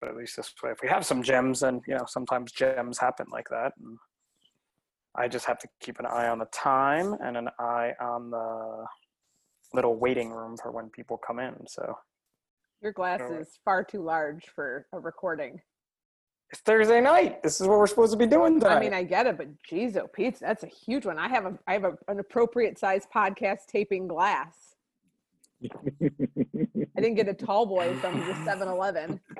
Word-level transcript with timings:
But 0.00 0.08
at 0.10 0.16
least 0.16 0.36
this 0.36 0.52
way, 0.62 0.70
if 0.70 0.78
we 0.82 0.88
have 0.88 1.04
some 1.04 1.22
gems, 1.22 1.62
and 1.62 1.82
you 1.86 1.94
know, 1.94 2.04
sometimes 2.06 2.52
gems 2.52 2.98
happen 2.98 3.26
like 3.30 3.48
that. 3.50 3.72
And 3.80 3.98
I 5.16 5.28
just 5.28 5.44
have 5.46 5.58
to 5.58 5.68
keep 5.80 5.98
an 5.98 6.06
eye 6.06 6.28
on 6.28 6.38
the 6.38 6.46
time 6.46 7.16
and 7.22 7.36
an 7.36 7.48
eye 7.58 7.92
on 8.00 8.30
the 8.30 8.86
little 9.74 9.96
waiting 9.96 10.30
room 10.30 10.56
for 10.56 10.70
when 10.72 10.88
people 10.90 11.18
come 11.18 11.38
in. 11.38 11.54
So 11.66 11.94
Your 12.80 12.92
glass 12.92 13.20
Alright. 13.20 13.42
is 13.42 13.58
far 13.64 13.84
too 13.84 14.02
large 14.02 14.46
for 14.54 14.86
a 14.92 14.98
recording. 14.98 15.60
it's 16.50 16.60
Thursday 16.62 17.00
night. 17.00 17.42
This 17.42 17.60
is 17.60 17.66
what 17.66 17.78
we're 17.78 17.86
supposed 17.86 18.12
to 18.12 18.18
be 18.18 18.26
doing 18.26 18.58
tonight. 18.60 18.76
I 18.76 18.80
mean, 18.80 18.94
I 18.94 19.02
get 19.02 19.26
it, 19.26 19.36
but 19.36 19.48
geez, 19.62 19.96
oh, 19.96 20.06
Pete, 20.06 20.38
that's 20.40 20.64
a 20.64 20.68
huge 20.68 21.06
one. 21.06 21.18
I 21.18 21.28
have 21.28 21.44
a, 21.44 21.58
I 21.66 21.72
have 21.74 21.84
a, 21.84 21.98
an 22.08 22.20
appropriate 22.20 22.78
size 22.78 23.06
podcast 23.14 23.66
taping 23.68 24.08
glass. 24.08 24.54
I 25.64 27.00
didn't 27.00 27.16
get 27.16 27.28
a 27.28 27.34
tall 27.34 27.66
boy 27.66 27.94
from 27.96 28.18
the 28.20 28.32
7-Eleven. 28.32 29.20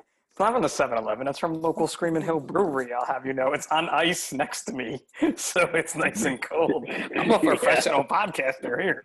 It's 0.40 0.46
not 0.46 0.54
from 0.54 0.62
the 0.62 0.68
7-Eleven. 0.68 1.28
It's 1.28 1.38
from 1.38 1.60
local 1.60 1.86
Screaming 1.86 2.22
Hill 2.22 2.40
Brewery. 2.40 2.94
I'll 2.94 3.04
have 3.04 3.26
you 3.26 3.34
know, 3.34 3.52
it's 3.52 3.66
on 3.66 3.90
ice 3.90 4.32
next 4.32 4.64
to 4.64 4.72
me, 4.72 4.98
so 5.36 5.68
it's 5.74 5.94
nice 5.94 6.24
and 6.24 6.40
cold. 6.40 6.88
I'm 7.14 7.30
a 7.30 7.38
professional 7.42 8.04
podcaster 8.04 8.80
here. 8.80 9.04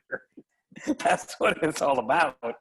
That's 0.98 1.36
what 1.38 1.58
it's 1.62 1.82
all 1.82 2.00
about. 2.00 2.38
I 2.42 2.54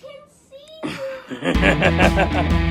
can 0.00 0.22
see 0.48 0.78
you. 2.64 2.69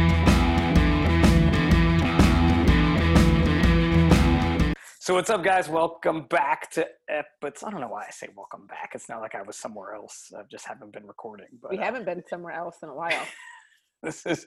So 5.10 5.16
what's 5.16 5.32
up, 5.32 5.44
guys? 5.44 5.68
Welcome 5.68 6.28
back 6.30 6.70
to 6.74 6.88
Epics. 7.10 7.64
I 7.64 7.72
don't 7.72 7.82
know 7.82 7.88
why 7.88 8.06
I 8.08 8.12
say 8.12 8.28
welcome 8.38 8.68
back. 8.68 8.92
It's 8.94 9.10
not 9.10 9.22
like 9.22 9.34
I 9.34 9.42
was 9.42 9.58
somewhere 9.58 9.96
else. 9.96 10.32
I 10.38 10.44
just 10.52 10.68
haven't 10.68 10.94
been 10.94 11.08
recording. 11.08 11.48
But 11.60 11.72
We 11.72 11.80
uh, 11.80 11.84
haven't 11.84 12.06
been 12.06 12.22
somewhere 12.30 12.54
else 12.54 12.76
in 12.84 12.90
a 12.90 12.94
while. 12.94 13.26
this 14.04 14.24
is 14.28 14.46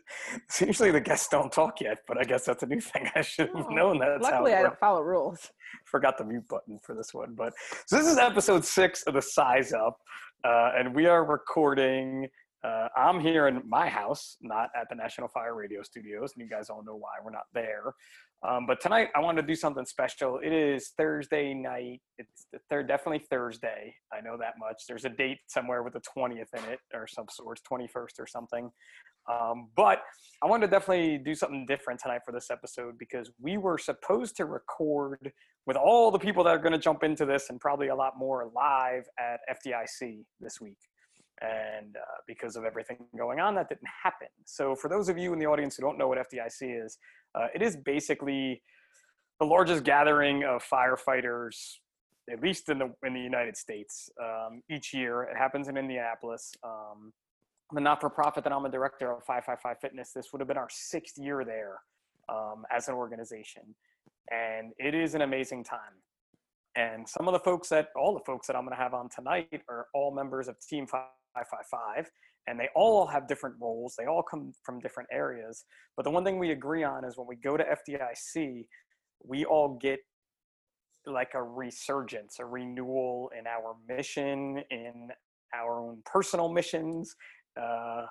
usually 0.60 0.92
the 0.92 1.00
guests 1.00 1.26
don't 1.28 1.50
talk 1.50 1.80
yet, 1.80 1.98
but 2.06 2.16
I 2.16 2.22
guess 2.22 2.44
that's 2.44 2.62
a 2.62 2.66
new 2.66 2.80
thing. 2.80 3.10
I 3.16 3.22
should 3.22 3.48
have 3.56 3.66
Oh, 3.70 3.74
known 3.74 3.98
that. 3.98 4.22
Luckily, 4.22 4.52
how 4.52 4.58
I 4.58 4.62
don't 4.62 4.78
follow 4.78 5.02
rules. 5.02 5.50
forgot 5.84 6.16
the 6.16 6.24
mute 6.24 6.46
button 6.46 6.78
for 6.80 6.94
this 6.94 7.12
one. 7.12 7.34
But 7.34 7.54
so 7.86 7.96
this 7.96 8.06
is 8.06 8.18
episode 8.18 8.64
six 8.64 9.02
of 9.08 9.14
the 9.14 9.22
Size 9.22 9.72
Up, 9.72 9.98
uh, 10.44 10.74
and 10.78 10.94
we 10.94 11.06
are 11.06 11.24
recording. 11.24 12.28
Uh, 12.62 12.86
I'm 12.96 13.18
here 13.18 13.48
in 13.48 13.60
my 13.68 13.88
house, 13.88 14.36
not 14.40 14.70
at 14.80 14.88
the 14.88 14.94
National 14.94 15.26
Fire 15.26 15.56
Radio 15.56 15.82
Studios, 15.82 16.34
and 16.36 16.44
you 16.44 16.48
guys 16.48 16.70
all 16.70 16.84
know 16.84 16.94
why 16.94 17.14
we're 17.24 17.32
not 17.32 17.46
there. 17.52 17.94
Um, 18.48 18.66
but 18.66 18.80
tonight, 18.80 19.08
I 19.14 19.20
wanted 19.20 19.42
to 19.42 19.46
do 19.46 19.54
something 19.54 19.84
special. 19.84 20.40
It 20.42 20.52
is 20.52 20.92
Thursday 20.96 21.54
night. 21.54 22.00
It's 22.18 22.46
the 22.52 22.58
third, 22.68 22.88
definitely 22.88 23.24
Thursday. 23.30 23.94
I 24.12 24.20
know 24.20 24.36
that 24.36 24.54
much. 24.58 24.82
There's 24.88 25.04
a 25.04 25.10
date 25.10 25.38
somewhere 25.46 25.84
with 25.84 25.92
the 25.92 26.00
20th 26.00 26.52
in 26.52 26.72
it, 26.72 26.80
or 26.92 27.06
some 27.06 27.26
sort, 27.30 27.60
21st 27.70 28.18
or 28.18 28.26
something. 28.26 28.70
Um, 29.30 29.68
but 29.76 30.02
I 30.42 30.46
wanted 30.46 30.66
to 30.66 30.70
definitely 30.72 31.18
do 31.18 31.36
something 31.36 31.66
different 31.66 32.00
tonight 32.00 32.22
for 32.24 32.32
this 32.32 32.50
episode 32.50 32.98
because 32.98 33.30
we 33.40 33.58
were 33.58 33.78
supposed 33.78 34.36
to 34.38 34.46
record 34.46 35.32
with 35.66 35.76
all 35.76 36.10
the 36.10 36.18
people 36.18 36.42
that 36.42 36.50
are 36.50 36.58
going 36.58 36.72
to 36.72 36.78
jump 36.78 37.04
into 37.04 37.24
this 37.24 37.48
and 37.48 37.60
probably 37.60 37.88
a 37.88 37.94
lot 37.94 38.18
more 38.18 38.50
live 38.52 39.04
at 39.20 39.38
FDIC 39.64 40.24
this 40.40 40.60
week. 40.60 40.78
And 41.40 41.96
uh, 41.96 42.20
because 42.26 42.56
of 42.56 42.64
everything 42.64 42.98
going 43.16 43.38
on, 43.38 43.54
that 43.54 43.68
didn't 43.68 43.88
happen. 44.02 44.28
So, 44.44 44.74
for 44.76 44.88
those 44.88 45.08
of 45.08 45.18
you 45.18 45.32
in 45.32 45.38
the 45.38 45.46
audience 45.46 45.76
who 45.76 45.82
don't 45.82 45.98
know 45.98 46.06
what 46.06 46.18
FDIC 46.18 46.84
is, 46.84 46.98
uh, 47.34 47.46
it 47.54 47.62
is 47.62 47.76
basically 47.76 48.62
the 49.40 49.46
largest 49.46 49.84
gathering 49.84 50.44
of 50.44 50.62
firefighters, 50.64 51.76
at 52.30 52.40
least 52.40 52.68
in 52.68 52.78
the 52.78 52.92
in 53.04 53.14
the 53.14 53.20
United 53.20 53.56
States, 53.56 54.10
um, 54.22 54.62
each 54.70 54.94
year. 54.94 55.22
It 55.22 55.36
happens 55.36 55.68
in 55.68 55.76
Indianapolis. 55.76 56.52
Um, 56.62 57.12
the 57.72 57.80
not-for-profit 57.80 58.44
that 58.44 58.52
I'm 58.52 58.66
a 58.66 58.70
director 58.70 59.12
of, 59.12 59.24
555 59.24 59.78
Fitness. 59.80 60.12
This 60.12 60.32
would 60.32 60.40
have 60.40 60.48
been 60.48 60.58
our 60.58 60.68
sixth 60.70 61.16
year 61.16 61.42
there 61.44 61.80
um, 62.28 62.64
as 62.70 62.88
an 62.88 62.94
organization, 62.94 63.62
and 64.30 64.72
it 64.78 64.94
is 64.94 65.14
an 65.14 65.22
amazing 65.22 65.64
time. 65.64 65.96
And 66.76 67.08
some 67.08 67.28
of 67.28 67.32
the 67.32 67.40
folks 67.40 67.68
that, 67.68 67.88
all 67.96 68.14
the 68.14 68.24
folks 68.24 68.46
that 68.46 68.56
I'm 68.56 68.62
going 68.62 68.76
to 68.76 68.82
have 68.82 68.94
on 68.94 69.08
tonight 69.08 69.62
are 69.68 69.86
all 69.94 70.14
members 70.14 70.48
of 70.48 70.56
Team 70.60 70.86
555, 70.86 72.10
and 72.46 72.58
they 72.58 72.68
all 72.74 73.06
have 73.06 73.28
different 73.28 73.56
roles. 73.60 73.94
They 73.96 74.06
all 74.06 74.22
come 74.22 74.52
from 74.64 74.80
different 74.80 75.08
areas. 75.12 75.64
But 75.96 76.04
the 76.04 76.10
one 76.10 76.24
thing 76.24 76.38
we 76.38 76.50
agree 76.50 76.82
on 76.82 77.04
is 77.04 77.16
when 77.16 77.26
we 77.28 77.36
go 77.36 77.56
to 77.56 77.64
FDIC, 77.64 78.66
we 79.24 79.44
all 79.44 79.78
get 79.80 80.00
like 81.06 81.32
a 81.34 81.42
resurgence, 81.42 82.36
a 82.38 82.44
renewal 82.44 83.30
in 83.38 83.46
our 83.46 83.76
mission, 83.88 84.62
in 84.70 85.08
our 85.54 85.80
own 85.80 86.02
personal 86.04 86.48
missions, 86.52 87.14
uh, 87.60 88.06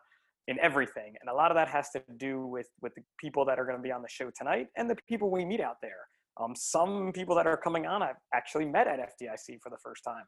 in 0.47 0.59
everything. 0.59 1.13
And 1.21 1.29
a 1.29 1.33
lot 1.33 1.51
of 1.51 1.55
that 1.55 1.67
has 1.69 1.89
to 1.91 2.03
do 2.17 2.45
with 2.45 2.67
with 2.81 2.93
the 2.95 3.01
people 3.19 3.45
that 3.45 3.59
are 3.59 3.65
going 3.65 3.77
to 3.77 3.83
be 3.83 3.91
on 3.91 4.01
the 4.01 4.09
show 4.09 4.31
tonight 4.35 4.67
and 4.77 4.89
the 4.89 4.97
people 5.07 5.31
we 5.31 5.45
meet 5.45 5.61
out 5.61 5.77
there. 5.81 6.07
Um, 6.39 6.55
some 6.55 7.11
people 7.13 7.35
that 7.35 7.45
are 7.45 7.57
coming 7.57 7.85
on, 7.85 8.01
I've 8.01 8.15
actually 8.33 8.65
met 8.65 8.87
at 8.87 8.99
FDIC 8.99 9.61
for 9.61 9.69
the 9.69 9.77
first 9.83 10.03
time. 10.03 10.23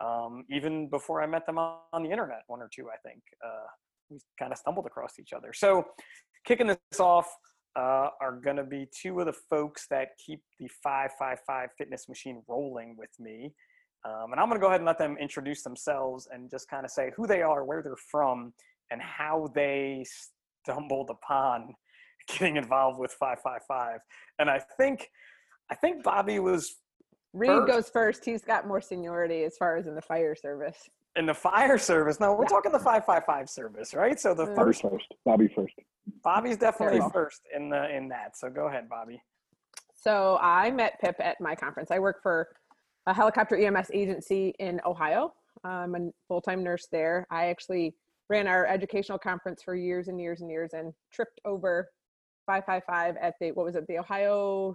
Um, 0.00 0.44
even 0.50 0.88
before 0.88 1.22
I 1.22 1.26
met 1.26 1.46
them 1.46 1.58
on, 1.58 2.02
the 2.02 2.10
internet, 2.10 2.42
one 2.46 2.60
or 2.60 2.68
two, 2.74 2.88
I 2.88 2.96
think. 3.08 3.22
Uh, 3.44 3.66
we 4.10 4.18
kind 4.38 4.52
of 4.52 4.58
stumbled 4.58 4.86
across 4.86 5.18
each 5.18 5.32
other. 5.32 5.52
So, 5.52 5.84
kicking 6.46 6.68
this 6.68 7.00
off 7.00 7.28
uh, 7.76 8.08
are 8.20 8.40
going 8.42 8.56
to 8.56 8.64
be 8.64 8.86
two 8.94 9.20
of 9.20 9.26
the 9.26 9.34
folks 9.50 9.86
that 9.90 10.10
keep 10.24 10.40
the 10.58 10.68
555 10.82 11.70
fitness 11.76 12.08
machine 12.08 12.42
rolling 12.48 12.96
with 12.96 13.10
me. 13.18 13.52
Um, 14.04 14.32
and 14.32 14.40
I'm 14.40 14.48
going 14.48 14.60
to 14.60 14.64
go 14.64 14.68
ahead 14.68 14.80
and 14.80 14.86
let 14.86 14.98
them 14.98 15.16
introduce 15.20 15.62
themselves 15.62 16.28
and 16.32 16.50
just 16.50 16.68
kind 16.68 16.84
of 16.84 16.90
say 16.90 17.10
who 17.16 17.26
they 17.26 17.42
are, 17.42 17.64
where 17.64 17.82
they're 17.82 17.96
from, 18.10 18.52
and 18.90 19.02
how 19.02 19.50
they 19.54 20.04
stumbled 20.64 21.10
upon 21.10 21.74
getting 22.28 22.56
involved 22.56 22.98
with 22.98 23.12
555. 23.12 24.00
And 24.38 24.48
I 24.48 24.60
think, 24.78 25.08
I 25.70 25.74
think 25.74 26.02
Bobby 26.02 26.38
was 26.38 26.76
Reed 27.36 27.50
First. 27.50 27.66
goes 27.72 27.90
first. 27.90 28.24
He's 28.24 28.42
got 28.42 28.66
more 28.66 28.80
seniority 28.80 29.44
as 29.44 29.56
far 29.58 29.76
as 29.76 29.86
in 29.86 29.94
the 29.94 30.02
fire 30.02 30.34
service. 30.34 30.88
in 31.16 31.24
the 31.24 31.32
fire 31.32 31.78
service. 31.78 32.20
No, 32.20 32.34
we're 32.34 32.42
Yeah. 32.42 32.48
talking 32.48 32.72
the 32.72 32.78
555 32.78 33.48
service, 33.48 33.94
right? 33.94 34.20
So 34.20 34.34
the 34.34 34.44
Mm. 34.48 34.54
first 34.54 34.82
Bobby 34.82 34.94
first. 34.98 35.14
Bobby 35.24 35.48
first. 35.48 35.74
Bobby's 36.22 36.56
definitely 36.58 37.00
first 37.10 37.46
in 37.54 37.70
the 37.70 37.88
in 37.88 38.08
that. 38.08 38.36
So 38.36 38.50
go 38.50 38.66
ahead, 38.66 38.86
Bobby. 38.86 39.22
So 39.94 40.36
I 40.42 40.70
met 40.70 41.00
Pip 41.00 41.16
at 41.20 41.40
my 41.40 41.54
conference. 41.54 41.90
I 41.90 42.00
work 42.00 42.20
for 42.22 42.50
a 43.06 43.14
helicopter 43.14 43.56
EMS 43.56 43.90
agency 43.94 44.50
in 44.58 44.78
Ohio. 44.84 45.32
I'm 45.64 45.94
a 45.94 46.10
full-time 46.28 46.62
nurse 46.62 46.86
there. 46.88 47.26
I 47.30 47.46
actually 47.46 47.96
ran 48.28 48.46
our 48.46 48.66
educational 48.66 49.18
conference 49.18 49.62
for 49.62 49.74
years 49.74 50.08
and 50.08 50.20
years 50.20 50.42
and 50.42 50.50
years 50.50 50.74
and 50.74 50.92
tripped 51.12 51.40
over 51.46 51.88
555 52.44 53.16
at 53.16 53.36
the 53.40 53.52
what 53.52 53.64
was 53.64 53.74
it 53.74 53.86
the 53.86 53.98
Ohio 53.98 54.74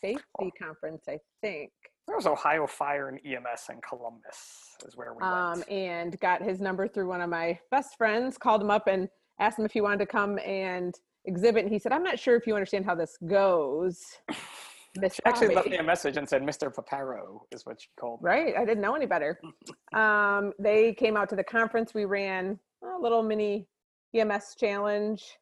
Safety 0.00 0.52
Conference 0.56 1.08
I 1.08 1.18
think. 1.40 1.72
There 2.06 2.16
was 2.16 2.26
Ohio 2.26 2.66
Fire 2.66 3.08
and 3.08 3.18
EMS 3.24 3.68
in 3.70 3.80
Columbus, 3.80 4.76
is 4.86 4.96
where 4.96 5.14
we 5.14 5.22
Um, 5.22 5.58
went. 5.58 5.68
and 5.70 6.20
got 6.20 6.42
his 6.42 6.60
number 6.60 6.88
through 6.88 7.08
one 7.08 7.20
of 7.20 7.30
my 7.30 7.58
best 7.70 7.96
friends. 7.96 8.36
Called 8.36 8.60
him 8.60 8.70
up 8.70 8.86
and 8.88 9.08
asked 9.38 9.58
him 9.58 9.64
if 9.64 9.72
he 9.72 9.80
wanted 9.80 9.98
to 10.00 10.06
come 10.06 10.38
and 10.40 10.94
exhibit. 11.26 11.62
And 11.64 11.72
he 11.72 11.78
said, 11.78 11.92
"I'm 11.92 12.02
not 12.02 12.18
sure 12.18 12.34
if 12.36 12.46
you 12.46 12.54
understand 12.54 12.84
how 12.84 12.94
this 12.96 13.16
goes." 13.26 14.00
Miss 14.96 15.14
She 15.14 15.22
actually 15.24 15.54
left 15.54 15.68
me 15.68 15.78
a 15.78 15.82
message 15.82 16.18
and 16.18 16.28
said, 16.28 16.42
"Mr. 16.42 16.70
Paparo" 16.74 17.46
is 17.50 17.64
what 17.64 17.80
she 17.80 17.88
called. 17.98 18.20
me. 18.20 18.28
Right. 18.28 18.56
I 18.56 18.64
didn't 18.66 18.82
know 18.82 18.94
any 18.94 19.06
better. 19.06 19.40
Um, 19.94 20.52
they 20.58 20.94
came 20.94 21.16
out 21.18 21.28
to 21.30 21.36
the 21.36 21.44
conference. 21.44 21.92
We 21.94 22.06
ran 22.06 22.58
a 22.82 22.98
little 22.98 23.22
mini 23.22 23.68
EMS 24.14 24.54
challenge. 24.56 25.38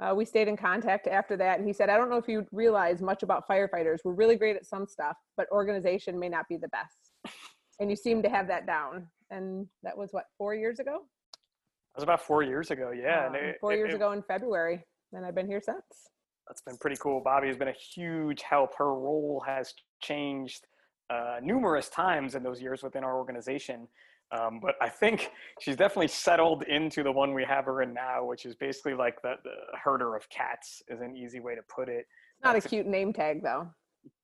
Uh, 0.00 0.14
we 0.14 0.24
stayed 0.24 0.46
in 0.48 0.56
contact 0.56 1.06
after 1.08 1.36
that. 1.36 1.58
And 1.58 1.66
he 1.66 1.72
said, 1.72 1.88
I 1.90 1.96
don't 1.96 2.08
know 2.10 2.16
if 2.18 2.28
you 2.28 2.46
realize 2.52 3.00
much 3.02 3.22
about 3.22 3.48
firefighters. 3.48 3.98
We're 4.04 4.12
really 4.12 4.36
great 4.36 4.56
at 4.56 4.64
some 4.64 4.86
stuff, 4.86 5.16
but 5.36 5.46
organization 5.50 6.18
may 6.18 6.28
not 6.28 6.46
be 6.48 6.56
the 6.56 6.68
best. 6.68 7.34
And 7.80 7.90
you 7.90 7.96
seem 7.96 8.22
to 8.22 8.28
have 8.28 8.46
that 8.48 8.66
down. 8.66 9.08
And 9.30 9.66
that 9.82 9.96
was 9.96 10.10
what, 10.12 10.24
four 10.36 10.54
years 10.54 10.78
ago? 10.78 11.00
It 11.34 11.96
was 11.96 12.04
about 12.04 12.20
four 12.20 12.42
years 12.44 12.70
ago. 12.70 12.92
Yeah, 12.92 13.26
Um, 13.26 13.34
it- 13.34 13.58
four 13.60 13.72
it- 13.72 13.78
years 13.78 13.92
it- 13.92 13.96
ago 13.96 14.12
in 14.12 14.22
February. 14.22 14.84
And 15.12 15.24
I've 15.26 15.34
been 15.34 15.48
here 15.48 15.60
since. 15.60 16.10
That's 16.46 16.60
been 16.62 16.76
pretty 16.78 16.96
cool. 16.96 17.20
Bobby 17.20 17.48
has 17.48 17.56
been 17.56 17.68
a 17.68 17.72
huge 17.72 18.42
help. 18.42 18.74
Her 18.76 18.94
role 18.94 19.42
has 19.46 19.74
changed 20.00 20.66
uh, 21.10 21.40
numerous 21.42 21.88
times 21.88 22.34
in 22.34 22.42
those 22.42 22.60
years 22.60 22.82
within 22.82 23.02
our 23.02 23.16
organization. 23.16 23.88
Um, 24.30 24.60
but 24.60 24.74
I 24.80 24.88
think 24.88 25.30
she's 25.60 25.76
definitely 25.76 26.08
settled 26.08 26.62
into 26.64 27.02
the 27.02 27.12
one 27.12 27.32
we 27.32 27.44
have 27.44 27.64
her 27.64 27.82
in 27.82 27.94
now, 27.94 28.24
which 28.24 28.44
is 28.44 28.54
basically 28.54 28.94
like 28.94 29.20
the, 29.22 29.34
the 29.42 29.54
herder 29.82 30.14
of 30.14 30.28
cats, 30.28 30.82
is 30.88 31.00
an 31.00 31.16
easy 31.16 31.40
way 31.40 31.54
to 31.54 31.62
put 31.74 31.88
it. 31.88 32.06
Not 32.44 32.50
a 32.50 32.52
That's 32.54 32.66
a- 32.66 32.68
cute 32.68 32.86
name 32.86 33.12
tag, 33.12 33.42
though. 33.42 33.68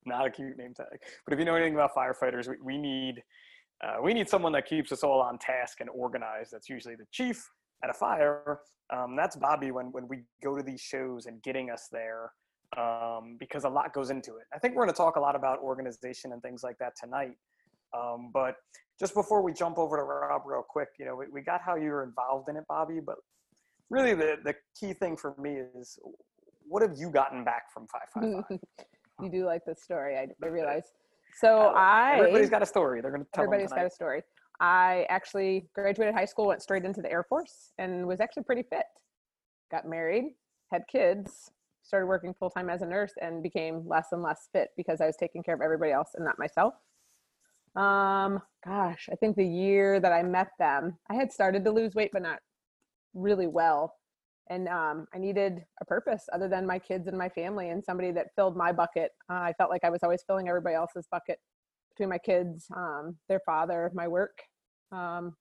Not 0.07 0.27
a 0.27 0.31
cute 0.31 0.59
name 0.59 0.75
tag. 0.75 0.99
But 1.25 1.33
if 1.33 1.39
you 1.39 1.45
know 1.45 1.55
anything 1.55 1.75
about 1.75 1.95
firefighters, 1.95 2.49
we, 2.49 2.57
we 2.63 2.79
need 2.79 3.23
uh, 3.83 3.97
we 4.03 4.15
need 4.15 4.29
someone 4.29 4.53
that 4.53 4.67
keeps 4.67 4.93
us 4.93 5.03
all 5.03 5.21
on 5.21 5.39
task 5.39 5.81
and 5.81 5.91
organized. 5.91 6.53
That's 6.53 6.69
usually 6.69 6.95
the 6.95 7.07
chief 7.11 7.51
at 7.83 7.91
a 7.91 7.93
fire. 7.93 8.61
Um, 8.95 9.17
that's 9.17 9.37
Bobby 9.37 9.71
when 9.73 9.87
when 9.87 10.07
we 10.07 10.21
go 10.43 10.57
to 10.57 10.63
these 10.63 10.81
shows 10.81 11.27
and 11.27 11.43
getting 11.43 11.71
us 11.71 11.89
there, 11.91 12.31
um, 12.77 13.37
because 13.41 13.65
a 13.65 13.69
lot 13.69 13.93
goes 13.95 14.11
into 14.11 14.37
it. 14.37 14.45
I 14.55 14.59
think 14.59 14.75
we're 14.75 14.85
going 14.85 14.95
to 14.95 14.97
talk 14.97 15.17
a 15.17 15.21
lot 15.21 15.35
about 15.35 15.59
organization 15.61 16.33
and 16.33 16.43
things 16.43 16.63
like 16.63 16.79
that 16.79 16.93
tonight. 17.03 17.37
Um, 17.97 18.31
but 18.33 18.57
just 18.99 19.15
before 19.15 19.43
we 19.43 19.53
jump 19.53 19.79
over 19.79 19.97
to 19.97 20.03
Rob 20.03 20.43
real 20.47 20.65
quick, 20.67 20.89
you 20.99 21.05
know, 21.05 21.17
we, 21.17 21.27
we 21.33 21.41
got 21.41 21.61
how 21.61 21.75
you 21.77 21.91
were 21.91 22.05
involved 22.05 22.49
in 22.49 22.57
it, 22.57 22.65
Bobby, 22.69 23.01
but 23.05 23.17
really 23.91 24.15
the, 24.15 24.37
the 24.45 24.55
key 24.79 24.93
thing 24.93 25.17
for 25.17 25.35
me 25.39 25.59
is 25.77 25.99
what 26.67 26.83
have 26.83 26.93
you 26.97 27.11
gotten 27.11 27.45
back 27.45 27.73
from 27.73 27.87
555? 28.15 28.59
you 29.23 29.31
do 29.31 29.47
like 29.47 29.65
this 29.67 29.83
story, 29.83 30.17
I, 30.17 30.27
I 30.43 30.49
realize. 30.49 30.85
So 31.41 31.73
I 31.75 32.19
Everybody's 32.19 32.51
got 32.51 32.63
a 32.63 32.67
story. 32.67 33.01
They're 33.01 33.11
going 33.11 33.25
to 33.25 33.31
tell 33.35 33.45
everybody's 33.45 33.73
got 33.73 33.87
a 33.87 33.91
story. 33.91 34.23
I 34.61 35.05
actually 35.09 35.67
graduated 35.75 36.15
high 36.15 36.27
school, 36.27 36.47
went 36.47 36.63
straight 36.63 36.85
into 36.85 37.03
the 37.03 37.11
Air 37.11 37.25
Force, 37.25 37.73
and 37.79 38.07
was 38.07 38.21
actually 38.21 38.45
pretty 38.45 38.63
fit. 38.63 38.87
Got 39.73 39.85
married, 39.85 40.35
had 40.71 40.83
kids, 40.87 41.51
started 41.83 42.07
working 42.07 42.33
full 42.35 42.51
time 42.51 42.71
as 42.71 42.83
a 42.83 42.87
nurse, 42.87 43.13
and 43.21 43.43
became 43.43 43.83
less 43.89 44.09
and 44.13 44.23
less 44.23 44.49
fit 44.53 44.69
because 44.77 45.01
I 45.01 45.07
was 45.07 45.17
taking 45.17 45.43
care 45.43 45.57
of 45.57 45.61
everybody 45.61 45.91
else 45.91 46.11
and 46.15 46.25
not 46.25 46.39
myself. 46.39 46.75
Um, 47.77 48.41
gosh, 48.65 49.09
I 49.11 49.17
think 49.17 49.37
the 49.37 49.47
year 49.47 50.01
that 50.01 50.13
I 50.13 50.23
met 50.23 50.49
them, 50.59 50.97
I 51.11 51.15
had 51.15 51.33
started 51.33 51.65
to 51.65 51.73
lose 51.73 51.95
weight, 51.95 52.11
but 52.13 52.23
not 52.23 52.39
really 53.15 53.47
well. 53.47 53.95
And 54.51 54.69
um, 54.69 55.07
I 55.15 55.19
needed 55.19 55.65
a 55.81 55.85
purpose 55.85 56.29
other 56.33 56.49
than 56.49 56.67
my 56.67 56.79
kids 56.79 57.09
and 57.09 57.17
my 57.17 57.29
family, 57.31 57.71
and 57.71 57.83
somebody 57.85 58.13
that 58.13 58.29
filled 58.37 58.57
my 58.57 58.73
bucket. 58.73 59.13
Uh, 59.31 59.35
I 59.35 59.55
felt 59.57 59.71
like 59.71 59.85
I 59.85 59.91
was 59.91 60.03
always 60.03 60.23
filling 60.27 60.49
everybody 60.49 60.75
else's 60.75 61.07
bucket 61.11 61.39
between 61.91 62.11
my 62.11 62.19
kids, 62.19 62.67
um, 62.77 63.17
their 63.29 63.41
father, 63.47 63.91
my 63.95 64.07
work. 64.07 64.39
Um, 64.93 65.35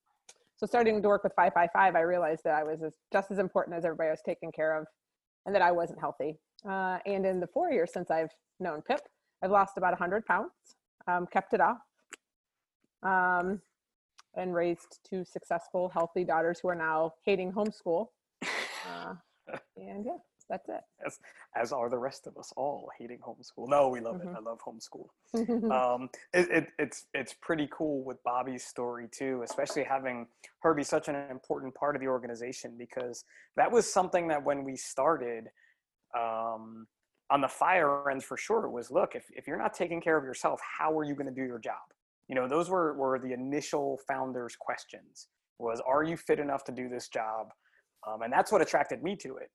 so 0.56 0.66
starting 0.66 1.02
to 1.02 1.08
work 1.08 1.24
with 1.24 1.32
555, 1.34 1.96
I 1.96 2.00
realized 2.00 2.42
that 2.44 2.54
I 2.54 2.62
was 2.62 2.82
as, 2.82 2.94
just 3.12 3.30
as 3.30 3.38
important 3.38 3.76
as 3.76 3.84
everybody 3.84 4.08
I 4.08 4.12
was 4.12 4.22
taking 4.24 4.52
care 4.52 4.78
of 4.78 4.86
and 5.46 5.54
that 5.54 5.62
I 5.62 5.72
wasn't 5.72 6.00
healthy. 6.00 6.38
Uh, 6.66 6.98
and 7.06 7.26
in 7.26 7.40
the 7.40 7.48
four 7.48 7.70
years 7.70 7.92
since 7.92 8.10
I've 8.10 8.30
known 8.60 8.80
Pip, 8.82 9.00
I've 9.42 9.50
lost 9.50 9.76
about 9.76 9.92
100 9.92 10.24
pounds, 10.26 10.52
um, 11.08 11.26
kept 11.30 11.52
it 11.54 11.60
off, 11.60 11.78
um, 13.04 13.60
and 14.36 14.54
raised 14.54 14.98
two 15.08 15.24
successful, 15.24 15.88
healthy 15.88 16.24
daughters 16.24 16.58
who 16.60 16.68
are 16.68 16.74
now 16.74 17.14
hating 17.24 17.52
homeschool. 17.52 18.08
Uh, 18.42 19.14
and 19.76 20.04
yeah, 20.04 20.16
that's 20.48 20.68
it. 20.68 20.80
as, 21.06 21.18
as 21.56 21.72
are 21.72 21.88
the 21.88 21.98
rest 21.98 22.26
of 22.26 22.36
us 22.36 22.52
all 22.56 22.90
hating 22.98 23.18
homeschool. 23.18 23.68
No, 23.68 23.88
we 23.88 24.00
love 24.00 24.16
Mhm. 24.16 24.32
it. 24.32 24.36
I 24.36 24.40
love 24.40 24.58
homeschool. 24.60 25.08
um, 25.70 26.10
it, 26.32 26.50
it, 26.50 26.66
it's 26.78 27.06
it's 27.14 27.34
pretty 27.34 27.68
cool 27.72 28.02
with 28.02 28.22
Bobby's 28.24 28.64
story 28.64 29.08
too, 29.10 29.42
especially 29.44 29.84
having 29.84 30.26
her 30.62 30.74
be 30.74 30.82
such 30.82 31.08
an 31.08 31.14
important 31.30 31.74
part 31.74 31.94
of 31.96 32.00
the 32.02 32.08
organization 32.08 32.76
because 32.76 33.24
that 33.56 33.70
was 33.70 33.90
something 33.90 34.28
that 34.28 34.42
when 34.44 34.64
we 34.64 34.76
started 34.76 35.48
um, 36.16 36.86
on 37.30 37.40
the 37.40 37.48
fire 37.48 38.10
end 38.10 38.22
for 38.22 38.36
sure 38.36 38.68
was 38.68 38.90
look 38.90 39.14
if, 39.14 39.24
if 39.34 39.46
you're 39.48 39.56
not 39.58 39.72
taking 39.74 40.00
care 40.00 40.16
of 40.16 40.24
yourself 40.24 40.60
how 40.78 40.96
are 40.96 41.04
you 41.04 41.14
going 41.14 41.26
to 41.26 41.32
do 41.34 41.42
your 41.44 41.58
job 41.58 41.80
you 42.28 42.34
know 42.34 42.48
those 42.48 42.70
were, 42.70 42.94
were 42.94 43.18
the 43.18 43.32
initial 43.32 43.98
founders 44.08 44.56
questions 44.58 45.28
was 45.58 45.80
are 45.86 46.02
you 46.02 46.16
fit 46.16 46.40
enough 46.40 46.64
to 46.64 46.72
do 46.72 46.88
this 46.88 47.08
job 47.08 47.48
um, 48.08 48.22
and 48.22 48.32
that's 48.32 48.52
what 48.52 48.60
attracted 48.60 49.02
me 49.02 49.16
to 49.16 49.36
it 49.36 49.50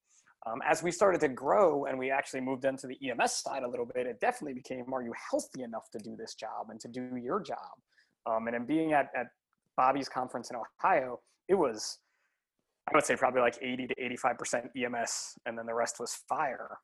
um, 0.48 0.62
as 0.66 0.82
we 0.82 0.92
started 0.92 1.20
to 1.22 1.28
grow 1.28 1.86
and 1.86 2.00
we 2.00 2.12
actually 2.12 2.42
moved 2.42 2.64
into 2.64 2.88
the 2.88 2.98
EMS 3.10 3.44
side 3.44 3.64
a 3.64 3.70
little 3.70 3.86
bit, 3.86 4.08
it 4.08 4.20
definitely 4.22 4.54
became 4.54 4.86
are 4.94 5.04
you 5.04 5.14
healthy 5.30 5.64
enough 5.64 5.90
to 5.92 6.00
do 6.00 6.16
this 6.16 6.34
job 6.34 6.68
and 6.70 6.80
to 6.80 6.88
do 6.88 7.18
your 7.22 7.42
job? 7.42 7.58
Um, 8.26 8.48
and 8.48 8.56
in 8.56 8.66
being 8.66 8.94
at, 8.94 9.10
at 9.16 9.28
Bobby's 9.76 10.08
conference 10.08 10.50
in 10.50 10.56
Ohio, 10.56 11.20
it 11.50 11.56
was, 11.56 12.00
I 12.88 12.96
would 12.96 13.06
say, 13.06 13.16
probably 13.16 13.42
like 13.42 13.58
80 13.62 13.88
to 13.88 13.96
85% 13.96 14.70
EMS, 14.78 15.36
and 15.46 15.58
then 15.58 15.66
the 15.66 15.74
rest 15.74 16.00
was 16.00 16.20
fire. 16.30 16.78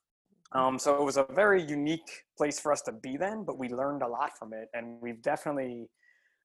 Um, 0.51 0.80
so 0.80 0.95
it 0.95 1.03
was 1.03 1.18
a 1.18 1.25
very 1.33 1.62
unique 1.62 2.24
place 2.38 2.59
for 2.59 2.71
us 2.71 2.81
to 2.83 2.92
be 2.92 3.18
then, 3.18 3.44
but 3.44 3.57
we 3.57 3.69
learned 3.69 4.03
a 4.03 4.07
lot 4.07 4.38
from 4.38 4.53
it, 4.53 4.69
and 4.74 5.01
we've 5.01 5.21
definitely 5.21 5.89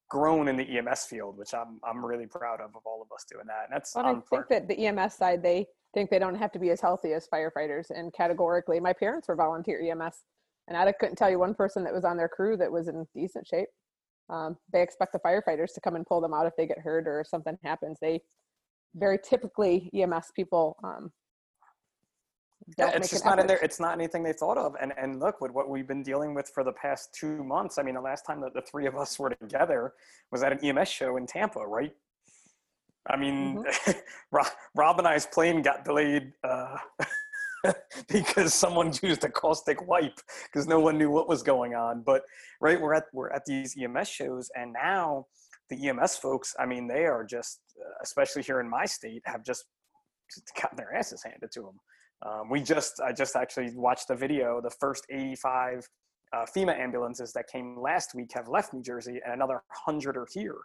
grown 0.09 0.49
in 0.49 0.57
the 0.57 0.77
EMS 0.77 1.05
field, 1.05 1.37
which 1.37 1.53
I'm 1.53 1.79
I'm 1.83 2.05
really 2.05 2.27
proud 2.27 2.59
of 2.59 2.75
of 2.75 2.81
all 2.85 3.01
of 3.01 3.07
us 3.13 3.25
doing 3.31 3.45
that. 3.47 3.65
And 3.65 3.73
that's 3.73 3.95
I 3.95 4.11
think 4.11 4.29
part- 4.29 4.49
that 4.49 4.67
the 4.67 4.85
EMS 4.85 5.13
side, 5.13 5.41
they 5.41 5.65
think 5.93 6.09
they 6.09 6.19
don't 6.19 6.35
have 6.35 6.51
to 6.51 6.59
be 6.59 6.69
as 6.71 6.81
healthy 6.81 7.13
as 7.13 7.27
firefighters. 7.33 7.89
And 7.89 8.13
categorically, 8.13 8.79
my 8.79 8.93
parents 8.93 9.27
were 9.27 9.35
volunteer 9.35 9.81
EMS, 9.81 10.23
and 10.67 10.77
I 10.77 10.91
couldn't 10.91 11.15
tell 11.15 11.29
you 11.29 11.39
one 11.39 11.53
person 11.53 11.83
that 11.85 11.93
was 11.93 12.03
on 12.03 12.17
their 12.17 12.29
crew 12.29 12.57
that 12.57 12.71
was 12.71 12.87
in 12.87 13.05
decent 13.15 13.47
shape. 13.47 13.69
Um, 14.29 14.57
they 14.71 14.81
expect 14.81 15.13
the 15.13 15.19
firefighters 15.19 15.73
to 15.73 15.81
come 15.81 15.95
and 15.95 16.05
pull 16.05 16.21
them 16.21 16.33
out 16.33 16.45
if 16.45 16.53
they 16.57 16.67
get 16.67 16.79
hurt 16.79 17.07
or 17.07 17.23
something 17.27 17.57
happens. 17.63 17.97
They 18.01 18.21
very 18.95 19.19
typically 19.23 19.89
EMS 19.93 20.31
people 20.35 20.77
um, 20.83 21.11
don't 22.77 22.95
it's 22.95 23.09
just 23.09 23.25
not 23.25 23.39
in 23.39 23.47
there. 23.47 23.59
It's 23.61 23.79
not 23.79 23.93
anything 23.93 24.23
they 24.23 24.33
thought 24.33 24.57
of. 24.57 24.75
And 24.81 24.93
and 24.97 25.19
look, 25.19 25.41
with 25.41 25.51
what 25.51 25.69
we've 25.69 25.87
been 25.87 26.03
dealing 26.03 26.33
with 26.33 26.49
for 26.53 26.63
the 26.63 26.71
past 26.71 27.13
two 27.13 27.43
months. 27.43 27.77
I 27.77 27.83
mean, 27.83 27.95
the 27.95 28.01
last 28.01 28.25
time 28.25 28.41
that 28.41 28.53
the 28.53 28.61
three 28.61 28.85
of 28.85 28.95
us 28.95 29.17
were 29.19 29.29
together 29.31 29.93
was 30.31 30.43
at 30.43 30.51
an 30.51 30.59
EMS 30.63 30.89
show 30.89 31.17
in 31.17 31.25
Tampa, 31.25 31.59
right? 31.59 31.93
I 33.07 33.17
mean, 33.17 33.63
Rob, 34.31 34.47
Rob 34.75 34.99
and 34.99 35.07
I's 35.07 35.25
plane 35.25 35.61
got 35.61 35.83
delayed 35.83 36.33
uh, 36.43 36.77
because 38.11 38.53
someone 38.53 38.93
used 39.03 39.23
a 39.23 39.29
caustic 39.29 39.87
wipe 39.87 40.19
because 40.45 40.67
no 40.67 40.79
one 40.79 40.97
knew 40.97 41.09
what 41.09 41.27
was 41.27 41.43
going 41.43 41.73
on. 41.73 42.03
But 42.03 42.23
right, 42.59 42.79
we're 42.79 42.93
at 42.93 43.05
we're 43.13 43.31
at 43.31 43.45
these 43.45 43.75
EMS 43.79 44.07
shows, 44.07 44.51
and 44.55 44.73
now 44.73 45.27
the 45.69 45.89
EMS 45.89 46.17
folks. 46.17 46.55
I 46.59 46.65
mean, 46.65 46.87
they 46.87 47.05
are 47.05 47.23
just, 47.23 47.61
uh, 47.79 47.93
especially 48.03 48.43
here 48.43 48.59
in 48.59 48.69
my 48.69 48.85
state, 48.85 49.21
have 49.25 49.43
just 49.43 49.65
gotten 50.61 50.77
their 50.77 50.93
asses 50.93 51.23
handed 51.23 51.51
to 51.53 51.61
them. 51.61 51.79
Um, 52.23 52.49
we 52.49 52.61
just, 52.61 52.99
I 53.01 53.11
just 53.11 53.35
actually 53.35 53.71
watched 53.75 54.07
the 54.07 54.15
video. 54.15 54.61
The 54.61 54.69
first 54.69 55.05
85 55.09 55.87
uh, 56.33 56.45
FEMA 56.55 56.77
ambulances 56.77 57.33
that 57.33 57.47
came 57.51 57.79
last 57.79 58.13
week 58.15 58.31
have 58.33 58.47
left 58.47 58.73
New 58.73 58.81
Jersey, 58.81 59.19
and 59.23 59.33
another 59.33 59.61
100 59.85 60.17
are 60.17 60.27
here. 60.31 60.57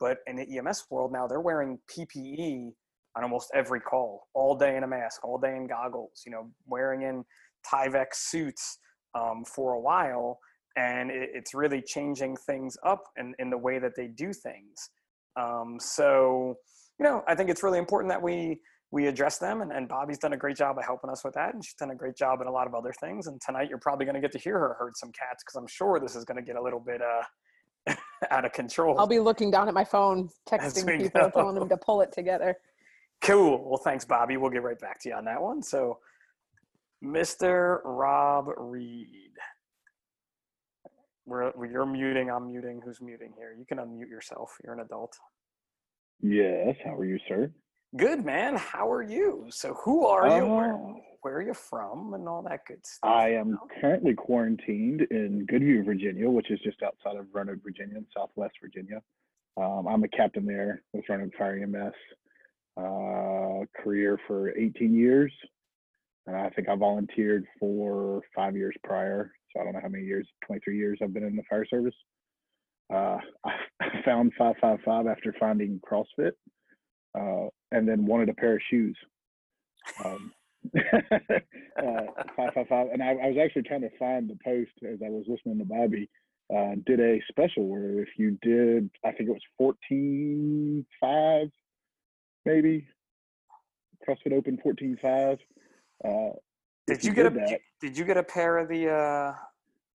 But 0.00 0.18
in 0.26 0.36
the 0.36 0.58
EMS 0.58 0.86
world 0.90 1.12
now, 1.12 1.26
they're 1.26 1.40
wearing 1.40 1.78
PPE 1.90 2.72
on 3.16 3.22
almost 3.22 3.50
every 3.54 3.80
call, 3.80 4.28
all 4.34 4.56
day 4.56 4.76
in 4.76 4.84
a 4.84 4.86
mask, 4.86 5.22
all 5.24 5.38
day 5.38 5.54
in 5.56 5.66
goggles. 5.66 6.22
You 6.24 6.32
know, 6.32 6.50
wearing 6.66 7.02
in 7.02 7.24
Tyvek 7.70 8.14
suits 8.14 8.78
um, 9.14 9.44
for 9.44 9.74
a 9.74 9.80
while, 9.80 10.38
and 10.76 11.10
it, 11.10 11.30
it's 11.34 11.54
really 11.54 11.82
changing 11.82 12.36
things 12.36 12.76
up 12.84 13.04
in, 13.18 13.34
in 13.38 13.50
the 13.50 13.58
way 13.58 13.78
that 13.78 13.92
they 13.96 14.08
do 14.08 14.32
things. 14.32 14.90
Um, 15.36 15.76
so, 15.78 16.56
you 16.98 17.04
know, 17.04 17.22
I 17.28 17.34
think 17.34 17.50
it's 17.50 17.62
really 17.62 17.78
important 17.78 18.10
that 18.10 18.22
we 18.22 18.60
we 18.92 19.06
address 19.06 19.38
them 19.38 19.62
and, 19.62 19.72
and 19.72 19.88
bobby's 19.88 20.18
done 20.18 20.34
a 20.34 20.36
great 20.36 20.56
job 20.56 20.78
of 20.78 20.84
helping 20.84 21.10
us 21.10 21.24
with 21.24 21.34
that 21.34 21.54
and 21.54 21.64
she's 21.64 21.74
done 21.74 21.90
a 21.90 21.94
great 21.94 22.14
job 22.14 22.40
in 22.40 22.46
a 22.46 22.52
lot 22.52 22.66
of 22.66 22.74
other 22.74 22.92
things 23.00 23.26
and 23.26 23.40
tonight 23.40 23.68
you're 23.68 23.78
probably 23.78 24.04
going 24.04 24.14
to 24.14 24.20
get 24.20 24.30
to 24.30 24.38
hear 24.38 24.58
her 24.58 24.76
herd 24.78 24.96
some 24.96 25.10
cats 25.12 25.42
because 25.42 25.56
i'm 25.56 25.66
sure 25.66 25.98
this 25.98 26.14
is 26.14 26.24
going 26.24 26.36
to 26.36 26.42
get 26.42 26.56
a 26.56 26.62
little 26.62 26.80
bit 26.80 27.00
uh 27.02 27.22
out 28.30 28.44
of 28.44 28.52
control. 28.52 28.98
I'll 28.98 29.08
be 29.08 29.18
looking 29.18 29.50
down 29.50 29.66
at 29.66 29.74
my 29.74 29.84
phone, 29.84 30.28
texting 30.48 30.86
we 30.86 31.04
people, 31.04 31.30
telling 31.32 31.56
them 31.56 31.68
to 31.68 31.76
pull 31.76 32.00
it 32.00 32.12
together. 32.12 32.56
cool. 33.22 33.68
Well 33.68 33.78
thanks 33.78 34.04
bobby. 34.04 34.36
We'll 34.36 34.50
get 34.50 34.62
right 34.62 34.78
back 34.78 35.00
to 35.00 35.08
you 35.08 35.14
on 35.14 35.24
that 35.24 35.40
one. 35.40 35.62
So 35.62 35.98
mr 37.04 37.80
rob 37.84 38.46
reed. 38.56 39.08
We're, 41.26 41.52
you're 41.66 41.86
muting 41.86 42.30
i'm 42.30 42.46
muting. 42.46 42.80
Who's 42.84 43.00
muting 43.00 43.32
here? 43.36 43.54
You 43.58 43.64
can 43.64 43.78
unmute 43.78 44.10
yourself. 44.10 44.56
You're 44.62 44.74
an 44.74 44.80
adult. 44.80 45.16
Yes. 46.20 46.76
How 46.84 46.94
are 46.94 47.04
you, 47.04 47.18
sir? 47.28 47.50
Good 47.96 48.24
man 48.24 48.56
how 48.56 48.90
are 48.90 49.02
you 49.02 49.46
so 49.50 49.74
who 49.84 50.06
are 50.06 50.26
you 50.38 50.46
where, 50.46 50.72
Oh. 50.74 51.00
where 51.20 51.34
are 51.36 51.42
you 51.42 51.54
from 51.54 52.14
and 52.14 52.26
all 52.28 52.42
that 52.42 52.64
good 52.66 52.84
stuff 52.84 53.10
I 53.10 53.30
am 53.34 53.58
currently 53.80 54.14
quarantined 54.14 55.02
in 55.10 55.46
Goodview, 55.46 55.84
Virginia, 55.84 56.28
which 56.30 56.50
is 56.50 56.58
just 56.60 56.82
outside 56.82 57.16
of 57.16 57.26
Roanoke, 57.32 57.62
Virginia, 57.62 57.98
in 57.98 58.06
Southwest 58.16 58.54
Virginia. 58.62 59.00
Um, 59.56 59.86
I'm 59.86 60.02
a 60.04 60.08
captain 60.08 60.46
there 60.46 60.82
with 60.92 61.04
Roanoke 61.08 61.34
Fire 61.38 61.56
EMS. 61.62 61.94
Uh, 62.74 63.66
career 63.82 64.18
for 64.26 64.56
18 64.56 64.94
years. 64.94 65.30
And 66.26 66.34
I 66.34 66.48
think 66.50 66.68
I 66.70 66.74
volunteered 66.74 67.44
for 67.60 68.22
five 68.34 68.56
years 68.56 68.74
prior. 68.82 69.32
So 69.52 69.60
I 69.60 69.64
don't 69.64 69.74
know 69.74 69.80
how 69.82 69.88
many 69.88 70.04
years, 70.04 70.26
23 70.46 70.78
years 70.78 70.98
I've 71.02 71.12
been 71.12 71.24
in 71.24 71.36
the 71.36 71.42
fire 71.50 71.66
service. 71.66 71.94
Uh, 72.92 73.18
I 73.44 73.88
found 74.04 74.32
555 74.38 75.06
after 75.06 75.34
finding 75.38 75.80
CrossFit 75.86 76.32
uh, 77.14 77.48
and 77.72 77.88
then 77.88 78.06
wanted 78.06 78.28
a 78.28 78.34
pair 78.34 78.54
of 78.54 78.62
shoes. 78.70 78.96
Um, 80.04 80.32
uh, 80.76 82.06
555. 82.36 82.88
And 82.92 83.02
I, 83.02 83.10
I 83.10 83.28
was 83.28 83.36
actually 83.42 83.62
trying 83.62 83.80
to 83.80 83.90
find 83.98 84.28
the 84.28 84.38
post 84.44 84.70
as 84.88 85.00
I 85.04 85.08
was 85.08 85.24
listening 85.26 85.58
to 85.58 85.64
Bobby. 85.64 86.08
Uh, 86.54 86.74
did 86.86 87.00
a 87.00 87.20
special 87.28 87.66
where 87.66 88.00
if 88.02 88.10
you 88.18 88.38
did, 88.42 88.90
I 89.04 89.12
think 89.12 89.30
it 89.30 89.38
was 89.60 89.74
14.5, 89.90 91.50
maybe 92.44 92.86
CrossFit 94.06 94.32
Open 94.32 94.58
14.5. 94.64 95.38
Uh, 96.04 96.32
Did 96.86 96.98
if 96.98 97.04
you 97.04 97.14
get 97.14 97.26
a 97.26 97.30
that, 97.30 97.60
did 97.80 97.96
you 97.96 98.04
get 98.04 98.16
a 98.16 98.22
pair 98.22 98.58
of 98.58 98.68
the 98.68 98.90
uh 98.90 99.34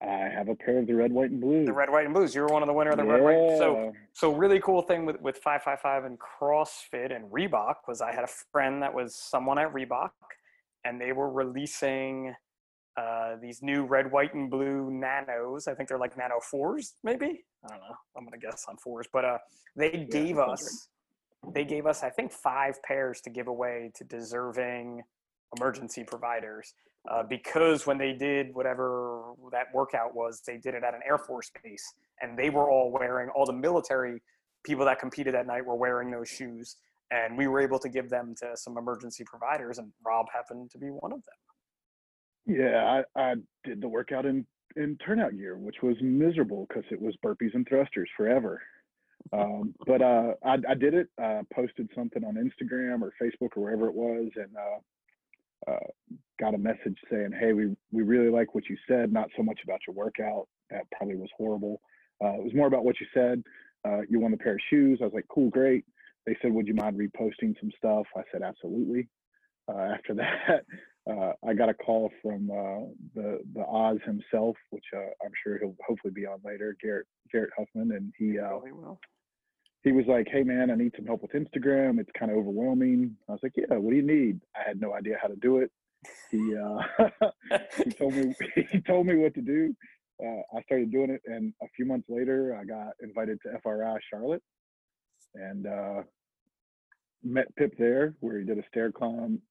I 0.02 0.30
have 0.30 0.48
a 0.48 0.56
pair 0.56 0.78
of 0.78 0.88
the 0.88 0.94
red, 0.94 1.12
white, 1.12 1.32
and 1.32 1.42
blue. 1.42 1.66
the 1.66 1.74
red 1.74 1.90
white 1.90 2.06
and 2.06 2.14
blues? 2.14 2.36
You 2.36 2.42
were 2.42 2.48
one 2.48 2.62
of 2.62 2.68
the 2.68 2.74
winner 2.74 2.92
of 2.92 2.98
the 2.98 3.04
red 3.04 3.22
white. 3.22 3.58
So 3.58 3.84
Yeah. 3.84 3.92
so 4.14 4.32
really 4.34 4.60
cool 4.60 4.82
thing 4.82 5.06
with 5.06 5.20
with 5.22 5.38
555 5.38 6.06
and 6.06 6.20
CrossFit 6.20 7.16
and 7.16 7.32
Reebok 7.32 7.88
was 7.88 8.02
I 8.02 8.12
had 8.14 8.24
a 8.24 8.28
friend 8.52 8.82
that 8.84 8.94
was 8.94 9.16
someone 9.16 9.58
at 9.58 9.74
Reebok 9.74 10.12
and 10.86 11.02
they 11.02 11.14
were 11.14 11.32
releasing 11.32 12.36
uh, 12.96 13.36
these 13.42 13.62
new 13.62 13.86
red, 13.86 14.12
white, 14.12 14.34
and 14.34 14.50
blue 14.50 14.90
nanos. 14.92 15.68
I 15.68 15.76
think 15.76 15.90
they're 15.90 16.00
like 16.00 16.18
nano 16.18 16.40
fours, 16.40 16.96
maybe. 17.04 17.46
I 17.64 17.68
don't 17.70 17.80
know. 17.80 17.96
I'm 18.16 18.24
gonna 18.24 18.38
guess 18.38 18.66
on 18.68 18.78
fours, 18.78 19.08
but 19.12 19.26
uh, 19.26 19.38
they 19.76 20.08
gave 20.10 20.36
sounds 20.38 20.62
us 20.62 20.90
they 21.54 21.64
gave 21.64 21.86
us 21.86 22.04
I 22.04 22.10
think 22.10 22.32
five 22.32 22.82
pairs 22.84 23.22
to 23.22 23.30
give 23.30 23.48
away 23.48 23.92
to 23.96 24.04
deserving 24.04 25.02
emergency 25.58 26.04
providers 26.04 26.74
uh, 27.08 27.24
because 27.24 27.86
when 27.86 27.98
they 27.98 28.14
did 28.14 28.54
whatever 28.54 29.22
that 29.52 29.68
workout 29.74 30.16
was, 30.16 30.42
they 30.46 30.58
did 30.58 30.74
it 30.74 30.84
at 30.84 30.94
an 30.94 31.02
Air 31.08 31.18
Force 31.18 31.52
base, 31.64 31.94
and 32.22 32.38
they 32.38 32.50
were 32.50 32.70
all 32.70 32.92
wearing 32.92 33.30
all 33.30 33.46
the 33.46 33.54
military 33.54 34.22
people 34.64 34.86
that 34.86 35.00
competed 35.00 35.34
that 35.34 35.48
night 35.48 35.66
were 35.66 35.76
wearing 35.76 36.12
those 36.12 36.28
shoes, 36.28 36.78
and 37.12 37.38
we 37.38 37.48
were 37.48 37.62
able 37.62 37.80
to 37.80 37.90
give 37.90 38.10
them 38.10 38.36
to 38.40 38.56
some 38.56 38.78
emergency 38.78 39.24
providers, 39.24 39.78
and 39.78 39.92
Rob 40.06 40.26
happened 40.34 40.70
to 40.72 40.78
be 40.78 40.88
one 40.88 41.14
of 41.14 41.20
them. 41.26 42.58
Yeah, 42.58 43.02
I, 43.16 43.22
I 43.22 43.36
did 43.64 43.82
the 43.82 43.88
workout 43.88 44.26
in 44.26 44.46
in 44.76 44.96
turnout 44.98 45.36
gear, 45.36 45.58
which 45.58 45.78
was 45.82 45.96
miserable 46.02 46.68
because 46.70 46.84
it 46.92 47.02
was 47.02 47.16
burpees 47.26 47.56
and 47.56 47.68
thrusters 47.68 48.10
forever. 48.16 48.62
Um, 49.34 49.74
but 49.88 50.02
uh, 50.02 50.34
I, 50.46 50.58
I 50.70 50.74
did 50.76 50.94
it. 50.94 51.08
Uh, 51.22 51.42
posted 51.54 51.90
something 51.96 52.24
on 52.24 52.36
Instagram 52.36 53.02
or 53.02 53.14
Facebook 53.22 53.56
or 53.56 53.64
wherever 53.64 53.88
it 53.88 53.96
was, 53.96 54.30
and 54.36 54.56
uh, 54.56 54.80
uh, 55.66 55.88
got 56.40 56.54
a 56.54 56.58
message 56.58 56.98
saying, 57.12 57.32
"Hey, 57.40 57.54
we 57.54 57.76
we 57.92 58.04
really 58.04 58.30
like 58.30 58.54
what 58.56 58.70
you 58.70 58.78
said. 58.88 59.12
Not 59.12 59.30
so 59.36 59.44
much 59.44 59.60
about 59.64 59.80
your 59.88 59.96
workout. 59.96 60.48
That 60.70 60.84
probably 60.92 61.16
was 61.16 61.30
horrible. 61.38 61.82
Uh, 62.24 62.34
it 62.34 62.44
was 62.44 62.54
more 62.54 62.68
about 62.68 62.86
what 62.86 63.00
you 63.00 63.08
said. 63.14 63.44
Uh, 63.86 64.02
you 64.10 64.20
won 64.20 64.32
the 64.32 64.38
pair 64.38 64.54
of 64.54 64.60
shoes. 64.70 65.00
I 65.02 65.06
was 65.06 65.14
like, 65.14 65.28
cool, 65.30 65.50
great. 65.50 65.86
They 66.26 66.36
said, 66.42 66.52
would 66.52 66.68
you 66.68 66.74
mind 66.74 66.98
reposting 66.98 67.58
some 67.60 67.72
stuff? 67.78 68.06
I 68.18 68.22
said, 68.32 68.42
absolutely. 68.42 69.08
Uh, 69.70 69.78
after 69.96 70.14
that, 70.16 70.66
uh, 71.10 71.34
I 71.48 71.54
got 71.54 71.70
a 71.70 71.74
call 71.74 72.12
from 72.22 72.48
the 73.16 73.40
the 73.54 73.66
Oz 73.66 74.00
himself, 74.06 74.56
which 74.72 74.86
I'm 74.96 75.32
sure 75.44 75.58
he'll 75.58 75.76
hopefully 75.88 76.14
be 76.14 76.26
on 76.26 76.40
later, 76.44 76.76
Garrett 76.82 77.08
Garrett 77.32 77.52
Huffman, 77.58 77.92
and 77.92 78.14
he 78.18 78.38
Probably 78.38 78.72
will. 78.72 79.00
He 79.88 79.94
was 79.94 80.06
like, 80.06 80.28
"Hey 80.30 80.44
man, 80.44 80.70
I 80.70 80.76
need 80.76 80.94
some 80.96 81.06
help 81.06 81.22
with 81.22 81.32
Instagram. 81.32 82.00
It's 82.00 82.12
kind 82.18 82.32
of 82.32 82.38
overwhelming." 82.38 83.16
I 83.28 83.32
was 83.32 83.40
like, 83.42 83.54
"Yeah, 83.56 83.78
what 83.78 83.92
do 83.92 83.96
you 83.96 84.06
need?" 84.06 84.42
I 84.56 84.68
had 84.68 84.82
no 84.82 84.94
idea 84.94 85.18
how 85.22 85.30
to 85.30 85.36
do 85.38 85.60
it. 85.60 85.72
He 86.30 86.56
uh, 86.56 87.10
he 87.84 87.92
told 87.92 88.14
me 88.14 88.36
he 88.72 88.82
told 88.82 89.08
me 89.08 89.16
what 89.16 89.34
to 89.36 89.42
do. 89.42 89.74
Uh, 90.22 90.42
I 90.58 90.62
started 90.64 90.92
doing 90.92 91.12
it, 91.12 91.22
and 91.26 91.54
a 91.62 91.68
few 91.76 91.86
months 91.86 92.08
later, 92.10 92.58
I 92.60 92.66
got 92.66 92.94
invited 93.02 93.40
to 93.44 93.60
FRI 93.62 93.98
Charlotte, 94.10 94.44
and 95.36 95.68
uh, 95.68 96.02
met 97.24 97.56
Pip 97.56 97.74
there, 97.78 98.14
where 98.20 98.40
he 98.40 98.46
did 98.46 98.58
a 98.58 98.64
stair 98.70 98.92
climb. 98.92 99.42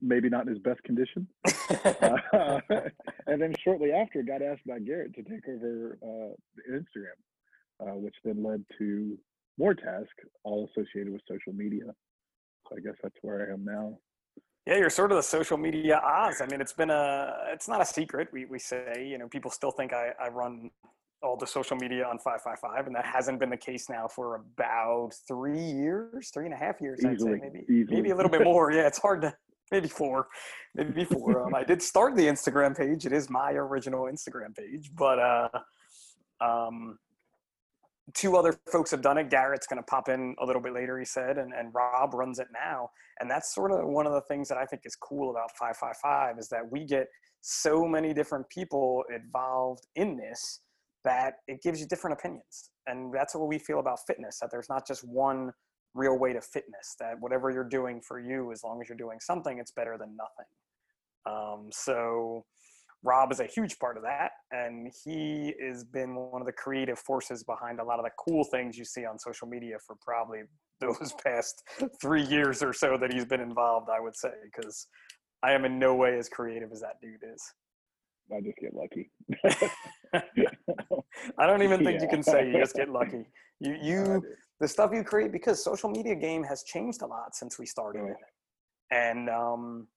Maybe 0.00 0.28
not 0.28 0.46
in 0.46 0.54
his 0.54 0.62
best 0.62 0.80
condition. 0.84 1.26
Uh, 1.70 2.60
and 3.26 3.42
then 3.42 3.52
shortly 3.58 3.90
after, 3.90 4.22
got 4.22 4.42
asked 4.42 4.64
by 4.64 4.78
Garrett 4.78 5.12
to 5.16 5.22
take 5.24 5.48
over 5.48 5.98
uh, 6.00 6.72
Instagram, 6.72 7.18
uh, 7.80 7.94
which 7.94 8.14
then 8.24 8.42
led 8.42 8.64
to 8.78 9.18
more 9.58 9.74
tasks, 9.74 10.24
all 10.44 10.68
associated 10.70 11.12
with 11.12 11.22
social 11.28 11.52
media. 11.52 11.84
So 12.68 12.76
I 12.76 12.80
guess 12.80 12.96
that's 13.02 13.16
where 13.22 13.48
I 13.48 13.52
am 13.52 13.64
now. 13.64 13.98
Yeah, 14.66 14.76
you're 14.76 14.90
sort 14.90 15.12
of 15.12 15.16
the 15.16 15.22
social 15.22 15.56
media 15.56 15.98
Oz. 16.04 16.42
I 16.42 16.46
mean, 16.46 16.60
it's 16.60 16.74
been 16.74 16.90
a, 16.90 17.34
it's 17.48 17.68
not 17.68 17.80
a 17.80 17.86
secret. 17.86 18.28
We, 18.32 18.44
we 18.44 18.58
say, 18.58 19.06
you 19.08 19.16
know, 19.16 19.26
people 19.26 19.50
still 19.50 19.70
think 19.70 19.92
I, 19.92 20.10
I 20.20 20.28
run 20.28 20.70
all 21.22 21.36
the 21.36 21.46
social 21.46 21.76
media 21.76 22.04
on 22.04 22.18
555, 22.18 22.86
and 22.86 22.94
that 22.94 23.06
hasn't 23.06 23.40
been 23.40 23.50
the 23.50 23.56
case 23.56 23.88
now 23.88 24.06
for 24.06 24.36
about 24.36 25.12
three 25.26 25.58
years, 25.58 26.30
three 26.32 26.44
and 26.44 26.54
a 26.54 26.56
half 26.56 26.80
years, 26.80 27.04
I'd 27.04 27.14
Easily, 27.14 27.38
say, 27.38 27.50
maybe, 27.50 27.64
easily. 27.68 27.96
maybe 27.96 28.10
a 28.10 28.16
little 28.16 28.30
bit 28.30 28.44
more. 28.44 28.70
Yeah, 28.70 28.86
it's 28.86 28.98
hard 28.98 29.22
to, 29.22 29.34
maybe 29.72 29.88
four, 29.88 30.28
maybe 30.74 31.04
four. 31.04 31.46
Um, 31.46 31.54
I 31.54 31.64
did 31.64 31.82
start 31.82 32.14
the 32.14 32.26
Instagram 32.26 32.76
page. 32.76 33.06
It 33.06 33.12
is 33.12 33.28
my 33.30 33.52
original 33.52 34.04
Instagram 34.04 34.54
page, 34.56 34.90
but 34.94 35.18
uh, 35.18 35.48
um, 36.40 36.98
two 38.14 38.36
other 38.36 38.58
folks 38.70 38.90
have 38.90 39.02
done 39.02 39.18
it. 39.18 39.30
Garrett's 39.30 39.66
going 39.66 39.82
to 39.82 39.86
pop 39.86 40.08
in 40.08 40.34
a 40.40 40.44
little 40.44 40.62
bit 40.62 40.72
later, 40.72 40.98
he 40.98 41.04
said, 41.04 41.38
and, 41.38 41.52
and 41.52 41.72
Rob 41.74 42.14
runs 42.14 42.38
it 42.38 42.48
now. 42.52 42.90
And 43.20 43.30
that's 43.30 43.54
sort 43.54 43.72
of 43.72 43.86
one 43.86 44.06
of 44.06 44.12
the 44.12 44.22
things 44.22 44.48
that 44.48 44.58
I 44.58 44.64
think 44.64 44.82
is 44.84 44.96
cool 44.96 45.30
about 45.30 45.50
555 45.58 46.38
is 46.38 46.48
that 46.48 46.70
we 46.70 46.84
get 46.86 47.06
so 47.40 47.84
many 47.84 48.14
different 48.14 48.48
people 48.48 49.04
involved 49.14 49.86
in 49.96 50.16
this 50.16 50.60
that 51.04 51.34
it 51.46 51.62
gives 51.62 51.80
you 51.80 51.86
different 51.86 52.18
opinions. 52.18 52.70
And 52.86 53.12
that's 53.12 53.34
what 53.34 53.48
we 53.48 53.58
feel 53.58 53.80
about 53.80 53.98
fitness, 54.06 54.38
that 54.40 54.50
there's 54.50 54.68
not 54.68 54.86
just 54.86 55.02
one 55.02 55.52
real 55.94 56.18
way 56.18 56.32
to 56.32 56.40
fitness, 56.40 56.96
that 57.00 57.14
whatever 57.20 57.50
you're 57.50 57.68
doing 57.68 58.00
for 58.06 58.20
you, 58.20 58.52
as 58.52 58.62
long 58.64 58.80
as 58.82 58.88
you're 58.88 58.98
doing 58.98 59.18
something, 59.20 59.58
it's 59.58 59.72
better 59.72 59.96
than 59.98 60.16
nothing. 60.16 60.46
Um, 61.26 61.68
so 61.72 62.44
Rob 63.04 63.30
is 63.30 63.40
a 63.40 63.46
huge 63.46 63.78
part 63.78 63.96
of 63.96 64.02
that, 64.02 64.32
and 64.50 64.90
he 65.04 65.54
has 65.64 65.84
been 65.84 66.16
one 66.16 66.42
of 66.42 66.46
the 66.46 66.52
creative 66.52 66.98
forces 66.98 67.44
behind 67.44 67.78
a 67.78 67.84
lot 67.84 67.98
of 67.98 68.04
the 68.04 68.10
cool 68.18 68.44
things 68.44 68.76
you 68.76 68.84
see 68.84 69.04
on 69.04 69.18
social 69.18 69.46
media 69.46 69.76
for 69.86 69.96
probably 70.04 70.40
those 70.80 71.12
past 71.22 71.62
three 72.00 72.24
years 72.24 72.62
or 72.62 72.72
so 72.72 72.96
that 72.96 73.12
he's 73.12 73.24
been 73.24 73.40
involved. 73.40 73.88
I 73.90 74.00
would 74.00 74.16
say 74.16 74.30
because 74.44 74.86
I 75.42 75.52
am 75.52 75.64
in 75.64 75.78
no 75.78 75.94
way 75.94 76.18
as 76.18 76.28
creative 76.28 76.70
as 76.72 76.80
that 76.80 77.00
dude 77.00 77.22
is. 77.32 77.42
I 78.32 78.40
just 78.40 78.58
get 78.58 78.74
lucky. 78.74 79.10
I 81.38 81.46
don't 81.46 81.62
even 81.62 81.82
think 81.84 82.02
you 82.02 82.08
can 82.08 82.22
say 82.22 82.50
you 82.50 82.58
just 82.58 82.74
get 82.74 82.88
lucky. 82.88 83.24
You 83.60 83.76
you 83.82 84.22
the 84.60 84.68
stuff 84.68 84.92
you 84.94 85.02
create 85.02 85.32
because 85.32 85.64
social 85.64 85.90
media 85.90 86.14
game 86.14 86.44
has 86.44 86.62
changed 86.62 87.02
a 87.02 87.06
lot 87.08 87.34
since 87.34 87.58
we 87.58 87.66
started 87.66 88.04
Yeah. 88.04 88.12
it, 88.12 88.16
and 88.92 89.28
um, 89.28 89.88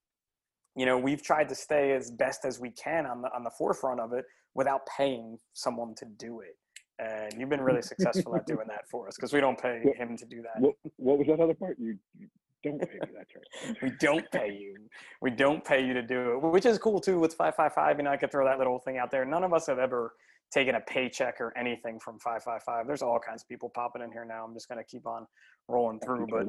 you 0.75 0.85
know 0.85 0.97
we've 0.97 1.21
tried 1.23 1.49
to 1.49 1.55
stay 1.55 1.93
as 1.93 2.11
best 2.11 2.45
as 2.45 2.59
we 2.59 2.71
can 2.71 3.05
on 3.05 3.21
the 3.21 3.29
on 3.35 3.43
the 3.43 3.51
forefront 3.57 3.99
of 3.99 4.13
it 4.13 4.25
without 4.53 4.81
paying 4.97 5.37
someone 5.53 5.93
to 5.95 6.05
do 6.17 6.41
it. 6.41 6.57
And 6.99 7.33
you've 7.39 7.49
been 7.49 7.61
really 7.61 7.81
successful 7.81 8.35
at 8.35 8.45
doing 8.45 8.67
that 8.67 8.87
for 8.91 9.07
us 9.07 9.15
because 9.15 9.33
we 9.33 9.39
don't 9.39 9.59
pay 9.59 9.79
What- 9.83 9.95
him 9.95 10.17
to 10.17 10.25
do 10.25 10.41
that. 10.43 10.61
what, 10.61 10.75
what 10.97 11.17
was 11.17 11.27
that 11.27 11.39
other 11.39 11.55
part? 11.55 11.77
You, 11.79 11.97
you 12.19 12.27
don't 12.63 12.79
pay 12.79 12.93
me. 12.93 12.99
that 13.13 13.25
right. 13.35 13.77
we 13.81 13.91
don't 13.99 14.29
pay 14.31 14.51
you. 14.51 14.75
We 15.21 15.31
don't 15.31 15.63
pay 15.65 15.83
you 15.83 15.93
to 15.95 16.03
do 16.03 16.33
it, 16.33 16.43
which 16.43 16.65
is 16.67 16.77
cool 16.77 16.99
too 16.99 17.17
with 17.17 17.33
555. 17.33 17.97
You 17.97 18.03
know, 18.03 18.11
I 18.11 18.17
could 18.17 18.31
throw 18.31 18.45
that 18.45 18.59
little 18.59 18.77
thing 18.77 18.97
out 18.99 19.09
there. 19.09 19.25
None 19.25 19.43
of 19.43 19.51
us 19.53 19.65
have 19.65 19.79
ever 19.79 20.13
taken 20.53 20.75
a 20.75 20.81
paycheck 20.81 21.39
or 21.41 21.57
anything 21.57 21.97
from 21.99 22.19
555. 22.19 22.85
There's 22.85 23.01
all 23.01 23.17
kinds 23.19 23.41
of 23.43 23.47
people 23.47 23.71
popping 23.73 24.03
in 24.03 24.11
here 24.11 24.25
now. 24.25 24.43
I'm 24.45 24.53
just 24.53 24.67
going 24.69 24.77
to 24.77 24.83
keep 24.83 25.07
on 25.07 25.25
rolling 25.67 25.99
through. 26.01 26.27
But, 26.29 26.45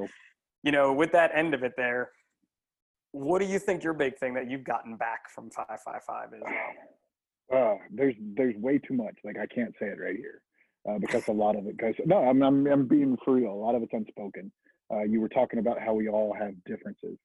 you 0.65 0.73
know, 0.73 0.93
with 0.93 1.13
that 1.13 1.31
end 1.35 1.55
of 1.55 1.63
it 1.63 1.73
there, 1.79 2.11
what 3.13 3.41
do 3.41 3.47
you 3.47 3.59
think 3.59 3.85
your 3.85 3.93
big 3.93 4.19
thing 4.19 4.35
that 4.35 4.51
you've 4.51 4.65
gotten 4.65 4.97
back 4.97 5.31
from 5.31 5.51
555 5.51 6.35
is? 6.35 6.43
Uh, 7.55 7.75
there's 7.91 8.15
there's 8.35 8.57
way 8.57 8.79
too 8.79 8.95
much. 8.95 9.15
Like 9.25 9.37
I 9.39 9.47
can't 9.47 9.75
say 9.79 9.87
it 9.87 9.99
right 10.01 10.17
here 10.17 10.41
uh, 10.89 10.99
because 10.99 11.29
a 11.29 11.33
lot 11.33 11.57
of 11.57 11.67
it 11.67 11.77
goes. 11.77 11.95
No, 12.07 12.25
I'm 12.25 12.43
I'm 12.43 12.67
I'm 12.67 12.87
being 12.87 13.17
for 13.25 13.35
real. 13.35 13.53
A 13.53 13.53
lot 13.53 13.75
of 13.75 13.83
it's 13.83 13.93
unspoken. 13.93 14.51
Uh, 14.91 15.03
you 15.03 15.21
were 15.21 15.29
talking 15.29 15.59
about 15.59 15.79
how 15.79 15.93
we 15.93 16.09
all 16.09 16.35
have 16.39 16.55
differences, 16.65 17.19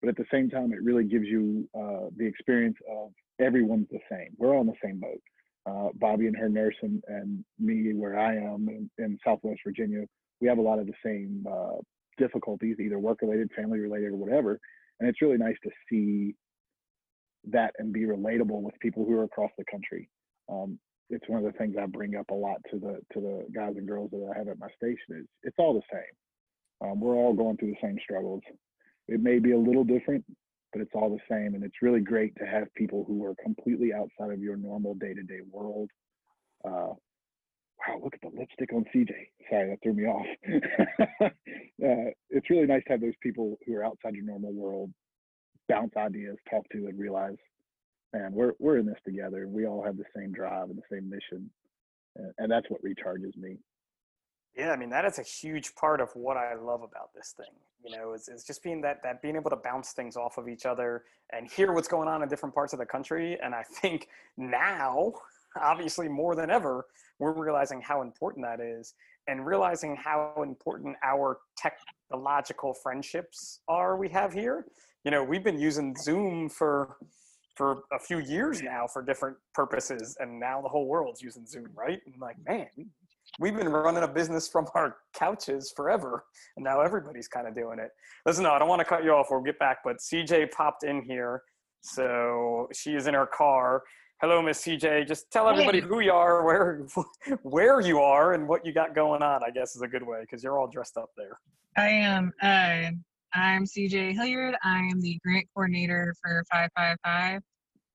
but 0.00 0.08
at 0.08 0.16
the 0.16 0.24
same 0.32 0.48
time, 0.48 0.72
it 0.72 0.82
really 0.82 1.04
gives 1.04 1.26
you 1.26 1.68
uh, 1.74 2.08
the 2.16 2.26
experience 2.26 2.76
of 2.90 3.10
everyone's 3.40 3.88
the 3.90 4.00
same. 4.10 4.28
We're 4.38 4.54
all 4.54 4.62
in 4.62 4.66
the 4.66 4.72
same 4.82 5.00
boat. 5.00 5.20
Uh, 5.66 5.88
Bobby 5.94 6.26
and 6.26 6.36
her 6.36 6.48
nurse 6.50 6.74
and, 6.82 7.02
and 7.08 7.42
me, 7.58 7.94
where 7.94 8.18
I 8.18 8.36
am 8.36 8.68
in, 8.68 8.90
in 8.98 9.18
Southwest 9.24 9.60
Virginia, 9.66 10.04
we 10.42 10.48
have 10.48 10.58
a 10.58 10.62
lot 10.62 10.78
of 10.78 10.86
the 10.86 10.92
same 11.02 11.46
uh, 11.50 11.76
difficulties, 12.18 12.76
either 12.78 12.98
work 12.98 13.22
related, 13.22 13.50
family 13.56 13.78
related, 13.78 14.08
or 14.08 14.16
whatever. 14.16 14.60
And 15.00 15.08
it's 15.08 15.22
really 15.22 15.38
nice 15.38 15.56
to 15.64 15.70
see 15.90 16.34
that 17.50 17.74
and 17.78 17.92
be 17.92 18.02
relatable 18.02 18.62
with 18.62 18.78
people 18.80 19.04
who 19.04 19.18
are 19.18 19.24
across 19.24 19.50
the 19.58 19.64
country. 19.70 20.08
Um, 20.50 20.78
it's 21.10 21.28
one 21.28 21.44
of 21.44 21.52
the 21.52 21.58
things 21.58 21.76
I 21.78 21.86
bring 21.86 22.16
up 22.16 22.30
a 22.30 22.34
lot 22.34 22.58
to 22.70 22.78
the 22.78 23.00
to 23.12 23.20
the 23.20 23.46
guys 23.54 23.74
and 23.76 23.86
girls 23.86 24.10
that 24.12 24.30
I 24.34 24.38
have 24.38 24.48
at 24.48 24.58
my 24.58 24.68
station 24.76 25.20
is 25.20 25.26
it's 25.42 25.56
all 25.58 25.74
the 25.74 25.82
same. 25.92 26.90
Um, 26.90 27.00
we're 27.00 27.14
all 27.14 27.34
going 27.34 27.56
through 27.56 27.72
the 27.72 27.86
same 27.86 27.98
struggles. 28.02 28.42
It 29.08 29.20
may 29.20 29.38
be 29.38 29.52
a 29.52 29.58
little 29.58 29.84
different, 29.84 30.24
but 30.72 30.80
it's 30.80 30.90
all 30.94 31.10
the 31.10 31.34
same. 31.34 31.54
And 31.54 31.62
it's 31.62 31.82
really 31.82 32.00
great 32.00 32.34
to 32.36 32.46
have 32.46 32.72
people 32.74 33.04
who 33.06 33.24
are 33.24 33.34
completely 33.42 33.92
outside 33.92 34.32
of 34.32 34.40
your 34.40 34.56
normal 34.56 34.94
day 34.94 35.14
to 35.14 35.22
day 35.22 35.40
world. 35.50 35.90
Uh, 36.64 36.94
wow, 37.78 38.00
look 38.02 38.14
at 38.14 38.20
the 38.20 38.38
lipstick 38.38 38.72
on 38.72 38.84
CJ. 38.94 39.12
Sorry, 39.50 39.70
that 39.70 39.78
threw 39.82 39.94
me 39.94 40.04
off. 40.04 40.26
uh, 41.22 42.10
it's 42.30 42.50
really 42.50 42.66
nice 42.66 42.82
to 42.86 42.92
have 42.92 43.00
those 43.00 43.16
people 43.22 43.58
who 43.66 43.74
are 43.74 43.84
outside 43.84 44.14
your 44.14 44.24
normal 44.24 44.52
world 44.52 44.90
bounce 45.68 45.92
ideas, 45.96 46.36
talk 46.50 46.64
to, 46.72 46.86
and 46.86 46.98
realize, 46.98 47.36
man, 48.12 48.32
we're 48.32 48.52
we're 48.58 48.78
in 48.78 48.86
this 48.86 48.98
together. 49.04 49.48
We 49.48 49.66
all 49.66 49.82
have 49.84 49.96
the 49.96 50.04
same 50.16 50.32
drive 50.32 50.70
and 50.70 50.78
the 50.78 50.82
same 50.90 51.08
mission, 51.08 51.50
and, 52.16 52.32
and 52.38 52.50
that's 52.50 52.66
what 52.68 52.82
recharges 52.82 53.36
me. 53.36 53.58
Yeah, 54.56 54.70
I 54.70 54.76
mean 54.76 54.90
that 54.90 55.04
is 55.04 55.18
a 55.18 55.22
huge 55.22 55.74
part 55.74 56.00
of 56.00 56.10
what 56.14 56.36
I 56.36 56.54
love 56.54 56.82
about 56.82 57.10
this 57.14 57.34
thing. 57.36 57.46
You 57.84 57.96
know, 57.96 58.12
is, 58.14 58.28
is 58.28 58.44
just 58.44 58.62
being 58.62 58.80
that 58.82 59.02
that 59.02 59.20
being 59.20 59.36
able 59.36 59.50
to 59.50 59.56
bounce 59.56 59.92
things 59.92 60.16
off 60.16 60.38
of 60.38 60.48
each 60.48 60.64
other 60.64 61.04
and 61.32 61.50
hear 61.50 61.72
what's 61.72 61.88
going 61.88 62.08
on 62.08 62.22
in 62.22 62.28
different 62.28 62.54
parts 62.54 62.72
of 62.72 62.78
the 62.78 62.86
country. 62.86 63.36
And 63.42 63.54
I 63.54 63.62
think 63.62 64.08
now, 64.36 65.12
obviously 65.60 66.08
more 66.08 66.36
than 66.36 66.50
ever, 66.50 66.86
we're 67.18 67.32
realizing 67.32 67.80
how 67.80 68.02
important 68.02 68.44
that 68.44 68.60
is, 68.60 68.94
and 69.28 69.46
realizing 69.46 69.96
how 69.96 70.34
important 70.42 70.96
our 71.04 71.38
technological 71.56 72.74
friendships 72.74 73.60
are 73.68 73.96
we 73.96 74.08
have 74.08 74.32
here. 74.32 74.66
You 75.04 75.10
know, 75.10 75.22
we've 75.22 75.44
been 75.44 75.58
using 75.58 75.94
Zoom 75.96 76.48
for 76.48 76.96
for 77.54 77.82
a 77.92 77.98
few 77.98 78.18
years 78.18 78.62
now 78.62 78.86
for 78.86 79.02
different 79.02 79.36
purposes, 79.54 80.16
and 80.18 80.40
now 80.40 80.60
the 80.60 80.68
whole 80.68 80.86
world's 80.86 81.22
using 81.22 81.46
Zoom, 81.46 81.68
right? 81.74 82.00
And 82.06 82.14
like, 82.20 82.36
man, 82.46 82.66
we've 83.38 83.56
been 83.56 83.68
running 83.68 84.02
a 84.02 84.08
business 84.08 84.48
from 84.48 84.66
our 84.74 84.96
couches 85.14 85.72
forever, 85.76 86.24
and 86.56 86.64
now 86.64 86.80
everybody's 86.80 87.28
kind 87.28 87.46
of 87.46 87.54
doing 87.54 87.78
it. 87.78 87.90
Listen, 88.26 88.44
no, 88.44 88.50
I 88.50 88.58
don't 88.58 88.68
want 88.68 88.80
to 88.80 88.84
cut 88.84 89.04
you 89.04 89.12
off. 89.12 89.28
We'll 89.30 89.40
get 89.40 89.58
back, 89.58 89.78
but 89.84 89.98
CJ 89.98 90.50
popped 90.50 90.84
in 90.84 91.02
here, 91.02 91.42
so 91.80 92.68
she 92.72 92.94
is 92.94 93.06
in 93.06 93.14
her 93.14 93.26
car. 93.26 93.82
Hello, 94.24 94.40
Miss 94.40 94.64
CJ. 94.64 95.06
Just 95.06 95.30
tell 95.30 95.50
everybody 95.50 95.80
who 95.80 96.00
you 96.00 96.10
are, 96.10 96.42
where 96.46 96.86
where 97.42 97.82
you 97.82 97.98
are, 97.98 98.32
and 98.32 98.48
what 98.48 98.64
you 98.64 98.72
got 98.72 98.94
going 98.94 99.22
on. 99.22 99.44
I 99.44 99.50
guess 99.50 99.76
is 99.76 99.82
a 99.82 99.86
good 99.86 100.02
way 100.02 100.22
because 100.22 100.42
you're 100.42 100.58
all 100.58 100.66
dressed 100.66 100.96
up 100.96 101.10
there. 101.14 101.38
I 101.76 101.88
am. 101.88 102.32
Uh, 102.40 102.92
I'm 103.34 103.66
CJ 103.66 104.14
Hilliard. 104.14 104.54
I 104.64 104.78
am 104.78 105.02
the 105.02 105.20
grant 105.22 105.46
coordinator 105.52 106.14
for 106.22 106.42
555, 106.50 107.42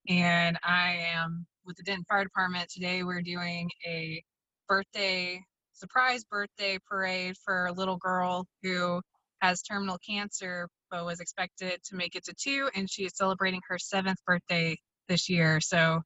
and 0.08 0.60
I 0.64 1.04
am 1.16 1.48
with 1.66 1.78
the 1.78 1.82
Denton 1.82 2.06
Fire 2.08 2.26
Department. 2.26 2.70
Today, 2.70 3.02
we're 3.02 3.24
doing 3.24 3.68
a 3.88 4.24
birthday 4.68 5.42
surprise 5.74 6.24
birthday 6.26 6.78
parade 6.88 7.38
for 7.44 7.66
a 7.66 7.72
little 7.72 7.98
girl 7.98 8.46
who 8.62 9.02
has 9.42 9.64
terminal 9.64 9.98
cancer 10.08 10.70
but 10.92 11.06
was 11.06 11.22
expected 11.22 11.80
to 11.86 11.96
make 11.96 12.16
it 12.16 12.24
to 12.26 12.36
two, 12.40 12.70
and 12.76 12.88
she 12.88 13.06
is 13.06 13.14
celebrating 13.16 13.62
her 13.68 13.80
seventh 13.80 14.20
birthday 14.28 14.78
this 15.08 15.28
year. 15.28 15.60
So. 15.60 16.04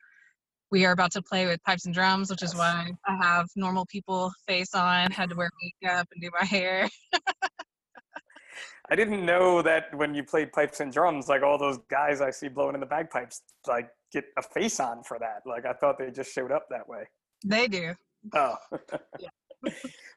We 0.74 0.86
are 0.86 0.92
about 0.92 1.12
to 1.12 1.22
play 1.22 1.46
with 1.46 1.64
pipes 1.64 1.86
and 1.86 1.94
drums, 1.94 2.32
which 2.32 2.42
is 2.42 2.56
why 2.56 2.90
I 3.06 3.16
have 3.22 3.48
normal 3.56 3.86
people 3.86 4.32
face 4.48 4.74
on, 4.74 5.12
had 5.12 5.30
to 5.30 5.36
wear 5.36 5.52
makeup 5.62 6.08
and 6.12 6.20
do 6.20 6.32
my 6.34 6.44
hair. 6.44 6.90
I 8.90 8.96
didn't 8.96 9.24
know 9.24 9.62
that 9.62 9.94
when 9.96 10.16
you 10.16 10.24
played 10.24 10.52
pipes 10.52 10.80
and 10.80 10.92
drums, 10.92 11.28
like 11.28 11.44
all 11.44 11.60
those 11.60 11.78
guys 11.92 12.22
I 12.22 12.32
see 12.32 12.48
blowing 12.48 12.74
in 12.74 12.80
the 12.80 12.88
bagpipes, 12.88 13.44
like 13.68 13.88
get 14.12 14.26
a 14.36 14.42
face 14.42 14.80
on 14.80 15.04
for 15.04 15.20
that. 15.20 15.44
Like 15.46 15.68
I 15.68 15.74
thought 15.74 16.00
they 16.00 16.10
just 16.10 16.34
showed 16.34 16.52
up 16.52 16.66
that 16.72 16.90
way. 16.90 17.04
They 17.46 17.68
do. 17.68 17.94
Oh. 18.34 18.56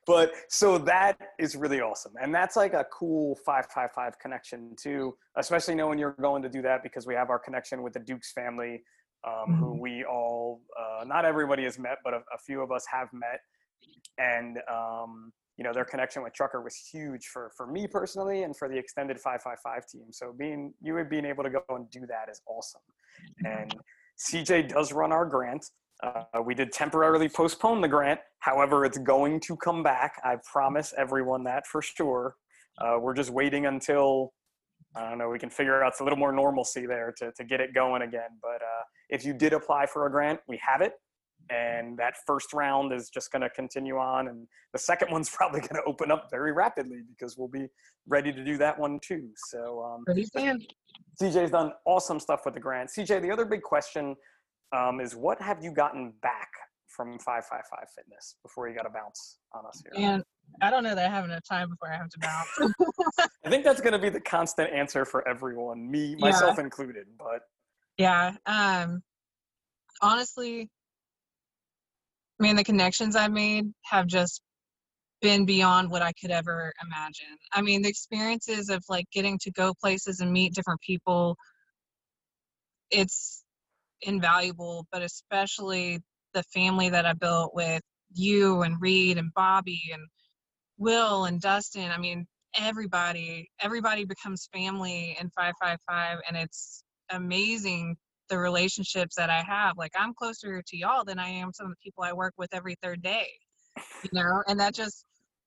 But 0.06 0.32
so 0.48 0.78
that 0.78 1.18
is 1.38 1.56
really 1.56 1.80
awesome. 1.80 2.12
And 2.22 2.32
that's 2.32 2.54
like 2.54 2.74
a 2.74 2.86
cool 2.92 3.34
555 3.44 4.18
connection 4.20 4.74
too, 4.76 5.16
especially 5.36 5.74
knowing 5.74 5.98
you're 5.98 6.16
going 6.20 6.42
to 6.42 6.48
do 6.48 6.62
that 6.62 6.84
because 6.84 7.06
we 7.06 7.14
have 7.14 7.28
our 7.28 7.40
connection 7.40 7.82
with 7.82 7.92
the 7.92 7.98
Dukes 7.98 8.32
family, 8.32 8.84
um, 9.24 9.54
who 9.56 9.74
Mhm. 9.74 9.80
we 9.80 10.04
all, 10.04 10.62
uh, 10.78 11.04
not 11.04 11.24
everybody 11.24 11.64
has 11.64 11.78
met, 11.78 11.98
but 12.04 12.14
a, 12.14 12.18
a 12.32 12.38
few 12.38 12.60
of 12.62 12.70
us 12.70 12.84
have 12.90 13.12
met. 13.12 13.40
And, 14.18 14.58
um, 14.68 15.32
you 15.56 15.64
know, 15.64 15.72
their 15.72 15.84
connection 15.84 16.22
with 16.22 16.32
Trucker 16.34 16.60
was 16.62 16.76
huge 16.76 17.26
for, 17.26 17.50
for 17.56 17.66
me 17.66 17.86
personally 17.86 18.42
and 18.42 18.56
for 18.56 18.68
the 18.68 18.76
extended 18.76 19.18
555 19.18 19.86
team. 19.88 20.12
So 20.12 20.32
being, 20.32 20.74
you 20.80 21.02
being 21.04 21.24
able 21.24 21.44
to 21.44 21.50
go 21.50 21.62
and 21.70 21.90
do 21.90 22.06
that 22.06 22.28
is 22.30 22.40
awesome. 22.46 22.82
And 23.44 23.74
CJ 24.18 24.68
does 24.68 24.92
run 24.92 25.12
our 25.12 25.24
grant. 25.26 25.64
Uh, 26.02 26.42
we 26.44 26.54
did 26.54 26.72
temporarily 26.72 27.28
postpone 27.28 27.80
the 27.80 27.88
grant. 27.88 28.20
However, 28.40 28.84
it's 28.84 28.98
going 28.98 29.40
to 29.40 29.56
come 29.56 29.82
back. 29.82 30.20
I 30.24 30.36
promise 30.52 30.92
everyone 30.96 31.44
that 31.44 31.66
for 31.66 31.80
sure. 31.80 32.36
Uh, 32.78 32.98
we're 33.00 33.14
just 33.14 33.30
waiting 33.30 33.64
until, 33.66 34.34
I 34.96 35.10
don't 35.10 35.18
know, 35.18 35.28
we 35.28 35.38
can 35.38 35.50
figure 35.50 35.82
out 35.84 35.92
it's 35.92 36.00
a 36.00 36.04
little 36.04 36.18
more 36.18 36.32
normalcy 36.32 36.86
there 36.86 37.12
to, 37.18 37.30
to 37.32 37.44
get 37.44 37.60
it 37.60 37.74
going 37.74 38.02
again. 38.02 38.30
But 38.40 38.62
uh, 38.62 38.84
if 39.10 39.24
you 39.24 39.34
did 39.34 39.52
apply 39.52 39.86
for 39.86 40.06
a 40.06 40.10
grant, 40.10 40.40
we 40.48 40.58
have 40.66 40.80
it. 40.80 40.94
And 41.50 41.96
that 41.98 42.14
first 42.26 42.52
round 42.52 42.92
is 42.92 43.10
just 43.10 43.30
going 43.30 43.42
to 43.42 43.50
continue 43.50 43.98
on. 43.98 44.28
And 44.28 44.48
the 44.72 44.78
second 44.78 45.08
one's 45.12 45.28
probably 45.28 45.60
going 45.60 45.74
to 45.74 45.84
open 45.86 46.10
up 46.10 46.28
very 46.30 46.52
rapidly 46.52 47.02
because 47.08 47.36
we'll 47.36 47.48
be 47.48 47.66
ready 48.08 48.32
to 48.32 48.42
do 48.42 48.56
that 48.56 48.78
one 48.78 48.98
too. 49.02 49.28
So, 49.50 49.82
um. 49.82 50.04
CJ's 51.20 51.50
done 51.50 51.72
awesome 51.84 52.18
stuff 52.18 52.40
with 52.44 52.54
the 52.54 52.60
grant. 52.60 52.90
CJ, 52.96 53.22
the 53.22 53.30
other 53.30 53.44
big 53.44 53.62
question 53.62 54.16
um, 54.74 55.00
is 55.00 55.14
what 55.14 55.40
have 55.40 55.62
you 55.62 55.72
gotten 55.72 56.12
back 56.22 56.48
from 56.96 57.18
555 57.18 57.88
Fitness 57.94 58.36
before 58.42 58.68
you 58.68 58.74
got 58.74 58.84
to 58.84 58.90
bounce 58.90 59.38
on 59.52 59.66
us 59.66 59.82
here? 59.82 59.92
And 60.02 60.22
I 60.62 60.70
don't 60.70 60.82
know 60.82 60.94
that 60.94 61.10
I 61.10 61.14
have 61.14 61.24
enough 61.24 61.44
time 61.48 61.68
before 61.68 61.92
I 61.92 61.96
have 61.96 62.08
to 62.08 62.18
bounce. 62.18 63.28
I 63.44 63.50
think 63.50 63.64
that's 63.64 63.80
going 63.80 63.92
to 63.92 63.98
be 63.98 64.08
the 64.08 64.20
constant 64.20 64.72
answer 64.72 65.04
for 65.04 65.26
everyone, 65.28 65.90
me, 65.90 66.16
Yeah. 66.18 66.30
myself 66.30 66.58
included. 66.58 67.06
But 67.18 67.42
yeah. 67.98 68.34
Um 68.46 69.02
honestly, 70.00 70.70
I 72.40 72.42
mean 72.42 72.56
the 72.56 72.64
connections 72.64 73.16
I've 73.16 73.32
made 73.32 73.72
have 73.84 74.06
just 74.06 74.42
been 75.22 75.46
beyond 75.46 75.90
what 75.90 76.02
I 76.02 76.12
could 76.20 76.30
ever 76.30 76.72
imagine. 76.82 77.36
I 77.52 77.62
mean 77.62 77.82
the 77.82 77.88
experiences 77.88 78.68
of 78.70 78.82
like 78.88 79.06
getting 79.12 79.38
to 79.42 79.50
go 79.52 79.74
places 79.80 80.20
and 80.20 80.32
meet 80.32 80.54
different 80.54 80.80
people, 80.80 81.36
it's 82.90 83.42
invaluable, 84.02 84.86
but 84.92 85.02
especially 85.02 86.00
the 86.36 86.42
family 86.42 86.90
that 86.90 87.06
I 87.06 87.14
built 87.14 87.54
with 87.54 87.80
you 88.12 88.62
and 88.62 88.76
Reed 88.78 89.16
and 89.16 89.32
Bobby 89.34 89.80
and 89.92 90.02
Will 90.76 91.24
and 91.24 91.40
Dustin. 91.40 91.90
I 91.90 91.96
mean, 91.96 92.26
everybody, 92.58 93.48
everybody 93.60 94.04
becomes 94.04 94.50
family 94.52 95.16
in 95.18 95.30
555, 95.30 96.18
and 96.28 96.36
it's 96.36 96.84
amazing 97.10 97.96
the 98.28 98.36
relationships 98.36 99.14
that 99.16 99.30
I 99.30 99.42
have. 99.42 99.78
Like, 99.78 99.92
I'm 99.98 100.12
closer 100.12 100.60
to 100.60 100.76
y'all 100.76 101.04
than 101.04 101.18
I 101.18 101.28
am 101.28 101.54
some 101.54 101.66
of 101.66 101.72
the 101.72 101.82
people 101.82 102.04
I 102.04 102.12
work 102.12 102.34
with 102.36 102.52
every 102.52 102.76
third 102.82 103.02
day, 103.02 103.28
you 104.02 104.10
know, 104.12 104.42
and 104.46 104.60
that 104.60 104.74
just, 104.74 105.06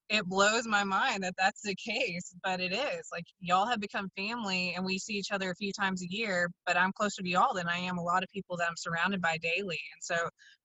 it 0.10 0.26
blows 0.26 0.66
my 0.66 0.84
mind 0.84 1.22
that 1.24 1.36
that's 1.38 1.62
the 1.62 1.76
case, 1.76 2.34
but 2.44 2.60
it 2.60 2.74
is. 2.74 3.10
Like, 3.12 3.26
y'all 3.40 3.68
have 3.68 3.80
become 3.80 4.10
family, 4.18 4.74
and 4.76 4.84
we 4.84 4.98
see 4.98 5.14
each 5.14 5.32
other 5.32 5.52
a 5.52 5.56
few 5.56 5.72
times 5.72 6.02
a 6.02 6.10
year, 6.10 6.50
but 6.66 6.78
I'm 6.78 6.94
closer 6.94 7.22
to 7.22 7.30
y'all 7.30 7.54
than 7.54 7.68
I 7.68 7.78
am 7.78 8.00
a 8.00 8.04
lot 8.04 8.24
of 8.24 8.30
people 8.34 8.58
that 8.58 8.68
I'm 8.68 8.78
surrounded 8.78 9.22
by 9.22 9.38
daily. 9.38 9.80
And 9.94 10.02
so, 10.02 10.16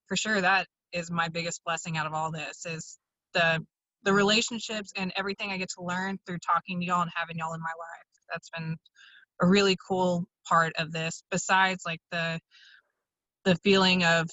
for 0.09 0.17
sure, 0.17 0.41
that 0.41 0.67
is 0.93 1.11
my 1.11 1.29
biggest 1.29 1.63
blessing 1.65 1.97
out 1.97 2.07
of 2.07 2.15
all 2.15 2.31
this 2.31 2.65
is 2.67 2.99
the 3.35 3.65
the 4.05 4.13
relationships 4.13 4.93
and 4.97 5.13
everything 5.17 5.51
I 5.51 5.57
get 5.57 5.71
to 5.79 5.83
learn 5.83 6.19
through 6.27 6.39
talking 6.39 6.81
to 6.81 6.87
y'all 6.87 7.03
and 7.03 7.11
having 7.15 7.39
y'all 7.39 7.55
in 7.55 7.61
my 7.61 7.67
life. 7.67 8.07
That's 8.31 8.51
been 8.51 8.77
a 9.43 9.47
really 9.47 9.77
cool 9.89 10.27
part 10.47 10.73
of 10.79 10.93
this. 10.93 11.23
Besides, 11.31 11.83
like 11.87 12.01
the 12.13 12.39
the 13.45 13.57
feeling 13.57 14.05
of 14.05 14.29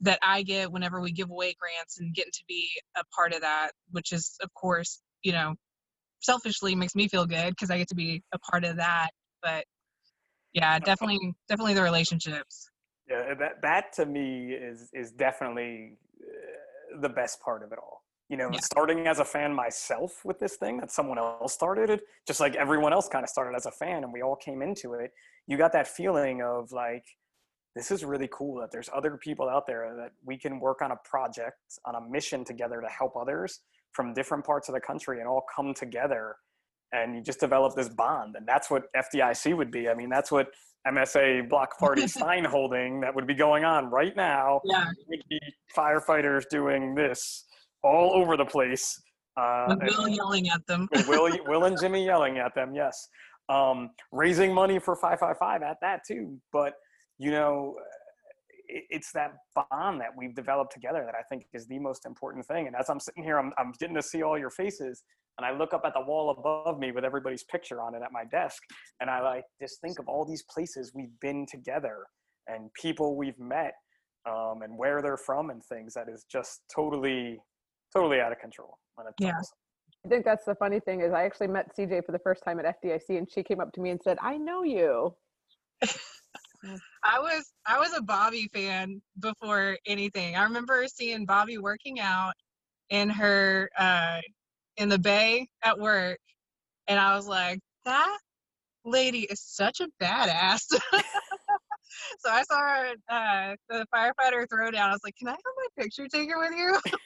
that 0.00 0.18
I 0.22 0.42
get 0.42 0.72
whenever 0.72 1.00
we 1.00 1.12
give 1.12 1.30
away 1.30 1.54
grants 1.58 2.00
and 2.00 2.14
getting 2.14 2.32
to 2.32 2.44
be 2.48 2.68
a 2.96 3.04
part 3.14 3.34
of 3.34 3.42
that, 3.42 3.72
which 3.90 4.12
is 4.12 4.36
of 4.42 4.52
course, 4.54 5.00
you 5.22 5.32
know, 5.32 5.54
selfishly 6.20 6.74
makes 6.74 6.94
me 6.94 7.08
feel 7.08 7.26
good 7.26 7.50
because 7.50 7.70
I 7.70 7.78
get 7.78 7.88
to 7.88 7.94
be 7.94 8.22
a 8.32 8.38
part 8.38 8.64
of 8.64 8.76
that. 8.76 9.10
But 9.42 9.64
yeah, 10.54 10.78
definitely, 10.78 11.34
definitely 11.48 11.74
the 11.74 11.82
relationships. 11.82 12.68
That, 13.38 13.62
that 13.62 13.92
to 13.94 14.06
me 14.06 14.52
is, 14.52 14.90
is 14.92 15.12
definitely 15.12 15.98
uh, 16.20 17.00
the 17.00 17.08
best 17.08 17.40
part 17.40 17.62
of 17.62 17.72
it 17.72 17.78
all. 17.78 18.02
You 18.28 18.36
know, 18.36 18.50
Yeah. 18.52 18.60
starting 18.60 19.06
as 19.06 19.18
a 19.18 19.24
fan 19.24 19.52
myself 19.54 20.24
with 20.24 20.38
this 20.38 20.56
thing 20.56 20.78
that 20.78 20.90
someone 20.90 21.18
else 21.18 21.52
started 21.52 21.90
it, 21.90 22.00
just 22.26 22.40
like 22.40 22.54
everyone 22.56 22.92
else 22.92 23.08
kind 23.08 23.24
of 23.24 23.28
started 23.28 23.54
as 23.56 23.66
a 23.66 23.70
fan 23.70 24.04
and 24.04 24.12
we 24.12 24.22
all 24.22 24.36
came 24.36 24.62
into 24.62 24.94
it. 24.94 25.12
You 25.46 25.56
got 25.58 25.72
that 25.72 25.86
feeling 25.86 26.42
of 26.42 26.72
like, 26.72 27.04
this 27.74 27.90
is 27.90 28.04
really 28.04 28.28
cool 28.32 28.60
that 28.60 28.70
there's 28.70 28.88
other 28.94 29.16
people 29.16 29.48
out 29.48 29.66
there 29.66 29.94
that 29.96 30.12
we 30.24 30.38
can 30.38 30.60
work 30.60 30.82
on 30.82 30.92
a 30.92 30.96
project, 31.04 31.56
on 31.84 31.94
a 31.94 32.00
mission 32.00 32.44
together 32.44 32.80
to 32.80 32.88
help 32.88 33.16
others 33.16 33.60
from 33.92 34.14
different 34.14 34.44
parts 34.44 34.68
of 34.68 34.74
the 34.74 34.80
country 34.80 35.18
and 35.20 35.28
all 35.28 35.44
come 35.54 35.74
together 35.74 36.36
and 36.92 37.14
you 37.14 37.22
just 37.22 37.40
develop 37.40 37.74
this 37.74 37.88
bond. 37.88 38.36
And 38.36 38.46
that's 38.46 38.70
what 38.70 38.84
FDIC 38.94 39.56
would 39.56 39.70
be. 39.70 39.88
I 39.88 39.94
mean, 39.94 40.10
that's 40.10 40.30
what 40.30 40.48
MSA 40.88 41.48
Block 41.48 41.78
Party 41.78 42.06
sign 42.08 42.44
holding 42.44 43.00
that 43.00 43.14
would 43.14 43.26
be 43.26 43.34
going 43.34 43.64
on 43.64 43.90
right 43.90 44.16
now 44.16 44.60
Yeah, 44.64 44.86
would 45.08 45.22
be 45.28 45.40
firefighters 45.76 46.44
doing 46.50 46.94
this 46.94 47.44
all 47.82 48.12
over 48.14 48.36
the 48.36 48.44
place. 48.44 49.00
Uh, 49.36 49.76
Will 49.80 50.08
yelling 50.08 50.48
at 50.48 50.66
them. 50.66 50.88
Will, 51.08 51.30
Will 51.46 51.64
and 51.64 51.78
Jimmy 51.80 52.04
yelling 52.04 52.38
at 52.38 52.54
them, 52.54 52.74
yes. 52.74 53.08
Um, 53.48 53.90
raising 54.12 54.52
money 54.52 54.78
for 54.78 54.94
555 54.94 55.62
at 55.62 55.76
that 55.80 56.00
too. 56.06 56.38
But, 56.52 56.74
you 57.18 57.30
know, 57.30 57.74
it's 58.90 59.12
that 59.12 59.32
bond 59.54 60.00
that 60.00 60.10
we've 60.16 60.34
developed 60.34 60.72
together 60.72 61.02
that 61.04 61.14
I 61.14 61.22
think 61.28 61.46
is 61.52 61.66
the 61.66 61.78
most 61.78 62.06
important 62.06 62.46
thing. 62.46 62.66
And 62.66 62.76
as 62.76 62.88
I'm 62.88 63.00
sitting 63.00 63.22
here, 63.22 63.38
I'm, 63.38 63.52
I'm 63.58 63.72
getting 63.78 63.94
to 63.96 64.02
see 64.02 64.22
all 64.22 64.38
your 64.38 64.50
faces. 64.50 65.04
And 65.38 65.46
I 65.46 65.56
look 65.56 65.72
up 65.72 65.82
at 65.84 65.94
the 65.94 66.00
wall 66.00 66.30
above 66.30 66.78
me 66.78 66.92
with 66.92 67.04
everybody's 67.04 67.44
picture 67.44 67.80
on 67.80 67.94
it 67.94 68.02
at 68.02 68.12
my 68.12 68.24
desk. 68.24 68.62
And 69.00 69.08
I 69.08 69.22
like 69.22 69.44
just 69.60 69.80
think 69.80 69.98
of 69.98 70.08
all 70.08 70.24
these 70.24 70.44
places 70.52 70.92
we've 70.94 71.18
been 71.20 71.46
together 71.46 71.98
and 72.46 72.72
people 72.74 73.16
we've 73.16 73.38
met 73.38 73.74
um, 74.28 74.60
and 74.62 74.76
where 74.76 75.00
they're 75.02 75.16
from 75.16 75.50
and 75.50 75.62
things 75.64 75.94
that 75.94 76.08
is 76.08 76.24
just 76.30 76.62
totally, 76.74 77.38
totally 77.94 78.20
out 78.20 78.32
of 78.32 78.38
control. 78.38 78.78
And 78.98 79.08
it's 79.08 79.16
Yeah. 79.20 79.38
awesome. 79.38 79.56
I 80.04 80.08
think 80.08 80.24
that's 80.24 80.44
the 80.44 80.54
funny 80.56 80.80
thing 80.80 81.00
is 81.00 81.12
I 81.12 81.24
actually 81.24 81.46
met 81.46 81.74
CJ 81.76 82.04
for 82.04 82.12
the 82.12 82.18
first 82.18 82.42
time 82.44 82.58
at 82.58 82.64
FDIC 82.82 83.18
and 83.18 83.30
she 83.30 83.42
came 83.42 83.60
up 83.60 83.72
to 83.74 83.80
me 83.80 83.90
and 83.90 84.00
said, 84.02 84.18
I 84.20 84.36
know 84.36 84.64
you. 84.64 85.14
I 87.02 87.18
was 87.18 87.52
I 87.66 87.78
was 87.78 87.92
a 87.96 88.02
Bobby 88.02 88.48
fan 88.52 89.02
before 89.18 89.76
anything. 89.86 90.36
I 90.36 90.44
remember 90.44 90.86
seeing 90.86 91.24
Bobby 91.26 91.58
working 91.58 92.00
out 92.00 92.32
in 92.90 93.08
her 93.08 93.68
uh 93.78 94.20
in 94.76 94.88
the 94.88 94.98
bay 94.98 95.48
at 95.62 95.78
work 95.78 96.18
and 96.88 96.98
I 96.98 97.14
was 97.16 97.26
like, 97.26 97.60
that 97.84 98.18
lady 98.84 99.20
is 99.20 99.40
such 99.40 99.80
a 99.80 99.88
badass. 100.02 100.62
so 102.18 102.30
I 102.30 102.42
saw 102.42 102.92
uh, 103.08 103.56
the 103.68 103.86
firefighter 103.94 104.48
throw 104.50 104.70
down. 104.70 104.90
I 104.90 104.92
was 104.92 105.00
like, 105.04 105.16
"Can 105.16 105.28
I 105.28 105.32
have 105.32 105.40
my 105.56 105.82
picture 105.82 106.08
taken 106.08 106.38
with 106.38 106.52
you?" 106.56 106.78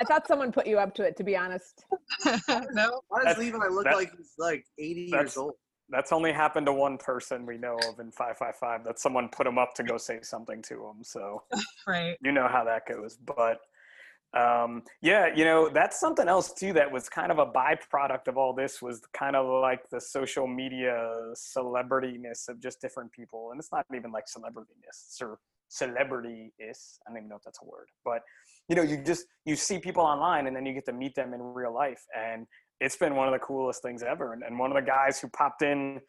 I 0.00 0.04
thought 0.04 0.26
someone 0.26 0.52
put 0.52 0.66
you 0.66 0.78
up 0.78 0.94
to 0.96 1.02
it, 1.02 1.16
to 1.16 1.24
be 1.24 1.36
honest. 1.36 1.84
no. 2.72 3.00
Why 3.08 3.24
does 3.24 3.36
That's- 3.36 3.38
Levi 3.38 3.68
look 3.68 3.86
like 3.86 4.12
he's 4.16 4.34
like 4.38 4.64
80 4.78 5.00
years 5.02 5.36
old? 5.36 5.54
That's 5.90 6.12
only 6.12 6.32
happened 6.32 6.66
to 6.66 6.72
one 6.72 6.98
person 6.98 7.46
we 7.46 7.58
know 7.58 7.76
of 7.88 7.98
in 7.98 8.10
555 8.12 8.84
that 8.84 8.98
someone 8.98 9.28
put 9.28 9.46
him 9.46 9.58
up 9.58 9.74
to 9.74 9.82
go 9.82 9.96
say 9.98 10.20
something 10.22 10.62
to 10.62 10.74
him. 10.86 11.02
So 11.02 11.42
Right. 11.86 12.16
you 12.22 12.32
know 12.32 12.48
how 12.48 12.64
that 12.64 12.82
goes. 12.86 13.16
But 13.16 13.58
um, 14.32 14.84
yeah, 15.02 15.34
you 15.34 15.44
know, 15.44 15.68
that's 15.68 15.98
something 15.98 16.28
else 16.28 16.52
too 16.52 16.72
that 16.74 16.90
was 16.90 17.08
kind 17.08 17.32
of 17.32 17.38
a 17.38 17.46
byproduct 17.46 18.28
of 18.28 18.36
all 18.38 18.52
this 18.52 18.80
was 18.80 19.00
kind 19.12 19.34
of 19.34 19.46
like 19.60 19.90
the 19.90 20.00
social 20.00 20.46
media 20.46 21.10
celebrityness 21.34 22.48
of 22.48 22.60
just 22.60 22.80
different 22.80 23.10
people. 23.10 23.50
And 23.50 23.58
it's 23.58 23.72
not 23.72 23.86
even 23.94 24.12
like 24.12 24.26
celebrityness 24.26 25.20
or 25.20 25.40
celebrity-is. 25.68 27.00
I 27.06 27.10
don't 27.10 27.18
even 27.18 27.28
know 27.28 27.36
if 27.36 27.42
that's 27.42 27.58
a 27.62 27.64
word. 27.66 27.88
But 28.04 28.22
you 28.68 28.76
know, 28.76 28.82
you 28.82 29.02
just 29.02 29.26
you 29.44 29.56
see 29.56 29.80
people 29.80 30.04
online 30.04 30.46
and 30.46 30.54
then 30.54 30.64
you 30.64 30.74
get 30.74 30.86
to 30.86 30.92
meet 30.92 31.16
them 31.16 31.34
in 31.34 31.40
real 31.40 31.74
life. 31.74 32.02
And 32.16 32.46
it's 32.80 32.96
been 32.96 33.14
one 33.14 33.28
of 33.28 33.32
the 33.32 33.38
coolest 33.38 33.82
things 33.82 34.02
ever. 34.02 34.32
And, 34.32 34.42
and 34.42 34.58
one 34.58 34.70
of 34.70 34.76
the 34.76 34.88
guys 34.88 35.20
who 35.20 35.28
popped 35.28 35.62
in 35.62 36.00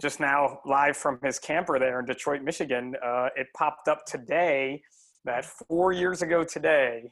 just 0.00 0.20
now 0.20 0.58
live 0.66 0.96
from 0.96 1.18
his 1.22 1.38
camper 1.38 1.78
there 1.78 2.00
in 2.00 2.06
Detroit, 2.06 2.42
Michigan, 2.42 2.94
uh, 3.04 3.28
it 3.36 3.46
popped 3.56 3.88
up 3.88 4.04
today 4.04 4.82
that 5.24 5.44
four 5.44 5.92
years 5.92 6.22
ago 6.22 6.44
today, 6.44 7.10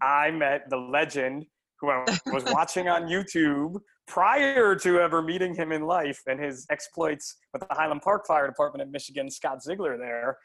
I 0.00 0.30
met 0.30 0.70
the 0.70 0.76
legend 0.76 1.46
who 1.80 1.90
I 1.90 2.04
was 2.32 2.44
watching 2.44 2.88
on 2.88 3.02
YouTube 3.04 3.76
prior 4.06 4.74
to 4.74 5.00
ever 5.00 5.22
meeting 5.22 5.54
him 5.54 5.70
in 5.70 5.82
life 5.82 6.20
and 6.26 6.40
his 6.40 6.66
exploits 6.70 7.36
with 7.52 7.66
the 7.68 7.74
Highland 7.74 8.02
Park 8.02 8.26
Fire 8.26 8.46
Department 8.46 8.82
in 8.82 8.90
Michigan, 8.90 9.30
Scott 9.30 9.62
Ziegler 9.62 9.98
there. 9.98 10.38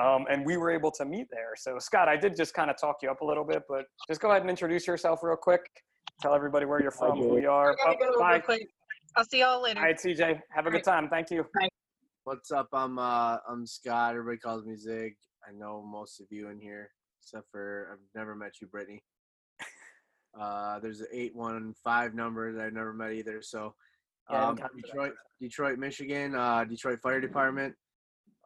Um, 0.00 0.24
and 0.30 0.46
we 0.46 0.56
were 0.56 0.70
able 0.70 0.90
to 0.92 1.04
meet 1.04 1.26
there. 1.30 1.52
So, 1.56 1.78
Scott, 1.78 2.08
I 2.08 2.16
did 2.16 2.36
just 2.36 2.54
kind 2.54 2.70
of 2.70 2.80
talk 2.80 2.96
you 3.02 3.10
up 3.10 3.20
a 3.20 3.24
little 3.24 3.44
bit, 3.44 3.64
but 3.68 3.84
just 4.08 4.20
go 4.20 4.30
ahead 4.30 4.40
and 4.40 4.50
introduce 4.50 4.86
yourself 4.86 5.20
real 5.22 5.36
quick. 5.36 5.60
Tell 6.20 6.34
everybody 6.34 6.66
where 6.66 6.82
you're 6.82 6.90
from, 6.90 7.18
who 7.18 7.40
you 7.40 7.50
are. 7.50 7.74
Oh, 7.86 7.94
go 7.98 8.18
bye. 8.18 8.38
quick. 8.38 8.68
I'll 9.16 9.24
see 9.24 9.40
y'all 9.40 9.62
later. 9.62 9.80
All 9.80 9.86
right, 9.86 9.96
CJ. 9.98 10.40
Have 10.50 10.66
a 10.66 10.70
good 10.70 10.84
time. 10.84 11.08
Thank 11.08 11.30
you. 11.30 11.46
What's 12.24 12.50
up? 12.50 12.68
I'm 12.74 12.98
uh 12.98 13.38
I'm 13.48 13.66
Scott. 13.66 14.10
Everybody 14.10 14.36
calls 14.36 14.66
me 14.66 14.76
Zig. 14.76 15.14
I 15.48 15.52
know 15.52 15.82
most 15.82 16.20
of 16.20 16.26
you 16.28 16.50
in 16.50 16.60
here, 16.60 16.90
except 17.22 17.46
for 17.50 17.88
I've 17.92 18.18
never 18.18 18.34
met 18.34 18.60
you, 18.60 18.66
Brittany. 18.66 19.02
Uh, 20.40 20.78
there's 20.78 21.00
an 21.00 21.08
eight 21.12 21.34
one 21.34 21.74
five 21.82 22.14
number 22.14 22.52
that 22.52 22.66
I've 22.66 22.72
never 22.72 22.92
met 22.92 23.10
either. 23.10 23.42
So, 23.42 23.74
Yeah, 24.30 24.46
um, 24.46 24.54
didn't 24.54 24.60
count 24.60 24.72
that. 24.76 24.82
Detroit, 24.86 25.12
Detroit, 25.40 25.78
Michigan, 25.80 26.36
uh, 26.36 26.62
Detroit 26.62 27.00
Fire 27.00 27.20
Department. 27.20 27.74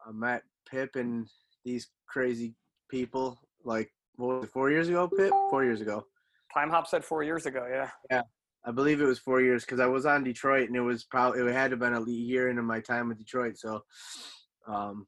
I 0.08 0.10
met 0.12 0.44
Pip 0.66 0.96
and 0.96 1.28
these 1.62 1.90
crazy 2.08 2.54
people 2.88 3.38
like 3.64 3.92
what 4.16 4.36
was 4.36 4.44
it, 4.44 4.50
four 4.50 4.70
years 4.70 4.88
ago. 4.88 5.08
Pip, 5.08 5.28
four 5.50 5.62
years 5.62 5.82
ago. 5.82 6.06
Timehop 6.54 6.86
said 6.86 7.04
four 7.04 7.22
years 7.22 7.46
ago. 7.46 7.66
Yeah. 7.70 7.90
Yeah, 8.10 8.22
I 8.64 8.70
believe 8.70 9.00
it 9.00 9.06
was 9.06 9.18
four 9.18 9.40
years 9.40 9.64
because 9.64 9.80
I 9.80 9.86
was 9.86 10.06
on 10.06 10.24
Detroit 10.24 10.68
and 10.68 10.76
it 10.76 10.80
was 10.80 11.04
probably 11.04 11.40
it 11.40 11.52
had 11.52 11.70
to 11.70 11.76
have 11.76 11.80
been 11.80 11.94
a 11.94 12.10
year 12.10 12.48
into 12.48 12.62
my 12.62 12.80
time 12.80 13.08
with 13.08 13.18
Detroit. 13.18 13.58
So, 13.58 13.82
um, 14.66 15.06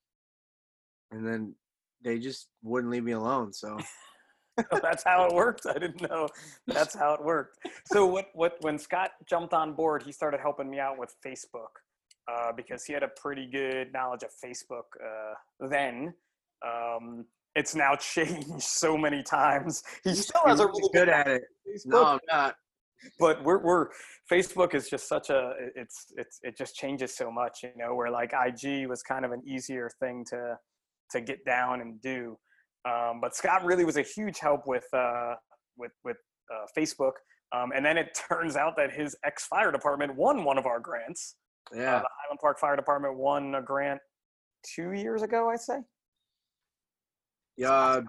and 1.11 1.27
then 1.27 1.55
they 2.03 2.19
just 2.19 2.49
wouldn't 2.63 2.93
leave 2.93 3.05
me 3.05 3.13
alone. 3.13 3.53
So 3.53 3.79
that's 4.83 5.05
how 5.05 5.27
it 5.27 5.35
worked. 5.35 5.67
I 5.67 5.75
didn't 5.75 6.09
know 6.09 6.29
that's 6.67 6.95
how 6.95 7.15
it 7.15 7.25
worked. 7.25 7.59
So 7.87 8.07
what 8.07 8.29
what 8.35 8.57
when 8.61 8.79
Scott 8.79 9.11
jumped 9.29 9.55
on 9.55 9.73
board, 9.75 10.03
he 10.03 10.13
started 10.13 10.41
helping 10.41 10.71
me 10.71 10.79
out 10.79 10.99
with 10.99 11.15
Facebook 11.25 11.81
uh, 12.29 12.53
because 12.53 12.85
he 12.85 12.93
had 12.93 13.03
a 13.03 13.09
pretty 13.09 13.47
good 13.47 13.93
knowledge 13.93 14.23
of 14.23 14.31
Facebook 14.45 14.85
uh, 15.03 15.35
then. 15.69 16.15
Um, 16.67 17.27
it's 17.57 17.75
now 17.75 17.95
changed 18.15 18.63
so 18.63 18.97
many 18.97 19.23
times. 19.23 19.83
He 20.05 20.15
still 20.15 20.43
has 20.47 20.61
a 20.61 20.67
really 20.67 20.89
good 20.93 21.09
at 21.09 21.27
it. 21.27 21.43
Facebook, 21.69 21.87
No, 21.87 22.05
I'm 22.05 22.19
not. 22.31 22.55
but 23.19 23.43
we're 23.43 23.59
we're 23.63 23.89
Facebook 24.31 24.75
is 24.75 24.89
just 24.89 25.09
such 25.09 25.31
a 25.31 25.53
it's 25.75 26.07
it's 26.17 26.39
it 26.43 26.57
just 26.57 26.77
changes 26.77 27.17
so 27.17 27.31
much, 27.31 27.65
you 27.65 27.71
know. 27.77 27.95
Where 27.95 28.11
like 28.11 28.33
IG 28.33 28.87
was 28.89 29.03
kind 29.03 29.25
of 29.25 29.33
an 29.33 29.43
easier 29.47 29.91
thing 30.01 30.25
to 30.31 30.57
to 31.13 31.21
get 31.21 31.45
down 31.45 31.81
and 31.81 32.01
do, 32.01 32.37
um, 32.89 33.21
but 33.21 33.35
Scott 33.35 33.65
really 33.65 33.85
was 33.85 33.97
a 33.97 34.03
huge 34.03 34.39
help 34.39 34.67
with 34.67 34.87
uh, 34.93 35.35
with 35.77 35.93
with 36.05 36.17
uh, 36.53 36.67
Facebook. 36.79 37.13
Um, 37.53 37.71
and 37.75 37.85
then 37.85 37.97
it 37.97 38.09
turns 38.29 38.57
out 38.57 38.77
that 38.77 38.93
his 38.93 39.17
ex 39.25 39.47
fire 39.47 39.73
department 39.73 40.15
won 40.17 40.45
one 40.45 40.59
of 40.59 40.67
our 40.67 40.81
grants. 40.81 41.37
Uh, 41.73 41.79
Yeah, 41.79 41.99
the 42.01 42.09
Highland 42.23 42.41
Park 42.41 42.59
Fire 42.59 42.77
Department 42.77 43.17
won 43.17 43.55
a 43.55 43.63
grant 43.63 44.01
two 44.75 44.93
years 44.93 45.23
ago, 45.23 45.49
I 45.49 45.57
say. 45.57 45.79
Yeah. 47.57 48.01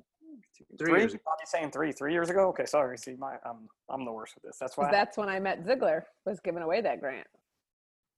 Three 0.77 0.99
years 0.99 1.13
ago. 1.13 1.23
I'm 1.27 1.45
saying 1.45 1.71
three. 1.71 1.91
Three 1.91 2.13
years 2.13 2.29
ago. 2.29 2.49
Okay, 2.49 2.65
sorry. 2.65 2.97
See, 2.97 3.15
my 3.15 3.35
I'm 3.45 3.67
I'm 3.89 4.05
the 4.05 4.11
worst 4.11 4.35
with 4.35 4.43
this. 4.43 4.57
That's 4.59 4.77
why. 4.77 4.91
that's 4.91 5.17
when 5.17 5.29
I 5.29 5.39
met 5.39 5.65
Ziegler, 5.65 6.05
was 6.25 6.39
giving 6.39 6.61
away 6.63 6.81
that 6.81 6.99
grant. 6.99 7.27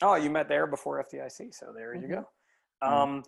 Oh, 0.01 0.15
you 0.15 0.29
met 0.29 0.47
there 0.47 0.65
before 0.65 1.03
FDIC, 1.03 1.53
so 1.53 1.73
there 1.75 1.93
you 1.93 2.07
Mhm. 2.07 2.09
go. 2.09 2.29
Um, 2.81 3.23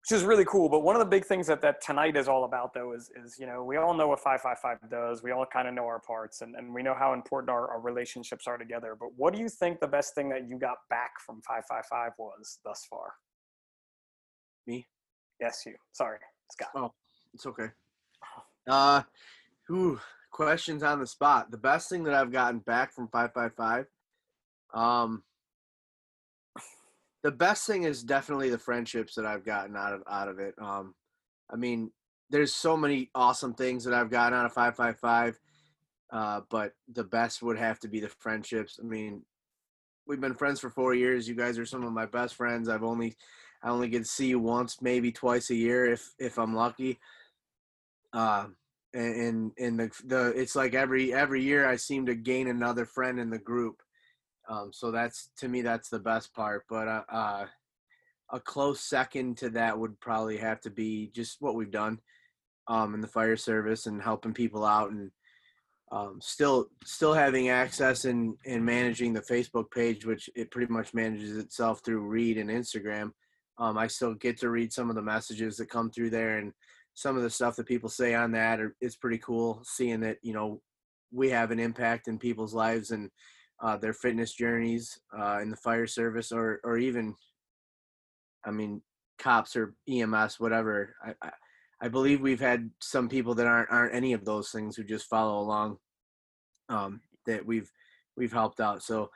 which 0.00 0.10
is 0.12 0.24
really 0.24 0.44
cool. 0.46 0.68
But 0.68 0.80
one 0.80 0.96
of 0.96 1.00
the 1.00 1.06
big 1.06 1.24
things 1.26 1.46
that 1.46 1.60
that 1.60 1.80
tonight 1.82 2.16
is 2.16 2.26
all 2.26 2.44
about, 2.44 2.72
though, 2.74 2.92
is 2.92 3.10
is 3.14 3.38
you 3.38 3.46
know 3.46 3.62
we 3.62 3.76
all 3.76 3.94
know 3.94 4.08
what 4.08 4.18
five 4.20 4.40
five 4.40 4.58
five 4.58 4.78
does. 4.90 5.22
We 5.22 5.30
all 5.30 5.46
kind 5.46 5.68
of 5.68 5.74
know 5.74 5.84
our 5.86 6.00
parts, 6.00 6.40
and 6.40 6.56
and 6.56 6.74
we 6.74 6.82
know 6.82 6.94
how 6.94 7.12
important 7.12 7.50
our, 7.50 7.68
our 7.70 7.80
relationships 7.80 8.46
are 8.48 8.58
together. 8.58 8.96
But 8.98 9.10
what 9.16 9.32
do 9.34 9.38
you 9.40 9.48
think 9.48 9.78
the 9.80 9.86
best 9.86 10.14
thing 10.14 10.28
that 10.30 10.48
you 10.48 10.58
got 10.58 10.78
back 10.90 11.20
from 11.20 11.40
five 11.42 11.64
five 11.68 11.86
five 11.86 12.12
was 12.18 12.58
thus 12.64 12.84
far? 12.90 13.12
Me? 14.66 14.88
Yes, 15.40 15.62
you. 15.66 15.76
Sorry, 15.92 16.18
Scott. 16.50 16.70
Oh, 16.74 16.92
it's 17.34 17.46
okay. 17.46 17.68
Uh, 18.68 19.02
questions 20.30 20.82
on 20.82 21.00
the 21.00 21.06
spot. 21.06 21.50
The 21.50 21.58
best 21.58 21.88
thing 21.88 22.04
that 22.04 22.14
I've 22.14 22.32
gotten 22.32 22.60
back 22.60 22.92
from 22.92 23.08
five 23.08 23.32
five 23.32 23.54
five, 23.54 23.86
um, 24.74 25.22
the 27.22 27.30
best 27.30 27.66
thing 27.66 27.84
is 27.84 28.02
definitely 28.02 28.50
the 28.50 28.58
friendships 28.58 29.14
that 29.14 29.26
I've 29.26 29.44
gotten 29.44 29.76
out 29.76 29.94
of 29.94 30.02
out 30.10 30.28
of 30.28 30.38
it. 30.38 30.54
Um, 30.60 30.94
I 31.50 31.56
mean, 31.56 31.90
there's 32.30 32.54
so 32.54 32.76
many 32.76 33.10
awesome 33.14 33.54
things 33.54 33.84
that 33.84 33.94
I've 33.94 34.10
gotten 34.10 34.38
out 34.38 34.46
of 34.46 34.52
five 34.52 34.76
five 34.76 34.98
five, 34.98 35.38
uh, 36.12 36.40
but 36.50 36.72
the 36.92 37.04
best 37.04 37.42
would 37.42 37.58
have 37.58 37.78
to 37.80 37.88
be 37.88 38.00
the 38.00 38.08
friendships. 38.08 38.78
I 38.82 38.86
mean, 38.86 39.22
we've 40.06 40.20
been 40.20 40.34
friends 40.34 40.60
for 40.60 40.70
four 40.70 40.94
years. 40.94 41.28
You 41.28 41.34
guys 41.34 41.58
are 41.58 41.66
some 41.66 41.84
of 41.84 41.92
my 41.92 42.06
best 42.06 42.34
friends. 42.34 42.68
I've 42.68 42.84
only 42.84 43.16
I 43.62 43.68
only 43.68 43.88
get 43.88 44.00
to 44.00 44.04
see 44.04 44.26
you 44.26 44.40
once, 44.40 44.82
maybe 44.82 45.12
twice 45.12 45.50
a 45.50 45.54
year 45.54 45.92
if 45.92 46.12
if 46.18 46.38
I'm 46.38 46.54
lucky. 46.54 46.98
Uh, 48.12 48.46
and 48.94 49.52
and 49.58 49.80
the 49.80 49.90
the 50.04 50.26
it's 50.36 50.54
like 50.54 50.74
every 50.74 51.14
every 51.14 51.42
year 51.42 51.66
I 51.66 51.76
seem 51.76 52.04
to 52.06 52.14
gain 52.14 52.48
another 52.48 52.84
friend 52.84 53.18
in 53.18 53.30
the 53.30 53.38
group. 53.38 53.76
Um, 54.48 54.70
so 54.72 54.90
that's 54.90 55.30
to 55.38 55.48
me 55.48 55.62
that's 55.62 55.88
the 55.88 55.98
best 55.98 56.34
part. 56.34 56.64
But 56.68 56.88
uh, 56.88 57.02
uh, 57.10 57.46
a 58.30 58.40
close 58.40 58.80
second 58.80 59.38
to 59.38 59.50
that 59.50 59.78
would 59.78 59.98
probably 60.00 60.36
have 60.38 60.60
to 60.62 60.70
be 60.70 61.10
just 61.14 61.38
what 61.40 61.54
we've 61.54 61.70
done 61.70 61.98
um, 62.68 62.94
in 62.94 63.00
the 63.00 63.08
fire 63.08 63.36
service 63.36 63.86
and 63.86 64.02
helping 64.02 64.34
people 64.34 64.64
out 64.64 64.90
and 64.90 65.10
um, 65.90 66.18
still 66.22 66.68
still 66.84 67.14
having 67.14 67.48
access 67.48 68.04
and 68.04 68.34
and 68.46 68.64
managing 68.64 69.12
the 69.12 69.20
Facebook 69.20 69.70
page, 69.70 70.04
which 70.04 70.28
it 70.34 70.50
pretty 70.50 70.72
much 70.72 70.94
manages 70.94 71.36
itself 71.36 71.80
through 71.84 72.00
Reed 72.00 72.38
and 72.38 72.50
Instagram. 72.50 73.12
Um, 73.58 73.76
I 73.76 73.86
still 73.86 74.14
get 74.14 74.38
to 74.38 74.50
read 74.50 74.72
some 74.72 74.88
of 74.88 74.96
the 74.96 75.02
messages 75.02 75.56
that 75.58 75.70
come 75.70 75.90
through 75.90 76.10
there 76.10 76.38
and 76.38 76.52
some 76.94 77.16
of 77.16 77.22
the 77.22 77.30
stuff 77.30 77.56
that 77.56 77.66
people 77.66 77.88
say 77.88 78.14
on 78.14 78.32
that 78.32 78.60
are, 78.60 78.76
is 78.80 78.96
pretty 78.96 79.18
cool. 79.18 79.62
Seeing 79.64 80.00
that 80.00 80.18
you 80.22 80.32
know 80.32 80.60
we 81.10 81.30
have 81.30 81.50
an 81.50 81.60
impact 81.60 82.08
in 82.08 82.18
people's 82.18 82.54
lives 82.54 82.90
and 82.90 83.10
uh, 83.62 83.76
their 83.76 83.92
fitness 83.92 84.32
journeys 84.32 84.98
uh, 85.16 85.38
in 85.40 85.50
the 85.50 85.56
fire 85.56 85.86
service, 85.86 86.32
or 86.32 86.60
or 86.64 86.78
even, 86.78 87.14
I 88.44 88.50
mean, 88.50 88.82
cops 89.18 89.56
or 89.56 89.74
EMS, 89.88 90.40
whatever. 90.40 90.94
I, 91.04 91.14
I 91.22 91.30
I 91.82 91.88
believe 91.88 92.20
we've 92.20 92.40
had 92.40 92.70
some 92.80 93.08
people 93.08 93.34
that 93.34 93.46
aren't 93.46 93.70
aren't 93.70 93.94
any 93.94 94.12
of 94.12 94.24
those 94.24 94.50
things 94.50 94.76
who 94.76 94.84
just 94.84 95.06
follow 95.06 95.40
along. 95.40 95.78
Um, 96.68 97.00
that 97.26 97.44
we've 97.44 97.70
we've 98.16 98.32
helped 98.32 98.60
out. 98.60 98.82
So 98.82 99.10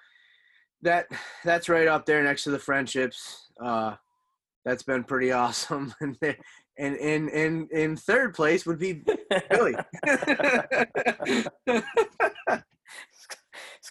that 0.82 1.06
that's 1.44 1.68
right 1.68 1.88
up 1.88 2.06
there 2.06 2.22
next 2.22 2.44
to 2.44 2.50
the 2.50 2.58
friendships. 2.58 3.50
Uh, 3.62 3.94
that's 4.64 4.82
been 4.82 5.04
pretty 5.04 5.32
awesome. 5.32 5.94
and 6.00 6.16
and 6.78 6.96
in 6.96 7.68
in 7.72 7.96
third 7.96 8.34
place 8.34 8.66
would 8.66 8.78
be 8.78 9.02
Billy. 9.50 9.74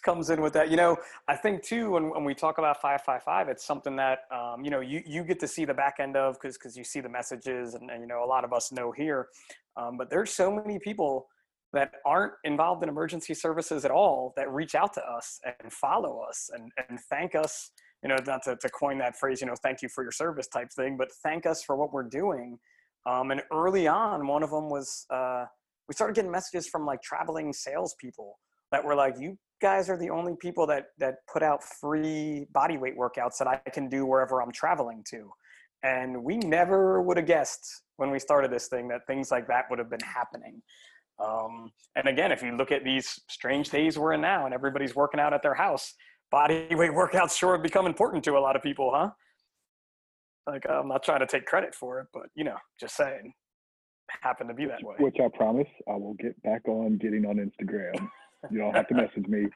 comes 0.05 0.29
in 0.29 0.41
with 0.41 0.53
that. 0.53 0.69
You 0.69 0.77
know, 0.77 0.97
I 1.27 1.35
think 1.35 1.63
too 1.63 1.89
when, 1.89 2.11
when 2.11 2.23
we 2.23 2.35
talk 2.35 2.59
about 2.59 2.81
555, 2.81 3.49
it's 3.49 3.65
something 3.65 3.95
that, 3.95 4.19
um, 4.31 4.63
you 4.63 4.69
know, 4.69 4.79
you, 4.79 5.01
you 5.05 5.23
get 5.23 5.39
to 5.39 5.47
see 5.47 5.65
the 5.65 5.73
back 5.73 5.95
end 5.99 6.15
of 6.15 6.35
because 6.35 6.57
because 6.57 6.77
you 6.77 6.83
see 6.83 7.01
the 7.01 7.09
messages 7.09 7.73
and, 7.73 7.89
and, 7.89 8.01
you 8.01 8.07
know, 8.07 8.23
a 8.23 8.25
lot 8.25 8.45
of 8.45 8.53
us 8.53 8.71
know 8.71 8.91
here. 8.91 9.27
Um, 9.75 9.97
but 9.97 10.09
there's 10.09 10.31
so 10.31 10.55
many 10.55 10.79
people 10.79 11.27
that 11.73 11.91
aren't 12.05 12.33
involved 12.45 12.83
in 12.83 12.89
emergency 12.89 13.33
services 13.33 13.83
at 13.83 13.91
all 13.91 14.33
that 14.37 14.49
reach 14.49 14.75
out 14.75 14.93
to 14.93 15.01
us 15.01 15.39
and 15.61 15.73
follow 15.73 16.21
us 16.29 16.49
and, 16.53 16.71
and 16.87 16.99
thank 17.09 17.35
us 17.35 17.71
you 18.03 18.09
know, 18.09 18.17
not 18.27 18.43
to, 18.43 18.55
to 18.57 18.69
coin 18.69 18.99
that 18.99 19.17
phrase, 19.17 19.41
you 19.41 19.47
know, 19.47 19.55
thank 19.63 19.81
you 19.81 19.89
for 19.89 20.03
your 20.03 20.11
service 20.11 20.47
type 20.47 20.71
thing, 20.71 20.95
but 20.95 21.07
thank 21.23 21.47
us 21.47 21.63
for 21.63 21.75
what 21.75 21.91
we're 21.91 22.03
doing. 22.03 22.59
Um, 23.05 23.31
and 23.31 23.41
early 23.51 23.87
on, 23.87 24.27
one 24.27 24.43
of 24.43 24.49
them 24.49 24.69
was 24.69 25.05
uh, 25.09 25.45
we 25.87 25.93
started 25.93 26.15
getting 26.15 26.31
messages 26.31 26.67
from 26.67 26.85
like 26.85 27.01
traveling 27.01 27.53
salespeople 27.53 28.37
that 28.71 28.83
were 28.83 28.95
like, 28.95 29.15
"You 29.19 29.37
guys 29.61 29.89
are 29.89 29.97
the 29.97 30.09
only 30.09 30.35
people 30.39 30.65
that 30.67 30.87
that 30.97 31.15
put 31.31 31.43
out 31.43 31.63
free 31.63 32.47
body 32.51 32.77
weight 32.77 32.97
workouts 32.97 33.37
that 33.37 33.47
I 33.47 33.57
can 33.69 33.89
do 33.89 34.05
wherever 34.05 34.41
I'm 34.41 34.51
traveling 34.51 35.03
to." 35.11 35.31
And 35.83 36.23
we 36.23 36.37
never 36.37 37.01
would 37.01 37.17
have 37.17 37.27
guessed 37.27 37.83
when 37.97 38.09
we 38.09 38.17
started 38.17 38.51
this 38.51 38.67
thing 38.67 38.87
that 38.87 39.01
things 39.05 39.29
like 39.29 39.47
that 39.47 39.65
would 39.69 39.77
have 39.77 39.89
been 39.89 39.99
happening. 39.99 40.61
Um, 41.23 41.71
and 41.95 42.07
again, 42.07 42.31
if 42.31 42.41
you 42.41 42.57
look 42.57 42.71
at 42.71 42.83
these 42.83 43.19
strange 43.29 43.69
days 43.69 43.97
we're 43.97 44.13
in 44.13 44.21
now, 44.21 44.45
and 44.45 44.53
everybody's 44.53 44.95
working 44.95 45.19
out 45.19 45.33
at 45.33 45.43
their 45.43 45.53
house, 45.53 45.93
body 46.31 46.67
weight 46.71 46.91
workouts 46.91 47.37
sure 47.37 47.53
have 47.53 47.63
become 47.63 47.85
important 47.85 48.23
to 48.25 48.37
a 48.37 48.39
lot 48.39 48.55
of 48.55 48.63
people, 48.63 48.91
huh? 48.93 49.11
Like 50.47 50.69
I'm 50.69 50.87
not 50.87 51.03
trying 51.03 51.21
to 51.21 51.27
take 51.27 51.45
credit 51.45 51.73
for 51.73 51.99
it, 51.99 52.07
but 52.13 52.27
you 52.35 52.43
know, 52.43 52.57
just 52.79 52.95
saying, 52.95 53.33
happened 54.21 54.49
to 54.49 54.55
be 54.55 54.65
that 54.65 54.83
way. 54.83 54.95
Which 54.99 55.17
I 55.23 55.27
promise 55.35 55.67
I 55.87 55.95
will 55.95 56.15
get 56.15 56.41
back 56.43 56.67
on 56.67 56.97
getting 56.97 57.25
on 57.25 57.37
Instagram. 57.37 58.09
You 58.51 58.59
don't 58.59 58.75
have 58.75 58.87
to 58.89 58.93
message 58.93 59.27
me. 59.27 59.47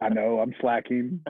I 0.00 0.08
know 0.10 0.40
I'm 0.40 0.54
slacking. 0.60 1.20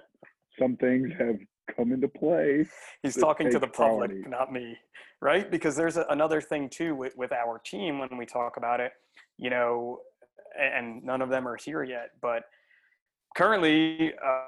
Some 0.59 0.77
things 0.77 1.11
have 1.19 1.37
come 1.77 1.93
into 1.93 2.09
play. 2.09 2.67
He's 3.03 3.17
talking 3.17 3.51
to 3.51 3.59
the 3.59 3.67
public, 3.67 4.11
priority. 4.11 4.29
not 4.29 4.53
me, 4.53 4.77
right? 5.21 5.51
Because 5.51 5.75
there's 5.75 5.97
a, 5.97 6.05
another 6.11 6.41
thing 6.41 6.69
too 6.69 6.95
with, 6.95 7.17
with 7.17 7.33
our 7.33 7.61
team 7.65 7.99
when 7.99 8.17
we 8.17 8.27
talk 8.27 8.57
about 8.57 8.81
it, 8.81 8.93
you 9.39 9.51
know, 9.51 9.99
and 10.61 11.03
none 11.03 11.23
of 11.23 11.31
them 11.31 11.49
are 11.49 11.57
here 11.57 11.83
yet, 11.83 12.11
but 12.21 12.45
currently 13.37 14.13
uh, 14.25 14.45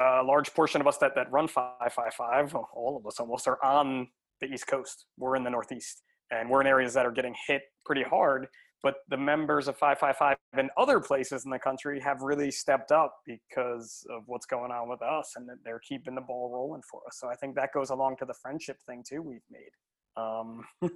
a 0.00 0.22
large 0.22 0.52
portion 0.54 0.80
of 0.80 0.86
us 0.86 0.96
that, 0.98 1.14
that 1.14 1.30
run 1.30 1.46
555, 1.46 2.54
all 2.74 2.96
of 2.96 3.06
us 3.06 3.20
almost, 3.20 3.46
are 3.46 3.62
on 3.62 4.08
the 4.40 4.46
East 4.46 4.66
Coast. 4.66 5.06
We're 5.18 5.36
in 5.36 5.44
the 5.44 5.50
Northeast 5.50 6.02
and 6.30 6.48
we're 6.48 6.60
in 6.60 6.66
areas 6.66 6.94
that 6.94 7.06
are 7.06 7.10
getting 7.10 7.34
hit 7.46 7.62
pretty 7.84 8.02
hard. 8.02 8.48
But 8.82 8.94
the 9.10 9.16
members 9.18 9.68
of 9.68 9.76
555 9.76 10.36
and 10.54 10.70
other 10.78 11.00
places 11.00 11.44
in 11.44 11.50
the 11.50 11.58
country 11.58 12.00
have 12.00 12.22
really 12.22 12.50
stepped 12.50 12.92
up 12.92 13.14
because 13.26 14.06
of 14.08 14.22
what's 14.24 14.46
going 14.46 14.72
on 14.72 14.88
with 14.88 15.02
us 15.02 15.34
and 15.36 15.46
they're 15.64 15.82
keeping 15.86 16.14
the 16.14 16.22
ball 16.22 16.50
rolling 16.50 16.80
for 16.90 17.00
us. 17.06 17.18
So 17.20 17.28
I 17.28 17.34
think 17.34 17.54
that 17.56 17.74
goes 17.74 17.90
along 17.90 18.16
to 18.20 18.24
the 18.24 18.32
friendship 18.40 18.78
thing 18.86 19.04
too 19.06 19.20
we've 19.20 19.40
made. 19.50 19.70
Um, 20.16 20.64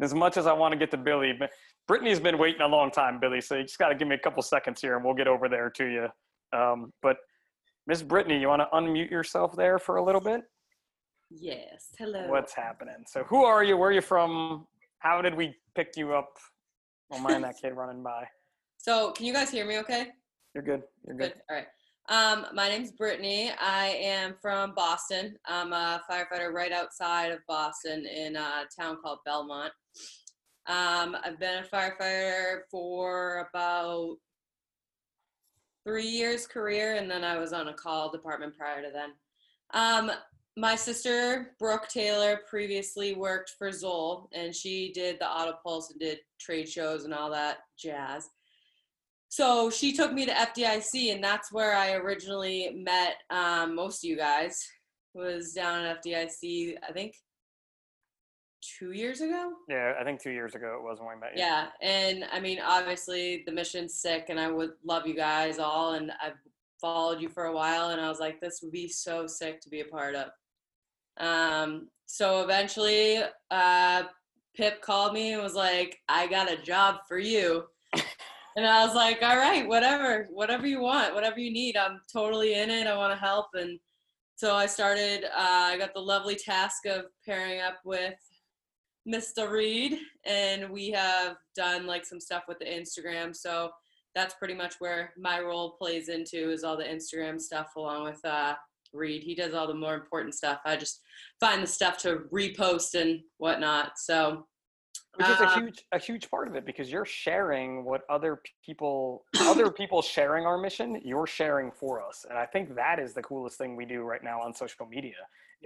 as 0.00 0.14
much 0.14 0.36
as 0.36 0.46
I 0.46 0.52
want 0.52 0.70
to 0.72 0.78
get 0.78 0.92
to 0.92 0.96
Billy, 0.96 1.32
but 1.36 1.50
Brittany's 1.88 2.20
been 2.20 2.38
waiting 2.38 2.60
a 2.60 2.68
long 2.68 2.92
time, 2.92 3.18
Billy. 3.18 3.40
So 3.40 3.56
you 3.56 3.62
just 3.62 3.78
got 3.78 3.88
to 3.88 3.96
give 3.96 4.06
me 4.06 4.14
a 4.14 4.20
couple 4.20 4.42
seconds 4.42 4.80
here 4.80 4.94
and 4.94 5.04
we'll 5.04 5.14
get 5.14 5.26
over 5.26 5.48
there 5.48 5.68
to 5.70 5.84
you. 5.84 6.08
Um, 6.56 6.92
but 7.02 7.16
Miss 7.86 8.02
Brittany, 8.02 8.40
you 8.40 8.48
want 8.48 8.62
to 8.62 8.68
unmute 8.76 9.10
yourself 9.10 9.54
there 9.54 9.78
for 9.78 9.96
a 9.96 10.04
little 10.04 10.20
bit? 10.20 10.42
Yes. 11.30 11.88
Hello. 11.98 12.28
What's 12.28 12.54
happening? 12.54 13.04
So 13.06 13.22
who 13.24 13.44
are 13.44 13.62
you? 13.62 13.76
Where 13.76 13.90
are 13.90 13.92
you 13.92 14.00
from? 14.00 14.66
How 14.98 15.22
did 15.22 15.34
we 15.34 15.54
pick 15.76 15.92
you 15.96 16.12
up? 16.12 16.30
Don't 17.12 17.22
mind 17.22 17.44
that 17.44 17.56
kid 17.62 17.74
running 17.74 18.02
by. 18.02 18.24
So, 18.78 19.12
can 19.12 19.26
you 19.26 19.32
guys 19.32 19.50
hear 19.50 19.66
me 19.66 19.78
okay? 19.78 20.08
You're 20.54 20.64
good. 20.64 20.82
You're 21.06 21.16
good. 21.16 21.34
Good. 21.34 21.42
All 21.50 21.56
right. 21.56 21.66
Um, 22.08 22.46
my 22.54 22.68
name's 22.68 22.92
Brittany. 22.92 23.50
I 23.60 23.88
am 24.00 24.36
from 24.40 24.74
Boston. 24.74 25.36
I'm 25.44 25.72
a 25.72 26.00
firefighter 26.08 26.52
right 26.52 26.70
outside 26.70 27.32
of 27.32 27.40
Boston 27.48 28.06
in 28.06 28.36
a 28.36 28.64
town 28.78 28.98
called 29.02 29.18
Belmont. 29.24 29.72
Um, 30.68 31.16
I've 31.24 31.38
been 31.40 31.64
a 31.64 31.66
firefighter 31.66 32.60
for 32.70 33.48
about 33.52 34.16
three 35.86 36.06
years 36.06 36.46
career, 36.46 36.96
and 36.96 37.10
then 37.10 37.22
I 37.22 37.38
was 37.38 37.52
on 37.52 37.68
a 37.68 37.74
call 37.74 38.10
department 38.10 38.56
prior 38.56 38.82
to 38.82 38.90
then. 38.92 39.12
Um, 39.72 40.10
my 40.56 40.74
sister 40.74 41.54
Brooke 41.58 41.86
Taylor 41.88 42.40
previously 42.48 43.14
worked 43.14 43.52
for 43.58 43.70
Zoll, 43.70 44.28
and 44.32 44.54
she 44.54 44.90
did 44.92 45.18
the 45.20 45.26
AutoPulse 45.26 45.90
and 45.90 46.00
did 46.00 46.18
trade 46.40 46.68
shows 46.68 47.04
and 47.04 47.14
all 47.14 47.30
that 47.30 47.58
jazz. 47.78 48.28
So 49.28 49.70
she 49.70 49.92
took 49.92 50.12
me 50.12 50.24
to 50.24 50.32
FDIC, 50.32 51.12
and 51.12 51.22
that's 51.22 51.52
where 51.52 51.76
I 51.76 51.92
originally 51.92 52.72
met 52.74 53.16
um, 53.30 53.74
most 53.74 54.04
of 54.04 54.08
you 54.08 54.16
guys. 54.16 54.56
Was 55.14 55.52
down 55.52 55.82
at 55.82 56.04
FDIC, 56.04 56.74
I 56.86 56.92
think, 56.92 57.14
two 58.78 58.92
years 58.92 59.20
ago. 59.20 59.52
Yeah, 59.68 59.94
I 60.00 60.04
think 60.04 60.22
two 60.22 60.30
years 60.30 60.54
ago 60.54 60.76
it 60.78 60.82
was 60.82 60.98
when 60.98 61.08
we 61.14 61.20
met 61.20 61.36
you. 61.36 61.42
Yeah, 61.42 61.68
and 61.82 62.24
I 62.32 62.40
mean, 62.40 62.60
obviously 62.60 63.42
the 63.46 63.52
mission's 63.52 64.00
sick, 64.00 64.26
and 64.28 64.38
I 64.40 64.50
would 64.50 64.72
love 64.84 65.06
you 65.06 65.14
guys 65.14 65.58
all, 65.58 65.94
and 65.94 66.12
I've 66.22 66.38
followed 66.80 67.20
you 67.20 67.28
for 67.28 67.46
a 67.46 67.52
while, 67.52 67.90
and 67.90 68.00
I 68.00 68.08
was 68.08 68.20
like, 68.20 68.40
this 68.40 68.60
would 68.62 68.72
be 68.72 68.88
so 68.88 69.26
sick 69.26 69.60
to 69.62 69.68
be 69.68 69.80
a 69.80 69.84
part 69.84 70.14
of. 70.14 70.28
Um, 71.18 71.88
so 72.06 72.42
eventually, 72.42 73.22
uh, 73.50 74.04
Pip 74.54 74.80
called 74.80 75.12
me 75.12 75.32
and 75.32 75.42
was 75.42 75.54
like, 75.54 75.98
I 76.08 76.26
got 76.26 76.50
a 76.50 76.56
job 76.56 77.00
for 77.06 77.18
you. 77.18 77.64
And 78.56 78.66
I 78.66 78.86
was 78.86 78.94
like, 78.94 79.22
all 79.22 79.36
right, 79.36 79.68
whatever, 79.68 80.28
whatever 80.30 80.66
you 80.66 80.80
want, 80.80 81.14
whatever 81.14 81.38
you 81.38 81.52
need. 81.52 81.76
I'm 81.76 82.00
totally 82.10 82.54
in 82.54 82.70
it. 82.70 82.86
I 82.86 82.96
want 82.96 83.12
to 83.12 83.18
help. 83.18 83.48
And 83.52 83.78
so 84.36 84.54
I 84.54 84.64
started, 84.64 85.24
uh, 85.24 85.28
I 85.36 85.76
got 85.76 85.92
the 85.92 86.00
lovely 86.00 86.36
task 86.36 86.86
of 86.86 87.04
pairing 87.26 87.60
up 87.60 87.80
with 87.84 88.14
Mr. 89.06 89.50
Reed, 89.50 89.98
and 90.24 90.68
we 90.70 90.90
have 90.90 91.36
done 91.54 91.86
like 91.86 92.04
some 92.04 92.20
stuff 92.20 92.44
with 92.48 92.58
the 92.58 92.64
Instagram. 92.64 93.34
So 93.34 93.70
that's 94.14 94.34
pretty 94.34 94.54
much 94.54 94.74
where 94.78 95.12
my 95.16 95.40
role 95.40 95.76
plays 95.78 96.08
into 96.08 96.50
is 96.50 96.64
all 96.64 96.76
the 96.76 96.84
Instagram 96.84 97.40
stuff 97.40 97.68
along 97.76 98.04
with 98.04 98.24
uh, 98.24 98.54
Reed. 98.92 99.22
He 99.22 99.34
does 99.34 99.54
all 99.54 99.66
the 99.66 99.74
more 99.74 99.94
important 99.94 100.34
stuff. 100.34 100.60
I 100.64 100.76
just 100.76 101.00
find 101.38 101.62
the 101.62 101.66
stuff 101.66 101.98
to 101.98 102.22
repost 102.32 103.00
and 103.00 103.20
whatnot. 103.38 103.92
So 103.98 104.46
which 105.16 105.28
is 105.28 105.40
a 105.40 105.46
uh, 105.46 105.60
huge 105.60 105.84
a 105.92 105.98
huge 105.98 106.30
part 106.30 106.48
of 106.48 106.56
it 106.56 106.66
because 106.66 106.90
you're 106.90 107.04
sharing 107.04 107.84
what 107.84 108.02
other 108.10 108.40
people 108.64 109.24
other 109.40 109.70
people 109.70 110.02
sharing 110.02 110.44
our 110.44 110.58
mission 110.58 111.00
you're 111.04 111.26
sharing 111.26 111.70
for 111.70 112.06
us 112.06 112.26
and 112.28 112.38
i 112.38 112.44
think 112.44 112.74
that 112.74 112.98
is 112.98 113.14
the 113.14 113.22
coolest 113.22 113.56
thing 113.56 113.76
we 113.76 113.84
do 113.84 114.02
right 114.02 114.22
now 114.22 114.40
on 114.40 114.54
social 114.54 114.86
media 114.86 115.14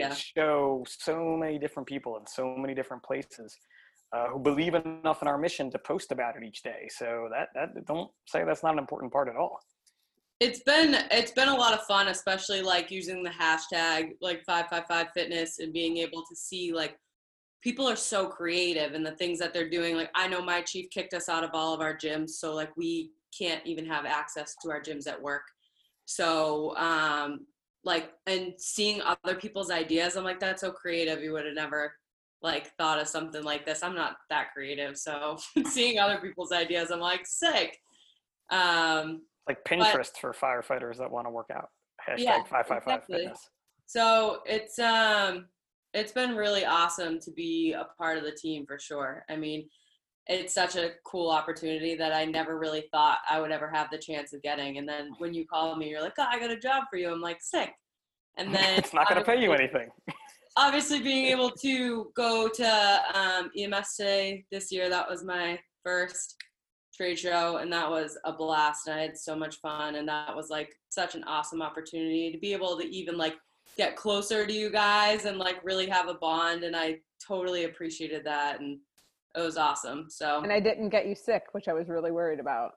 Yeah. 0.00 0.14
show 0.14 0.84
so 0.88 1.36
many 1.36 1.58
different 1.58 1.88
people 1.88 2.16
in 2.16 2.26
so 2.26 2.56
many 2.56 2.74
different 2.74 3.02
places 3.02 3.56
uh, 4.12 4.26
who 4.28 4.38
believe 4.38 4.74
enough 4.74 5.22
in 5.22 5.28
our 5.28 5.38
mission 5.38 5.70
to 5.70 5.78
post 5.78 6.12
about 6.12 6.36
it 6.36 6.42
each 6.42 6.62
day. 6.62 6.88
So 6.90 7.28
that 7.30 7.48
that 7.54 7.86
don't 7.86 8.10
say 8.26 8.44
that's 8.44 8.62
not 8.62 8.72
an 8.72 8.78
important 8.78 9.12
part 9.12 9.28
at 9.28 9.36
all. 9.36 9.60
It's 10.40 10.60
been 10.60 10.96
it's 11.10 11.32
been 11.32 11.48
a 11.48 11.54
lot 11.54 11.74
of 11.74 11.82
fun 11.82 12.08
especially 12.08 12.62
like 12.62 12.90
using 12.90 13.22
the 13.22 13.30
hashtag 13.30 14.12
like 14.20 14.42
555 14.44 15.08
fitness 15.14 15.58
and 15.58 15.72
being 15.72 15.98
able 15.98 16.22
to 16.28 16.34
see 16.34 16.72
like 16.72 16.98
people 17.62 17.86
are 17.86 17.96
so 17.96 18.26
creative 18.26 18.94
and 18.94 19.04
the 19.04 19.12
things 19.12 19.38
that 19.38 19.52
they're 19.52 19.68
doing. 19.68 19.96
Like 19.96 20.10
i 20.14 20.26
know 20.26 20.42
my 20.42 20.62
chief 20.62 20.88
kicked 20.90 21.14
us 21.14 21.28
out 21.28 21.44
of 21.44 21.50
all 21.52 21.74
of 21.74 21.80
our 21.80 21.96
gyms 21.96 22.30
so 22.30 22.54
like 22.54 22.74
we 22.76 23.10
can't 23.38 23.64
even 23.66 23.86
have 23.86 24.06
access 24.06 24.56
to 24.62 24.70
our 24.70 24.80
gyms 24.80 25.06
at 25.06 25.20
work. 25.20 25.42
So 26.06 26.74
um 26.76 27.46
like 27.84 28.12
and 28.26 28.54
seeing 28.58 29.00
other 29.02 29.34
people's 29.34 29.70
ideas 29.70 30.16
i'm 30.16 30.24
like 30.24 30.40
that's 30.40 30.60
so 30.60 30.70
creative 30.70 31.22
you 31.22 31.32
would 31.32 31.46
have 31.46 31.54
never 31.54 31.94
like 32.42 32.74
thought 32.76 33.00
of 33.00 33.08
something 33.08 33.42
like 33.42 33.64
this 33.64 33.82
i'm 33.82 33.94
not 33.94 34.16
that 34.28 34.52
creative 34.52 34.96
so 34.96 35.38
seeing 35.66 35.98
other 35.98 36.18
people's 36.18 36.52
ideas 36.52 36.90
i'm 36.90 37.00
like 37.00 37.26
sick 37.26 37.78
um 38.50 39.22
like 39.48 39.64
pinterest 39.64 40.18
for 40.20 40.32
firefighters 40.32 40.98
that 40.98 41.10
want 41.10 41.26
to 41.26 41.30
work 41.30 41.50
out 41.54 41.68
hashtag 42.06 42.18
Yeah, 42.18 42.42
555 42.44 42.80
exactly. 42.82 43.16
fitness 43.18 43.48
So 43.86 44.40
it's 44.46 44.78
um 44.78 45.46
it's 45.92 46.12
been 46.12 46.36
really 46.36 46.64
awesome 46.64 47.18
to 47.20 47.32
be 47.32 47.72
a 47.72 47.86
part 47.98 48.16
of 48.16 48.24
the 48.24 48.30
team 48.30 48.64
for 48.64 48.78
sure. 48.78 49.24
I 49.28 49.34
mean, 49.34 49.68
it's 50.30 50.54
such 50.54 50.76
a 50.76 50.92
cool 51.04 51.30
opportunity 51.30 51.94
that 51.96 52.12
I 52.12 52.24
never 52.24 52.58
really 52.58 52.84
thought 52.92 53.18
I 53.28 53.40
would 53.40 53.50
ever 53.50 53.68
have 53.68 53.88
the 53.90 53.98
chance 53.98 54.32
of 54.32 54.40
getting. 54.42 54.78
And 54.78 54.88
then 54.88 55.10
when 55.18 55.34
you 55.34 55.44
call 55.44 55.76
me, 55.76 55.90
you're 55.90 56.00
like, 56.00 56.14
"Oh, 56.18 56.26
I 56.28 56.38
got 56.38 56.50
a 56.50 56.56
job 56.58 56.84
for 56.90 56.96
you." 56.96 57.12
I'm 57.12 57.20
like, 57.20 57.42
"Sick." 57.42 57.72
And 58.38 58.54
then 58.54 58.78
it's 58.78 58.94
not 58.94 59.08
going 59.08 59.20
to 59.20 59.24
pay 59.24 59.42
you 59.42 59.52
anything 59.52 59.90
obviously 60.56 61.00
being 61.00 61.26
able 61.26 61.50
to 61.50 62.10
go 62.14 62.48
to 62.48 63.00
um, 63.14 63.50
EMS 63.56 63.96
today 63.96 64.44
this 64.50 64.70
year, 64.72 64.88
that 64.88 65.08
was 65.08 65.24
my 65.24 65.58
first 65.82 66.36
trade 66.94 67.18
show, 67.18 67.58
and 67.58 67.72
that 67.72 67.88
was 67.88 68.18
a 68.24 68.32
blast. 68.32 68.86
And 68.86 68.98
I 68.98 69.02
had 69.02 69.16
so 69.16 69.36
much 69.36 69.56
fun, 69.56 69.96
and 69.96 70.08
that 70.08 70.34
was 70.34 70.50
like 70.50 70.74
such 70.88 71.14
an 71.14 71.24
awesome 71.24 71.62
opportunity 71.62 72.30
to 72.32 72.38
be 72.38 72.52
able 72.52 72.78
to 72.78 72.84
even 72.84 73.16
like 73.16 73.36
get 73.76 73.96
closer 73.96 74.46
to 74.46 74.52
you 74.52 74.70
guys 74.70 75.24
and 75.24 75.38
like 75.38 75.64
really 75.64 75.88
have 75.88 76.08
a 76.08 76.14
bond. 76.14 76.64
And 76.64 76.76
I 76.76 76.98
totally 77.26 77.64
appreciated 77.64 78.24
that, 78.24 78.60
and 78.60 78.78
it 79.36 79.40
was 79.40 79.56
awesome. 79.56 80.06
So 80.08 80.42
And 80.42 80.52
I 80.52 80.60
didn't 80.60 80.88
get 80.88 81.06
you 81.06 81.14
sick, 81.14 81.44
which 81.52 81.68
I 81.68 81.72
was 81.72 81.88
really 81.88 82.10
worried 82.10 82.40
about. 82.40 82.72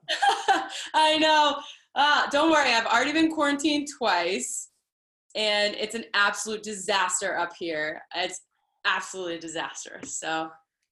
I 0.93 1.17
know. 1.17 1.57
Uh, 1.95 2.29
don't 2.29 2.51
worry, 2.51 2.71
I've 2.71 2.85
already 2.85 3.13
been 3.13 3.31
quarantined 3.31 3.87
twice, 3.97 4.69
and 5.35 5.75
it's 5.75 5.95
an 5.95 6.05
absolute 6.13 6.63
disaster 6.63 7.37
up 7.37 7.51
here. 7.57 8.01
It's 8.15 8.41
absolutely 8.85 9.39
disastrous. 9.39 10.17
So 10.19 10.49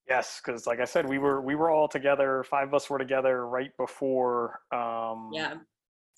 Yes, 0.10 0.42
because 0.44 0.68
like 0.68 0.80
I 0.80 0.86
said, 0.86 1.08
we 1.08 1.20
were 1.20 1.42
we 1.42 1.56
were 1.56 1.70
all 1.70 1.88
together. 1.88 2.44
Five 2.44 2.70
of 2.70 2.74
us 2.74 2.90
were 2.90 2.98
together 2.98 3.48
right 3.48 3.72
before 3.78 4.60
um, 4.72 5.30
yeah, 5.32 5.56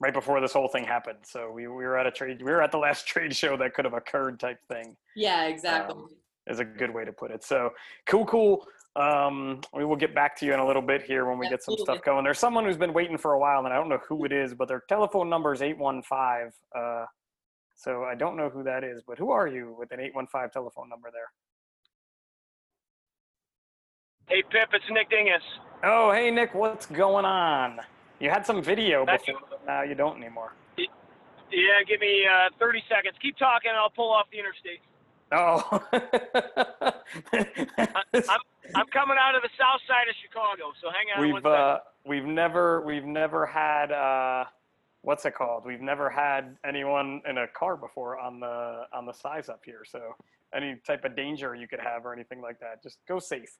right 0.01 0.13
before 0.13 0.41
this 0.41 0.53
whole 0.53 0.67
thing 0.67 0.83
happened. 0.83 1.19
So 1.23 1.51
we, 1.51 1.67
we 1.67 1.83
were 1.83 1.97
at 1.97 2.07
a 2.07 2.11
trade, 2.11 2.41
we 2.41 2.51
were 2.51 2.61
at 2.61 2.71
the 2.71 2.77
last 2.77 3.07
trade 3.11 3.35
show 3.35 3.55
that 3.57 3.73
could 3.73 3.85
have 3.85 3.93
occurred 3.93 4.39
type 4.39 4.59
thing 4.67 4.95
Yeah, 5.15 5.45
exactly. 5.45 5.95
Um, 5.95 6.07
is 6.47 6.59
a 6.59 6.65
good 6.65 6.93
way 6.93 7.05
to 7.05 7.13
put 7.13 7.31
it. 7.31 7.43
So 7.43 7.69
cool, 8.05 8.25
cool. 8.25 8.65
Um, 8.95 9.61
we 9.73 9.85
will 9.85 9.95
get 9.95 10.13
back 10.13 10.37
to 10.37 10.45
you 10.45 10.53
in 10.53 10.59
a 10.59 10.65
little 10.65 10.81
bit 10.81 11.01
here 11.01 11.25
when 11.25 11.39
we 11.39 11.49
get 11.49 11.63
some 11.63 11.75
stuff 11.77 12.03
going. 12.03 12.23
There's 12.23 12.37
someone 12.37 12.63
who's 12.65 12.77
been 12.77 12.93
waiting 12.93 13.17
for 13.17 13.33
a 13.33 13.39
while, 13.39 13.65
and 13.65 13.73
I 13.73 13.77
don't 13.77 13.89
know 13.89 13.99
who 14.07 14.23
it 14.25 14.31
is, 14.31 14.53
but 14.53 14.67
their 14.67 14.83
telephone 14.87 15.29
number 15.29 15.51
is 15.51 15.63
815. 15.63 16.51
Uh, 16.75 17.05
so 17.75 18.03
I 18.03 18.13
don't 18.13 18.37
know 18.37 18.49
who 18.49 18.63
that 18.63 18.83
is, 18.83 19.01
but 19.05 19.17
who 19.17 19.31
are 19.31 19.47
you 19.47 19.75
with 19.77 19.91
an 19.91 19.99
815 19.99 20.51
telephone 20.51 20.89
number 20.89 21.09
there? 21.11 21.31
Hey 24.27 24.43
Pip, 24.49 24.69
it's 24.73 24.85
Nick 24.91 25.09
Dinges. 25.09 25.41
Oh, 25.83 26.11
hey 26.11 26.29
Nick, 26.31 26.53
what's 26.53 26.85
going 26.85 27.25
on? 27.25 27.79
You 28.19 28.29
had 28.29 28.45
some 28.45 28.61
video 28.61 29.05
Thank 29.05 29.25
before, 29.25 29.41
but 29.49 29.65
now 29.65 29.81
you 29.81 29.95
don't 29.95 30.17
anymore. 30.17 30.53
Yeah, 30.77 31.83
give 31.87 31.99
me 31.99 32.25
uh, 32.25 32.49
30 32.57 32.83
seconds. 32.89 33.15
Keep 33.21 33.37
talking, 33.37 33.69
and 33.69 33.77
I'll 33.77 33.89
pull 33.89 34.11
off 34.11 34.25
the 34.31 34.39
interstate. 34.39 34.81
Oh. 35.33 35.81
I'm 38.75 38.87
coming 38.91 39.17
out 39.19 39.35
of 39.35 39.41
the 39.41 39.49
south 39.59 39.81
side 39.87 40.07
of 40.07 40.15
Chicago, 40.21 40.71
so 40.81 40.89
hang 40.89 41.07
on 41.15 41.33
we've 41.33 41.45
uh, 41.45 41.79
we've 42.05 42.25
never 42.25 42.81
we've 42.81 43.05
never 43.05 43.45
had 43.45 43.91
uh, 43.91 44.45
what's 45.01 45.25
it 45.25 45.35
called? 45.35 45.65
We've 45.65 45.81
never 45.81 46.09
had 46.09 46.57
anyone 46.65 47.21
in 47.29 47.37
a 47.39 47.47
car 47.47 47.75
before 47.75 48.17
on 48.19 48.39
the 48.39 48.83
on 48.93 49.05
the 49.05 49.13
size 49.13 49.49
up 49.49 49.61
here. 49.65 49.83
So 49.85 50.15
any 50.55 50.77
type 50.85 51.03
of 51.03 51.15
danger 51.15 51.55
you 51.55 51.67
could 51.67 51.79
have 51.79 52.05
or 52.05 52.13
anything 52.13 52.41
like 52.41 52.59
that, 52.59 52.83
just 52.83 52.99
go 53.07 53.19
safe. 53.19 53.57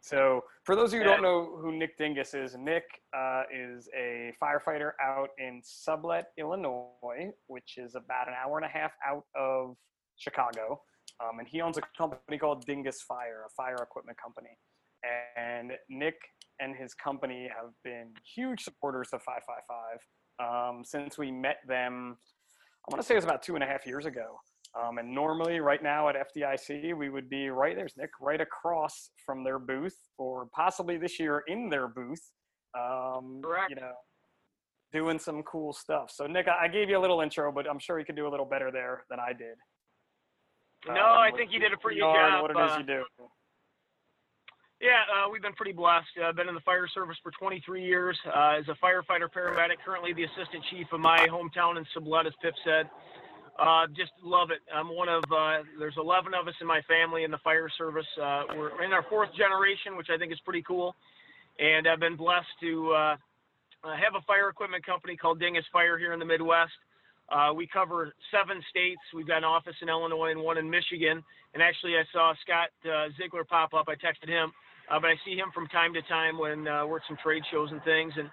So 0.00 0.44
for 0.62 0.76
those 0.76 0.92
of 0.92 0.94
you 0.94 1.00
who 1.00 1.10
don't 1.10 1.22
know 1.22 1.58
who 1.60 1.72
Nick 1.72 1.98
Dinges 1.98 2.32
is, 2.32 2.56
Nick 2.56 2.84
uh, 3.16 3.42
is 3.52 3.88
a 3.96 4.32
firefighter 4.40 4.92
out 5.02 5.30
in 5.38 5.60
Sublette, 5.62 6.26
Illinois, 6.36 7.32
which 7.48 7.78
is 7.78 7.96
about 7.96 8.28
an 8.28 8.34
hour 8.40 8.58
and 8.58 8.64
a 8.64 8.68
half 8.68 8.92
out 9.04 9.24
of 9.34 9.76
Chicago. 10.18 10.82
Um, 11.20 11.38
and 11.40 11.48
he 11.48 11.60
owns 11.60 11.78
a 11.78 11.82
company 11.96 12.38
called 12.38 12.64
Dinges 12.66 13.02
Fire, 13.02 13.44
a 13.46 13.50
fire 13.50 13.76
equipment 13.82 14.18
company. 14.22 14.56
And 15.36 15.72
Nick 15.88 16.16
and 16.60 16.76
his 16.76 16.94
company 16.94 17.48
have 17.54 17.72
been 17.84 18.12
huge 18.36 18.62
supporters 18.62 19.08
of 19.12 19.22
555 19.22 19.98
um, 20.40 20.84
since 20.84 21.18
we 21.18 21.30
met 21.30 21.58
them. 21.66 22.16
I 22.86 22.92
want 22.92 23.02
to 23.02 23.06
say 23.06 23.14
it 23.14 23.18
was 23.18 23.24
about 23.24 23.42
two 23.42 23.54
and 23.54 23.64
a 23.64 23.66
half 23.66 23.86
years 23.86 24.06
ago. 24.06 24.38
Um, 24.78 24.98
and 24.98 25.12
normally, 25.14 25.60
right 25.60 25.82
now 25.82 26.08
at 26.08 26.16
FDIC, 26.16 26.96
we 26.96 27.08
would 27.08 27.28
be 27.28 27.48
right 27.48 27.74
there's 27.74 27.94
Nick, 27.96 28.10
right 28.20 28.40
across 28.40 29.10
from 29.24 29.42
their 29.42 29.58
booth, 29.58 29.96
or 30.18 30.46
possibly 30.54 30.98
this 30.98 31.18
year 31.18 31.42
in 31.48 31.68
their 31.68 31.88
booth. 31.88 32.20
Um, 32.78 33.40
Correct. 33.42 33.70
You 33.70 33.76
know, 33.76 33.92
doing 34.92 35.18
some 35.18 35.42
cool 35.44 35.72
stuff. 35.72 36.10
So, 36.12 36.26
Nick, 36.26 36.48
I 36.48 36.64
I 36.64 36.68
gave 36.68 36.90
you 36.90 36.98
a 36.98 37.00
little 37.00 37.22
intro, 37.22 37.50
but 37.50 37.68
I'm 37.68 37.78
sure 37.78 37.98
you 37.98 38.04
could 38.04 38.16
do 38.16 38.28
a 38.28 38.30
little 38.30 38.46
better 38.46 38.70
there 38.70 39.04
than 39.08 39.18
I 39.18 39.32
did. 39.32 39.56
No, 40.94 40.94
Um, 40.94 41.18
I 41.18 41.30
think 41.36 41.52
you 41.52 41.60
did 41.60 41.72
a 41.72 41.76
pretty 41.76 42.00
good 42.00 42.12
job. 42.12 42.42
What 42.42 42.50
it 42.50 42.58
is 42.58 42.72
uh, 42.72 42.78
you 42.78 42.84
do. 42.86 43.04
Yeah, 44.80 45.02
uh, 45.10 45.28
we've 45.30 45.42
been 45.42 45.54
pretty 45.54 45.72
blessed. 45.72 46.06
I've 46.22 46.36
been 46.36 46.48
in 46.48 46.54
the 46.54 46.62
fire 46.62 46.86
service 46.94 47.16
for 47.22 47.32
23 47.32 47.82
years 47.82 48.16
uh, 48.26 48.58
as 48.58 48.64
a 48.68 48.76
firefighter 48.78 49.26
paramedic, 49.26 49.82
currently 49.84 50.12
the 50.12 50.22
assistant 50.24 50.62
chief 50.70 50.86
of 50.92 51.00
my 51.00 51.26
hometown 51.26 51.78
in 51.78 51.84
Sublette, 51.96 52.26
as 52.26 52.32
Pip 52.40 52.54
said. 52.64 52.88
Uh, 53.58 53.88
just 53.96 54.12
love 54.22 54.50
it. 54.52 54.60
I'm 54.72 54.94
one 54.94 55.08
of, 55.08 55.24
uh, 55.34 55.66
there's 55.80 55.96
11 55.98 56.32
of 56.32 56.46
us 56.46 56.54
in 56.60 56.66
my 56.68 56.80
family 56.82 57.24
in 57.24 57.32
the 57.32 57.38
fire 57.42 57.68
service. 57.76 58.06
Uh, 58.16 58.44
we're 58.56 58.84
in 58.84 58.92
our 58.92 59.02
fourth 59.10 59.30
generation, 59.36 59.96
which 59.96 60.10
I 60.14 60.16
think 60.16 60.32
is 60.32 60.38
pretty 60.44 60.62
cool. 60.62 60.94
And 61.58 61.88
I've 61.88 61.98
been 61.98 62.14
blessed 62.14 62.46
to 62.60 62.92
uh, 62.92 63.16
uh, 63.82 63.96
have 63.96 64.14
a 64.16 64.22
fire 64.28 64.48
equipment 64.48 64.86
company 64.86 65.16
called 65.16 65.40
Dinges 65.40 65.64
Fire 65.72 65.98
here 65.98 66.12
in 66.12 66.20
the 66.20 66.24
Midwest. 66.24 66.70
Uh, 67.28 67.52
we 67.54 67.66
cover 67.66 68.14
seven 68.32 68.62
states. 68.70 69.00
We've 69.14 69.26
got 69.26 69.38
an 69.38 69.44
office 69.44 69.76
in 69.82 69.88
Illinois 69.88 70.30
and 70.30 70.40
one 70.40 70.56
in 70.56 70.68
Michigan. 70.68 71.22
And 71.52 71.62
actually, 71.62 71.96
I 71.96 72.04
saw 72.12 72.32
Scott 72.44 72.72
uh, 72.88 73.08
Ziegler 73.20 73.44
pop 73.44 73.74
up. 73.74 73.86
I 73.88 73.94
texted 73.94 74.28
him, 74.28 74.52
uh, 74.90 74.98
but 75.00 75.08
I 75.08 75.16
see 75.24 75.36
him 75.36 75.52
from 75.54 75.66
time 75.68 75.92
to 75.94 76.02
time 76.02 76.38
when 76.38 76.66
uh, 76.66 76.86
we're 76.86 76.98
at 76.98 77.02
some 77.06 77.18
trade 77.22 77.42
shows 77.50 77.68
and 77.70 77.82
things. 77.84 78.12
And 78.16 78.28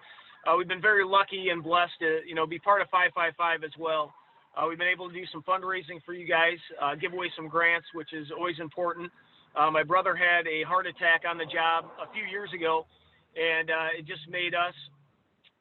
uh, 0.48 0.56
we've 0.58 0.68
been 0.68 0.82
very 0.82 1.04
lucky 1.04 1.50
and 1.50 1.64
blessed 1.64 2.00
to, 2.00 2.20
you 2.26 2.36
know, 2.36 2.48
be 2.48 2.60
part 2.60 2.82
of 2.82 2.88
555 2.90 3.64
as 3.64 3.76
well. 3.78 4.14
Uh, 4.56 4.68
we've 4.70 4.80
been 4.80 4.92
able 4.92 5.10
to 5.10 5.14
do 5.14 5.26
some 5.32 5.44
fundraising 5.44 6.00
for 6.06 6.14
you 6.14 6.26
guys, 6.26 6.56
uh, 6.82 6.96
give 6.96 7.12
away 7.12 7.28
some 7.36 7.50
grants, 7.50 7.88
which 7.94 8.14
is 8.14 8.32
always 8.32 8.56
important. 8.60 9.12
My 9.56 9.84
brother 9.84 10.16
had 10.16 10.48
a 10.48 10.64
heart 10.64 10.86
attack 10.86 11.24
on 11.28 11.38
the 11.38 11.46
job 11.46 11.88
a 12.00 12.12
few 12.12 12.24
years 12.24 12.52
ago, 12.54 12.86
and 13.36 13.70
it 13.98 14.06
just 14.06 14.28
made 14.30 14.54
us 14.54 14.76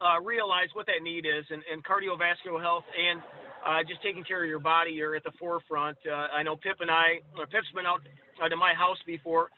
uh, 0.01 0.21
realize 0.21 0.69
what 0.75 0.87
that 0.87 1.03
need 1.03 1.27
is, 1.27 1.45
and, 1.51 1.63
and 1.71 1.85
cardiovascular 1.85 2.61
health 2.61 2.85
and 2.95 3.23
uh, 3.65 3.81
just 3.89 4.03
taking 4.03 4.25
care 4.25 4.43
of 4.43 4.49
your 4.49 4.59
body 4.59 5.01
are 5.01 5.15
at 5.15 5.25
the 5.25 5.33
forefront. 5.39 5.97
Uh, 6.07 6.29
I 6.35 6.43
know 6.43 6.57
Pip 6.57 6.77
and 6.81 6.91
I, 6.91 7.25
or 7.39 7.47
Pip's 7.47 7.71
been 7.75 7.87
out 7.87 8.01
uh, 8.43 8.49
to 8.49 8.57
my 8.57 8.75
house 8.75 8.99
before, 9.07 9.49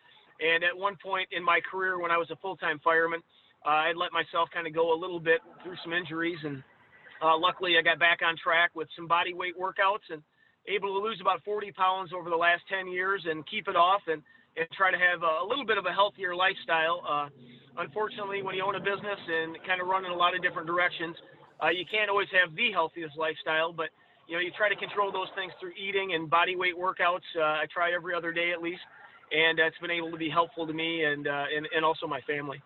and 0.41 0.63
at 0.63 0.77
one 0.77 0.97
point 1.03 1.29
in 1.33 1.43
my 1.43 1.61
career 1.69 1.99
when 2.01 2.11
I 2.11 2.17
was 2.17 2.31
a 2.31 2.37
full-time 2.37 2.81
fireman, 2.85 3.21
uh, 3.65 3.91
I'd 3.91 3.97
let 3.97 4.13
myself 4.13 4.49
kind 4.55 4.67
of 4.67 4.75
go 4.75 4.95
a 4.95 4.99
little 4.99 5.19
bit 5.19 5.41
through 5.65 5.77
some 5.83 5.93
injuries, 5.93 6.39
and 6.45 6.63
uh, 7.21 7.37
luckily 7.37 7.75
I 7.79 7.83
got 7.83 7.99
back 7.99 8.21
on 8.25 8.37
track 8.37 8.71
with 8.75 8.89
some 8.95 9.09
body 9.09 9.35
weight 9.35 9.59
workouts 9.59 10.07
and 10.11 10.23
able 10.69 10.95
to 10.95 11.03
lose 11.03 11.19
about 11.21 11.43
40 11.45 11.73
pounds 11.73 12.11
over 12.15 12.31
the 12.31 12.37
last 12.37 12.63
10 12.69 12.89
years 12.89 13.23
and 13.29 13.47
keep 13.47 13.69
it 13.69 13.77
off 13.77 14.03
and, 14.07 14.23
and 14.57 14.67
try 14.73 14.91
to 14.91 14.99
have 14.99 15.23
a, 15.23 15.45
a 15.45 15.47
little 15.47 15.65
bit 15.65 15.79
of 15.79 15.87
a 15.87 15.93
healthier 15.93 16.35
lifestyle. 16.35 17.03
Uh, 17.07 17.29
unfortunately, 17.79 18.43
when 18.43 18.55
you 18.55 18.65
own 18.65 18.75
a 18.75 18.81
business 18.81 19.21
and 19.29 19.57
kind 19.67 19.81
of 19.81 19.87
run 19.87 20.05
in 20.05 20.11
a 20.11 20.17
lot 20.17 20.35
of 20.35 20.43
different 20.43 20.67
directions, 20.67 21.17
uh, 21.63 21.69
you 21.69 21.85
can't 21.91 22.11
always 22.11 22.29
have 22.33 22.55
the 22.57 22.73
healthiest 22.73 23.17
lifestyle, 23.17 23.73
but 23.73 23.89
you 24.29 24.35
know, 24.35 24.41
you 24.41 24.51
try 24.57 24.69
to 24.69 24.77
control 24.77 25.13
those 25.13 25.29
things 25.37 25.53
through 25.61 25.73
eating 25.79 26.15
and 26.15 26.29
body 26.29 26.57
weight 26.57 26.77
workouts. 26.77 27.27
Uh, 27.39 27.63
I 27.63 27.65
try 27.73 27.93
every 27.93 28.15
other 28.15 28.33
day 28.33 28.51
at 28.53 28.61
least, 28.61 28.83
and 29.31 29.59
it's 29.59 29.79
been 29.79 29.91
able 29.91 30.11
to 30.11 30.17
be 30.17 30.29
helpful 30.29 30.67
to 30.67 30.73
me 30.73 31.05
and, 31.05 31.29
uh, 31.29 31.45
and, 31.55 31.69
and 31.75 31.85
also 31.85 32.07
my 32.07 32.21
family. 32.23 32.61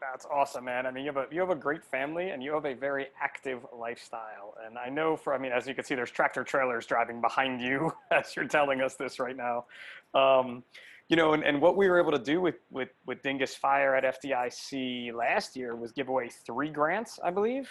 That's 0.00 0.26
awesome, 0.26 0.64
man. 0.64 0.84
I 0.84 0.90
mean, 0.90 1.04
you 1.04 1.12
have 1.12 1.30
a 1.30 1.32
you 1.32 1.40
have 1.40 1.50
a 1.50 1.54
great 1.54 1.84
family 1.84 2.30
and 2.30 2.42
you 2.42 2.52
have 2.54 2.66
a 2.66 2.74
very 2.74 3.06
active 3.20 3.64
lifestyle. 3.72 4.56
And 4.66 4.76
I 4.76 4.88
know 4.88 5.16
for 5.16 5.32
I 5.32 5.38
mean, 5.38 5.52
as 5.52 5.68
you 5.68 5.76
can 5.76 5.84
see, 5.84 5.94
there's 5.94 6.10
tractor 6.10 6.42
trailers 6.42 6.86
driving 6.86 7.20
behind 7.20 7.60
you 7.60 7.92
as 8.10 8.34
you're 8.34 8.48
telling 8.48 8.80
us 8.80 8.96
this 8.96 9.20
right 9.20 9.36
now. 9.36 9.66
Um, 10.12 10.64
you 11.12 11.16
know, 11.16 11.34
and, 11.34 11.44
and 11.44 11.60
what 11.60 11.76
we 11.76 11.90
were 11.90 12.00
able 12.00 12.12
to 12.12 12.18
do 12.18 12.40
with, 12.40 12.54
with 12.70 12.88
with 13.04 13.22
Dinges 13.22 13.54
Fire 13.54 13.94
at 13.94 14.02
FDIC 14.02 15.12
last 15.12 15.54
year 15.54 15.76
was 15.76 15.92
give 15.92 16.08
away 16.08 16.30
three 16.30 16.70
grants, 16.70 17.20
I 17.22 17.30
believe. 17.30 17.68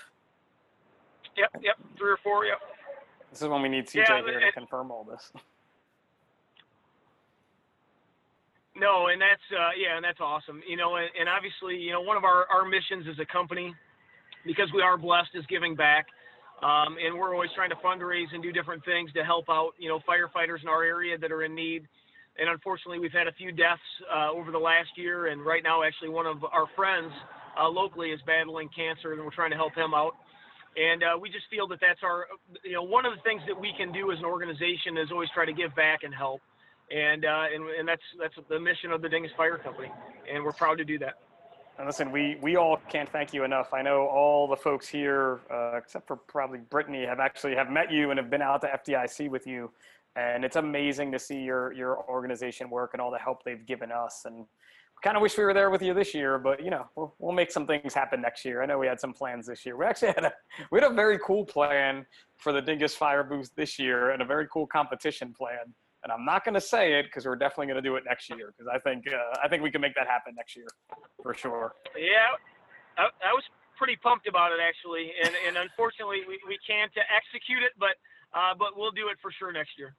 Yep, 1.35 1.49
yep, 1.63 1.75
three 1.97 2.11
or 2.11 2.19
four, 2.23 2.45
yep. 2.45 2.59
This 3.31 3.41
is 3.41 3.47
when 3.47 3.63
we 3.63 3.69
need 3.69 3.87
CJ 3.87 4.07
Yeah, 4.07 4.21
here 4.21 4.39
to 4.41 4.51
confirm 4.51 4.91
all 4.91 5.03
this. 5.03 5.33
No, 8.73 9.07
and 9.07 9.21
that's 9.21 9.43
uh, 9.51 9.71
yeah, 9.77 9.97
and 9.97 10.03
that's 10.03 10.21
awesome. 10.21 10.63
You 10.65 10.77
know, 10.77 10.95
and, 10.95 11.09
and 11.19 11.27
obviously, 11.27 11.75
you 11.75 11.91
know, 11.91 11.99
one 11.99 12.15
of 12.15 12.23
our, 12.23 12.47
our 12.47 12.63
missions 12.63 13.05
as 13.05 13.19
a 13.19 13.25
company, 13.25 13.75
because 14.45 14.69
we 14.73 14.81
are 14.81 14.97
blessed, 14.97 15.31
is 15.35 15.45
giving 15.47 15.75
back. 15.75 16.07
Um, 16.63 16.95
and 16.95 17.19
we're 17.19 17.35
always 17.35 17.51
trying 17.53 17.69
to 17.71 17.75
fundraise 17.75 18.33
and 18.33 18.41
do 18.41 18.53
different 18.53 18.83
things 18.85 19.11
to 19.11 19.25
help 19.25 19.49
out, 19.49 19.71
you 19.77 19.89
know, 19.89 19.99
firefighters 20.07 20.63
in 20.63 20.69
our 20.69 20.85
area 20.85 21.17
that 21.17 21.33
are 21.33 21.43
in 21.43 21.53
need. 21.53 21.85
And 22.41 22.49
unfortunately, 22.49 22.97
we've 22.97 23.13
had 23.13 23.27
a 23.27 23.33
few 23.33 23.51
deaths 23.51 23.85
uh, 24.09 24.31
over 24.31 24.51
the 24.51 24.59
last 24.59 24.89
year. 24.97 25.27
And 25.27 25.45
right 25.45 25.61
now, 25.61 25.83
actually, 25.83 26.09
one 26.09 26.25
of 26.25 26.43
our 26.43 26.65
friends 26.75 27.13
uh, 27.55 27.69
locally 27.69 28.09
is 28.09 28.19
battling 28.25 28.67
cancer, 28.75 29.13
and 29.13 29.23
we're 29.23 29.29
trying 29.29 29.51
to 29.51 29.57
help 29.57 29.75
him 29.75 29.93
out. 29.93 30.17
And 30.75 31.03
uh, 31.03 31.19
we 31.21 31.29
just 31.29 31.45
feel 31.51 31.67
that 31.67 31.79
that's 31.79 32.01
our, 32.01 32.25
you 32.63 32.73
know, 32.73 32.83
one 32.83 33.05
of 33.05 33.13
the 33.13 33.21
things 33.21 33.41
that 33.45 33.59
we 33.59 33.73
can 33.77 33.91
do 33.91 34.11
as 34.11 34.17
an 34.17 34.25
organization 34.25 34.97
is 34.97 35.11
always 35.11 35.29
try 35.35 35.45
to 35.45 35.53
give 35.53 35.75
back 35.75 36.01
and 36.03 36.15
help 36.15 36.41
and 36.91 37.25
uh, 37.25 37.45
and, 37.53 37.63
and 37.69 37.87
that's 37.87 38.01
that's 38.19 38.35
the 38.49 38.59
mission 38.59 38.91
of 38.91 39.01
the 39.01 39.09
Dinges 39.09 39.31
Fire 39.37 39.57
Company, 39.57 39.91
and 40.31 40.43
we're 40.43 40.51
proud 40.51 40.77
to 40.77 40.83
do 40.83 40.99
that. 40.99 41.15
And 41.77 41.87
listen, 41.87 42.11
we, 42.11 42.37
we 42.41 42.57
all 42.57 42.77
can't 42.89 43.09
thank 43.09 43.33
you 43.33 43.43
enough. 43.43 43.73
I 43.73 43.81
know 43.81 44.05
all 44.05 44.47
the 44.47 44.57
folks 44.57 44.87
here, 44.87 45.39
uh, 45.49 45.77
except 45.77 46.05
for 46.05 46.17
probably 46.17 46.59
Brittany, 46.59 47.05
have 47.05 47.19
actually 47.19 47.55
have 47.55 47.71
met 47.71 47.91
you 47.91 48.11
and 48.11 48.19
have 48.19 48.29
been 48.29 48.41
out 48.41 48.61
to 48.61 48.67
FDIC 48.67 49.29
with 49.29 49.47
you. 49.47 49.71
And 50.15 50.43
it's 50.43 50.57
amazing 50.57 51.11
to 51.13 51.19
see 51.19 51.39
your, 51.41 51.71
your 51.73 52.03
organization 52.09 52.69
work 52.69 52.91
and 52.93 53.01
all 53.01 53.11
the 53.11 53.17
help 53.17 53.43
they've 53.43 53.65
given 53.65 53.91
us. 53.91 54.23
And 54.25 54.45
kind 55.01 55.17
of 55.17 55.21
wish 55.23 55.37
we 55.37 55.43
were 55.43 55.53
there 55.53 55.69
with 55.69 55.81
you 55.81 55.93
this 55.93 56.13
year, 56.13 56.37
but 56.37 56.63
you 56.63 56.69
know, 56.69 56.85
we'll, 56.95 57.13
we'll 57.19 57.31
make 57.31 57.51
some 57.51 57.65
things 57.65 57.93
happen 57.93 58.21
next 58.21 58.45
year. 58.45 58.61
I 58.61 58.65
know 58.65 58.77
we 58.77 58.87
had 58.87 58.99
some 58.99 59.13
plans 59.13 59.47
this 59.47 59.65
year. 59.65 59.75
We 59.75 59.85
actually 59.85 60.09
had 60.09 60.25
a, 60.25 60.33
we 60.71 60.79
had 60.79 60.91
a 60.91 60.93
very 60.93 61.19
cool 61.25 61.43
plan 61.45 62.05
for 62.37 62.53
the 62.53 62.61
Dinges 62.61 62.93
Fire 62.93 63.23
booth 63.23 63.49
this 63.55 63.79
year 63.79 64.11
and 64.11 64.21
a 64.21 64.25
very 64.25 64.47
cool 64.53 64.67
competition 64.67 65.33
plan. 65.33 65.73
And 66.03 66.11
I'm 66.11 66.25
not 66.25 66.43
going 66.43 66.55
to 66.55 66.61
say 66.61 66.99
it 66.99 67.05
because 67.05 67.25
we're 67.25 67.35
definitely 67.35 67.67
going 67.67 67.83
to 67.83 67.87
do 67.87 67.95
it 67.95 68.03
next 68.07 68.29
year 68.29 68.53
because 68.55 68.71
I 68.73 68.79
think 68.79 69.05
uh, 69.07 69.37
I 69.43 69.47
think 69.47 69.61
we 69.61 69.69
can 69.69 69.81
make 69.81 69.93
that 69.93 70.07
happen 70.07 70.33
next 70.35 70.55
year 70.55 70.65
for 71.21 71.35
sure. 71.35 71.73
Yeah, 71.95 72.33
I, 72.97 73.03
I 73.21 73.33
was 73.33 73.43
pretty 73.77 73.97
pumped 73.97 74.27
about 74.27 74.51
it 74.51 74.57
actually, 74.57 75.13
and 75.23 75.33
and 75.47 75.57
unfortunately 75.57 76.21
we, 76.27 76.39
we 76.47 76.57
can't 76.65 76.91
execute 76.97 77.61
it, 77.61 77.73
but 77.77 78.01
uh, 78.33 78.57
but 78.57 78.73
we'll 78.75 78.91
do 78.91 79.09
it 79.09 79.17
for 79.21 79.31
sure 79.31 79.51
next 79.51 79.77
year. 79.77 79.93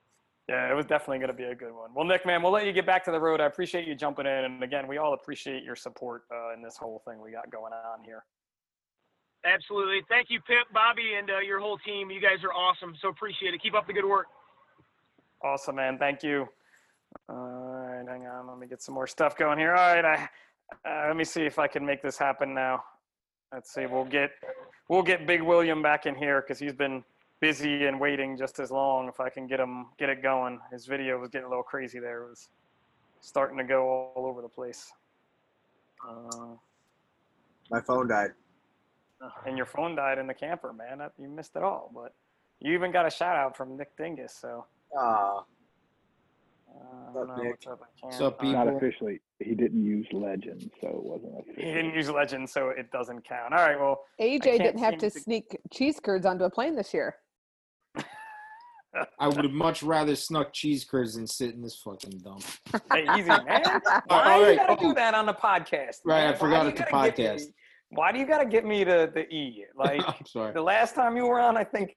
Yeah, 0.48 0.70
it 0.70 0.74
was 0.74 0.86
definitely 0.86 1.18
going 1.18 1.30
to 1.30 1.36
be 1.36 1.44
a 1.44 1.54
good 1.54 1.72
one. 1.72 1.90
Well, 1.94 2.04
Nick, 2.04 2.26
man, 2.26 2.42
we'll 2.42 2.52
let 2.52 2.66
you 2.66 2.72
get 2.72 2.84
back 2.84 3.04
to 3.04 3.12
the 3.12 3.20
road. 3.20 3.40
I 3.40 3.46
appreciate 3.46 3.86
you 3.86 3.94
jumping 3.94 4.26
in, 4.26 4.44
and 4.44 4.62
again, 4.62 4.88
we 4.88 4.98
all 4.98 5.14
appreciate 5.14 5.62
your 5.62 5.76
support 5.76 6.24
uh, 6.32 6.52
in 6.52 6.62
this 6.62 6.76
whole 6.76 7.00
thing 7.06 7.22
we 7.22 7.30
got 7.30 7.48
going 7.50 7.72
on 7.72 8.04
here. 8.04 8.24
Absolutely. 9.44 10.00
Thank 10.08 10.28
you, 10.30 10.40
Pip, 10.40 10.72
Bobby, 10.72 11.14
and 11.18 11.30
uh, 11.30 11.38
your 11.38 11.60
whole 11.60 11.78
team. 11.78 12.10
You 12.10 12.20
guys 12.20 12.44
are 12.44 12.52
awesome. 12.52 12.94
So 13.00 13.08
appreciate 13.08 13.54
it. 13.54 13.62
Keep 13.62 13.74
up 13.74 13.86
the 13.86 13.92
good 13.92 14.04
work. 14.04 14.26
Awesome, 15.42 15.76
man. 15.76 15.98
Thank 15.98 16.22
you. 16.22 16.48
All 17.28 17.36
right, 17.36 18.04
hang 18.08 18.26
on. 18.26 18.46
Let 18.48 18.58
me 18.58 18.66
get 18.66 18.82
some 18.82 18.94
more 18.94 19.06
stuff 19.06 19.36
going 19.36 19.58
here. 19.58 19.74
All 19.74 19.94
right, 19.94 20.04
I, 20.04 20.28
uh, 20.88 21.08
let 21.08 21.16
me 21.16 21.24
see 21.24 21.42
if 21.42 21.58
I 21.58 21.66
can 21.66 21.84
make 21.84 22.02
this 22.02 22.16
happen 22.16 22.54
now. 22.54 22.82
Let's 23.52 23.72
see. 23.72 23.86
We'll 23.86 24.04
get 24.04 24.30
we'll 24.88 25.02
get 25.02 25.26
Big 25.26 25.42
William 25.42 25.82
back 25.82 26.06
in 26.06 26.14
here 26.14 26.40
because 26.40 26.58
he's 26.58 26.72
been 26.72 27.04
busy 27.46 27.86
and 27.86 27.98
waiting 28.00 28.36
just 28.38 28.60
as 28.60 28.70
long. 28.70 29.08
If 29.08 29.18
I 29.20 29.28
can 29.28 29.46
get 29.46 29.60
him 29.60 29.86
get 29.98 30.08
it 30.08 30.22
going, 30.22 30.60
his 30.70 30.86
video 30.86 31.18
was 31.18 31.28
getting 31.28 31.44
a 31.46 31.50
little 31.50 31.64
crazy 31.64 31.98
there. 31.98 32.22
It 32.22 32.30
was 32.30 32.48
starting 33.20 33.58
to 33.58 33.64
go 33.64 33.82
all, 33.88 34.12
all 34.16 34.26
over 34.26 34.40
the 34.40 34.48
place. 34.48 34.90
Uh, 36.08 36.54
My 37.70 37.80
phone 37.80 38.08
died. 38.08 38.30
and 39.46 39.56
your 39.56 39.66
phone 39.66 39.94
died 39.96 40.18
in 40.18 40.26
the 40.26 40.34
camper, 40.34 40.72
man. 40.72 41.02
You 41.18 41.28
missed 41.28 41.54
it 41.56 41.62
all. 41.62 41.90
But 41.92 42.14
you 42.60 42.72
even 42.74 42.92
got 42.92 43.06
a 43.06 43.10
shout 43.10 43.36
out 43.36 43.56
from 43.56 43.76
Nick 43.76 43.94
Dinges. 43.98 44.32
So 44.32 44.64
Ah, 44.96 45.38
uh, 45.38 45.42
What's 47.12 47.26
don't 47.26 47.30
up, 47.30 47.42
Nick? 47.42 47.50
what's 47.50 47.66
up. 47.66 47.80
I 47.82 48.00
can't. 48.00 48.12
What's 48.12 48.20
up, 48.20 48.40
uh, 48.42 48.52
Not 48.52 48.68
officially. 48.68 49.20
He 49.40 49.54
didn't 49.56 49.84
use 49.84 50.06
legend, 50.12 50.70
so 50.80 50.86
it 50.88 51.02
wasn't 51.02 51.40
official. 51.40 51.62
He 51.64 51.72
didn't 51.74 51.94
use 51.94 52.08
legend, 52.08 52.48
so 52.48 52.68
it 52.68 52.90
doesn't 52.92 53.24
count. 53.24 53.52
All 53.52 53.58
right, 53.66 53.78
well, 53.80 54.04
AJ 54.20 54.58
didn't 54.58 54.78
have 54.78 54.96
to 54.98 55.10
to- 55.10 55.18
sneak 55.18 55.58
cheese 55.72 55.98
curds 55.98 56.24
onto 56.24 56.44
a 56.44 56.50
plane 56.50 56.76
this 56.76 56.94
year. 56.94 57.16
I 59.18 59.28
would 59.28 59.44
have 59.44 59.52
much 59.52 59.82
rather 59.82 60.14
snuck 60.14 60.52
cheese 60.52 60.84
curds 60.84 61.14
than 61.14 61.26
sit 61.26 61.54
in 61.54 61.62
this 61.62 61.76
fucking 61.76 62.18
dump. 62.18 62.42
hey, 62.92 63.06
easy, 63.18 63.28
man. 63.28 63.40
Why 64.06 64.32
all 64.34 64.40
you 64.40 64.46
right. 64.46 64.56
gotta 64.58 64.80
do 64.80 64.90
Oh. 64.90 64.94
that 64.94 65.14
on 65.14 65.26
the 65.26 65.34
podcast? 65.34 65.96
Right, 66.04 66.18
I 66.18 66.24
man? 66.24 66.32
Why 66.32 66.38
forgot 66.38 66.62
you 66.64 66.68
it's 66.70 66.80
a 66.80 66.84
gotta 66.90 67.12
podcast. 67.12 67.36
me- 67.46 67.54
why 67.94 68.10
do 68.10 68.18
you 68.18 68.26
gotta 68.26 68.46
get 68.46 68.64
me 68.64 68.84
to 68.84 69.10
the 69.14 69.22
E? 69.28 69.64
Like 69.76 70.00
I'm 70.06 70.24
sorry. 70.26 70.52
the 70.54 70.62
last 70.62 70.94
time 70.94 71.16
you 71.16 71.26
were 71.26 71.40
on, 71.40 71.56
I 71.56 71.64
think 71.64 71.96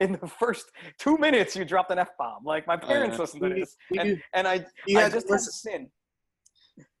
in 0.00 0.12
the 0.12 0.26
first 0.26 0.70
two 0.98 1.16
minutes 1.18 1.56
you 1.56 1.64
dropped 1.64 1.90
an 1.90 1.98
F 1.98 2.10
bomb. 2.18 2.44
Like 2.44 2.66
my 2.66 2.74
oh, 2.74 2.86
parents 2.86 3.16
yeah. 3.16 3.20
listen 3.20 3.40
to 3.40 3.48
this, 3.50 3.76
you- 3.90 4.00
and, 4.00 4.22
and 4.34 4.46
I, 4.48 4.64
you 4.86 4.98
I 4.98 5.02
had 5.02 5.12
to 5.12 5.16
just 5.18 5.26
had 5.26 5.28
to 5.28 5.32
listen- 5.34 5.52
sin. 5.52 5.90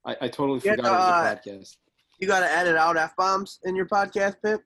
I, 0.06 0.16
I 0.22 0.28
totally 0.28 0.60
Yeah, 0.64 0.76
forgot 0.76 0.86
it 0.86 0.92
was 0.92 1.00
a 1.00 1.06
uh, 1.06 1.36
podcast. 1.64 1.76
you 2.20 2.28
got 2.28 2.40
to 2.40 2.52
edit 2.52 2.76
out 2.76 2.96
f 2.96 3.14
bombs 3.16 3.58
in 3.64 3.74
your 3.74 3.86
podcast, 3.86 4.36
Pip. 4.44 4.60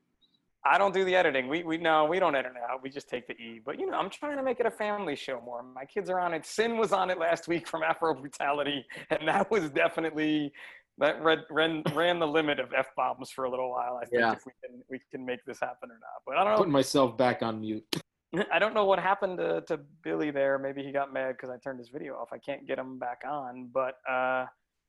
I 0.64 0.76
don't 0.76 0.92
do 0.92 1.04
the 1.04 1.14
editing. 1.14 1.48
We 1.48 1.62
we 1.62 1.78
no, 1.78 2.04
we 2.04 2.18
don't 2.18 2.34
edit 2.34 2.52
it 2.56 2.62
out. 2.70 2.82
We 2.82 2.90
just 2.90 3.08
take 3.08 3.26
the 3.26 3.34
E. 3.34 3.60
But 3.64 3.78
you 3.78 3.86
know, 3.86 3.96
I'm 3.96 4.10
trying 4.10 4.36
to 4.36 4.42
make 4.42 4.60
it 4.60 4.66
a 4.66 4.70
family 4.70 5.16
show 5.16 5.40
more. 5.40 5.62
My 5.62 5.84
kids 5.84 6.10
are 6.10 6.18
on 6.20 6.34
it. 6.34 6.44
Sin 6.44 6.76
was 6.76 6.92
on 6.92 7.10
it 7.10 7.18
last 7.18 7.48
week 7.48 7.68
from 7.68 7.82
Afro 7.82 8.14
Brutality, 8.14 8.84
and 9.10 9.26
that 9.28 9.50
was 9.50 9.70
definitely 9.70 10.52
that 10.98 11.22
ran 11.22 11.44
ran, 11.50 11.82
ran 11.94 12.18
the 12.18 12.26
limit 12.26 12.58
of 12.58 12.72
f 12.76 12.88
bombs 12.96 13.30
for 13.30 13.44
a 13.44 13.50
little 13.50 13.70
while. 13.70 13.98
I 14.02 14.04
think 14.06 14.20
Yeah. 14.20 14.32
if 14.32 14.44
we 14.44 14.52
can 14.62 14.82
we 14.90 15.00
can 15.10 15.24
make 15.24 15.44
this 15.46 15.60
happen 15.60 15.90
or 15.90 15.98
not. 16.00 16.22
But 16.26 16.36
I 16.36 16.44
don't 16.44 16.52
know. 16.52 16.58
Putting 16.58 16.72
myself 16.72 17.16
back 17.16 17.42
on 17.42 17.60
mute. 17.60 17.84
I 18.52 18.58
don't 18.58 18.74
know 18.74 18.84
what 18.84 18.98
happened 18.98 19.38
to, 19.38 19.62
to 19.68 19.80
Billy 20.02 20.30
there. 20.30 20.58
Maybe 20.58 20.82
he 20.82 20.92
got 20.92 21.12
mad 21.12 21.36
because 21.36 21.50
I 21.50 21.56
turned 21.58 21.78
his 21.78 21.88
video 21.88 22.14
off. 22.14 22.28
I 22.32 22.38
can't 22.38 22.66
get 22.66 22.78
him 22.78 22.98
back 22.98 23.22
on. 23.26 23.70
But 23.72 23.94
uh, 24.08 24.46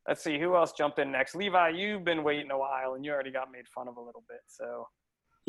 let's 0.08 0.24
see 0.24 0.40
who 0.40 0.56
else 0.56 0.74
jumped 0.74 1.00
in 1.00 1.12
next. 1.12 1.36
Levi, 1.36 1.70
you've 1.70 2.04
been 2.04 2.24
waiting 2.24 2.52
a 2.52 2.58
while, 2.58 2.96
and 2.96 3.06
you 3.06 3.12
already 3.12 3.32
got 3.32 3.52
made 3.52 3.68
fun 3.68 3.88
of 3.88 3.98
a 3.98 4.02
little 4.02 4.24
bit. 4.28 4.42
So 4.48 4.88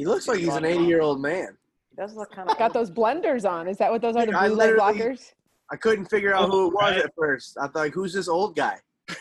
He 0.01 0.07
looks 0.07 0.27
like 0.27 0.39
he's 0.39 0.55
an 0.57 0.65
80 0.65 0.85
year 0.85 1.03
old 1.03 1.21
man. 1.21 1.59
he 1.91 1.97
does 1.97 2.15
look 2.15 2.33
kind 2.33 2.49
of 2.49 2.57
Got 2.57 2.73
those 2.73 2.91
blenders 2.91 3.47
on. 3.49 3.69
Is 3.69 3.77
that 3.77 3.91
what 3.93 4.01
those 4.01 4.17
are? 4.17 4.25
The 4.25 4.35
I 4.35 4.49
blue 4.49 4.57
leg 4.57 4.75
blockers? 4.77 5.33
I 5.71 5.77
couldn't 5.77 6.07
figure 6.07 6.35
out 6.35 6.49
oh, 6.49 6.51
who 6.51 6.67
it 6.69 6.73
was 6.73 7.03
at 7.05 7.13
first. 7.15 7.59
I 7.61 7.65
thought, 7.67 7.75
like, 7.75 7.93
who's 7.93 8.15
this 8.15 8.27
old 8.27 8.57
guy? 8.57 8.79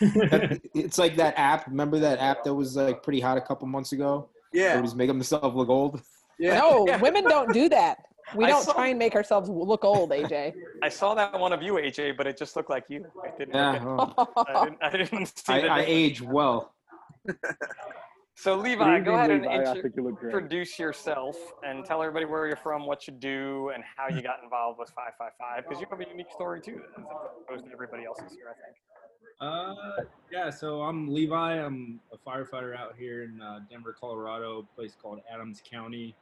It's 0.74 0.96
like 0.96 1.16
that 1.16 1.34
app. 1.36 1.66
Remember 1.66 1.98
that 1.98 2.18
app 2.18 2.44
that 2.44 2.54
was 2.54 2.76
like 2.76 3.02
pretty 3.02 3.20
hot 3.20 3.36
a 3.36 3.42
couple 3.42 3.66
months 3.68 3.92
ago? 3.92 4.30
Yeah, 4.54 4.72
Where 4.76 4.82
he's 4.82 4.94
making 4.94 5.16
himself 5.16 5.54
look 5.54 5.68
old. 5.68 6.00
yeah. 6.38 6.58
No, 6.58 6.84
Yeah. 6.88 6.96
women 6.96 7.24
don't 7.24 7.52
do 7.52 7.68
that. 7.68 7.98
We 8.34 8.46
don't 8.46 8.62
saw- 8.64 8.72
try 8.72 8.88
and 8.88 8.98
make 8.98 9.14
ourselves 9.14 9.50
look 9.50 9.84
old, 9.84 10.12
AJ. 10.12 10.54
I 10.82 10.88
saw 10.88 11.14
that 11.14 11.38
one 11.38 11.52
of 11.52 11.60
you, 11.62 11.74
AJ, 11.74 12.16
but 12.16 12.26
it 12.26 12.38
just 12.38 12.56
looked 12.56 12.70
like 12.70 12.84
you. 12.88 13.04
I 13.22 13.36
didn't. 13.36 13.54
Yeah, 13.54 13.72
look 13.84 14.16
well, 14.16 14.46
at- 14.48 14.56
I, 14.56 14.64
didn't 14.64 14.78
I 14.82 14.90
didn't 14.96 15.26
see 15.38 15.52
I, 15.52 15.80
I 15.80 15.84
age 15.86 16.22
well. 16.22 16.72
So 18.40 18.56
Good 18.56 18.62
Levi, 18.62 19.00
go 19.00 19.16
ahead 19.16 19.30
and 19.30 19.42
Levi. 19.42 19.52
I 19.52 19.74
intro- 19.76 19.90
you 19.94 20.18
introduce 20.24 20.78
yourself 20.78 21.36
and 21.62 21.84
tell 21.84 22.00
everybody 22.02 22.24
where 22.24 22.46
you're 22.46 22.56
from, 22.56 22.86
what 22.86 23.06
you 23.06 23.12
do, 23.12 23.70
and 23.74 23.84
how 23.98 24.08
you 24.08 24.22
got 24.22 24.42
involved 24.42 24.78
with 24.78 24.88
555. 24.96 25.64
Because 25.68 25.78
you 25.78 25.86
have 25.90 26.00
a 26.00 26.10
unique 26.10 26.32
story 26.32 26.62
too, 26.62 26.80
as 26.96 27.04
opposed 27.46 27.66
to 27.66 27.70
everybody 27.70 28.06
else's 28.06 28.32
here, 28.32 28.46
I 28.48 28.54
think. 28.64 28.76
Uh, 29.42 30.04
yeah, 30.32 30.48
so 30.48 30.80
I'm 30.80 31.12
Levi. 31.12 31.62
I'm 31.62 32.00
a 32.14 32.16
firefighter 32.16 32.74
out 32.74 32.94
here 32.98 33.24
in 33.24 33.42
uh, 33.42 33.60
Denver, 33.68 33.94
Colorado, 34.00 34.60
a 34.60 34.74
place 34.74 34.96
called 35.00 35.20
Adams 35.30 35.62
County. 35.70 36.16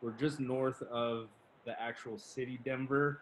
We're 0.00 0.12
just 0.12 0.40
north 0.40 0.80
of 0.90 1.28
the 1.66 1.78
actual 1.78 2.16
city, 2.16 2.58
Denver. 2.64 3.20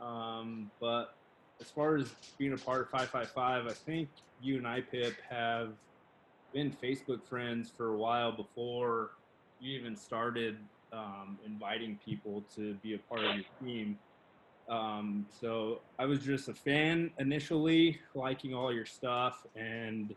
Um, 0.00 0.72
but 0.80 1.14
as 1.60 1.70
far 1.70 1.98
as 1.98 2.12
being 2.36 2.52
a 2.52 2.56
part 2.56 2.80
of 2.80 2.90
555, 2.90 3.66
I 3.68 3.72
think 3.72 4.08
you 4.42 4.56
and 4.56 4.66
I, 4.66 4.80
Pip, 4.80 5.14
have 5.28 5.74
been 6.52 6.76
Facebook 6.82 7.24
friends 7.28 7.70
for 7.76 7.94
a 7.94 7.96
while 7.96 8.32
before 8.32 9.10
you 9.60 9.78
even 9.78 9.96
started 9.96 10.56
um, 10.92 11.38
inviting 11.46 11.98
people 12.04 12.44
to 12.56 12.74
be 12.82 12.94
a 12.94 12.98
part 12.98 13.24
of 13.24 13.34
your 13.36 13.44
team. 13.62 13.98
Um, 14.68 15.26
so 15.40 15.80
I 15.98 16.06
was 16.06 16.20
just 16.20 16.48
a 16.48 16.54
fan 16.54 17.10
initially, 17.18 17.98
liking 18.14 18.54
all 18.54 18.72
your 18.72 18.86
stuff, 18.86 19.46
and 19.56 20.14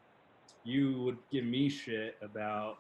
you 0.64 1.02
would 1.02 1.18
give 1.32 1.46
me 1.46 1.70
shit 1.70 2.16
about. 2.22 2.78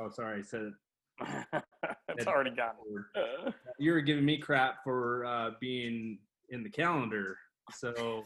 Oh, 0.00 0.10
sorry, 0.10 0.40
I 0.40 0.42
said 0.42 0.72
it's 2.08 2.26
already 2.26 2.50
gone. 2.50 2.74
You 3.78 3.92
were 3.92 4.00
giving 4.00 4.24
me 4.24 4.36
crap 4.38 4.84
for 4.84 5.24
uh, 5.24 5.50
being 5.60 6.18
in 6.50 6.62
the 6.62 6.68
calendar. 6.68 7.36
So 7.74 8.22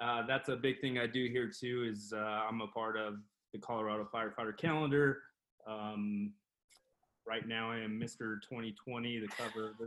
uh, 0.00 0.26
that's 0.26 0.48
a 0.48 0.56
big 0.56 0.80
thing 0.80 0.98
I 0.98 1.06
do 1.06 1.26
here 1.26 1.48
too. 1.48 1.88
Is 1.88 2.12
uh, 2.16 2.18
I'm 2.48 2.60
a 2.62 2.66
part 2.68 2.96
of 2.96 3.16
the 3.52 3.58
Colorado 3.58 4.08
Firefighter 4.12 4.56
Calendar. 4.56 5.18
Um, 5.66 6.32
right 7.26 7.46
now, 7.46 7.70
I 7.70 7.78
am 7.78 8.00
Mr. 8.00 8.40
2020, 8.48 9.20
the 9.20 9.28
cover 9.28 9.70
of 9.70 9.78
the, 9.78 9.86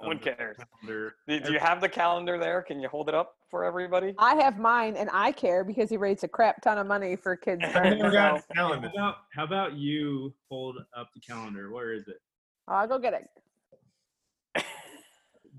No 0.00 0.08
one 0.08 0.18
cares. 0.18 0.56
calendar. 0.82 1.14
Do, 1.26 1.40
do 1.40 1.52
you 1.52 1.58
have 1.58 1.80
the 1.80 1.88
calendar 1.88 2.38
there? 2.38 2.62
Can 2.62 2.80
you 2.80 2.88
hold 2.88 3.08
it 3.08 3.14
up 3.14 3.36
for 3.50 3.64
everybody? 3.64 4.14
I 4.18 4.36
have 4.36 4.58
mine, 4.58 4.96
and 4.96 5.10
I 5.12 5.32
care 5.32 5.64
because 5.64 5.90
he 5.90 5.96
raised 5.96 6.24
a 6.24 6.28
crap 6.28 6.62
ton 6.62 6.78
of 6.78 6.86
money 6.86 7.16
for 7.16 7.36
kids. 7.36 7.62
I 7.64 7.70
friends, 7.70 8.00
never 8.00 8.12
got 8.12 8.40
so 8.40 8.54
How 8.54 8.72
about, 8.74 9.16
how 9.34 9.44
about 9.44 9.74
you 9.74 10.34
hold 10.48 10.78
up 10.96 11.10
the 11.14 11.20
calendar? 11.20 11.70
Where 11.72 11.92
is 11.92 12.08
it? 12.08 12.20
I'll 12.68 12.86
go 12.86 12.98
get 12.98 13.14
it. 13.14 13.28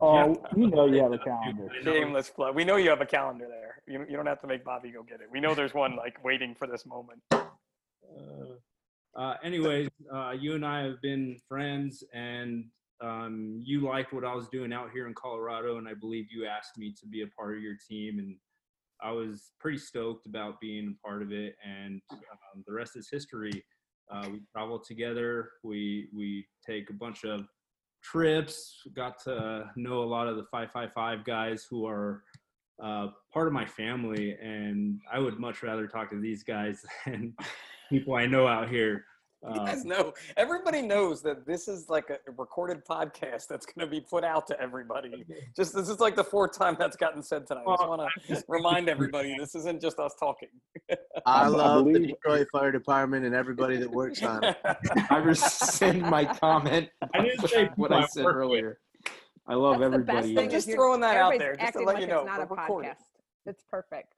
Oh, 0.02 0.36
you 0.56 0.68
know 0.68 0.86
you 0.86 1.02
have 1.04 1.14
a 1.14 1.18
calendar. 1.24 1.70
Shameless 1.84 2.30
plug. 2.32 2.56
We 2.56 2.64
know 2.64 2.78
you 2.78 2.90
have 2.90 3.02
a 3.02 3.06
calendar 3.06 3.48
there. 3.48 3.84
You, 3.88 4.06
you 4.10 4.18
don't 4.18 4.26
have 4.26 4.42
to 4.42 4.48
make 4.48 4.66
Bobby 4.66 4.90
go 4.92 5.04
get 5.04 5.22
it. 5.22 5.28
We 5.32 5.40
know 5.40 5.54
there's 5.54 5.76
one 5.76 5.96
like 5.96 6.24
waiting 6.24 6.56
for 6.56 6.68
this 6.68 6.86
moment. 6.86 7.22
Uh, 7.32 7.46
uh, 9.16 9.36
anyways, 9.44 9.90
uh, 10.14 10.32
you 10.32 10.56
and 10.56 10.66
I 10.66 10.84
have 10.84 11.00
been 11.04 11.38
friends, 11.48 12.04
and 12.14 12.66
um, 13.00 13.62
you 13.64 13.82
liked 13.82 14.12
what 14.12 14.26
I 14.26 14.34
was 14.34 14.48
doing 14.48 14.74
out 14.74 14.90
here 14.92 15.08
in 15.08 15.14
Colorado, 15.14 15.78
and 15.78 15.88
I 15.88 15.94
believe 15.94 16.26
you 16.32 16.48
asked 16.48 16.78
me 16.78 16.96
to 17.00 17.06
be 17.08 17.22
a 17.22 17.28
part 17.28 17.56
of 17.56 17.62
your 17.62 17.76
team, 17.88 18.18
and 18.18 18.36
I 19.04 19.12
was 19.12 19.52
pretty 19.60 19.78
stoked 19.78 20.26
about 20.26 20.60
being 20.60 20.96
a 20.98 21.08
part 21.08 21.22
of 21.22 21.32
it. 21.32 21.56
And 21.64 22.02
um, 22.12 22.64
the 22.66 22.74
rest 22.74 22.96
is 22.96 23.08
history. 23.12 23.64
Uh, 24.12 24.30
we 24.32 24.42
travel 24.52 24.80
together. 24.80 25.50
We 25.64 26.10
we 26.16 26.48
take 26.68 26.90
a 26.90 26.94
bunch 26.94 27.24
of 27.24 27.46
trips. 28.02 28.82
Got 28.94 29.22
to 29.24 29.70
know 29.76 30.04
a 30.04 30.06
lot 30.06 30.28
of 30.28 30.36
the 30.36 30.44
555 30.44 31.24
guys 31.24 31.66
who 31.70 31.86
are 31.86 32.24
uh, 32.82 33.08
part 33.34 33.48
of 33.48 33.54
my 33.54 33.66
family, 33.66 34.38
and 34.42 35.00
I 35.12 35.20
would 35.20 35.40
much 35.40 35.64
rather 35.64 35.88
talk 35.88 36.10
to 36.12 36.20
these 36.20 36.44
guys 36.44 36.84
than 37.06 37.36
people 37.90 38.16
I 38.16 38.26
know 38.26 38.48
out 38.48 38.70
here. 38.70 39.06
You 39.44 39.60
Um, 39.60 39.66
guys 39.66 39.84
know, 39.86 40.14
everybody 40.38 40.84
knows 40.84 41.24
that 41.24 41.48
this 41.48 41.68
is 41.68 41.90
like 41.90 42.12
a 42.12 42.18
recorded 42.38 42.86
podcast 42.86 43.48
that's 43.48 43.66
going 43.66 43.88
to 43.88 43.88
be 43.88 44.00
put 44.00 44.24
out 44.24 44.46
to 44.48 44.62
everybody. 44.62 45.26
Just 45.56 45.74
this 45.74 45.90
is 45.90 46.00
like 46.00 46.16
the 46.16 46.24
fourth 46.24 46.56
time 46.56 46.76
that's 46.78 46.96
gotten 46.96 47.24
said 47.24 47.48
tonight. 47.48 47.64
I 47.68 47.76
just 47.76 47.88
want 47.90 48.12
to 48.28 48.44
remind 48.48 48.88
everybody 48.88 49.36
this 49.40 49.56
isn't 49.56 49.82
just 49.82 49.98
us 50.00 50.14
talking. 50.20 50.50
I 50.92 50.96
I 51.26 51.48
love 51.48 51.86
the 51.86 52.00
Detroit 52.00 52.48
Fire 52.52 52.72
Department 52.72 53.26
and 53.26 53.34
everybody 53.34 53.78
that 53.78 53.90
works 53.90 54.22
on 54.22 54.44
it. 54.44 54.58
I 55.10 55.18
rescind 55.18 56.02
my 56.04 56.26
comment. 56.26 56.90
I 57.14 57.22
didn't 57.22 57.48
say 57.48 57.70
what 57.78 57.92
I 57.92 57.96
people 58.02 58.04
I 58.04 58.08
said 58.08 58.24
work 58.26 58.36
with. 58.36 58.44
earlier. 58.46 58.80
I 59.48 59.56
love 59.56 59.80
That's 59.80 59.92
everybody. 59.94 60.36
thing. 60.36 60.50
Just 60.52 60.70
throwing 60.72 61.02
that 61.02 61.18
out 61.18 61.34
there, 61.40 61.56
just 61.56 61.74
to 61.74 61.80
let 61.80 61.96
like 61.96 62.02
you 62.02 62.08
know, 62.08 62.20
It's 62.20 62.28
not 62.28 62.42
a 62.42 62.46
we're 62.46 62.58
recording. 62.58 62.92
podcast. 62.92 63.04
It's 63.48 63.64
perfect. 63.72 64.14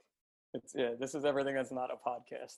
It's, 0.53 0.73
yeah, 0.75 0.89
this 0.99 1.15
is 1.15 1.23
everything 1.23 1.55
that's 1.55 1.71
not 1.71 1.89
a 1.91 1.95
podcast. 1.95 2.57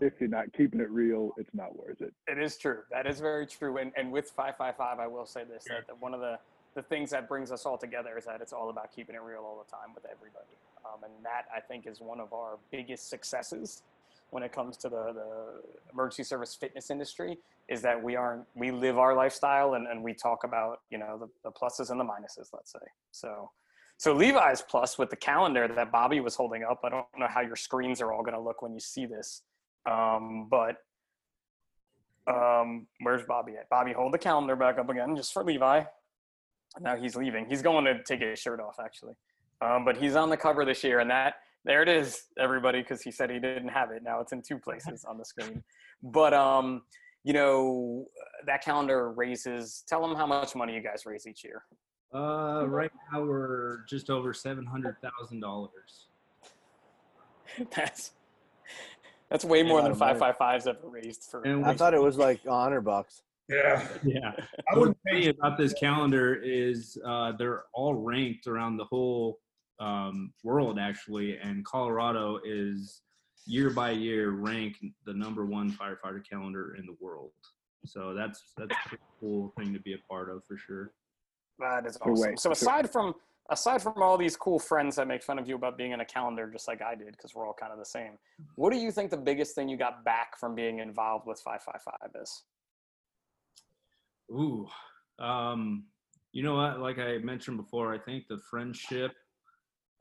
If 0.00 0.14
you're 0.20 0.28
not 0.28 0.52
keeping 0.52 0.80
it 0.80 0.90
real, 0.90 1.32
it's 1.36 1.54
not 1.54 1.76
worth 1.76 2.00
it. 2.00 2.12
It 2.26 2.38
is 2.38 2.56
true. 2.56 2.80
That 2.90 3.06
is 3.06 3.20
very 3.20 3.46
true. 3.46 3.78
And, 3.78 3.92
and 3.96 4.12
with 4.12 4.30
555, 4.30 4.98
I 4.98 5.06
will 5.06 5.26
say 5.26 5.44
this 5.44 5.64
that, 5.64 5.86
that 5.86 6.00
one 6.00 6.14
of 6.14 6.20
the, 6.20 6.38
the 6.74 6.82
things 6.82 7.10
that 7.10 7.28
brings 7.28 7.50
us 7.50 7.66
all 7.66 7.78
together 7.78 8.16
is 8.18 8.24
that 8.26 8.40
it's 8.40 8.52
all 8.52 8.70
about 8.70 8.94
keeping 8.94 9.14
it 9.14 9.22
real 9.22 9.40
all 9.40 9.64
the 9.64 9.70
time 9.70 9.94
with 9.94 10.04
everybody. 10.04 10.44
Um, 10.84 11.04
and 11.04 11.12
that, 11.24 11.46
I 11.54 11.60
think, 11.60 11.86
is 11.86 12.00
one 12.00 12.20
of 12.20 12.32
our 12.32 12.58
biggest 12.70 13.08
successes 13.08 13.82
when 14.30 14.42
it 14.42 14.52
comes 14.52 14.76
to 14.78 14.88
the, 14.88 15.12
the 15.12 15.62
emergency 15.92 16.24
service 16.24 16.54
fitness 16.54 16.90
industry 16.90 17.38
is 17.68 17.82
that 17.82 18.00
we 18.02 18.16
aren't 18.16 18.44
we 18.54 18.70
live 18.70 18.98
our 18.98 19.14
lifestyle 19.14 19.74
and, 19.74 19.86
and 19.86 20.02
we 20.02 20.12
talk 20.12 20.44
about 20.44 20.80
you 20.90 20.98
know 20.98 21.18
the, 21.18 21.28
the 21.44 21.50
pluses 21.50 21.90
and 21.90 22.00
the 22.00 22.04
minuses 22.04 22.48
let's 22.52 22.72
say 22.72 22.86
so 23.12 23.50
so 23.96 24.12
levi's 24.12 24.62
plus 24.62 24.98
with 24.98 25.10
the 25.10 25.16
calendar 25.16 25.68
that 25.68 25.90
bobby 25.90 26.20
was 26.20 26.34
holding 26.34 26.64
up 26.64 26.80
i 26.84 26.88
don't 26.88 27.06
know 27.18 27.28
how 27.28 27.40
your 27.40 27.56
screens 27.56 28.00
are 28.00 28.12
all 28.12 28.22
going 28.22 28.34
to 28.34 28.40
look 28.40 28.62
when 28.62 28.72
you 28.72 28.80
see 28.80 29.06
this 29.06 29.42
um, 29.90 30.48
but 30.50 30.76
um, 32.26 32.86
where's 33.00 33.22
bobby 33.26 33.52
at? 33.56 33.68
Bobby 33.70 33.92
hold 33.92 34.12
the 34.12 34.18
calendar 34.18 34.56
back 34.56 34.78
up 34.78 34.88
again 34.88 35.16
just 35.16 35.32
for 35.32 35.44
levi. 35.44 35.82
Now 36.80 36.96
he's 36.96 37.16
leaving. 37.16 37.46
He's 37.48 37.62
going 37.62 37.84
to 37.84 38.02
take 38.02 38.20
his 38.20 38.38
shirt 38.38 38.60
off 38.60 38.76
actually. 38.82 39.14
Um, 39.62 39.84
but 39.84 39.96
he's 39.96 40.16
on 40.16 40.28
the 40.28 40.36
cover 40.36 40.64
this 40.64 40.84
year 40.84 40.98
and 40.98 41.10
that 41.10 41.34
there 41.64 41.82
it 41.82 41.88
is 41.88 42.24
everybody 42.38 42.80
because 42.82 43.02
he 43.02 43.10
said 43.10 43.30
he 43.30 43.38
didn't 43.38 43.68
have 43.68 43.90
it. 43.90 44.02
Now 44.04 44.20
it's 44.20 44.32
in 44.32 44.42
two 44.42 44.58
places 44.58 45.04
on 45.04 45.18
the 45.18 45.24
screen. 45.24 45.62
But 46.02 46.34
um 46.34 46.82
you 47.24 47.32
know 47.32 48.06
that 48.46 48.62
calendar 48.62 49.10
raises 49.12 49.84
tell 49.88 50.00
them 50.06 50.16
how 50.16 50.26
much 50.26 50.54
money 50.54 50.74
you 50.74 50.80
guys 50.80 51.04
raise 51.06 51.26
each 51.26 51.42
year. 51.42 51.64
Uh, 52.14 52.64
right 52.68 52.90
now 53.12 53.22
we're 53.22 53.84
just 53.88 54.10
over 54.10 54.32
seven 54.32 54.64
hundred 54.64 54.96
thousand 55.02 55.40
dollars. 55.40 56.06
that's 57.74 58.12
that's 59.30 59.44
way 59.44 59.62
more 59.62 59.80
Yeah, 59.80 59.88
than 59.88 59.98
right. 59.98 60.16
555's 60.38 60.66
ever 60.66 60.78
raised 60.88 61.24
for 61.30 61.42
And 61.42 61.64
I 61.64 61.74
thought 61.74 61.94
it 61.94 62.02
was 62.02 62.16
like 62.16 62.44
a 62.46 62.58
hundred 62.60 62.82
bucks. 62.82 63.22
Yeah, 63.48 63.86
yeah. 64.04 64.32
I 64.72 64.76
would 64.78 64.96
say 65.06 65.28
about 65.28 65.56
this 65.56 65.72
calendar 65.74 66.34
is 66.34 66.98
uh, 67.04 67.32
they're 67.38 67.64
all 67.74 67.94
ranked 67.94 68.46
around 68.48 68.76
the 68.76 68.84
whole 68.84 69.38
um, 69.78 70.32
world 70.42 70.78
actually, 70.80 71.38
and 71.38 71.64
Colorado 71.64 72.40
is 72.44 73.02
year 73.46 73.70
by 73.70 73.90
year 73.92 74.30
ranked 74.30 74.80
the 75.04 75.14
number 75.14 75.46
one 75.46 75.70
firefighter 75.70 76.20
calendar 76.28 76.74
in 76.76 76.86
the 76.86 76.96
world. 77.00 77.30
So 77.84 78.14
that's 78.14 78.42
that's 78.56 78.72
a 78.74 78.88
pretty 78.88 79.04
cool 79.20 79.52
thing 79.56 79.72
to 79.74 79.80
be 79.80 79.92
a 79.94 79.98
part 80.10 80.28
of 80.28 80.44
for 80.44 80.56
sure. 80.56 80.92
that 81.60 81.86
is 81.86 81.96
awesome 82.02 82.36
so 82.36 82.48
so- 82.48 82.50
aside 82.52 82.90
from 82.90 83.14
aside 83.50 83.82
from 83.82 84.02
all 84.02 84.18
these 84.18 84.36
cool 84.36 84.58
friends 84.58 84.96
that 84.96 85.06
make 85.06 85.22
fun 85.22 85.38
of 85.38 85.48
you 85.48 85.54
about 85.54 85.78
being 85.78 85.92
in 85.92 86.00
a 86.00 86.04
calendar 86.04 86.50
just 86.50 86.66
like 86.68 86.82
i 86.82 86.94
did 86.94 87.12
because 87.12 87.34
we're 87.34 87.46
all 87.46 87.54
kind 87.54 87.72
of 87.72 87.78
the 87.78 87.84
same 87.84 88.18
what 88.56 88.72
do 88.72 88.78
you 88.78 88.90
think 88.90 89.10
the 89.10 89.16
biggest 89.16 89.54
thing 89.54 89.68
you 89.68 89.76
got 89.76 90.04
back 90.04 90.38
from 90.38 90.54
being 90.54 90.78
involved 90.80 91.26
with 91.26 91.40
555 91.40 92.22
is 92.22 92.42
Ooh, 94.30 94.66
um, 95.18 95.84
you 96.32 96.42
know 96.42 96.56
what? 96.56 96.80
Like 96.80 96.98
I 96.98 97.18
mentioned 97.18 97.56
before, 97.56 97.94
I 97.94 97.98
think 97.98 98.26
the 98.28 98.38
friendship 98.50 99.12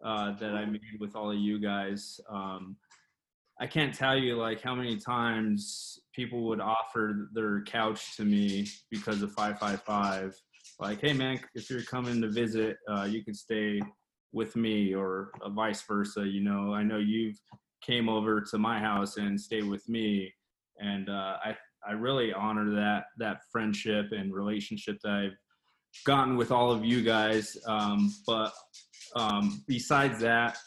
uh, 0.03 0.33
that 0.39 0.51
I 0.51 0.65
made 0.65 0.81
with 0.99 1.15
all 1.15 1.31
of 1.31 1.37
you 1.37 1.59
guys, 1.59 2.19
um, 2.29 2.75
I 3.61 3.67
can't 3.67 3.93
tell 3.93 4.17
you 4.17 4.35
like 4.35 4.61
how 4.61 4.75
many 4.75 4.97
times 4.97 5.99
people 6.13 6.45
would 6.47 6.59
offer 6.59 7.29
their 7.33 7.61
couch 7.63 8.17
to 8.17 8.25
me 8.25 8.67
because 8.91 9.21
of 9.21 9.31
555. 9.31 10.35
Like, 10.79 11.01
hey 11.01 11.13
man, 11.13 11.39
if 11.53 11.69
you're 11.69 11.83
coming 11.83 12.21
to 12.21 12.29
visit, 12.29 12.77
uh, 12.89 13.03
you 13.03 13.23
can 13.23 13.33
stay 13.33 13.81
with 14.33 14.55
me, 14.55 14.93
or 14.93 15.31
uh, 15.41 15.49
vice 15.49 15.81
versa. 15.83 16.27
You 16.27 16.41
know, 16.41 16.73
I 16.73 16.83
know 16.83 16.97
you've 16.97 17.39
came 17.81 18.09
over 18.09 18.41
to 18.41 18.57
my 18.57 18.79
house 18.79 19.17
and 19.17 19.39
stayed 19.39 19.65
with 19.65 19.87
me, 19.87 20.33
and 20.79 21.09
uh, 21.09 21.37
I 21.43 21.55
I 21.87 21.93
really 21.93 22.33
honor 22.33 22.73
that 22.75 23.05
that 23.19 23.41
friendship 23.51 24.07
and 24.11 24.33
relationship 24.33 24.97
that 25.03 25.11
I've 25.11 25.37
gotten 26.03 26.35
with 26.35 26.51
all 26.51 26.71
of 26.71 26.83
you 26.83 27.03
guys. 27.03 27.57
Um, 27.65 28.13
but 28.27 28.51
um, 29.15 29.63
besides 29.67 30.19
that, 30.19 30.57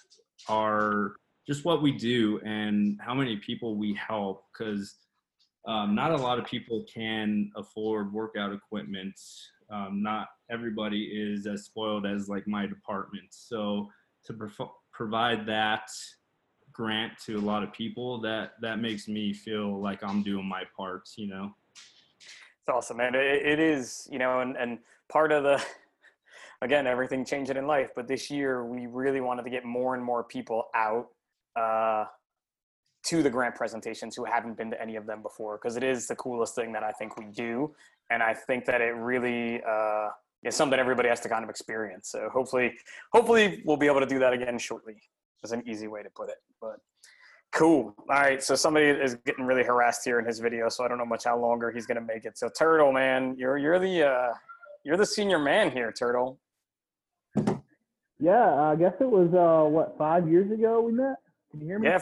are 0.49 1.17
just 1.47 1.65
what 1.65 1.83
we 1.83 1.93
do 1.93 2.41
and 2.45 2.99
how 3.05 3.15
many 3.15 3.37
people 3.37 3.77
we 3.77 3.95
help 3.95 4.45
because 4.53 4.95
um, 5.67 5.95
not 5.95 6.13
a 6.13 6.17
lot 6.17 6.39
of 6.39 6.47
people 6.47 6.85
can 6.93 7.51
afford 7.57 8.13
workout 8.13 8.53
equipment. 8.53 9.15
Um, 9.71 10.03
not 10.03 10.29
everybody 10.51 11.05
is 11.05 11.47
as 11.47 11.65
spoiled 11.65 12.07
as 12.07 12.29
like 12.29 12.47
my 12.47 12.67
department. 12.67 13.27
So 13.31 13.91
to 14.25 14.33
prov- 14.33 14.71
provide 14.93 15.47
that 15.47 15.91
grant 16.73 17.13
to 17.27 17.37
a 17.37 17.41
lot 17.41 17.63
of 17.63 17.73
people, 17.73 18.21
that 18.23 18.53
that 18.63 18.79
makes 18.79 19.09
me 19.09 19.33
feel 19.33 19.81
like 19.81 20.03
I'm 20.03 20.23
doing 20.23 20.47
my 20.47 20.63
part. 20.77 21.09
You 21.17 21.29
know. 21.29 21.55
It's 22.69 22.75
awesome, 22.77 22.99
man. 22.99 23.15
It, 23.15 23.47
it 23.47 23.59
is, 23.59 24.07
you 24.13 24.19
know, 24.19 24.41
and, 24.41 24.55
and 24.55 24.79
part 25.09 25.33
of 25.33 25.43
the, 25.43 25.65
again, 26.63 26.87
everything 26.87 27.25
changing 27.25 27.57
in 27.57 27.67
life. 27.67 27.93
But 27.97 28.07
this 28.07 28.31
year, 28.31 28.63
we 28.67 28.85
really 28.85 29.23
wanted 29.23 29.45
to 29.45 29.51
get 29.51 29.65
more 29.65 29.95
and 29.95 30.05
more 30.05 30.23
people 30.23 30.65
out 30.75 31.09
uh, 31.57 32.05
to 33.05 33.23
the 33.23 33.31
grant 33.31 33.55
presentations 33.55 34.17
who 34.17 34.25
haven't 34.25 34.57
been 34.57 34.71
to 34.71 34.81
any 34.81 34.97
of 34.97 35.07
them 35.07 35.23
before, 35.23 35.57
because 35.57 35.77
it 35.77 35.83
is 35.83 36.07
the 36.07 36.17
coolest 36.17 36.55
thing 36.55 36.73
that 36.73 36.83
I 36.83 36.93
think 36.93 37.17
we 37.17 37.27
do, 37.27 37.75
and 38.11 38.23
I 38.23 38.35
think 38.35 38.65
that 38.67 38.81
it 38.81 38.95
really 38.97 39.63
uh, 39.63 40.09
is 40.43 40.55
something 40.55 40.79
everybody 40.79 41.09
has 41.09 41.21
to 41.21 41.29
kind 41.29 41.45
of 41.45 41.51
experience. 41.51 42.11
So 42.11 42.29
hopefully, 42.33 42.75
hopefully, 43.13 43.63
we'll 43.65 43.77
be 43.77 43.87
able 43.87 44.01
to 44.01 44.07
do 44.07 44.19
that 44.19 44.33
again 44.33 44.59
shortly. 44.59 44.97
Is 45.45 45.53
an 45.53 45.63
easy 45.67 45.87
way 45.87 46.03
to 46.03 46.11
put 46.11 46.29
it, 46.29 46.37
but. 46.61 46.77
Cool. 47.51 47.95
All 47.99 48.05
right. 48.11 48.43
So 48.43 48.55
somebody 48.55 48.89
is 48.89 49.15
getting 49.25 49.47
really 49.47 49.65
harassed 49.65 50.05
here 50.05 50.19
in 50.19 50.27
his 50.27 50.39
video, 50.39 50.69
so 50.69 50.85
I 50.85 50.89
don't 50.89 50.99
know 50.99 51.07
much 51.07 51.25
how 51.25 51.39
longer 51.41 51.71
he's 51.71 51.87
gonna 51.87 52.03
make 52.03 52.27
it. 52.27 52.37
So 52.37 52.51
Turtle, 52.51 52.93
man, 52.93 53.37
you're 53.39 53.57
you're 53.57 53.79
the 53.79 54.07
uh, 54.07 54.35
you're 54.85 54.99
the 54.99 55.07
senior 55.07 55.39
man 55.39 55.71
here, 55.71 55.91
Turtle. 55.91 56.39
Yeah, 58.21 58.53
I 58.53 58.77
guess 58.77 58.93
it 59.01 59.09
was 59.09 59.33
uh 59.33 59.67
what 59.67 59.97
five 59.97 60.29
years 60.29 60.53
ago 60.53 60.83
we 60.83 60.93
met. 60.93 61.17
Can 61.51 61.61
you 61.61 61.67
hear 61.69 61.79
me? 61.79 61.89
Yeah. 61.89 62.01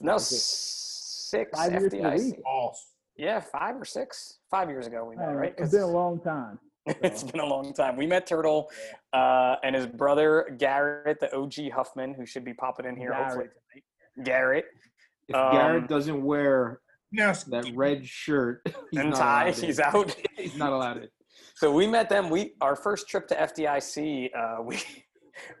F- 0.00 0.04
no, 0.06 0.18
six 0.18 1.50
Five 1.58 1.72
years 1.72 1.92
FDIC. 1.92 2.18
week. 2.36 2.40
Yeah, 3.16 3.40
five 3.40 3.76
or 3.76 3.84
six. 3.84 4.38
Five 4.50 4.68
years 4.70 4.86
ago 4.86 5.04
we 5.04 5.16
met, 5.16 5.28
Uh, 5.28 5.32
right? 5.34 5.54
It's 5.58 5.72
been 5.72 5.82
a 5.82 5.86
long 5.86 6.20
time. 6.20 6.58
it's 6.86 7.22
been 7.24 7.40
a 7.40 7.46
long 7.46 7.72
time. 7.74 7.96
We 7.96 8.06
met 8.06 8.26
Turtle 8.26 8.70
uh, 9.12 9.56
and 9.62 9.74
his 9.74 9.86
brother 9.86 10.54
Garrett, 10.58 11.18
the 11.20 11.34
OG 11.34 11.70
Huffman, 11.74 12.14
who 12.14 12.24
should 12.24 12.44
be 12.44 12.54
popping 12.54 12.86
in 12.86 12.96
here 12.96 13.12
hopefully 13.12 13.46
tonight. 13.46 14.24
Garrett. 14.24 14.66
If 15.28 15.34
Um, 15.34 15.52
Garrett 15.52 15.88
doesn't 15.88 16.22
wear 16.24 16.80
yes. 17.12 17.42
that 17.44 17.66
red 17.74 18.06
shirt 18.06 18.62
he's 18.90 19.00
and 19.00 19.12
tie, 19.12 19.48
allowed 19.48 19.54
he's 19.58 19.80
out. 19.80 20.16
he's 20.36 20.56
not 20.56 20.72
allowed 20.72 20.98
in. 20.98 21.08
So 21.56 21.72
we 21.72 21.86
met 21.88 22.08
them. 22.08 22.30
We 22.30 22.54
our 22.60 22.76
first 22.76 23.08
trip 23.08 23.26
to 23.28 23.34
FDIC. 23.34 24.30
Uh, 24.34 24.62
we 24.62 24.80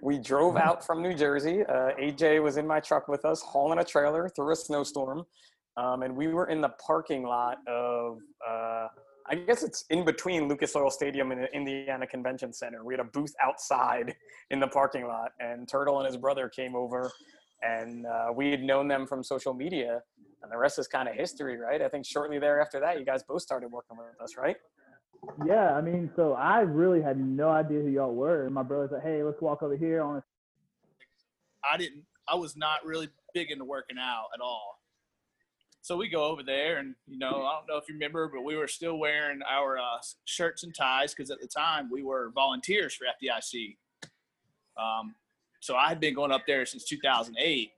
we 0.02 0.18
drove 0.18 0.56
out 0.56 0.84
from 0.84 1.02
New 1.02 1.14
Jersey. 1.14 1.62
Uh, 1.64 1.90
AJ 2.00 2.42
was 2.42 2.56
in 2.56 2.66
my 2.66 2.80
truck 2.80 3.08
with 3.08 3.24
us, 3.24 3.42
hauling 3.42 3.78
a 3.78 3.84
trailer 3.84 4.28
through 4.28 4.52
a 4.52 4.56
snowstorm, 4.56 5.24
um, 5.76 6.02
and 6.02 6.16
we 6.16 6.28
were 6.28 6.48
in 6.48 6.60
the 6.60 6.70
parking 6.84 7.24
lot 7.24 7.58
of. 7.66 8.18
Uh, 8.46 8.88
I 9.30 9.34
guess 9.34 9.62
it's 9.62 9.84
in 9.90 10.06
between 10.06 10.48
Lucas 10.48 10.74
Oil 10.74 10.90
Stadium 10.90 11.32
and 11.32 11.42
the 11.42 11.54
Indiana 11.54 12.06
Convention 12.06 12.50
Center. 12.50 12.82
We 12.82 12.94
had 12.94 13.00
a 13.00 13.04
booth 13.04 13.34
outside 13.42 14.16
in 14.50 14.58
the 14.58 14.68
parking 14.68 15.06
lot, 15.06 15.32
and 15.38 15.68
Turtle 15.68 15.98
and 15.98 16.06
his 16.06 16.16
brother 16.16 16.48
came 16.48 16.74
over, 16.74 17.12
and 17.62 18.06
uh, 18.06 18.28
we 18.34 18.50
had 18.50 18.62
known 18.62 18.88
them 18.88 19.06
from 19.06 19.22
social 19.22 19.52
media, 19.52 20.00
and 20.42 20.50
the 20.50 20.56
rest 20.56 20.78
is 20.78 20.88
kind 20.88 21.08
of 21.08 21.14
history, 21.14 21.58
right? 21.58 21.82
I 21.82 21.88
think 21.88 22.06
shortly 22.06 22.38
thereafter 22.38 22.80
that, 22.80 22.98
you 22.98 23.04
guys 23.04 23.22
both 23.22 23.42
started 23.42 23.70
working 23.70 23.98
with 23.98 24.20
us, 24.22 24.36
right? 24.38 24.56
Yeah, 25.46 25.74
I 25.74 25.80
mean, 25.80 26.10
so 26.16 26.34
I 26.34 26.60
really 26.60 27.02
had 27.02 27.18
no 27.18 27.48
idea 27.48 27.80
who 27.80 27.88
y'all 27.88 28.14
were. 28.14 28.44
And 28.44 28.54
my 28.54 28.62
brother's 28.62 28.92
like, 28.92 29.02
hey, 29.02 29.22
let's 29.22 29.40
walk 29.40 29.62
over 29.62 29.76
here 29.76 30.02
on 30.02 30.22
I 31.64 31.76
didn't. 31.76 32.04
I 32.28 32.34
was 32.34 32.56
not 32.56 32.84
really 32.84 33.08
big 33.34 33.50
into 33.50 33.64
working 33.64 33.96
out 33.98 34.26
at 34.34 34.40
all. 34.40 34.80
So 35.80 35.96
we 35.96 36.08
go 36.08 36.24
over 36.24 36.42
there, 36.42 36.78
and 36.78 36.94
you 37.06 37.18
know, 37.18 37.44
I 37.46 37.56
don't 37.56 37.66
know 37.68 37.76
if 37.76 37.88
you 37.88 37.94
remember, 37.94 38.30
but 38.32 38.42
we 38.42 38.56
were 38.56 38.68
still 38.68 38.98
wearing 38.98 39.40
our 39.48 39.78
uh, 39.78 39.98
shirts 40.24 40.62
and 40.64 40.74
ties 40.74 41.14
because 41.14 41.30
at 41.30 41.40
the 41.40 41.46
time 41.46 41.88
we 41.90 42.02
were 42.02 42.30
volunteers 42.34 42.94
for 42.94 43.06
FDIC. 43.06 43.76
Um, 44.76 45.14
so 45.60 45.76
I 45.76 45.88
had 45.88 46.00
been 46.00 46.14
going 46.14 46.30
up 46.30 46.42
there 46.46 46.66
since 46.66 46.84
2008, 46.84 47.70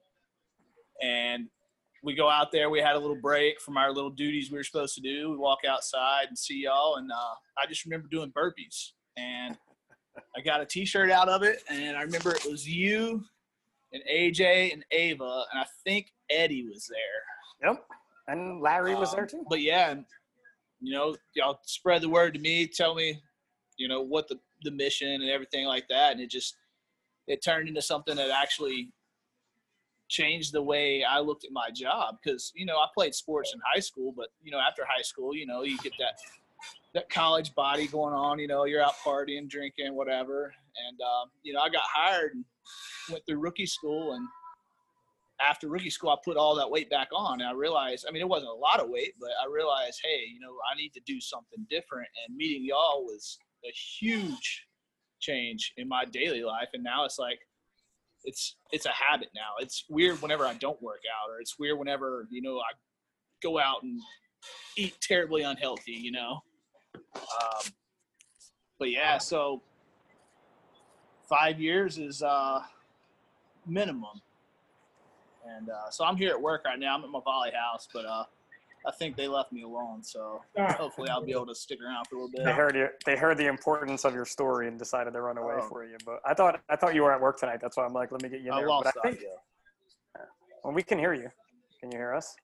and 1.03 1.49
we 2.03 2.15
go 2.15 2.29
out 2.31 2.51
there. 2.53 2.71
We 2.71 2.81
had 2.81 2.97
a 2.97 2.99
little 2.99 3.21
break 3.21 3.61
from 3.61 3.77
our 3.77 3.93
little 3.93 4.11
duties 4.11 4.51
we 4.51 4.57
were 4.57 4.65
supposed 4.65 4.95
to 4.95 5.01
do. 5.01 5.31
We 5.31 5.37
walk 5.37 5.61
outside 5.69 6.27
and 6.29 6.39
see 6.39 6.63
y'all, 6.65 6.97
and 6.97 7.11
uh, 7.11 7.35
I 7.59 7.67
just 7.69 7.85
remember 7.85 8.09
doing 8.09 8.33
burpees, 8.33 8.93
and 9.17 9.57
I 10.37 10.41
got 10.41 10.61
a 10.61 10.67
T-shirt 10.67 11.11
out 11.11 11.29
of 11.29 11.43
it, 11.43 11.63
and 11.69 11.97
I 11.97 12.03
remember 12.03 12.33
it 12.33 12.47
was 12.51 12.69
you 12.69 13.23
and 13.93 14.03
AJ 14.11 14.73
and 14.73 14.85
Ava, 14.93 15.45
and 15.53 15.61
I 15.61 15.67
think 15.85 16.13
Eddie 16.31 16.67
was 16.69 16.89
there. 16.89 17.71
Yep. 17.71 17.85
And 18.29 18.61
Larry 18.61 18.95
was 18.95 19.13
there 19.13 19.23
Um, 19.23 19.29
too. 19.29 19.45
But 19.49 19.61
yeah, 19.61 19.91
and, 19.91 20.05
you 20.81 20.93
know, 20.95 21.17
y'all 21.35 21.59
spread 21.65 22.03
the 22.03 22.09
word 22.09 22.35
to 22.35 22.41
me, 22.41 22.67
tell 22.67 22.95
me, 22.95 23.21
you 23.77 23.89
know, 23.89 24.01
what 24.01 24.29
the, 24.29 24.39
the 24.63 24.71
mission 24.71 25.09
and 25.09 25.29
everything 25.29 25.67
like 25.67 25.89
that. 25.89 26.13
And 26.13 26.21
it 26.21 26.31
just, 26.31 26.55
it 27.27 27.43
turned 27.43 27.69
into 27.69 27.83
something 27.83 28.15
that 28.17 28.31
actually 28.31 28.93
changed 30.11 30.53
the 30.53 30.61
way 30.61 31.05
I 31.05 31.21
looked 31.21 31.45
at 31.45 31.53
my 31.53 31.71
job. 31.71 32.17
Cause, 32.27 32.53
you 32.55 32.67
know, 32.67 32.77
I 32.77 32.87
played 32.93 33.15
sports 33.15 33.55
in 33.55 33.61
high 33.73 33.81
school, 33.81 34.13
but, 34.15 34.29
you 34.43 34.51
know, 34.51 34.59
after 34.59 34.85
high 34.85 35.03
school, 35.03 35.35
you 35.35 35.47
know, 35.47 35.63
you 35.63 35.79
get 35.79 35.93
that, 35.99 36.19
that 36.93 37.09
college 37.09 37.55
body 37.55 37.87
going 37.87 38.13
on, 38.13 38.39
you 38.39 38.49
know, 38.49 38.65
you're 38.65 38.83
out 38.83 38.95
partying, 39.05 39.49
drinking, 39.49 39.95
whatever. 39.95 40.53
And, 40.89 41.01
um, 41.01 41.31
you 41.43 41.53
know, 41.55 41.61
I 41.61 41.69
got 41.69 41.85
hired 41.85 42.35
and 42.35 42.45
went 43.11 43.25
through 43.25 43.39
rookie 43.39 43.67
school 43.67 44.13
and 44.13 44.27
after 45.41 45.69
rookie 45.69 45.91
school, 45.91 46.11
I 46.11 46.17
put 46.23 46.37
all 46.37 46.55
that 46.57 46.71
weight 46.71 46.91
back 46.91 47.09
on, 47.15 47.41
and 47.41 47.49
I 47.49 47.53
realized, 47.53 48.05
I 48.07 48.13
mean, 48.13 48.21
it 48.21 48.29
wasn't 48.29 48.51
a 48.51 48.55
lot 48.55 48.79
of 48.79 48.91
weight, 48.91 49.15
but 49.19 49.31
I 49.43 49.51
realized, 49.51 49.99
hey, 50.05 50.27
you 50.31 50.39
know, 50.39 50.53
I 50.71 50.77
need 50.77 50.93
to 50.93 51.01
do 51.07 51.19
something 51.19 51.67
different. 51.71 52.09
And 52.27 52.37
meeting 52.37 52.63
y'all 52.63 53.05
was 53.05 53.39
a 53.65 53.73
huge 53.73 54.67
change 55.19 55.73
in 55.79 55.89
my 55.89 56.05
daily 56.05 56.43
life, 56.43 56.69
and 56.75 56.85
now 56.85 57.07
it's 57.07 57.19
like, 57.19 57.39
it's 58.25 58.57
it's 58.73 58.87
a 58.87 58.91
habit 58.91 59.29
now. 59.35 59.53
It's 59.59 59.85
weird 59.89 60.21
whenever 60.23 60.47
I 60.47 60.55
don't 60.55 60.81
work 60.83 61.01
out, 61.11 61.31
or 61.31 61.41
it's 61.41 61.59
weird 61.59 61.79
whenever 61.79 62.27
you 62.31 62.43
know 62.43 62.59
I 62.59 62.73
go 63.43 63.59
out 63.59 63.83
and 63.83 64.01
eat 64.77 64.97
terribly 65.01 65.43
unhealthy, 65.43 65.93
you 65.93 66.13
know. 66.13 66.41
Um, 67.15 67.73
but 68.79 68.91
yeah, 68.91 69.19
so 69.19 69.63
five 71.29 71.61
years 71.61 71.99
is 71.99 72.23
uh, 72.23 72.61
minimum. 73.67 74.21
And 75.47 75.71
uh, 75.71 75.91
so 75.91 76.05
I'm 76.05 76.17
here 76.17 76.31
at 76.31 76.41
work 76.41 76.65
right 76.65 76.79
now. 76.79 76.95
I'm 76.95 77.05
at 77.05 77.11
my 77.11 77.21
volley 77.25 77.51
house, 77.51 77.89
but 77.93 78.05
uh, 78.05 78.25
I 78.87 78.91
think 78.93 79.17
they 79.17 79.29
left 79.29 79.53
me 79.53 79.63
alone. 79.63 80.03
So 80.03 80.43
hopefully 80.57 81.09
I'll 81.11 81.25
be 81.25 81.33
able 81.33 81.47
to 81.47 81.55
stick 81.55 81.79
around 81.85 82.07
for 82.07 82.17
a 82.17 82.19
little 82.19 82.31
bit. 82.33 82.45
They 82.45 82.53
heard 82.53 82.75
you. 82.75 82.89
They 83.05 83.17
heard 83.17 83.37
the 83.37 83.47
importance 83.47 84.05
of 84.05 84.15
your 84.15 84.25
story 84.25 84.69
and 84.69 84.79
decided 84.79 85.13
to 85.13 85.21
run 85.21 85.37
away 85.39 85.57
Oh. 85.59 85.69
for 85.69 85.85
you. 85.85 85.97
But 86.05 86.21
I 86.25 86.33
thought 86.35 86.61
I 86.69 86.77
thought 86.77 86.95
you 86.95 87.03
were 87.03 87.13
at 87.13 87.21
work 87.21 87.39
tonight. 87.39 87.59
That's 87.61 87.77
why 87.77 87.85
I'm 87.85 87.93
like, 87.93 88.11
let 88.11 88.23
me 88.23 88.29
get 88.29 88.41
you 88.41 88.49
in 88.49 88.53
I 88.55 88.61
there. 88.61 88.69
lost 88.69 88.85
but 88.95 89.07
I 89.07 89.11
that, 89.11 89.19
think 89.19 89.29
well, 90.65 90.73
we 90.73 90.83
can 90.83 90.99
hear 90.99 91.13
you. 91.15 91.29
Can 91.81 91.91
you 91.93 91.99
hear 91.99 92.15
us? 92.15 92.35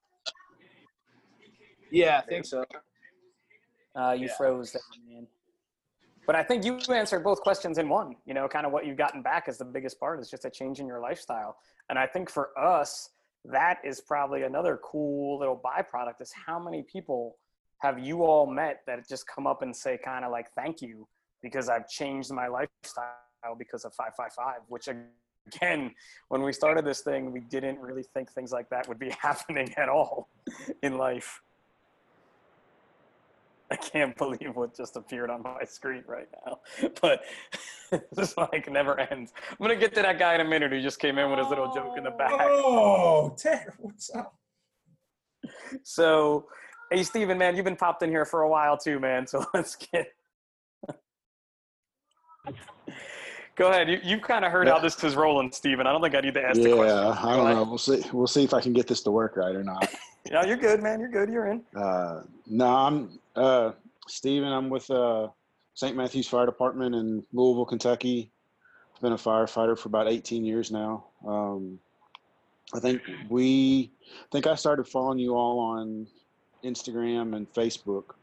Yeah, 1.90 2.18
I 2.18 2.28
think 2.28 2.44
so. 2.44 2.64
Uh, 3.94 4.12
you 4.18 4.28
froze 4.28 4.72
there, 4.72 4.82
man. 5.08 5.26
But 6.26 6.34
I 6.34 6.42
think 6.42 6.64
you 6.64 6.78
answered 6.92 7.22
both 7.22 7.40
questions 7.40 7.78
in 7.78 7.88
one. 7.88 8.16
You 8.26 8.34
know, 8.34 8.48
kind 8.48 8.66
of 8.66 8.72
what 8.72 8.84
you've 8.84 8.96
gotten 8.96 9.22
back 9.22 9.48
is 9.48 9.58
the 9.58 9.64
biggest 9.64 10.00
part 10.00 10.18
is 10.20 10.28
just 10.28 10.44
a 10.44 10.50
change 10.50 10.80
in 10.80 10.86
your 10.86 10.98
lifestyle. 11.00 11.56
And 11.88 11.98
I 11.98 12.06
think 12.06 12.28
for 12.28 12.50
us, 12.58 13.10
that 13.50 13.78
is 13.84 14.00
probably 14.00 14.42
another 14.42 14.78
cool 14.82 15.38
little 15.38 15.60
byproduct 15.64 16.20
is 16.20 16.32
how 16.32 16.58
many 16.58 16.82
people 16.82 17.36
have 17.78 17.98
you 17.98 18.22
all 18.22 18.46
met 18.46 18.80
that 18.86 19.06
just 19.08 19.26
come 19.26 19.46
up 19.46 19.62
and 19.62 19.74
say 19.74 19.98
kind 20.02 20.24
of 20.24 20.32
like 20.32 20.50
thank 20.52 20.80
you 20.80 21.06
because 21.42 21.68
I've 21.68 21.88
changed 21.88 22.32
my 22.32 22.48
lifestyle 22.48 23.12
because 23.58 23.84
of 23.84 23.94
555, 23.94 24.62
which 24.68 24.88
again, 25.46 25.94
when 26.28 26.42
we 26.42 26.52
started 26.52 26.84
this 26.84 27.02
thing, 27.02 27.32
we 27.32 27.40
didn't 27.40 27.78
really 27.78 28.02
think 28.14 28.32
things 28.32 28.52
like 28.52 28.68
that 28.70 28.88
would 28.88 28.98
be 28.98 29.10
happening 29.20 29.72
at 29.76 29.88
all 29.88 30.28
in 30.82 30.96
life. 30.96 31.40
I 33.70 33.76
can't 33.76 34.16
believe 34.16 34.54
what 34.54 34.76
just 34.76 34.96
appeared 34.96 35.30
on 35.30 35.42
my 35.42 35.64
screen 35.64 36.04
right 36.06 36.28
now. 36.46 36.60
But 37.00 37.22
this 38.12 38.36
like 38.36 38.70
never 38.70 38.98
ends. 38.98 39.32
I'm 39.50 39.56
gonna 39.60 39.76
get 39.76 39.94
to 39.94 40.02
that 40.02 40.18
guy 40.18 40.34
in 40.34 40.40
a 40.40 40.44
minute 40.44 40.72
who 40.72 40.80
just 40.80 40.98
came 40.98 41.18
in 41.18 41.30
with 41.30 41.38
his 41.38 41.48
little 41.48 41.72
joke 41.74 41.96
in 41.96 42.04
the 42.04 42.10
back. 42.10 42.32
Oh, 42.34 43.34
Ted, 43.36 43.66
what's 43.78 44.10
up? 44.14 44.34
So, 45.82 46.46
hey 46.90 47.02
Steven, 47.02 47.38
man, 47.38 47.56
you've 47.56 47.64
been 47.64 47.76
popped 47.76 48.02
in 48.02 48.10
here 48.10 48.24
for 48.24 48.42
a 48.42 48.48
while 48.48 48.76
too, 48.76 48.98
man. 48.98 49.26
So 49.26 49.44
let's 49.54 49.76
get. 49.76 50.08
Go 53.56 53.70
ahead. 53.70 53.88
You 53.88 53.98
you 54.04 54.20
kind 54.20 54.44
of 54.44 54.52
heard 54.52 54.68
how 54.68 54.78
this 54.78 55.02
is 55.02 55.16
rolling, 55.16 55.50
Steven. 55.50 55.86
I 55.86 55.92
don't 55.92 56.02
think 56.02 56.14
I 56.14 56.20
need 56.20 56.34
to 56.34 56.42
ask 56.42 56.60
the 56.60 56.74
question. 56.74 56.94
Yeah, 56.94 57.18
I 57.24 57.36
don't 57.36 57.50
know. 57.50 57.64
We'll 57.64 57.78
see. 57.78 58.02
We'll 58.12 58.26
see 58.26 58.44
if 58.44 58.52
I 58.52 58.60
can 58.60 58.74
get 58.74 58.86
this 58.86 59.02
to 59.04 59.10
work 59.10 59.36
right 59.36 59.54
or 59.54 59.64
not. 59.64 59.88
Yeah, 60.30 60.44
you're 60.44 60.56
good, 60.56 60.82
man. 60.82 61.00
You're 61.00 61.08
good. 61.08 61.30
You're 61.30 61.46
in. 61.46 61.62
Uh, 61.74 62.22
no, 62.46 62.66
I'm 62.66 63.18
uh, 63.36 63.72
Steven. 64.08 64.52
I'm 64.52 64.68
with 64.68 64.90
uh, 64.90 65.28
St. 65.74 65.96
Matthews 65.96 66.28
Fire 66.28 66.46
Department 66.46 66.94
in 66.94 67.24
Louisville, 67.32 67.66
Kentucky. 67.66 68.30
I've 68.94 69.02
been 69.02 69.12
a 69.12 69.16
firefighter 69.16 69.78
for 69.78 69.88
about 69.88 70.08
18 70.08 70.44
years 70.44 70.70
now. 70.70 71.04
Um, 71.26 71.78
I 72.74 72.80
think 72.80 73.02
we, 73.28 73.90
I 74.02 74.26
think 74.32 74.46
I 74.46 74.54
started 74.54 74.88
following 74.88 75.18
you 75.18 75.34
all 75.34 75.58
on 75.60 76.06
Instagram 76.64 77.36
and 77.36 77.52
Facebook, 77.52 78.14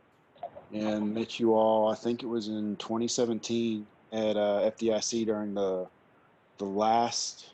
and 0.74 1.14
met 1.14 1.40
you 1.40 1.54
all. 1.54 1.90
I 1.92 1.96
think 1.96 2.24
it 2.24 2.26
was 2.26 2.48
in 2.48 2.76
2017 2.78 3.86
at 4.12 4.36
uh, 4.36 4.72
FDIC 4.72 5.26
during 5.26 5.54
the 5.54 5.88
the 6.58 6.66
last 6.66 7.52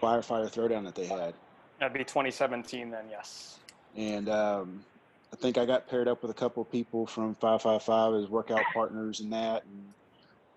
firefighter 0.00 0.52
throwdown 0.52 0.84
that 0.84 0.94
they 0.94 1.06
had. 1.06 1.34
That'd 1.78 1.94
be 1.94 2.04
2017 2.04 2.90
then. 2.90 3.04
Yes. 3.10 3.58
and 3.96 4.28
um, 4.28 4.84
I 5.32 5.36
think 5.36 5.58
I 5.58 5.66
got 5.66 5.88
paired 5.88 6.08
up 6.08 6.22
with 6.22 6.30
a 6.30 6.34
couple 6.34 6.62
of 6.62 6.70
people 6.70 7.06
from 7.06 7.34
555 7.34 8.14
as 8.14 8.28
workout 8.28 8.62
partners 8.72 9.20
and 9.20 9.32
that, 9.32 9.64
and 9.64 9.92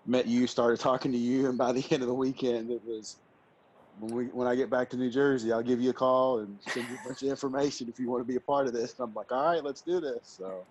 met 0.06 0.26
you, 0.26 0.46
started 0.46 0.80
talking 0.80 1.12
to 1.12 1.18
you, 1.18 1.48
and 1.48 1.58
by 1.58 1.72
the 1.72 1.84
end 1.90 2.02
of 2.02 2.08
the 2.08 2.14
weekend, 2.14 2.70
it 2.70 2.82
was 2.84 3.16
when 4.00 4.14
we 4.14 4.24
when 4.26 4.48
I 4.48 4.54
get 4.54 4.70
back 4.70 4.88
to 4.90 4.96
New 4.96 5.10
Jersey, 5.10 5.52
I'll 5.52 5.62
give 5.62 5.80
you 5.80 5.90
a 5.90 5.94
call 5.94 6.38
and 6.38 6.58
send 6.68 6.88
you 6.88 6.96
a 7.02 7.08
bunch 7.08 7.22
of 7.22 7.28
information 7.28 7.88
if 7.88 8.00
you 8.00 8.10
want 8.10 8.26
to 8.26 8.26
be 8.26 8.36
a 8.36 8.40
part 8.40 8.66
of 8.66 8.72
this. 8.72 8.94
And 8.98 9.08
I'm 9.08 9.14
like, 9.14 9.30
all 9.30 9.44
right, 9.44 9.62
let's 9.62 9.82
do 9.82 10.00
this. 10.00 10.20
So 10.24 10.64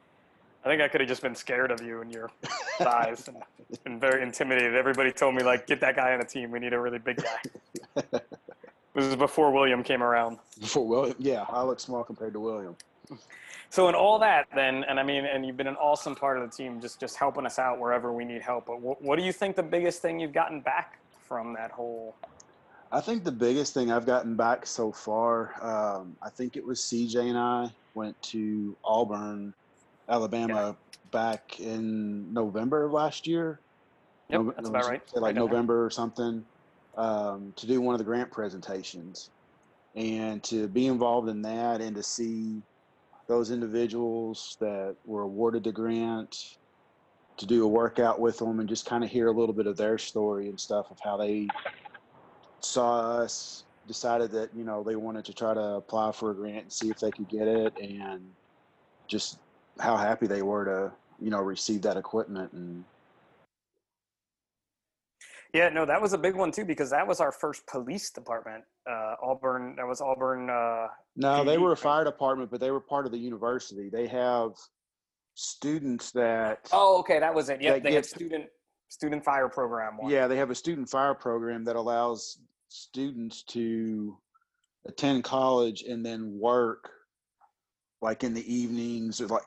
I 0.66 0.68
think 0.68 0.82
I 0.82 0.88
could 0.88 1.02
have 1.02 1.08
just 1.08 1.22
been 1.22 1.36
scared 1.36 1.72
of 1.72 1.82
you 1.82 2.02
and 2.02 2.12
your 2.12 2.30
size 2.78 3.28
and 3.28 3.38
been 3.84 3.99
very 3.99 4.24
intimidated. 4.24 4.76
Everybody 4.76 5.12
told 5.12 5.36
me 5.36 5.43
like, 5.43 5.68
get 5.68 5.80
that 5.82 5.95
guy 5.95 6.14
on 6.14 6.20
the 6.20 6.26
team. 6.26 6.52
We 6.52 6.60
need 6.60 6.74
a 6.74 6.80
really 6.80 6.99
big 6.99 7.24
guy. 7.24 8.02
this 8.93 9.06
is 9.06 9.16
before 9.16 9.52
William 9.52 9.84
came 9.84 10.04
around. 10.04 10.38
before 10.60 10.88
William, 10.88 11.16
yeah, 11.20 11.45
I 11.49 11.64
look 11.64 11.80
small 11.80 12.04
compared 12.04 12.34
to 12.34 12.39
William. 12.39 12.76
So 13.72 13.88
in 13.88 13.95
all 13.95 14.19
that, 14.19 14.47
then, 14.53 14.84
and 14.84 14.99
I 14.99 15.03
mean, 15.03 15.24
and 15.26 15.45
you've 15.45 15.55
been 15.55 15.65
an 15.65 15.78
awesome 15.78 16.13
part 16.13 16.38
of 16.38 16.43
the 16.43 16.53
team, 16.53 16.82
just 16.82 16.99
just 16.99 17.15
helping 17.15 17.45
us 17.45 17.57
out 17.57 17.80
wherever 17.80 18.11
we 18.11 18.26
need 18.26 18.41
help. 18.41 18.65
But 18.65 18.82
what, 18.82 19.01
what 19.01 19.17
do 19.17 19.24
you 19.24 19.32
think 19.32 19.55
the 19.55 19.63
biggest 19.63 20.01
thing 20.01 20.19
you've 20.19 20.34
gotten 20.34 20.59
back 20.59 20.99
from 21.22 21.53
that 21.53 21.72
whole? 21.72 22.13
I 22.91 22.99
think 22.99 23.24
the 23.24 23.32
biggest 23.32 23.74
thing 23.74 23.89
I've 23.89 24.05
gotten 24.05 24.36
back 24.36 24.65
so 24.65 24.91
far, 24.91 25.53
um, 25.63 26.17
I 26.22 26.30
think 26.30 26.57
it 26.57 26.65
was 26.65 26.82
CJ 26.82 27.30
and 27.30 27.38
I 27.38 27.72
went 27.93 28.22
to 28.24 28.76
Auburn, 28.84 29.53
Alabama, 30.09 30.76
back 31.11 31.61
in 31.61 32.34
November 32.34 32.84
of 32.84 32.91
last 32.91 33.26
year. 33.26 33.61
Yep, 34.28 34.41
Nov- 34.41 34.55
that's 34.57 34.67
about 34.67 34.86
right. 34.86 35.01
Like 35.13 35.24
Right 35.24 35.36
down 35.36 35.45
there. 35.45 35.53
November 35.53 35.86
or 35.86 35.89
something, 35.89 36.43
um, 36.97 37.53
to 37.55 37.65
do 37.65 37.80
one 37.80 37.95
of 37.95 37.99
the 37.99 38.05
grant 38.05 38.32
presentations, 38.32 39.30
and 39.95 40.43
to 40.43 40.67
be 40.67 40.88
involved 40.88 41.30
in 41.30 41.41
that, 41.43 41.80
and 41.80 41.95
to 41.95 42.03
see 42.03 42.61
those 43.32 43.49
individuals 43.49 44.57
that 44.59 44.93
were 45.05 45.21
awarded 45.21 45.63
the 45.63 45.71
grant, 45.71 46.36
to 47.38 47.45
do 47.45 47.63
a 47.63 47.67
workout 47.67 48.19
with 48.19 48.38
them, 48.38 48.59
and 48.59 48.67
just 48.67 48.86
kind 48.86 49.05
of 49.05 49.09
hear 49.09 49.27
a 49.27 49.32
little 49.32 49.55
bit 49.55 49.67
of 49.67 49.77
their 49.77 49.97
story 49.97 50.49
and 50.49 50.59
stuff 50.59 50.91
of 50.91 50.97
how 51.01 51.15
they 51.15 51.47
saw 52.59 53.21
us, 53.21 53.63
decided 53.88 54.32
that 54.32 54.49
you 54.53 54.65
know 54.65 54.84
they 54.84 54.97
wanted 54.97 55.23
to 55.23 55.34
try 55.34 55.53
to 55.53 55.61
apply 55.61 56.11
for 56.11 56.32
a 56.32 56.36
grant 56.36 56.63
and 56.63 56.73
see 56.73 56.89
if 56.89 56.99
they 56.99 57.09
could 57.09 57.29
get 57.29 57.47
it, 57.47 57.73
and 57.82 58.21
just 59.07 59.39
how 59.79 59.95
happy 59.95 60.27
they 60.27 60.41
were 60.41 60.65
to 60.65 60.91
you 61.23 61.32
know 61.32 61.39
receive 61.39 61.82
that 61.82 61.95
equipment 61.95 62.51
and 62.51 62.84
Yeah, 65.54 65.70
no, 65.70 65.86
that 65.86 66.02
was 66.02 66.14
a 66.14 66.18
big 66.18 66.36
one 66.36 66.52
too 66.52 66.64
because 66.64 66.89
that 66.91 67.06
was 67.06 67.20
our 67.20 67.32
first 67.32 67.66
police 67.68 68.10
department. 68.10 68.64
Uh, 68.89 69.16
Auburn, 69.22 69.76
that 69.76 69.86
was 69.86 69.99
Auburn. 69.99 70.49
Uh, 70.49 70.88
No, 71.16 71.43
they 71.43 71.58
were 71.58 71.74
a 71.74 71.78
fire 71.78 72.04
department, 72.06 72.49
but 72.52 72.60
they 72.62 72.72
were 72.72 72.80
part 72.80 73.06
of 73.06 73.12
the 73.12 73.18
university. 73.18 73.89
They 73.89 74.08
have 74.08 74.52
students 75.34 76.12
that 76.12 76.70
Oh, 76.72 76.99
okay, 76.99 77.20
that 77.20 77.34
was 77.34 77.49
it. 77.49 77.62
Yeah, 77.62 77.80
they 77.80 77.93
had 77.93 78.04
get- 78.04 78.06
student 78.06 78.45
student 78.89 79.24
fire 79.24 79.47
program 79.49 79.97
one. 79.97 80.12
yeah, 80.12 80.28
they 80.28 80.36
have 80.38 80.49
a 80.52 80.56
student 80.56 80.89
fire 80.89 81.14
program 81.14 81.64
that 81.66 81.76
allows 81.78 82.39
students 82.68 83.43
to 83.43 84.18
attend 84.86 85.24
college 85.24 85.84
and 85.84 86.06
then 86.06 86.38
work 86.39 86.89
like 88.02 88.24
in 88.24 88.34
the 88.34 88.54
evenings 88.54 89.22
or 89.22 89.28
like 89.28 89.43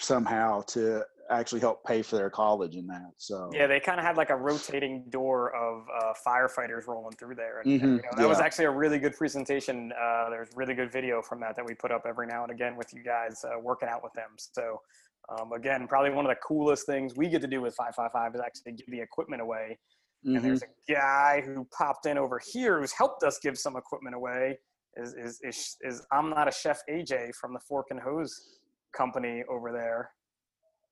somehow 0.00 0.62
to 0.62 1.04
actually 1.30 1.60
help 1.60 1.84
pay 1.84 2.02
for 2.02 2.16
their 2.16 2.30
college 2.30 2.76
in 2.76 2.86
that. 2.86 3.12
So 3.18 3.50
Yeah, 3.52 3.66
they 3.66 3.80
kind 3.80 3.98
of 3.98 4.06
had 4.06 4.16
like 4.16 4.30
a 4.30 4.36
rotating 4.36 5.04
door 5.10 5.54
of 5.54 5.86
uh, 5.94 6.12
firefighters 6.26 6.86
rolling 6.86 7.16
through 7.16 7.34
there. 7.34 7.60
And, 7.60 7.70
and, 7.70 7.80
Mhm, 7.80 7.96
you 7.96 8.02
know, 8.02 8.16
that 8.16 8.28
was 8.28 8.40
actually 8.40 8.66
a 8.66 8.70
really 8.70 8.98
good 8.98 9.16
presentation. 9.16 9.92
Uh, 9.92 10.30
there's 10.30 10.48
really 10.56 10.74
good 10.74 10.90
video 10.90 11.20
from 11.20 11.40
that 11.40 11.56
that 11.56 11.64
we 11.64 11.74
put 11.74 11.90
up 11.90 12.04
every 12.06 12.26
now 12.26 12.42
and 12.42 12.52
again 12.52 12.76
with 12.76 12.92
you 12.94 13.02
guys 13.02 13.44
uh, 13.44 13.58
working 13.60 13.88
out 13.88 14.02
with 14.02 14.12
them. 14.14 14.30
So, 14.36 14.80
um, 15.28 15.52
again, 15.52 15.86
probably 15.86 16.10
one 16.10 16.24
of 16.24 16.30
the 16.30 16.40
coolest 16.46 16.86
things 16.86 17.14
we 17.16 17.28
get 17.28 17.42
to 17.42 17.48
do 17.48 17.60
with 17.60 17.74
555 17.74 18.34
is 18.34 18.40
actually 18.40 18.72
give 18.72 18.90
the 18.90 19.00
equipment 19.00 19.42
away. 19.42 19.78
Mhm. 20.26 20.36
And 20.36 20.44
there's 20.44 20.62
a 20.62 20.92
guy 20.92 21.42
who 21.42 21.66
popped 21.66 22.06
in 22.06 22.16
over 22.16 22.40
here 22.52 22.80
who's 22.80 22.92
helped 22.92 23.22
us 23.22 23.38
give 23.38 23.58
some 23.58 23.76
equipment 23.76 24.16
away. 24.16 24.58
Is, 24.96 25.14
is, 25.14 25.40
is, 25.42 25.76
is 25.82 26.06
I'm 26.10 26.30
not 26.30 26.48
a 26.48 26.50
chef 26.50 26.80
AJ 26.90 27.34
from 27.34 27.52
the 27.52 27.60
Fork 27.60 27.88
and 27.90 28.00
Hose 28.00 28.58
company 28.92 29.44
over 29.48 29.70
there. 29.70 30.10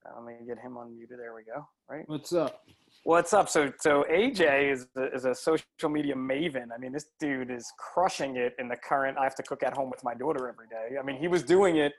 Uh, 0.06 0.20
let 0.20 0.26
me 0.40 0.46
get 0.46 0.58
him 0.58 0.72
unmuted. 0.72 1.16
There 1.18 1.34
we 1.34 1.42
go. 1.42 1.66
Right. 1.88 2.04
What's 2.08 2.32
up? 2.32 2.62
What's 3.04 3.32
up? 3.32 3.48
So, 3.48 3.72
so 3.80 4.04
AJ 4.10 4.72
is 4.72 4.86
a, 4.96 5.14
is 5.14 5.24
a 5.24 5.34
social 5.34 5.64
media 5.88 6.14
maven. 6.14 6.66
I 6.74 6.78
mean, 6.78 6.92
this 6.92 7.06
dude 7.20 7.50
is 7.50 7.70
crushing 7.78 8.36
it 8.36 8.54
in 8.58 8.68
the 8.68 8.76
current. 8.76 9.16
I 9.18 9.24
have 9.24 9.34
to 9.36 9.42
cook 9.42 9.62
at 9.62 9.74
home 9.76 9.90
with 9.90 10.02
my 10.02 10.14
daughter 10.14 10.48
every 10.48 10.66
day. 10.68 10.98
I 10.98 11.02
mean, 11.04 11.16
he 11.16 11.28
was 11.28 11.42
doing 11.42 11.76
it 11.76 11.92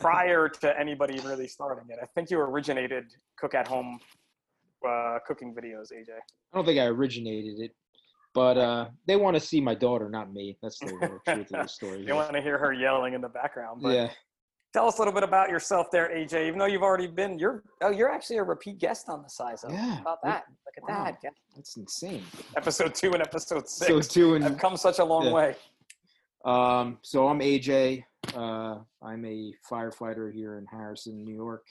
prior 0.00 0.48
to 0.48 0.78
anybody 0.78 1.20
really 1.20 1.46
starting 1.46 1.84
it. 1.90 1.98
I 2.02 2.06
think 2.14 2.30
you 2.30 2.38
originated 2.38 3.04
cook 3.38 3.54
at 3.54 3.68
home 3.68 3.98
uh, 4.86 5.18
cooking 5.26 5.54
videos, 5.54 5.92
AJ. 5.92 6.10
I 6.52 6.56
don't 6.56 6.64
think 6.64 6.80
I 6.80 6.86
originated 6.86 7.60
it. 7.60 7.72
But 8.34 8.56
uh, 8.56 8.88
they 9.06 9.16
want 9.16 9.34
to 9.36 9.40
see 9.40 9.60
my 9.60 9.74
daughter, 9.74 10.08
not 10.08 10.32
me. 10.32 10.56
That's 10.62 10.78
the 10.78 10.86
real 10.86 11.18
truth 11.28 11.52
of 11.52 11.62
the 11.62 11.66
story. 11.66 12.04
they 12.04 12.12
want 12.12 12.32
to 12.32 12.40
hear 12.40 12.56
her 12.56 12.72
yelling 12.72 13.12
in 13.12 13.20
the 13.20 13.28
background. 13.28 13.82
But 13.82 13.94
Yeah. 13.94 14.10
Tell 14.72 14.86
us 14.88 14.96
a 14.96 15.00
little 15.02 15.12
bit 15.12 15.22
about 15.22 15.50
yourself 15.50 15.90
there, 15.90 16.08
AJ. 16.08 16.46
Even 16.46 16.58
though 16.58 16.66
you've 16.66 16.82
already 16.82 17.06
been, 17.06 17.38
you're 17.38 17.62
oh, 17.82 17.90
you're 17.90 18.10
actually 18.10 18.38
a 18.38 18.42
repeat 18.42 18.78
guest 18.78 19.10
on 19.10 19.22
the 19.22 19.28
size 19.28 19.64
up. 19.64 19.70
Yeah. 19.72 20.00
About 20.00 20.22
that? 20.22 20.44
Look 20.66 20.74
at 20.78 20.82
Wow. 20.88 21.04
that. 21.04 21.18
Yeah. 21.22 21.30
That's 21.54 21.76
insane. 21.76 22.22
Episode 22.56 22.94
two 22.94 23.12
and 23.12 23.20
episode 23.22 23.68
six. 23.68 23.88
So 23.88 24.00
two 24.00 24.34
and 24.34 24.44
I've 24.44 24.56
come 24.56 24.78
such 24.78 24.98
a 24.98 25.04
long 25.04 25.26
yeah. 25.26 25.32
way. 25.32 25.56
Um, 26.46 26.98
so 27.02 27.28
I'm 27.28 27.40
AJ. 27.40 28.04
Uh, 28.34 28.78
I'm 29.02 29.24
a 29.26 29.52
firefighter 29.70 30.32
here 30.32 30.56
in 30.56 30.64
Harrison, 30.66 31.22
New 31.22 31.34
York. 31.34 31.66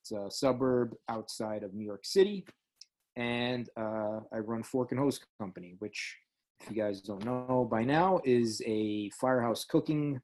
It's 0.00 0.12
a 0.12 0.30
suburb 0.30 0.94
outside 1.10 1.62
of 1.62 1.74
New 1.74 1.84
York 1.84 2.06
City, 2.06 2.46
and 3.16 3.68
uh, 3.76 4.20
I 4.32 4.38
run 4.38 4.62
Fork 4.62 4.92
and 4.92 5.00
Hose 5.00 5.20
Company, 5.38 5.74
which, 5.80 6.16
if 6.60 6.70
you 6.70 6.76
guys 6.76 7.00
don't 7.02 7.24
know 7.24 7.68
by 7.70 7.82
now, 7.82 8.20
is 8.24 8.62
a 8.66 9.10
firehouse 9.10 9.64
cooking 9.64 10.20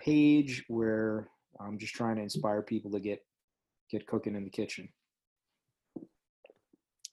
page 0.00 0.64
where 0.68 1.28
I'm 1.60 1.78
just 1.78 1.94
trying 1.94 2.16
to 2.16 2.22
inspire 2.22 2.62
people 2.62 2.90
to 2.92 3.00
get 3.00 3.24
get 3.90 4.06
cooking 4.06 4.34
in 4.36 4.44
the 4.44 4.50
kitchen. 4.50 4.88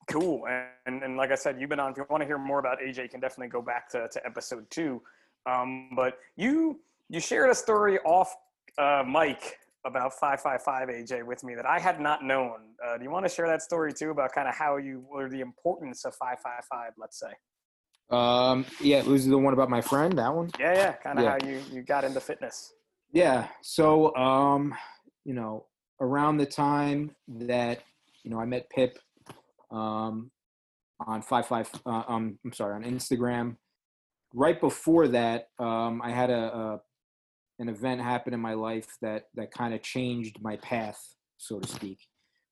Cool. 0.09 0.45
And, 0.85 1.03
and 1.03 1.17
like 1.17 1.31
I 1.31 1.35
said, 1.35 1.59
you've 1.59 1.69
been 1.69 1.79
on. 1.79 1.91
If 1.91 1.97
you 1.97 2.05
want 2.09 2.21
to 2.21 2.27
hear 2.27 2.37
more 2.37 2.59
about 2.59 2.79
AJ, 2.79 3.03
you 3.03 3.09
can 3.09 3.19
definitely 3.19 3.49
go 3.49 3.61
back 3.61 3.89
to, 3.91 4.07
to 4.07 4.25
episode 4.25 4.69
two. 4.69 5.01
Um, 5.45 5.89
but 5.95 6.19
you 6.35 6.79
you 7.09 7.19
shared 7.19 7.49
a 7.49 7.55
story 7.55 7.99
off 7.99 8.33
uh, 8.77 9.03
mic 9.05 9.57
about 9.85 10.13
555 10.13 10.89
AJ 10.89 11.25
with 11.25 11.43
me 11.43 11.55
that 11.55 11.65
I 11.65 11.79
had 11.79 11.99
not 11.99 12.23
known. 12.23 12.59
Uh, 12.85 12.97
do 12.97 13.03
you 13.03 13.09
want 13.09 13.25
to 13.25 13.29
share 13.29 13.47
that 13.47 13.61
story 13.61 13.93
too 13.93 14.11
about 14.11 14.33
kind 14.33 14.47
of 14.47 14.55
how 14.55 14.77
you 14.77 15.05
or 15.09 15.29
the 15.29 15.39
importance 15.41 16.03
of 16.05 16.13
555, 16.15 16.93
let's 16.97 17.19
say? 17.19 17.31
Um, 18.09 18.65
yeah, 18.81 19.01
who's 19.01 19.25
the 19.25 19.37
one 19.37 19.53
about 19.53 19.69
my 19.69 19.81
friend? 19.81 20.17
That 20.17 20.33
one? 20.33 20.51
Yeah, 20.59 20.73
yeah, 20.73 20.91
kind 20.93 21.19
of 21.19 21.25
Yeah. 21.25 21.37
how 21.39 21.47
you, 21.47 21.61
you 21.71 21.81
got 21.83 22.03
into 22.03 22.19
fitness. 22.19 22.73
Yeah. 23.11 23.47
So, 23.61 24.15
um, 24.15 24.73
you 25.25 25.33
know, 25.33 25.65
around 25.99 26.37
the 26.37 26.45
time 26.45 27.11
that 27.27 27.81
you 28.23 28.31
know 28.31 28.39
I 28.39 28.45
met 28.45 28.69
Pip, 28.69 28.99
um, 29.71 30.31
on 31.05 31.21
five 31.21 31.47
five, 31.47 31.69
uh, 31.85 32.03
um, 32.07 32.39
I'm 32.43 32.53
sorry, 32.53 32.75
on 32.75 32.83
Instagram. 32.83 33.57
Right 34.33 34.59
before 34.59 35.07
that, 35.09 35.47
um, 35.59 36.01
I 36.03 36.11
had 36.11 36.29
a, 36.29 36.55
a 36.55 36.81
an 37.59 37.69
event 37.69 38.01
happen 38.01 38.33
in 38.33 38.39
my 38.39 38.53
life 38.53 38.87
that 39.01 39.25
that 39.35 39.51
kind 39.51 39.73
of 39.73 39.81
changed 39.81 40.37
my 40.41 40.57
path, 40.57 40.99
so 41.37 41.59
to 41.59 41.67
speak. 41.67 41.99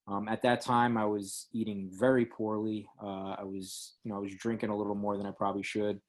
Um, 0.08 0.28
at 0.28 0.44
that 0.44 0.62
time, 0.62 0.98
I 0.98 1.06
was 1.06 1.48
eating 1.52 1.90
very 1.92 2.26
poorly. 2.26 2.88
Uh, 3.02 3.36
I 3.40 3.44
was, 3.44 3.96
you 4.04 4.12
know, 4.12 4.18
I 4.18 4.20
was 4.20 4.36
drinking 4.36 4.70
a 4.70 4.78
little 4.78 4.94
more 4.94 5.18
than 5.18 5.26
I 5.26 5.32
probably 5.32 5.64
should. 5.64 6.00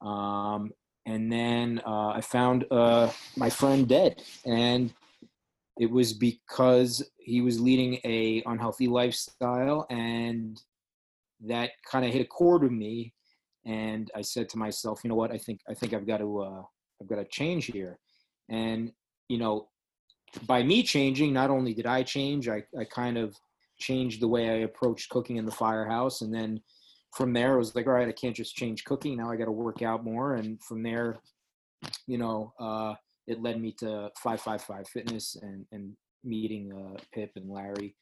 Um, 0.00 0.70
and 1.06 1.32
then 1.32 1.80
uh, 1.86 2.08
I 2.08 2.20
found 2.20 2.64
uh, 2.70 3.10
my 3.36 3.50
friend 3.50 3.88
dead, 3.88 4.22
and 4.44 4.92
it 5.78 5.90
was 5.90 6.12
because 6.12 7.10
he 7.18 7.40
was 7.40 7.60
leading 7.60 7.98
a 8.04 8.42
unhealthy 8.46 8.86
lifestyle, 8.86 9.86
and 9.90 10.60
that 11.40 11.70
kind 11.90 12.04
of 12.04 12.12
hit 12.12 12.22
a 12.22 12.26
chord 12.26 12.62
with 12.62 12.72
me. 12.72 13.12
And 13.64 14.10
I 14.14 14.22
said 14.22 14.48
to 14.50 14.58
myself, 14.58 15.00
you 15.02 15.10
know 15.10 15.16
what? 15.16 15.32
I 15.32 15.38
think 15.38 15.60
I 15.68 15.74
think 15.74 15.92
I've 15.92 16.06
got 16.06 16.18
to 16.18 16.40
uh, 16.40 16.62
I've 17.00 17.08
got 17.08 17.16
to 17.16 17.24
change 17.24 17.66
here. 17.66 17.98
And 18.48 18.92
you 19.28 19.38
know, 19.38 19.68
by 20.46 20.62
me 20.62 20.82
changing, 20.82 21.32
not 21.32 21.50
only 21.50 21.74
did 21.74 21.86
I 21.86 22.02
change, 22.02 22.48
I, 22.48 22.62
I 22.78 22.84
kind 22.84 23.18
of 23.18 23.36
changed 23.78 24.20
the 24.20 24.28
way 24.28 24.50
I 24.50 24.64
approached 24.64 25.10
cooking 25.10 25.36
in 25.36 25.46
the 25.46 25.52
firehouse. 25.52 26.20
And 26.20 26.32
then 26.32 26.60
from 27.14 27.32
there, 27.32 27.54
it 27.54 27.58
was 27.58 27.74
like, 27.74 27.86
all 27.86 27.92
right, 27.92 28.08
I 28.08 28.12
can't 28.12 28.34
just 28.34 28.56
change 28.56 28.84
cooking. 28.84 29.16
Now 29.18 29.30
I 29.30 29.36
got 29.36 29.44
to 29.46 29.52
work 29.52 29.82
out 29.82 30.04
more. 30.04 30.34
And 30.36 30.60
from 30.62 30.82
there, 30.82 31.18
you 32.06 32.18
know, 32.18 32.52
uh, 32.58 32.94
it 33.26 33.42
led 33.42 33.60
me 33.60 33.72
to 33.78 34.10
555 34.18 34.88
Fitness 34.88 35.36
and, 35.42 35.66
and 35.72 35.92
meeting 36.24 36.72
uh, 36.72 36.98
Pip 37.12 37.32
and 37.36 37.50
Larry, 37.50 37.94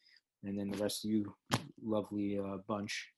and 0.45 0.59
then 0.59 0.71
the 0.71 0.79
rest 0.79 1.05
of 1.05 1.11
you 1.11 1.35
lovely 1.83 2.39
uh, 2.39 2.59
bunch. 2.69 3.09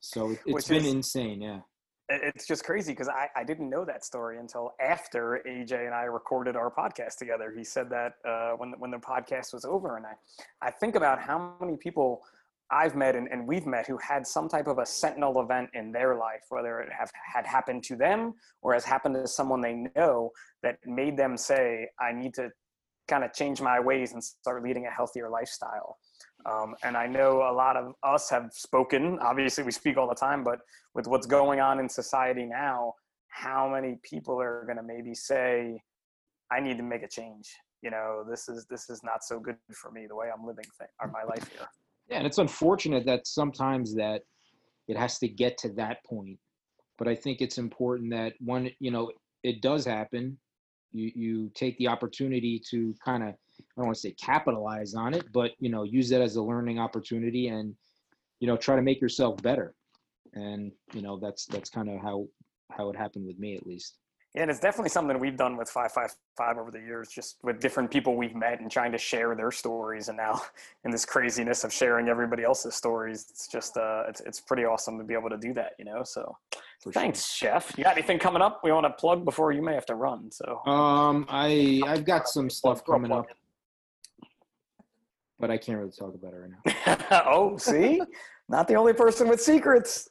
So 0.00 0.30
it, 0.30 0.40
it's 0.46 0.54
Which 0.54 0.68
been 0.68 0.84
is- 0.86 0.92
insane, 0.92 1.40
yeah. 1.42 1.60
It's 2.08 2.46
just 2.46 2.64
crazy 2.64 2.92
because 2.92 3.08
I, 3.08 3.28
I 3.34 3.42
didn't 3.42 3.70
know 3.70 3.86
that 3.86 4.04
story 4.04 4.38
until 4.38 4.74
after 4.80 5.42
AJ 5.48 5.86
and 5.86 5.94
I 5.94 6.02
recorded 6.02 6.56
our 6.56 6.70
podcast 6.70 7.16
together. 7.16 7.54
He 7.56 7.64
said 7.64 7.88
that 7.88 8.14
uh, 8.28 8.50
when, 8.56 8.72
the- 8.72 8.76
when 8.76 8.90
the 8.90 8.98
podcast 8.98 9.54
was 9.54 9.64
over. 9.64 9.96
And 9.96 10.04
I, 10.04 10.12
I 10.60 10.70
think 10.70 10.94
about 10.94 11.20
how 11.20 11.54
many 11.60 11.76
people 11.78 12.22
I've 12.72 12.96
met 12.96 13.14
and, 13.14 13.28
and 13.30 13.46
we've 13.46 13.66
met 13.66 13.86
who 13.86 13.98
had 13.98 14.26
some 14.26 14.48
type 14.48 14.66
of 14.66 14.78
a 14.78 14.86
sentinel 14.86 15.40
event 15.40 15.70
in 15.74 15.92
their 15.92 16.16
life, 16.16 16.44
whether 16.48 16.80
it 16.80 16.90
have 16.90 17.10
had 17.34 17.46
happened 17.46 17.84
to 17.84 17.96
them 17.96 18.32
or 18.62 18.72
has 18.72 18.84
happened 18.84 19.14
to 19.16 19.28
someone 19.28 19.60
they 19.60 19.86
know 19.94 20.30
that 20.62 20.78
made 20.86 21.16
them 21.16 21.36
say, 21.36 21.88
I 22.00 22.12
need 22.12 22.32
to 22.34 22.50
kind 23.08 23.24
of 23.24 23.34
change 23.34 23.60
my 23.60 23.78
ways 23.78 24.12
and 24.12 24.24
start 24.24 24.64
leading 24.64 24.86
a 24.86 24.90
healthier 24.90 25.28
lifestyle. 25.28 25.98
Um, 26.46 26.74
and 26.82 26.96
I 26.96 27.06
know 27.06 27.42
a 27.42 27.52
lot 27.52 27.76
of 27.76 27.92
us 28.02 28.30
have 28.30 28.50
spoken. 28.52 29.18
Obviously, 29.20 29.64
we 29.64 29.70
speak 29.70 29.98
all 29.98 30.08
the 30.08 30.14
time, 30.14 30.42
but 30.42 30.60
with 30.94 31.06
what's 31.06 31.26
going 31.26 31.60
on 31.60 31.78
in 31.78 31.88
society 31.88 32.46
now, 32.46 32.94
how 33.28 33.68
many 33.68 33.98
people 34.02 34.40
are 34.40 34.64
going 34.64 34.76
to 34.76 34.82
maybe 34.82 35.14
say, 35.14 35.80
"I 36.50 36.60
need 36.60 36.78
to 36.78 36.82
make 36.82 37.02
a 37.02 37.08
change"? 37.08 37.54
You 37.82 37.90
know, 37.90 38.24
this 38.28 38.48
is 38.48 38.66
this 38.66 38.90
is 38.90 39.02
not 39.04 39.24
so 39.24 39.38
good 39.38 39.56
for 39.72 39.90
me 39.90 40.06
the 40.06 40.16
way 40.16 40.28
I'm 40.34 40.44
living 40.44 40.64
or 41.00 41.08
my 41.08 41.22
life 41.22 41.48
here. 41.52 41.68
Yeah, 42.08 42.18
and 42.18 42.26
it's 42.26 42.38
unfortunate 42.38 43.06
that 43.06 43.26
sometimes 43.26 43.94
that 43.94 44.22
it 44.88 44.96
has 44.96 45.18
to 45.20 45.28
get 45.28 45.56
to 45.58 45.70
that 45.70 46.04
point. 46.04 46.38
But 46.98 47.08
I 47.08 47.14
think 47.14 47.40
it's 47.40 47.58
important 47.58 48.10
that 48.10 48.34
when 48.40 48.70
you 48.80 48.90
know 48.90 49.10
it 49.42 49.62
does 49.62 49.84
happen, 49.84 50.38
you 50.92 51.10
you 51.14 51.50
take 51.54 51.76
the 51.78 51.88
opportunity 51.88 52.60
to 52.70 52.94
kind 53.04 53.22
of 53.22 53.30
I 53.30 53.64
don't 53.76 53.86
want 53.86 53.96
to 53.96 54.00
say 54.00 54.12
capitalize 54.12 54.94
on 54.94 55.14
it, 55.14 55.24
but 55.32 55.52
you 55.58 55.70
know 55.70 55.84
use 55.84 56.08
that 56.10 56.20
as 56.20 56.36
a 56.36 56.42
learning 56.42 56.78
opportunity 56.78 57.48
and 57.48 57.74
you 58.40 58.46
know 58.46 58.56
try 58.56 58.76
to 58.76 58.82
make 58.82 59.00
yourself 59.00 59.42
better. 59.42 59.74
And 60.34 60.72
you 60.92 61.02
know 61.02 61.18
that's 61.18 61.46
that's 61.46 61.70
kind 61.70 61.88
of 61.88 62.00
how 62.00 62.26
how 62.70 62.90
it 62.90 62.96
happened 62.96 63.26
with 63.26 63.38
me 63.38 63.56
at 63.56 63.66
least. 63.66 63.98
Yeah, 64.34 64.42
and 64.42 64.50
it's 64.50 64.60
definitely 64.60 64.88
something 64.88 65.18
we've 65.18 65.36
done 65.36 65.58
with 65.58 65.68
555 65.68 66.56
over 66.56 66.70
the 66.70 66.80
years, 66.80 67.10
just 67.10 67.36
with 67.42 67.60
different 67.60 67.90
people 67.90 68.16
we've 68.16 68.34
met 68.34 68.60
and 68.60 68.70
trying 68.70 68.90
to 68.92 68.98
share 68.98 69.34
their 69.34 69.50
stories. 69.50 70.08
And 70.08 70.16
now, 70.16 70.40
in 70.86 70.90
this 70.90 71.04
craziness 71.04 71.64
of 71.64 71.72
sharing 71.72 72.08
everybody 72.08 72.42
else's 72.42 72.74
stories, 72.74 73.26
it's 73.28 73.46
just 73.46 73.76
uh, 73.76 74.04
it's 74.08 74.20
it's 74.20 74.40
pretty 74.40 74.64
awesome 74.64 74.96
to 74.96 75.04
be 75.04 75.12
able 75.12 75.28
to 75.28 75.36
do 75.36 75.52
that, 75.54 75.72
you 75.78 75.84
know. 75.84 76.02
So, 76.02 76.34
thanks, 76.92 77.30
Chef. 77.30 77.74
You 77.76 77.84
got 77.84 77.92
anything 77.92 78.18
coming 78.18 78.40
up? 78.40 78.62
We 78.64 78.72
want 78.72 78.86
to 78.86 78.90
plug 78.90 79.26
before 79.26 79.52
you 79.52 79.60
may 79.60 79.74
have 79.74 79.86
to 79.86 79.96
run. 79.96 80.30
So, 80.30 80.60
Um, 80.64 81.26
I 81.28 81.82
I've 81.86 82.06
got 82.06 82.26
some 82.26 82.48
stuff 82.48 82.86
coming 82.86 83.12
up, 83.12 83.26
but 85.38 85.50
I 85.50 85.58
can't 85.58 85.76
really 85.76 85.90
talk 85.90 86.14
about 86.14 86.32
it 86.32 86.36
right 86.38 86.98
now. 87.10 87.22
oh, 87.26 87.58
see, 87.58 88.00
not 88.48 88.66
the 88.66 88.76
only 88.76 88.94
person 88.94 89.28
with 89.28 89.42
secrets. 89.42 90.08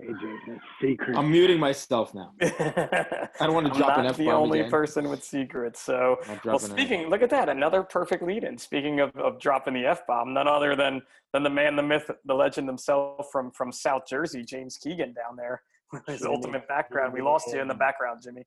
AJ, 0.00 0.58
secret. 0.80 1.16
I'm 1.16 1.30
muting 1.30 1.60
myself 1.60 2.14
now. 2.14 2.32
I 2.42 3.28
don't 3.40 3.52
want 3.54 3.66
to 3.66 3.72
I'm 3.72 3.78
drop 3.78 3.98
an 3.98 4.04
not 4.04 4.12
F 4.12 4.16
the 4.16 4.30
only 4.30 4.60
again. 4.60 4.70
person 4.70 5.08
with 5.08 5.22
secrets. 5.22 5.80
So, 5.80 6.16
well, 6.26 6.40
drop 6.42 6.62
an 6.62 6.70
F. 6.70 6.76
speaking, 6.76 7.08
look 7.08 7.22
at 7.22 7.30
that, 7.30 7.48
another 7.48 7.82
perfect 7.82 8.22
lead-in. 8.22 8.56
Speaking 8.58 9.00
of, 9.00 9.14
of 9.16 9.38
dropping 9.38 9.74
the 9.74 9.84
f 9.84 10.06
bomb, 10.06 10.32
none 10.32 10.48
other 10.48 10.74
than 10.74 11.02
than 11.32 11.42
the 11.42 11.50
man, 11.50 11.76
the 11.76 11.82
myth, 11.82 12.10
the 12.24 12.34
legend 12.34 12.68
himself 12.68 13.26
from 13.30 13.50
from 13.50 13.70
South 13.70 14.02
Jersey, 14.08 14.42
James 14.42 14.78
Keegan 14.78 15.12
down 15.12 15.36
there. 15.36 15.62
His 16.06 16.20
Jimmy. 16.20 16.34
ultimate 16.34 16.66
background. 16.68 17.12
We 17.12 17.20
lost 17.20 17.52
you 17.52 17.60
in 17.60 17.68
the 17.68 17.74
background, 17.74 18.22
Jimmy. 18.22 18.44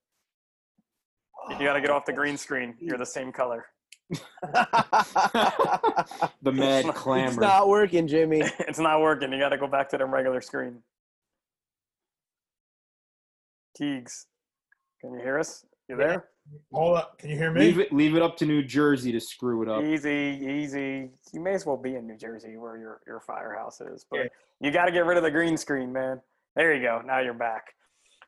You 1.51 1.59
got 1.59 1.73
to 1.73 1.81
get 1.81 1.91
off 1.91 2.05
the 2.05 2.13
green 2.13 2.37
screen. 2.37 2.73
You're 2.79 2.97
the 2.97 3.05
same 3.05 3.31
color. 3.31 3.67
the 6.41 6.51
mad 6.51 6.85
clamor. 6.95 7.27
It's 7.27 7.37
not 7.37 7.67
working, 7.67 8.07
Jimmy. 8.07 8.41
it's 8.59 8.79
not 8.79 8.99
working. 8.99 9.31
You 9.31 9.37
got 9.37 9.49
to 9.49 9.57
go 9.57 9.67
back 9.67 9.89
to 9.89 9.97
the 9.97 10.05
regular 10.05 10.41
screen. 10.41 10.81
Keegs, 13.75 14.27
can 15.01 15.13
you 15.13 15.19
hear 15.19 15.37
us? 15.39 15.65
You 15.87 15.99
Yeah. 15.99 16.07
there? 16.07 16.29
Hold 16.73 16.97
up. 16.97 17.17
Can 17.17 17.29
you 17.31 17.37
hear 17.37 17.51
me? 17.51 17.59
Leave 17.61 17.79
it, 17.79 17.91
leave 17.91 18.15
it 18.15 18.21
up 18.21 18.37
to 18.37 18.45
New 18.45 18.63
Jersey 18.63 19.11
to 19.11 19.19
screw 19.19 19.63
it 19.63 19.69
up. 19.69 19.83
Easy, 19.83 20.39
easy. 20.41 21.11
You 21.33 21.39
may 21.41 21.53
as 21.53 21.65
well 21.65 21.77
be 21.77 21.95
in 21.95 22.05
New 22.07 22.17
Jersey 22.17 22.55
where 22.57 22.77
your 22.77 23.01
your 23.07 23.19
firehouse 23.19 23.81
is, 23.81 24.05
but 24.09 24.17
Yeah. 24.19 24.27
you 24.59 24.71
got 24.71 24.85
to 24.85 24.91
get 24.91 25.05
rid 25.05 25.17
of 25.17 25.23
the 25.23 25.31
green 25.31 25.57
screen, 25.57 25.91
man. 25.91 26.21
There 26.55 26.73
you 26.73 26.81
go. 26.81 27.01
Now 27.01 27.19
you're 27.19 27.33
back. 27.33 27.73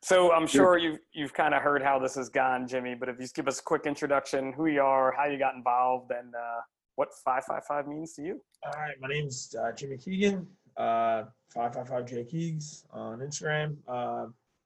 So 0.02 0.32
I'm 0.34 0.48
sure 0.48 0.78
you've 0.78 1.00
you've 1.12 1.34
kind 1.34 1.54
of 1.54 1.62
heard 1.62 1.82
how 1.84 2.00
this 2.00 2.16
has 2.16 2.30
gone, 2.30 2.68
Jimmy. 2.68 2.95
But 2.95 3.10
if 3.10 3.16
you 3.18 3.24
just 3.24 3.36
give 3.36 3.48
us 3.48 3.60
a 3.60 3.64
quick 3.64 3.86
introduction, 3.86 4.52
who 4.52 4.66
you 4.68 4.82
are, 4.82 5.12
how 5.12 5.26
you 5.26 5.38
got 5.38 5.56
involved, 5.56 6.12
and 6.12 6.34
uh, 6.36 6.62
what 6.95 7.10
555 7.24 7.88
means 7.88 8.14
to 8.14 8.24
you. 8.24 8.41
All 8.66 8.72
right, 8.74 9.00
my 9.00 9.08
name's 9.08 9.56
uh, 9.56 9.72
Jimmy 9.74 9.98
Keegan, 9.98 10.48
uh, 10.78 11.26
555J 11.56 12.26
Keegs 12.32 12.86
on 12.91 13.20
Instagram. 13.20 13.78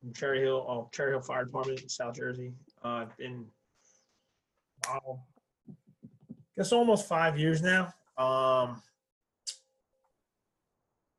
From 0.01 0.13
Cherry 0.13 0.41
Hill, 0.41 0.65
oh, 0.67 0.89
Cherry 0.91 1.11
Hill 1.11 1.21
Fire 1.21 1.45
Department 1.45 1.81
in 1.81 1.89
South 1.89 2.15
Jersey. 2.15 2.53
Uh, 2.83 3.05
been, 3.17 3.45
wow, 4.87 5.21
guess 6.57 6.71
almost 6.71 7.07
five 7.07 7.37
years 7.37 7.61
now. 7.61 7.93
Um, 8.17 8.81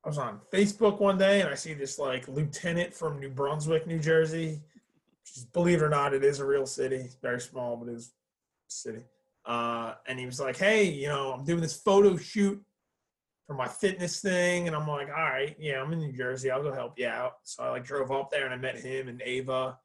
I 0.05 0.09
was 0.09 0.17
on 0.17 0.41
Facebook 0.51 0.99
one 0.99 1.17
day 1.17 1.41
and 1.41 1.49
I 1.49 1.55
see 1.55 1.73
this 1.73 1.97
like 1.97 2.27
lieutenant 2.27 2.93
from 2.93 3.21
New 3.21 3.29
Brunswick, 3.29 3.87
New 3.87 3.99
Jersey. 3.99 4.61
Is, 5.35 5.45
believe 5.45 5.81
it 5.81 5.85
or 5.85 5.89
not, 5.89 6.13
it 6.13 6.25
is 6.25 6.39
a 6.39 6.45
real 6.45 6.65
city. 6.65 6.97
It's 6.97 7.15
very 7.15 7.39
small, 7.39 7.77
but 7.77 7.89
it 7.89 7.95
is 7.95 8.11
a 8.67 8.71
city. 8.71 9.03
Uh, 9.45 9.93
and 10.07 10.19
he 10.19 10.25
was 10.25 10.41
like, 10.41 10.57
"Hey, 10.57 10.83
you 10.89 11.07
know, 11.07 11.33
I'm 11.33 11.45
doing 11.45 11.61
this 11.61 11.77
photo 11.77 12.17
shoot 12.17 12.61
for 13.45 13.55
my 13.55 13.67
fitness 13.67 14.21
thing," 14.21 14.67
and 14.67 14.75
I'm 14.75 14.87
like, 14.87 15.09
"All 15.09 15.15
right, 15.15 15.55
yeah, 15.59 15.81
I'm 15.81 15.93
in 15.93 15.99
New 15.99 16.13
Jersey. 16.13 16.51
I'll 16.51 16.63
go 16.63 16.73
help 16.73 16.97
you 16.97 17.07
out." 17.07 17.33
So 17.43 17.63
I 17.63 17.69
like 17.69 17.85
drove 17.85 18.11
up 18.11 18.31
there 18.31 18.45
and 18.45 18.53
I 18.53 18.57
met 18.57 18.79
him 18.79 19.07
and 19.07 19.21
Ava, 19.23 19.77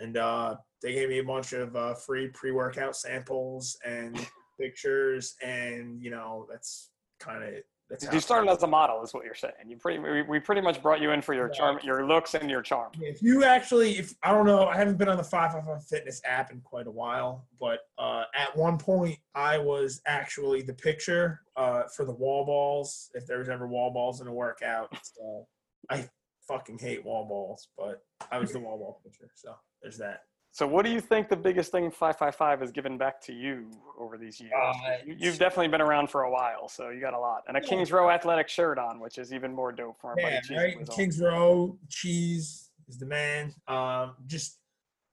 and 0.00 0.16
uh, 0.16 0.56
they 0.82 0.92
gave 0.92 1.08
me 1.08 1.18
a 1.18 1.24
bunch 1.24 1.52
of 1.52 1.76
uh, 1.76 1.94
free 1.94 2.28
pre-workout 2.28 2.96
samples 2.96 3.76
and 3.84 4.18
pictures, 4.58 5.34
and 5.42 6.02
you 6.02 6.10
know, 6.10 6.46
that's 6.50 6.90
kind 7.18 7.44
of 7.44 7.54
that's 7.90 8.12
You 8.12 8.20
started 8.20 8.48
as 8.50 8.62
a 8.62 8.68
model, 8.68 9.02
is 9.02 9.12
what 9.12 9.24
you're 9.24 9.34
saying. 9.34 9.52
You 9.66 9.76
pretty 9.76 9.98
we, 9.98 10.22
we 10.22 10.38
pretty 10.38 10.60
much 10.60 10.80
brought 10.80 11.00
you 11.00 11.10
in 11.10 11.20
for 11.20 11.34
your 11.34 11.48
charm, 11.48 11.80
your 11.82 12.06
looks, 12.06 12.34
and 12.34 12.48
your 12.48 12.62
charm. 12.62 12.92
If 13.00 13.20
you 13.20 13.42
actually, 13.42 13.98
if 13.98 14.14
I 14.22 14.32
don't 14.32 14.46
know, 14.46 14.66
I 14.66 14.76
haven't 14.76 14.96
been 14.96 15.08
on 15.08 15.16
the 15.16 15.24
555 15.24 15.88
Fitness 15.88 16.22
app 16.24 16.52
in 16.52 16.60
quite 16.60 16.86
a 16.86 16.90
while, 16.90 17.46
but 17.58 17.80
uh, 17.98 18.24
at 18.34 18.56
one 18.56 18.78
point 18.78 19.18
I 19.34 19.58
was 19.58 20.00
actually 20.06 20.62
the 20.62 20.74
picture 20.74 21.40
uh, 21.56 21.84
for 21.94 22.04
the 22.04 22.14
wall 22.14 22.46
balls. 22.46 23.10
If 23.14 23.26
there 23.26 23.38
was 23.38 23.48
ever 23.48 23.66
wall 23.66 23.92
balls 23.92 24.20
in 24.20 24.28
a 24.28 24.32
workout, 24.32 24.96
so 25.02 25.48
I 25.90 26.08
fucking 26.46 26.78
hate 26.78 27.04
wall 27.04 27.26
balls, 27.26 27.68
but 27.76 28.02
I 28.30 28.38
was 28.38 28.52
the 28.52 28.60
wall 28.60 28.78
ball 28.78 29.00
picture. 29.02 29.30
So 29.34 29.54
there's 29.82 29.98
that. 29.98 30.20
So, 30.52 30.66
what 30.66 30.84
do 30.84 30.90
you 30.90 31.00
think 31.00 31.28
the 31.28 31.36
biggest 31.36 31.70
thing 31.70 31.90
555 31.90 32.60
has 32.60 32.72
given 32.72 32.98
back 32.98 33.20
to 33.22 33.32
you 33.32 33.70
over 33.98 34.18
these 34.18 34.40
years? 34.40 34.52
Uh, 34.56 34.96
You- 35.04 35.14
You've 35.16 35.38
definitely 35.38 35.68
been 35.68 35.80
around 35.80 36.10
for 36.10 36.22
a 36.24 36.30
while, 36.30 36.68
so 36.68 36.88
you 36.90 37.00
got 37.00 37.14
a 37.14 37.18
lot. 37.18 37.44
And 37.46 37.56
a 37.56 37.60
Yeah. 37.60 37.68
Kings 37.68 37.92
Row 37.92 38.10
athletic 38.10 38.48
shirt 38.48 38.76
on, 38.78 38.98
which 38.98 39.18
is 39.18 39.32
even 39.32 39.54
more 39.54 39.70
dope 39.70 40.00
for 40.00 40.10
our 40.10 40.16
buddy 40.16 40.34
Yeah, 40.34 40.40
Cheese 40.40 40.58
right. 40.58 40.90
Kings 40.90 41.20
Row 41.20 41.78
cheese 41.88 42.70
is 42.88 42.98
the 42.98 43.06
man. 43.06 43.54
Um, 43.68 44.16
just 44.26 44.58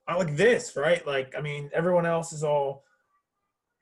I 0.08 0.16
like 0.16 0.34
this, 0.36 0.74
right? 0.74 1.06
Like, 1.06 1.34
I 1.36 1.40
mean, 1.42 1.70
everyone 1.72 2.06
else 2.06 2.32
is 2.32 2.42
all. 2.42 2.84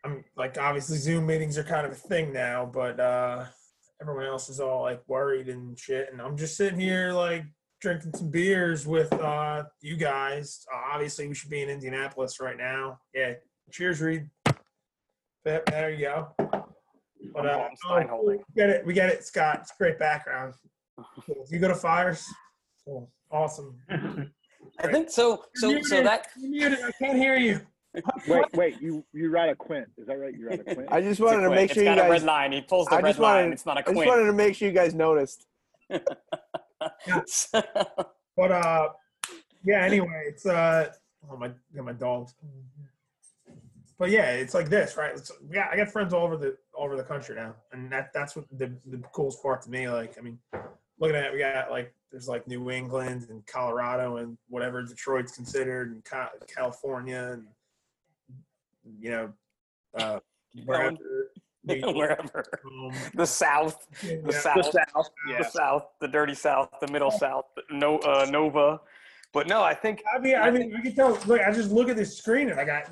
I'm 0.05 0.25
like, 0.37 0.59
obviously, 0.59 0.99
Zoom 0.99 1.25
meetings 1.27 1.57
are 1.57 1.65
kind 1.65 1.87
of 1.87 1.93
a 1.93 1.97
thing 1.97 2.33
now, 2.33 2.67
but 2.67 2.99
uh, 3.01 3.47
everyone 4.01 4.25
else 4.27 4.49
is 4.51 4.61
all 4.61 4.83
like 4.83 5.03
worried 5.09 5.49
and 5.49 5.79
shit, 5.79 6.13
and 6.13 6.21
I'm 6.21 6.37
just 6.37 6.57
sitting 6.57 6.79
here 6.81 7.13
like 7.13 7.45
drinking 7.87 8.13
some 8.15 8.31
beers 8.31 8.85
with 8.85 9.13
uh, 9.13 9.63
you 9.81 9.97
guys. 9.97 10.67
Uh, 10.75 10.93
obviously, 10.93 11.29
we 11.29 11.35
should 11.35 11.51
be 11.51 11.63
in 11.63 11.69
Indianapolis 11.69 12.41
right 12.41 12.57
now. 12.57 12.99
Yeah, 13.15 13.35
cheers, 13.71 14.01
Reed. 14.01 14.29
There 15.45 15.63
there 15.69 15.91
you 15.91 16.07
go. 16.07 16.29
But 17.33 17.47
uh, 17.47 17.69
Stein 17.77 18.09
oh, 18.11 18.25
we 18.27 18.39
get 18.57 18.71
it. 18.71 18.85
We 18.85 18.93
get 18.93 19.09
it, 19.09 19.25
Scott. 19.25 19.61
It's 19.63 19.71
a 19.71 19.75
great 19.79 20.01
background. 20.01 20.55
Cool. 21.25 21.47
You 21.49 21.61
go 21.61 21.69
to 21.69 21.77
fires. 21.77 22.27
Cool. 22.85 23.09
Awesome. 23.31 23.77
I 24.81 24.89
think 24.91 25.09
so. 25.09 25.45
So, 25.55 25.81
so 25.83 26.03
that 26.03 26.27
You're 26.37 26.71
muted. 26.71 26.85
I 26.85 26.91
can't 26.99 27.17
hear 27.17 27.37
you. 27.37 27.61
Wait, 28.29 28.45
wait. 28.53 28.81
You 28.83 29.03
you 29.15 29.31
ride 29.31 29.49
a 29.49 29.55
Quint? 29.55 29.87
Is 29.97 30.07
that 30.09 30.19
right? 30.19 30.35
You 30.37 30.49
ride 30.49 30.61
a 30.61 30.75
Quint? 30.75 30.89
I 30.91 31.01
just 31.01 31.19
wanted 31.19 31.43
to 31.43 31.47
Quint. 31.47 31.55
make 31.55 31.71
It's 31.71 31.75
sure 31.75 31.83
you 31.83 31.95
got 31.95 32.07
a 32.07 32.11
red 32.11 32.25
line. 32.25 32.53
He 32.53 32.61
pulls 32.61 32.89
the 32.89 32.97
I 32.97 33.01
red 33.01 33.17
wanted, 33.17 33.43
line. 33.43 33.53
It's 33.55 33.65
not 33.65 33.79
a 33.79 33.89
I 33.89 33.95
just 33.95 34.07
wanted 34.07 34.25
to 34.27 34.33
make 34.35 34.55
sure 34.55 34.69
you 34.69 34.75
guys 34.75 34.93
noticed. 34.93 35.47
But 38.37 38.53
uh, 38.53 38.89
yeah. 39.65 39.83
Anyway, 39.83 40.25
it's 40.27 40.45
uh, 40.45 40.93
oh 41.31 41.37
my, 41.37 41.51
got 41.75 41.85
my 41.85 41.93
dogs. 41.93 42.35
But 43.99 44.11
yeah, 44.11 44.33
it's 44.33 44.53
like 44.53 44.69
this, 44.69 44.97
right? 44.99 45.13
It's, 45.15 45.33
yeah, 45.51 45.69
I 45.73 45.77
got 45.77 45.89
friends 45.89 46.13
all 46.13 46.25
over 46.25 46.37
the 46.37 46.57
all 46.75 46.85
over 46.85 46.97
the 46.97 47.03
country 47.03 47.35
now, 47.35 47.55
and 47.73 47.91
that 47.91 48.13
that's 48.13 48.37
what 48.37 48.45
the 48.53 48.71
the 48.87 48.99
coolest 49.13 49.43
part 49.43 49.63
to 49.63 49.71
me. 49.71 49.89
Like, 49.89 50.19
I 50.19 50.21
mean, 50.21 50.39
looking 51.01 51.17
at 51.17 51.25
it, 51.25 51.33
we 51.33 51.39
got 51.39 51.71
like 51.71 51.95
there's 52.11 52.29
like 52.29 52.47
New 52.47 52.71
England 52.71 53.27
and 53.31 53.45
Colorado 53.47 54.19
and 54.19 54.37
whatever 54.49 54.83
Detroit's 54.83 55.33
considered, 55.33 55.93
and 55.93 56.05
Ca- 56.05 56.33
California, 56.47 57.31
and 57.33 57.47
you 59.01 59.11
know, 59.11 59.33
uh, 59.95 60.21
wherever. 61.67 61.83
New 61.83 61.95
York, 61.95 61.97
wherever 61.97 62.45
um, 62.65 62.93
the 63.15 63.27
South, 63.27 63.87
the 64.03 64.21
Yeah. 64.25 64.39
South, 64.41 64.57
The 64.57 64.63
South, 64.73 65.11
the. 65.39 65.45
South, 65.45 65.83
the 66.01 66.09
dirty 66.09 66.35
South, 66.35 66.69
the 66.81 66.91
Middle 66.93 67.11
South, 67.11 67.47
no 67.71 67.99
uh, 67.99 68.27
Nova. 68.31 68.81
But 69.33 69.49
no, 69.49 69.63
I 69.63 69.75
think 69.75 70.03
I 70.15 70.19
mean, 70.19 70.37
I 70.37 70.51
mean, 70.51 70.75
I 70.77 70.81
can 70.81 70.95
tell. 70.95 71.19
Look, 71.27 71.41
I 71.41 71.51
just 71.53 71.71
look 71.71 71.89
at 71.89 71.97
this 71.97 72.17
screen 72.17 72.49
and 72.51 72.59
I 72.59 72.65
got 72.65 72.91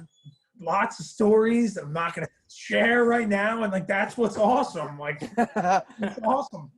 lots 0.60 1.00
of 1.00 1.06
stories 1.06 1.76
I'm 1.76 1.92
not 1.92 2.14
gonna 2.14 2.28
share 2.50 3.04
right 3.04 3.28
now, 3.28 3.62
and 3.62 3.72
like 3.72 3.86
that's 3.86 4.16
what's 4.16 4.36
awesome. 4.36 4.98
Like, 4.98 5.22
it's 5.38 6.18
awesome. 6.24 6.70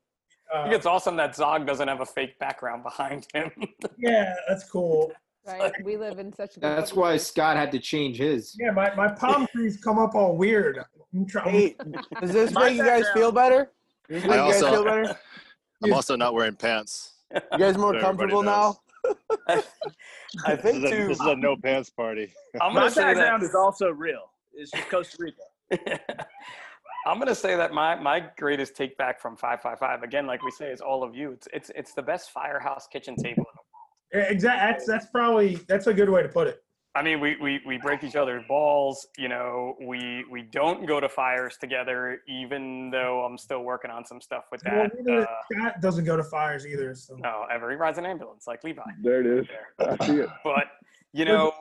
I 0.55 0.63
think 0.63 0.75
it's 0.77 0.87
awesome 0.87 1.17
that 1.17 1.35
Zog 1.35 1.67
doesn't 1.67 1.89
have 1.89 2.01
a 2.01 2.07
fake 2.07 2.39
background 2.39 2.83
behind 2.85 3.27
him. 3.35 3.51
Yeah, 3.99 4.35
that's 4.49 4.69
cool. 4.71 5.13
Right? 5.47 5.73
We 5.85 5.97
live 5.97 6.19
in 6.19 6.33
such 6.33 6.57
a 6.57 6.61
good 6.61 6.63
That's 6.77 6.93
why 6.93 7.17
Scott 7.17 7.57
had 7.57 7.73
to 7.73 7.79
change 7.79 8.19
his. 8.19 8.57
Yeah, 8.59 8.71
my, 8.71 8.95
my 8.95 9.09
palm 9.09 9.47
trees 9.49 9.77
come 9.83 9.99
up 9.99 10.15
all 10.15 10.37
weird. 10.37 10.79
I'm 11.17 11.27
trying. 11.27 11.51
Hey, 11.51 11.77
does 12.21 12.33
this 12.33 12.53
My 12.53 12.65
make 12.69 12.77
you 12.77 12.85
guys 12.85 13.05
feel 13.15 13.33
better? 13.33 13.71
Does 14.09 14.23
this 14.23 14.25
I 14.25 14.37
make 14.37 14.47
you 14.47 14.53
guys 14.53 14.63
also- 14.63 14.75
feel 14.75 14.85
better? 14.85 15.19
I'm 15.85 15.93
also 15.93 16.17
not 16.17 16.33
wearing 16.35 16.55
pants. 16.55 17.13
You 17.35 17.59
guys 17.59 17.77
more 17.77 17.93
So 17.95 18.01
comfortable 18.01 18.43
now? 18.43 18.79
I 20.47 20.57
think 20.57 20.83
this 20.83 20.85
is, 20.85 20.85
a, 20.85 20.89
too- 20.91 21.09
this 21.09 21.21
is 21.21 21.27
a 21.27 21.37
no 21.37 21.55
pants 21.57 21.91
party. 21.91 22.33
I'm 22.61 22.73
My 22.73 22.81
gonna 22.81 22.91
say 22.91 23.03
background 23.03 23.43
that 23.43 23.47
is 23.49 23.55
also 23.55 23.91
real. 23.91 24.31
It's 24.55 24.71
just 24.71 24.89
Costa 24.89 25.17
Rica. 25.21 26.07
I'm 27.07 27.19
gonna 27.19 27.35
say 27.35 27.57
that 27.57 27.73
my 27.73 27.95
my 27.95 28.25
greatest 28.39 28.75
take 28.75 28.97
back 28.97 29.21
from 29.21 29.37
555 29.37 30.03
again, 30.03 30.27
like 30.27 30.43
we 30.43 30.51
say, 30.51 30.71
is 30.73 30.81
all 30.81 31.05
of 31.05 31.15
you. 31.15 31.33
It's 31.33 31.49
it's 31.53 31.71
it's 31.77 31.93
the 31.93 32.03
best 32.03 32.31
firehouse 32.31 32.87
kitchen 32.91 33.15
table. 33.17 33.45
In 33.45 33.55
the 34.13 34.19
world. 34.21 34.31
Exactly. 34.33 34.73
That's 34.73 34.87
that's 34.87 35.07
probably 35.13 35.57
that's 35.69 35.87
a 35.89 35.95
good 35.95 36.09
way 36.09 36.23
to 36.23 36.29
put 36.29 36.47
it. 36.49 36.63
I 36.97 37.03
mean, 37.03 37.21
we, 37.21 37.37
we, 37.37 37.61
we 37.67 37.77
break 37.77 38.03
each 38.03 38.17
other's 38.17 38.43
balls. 38.49 39.07
You 39.19 39.29
know, 39.29 39.77
we 39.83 40.25
we 40.31 40.43
don't 40.43 40.87
go 40.87 40.99
to 40.99 41.09
fires 41.11 41.59
together, 41.61 42.23
even 42.27 42.89
though 42.91 43.23
I'm 43.23 43.37
still 43.37 43.63
working 43.63 43.91
on 43.91 44.03
some 44.07 44.19
stuff 44.21 44.45
with 44.51 44.63
Well, 44.65 44.85
that. 44.85 45.05
neither- 45.05 45.29
Uh, 45.29 45.35
Scott 45.53 45.81
doesn't 45.83 46.07
go 46.07 46.17
to 46.17 46.25
fires 46.25 46.67
either. 46.67 46.95
So. 46.95 47.17
no, 47.17 47.45
ever 47.53 47.71
he 47.71 47.77
rides 47.77 47.99
an 47.99 48.07
ambulance 48.07 48.47
like 48.47 48.65
Levi. 48.65 48.83
There 49.03 49.21
it 49.21 49.27
is. 49.27 49.47
I 49.79 50.07
see 50.07 50.21
it. 50.21 50.31
But 50.43 50.69
you 51.13 51.27
know, 51.27 51.53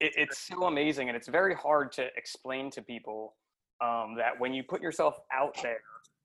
it, 0.00 0.12
it's 0.16 0.38
so 0.38 0.64
amazing, 0.64 1.08
and 1.08 1.16
it's 1.16 1.28
very 1.28 1.54
hard 1.54 1.92
to 1.92 2.08
explain 2.16 2.70
to 2.72 2.82
people 2.82 3.36
um, 3.80 4.16
that 4.16 4.32
when 4.38 4.52
you 4.52 4.64
put 4.64 4.82
yourself 4.82 5.16
out 5.32 5.56
there, 5.62 5.80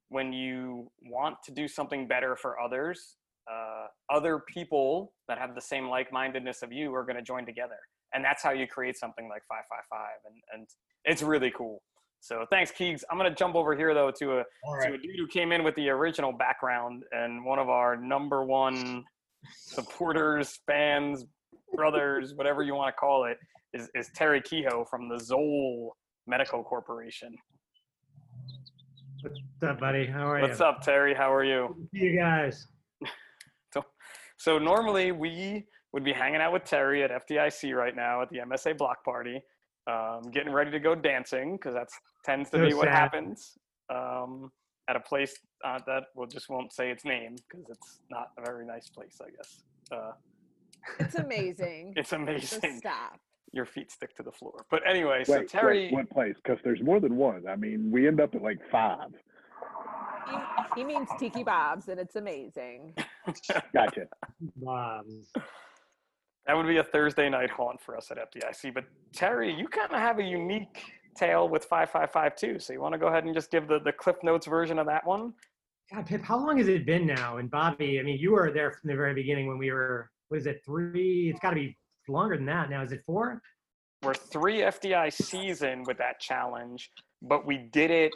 when 0.09 0.33
you 0.33 0.89
want 1.03 1.37
to 1.43 1.51
do 1.51 1.67
something 1.67 2.07
better 2.07 2.35
for 2.35 2.59
others, 2.59 3.17
uh, 3.51 3.85
other 4.11 4.39
people 4.47 5.13
that 5.27 5.37
have 5.37 5.53
the 5.53 5.61
same 5.61 5.87
like-mindedness 5.87 6.63
of 6.63 6.71
you 6.73 6.93
are 6.95 7.03
going 7.03 7.15
to 7.15 7.21
join 7.21 7.45
together, 7.45 7.77
and 8.13 8.23
that's 8.23 8.43
how 8.43 8.51
you 8.51 8.67
create 8.67 8.97
something 8.97 9.29
like 9.29 9.43
555, 9.47 9.99
and 10.25 10.35
and 10.53 10.67
it's 11.05 11.21
really 11.21 11.51
cool. 11.51 11.81
So 12.21 12.45
thanks, 12.49 12.71
Keegs. 12.71 13.03
I'm 13.09 13.17
going 13.17 13.29
to 13.29 13.35
jump 13.35 13.55
over 13.55 13.75
here 13.75 13.93
though 13.93 14.11
to 14.19 14.39
a 14.39 14.43
All 14.63 14.77
to 14.81 14.93
a 14.93 14.97
dude 14.97 15.17
who 15.17 15.27
came 15.27 15.51
in 15.51 15.63
with 15.63 15.75
the 15.75 15.89
original 15.89 16.33
background 16.33 17.03
and 17.11 17.45
one 17.45 17.59
of 17.59 17.69
our 17.69 17.95
number 17.95 18.43
one 18.43 19.05
supporters, 19.55 20.59
fans, 20.67 21.25
brothers, 21.73 22.33
whatever 22.35 22.61
you 22.61 22.75
want 22.75 22.93
to 22.93 22.99
call 22.99 23.25
it, 23.25 23.37
is, 23.73 23.89
is 23.95 24.09
Terry 24.13 24.41
Kehoe 24.41 24.85
from 24.89 25.07
the 25.07 25.17
Zoll 25.17 25.95
Medical 26.27 26.63
Corporation. 26.63 27.33
What's 29.21 29.39
up, 29.63 29.79
buddy? 29.79 30.05
How 30.05 30.27
are 30.29 30.39
you? 30.39 30.47
What's 30.47 30.61
up, 30.61 30.81
Terry? 30.81 31.13
How 31.13 31.33
are 31.33 31.43
you? 31.43 31.87
You 31.91 32.17
guys. 32.17 32.67
So, 33.71 33.85
so 34.37 34.57
normally 34.57 35.11
we 35.11 35.67
would 35.93 36.03
be 36.03 36.13
hanging 36.13 36.41
out 36.41 36.53
with 36.53 36.63
Terry 36.65 37.03
at 37.03 37.11
FDIC 37.11 37.73
right 37.75 37.95
now 37.95 38.21
at 38.21 38.29
the 38.29 38.39
MSA 38.39 38.77
block 38.77 39.03
party, 39.03 39.41
um, 39.87 40.21
getting 40.31 40.53
ready 40.53 40.71
to 40.71 40.79
go 40.79 40.93
dancing 40.95 41.55
because 41.55 41.73
that 41.73 41.87
tends 42.23 42.49
to 42.51 42.57
So 42.57 42.67
be 42.67 42.73
what 42.73 42.85
sad. 42.85 42.93
happens 42.95 43.57
um, 43.89 44.51
at 44.89 44.95
a 44.95 44.99
place 44.99 45.33
uh, 45.65 45.79
that 45.87 46.03
we'll 46.15 46.27
just 46.27 46.49
won't 46.49 46.71
say 46.73 46.91
its 46.91 47.05
name 47.05 47.35
because 47.49 47.65
it's 47.69 47.99
not 48.11 48.29
a 48.37 48.41
very 48.45 48.65
nice 48.65 48.89
place, 48.89 49.19
I 49.21 49.29
guess. 49.31 49.63
Uh, 49.91 50.11
It's 50.99 51.15
amazing. 51.25 51.93
It's 51.95 52.11
Just 52.11 52.21
amazing. 52.21 52.77
stop. 52.79 53.19
Your 53.51 53.65
feet 53.65 53.91
stick 53.91 54.15
to 54.17 54.21
the 54.23 54.31
floor. 54.31 54.63
But 54.69 54.83
anyway, 54.87 55.23
so 55.23 55.39
Wait, 55.39 55.49
Terry, 55.49 55.85
wait, 55.85 55.93
what 55.93 56.09
place? 56.11 56.35
Because 56.43 56.59
there's 56.63 56.83
more 56.83 56.99
than 56.99 57.15
one. 57.15 57.47
I 57.49 57.55
mean, 57.55 57.89
we 57.91 58.07
end 58.07 58.21
up 58.21 58.35
at 58.35 58.43
like 58.43 58.59
five. 58.71 59.09
He, 60.29 60.81
he 60.81 60.83
means 60.85 61.09
Tiki 61.19 61.41
Bob's, 61.43 61.87
and 61.87 61.99
it's 61.99 62.15
amazing. 62.15 62.93
Gotcha. 63.73 64.01
Um, 64.67 65.23
that 66.49 66.57
would 66.57 66.65
be 66.65 66.77
a 66.77 66.83
Thursday 66.83 67.29
night 67.29 67.51
haunt 67.51 67.79
for 67.79 67.95
us 67.95 68.09
at 68.09 68.17
FDIC. 68.17 68.73
But 68.73 68.85
Terry, 69.13 69.53
you 69.53 69.67
kind 69.67 69.91
of 69.91 69.99
have 69.99 70.17
a 70.17 70.23
unique 70.23 70.81
tale 71.15 71.47
with 71.47 71.63
5552. 71.65 72.57
So 72.57 72.73
you 72.73 72.81
want 72.81 72.93
to 72.93 72.97
go 72.97 73.05
ahead 73.05 73.23
and 73.23 73.35
just 73.35 73.51
give 73.51 73.67
the, 73.67 73.79
the 73.79 73.91
Cliff 73.91 74.15
Notes 74.23 74.47
version 74.47 74.79
of 74.79 74.87
that 74.87 75.05
one? 75.05 75.31
God, 75.93 76.07
Pip, 76.07 76.23
how 76.23 76.37
long 76.37 76.57
has 76.57 76.67
it 76.67 76.87
been 76.87 77.05
now? 77.05 77.37
And 77.37 77.51
Bobby, 77.51 77.99
I 77.99 78.03
mean, 78.03 78.17
you 78.17 78.31
were 78.31 78.49
there 78.51 78.71
from 78.71 78.87
the 78.89 78.95
very 78.95 79.13
beginning 79.13 79.45
when 79.45 79.59
we 79.59 79.71
were, 79.71 80.09
what 80.29 80.39
is 80.39 80.47
it, 80.47 80.63
three? 80.65 81.29
It's 81.29 81.39
got 81.39 81.51
to 81.51 81.55
be 81.55 81.77
longer 82.07 82.35
than 82.35 82.47
that 82.47 82.71
now. 82.71 82.81
Is 82.81 82.93
it 82.93 83.03
four? 83.05 83.43
We're 84.01 84.15
three 84.15 84.61
FDI 84.61 85.13
season 85.13 85.83
with 85.83 85.99
that 85.99 86.19
challenge, 86.19 86.89
but 87.21 87.45
we 87.45 87.57
did 87.57 87.91
it 87.91 88.11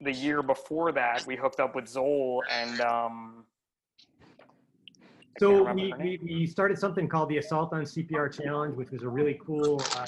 the 0.00 0.12
year 0.12 0.42
before 0.42 0.92
that, 0.92 1.26
we 1.26 1.36
hooked 1.36 1.60
up 1.60 1.74
with 1.74 1.88
Zoll 1.88 2.42
and 2.50 2.80
um, 2.80 3.44
So 5.38 5.72
we, 5.72 5.94
we, 6.00 6.20
we 6.22 6.46
started 6.46 6.78
something 6.78 7.08
called 7.08 7.28
the 7.28 7.38
Assault 7.38 7.72
on 7.72 7.82
CPR 7.82 8.32
Challenge, 8.32 8.74
which 8.76 8.90
was 8.90 9.02
a 9.02 9.08
really 9.08 9.38
cool, 9.44 9.80
uh, 9.94 10.06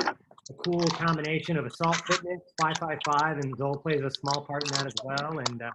a 0.00 0.54
cool 0.54 0.90
combination 0.92 1.58
of 1.58 1.66
assault 1.66 1.96
fitness, 2.08 2.40
555, 2.56 3.38
and 3.38 3.56
Zoll 3.58 3.76
plays 3.76 4.02
a 4.02 4.10
small 4.10 4.46
part 4.46 4.64
in 4.64 4.70
that 4.70 4.86
as 4.86 4.94
well. 5.04 5.38
And 5.38 5.60
uh, 5.60 5.70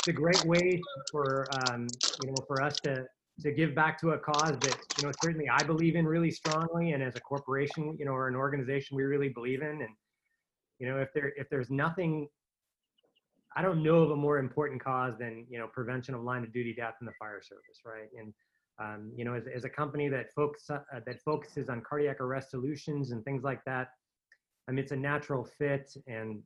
it's 0.00 0.08
a 0.08 0.12
great 0.12 0.46
way 0.46 0.80
for 1.10 1.48
um, 1.52 1.96
you 2.18 2.30
know 2.30 2.44
for 2.46 2.60
us 2.60 2.78
to 2.84 3.06
to 3.40 3.52
give 3.52 3.74
back 3.74 3.98
to 4.00 4.10
a 4.10 4.18
cause 4.18 4.60
that 4.60 4.76
you 4.96 5.02
know 5.02 5.12
certainly 5.22 5.48
I 5.48 5.62
believe 5.62 5.96
in 5.96 6.06
really 6.06 6.30
strongly, 6.30 6.92
and 6.92 7.02
as 7.02 7.16
a 7.16 7.20
corporation, 7.20 7.96
you 7.98 8.04
know, 8.04 8.12
or 8.12 8.28
an 8.28 8.36
organization, 8.36 8.96
we 8.96 9.04
really 9.04 9.30
believe 9.30 9.62
in. 9.62 9.68
And 9.68 9.94
you 10.78 10.88
know, 10.88 10.98
if 10.98 11.08
there 11.14 11.32
if 11.36 11.48
there's 11.48 11.70
nothing 11.70 12.28
I 13.56 13.62
don't 13.62 13.82
know 13.82 13.96
of 13.96 14.10
a 14.12 14.16
more 14.16 14.38
important 14.38 14.82
cause 14.82 15.14
than 15.18 15.46
you 15.48 15.58
know 15.58 15.66
prevention 15.66 16.14
of 16.14 16.22
line 16.22 16.44
of 16.44 16.52
duty 16.52 16.74
death 16.74 16.94
in 17.00 17.06
the 17.06 17.12
fire 17.18 17.42
service, 17.42 17.80
right? 17.84 18.08
And 18.18 18.32
um, 18.78 19.12
you 19.14 19.24
know, 19.24 19.34
as, 19.34 19.46
as 19.54 19.64
a 19.64 19.68
company 19.68 20.08
that 20.08 20.32
focus 20.32 20.70
uh, 20.70 20.78
that 21.04 21.20
focuses 21.20 21.68
on 21.68 21.82
cardiac 21.82 22.20
arrest 22.20 22.50
solutions 22.50 23.10
and 23.10 23.24
things 23.24 23.42
like 23.42 23.64
that, 23.64 23.88
I 24.68 24.72
mean, 24.72 24.78
it's 24.78 24.92
a 24.92 24.96
natural 24.96 25.44
fit 25.44 25.92
and 26.06 26.40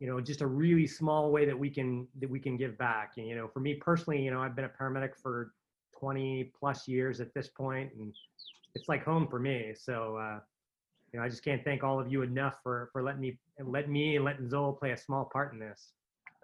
you 0.00 0.08
know 0.08 0.20
just 0.20 0.40
a 0.40 0.46
really 0.46 0.86
small 0.86 1.30
way 1.30 1.44
that 1.44 1.58
we 1.58 1.70
can 1.70 2.08
that 2.20 2.30
we 2.30 2.40
can 2.40 2.56
give 2.56 2.76
back. 2.78 3.12
And 3.18 3.26
you 3.26 3.36
know, 3.36 3.48
for 3.48 3.60
me 3.60 3.74
personally, 3.74 4.22
you 4.22 4.30
know, 4.30 4.40
I've 4.40 4.56
been 4.56 4.64
a 4.64 4.70
paramedic 4.70 5.10
for 5.22 5.52
20 5.98 6.50
plus 6.58 6.88
years 6.88 7.20
at 7.20 7.32
this 7.34 7.48
point, 7.48 7.90
and 7.98 8.12
it's 8.74 8.88
like 8.88 9.04
home 9.04 9.28
for 9.28 9.38
me. 9.38 9.74
So. 9.76 10.16
Uh, 10.16 10.40
you 11.12 11.20
know, 11.20 11.26
I 11.26 11.28
just 11.28 11.44
can't 11.44 11.62
thank 11.62 11.84
all 11.84 12.00
of 12.00 12.10
you 12.10 12.22
enough 12.22 12.56
for 12.62 12.88
for 12.92 13.02
letting 13.02 13.20
me 13.20 13.38
let 13.64 13.88
me 13.88 14.16
and 14.16 14.24
letting 14.24 14.48
Zoll 14.48 14.72
play 14.72 14.92
a 14.92 14.96
small 14.96 15.24
part 15.24 15.52
in 15.52 15.58
this. 15.58 15.92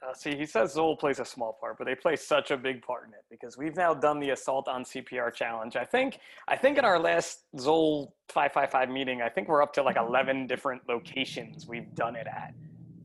Uh, 0.06 0.14
see, 0.14 0.36
he 0.36 0.46
says 0.46 0.74
Zoll 0.74 0.96
plays 0.96 1.18
a 1.18 1.24
small 1.24 1.58
part, 1.60 1.76
but 1.76 1.84
they 1.84 1.94
play 1.94 2.14
such 2.14 2.52
a 2.52 2.56
big 2.56 2.82
part 2.82 3.08
in 3.08 3.14
it 3.14 3.24
because 3.30 3.58
we've 3.58 3.74
now 3.74 3.92
done 3.92 4.20
the 4.20 4.30
assault 4.30 4.68
on 4.68 4.84
CPR 4.84 5.34
challenge. 5.34 5.74
I 5.74 5.84
think, 5.84 6.20
I 6.46 6.54
think 6.56 6.78
in 6.78 6.84
our 6.84 7.00
last 7.00 7.46
Zoll 7.58 8.14
555 8.28 8.90
meeting, 8.90 9.22
I 9.22 9.28
think 9.28 9.48
we're 9.48 9.60
up 9.60 9.72
to 9.72 9.82
like 9.82 9.96
11 9.96 10.46
different 10.46 10.82
locations 10.88 11.66
we've 11.66 11.92
done 11.96 12.14
it 12.14 12.28
at. 12.28 12.54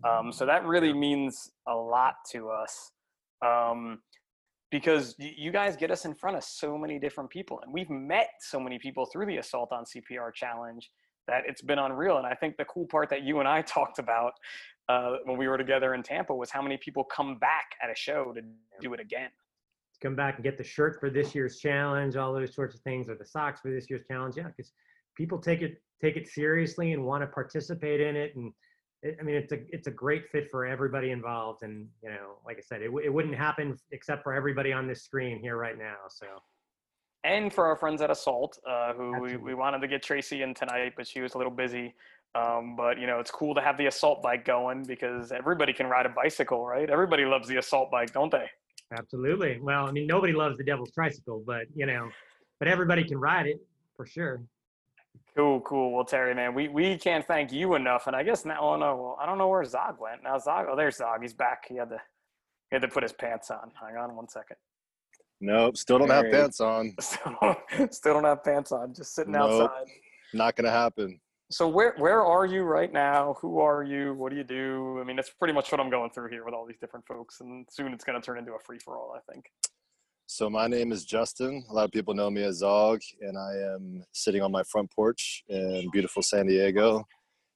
Um, 0.08 0.32
so 0.32 0.46
that 0.46 0.66
really 0.66 0.94
means 0.94 1.50
a 1.68 1.74
lot 1.74 2.16
to 2.32 2.50
us 2.50 2.92
um, 3.44 4.00
because 4.70 5.16
y- 5.18 5.34
you 5.36 5.52
guys 5.52 5.76
get 5.76 5.90
us 5.90 6.06
in 6.06 6.14
front 6.14 6.38
of 6.38 6.44
so 6.44 6.78
many 6.78 7.00
different 7.00 7.32
people, 7.32 7.60
and 7.64 7.74
we've 7.74 7.90
met 7.90 8.30
so 8.40 8.60
many 8.60 8.78
people 8.78 9.08
through 9.08 9.26
the 9.26 9.38
assault 9.38 9.72
on 9.72 9.84
CPR 9.84 10.32
challenge 10.32 10.92
that 11.28 11.44
it's 11.48 11.62
been 11.62 11.80
unreal. 11.80 12.18
And 12.18 12.28
I 12.28 12.34
think 12.34 12.58
the 12.58 12.66
cool 12.66 12.86
part 12.86 13.10
that 13.10 13.24
you 13.24 13.40
and 13.40 13.48
I 13.48 13.62
talked 13.78 14.00
about 14.00 14.34
uh, 14.90 15.18
when 15.26 15.38
we 15.38 15.48
were 15.48 15.58
together 15.58 15.94
in 15.94 16.04
Tampa 16.04 16.36
was 16.36 16.50
how 16.50 16.62
many 16.62 16.78
people 16.78 17.04
come 17.04 17.38
back 17.38 17.76
at 17.82 17.90
a 17.90 17.96
show 17.96 18.34
to 18.34 18.42
do 18.82 18.94
it 18.94 19.00
again. 19.00 19.30
Come 20.02 20.16
back 20.16 20.36
and 20.36 20.44
get 20.44 20.58
the 20.58 20.64
shirt 20.64 21.00
for 21.00 21.10
this 21.10 21.34
year's 21.34 21.60
challenge, 21.60 22.18
all 22.18 22.34
those 22.34 22.54
sorts 22.54 22.76
of 22.76 22.82
things, 22.82 23.08
or 23.08 23.16
the 23.16 23.26
socks 23.26 23.62
for 23.62 23.72
this 23.72 23.90
year's 23.90 24.06
challenge. 24.10 24.36
Yeah, 24.36 24.48
because 24.56 24.74
people 25.16 25.38
take 25.38 25.62
it 25.62 25.82
take 26.02 26.18
it 26.18 26.28
seriously 26.28 26.92
and 26.92 27.06
want 27.06 27.22
to 27.22 27.28
participate 27.28 28.02
in 28.02 28.18
it. 28.18 28.36
And 28.36 28.52
it, 29.02 29.16
I 29.18 29.24
mean, 29.24 29.36
it's 29.36 29.54
a 29.54 29.60
it's 29.70 29.88
a 29.88 29.92
great 29.92 30.30
fit 30.30 30.50
for 30.52 30.66
everybody 30.66 31.12
involved. 31.12 31.64
And 31.64 31.88
you 32.02 32.10
know, 32.10 32.40
like 32.46 32.58
I 32.58 32.62
said, 32.62 32.82
it, 32.82 32.92
it 33.02 33.14
wouldn't 33.14 33.36
happen 33.36 33.78
except 33.92 34.24
for 34.24 34.34
everybody 34.34 34.74
on 34.74 34.88
this 34.88 35.04
screen 35.04 35.40
here 35.40 35.56
right 35.56 35.78
now. 35.78 35.96
So. 36.10 36.26
And 37.24 37.54
for 37.54 37.66
our 37.66 37.76
friends 37.76 38.02
at 38.02 38.12
Assault, 38.12 38.60
uh, 38.70 38.94
who 38.94 39.20
we, 39.22 39.38
we 39.38 39.54
wanted 39.54 39.80
to 39.80 39.88
get 39.88 40.04
Tracy 40.04 40.42
in 40.42 40.54
tonight, 40.54 40.94
but 40.98 41.08
she 41.08 41.22
was 41.22 41.36
a 41.36 41.38
little 41.38 41.54
busy. 41.54 41.96
Um, 42.36 42.76
but 42.76 43.00
you 43.00 43.08
know, 43.08 43.20
it's 43.20 43.32
cool 43.32 43.54
to 43.56 43.62
have 43.62 43.78
the 43.78 43.86
assault 43.86 44.22
bike 44.22 44.44
going 44.44 44.84
because 44.84 45.32
everybody 45.32 45.72
can 45.72 45.88
ride 45.88 46.06
a 46.06 46.10
bicycle, 46.10 46.66
right? 46.66 46.90
Everybody 46.90 47.26
loves 47.26 47.48
the 47.48 47.58
assault 47.58 47.92
bike, 47.92 48.12
don't 48.12 48.32
they? 48.32 48.50
Absolutely. 48.98 49.60
Well, 49.62 49.86
I 49.86 49.92
mean, 49.92 50.08
nobody 50.08 50.34
loves 50.34 50.58
the 50.58 50.64
devil's 50.64 50.92
tricycle, 50.92 51.44
but 51.46 51.68
you 51.76 51.86
know, 51.86 52.10
but 52.60 52.68
everybody 52.68 53.04
can 53.04 53.20
ride 53.20 53.46
it 53.48 53.62
for 53.96 54.06
sure. 54.06 54.42
Cool, 55.36 55.62
cool. 55.62 55.92
Well, 55.94 56.06
Terry, 56.06 56.36
man, 56.36 56.54
we, 56.54 56.68
we 56.68 56.98
can't 56.98 57.26
thank 57.26 57.52
you 57.52 57.76
enough. 57.76 58.08
And 58.08 58.16
I 58.16 58.24
guess 58.24 58.46
now, 58.46 58.60
oh 58.60 58.76
no, 58.76 58.96
well, 58.96 59.18
I 59.22 59.26
don't 59.26 59.38
know 59.38 59.48
where 59.48 59.64
Zog 59.64 60.00
went. 60.00 60.24
Now 60.24 60.38
Zog, 60.38 60.68
oh, 60.70 60.76
there's 60.76 60.98
Zog. 60.98 61.22
He's 61.22 61.34
back. 61.34 61.66
He 61.68 61.76
had 61.76 61.90
to, 61.90 61.98
he 62.70 62.76
had 62.76 62.82
to 62.82 62.88
put 62.88 63.04
his 63.04 63.14
pants 63.14 63.50
on. 63.50 63.72
Hang 63.80 63.98
on 63.98 64.16
one 64.16 64.28
second. 64.28 64.58
Nope, 65.44 65.76
still 65.76 66.00
don't 66.00 66.10
have 66.10 66.32
pants 66.32 66.62
on. 66.62 66.96
Still, 67.02 67.56
still 67.92 68.14
don't 68.14 68.24
have 68.24 68.46
pants 68.46 68.72
on. 68.72 68.94
Just 68.94 69.14
sitting 69.14 69.34
Nope. 69.34 69.64
outside. 69.64 69.88
Not 70.34 70.56
gonna 70.56 70.72
happen. 70.72 71.20
So 71.52 71.68
where 71.68 71.96
where 71.98 72.24
are 72.24 72.46
you 72.46 72.64
right 72.64 72.92
now? 72.94 73.36
Who 73.42 73.60
are 73.60 73.84
you? 73.84 74.14
What 74.14 74.32
do 74.32 74.38
you 74.38 74.46
do? 74.46 75.00
I 75.02 75.04
mean, 75.04 75.18
that's 75.18 75.32
pretty 75.32 75.54
much 75.54 75.70
what 75.70 75.82
I'm 75.82 75.90
going 75.90 76.12
through 76.12 76.30
here 76.30 76.46
with 76.46 76.54
all 76.54 76.66
these 76.66 76.80
different 76.80 77.06
folks, 77.06 77.42
and 77.42 77.68
soon 77.70 77.92
it's 77.92 78.06
going 78.06 78.20
to 78.20 78.26
turn 78.26 78.38
into 78.38 78.54
a 78.54 78.60
free 78.60 78.80
for 78.80 78.98
all. 78.98 79.14
I 79.14 79.34
think. 79.34 79.52
So 80.28 80.50
my 80.50 80.68
name 80.68 80.94
is 80.94 81.04
Justin. 81.04 81.66
A 81.70 81.74
lot 81.74 81.84
of 81.84 81.92
people 81.92 82.14
know 82.14 82.30
me 82.30 82.42
as 82.44 82.60
Zog, 82.60 83.02
and 83.20 83.38
I 83.38 83.52
am 83.76 84.06
sitting 84.14 84.42
on 84.42 84.52
my 84.54 84.64
front 84.64 84.92
porch 84.92 85.44
in 85.50 85.90
beautiful 85.92 86.24
San 86.24 86.48
Diego. 86.48 87.06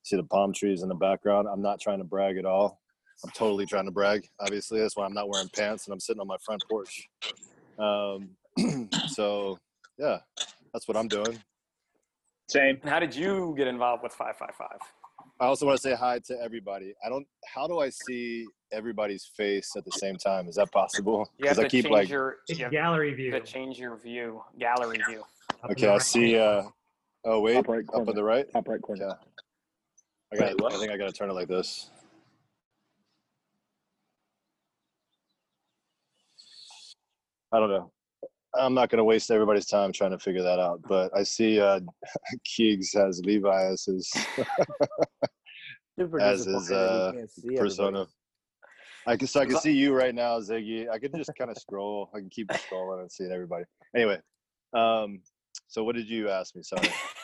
See 0.03 0.17
the 0.17 0.23
palm 0.25 0.51
trees 0.51 0.83
in 0.83 0.89
the 0.89 0.95
background. 0.95 1.47
I'm 1.49 1.61
not 1.61 1.79
trying 1.79 1.99
to 1.99 2.03
brag 2.03 2.35
at 2.35 2.45
all. 2.45 2.81
I'm 3.23 3.31
totally 3.31 3.65
trying 3.65 3.85
to 3.85 3.91
brag. 3.91 4.27
Obviously, 4.41 4.81
that's 4.81 4.97
why 4.97 5.05
I'm 5.05 5.13
not 5.13 5.29
wearing 5.29 5.49
pants 5.55 5.87
and 5.87 5.93
I'm 5.93 6.01
sitting 6.01 6.19
on 6.19 6.27
my 6.27 6.37
front 6.45 6.61
porch. 6.69 7.07
Um, 7.77 8.29
so 9.09 9.57
yeah, 9.97 10.17
that's 10.73 10.87
what 10.87 10.97
I'm 10.97 11.07
doing. 11.07 11.39
Same. 12.49 12.79
How 12.83 12.99
did 12.99 13.15
you 13.15 13.53
get 13.57 13.67
involved 13.67 14.03
with 14.03 14.13
five 14.13 14.37
five 14.37 14.55
five? 14.57 14.79
I 15.39 15.45
also 15.45 15.65
want 15.65 15.77
to 15.77 15.81
say 15.81 15.95
hi 15.95 16.19
to 16.27 16.39
everybody. 16.41 16.93
I 17.05 17.09
don't. 17.09 17.27
How 17.45 17.67
do 17.67 17.79
I 17.79 17.89
see 17.89 18.45
everybody's 18.71 19.29
face 19.35 19.71
at 19.75 19.85
the 19.85 19.91
same 19.91 20.15
time? 20.15 20.47
Is 20.47 20.55
that 20.55 20.71
possible? 20.71 21.29
You 21.37 21.47
have 21.49 21.59
I 21.59 21.63
to 21.63 21.69
keep 21.69 21.85
change 21.85 21.93
like. 21.93 22.09
your 22.09 22.37
you 22.47 22.69
gallery 22.69 23.13
view. 23.13 23.31
To 23.31 23.41
change 23.41 23.77
your 23.77 23.97
view, 23.97 24.41
gallery 24.59 24.99
view. 25.07 25.23
Okay, 25.71 25.87
I 25.87 25.97
see. 25.99 26.37
Uh, 26.37 26.63
oh 27.25 27.41
wait, 27.41 27.55
Top 27.55 27.67
right 27.67 27.79
up 27.79 27.87
corner. 27.87 28.09
on 28.09 28.15
the 28.15 28.23
right. 28.23 28.51
Top 28.51 28.67
right 28.67 28.81
corner. 28.81 29.07
Yeah. 30.33 30.47
I 30.47 30.53
got. 30.53 30.73
I 30.73 30.77
think 30.77 30.91
I 30.91 30.97
got 30.97 31.07
to 31.07 31.13
turn 31.13 31.29
it 31.29 31.33
like 31.33 31.47
this. 31.47 31.89
I 37.51 37.59
don't 37.59 37.69
know. 37.69 37.91
I'm 38.55 38.73
not 38.73 38.89
going 38.89 38.97
to 38.97 39.03
waste 39.03 39.29
everybody's 39.29 39.67
time 39.67 39.91
trying 39.91 40.11
to 40.11 40.19
figure 40.19 40.43
that 40.43 40.59
out. 40.59 40.81
But 40.87 41.15
I 41.15 41.23
see 41.23 41.59
uh, 41.59 41.79
Keegs 42.45 42.93
has 42.93 43.21
Levi 43.23 43.65
as 43.71 43.85
his 43.85 44.11
as 46.19 46.45
his 46.45 46.71
uh, 46.71 47.11
everybody. 47.15 47.57
persona. 47.57 48.07
I 49.05 49.15
can 49.15 49.27
so 49.27 49.39
I 49.39 49.45
can 49.45 49.57
see 49.57 49.71
you 49.71 49.93
right 49.93 50.13
now, 50.13 50.39
Ziggy. 50.39 50.89
I 50.89 50.99
can 50.99 51.11
just 51.15 51.31
kind 51.37 51.49
of 51.49 51.57
scroll. 51.57 52.09
I 52.13 52.19
can 52.19 52.29
keep 52.29 52.49
scrolling 52.49 53.01
and 53.01 53.11
seeing 53.11 53.31
everybody. 53.31 53.63
Anyway, 53.95 54.19
um, 54.73 55.21
so 55.67 55.83
what 55.83 55.95
did 55.95 56.09
you 56.09 56.29
ask 56.29 56.55
me? 56.55 56.63
Sorry. 56.63 56.89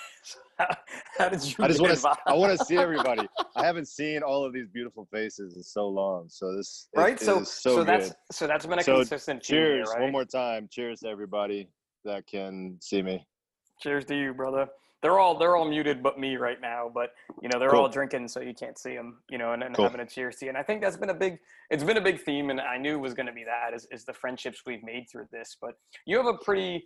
How 1.18 1.30
did 1.30 1.44
you? 1.44 1.56
I 1.60 1.68
just 1.68 1.82
want 1.82 1.96
to. 1.98 2.16
I 2.28 2.34
want 2.34 2.58
to 2.58 2.66
see 2.66 2.78
everybody. 2.78 3.28
I 3.56 3.66
haven't 3.66 3.88
seen 3.88 4.22
all 4.24 4.44
of 4.46 4.54
these 4.54 4.68
beautiful 4.68 5.08
faces 5.12 5.56
in 5.56 5.64
so 5.64 5.88
long. 5.88 6.26
So 6.30 6.56
this 6.56 6.88
it 6.94 7.00
Right, 7.00 7.20
so- 7.20 7.42
is 7.42 7.52
so, 7.52 7.76
so 7.78 7.84
that's- 7.84 8.10
good. 8.10 8.18
so 8.32 8.48
that's 8.48 8.66
been 8.66 8.80
a 8.80 8.84
So 8.84 8.98
consistent 8.98 9.44
theme 9.44 9.58
here, 9.58 9.76
Cheers! 9.78 9.90
right? 9.94 10.02
One 10.04 10.12
more 10.12 10.26
time. 10.26 10.68
Cheers 10.72 11.02
to 11.02 11.10
everybody 11.10 11.70
that 12.06 12.28
can 12.28 12.78
see 12.82 13.02
me. 13.02 13.26
Cheers 13.82 14.06
to 14.06 14.16
you, 14.16 14.34
brother. 14.34 14.68
They're 15.02 15.20
all 15.20 15.38
they're 15.38 15.58
all 15.58 15.68
muted, 15.68 16.02
but 16.02 16.18
me 16.18 16.38
right 16.38 16.62
now. 16.62 16.90
But 16.94 17.10
you 17.42 17.50
know 17.50 17.60
they're 17.60 17.70
Cool. 17.72 17.82
all 17.82 17.90
drinking, 17.90 18.30
so 18.30 18.40
you 18.40 18.54
can't 18.54 18.78
see 18.78 18.96
them. 18.96 19.20
You 19.30 19.38
know, 19.38 19.52
and, 19.52 19.62
and 19.62 19.76
Cool. 19.76 19.84
having 19.86 20.00
a 20.00 20.06
cheers 20.06 20.38
to 20.38 20.46
you. 20.46 20.50
And 20.50 20.58
I 20.58 20.64
think 20.64 20.82
that's 20.82 20.96
been 20.96 21.10
a 21.10 21.14
big 21.14 21.40
it's 21.70 21.84
been 21.84 21.98
a 21.98 22.02
big 22.02 22.22
theme, 22.22 22.50
and 22.52 22.62
I 22.62 22.78
knew 22.78 22.94
it 22.96 23.02
was 23.02 23.14
going 23.14 23.26
to 23.26 23.34
be 23.34 23.44
that 23.44 23.74
is, 23.76 23.86
is 23.92 24.06
the 24.06 24.14
friendships 24.14 24.62
we've 24.66 24.84
made 24.84 25.08
through 25.12 25.28
this. 25.32 25.58
But 25.60 25.72
you 26.06 26.16
have 26.18 26.28
a 26.28 26.38
pretty 26.38 26.86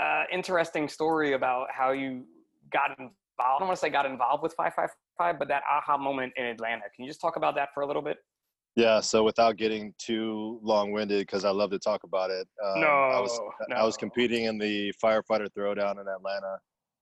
uh, 0.00 0.22
interesting 0.32 0.88
story 0.88 1.34
about 1.34 1.66
how 1.70 1.92
you 1.92 2.24
got 2.74 2.90
involved. 2.98 3.14
I 3.40 3.58
don't 3.58 3.68
want 3.68 3.78
to 3.78 3.80
say 3.80 3.88
got 3.90 4.06
involved 4.06 4.42
with 4.42 4.52
five 4.54 4.74
five 4.74 4.90
five, 5.16 5.38
but 5.38 5.48
that 5.48 5.62
aha 5.70 5.96
moment 5.96 6.32
in 6.36 6.44
Atlanta. 6.44 6.82
Can 6.94 7.04
you 7.04 7.10
just 7.10 7.20
talk 7.20 7.36
about 7.36 7.54
that 7.54 7.70
for 7.72 7.82
a 7.82 7.86
little 7.86 8.02
bit? 8.02 8.18
Yeah. 8.76 9.00
So 9.00 9.22
without 9.22 9.56
getting 9.56 9.94
too 9.98 10.58
long-winded, 10.62 11.20
because 11.20 11.44
I 11.44 11.50
love 11.50 11.70
to 11.70 11.78
talk 11.78 12.02
about 12.02 12.30
it. 12.30 12.46
Um, 12.64 12.82
I 12.82 13.20
was 13.20 13.40
No, 13.68 13.76
I 13.76 13.84
was 13.84 13.96
competing 13.96 14.44
in 14.44 14.58
the 14.58 14.92
firefighter 15.02 15.48
throwdown 15.56 16.00
in 16.00 16.08
Atlanta. 16.08 16.58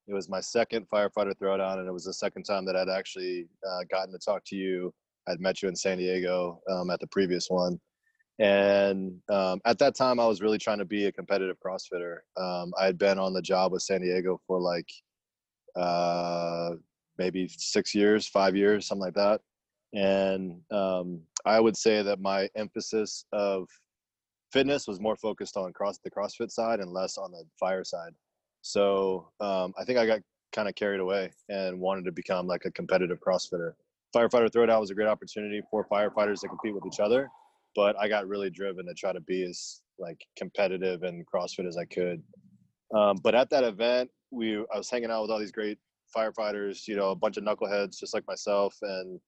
It 0.07 0.15
was 0.15 0.29
my 0.29 0.41
second 0.41 0.87
firefighter 0.93 1.33
throwdown, 1.43 1.79
and 1.79 1.89
it 1.89 1.93
was 1.93 2.05
the 2.05 2.13
second 2.13 2.45
time 2.45 2.65
that 2.67 2.77
I'd 2.77 2.89
actually 2.91 3.47
uh, 3.67 3.85
gotten 3.91 4.13
to 4.13 4.19
talk 4.19 4.43
to 4.47 4.57
you. 4.57 4.93
I'd 5.29 5.41
met 5.41 5.63
you 5.63 5.69
in 5.69 5.77
San 5.77 5.99
Diego 5.99 6.61
um, 6.71 6.91
at 6.91 6.99
the 7.01 7.07
previous 7.07 7.47
one, 7.49 7.81
and 8.41 9.13
um, 9.31 9.61
at 9.65 9.79
that 9.79 9.95
time, 9.95 10.19
I 10.19 10.27
was 10.27 10.43
really 10.43 10.59
trying 10.59 10.79
to 10.79 10.85
be 10.85 11.07
a 11.07 11.13
competitive 11.13 11.57
CrossFitter. 11.65 12.17
Um, 12.37 12.73
I 12.79 12.87
had 12.87 12.99
been 12.99 13.19
on 13.19 13.33
the 13.33 13.41
job 13.41 13.71
with 13.71 13.83
San 13.83 14.01
Diego 14.01 14.41
for 14.47 14.61
like 14.61 14.89
uh, 15.77 16.71
maybe 17.19 17.49
six 17.49 17.95
years, 17.95 18.27
five 18.27 18.57
years, 18.57 18.87
something 18.87 19.03
like 19.03 19.15
that. 19.15 19.41
And 19.95 20.61
um, 20.71 21.21
I 21.45 21.61
would 21.61 21.77
say 21.77 22.03
that 22.03 22.21
my 22.21 22.49
emphasis 22.57 23.27
of 23.33 23.69
fitness 24.53 24.87
was 24.87 25.01
more 25.01 25.17
focused 25.17 25.57
on 25.57 25.73
cross 25.73 25.99
the 26.03 26.11
CrossFit 26.11 26.51
side 26.51 26.81
and 26.81 26.93
less 26.93 27.19
on 27.19 27.31
the 27.33 27.45
fire 27.59 27.85
side. 27.85 28.13
So 28.63 29.31
um, 29.41 29.75
I 29.79 29.85
think 29.85 29.99
I 29.99 30.07
got 30.07 30.21
kind 30.53 30.69
of 30.69 30.75
carried 30.75 31.01
away 31.01 31.31
and 31.49 31.81
wanted 31.81 32.05
to 32.05 32.13
become 32.13 32.47
like 32.47 32.65
a 32.65 32.71
competitive 32.71 33.19
CrossFitter. 33.27 33.73
firefighter 34.15 34.51
throwdown 34.51 34.81
was 34.81 34.91
a 34.91 34.95
great 34.95 35.09
opportunity 35.09 35.63
for 35.71 35.87
firefighters 35.89 36.41
to 36.41 36.49
compete 36.49 36.75
with 36.75 36.87
each 36.87 37.01
other, 37.01 37.29
but 37.75 37.97
I 37.99 38.09
got 38.09 38.29
really 38.29 38.51
driven 38.51 38.87
to 38.87 38.95
try 38.95 39.13
to 39.13 39.21
be 39.21 39.45
as 39.45 39.81
like 39.99 40.21
competitive 40.37 41.03
and 41.03 41.27
CrossFit 41.27 41.67
as 41.67 41.77
I 41.77 41.87
could. 41.87 42.23
Um, 42.95 43.17
but 43.23 43.35
at 43.35 43.49
that 43.51 43.65
event, 43.65 44.11
we 44.33 44.57
I 44.57 44.79
was 44.79 44.91
hanging 44.91 45.11
out 45.11 45.23
with 45.23 45.31
all 45.31 45.39
these 45.39 45.53
great 45.53 45.79
firefighters, 46.17 46.89
you 46.89 46.97
know, 46.97 47.11
a 47.11 47.17
bunch 47.17 47.37
of 47.37 47.45
knuckleheads 47.45 47.99
just 47.99 48.15
like 48.15 48.27
myself, 48.27 48.77
and 48.83 49.21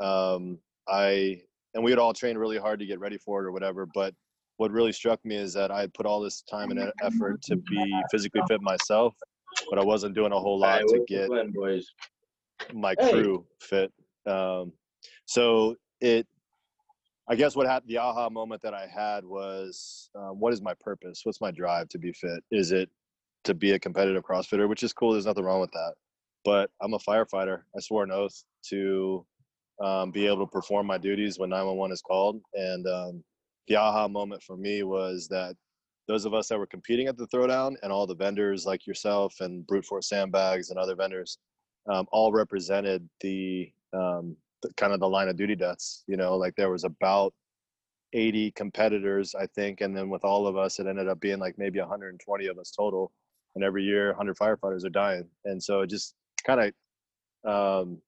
um, 0.00 0.58
I 0.88 1.40
and 1.74 1.84
we 1.84 1.90
had 1.90 1.98
all 1.98 2.12
trained 2.12 2.38
really 2.38 2.58
hard 2.58 2.80
to 2.80 2.86
get 2.86 2.98
ready 2.98 3.18
for 3.18 3.42
it 3.42 3.46
or 3.46 3.52
whatever. 3.52 3.86
But 3.86 4.14
what 4.56 4.72
really 4.72 4.92
struck 4.92 5.24
me 5.24 5.36
is 5.36 5.54
that 5.54 5.70
I 5.70 5.80
had 5.80 5.94
put 5.94 6.04
all 6.04 6.20
this 6.20 6.42
time 6.42 6.70
and 6.70 6.92
effort 7.02 7.40
to 7.42 7.56
be 7.56 8.02
physically 8.10 8.42
fit 8.48 8.60
myself, 8.60 9.14
but 9.70 9.78
I 9.78 9.84
wasn't 9.84 10.14
doing 10.14 10.32
a 10.32 10.38
whole 10.38 10.58
lot 10.58 10.80
to 10.80 11.04
get 11.06 11.28
my 12.74 12.94
crew 12.96 13.46
fit. 13.60 13.92
Um, 14.26 14.72
so 15.26 15.76
it, 16.00 16.26
I 17.28 17.36
guess 17.36 17.54
what 17.54 17.66
happened, 17.66 17.90
the 17.90 17.98
aha 17.98 18.28
moment 18.30 18.62
that 18.62 18.74
I 18.74 18.86
had 18.86 19.24
was, 19.24 20.10
um, 20.16 20.40
what 20.40 20.52
is 20.52 20.60
my 20.60 20.74
purpose? 20.80 21.20
What's 21.22 21.40
my 21.40 21.52
drive 21.52 21.88
to 21.90 21.98
be 21.98 22.12
fit? 22.12 22.42
Is 22.50 22.72
it 22.72 22.90
to 23.48 23.54
be 23.54 23.72
a 23.72 23.78
competitive 23.78 24.22
CrossFitter, 24.22 24.68
which 24.68 24.82
is 24.82 24.92
cool. 24.92 25.12
There's 25.12 25.26
nothing 25.26 25.44
wrong 25.44 25.60
with 25.60 25.72
that. 25.72 25.94
But 26.44 26.70
I'm 26.80 26.94
a 26.94 26.98
firefighter. 26.98 27.62
I 27.76 27.80
swore 27.80 28.04
an 28.04 28.12
oath 28.12 28.44
to 28.68 29.26
um, 29.82 30.10
be 30.10 30.26
able 30.26 30.46
to 30.46 30.50
perform 30.50 30.86
my 30.86 30.98
duties 30.98 31.38
when 31.38 31.50
911 31.50 31.92
is 31.92 32.02
called. 32.02 32.40
And 32.54 32.86
um, 32.86 33.24
the 33.66 33.76
aha 33.76 34.06
moment 34.06 34.42
for 34.42 34.56
me 34.56 34.82
was 34.82 35.28
that 35.28 35.54
those 36.06 36.24
of 36.24 36.34
us 36.34 36.48
that 36.48 36.58
were 36.58 36.66
competing 36.66 37.06
at 37.06 37.16
the 37.16 37.26
throwdown 37.28 37.74
and 37.82 37.90
all 37.90 38.06
the 38.06 38.14
vendors 38.14 38.66
like 38.66 38.86
yourself 38.86 39.34
and 39.40 39.66
Brute 39.66 39.84
Force 39.84 40.08
Sandbags 40.08 40.70
and 40.70 40.78
other 40.78 40.94
vendors 40.94 41.38
um, 41.90 42.06
all 42.12 42.32
represented 42.32 43.08
the, 43.20 43.72
um, 43.94 44.36
the 44.62 44.72
kind 44.76 44.92
of 44.92 45.00
the 45.00 45.08
line 45.08 45.28
of 45.28 45.36
duty 45.36 45.56
deaths. 45.56 46.04
You 46.06 46.16
know, 46.16 46.36
like 46.36 46.54
there 46.56 46.70
was 46.70 46.84
about 46.84 47.32
80 48.12 48.50
competitors, 48.52 49.34
I 49.34 49.46
think, 49.46 49.80
and 49.80 49.96
then 49.96 50.10
with 50.10 50.24
all 50.24 50.46
of 50.46 50.56
us, 50.56 50.78
it 50.78 50.86
ended 50.86 51.08
up 51.08 51.20
being 51.20 51.38
like 51.38 51.58
maybe 51.58 51.78
120 51.78 52.46
of 52.46 52.58
us 52.58 52.70
total. 52.70 53.10
And 53.58 53.64
every 53.64 53.82
year, 53.82 54.10
100 54.10 54.36
firefighters 54.36 54.84
are 54.84 54.88
dying, 54.88 55.28
and 55.44 55.60
so 55.60 55.80
it 55.80 55.90
just 55.90 56.14
kind 56.46 56.72
of 57.44 57.82
um, 57.84 58.00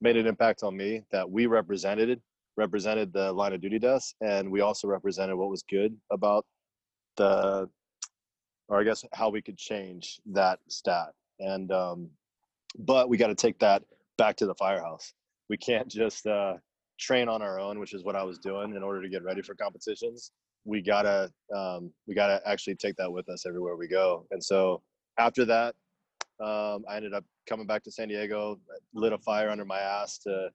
made 0.00 0.16
an 0.16 0.28
impact 0.28 0.62
on 0.62 0.76
me 0.76 1.02
that 1.10 1.28
we 1.28 1.46
represented 1.46 2.20
represented 2.56 3.12
the 3.12 3.32
line 3.32 3.52
of 3.52 3.60
duty 3.60 3.80
deaths, 3.80 4.14
and 4.20 4.48
we 4.48 4.60
also 4.60 4.86
represented 4.86 5.34
what 5.34 5.50
was 5.50 5.64
good 5.68 5.96
about 6.12 6.46
the, 7.16 7.68
or 8.68 8.80
I 8.80 8.84
guess 8.84 9.04
how 9.12 9.30
we 9.30 9.42
could 9.42 9.58
change 9.58 10.20
that 10.26 10.60
stat. 10.68 11.08
And 11.40 11.72
um, 11.72 12.10
but 12.78 13.08
we 13.08 13.16
got 13.16 13.26
to 13.26 13.34
take 13.34 13.58
that 13.58 13.82
back 14.16 14.36
to 14.36 14.46
the 14.46 14.54
firehouse. 14.54 15.12
We 15.50 15.56
can't 15.56 15.88
just 15.88 16.24
uh, 16.24 16.54
train 17.00 17.28
on 17.28 17.42
our 17.42 17.58
own, 17.58 17.80
which 17.80 17.94
is 17.94 18.04
what 18.04 18.14
I 18.14 18.22
was 18.22 18.38
doing 18.38 18.76
in 18.76 18.84
order 18.84 19.02
to 19.02 19.08
get 19.08 19.24
ready 19.24 19.42
for 19.42 19.56
competitions. 19.56 20.30
We 20.64 20.80
gotta 20.82 21.30
um, 21.54 21.90
we 22.06 22.14
gotta 22.14 22.40
actually 22.46 22.76
take 22.76 22.96
that 22.96 23.10
with 23.12 23.28
us 23.28 23.44
everywhere 23.46 23.76
we 23.76 23.88
go. 23.88 24.26
And 24.30 24.42
so 24.42 24.82
after 25.18 25.44
that, 25.44 25.74
um, 26.40 26.84
I 26.88 26.96
ended 26.96 27.12
up 27.14 27.24
coming 27.48 27.66
back 27.66 27.82
to 27.84 27.90
San 27.92 28.08
Diego, 28.08 28.58
lit 28.94 29.12
a 29.12 29.18
fire 29.18 29.50
under 29.50 29.64
my 29.64 29.78
ass 29.78 30.18
to 30.18 30.48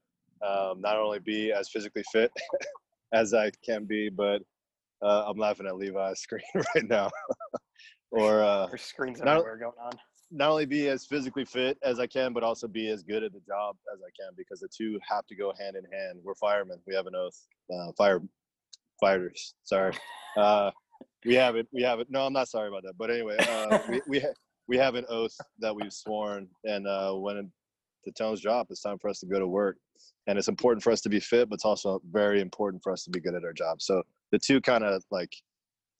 um, 0.45 0.81
not 0.81 0.97
only 0.97 1.19
be 1.19 1.51
as 1.51 1.69
physically 1.69 2.03
fit 2.11 2.31
as 3.13 3.33
I 3.33 3.51
can 3.63 3.85
be, 3.85 4.09
but 4.09 4.41
uh, 5.01 5.25
I'm 5.27 5.37
laughing 5.37 5.67
at 5.67 5.75
Levi's 5.77 6.19
screen 6.21 6.41
right 6.75 6.87
now. 6.89 7.09
or 8.11 8.41
uh, 8.43 8.67
There's 8.67 8.81
screens 8.81 9.19
not- 9.19 9.27
everywhere 9.37 9.57
going 9.57 9.73
on. 9.81 9.91
not 10.31 10.49
only 10.49 10.65
be 10.65 10.87
as 10.89 11.05
physically 11.05 11.45
fit 11.45 11.77
as 11.83 11.99
I 11.99 12.07
can, 12.07 12.33
but 12.33 12.43
also 12.43 12.67
be 12.67 12.89
as 12.89 13.03
good 13.03 13.23
at 13.23 13.31
the 13.33 13.41
job 13.47 13.75
as 13.93 13.99
I 14.01 14.09
can 14.19 14.33
because 14.35 14.59
the 14.59 14.67
two 14.75 14.99
have 15.07 15.25
to 15.27 15.35
go 15.35 15.53
hand 15.59 15.75
in 15.75 15.83
hand. 15.91 16.19
We're 16.23 16.35
firemen. 16.35 16.79
We 16.87 16.95
have 16.95 17.05
an 17.07 17.15
oath. 17.15 17.39
Uh, 17.73 17.91
fire 17.97 18.21
fighters. 18.99 19.55
Sorry. 19.63 19.93
Uh, 20.37 20.71
we 21.25 21.35
have 21.35 21.55
it. 21.55 21.67
We 21.71 21.81
have 21.83 21.99
it. 21.99 22.07
No, 22.09 22.25
I'm 22.25 22.33
not 22.33 22.47
sorry 22.47 22.67
about 22.67 22.83
that. 22.83 22.97
But 22.97 23.11
anyway, 23.11 23.37
uh, 23.39 23.79
we 23.89 24.01
we, 24.07 24.19
ha- 24.19 24.33
we 24.67 24.77
have 24.77 24.95
an 24.95 25.05
oath 25.09 25.35
that 25.59 25.75
we've 25.75 25.93
sworn, 25.93 26.47
and 26.63 26.87
uh, 26.87 27.13
when 27.13 27.51
the 28.05 28.11
tones 28.13 28.41
drop, 28.41 28.67
it's 28.69 28.81
time 28.81 28.97
for 28.99 29.09
us 29.09 29.19
to 29.19 29.25
go 29.25 29.39
to 29.39 29.47
work. 29.47 29.77
And 30.27 30.37
it's 30.37 30.47
important 30.47 30.83
for 30.83 30.91
us 30.91 31.01
to 31.01 31.09
be 31.09 31.19
fit, 31.19 31.49
but 31.49 31.55
it's 31.55 31.65
also 31.65 32.01
very 32.11 32.39
important 32.39 32.81
for 32.83 32.91
us 32.93 33.03
to 33.03 33.09
be 33.09 33.19
good 33.19 33.35
at 33.35 33.43
our 33.43 33.53
job. 33.53 33.81
So 33.81 34.03
the 34.31 34.39
two 34.39 34.61
kind 34.61 34.83
of 34.83 35.03
like 35.11 35.33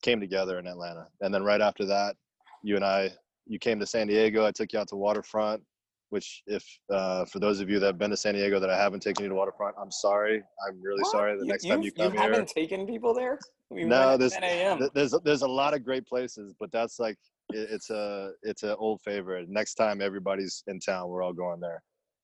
came 0.02 0.20
together 0.20 0.60
in 0.60 0.68
Atlanta. 0.68 1.08
And 1.22 1.34
then 1.34 1.44
right 1.44 1.62
after 1.62 1.86
that, 1.86 2.16
you 2.64 2.76
and 2.76 2.86
I, 2.86 3.12
you 3.48 3.60
came 3.60 3.80
to 3.80 3.86
San 3.86 4.08
Diego. 4.08 4.46
I 4.46 4.52
took 4.52 4.72
you 4.72 4.80
out 4.80 4.88
to 4.90 4.96
Waterfront, 4.96 5.64
which 6.10 6.44
if 6.48 6.66
uh, 6.92 7.26
for 7.26 7.40
those 7.40 7.60
of 7.60 7.70
you 7.70 7.80
that 7.80 7.86
have 7.86 7.98
been 7.98 8.10
to 8.10 8.18
San 8.18 8.34
Diego 8.34 8.60
that 8.60 8.70
I 8.70 8.78
haven't 8.78 9.02
taken 9.02 9.24
you 9.24 9.30
to 9.30 9.36
Waterfront, 9.36 9.76
I'm 9.82 9.92
sorry. 9.92 10.42
I'm 10.68 10.82
really 10.82 11.02
What? 11.02 11.12
sorry. 11.12 11.38
The 11.38 11.46
You- 11.46 11.50
next 11.52 11.68
time 11.68 11.82
you 11.82 11.86
you 11.86 11.92
come 11.92 12.12
here, 12.14 12.22
haven't 12.22 12.50
taken 12.50 12.86
people 12.88 13.14
there. 13.14 13.40
We 13.70 13.84
no, 13.84 14.18
there's 14.18 14.34
10 14.34 14.44
a.m. 14.44 14.80
th- 14.80 14.92
there's 14.94 15.14
there's 15.24 15.44
a 15.44 15.48
lot 15.48 15.74
of 15.76 15.84
great 15.86 16.08
places, 16.08 16.56
but 16.60 16.72
that's 16.72 17.00
like 17.00 17.18
it, 17.52 17.70
it's 17.72 17.90
a 17.92 18.32
it's 18.42 18.64
an 18.64 18.76
old 18.80 19.02
favorite. 19.02 19.48
Next 19.50 19.76
time 19.76 20.02
everybody's 20.02 20.64
in 20.68 20.80
town, 20.80 21.10
we're 21.10 21.22
all 21.22 21.34
going 21.34 21.60
there. 21.60 21.84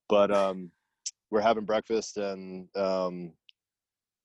But 0.09 0.31
um, 0.31 0.71
we're 1.29 1.41
having 1.41 1.65
breakfast 1.65 2.17
and 2.17 2.67
um, 2.75 3.31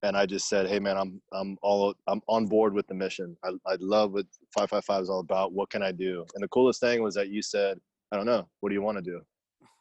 and 0.02 0.16
I 0.16 0.24
just 0.24 0.48
said, 0.48 0.66
hey 0.66 0.78
man, 0.78 0.96
I'm 0.96 1.20
I'm 1.34 1.58
all 1.60 1.94
I'm 2.06 2.22
on 2.26 2.46
board 2.46 2.72
with 2.72 2.86
the 2.86 2.94
mission. 2.94 3.36
I 3.44 3.50
I 3.66 3.76
love 3.80 4.12
what 4.12 4.24
555 4.56 5.02
is 5.02 5.10
all 5.10 5.20
about. 5.20 5.52
What 5.52 5.68
can 5.68 5.82
I 5.82 5.92
do? 5.92 6.24
And 6.34 6.42
the 6.42 6.48
coolest 6.48 6.80
thing 6.80 7.02
was 7.02 7.14
that 7.16 7.28
you 7.28 7.42
said, 7.42 7.78
I 8.12 8.16
don't 8.16 8.24
know. 8.26 8.48
What 8.60 8.70
do 8.70 8.74
you 8.74 8.82
want 8.82 8.96
to 8.96 9.02
do? 9.02 9.20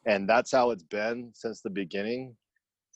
And 0.06 0.28
that's 0.28 0.52
how 0.52 0.70
it's 0.70 0.82
been 0.82 1.30
since 1.34 1.60
the 1.60 1.70
beginning. 1.70 2.36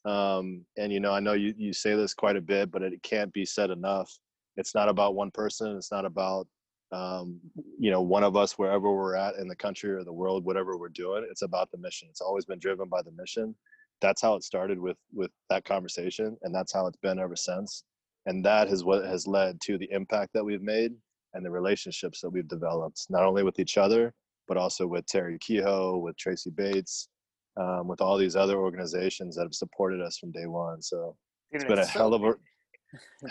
Um, 0.04 0.64
and 0.76 0.92
you 0.92 1.00
know, 1.00 1.12
I 1.12 1.20
know 1.20 1.32
you 1.32 1.54
you 1.56 1.72
say 1.72 1.94
this 1.94 2.14
quite 2.14 2.36
a 2.36 2.40
bit, 2.40 2.70
but 2.70 2.82
it 2.82 3.02
can't 3.02 3.32
be 3.32 3.44
said 3.44 3.70
enough. 3.70 4.10
It's 4.56 4.74
not 4.74 4.88
about 4.88 5.14
one 5.14 5.30
person. 5.30 5.76
It's 5.76 5.92
not 5.92 6.04
about 6.04 6.46
um, 6.92 7.40
you 7.78 7.90
know 7.90 8.02
one 8.02 8.24
of 8.24 8.36
us 8.36 8.52
wherever 8.52 8.92
we're 8.92 9.16
at 9.16 9.36
in 9.36 9.48
the 9.48 9.56
country 9.56 9.90
or 9.90 10.04
the 10.04 10.12
world, 10.12 10.44
whatever 10.44 10.76
we're 10.76 10.88
doing. 10.90 11.26
It's 11.30 11.42
about 11.42 11.70
the 11.70 11.78
mission. 11.78 12.08
It's 12.10 12.20
always 12.20 12.44
been 12.44 12.58
driven 12.58 12.88
by 12.88 13.02
the 13.02 13.12
mission. 13.12 13.54
That's 14.00 14.20
how 14.20 14.34
it 14.34 14.44
started 14.44 14.78
with 14.78 14.98
with 15.12 15.30
that 15.50 15.64
conversation, 15.64 16.36
and 16.42 16.54
that's 16.54 16.72
how 16.72 16.86
it's 16.86 16.98
been 16.98 17.18
ever 17.18 17.36
since. 17.36 17.84
And 18.26 18.44
that 18.44 18.68
is 18.68 18.84
what 18.84 19.04
has 19.04 19.26
led 19.26 19.60
to 19.62 19.76
the 19.76 19.90
impact 19.90 20.32
that 20.34 20.44
we've 20.44 20.62
made 20.62 20.92
and 21.34 21.44
the 21.44 21.50
relationships 21.50 22.20
that 22.20 22.30
we've 22.30 22.48
developed, 22.48 23.06
not 23.10 23.24
only 23.24 23.42
with 23.42 23.58
each 23.58 23.76
other, 23.76 24.14
but 24.48 24.56
also 24.56 24.86
with 24.86 25.06
Terry 25.06 25.38
Kehoe, 25.38 25.96
with 25.98 26.16
Tracy 26.16 26.50
Bates, 26.50 27.08
um, 27.56 27.88
with 27.88 28.00
all 28.00 28.16
these 28.18 28.36
other 28.36 28.56
organizations 28.58 29.36
that 29.36 29.42
have 29.42 29.54
supported 29.54 30.00
us 30.00 30.18
from 30.18 30.32
day 30.32 30.46
one. 30.46 30.82
So 30.82 31.16
Dude, 31.52 31.62
it's 31.62 31.68
been 31.68 31.78
a 31.78 31.84
so 31.84 31.90
hell 31.98 32.14
of 32.14 32.24
a 32.24 32.34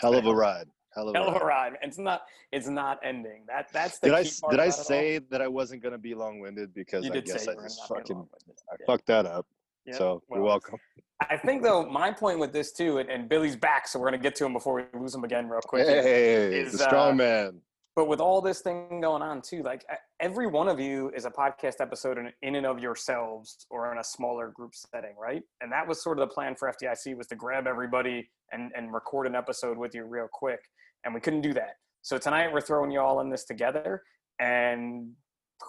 hell 0.00 0.14
of 0.14 0.26
a 0.26 0.34
ride. 0.34 0.66
Hell 0.94 1.08
of 1.08 1.14
a 1.14 1.18
Hell 1.18 1.28
of 1.28 1.42
a 1.42 1.44
ride. 1.44 1.72
ride. 1.72 1.78
It's 1.82 1.98
not. 1.98 2.22
It's 2.52 2.68
not 2.68 3.00
ending. 3.04 3.44
That. 3.48 3.68
That's 3.72 3.98
the 3.98 4.08
Did 4.08 4.14
I 4.14 4.22
key 4.22 4.28
s- 4.28 4.40
part 4.40 4.52
did 4.52 4.60
I 4.60 4.68
say 4.68 5.18
that 5.30 5.42
I 5.42 5.48
wasn't 5.48 5.82
gonna 5.82 5.98
be 5.98 6.14
long 6.14 6.40
winded 6.40 6.72
because 6.72 7.04
You 7.04 7.12
I 7.12 7.20
guess 7.20 7.48
I 7.48 7.54
just 7.54 7.80
not 7.90 8.06
gonna 8.06 8.22
be 8.22 8.30
fucking. 8.30 8.54
I 8.70 8.76
Yeah. 8.78 8.86
fucked 8.86 9.06
that 9.06 9.26
up. 9.26 9.46
Yeah, 9.86 9.98
So 9.98 10.22
you're 10.30 10.40
welcome. 10.40 10.78
I 11.28 11.36
think 11.36 11.62
though 11.62 11.84
my 11.84 12.10
point 12.12 12.38
with 12.38 12.52
this 12.52 12.72
too, 12.72 12.98
and, 12.98 13.10
and 13.10 13.28
Billy's 13.28 13.56
back, 13.56 13.86
so 13.88 13.98
we're 13.98 14.06
gonna 14.06 14.18
get 14.22 14.34
to 14.36 14.46
him 14.46 14.52
before 14.52 14.74
we 14.74 14.98
lose 14.98 15.14
him 15.14 15.24
again 15.24 15.48
real 15.48 15.60
quick. 15.60 15.86
Hey, 15.86 16.60
is, 16.60 16.72
the 16.72 16.78
strong 16.78 17.12
uh, 17.12 17.14
man. 17.16 17.60
But 17.96 18.08
with 18.08 18.20
all 18.20 18.40
this 18.40 18.60
thing 18.60 19.00
going 19.00 19.22
on 19.22 19.40
too, 19.40 19.62
like 19.62 19.84
every 20.18 20.48
one 20.48 20.68
of 20.68 20.80
you 20.80 21.12
is 21.14 21.26
a 21.26 21.30
podcast 21.30 21.80
episode 21.80 22.18
in, 22.18 22.32
in 22.42 22.56
and 22.56 22.66
of 22.66 22.80
yourselves 22.80 23.66
or 23.70 23.92
in 23.92 23.98
a 23.98 24.04
smaller 24.04 24.48
group 24.48 24.72
setting, 24.74 25.14
right? 25.20 25.42
And 25.60 25.70
that 25.70 25.86
was 25.86 26.02
sort 26.02 26.18
of 26.18 26.28
the 26.28 26.34
plan 26.34 26.56
for 26.56 26.72
FDIC 26.72 27.16
was 27.16 27.28
to 27.28 27.36
grab 27.36 27.68
everybody 27.68 28.28
and, 28.50 28.72
and 28.76 28.92
record 28.92 29.28
an 29.28 29.36
episode 29.36 29.78
with 29.78 29.94
you 29.94 30.04
real 30.04 30.28
quick. 30.32 30.58
And 31.04 31.14
we 31.14 31.20
couldn't 31.20 31.42
do 31.42 31.54
that. 31.54 31.74
So 32.02 32.18
tonight 32.18 32.52
we're 32.52 32.60
throwing 32.60 32.90
you 32.90 32.98
all 32.98 33.20
in 33.20 33.30
this 33.30 33.44
together 33.44 34.02
and 34.40 35.12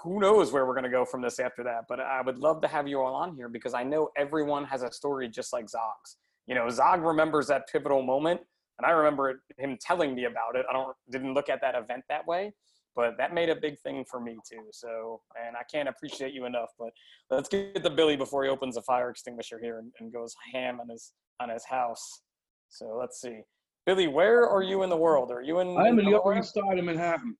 who 0.04 0.20
knows 0.20 0.52
where 0.52 0.66
we're 0.66 0.74
going 0.74 0.84
to 0.84 0.90
go 0.90 1.06
from 1.06 1.22
this 1.22 1.40
after 1.40 1.64
that. 1.64 1.84
But 1.88 2.00
I 2.00 2.22
would 2.22 2.40
love 2.40 2.60
to 2.62 2.68
have 2.68 2.88
you 2.88 3.02
all 3.02 3.14
on 3.14 3.36
here 3.36 3.50
because 3.50 3.76
I 3.76 3.84
know 3.84 4.10
everyone 4.18 4.66
has 4.66 4.82
a 4.82 4.92
story 4.92 5.30
just 5.30 5.54
like 5.54 5.70
Zog's. 5.70 6.18
You 6.48 6.56
know, 6.56 6.70
Zog 6.70 7.04
remembers 7.04 7.48
that 7.48 7.70
pivotal 7.72 8.02
moment 8.02 8.42
and 8.78 8.86
I 8.86 8.92
remember 8.92 9.30
it, 9.30 9.38
him 9.58 9.78
telling 9.80 10.16
me 10.16 10.26
about 10.26 10.56
it. 10.56 10.66
I 10.70 10.74
don't 10.74 10.96
didn't 11.12 11.34
look 11.34 11.50
at 11.50 11.62
that 11.62 11.76
event 11.76 12.04
that 12.10 12.26
way, 12.28 12.54
but 12.96 13.18
that 13.18 13.34
made 13.34 13.50
a 13.50 13.56
big 13.56 13.80
thing 13.80 14.04
for 14.10 14.20
me 14.20 14.38
too. 14.50 14.64
So, 14.72 15.22
and 15.46 15.56
I 15.56 15.64
can't 15.72 15.88
appreciate 15.90 16.34
you 16.34 16.46
enough. 16.46 16.70
But 16.78 16.90
let's 17.30 17.50
get 17.50 17.82
the 17.84 17.90
Billy 17.90 18.16
before 18.16 18.44
he 18.44 18.50
opens 18.50 18.78
a 18.78 18.82
fire 18.82 19.10
extinguisher 19.10 19.60
here 19.60 19.80
and, 19.80 19.92
and 20.00 20.12
goes 20.12 20.36
ham 20.54 20.80
on 20.80 20.90
his 20.90 21.14
on 21.40 21.50
his 21.50 21.66
house. 21.66 22.22
So 22.70 22.98
let's 23.00 23.22
see, 23.22 23.42
Billy, 23.86 24.08
where 24.08 24.48
are 24.50 24.64
you 24.64 24.84
in 24.84 24.90
the 24.90 24.98
world? 24.98 25.32
Are 25.32 25.42
you 25.42 25.60
in? 25.60 25.78
I'm 25.78 26.00
in 26.00 26.06
the 26.06 26.16
Upper 26.18 26.38
East 26.38 26.54
Side 26.54 26.78
of 26.78 26.84
Manhattan. 26.86 27.38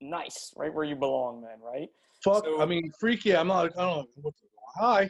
Nice, 0.00 0.52
right 0.56 0.72
where 0.74 0.84
you 0.84 0.96
belong, 0.96 1.42
then, 1.42 1.60
right? 1.62 1.88
Fuck, 2.24 2.44
So- 2.44 2.60
I 2.60 2.66
mean, 2.66 2.90
freaky. 2.98 3.36
I'm 3.36 3.46
not. 3.48 3.66
I 3.78 3.82
don't 3.82 4.08
know. 4.24 4.32
Hi. 4.76 5.08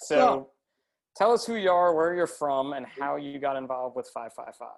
So, 0.00 0.50
tell 1.16 1.32
us 1.32 1.46
who 1.46 1.54
you 1.56 1.70
are, 1.70 1.94
where 1.94 2.14
you're 2.14 2.26
from, 2.26 2.74
and 2.74 2.86
how 2.86 3.16
you 3.16 3.38
got 3.38 3.56
involved 3.56 3.96
with 3.96 4.08
Five 4.12 4.32
Five 4.34 4.54
Five. 4.56 4.68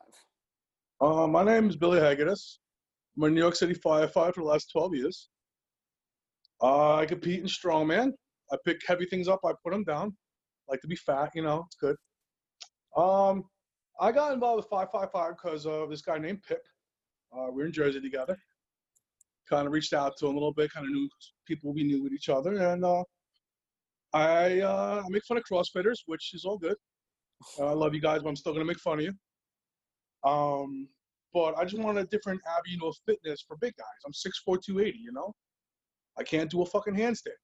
Uh, 1.00 1.26
my 1.26 1.44
name 1.44 1.68
is 1.68 1.76
Billy 1.76 1.98
Hagedis. 1.98 2.58
I'm 3.16 3.24
a 3.24 3.30
New 3.30 3.40
York 3.40 3.56
City 3.56 3.74
firefighter 3.74 4.34
for 4.34 4.42
the 4.42 4.48
last 4.48 4.70
12 4.70 4.94
years. 4.94 5.28
Uh, 6.62 6.96
I 6.96 7.06
compete 7.06 7.40
in 7.40 7.46
strongman. 7.46 8.12
I 8.52 8.56
pick 8.64 8.80
heavy 8.86 9.06
things 9.06 9.28
up, 9.28 9.40
I 9.44 9.52
put 9.62 9.72
them 9.72 9.84
down. 9.84 10.16
Like 10.68 10.80
to 10.80 10.88
be 10.88 10.96
fat, 10.96 11.30
you 11.34 11.42
know, 11.42 11.64
it's 11.66 11.76
good. 11.76 11.96
Um, 12.96 13.44
I 14.00 14.12
got 14.12 14.32
involved 14.32 14.58
with 14.58 14.70
555 14.70 15.36
because 15.36 15.66
of 15.66 15.90
this 15.90 16.00
guy 16.00 16.18
named 16.18 16.42
Pip. 16.42 16.62
Uh, 17.36 17.48
we're 17.50 17.66
in 17.66 17.72
Jersey 17.72 18.00
together. 18.00 18.36
Kind 19.48 19.66
of 19.66 19.72
reached 19.72 19.92
out 19.92 20.16
to 20.18 20.26
him 20.26 20.32
a 20.32 20.38
little 20.38 20.52
bit, 20.52 20.72
kind 20.72 20.86
of 20.86 20.92
knew 20.92 21.08
people 21.46 21.72
we 21.72 21.84
knew 21.84 22.02
with 22.02 22.12
each 22.12 22.28
other, 22.28 22.54
and 22.54 22.84
uh, 22.84 23.02
I 24.14 24.60
uh, 24.60 25.02
make 25.08 25.24
fun 25.26 25.36
of 25.36 25.44
CrossFitters, 25.44 25.98
which 26.06 26.32
is 26.34 26.44
all 26.44 26.58
good. 26.58 26.76
I 27.60 27.72
love 27.72 27.94
you 27.94 28.00
guys, 28.00 28.22
but 28.22 28.28
I'm 28.28 28.36
still 28.36 28.52
gonna 28.52 28.64
make 28.64 28.80
fun 28.80 29.00
of 29.00 29.04
you. 29.04 29.12
Um, 30.28 30.88
but 31.32 31.56
I 31.56 31.64
just 31.64 31.82
want 31.82 31.98
a 31.98 32.04
different 32.04 32.40
avenue 32.46 32.88
of 32.88 32.96
fitness 33.06 33.44
for 33.46 33.56
big 33.58 33.74
guys. 33.76 33.86
I'm 34.06 34.12
6'4", 34.12 34.60
280, 34.64 34.98
you 34.98 35.12
know? 35.12 35.32
I 36.18 36.24
can't 36.24 36.50
do 36.50 36.62
a 36.62 36.66
fucking 36.66 36.94
handstand. 36.94 37.38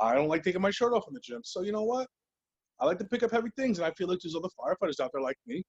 I 0.00 0.14
don't 0.14 0.28
like 0.28 0.42
taking 0.42 0.62
my 0.62 0.70
shirt 0.70 0.94
off 0.94 1.04
in 1.08 1.14
the 1.14 1.20
gym. 1.20 1.40
So 1.44 1.62
you 1.62 1.72
know 1.72 1.82
what? 1.82 2.08
I 2.80 2.86
like 2.86 2.98
to 2.98 3.04
pick 3.04 3.22
up 3.22 3.30
heavy 3.30 3.50
things, 3.56 3.78
and 3.78 3.86
I 3.86 3.90
feel 3.92 4.08
like 4.08 4.20
there's 4.22 4.34
other 4.34 4.48
firefighters 4.58 5.00
out 5.00 5.10
there 5.12 5.20
like 5.20 5.36
me, 5.46 5.62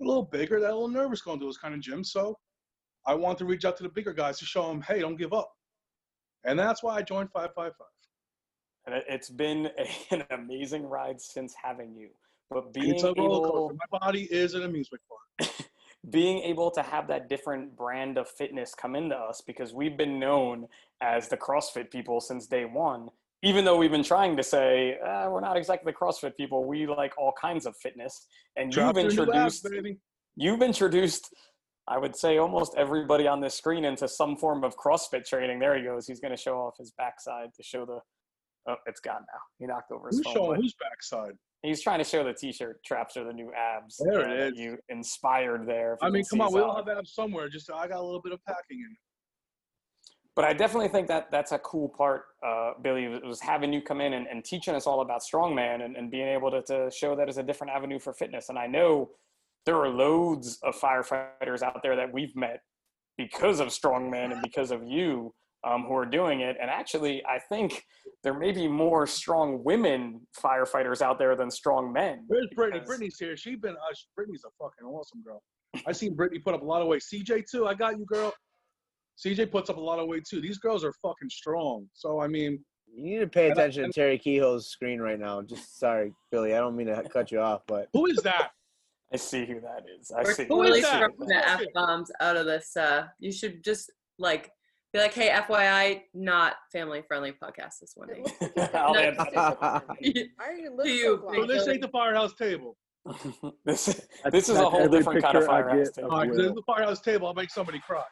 a 0.00 0.04
little 0.04 0.24
bigger, 0.24 0.60
that 0.60 0.70
a 0.70 0.74
little 0.74 0.88
nervous 0.88 1.22
going 1.22 1.38
to 1.38 1.44
those 1.44 1.58
kind 1.58 1.74
of 1.74 1.80
gyms. 1.80 2.06
So 2.06 2.36
I 3.06 3.14
want 3.14 3.38
to 3.38 3.44
reach 3.44 3.64
out 3.64 3.76
to 3.78 3.82
the 3.82 3.88
bigger 3.88 4.12
guys 4.12 4.38
to 4.38 4.44
show 4.44 4.68
them, 4.68 4.82
hey, 4.82 5.00
don't 5.00 5.16
give 5.16 5.32
up. 5.32 5.50
And 6.44 6.58
that's 6.58 6.82
why 6.82 6.96
I 6.96 7.02
joined 7.02 7.30
555. 7.32 7.86
And 8.86 8.94
it- 8.94 9.04
it's 9.08 9.30
been 9.30 9.70
an 10.10 10.24
amazing 10.30 10.84
ride 10.86 11.20
since 11.20 11.54
having 11.62 11.94
you. 11.94 12.10
But 12.50 12.72
being 12.72 12.94
It's 12.94 13.04
a 13.04 13.10
able. 13.10 13.72
My 13.90 13.98
body 13.98 14.24
is 14.30 14.54
an 14.54 14.64
amusement 14.64 15.02
park. 15.08 15.50
being 16.10 16.40
able 16.40 16.70
to 16.72 16.82
have 16.82 17.06
that 17.08 17.28
different 17.28 17.76
brand 17.76 18.18
of 18.18 18.28
fitness 18.28 18.74
come 18.74 18.96
into 18.96 19.16
us 19.16 19.40
because 19.40 19.72
we've 19.72 19.96
been 19.96 20.18
known 20.18 20.66
as 21.00 21.28
the 21.28 21.36
CrossFit 21.36 21.90
people 21.90 22.20
since 22.20 22.46
day 22.46 22.64
one. 22.64 23.08
Even 23.44 23.64
though 23.64 23.76
we've 23.76 23.90
been 23.90 24.04
trying 24.04 24.36
to 24.36 24.42
say 24.42 24.98
uh, 24.98 25.28
we're 25.30 25.40
not 25.40 25.56
exactly 25.56 25.90
the 25.90 25.96
CrossFit 25.96 26.36
people, 26.36 26.64
we 26.64 26.86
like 26.86 27.12
all 27.18 27.32
kinds 27.40 27.66
of 27.66 27.76
fitness. 27.76 28.26
And 28.56 28.70
Drop 28.70 28.96
you've 28.96 29.14
your 29.14 29.26
new 29.26 29.32
abs, 29.32 29.64
introduced, 29.64 29.98
you've 30.36 30.62
introduced, 30.62 31.34
I 31.88 31.98
would 31.98 32.14
say, 32.14 32.38
almost 32.38 32.74
everybody 32.76 33.26
on 33.26 33.40
this 33.40 33.54
screen 33.54 33.84
into 33.84 34.06
some 34.06 34.36
form 34.36 34.62
of 34.62 34.76
CrossFit 34.76 35.24
training. 35.24 35.58
There 35.58 35.76
he 35.76 35.84
goes. 35.84 36.06
He's 36.06 36.20
going 36.20 36.30
to 36.30 36.40
show 36.40 36.56
off 36.58 36.76
his 36.78 36.92
backside 36.92 37.54
to 37.54 37.62
show 37.62 37.84
the. 37.86 38.00
Oh, 38.68 38.76
it's 38.86 39.00
gone 39.00 39.22
now. 39.32 39.40
He 39.58 39.66
knocked 39.66 39.90
over 39.90 40.08
his 40.08 40.18
Who's 40.18 40.26
phone. 40.26 40.34
showing 40.34 40.62
whose 40.62 40.74
backside? 40.74 41.32
He's 41.62 41.80
trying 41.80 41.98
to 41.98 42.04
show 42.04 42.24
the 42.24 42.32
T-shirt 42.32 42.82
traps 42.84 43.16
are 43.16 43.24
the 43.24 43.32
new 43.32 43.52
abs. 43.52 43.96
There 44.04 44.28
uh, 44.28 44.46
it. 44.46 44.56
You 44.56 44.78
inspired 44.88 45.66
there. 45.66 45.96
I 46.02 46.10
mean, 46.10 46.24
come 46.28 46.40
on, 46.40 46.52
we 46.52 46.60
all 46.60 46.76
have 46.76 46.88
abs 46.88 47.14
somewhere. 47.14 47.48
Just 47.48 47.70
I 47.70 47.88
got 47.88 47.98
a 47.98 48.02
little 48.02 48.22
bit 48.22 48.32
of 48.32 48.44
packing 48.44 48.78
in. 48.78 48.96
But 50.34 50.46
I 50.46 50.54
definitely 50.54 50.88
think 50.88 51.08
that 51.08 51.30
that's 51.30 51.52
a 51.52 51.58
cool 51.58 51.90
part, 51.90 52.22
uh, 52.44 52.72
Billy, 52.82 53.06
was 53.06 53.38
having 53.40 53.72
you 53.72 53.82
come 53.82 54.00
in 54.00 54.14
and, 54.14 54.26
and 54.26 54.42
teaching 54.44 54.74
us 54.74 54.86
all 54.86 55.02
about 55.02 55.20
strongman 55.22 55.84
and, 55.84 55.94
and 55.94 56.10
being 56.10 56.26
able 56.26 56.50
to, 56.50 56.62
to 56.62 56.90
show 56.90 57.14
that 57.16 57.28
as 57.28 57.36
a 57.36 57.42
different 57.42 57.72
avenue 57.72 57.98
for 57.98 58.14
fitness. 58.14 58.48
And 58.48 58.58
I 58.58 58.66
know 58.66 59.10
there 59.66 59.76
are 59.76 59.88
loads 59.88 60.58
of 60.62 60.74
firefighters 60.74 61.62
out 61.62 61.80
there 61.82 61.96
that 61.96 62.12
we've 62.12 62.34
met 62.34 62.60
because 63.18 63.60
of 63.60 63.68
strongman 63.68 64.32
and 64.32 64.40
because 64.42 64.70
of 64.70 64.82
you 64.86 65.34
um, 65.64 65.84
who 65.84 65.94
are 65.94 66.06
doing 66.06 66.40
it. 66.40 66.56
And 66.60 66.70
actually, 66.70 67.24
I 67.26 67.38
think 67.38 67.84
there 68.22 68.34
may 68.34 68.52
be 68.52 68.66
more 68.68 69.06
strong 69.06 69.62
women 69.64 70.20
firefighters 70.38 71.02
out 71.02 71.18
there 71.18 71.36
than 71.36 71.50
strong 71.50 71.92
men. 71.92 72.24
Where's 72.26 72.48
Brittany? 72.54 72.82
Brittany's 72.84 73.18
here. 73.18 73.36
She's 73.36 73.58
been. 73.58 73.72
Uh, 73.74 73.94
she- 73.94 74.06
Brittany's 74.16 74.44
a 74.44 74.50
fucking 74.62 74.86
awesome 74.86 75.22
girl. 75.22 75.42
I 75.86 75.92
seen 75.92 76.14
Brittany 76.14 76.40
put 76.40 76.54
up 76.54 76.62
a 76.62 76.64
lot 76.64 76.82
of 76.82 76.88
weight. 76.88 77.02
CJ 77.02 77.44
too. 77.50 77.66
I 77.66 77.74
got 77.74 77.98
you, 77.98 78.04
girl. 78.04 78.32
CJ 79.24 79.50
puts 79.50 79.70
up 79.70 79.76
a 79.76 79.80
lot 79.80 79.98
of 79.98 80.08
weight 80.08 80.24
too. 80.28 80.40
These 80.40 80.58
girls 80.58 80.84
are 80.84 80.92
fucking 81.02 81.30
strong. 81.30 81.86
So 81.92 82.20
I 82.20 82.26
mean, 82.28 82.62
You 82.94 83.04
need 83.04 83.18
to 83.20 83.26
pay 83.26 83.48
And 83.50 83.58
I- 83.58 83.62
attention 83.62 83.84
to 83.84 83.92
Terry 83.92 84.18
Kehoe's 84.18 84.66
screen 84.66 85.00
right 85.00 85.18
now. 85.18 85.40
Just 85.42 85.78
sorry, 85.78 86.12
Billy. 86.30 86.54
I 86.54 86.58
don't 86.58 86.76
mean 86.76 86.88
to 86.88 87.02
cut 87.08 87.30
you 87.30 87.40
off, 87.40 87.62
but 87.66 87.88
who 87.92 88.06
is 88.06 88.16
that? 88.18 88.50
I 89.12 89.16
see 89.16 89.44
who 89.44 89.60
that 89.60 89.84
is. 89.98 90.10
I 90.10 90.22
We're 90.22 90.32
see. 90.34 90.44
really 90.44 90.82
I 90.84 90.90
see. 90.90 90.98
throwing 90.98 91.28
the 91.28 91.48
f 91.48 91.60
bombs 91.74 92.10
out 92.20 92.36
of 92.36 92.46
this. 92.46 92.76
Uh, 92.76 93.06
you 93.18 93.30
should 93.30 93.62
just 93.62 93.90
like 94.18 94.50
be 94.92 94.98
like, 94.98 95.14
"Hey, 95.14 95.30
FYI, 95.30 96.02
not 96.14 96.54
family 96.72 97.02
friendly 97.06 97.32
podcast 97.32 97.80
this 97.80 97.94
morning." 97.96 98.24
I'll 98.74 98.94
No, 98.94 99.00
add 99.00 99.16
that. 99.16 99.56
Why 99.60 99.80
are 99.98 100.52
you 100.54 100.70
To 100.70 100.76
looking 100.76 100.94
you, 100.94 101.24
so 101.34 101.46
this 101.46 101.66
ain't 101.68 101.80
the 101.80 101.88
firehouse 101.88 102.34
table. 102.34 102.76
this 103.64 103.86
this 103.86 104.06
That's- 104.24 104.48
is 104.48 104.56
a 104.56 104.68
whole 104.68 104.88
different 104.88 105.22
kind 105.22 105.36
of 105.36 105.42
picture 105.42 105.46
firehouse 105.46 105.90
table. 105.90 106.08
of 106.08 106.12
All 106.14 106.20
right, 106.20 106.30
this 106.30 106.46
is 106.46 106.52
the 106.52 106.62
firehouse 106.66 107.00
table. 107.00 107.26
I'll 107.26 107.34
make 107.34 107.50
somebody 107.50 107.80
cry. 107.80 108.04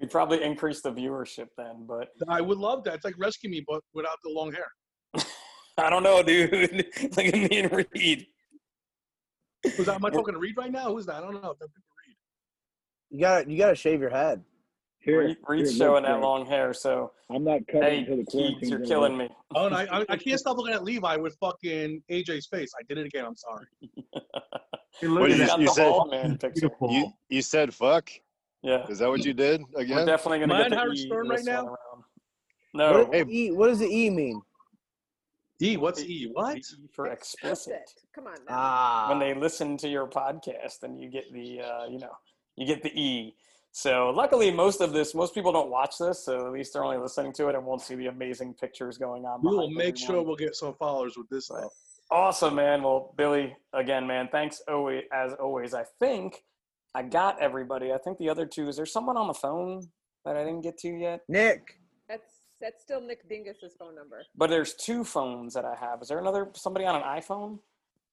We'd 0.00 0.10
probably 0.10 0.42
increase 0.42 0.80
the 0.82 0.90
viewership 0.90 1.46
then, 1.56 1.84
but 1.86 2.08
I 2.28 2.40
would 2.40 2.58
love 2.58 2.82
that. 2.84 2.94
It's 2.94 3.04
like 3.04 3.14
rescue 3.18 3.50
me, 3.50 3.64
but 3.68 3.82
without 3.94 4.16
the 4.24 4.30
long 4.30 4.52
hair. 4.52 4.66
I 5.78 5.88
don't 5.90 6.02
know, 6.02 6.22
dude. 6.22 6.50
Look 7.16 7.18
at 7.26 7.34
me 7.34 7.48
and 7.60 7.72
Reed. 7.94 8.26
Was 9.78 9.86
that, 9.86 9.94
am 9.96 10.04
I 10.04 10.10
talking 10.10 10.34
to 10.34 10.40
Reed 10.40 10.56
right 10.58 10.72
now? 10.72 10.86
Who's 10.92 11.06
that? 11.06 11.16
I 11.16 11.20
don't 11.20 11.40
know. 11.40 11.54
You 13.12 13.20
gotta 13.20 13.50
you 13.50 13.58
gotta 13.58 13.74
shave 13.74 14.00
your 14.00 14.10
head. 14.10 14.42
Here, 15.00 15.24
Reed, 15.26 15.36
Reed's 15.48 15.76
showing 15.76 16.04
that 16.04 16.20
long 16.20 16.46
hair, 16.46 16.72
so 16.72 17.10
I'm 17.28 17.42
not 17.42 17.66
cutting 17.66 17.82
hey, 17.82 17.98
until 17.98 18.16
the 18.18 18.24
Keats, 18.24 18.70
you're 18.70 18.78
killing 18.86 19.16
me. 19.16 19.28
Oh, 19.54 19.66
and 19.66 19.74
I, 19.74 19.82
I, 20.00 20.04
I 20.10 20.16
can't 20.16 20.38
stop 20.38 20.56
looking 20.56 20.72
at 20.72 20.84
Levi 20.84 21.16
with 21.16 21.36
fucking 21.40 22.00
AJ's 22.08 22.46
face. 22.46 22.72
I 22.78 22.82
did 22.88 22.98
it 22.98 23.06
again. 23.06 23.24
I'm 23.24 23.36
sorry. 23.36 23.66
What 25.00 25.28
did 25.28 25.38
you, 25.38 25.46
got 25.46 25.58
you 25.58 25.66
the 25.66 25.72
said? 25.72 25.88
bald 25.88 26.10
man. 26.10 26.38
You, 26.82 27.12
you 27.30 27.42
said 27.42 27.74
fuck. 27.74 28.10
Yeah, 28.62 28.86
Is 28.88 28.98
that 29.00 29.08
what 29.08 29.24
you 29.24 29.32
did 29.32 29.62
we're 29.74 29.80
again? 29.80 30.06
definitely 30.06 30.40
gonna 30.40 30.52
Mine 30.52 30.62
get 30.64 30.70
the 30.70 30.76
Howard 30.76 30.96
E 30.96 31.06
Stern 31.06 31.28
right 31.28 31.44
now? 31.44 31.64
one 31.64 31.66
around. 31.72 32.04
What, 32.72 33.08
No, 33.08 33.10
does 33.10 33.28
E, 33.28 33.50
what 33.50 33.68
does 33.68 33.78
the 33.80 33.88
E 33.88 34.10
mean? 34.10 34.40
E, 35.60 35.76
what's 35.76 36.02
E? 36.02 36.30
What? 36.32 36.58
E 36.58 36.62
for 36.92 37.08
explicit. 37.08 37.90
Come 38.14 38.26
on 38.26 38.34
now. 38.34 38.50
Ah, 38.50 39.06
when 39.08 39.18
they 39.18 39.34
listen 39.34 39.76
to 39.78 39.88
your 39.88 40.06
podcast 40.06 40.82
and 40.82 41.00
you 41.00 41.08
get 41.08 41.32
the 41.32 41.62
uh, 41.62 41.86
you 41.86 41.98
know 41.98 42.12
you 42.56 42.66
get 42.66 42.82
the 42.82 42.90
e. 43.00 43.34
So 43.74 44.10
luckily 44.14 44.50
most 44.50 44.80
of 44.82 44.92
this 44.92 45.14
most 45.14 45.34
people 45.34 45.50
don't 45.52 45.70
watch 45.70 45.96
this 45.98 46.24
so 46.26 46.46
at 46.46 46.52
least 46.52 46.72
they're 46.74 46.84
only 46.84 46.98
listening 46.98 47.32
to 47.34 47.48
it 47.48 47.54
and 47.54 47.64
won't 47.64 47.80
see 47.80 47.94
the 47.94 48.06
amazing 48.08 48.52
pictures 48.54 48.98
going 48.98 49.24
on 49.24 49.40
We 49.42 49.48
will 49.48 49.68
behind 49.68 49.76
make 49.76 49.96
sure 49.96 50.22
we'll 50.22 50.36
get 50.36 50.54
some 50.54 50.74
followers 50.74 51.14
with 51.16 51.28
this 51.30 51.46
stuff. 51.46 51.72
awesome 52.10 52.54
man. 52.56 52.82
Well 52.82 53.14
billy 53.16 53.56
again 53.72 54.06
man 54.06 54.28
thanks 54.30 54.60
always 54.68 55.04
as 55.12 55.32
always. 55.34 55.72
I 55.74 55.84
think 56.00 56.44
i 56.94 57.02
got 57.02 57.40
everybody. 57.40 57.92
I 57.92 57.98
think 57.98 58.18
the 58.18 58.28
other 58.28 58.44
two 58.44 58.68
is 58.68 58.76
there 58.76 58.84
someone 58.86 59.16
on 59.16 59.26
the 59.26 59.34
phone 59.34 59.86
that 60.26 60.36
i 60.36 60.44
didn't 60.44 60.60
get 60.60 60.76
to 60.78 60.88
yet? 60.88 61.20
Nick. 61.28 61.78
That's 62.08 62.40
that's 62.60 62.82
still 62.82 63.00
Nick 63.00 63.26
Dinges's 63.28 63.74
phone 63.78 63.94
number. 63.94 64.22
but 64.36 64.50
there's 64.50 64.74
two 64.74 65.02
phones 65.02 65.54
that 65.54 65.64
i 65.64 65.74
have. 65.74 66.02
Is 66.02 66.08
there 66.08 66.18
another 66.18 66.50
somebody 66.54 66.84
on 66.84 66.94
an 66.96 67.02
iphone 67.18 67.58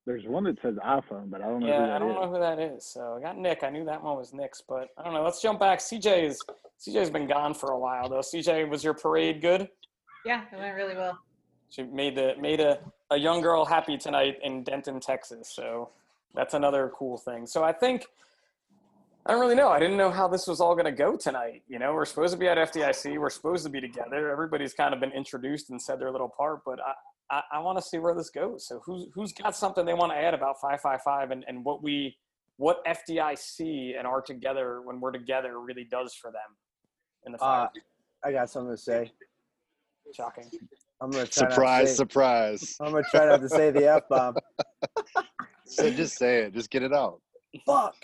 There's 0.05 0.25
one 0.25 0.43
that 0.45 0.57
says 0.61 0.75
iPhone, 0.75 1.29
but 1.29 1.41
I 1.41 1.45
don't 1.45 1.59
know 1.59 1.67
who 1.67 1.71
Yeah, 1.71 1.81
that 1.87 1.91
I 1.91 1.99
don't 1.99 2.11
is. 2.11 2.15
know 2.15 2.31
who 2.33 2.39
that 2.39 2.59
is. 2.59 2.85
So 2.85 3.15
I 3.17 3.21
got 3.21 3.37
Nick. 3.37 3.63
I 3.63 3.69
knew 3.69 3.85
that 3.85 4.01
one 4.03 4.17
was 4.17 4.33
Nick's, 4.33 4.61
but 4.67 4.89
I 4.97 5.03
don't 5.03 5.13
know. 5.13 5.23
Let's 5.23 5.41
jump 5.41 5.59
back. 5.59 5.79
CJ 5.79 6.23
is 6.25 6.41
CJ's 6.79 7.09
been 7.09 7.27
gone 7.27 7.53
for 7.53 7.71
a 7.71 7.79
while 7.79 8.09
though. 8.09 8.19
CJ, 8.19 8.69
was 8.69 8.83
your 8.83 8.93
parade 8.93 9.41
good? 9.41 9.69
Yeah, 10.25 10.43
it 10.51 10.57
went 10.57 10.75
really 10.75 10.95
well. 10.95 11.19
She 11.69 11.83
made 11.83 12.15
the 12.15 12.33
made 12.39 12.59
a, 12.59 12.79
a 13.11 13.17
young 13.17 13.41
girl 13.41 13.65
happy 13.65 13.97
tonight 13.97 14.37
in 14.43 14.63
Denton, 14.63 14.99
Texas. 14.99 15.51
So 15.55 15.91
that's 16.33 16.53
another 16.55 16.91
cool 16.97 17.17
thing. 17.17 17.45
So 17.45 17.63
I 17.63 17.71
think 17.73 18.05
I 19.25 19.31
don't 19.33 19.41
really 19.41 19.55
know. 19.55 19.69
I 19.69 19.77
didn't 19.79 19.97
know 19.97 20.09
how 20.09 20.27
this 20.27 20.47
was 20.47 20.59
all 20.59 20.73
going 20.73 20.85
to 20.85 20.91
go 20.91 21.15
tonight. 21.15 21.61
You 21.67 21.77
know, 21.77 21.93
we're 21.93 22.05
supposed 22.05 22.33
to 22.33 22.39
be 22.39 22.47
at 22.47 22.57
FDIC. 22.57 23.19
We're 23.19 23.29
supposed 23.29 23.63
to 23.65 23.69
be 23.69 23.79
together. 23.79 24.31
Everybody's 24.31 24.73
kind 24.73 24.91
of 24.93 24.99
been 24.99 25.11
introduced 25.11 25.69
and 25.69 25.79
said 25.79 25.99
their 25.99 26.09
little 26.11 26.29
part, 26.29 26.61
but 26.65 26.79
I, 26.79 26.93
I, 27.31 27.41
I 27.53 27.59
want 27.59 27.77
to 27.77 27.81
see 27.81 27.97
where 27.97 28.15
this 28.15 28.29
goes. 28.29 28.67
So 28.67 28.81
who's 28.85 29.07
who's 29.13 29.33
got 29.33 29.55
something 29.55 29.85
they 29.85 29.93
want 29.93 30.11
to 30.11 30.17
add 30.17 30.33
about 30.33 30.59
555 30.61 31.31
and, 31.31 31.45
and 31.47 31.63
what 31.63 31.83
we 31.83 32.17
what 32.57 32.83
FDIC 32.85 33.97
and 33.97 34.05
our 34.05 34.21
together 34.21 34.81
when 34.81 34.99
we're 34.99 35.11
together 35.11 35.59
really 35.59 35.85
does 35.89 36.13
for 36.13 36.31
them 36.31 36.55
in 37.25 37.31
the 37.31 37.43
Uh. 37.43 37.67
I 38.23 38.33
got 38.33 38.49
something 38.49 38.75
to 38.75 38.77
say. 38.77 39.11
Shocking. 40.13 40.49
I'm 41.01 41.11
gonna 41.11 41.25
try 41.25 41.49
Surprise, 41.49 41.83
to 41.83 41.87
say, 41.87 41.95
surprise. 41.95 42.75
I'm 42.81 42.91
gonna 42.91 43.03
try 43.09 43.25
not 43.27 43.41
to 43.41 43.47
say 43.49 43.71
the 43.71 43.89
f 43.89 44.03
bomb. 44.09 44.35
So 45.65 45.91
just 45.91 46.17
say 46.17 46.39
it. 46.39 46.55
Just 46.55 46.71
get 46.71 46.81
it 46.81 46.91
out. 46.91 47.21
Fuck. 47.65 47.95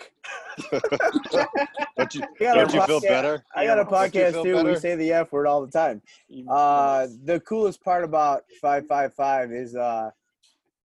Don't 0.72 2.14
you, 2.14 2.22
don't 2.40 2.74
you 2.74 2.82
feel 2.82 3.00
better? 3.00 3.44
I 3.54 3.64
got 3.64 3.78
a 3.78 3.84
podcast 3.84 4.32
feel 4.32 4.44
too. 4.44 4.64
We 4.64 4.76
say 4.76 4.96
the 4.96 5.12
F 5.12 5.32
word 5.32 5.46
all 5.46 5.64
the 5.64 5.70
time. 5.70 6.02
Uh, 6.50 7.06
the 7.24 7.40
coolest 7.40 7.82
part 7.82 8.02
about 8.02 8.42
five 8.60 8.86
five 8.86 9.14
five 9.14 9.52
is 9.52 9.76
uh, 9.76 10.10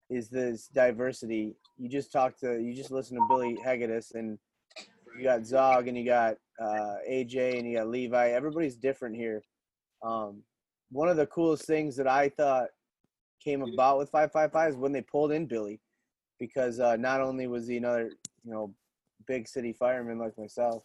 is 0.09 0.29
this 0.29 0.67
diversity. 0.67 1.55
You 1.77 1.89
just 1.89 2.11
talk 2.11 2.37
to, 2.39 2.61
you 2.61 2.75
just 2.75 2.91
listen 2.91 3.17
to 3.17 3.25
Billy 3.27 3.57
Hegedus, 3.65 4.13
and 4.13 4.37
you 5.17 5.23
got 5.23 5.45
Zog, 5.45 5.87
and 5.87 5.97
you 5.97 6.05
got 6.05 6.35
uh, 6.61 6.95
AJ, 7.09 7.57
and 7.57 7.67
you 7.67 7.77
got 7.77 7.87
Levi. 7.87 8.29
Everybody's 8.29 8.75
different 8.75 9.15
here. 9.15 9.41
Um, 10.03 10.43
one 10.91 11.09
of 11.09 11.17
the 11.17 11.25
coolest 11.25 11.65
things 11.65 11.95
that 11.95 12.07
I 12.07 12.29
thought 12.29 12.67
came 13.43 13.63
about 13.63 13.97
with 13.97 14.09
five 14.09 14.31
five 14.31 14.51
five 14.51 14.69
is 14.69 14.75
when 14.75 14.91
they 14.91 15.01
pulled 15.01 15.31
in 15.31 15.47
Billy, 15.47 15.79
because 16.39 16.79
uh, 16.79 16.95
not 16.97 17.19
only 17.19 17.47
was 17.47 17.67
he 17.67 17.77
another, 17.77 18.11
you 18.43 18.51
know, 18.51 18.73
big 19.27 19.47
city 19.47 19.73
fireman 19.73 20.19
like 20.19 20.37
myself, 20.37 20.83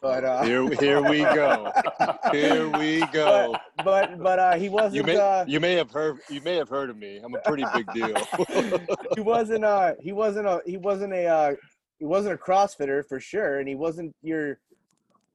But 0.00 0.24
uh, 0.24 0.42
Here, 0.44 0.68
here 0.76 1.02
we 1.02 1.18
go. 1.18 1.70
Here 2.32 2.68
we 2.68 3.04
go. 3.12 3.54
But 3.76 3.84
but, 3.84 4.22
but 4.22 4.38
uh, 4.38 4.56
he 4.56 4.68
wasn't. 4.68 4.94
You 4.94 5.02
may, 5.02 5.16
uh, 5.16 5.44
you 5.46 5.60
may 5.60 5.74
have 5.74 5.90
heard, 5.90 6.18
you 6.30 6.40
may 6.40 6.54
have 6.56 6.68
heard 6.68 6.90
of 6.90 6.96
me. 6.96 7.20
I'm 7.22 7.34
a 7.34 7.38
pretty 7.40 7.64
big 7.74 7.92
deal. 7.92 8.14
he 9.14 9.20
wasn't. 9.20 9.64
Uh, 9.64 9.94
he 10.00 10.12
wasn't 10.12 10.46
a. 10.46 10.60
He 10.66 10.76
wasn't 10.76 11.12
a. 11.12 11.26
Uh, 11.26 11.54
he 11.98 12.04
wasn't 12.04 12.34
a 12.34 12.38
CrossFitter 12.38 13.04
for 13.08 13.18
sure, 13.20 13.58
and 13.58 13.68
he 13.68 13.74
wasn't 13.74 14.14
your. 14.22 14.58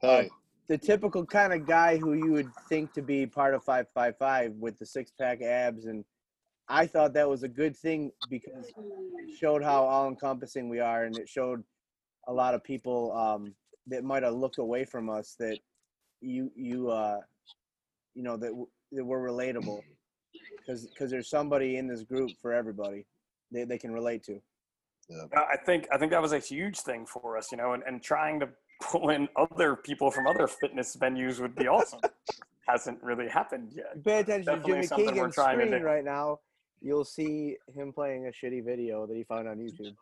Uh, 0.01 0.23
Hey. 0.23 0.29
the 0.67 0.77
typical 0.77 1.25
kind 1.25 1.53
of 1.53 1.65
guy 1.65 1.97
who 1.97 2.13
you 2.13 2.31
would 2.33 2.49
think 2.67 2.91
to 2.93 3.01
be 3.01 3.25
part 3.25 3.53
of 3.53 3.63
555 3.63 4.53
with 4.55 4.77
the 4.77 4.85
six 4.85 5.11
pack 5.17 5.41
abs 5.41 5.85
and 5.85 6.03
I 6.69 6.87
thought 6.87 7.13
that 7.13 7.29
was 7.29 7.43
a 7.43 7.47
good 7.47 7.75
thing 7.75 8.11
because 8.29 8.67
it 8.67 9.37
showed 9.37 9.63
how 9.63 9.83
all 9.83 10.07
encompassing 10.07 10.69
we 10.69 10.79
are 10.79 11.05
and 11.05 11.17
it 11.17 11.27
showed 11.27 11.63
a 12.27 12.33
lot 12.33 12.53
of 12.53 12.63
people 12.63 13.11
um, 13.13 13.53
that 13.87 14.03
might 14.03 14.23
have 14.23 14.33
looked 14.33 14.59
away 14.59 14.85
from 14.85 15.09
us 15.09 15.35
that 15.39 15.57
you 16.21 16.49
you 16.55 16.89
uh 16.89 17.19
you 18.15 18.23
know 18.23 18.37
that, 18.37 18.47
w- 18.47 18.69
that 18.93 19.03
we're 19.03 19.19
relatable 19.19 19.81
because 20.57 20.87
because 20.87 21.11
there's 21.11 21.29
somebody 21.29 21.75
in 21.75 21.85
this 21.85 22.03
group 22.03 22.31
for 22.41 22.53
everybody 22.53 23.05
they, 23.51 23.65
they 23.65 23.77
can 23.77 23.91
relate 23.91 24.23
to 24.23 24.39
Uh, 25.11 25.41
I 25.51 25.57
think 25.65 25.87
I 25.91 25.97
think 25.97 26.11
that 26.11 26.21
was 26.21 26.31
a 26.31 26.39
huge 26.39 26.79
thing 26.79 27.05
for 27.05 27.37
us, 27.37 27.51
you 27.51 27.57
know, 27.57 27.73
and, 27.73 27.83
and 27.85 28.01
trying 28.01 28.39
to 28.39 28.47
pull 28.81 29.09
in 29.09 29.27
other 29.35 29.75
people 29.75 30.09
from 30.09 30.27
other 30.27 30.47
fitness 30.47 30.95
venues 30.95 31.41
would 31.41 31.55
be 31.55 31.67
awesome. 31.67 31.99
Hasn't 32.67 33.03
really 33.03 33.27
happened 33.27 33.73
yet. 33.75 34.01
pay 34.05 34.19
attention 34.19 34.45
Definitely 34.45 34.63
to 34.63 34.75
Jimmy 34.75 34.87
something 34.87 35.05
we're 35.07 35.13
Keegan's 35.13 35.35
trying 35.35 35.59
to 35.59 35.67
screen 35.67 35.83
right 35.83 36.05
now 36.05 36.39
you'll 36.83 37.05
see 37.05 37.57
him 37.73 37.91
playing 37.91 38.27
a 38.27 38.45
shitty 38.45 38.63
video 38.63 39.07
that 39.07 39.15
he 39.15 39.23
found 39.23 39.47
on 39.47 39.57
YouTube 39.57 39.95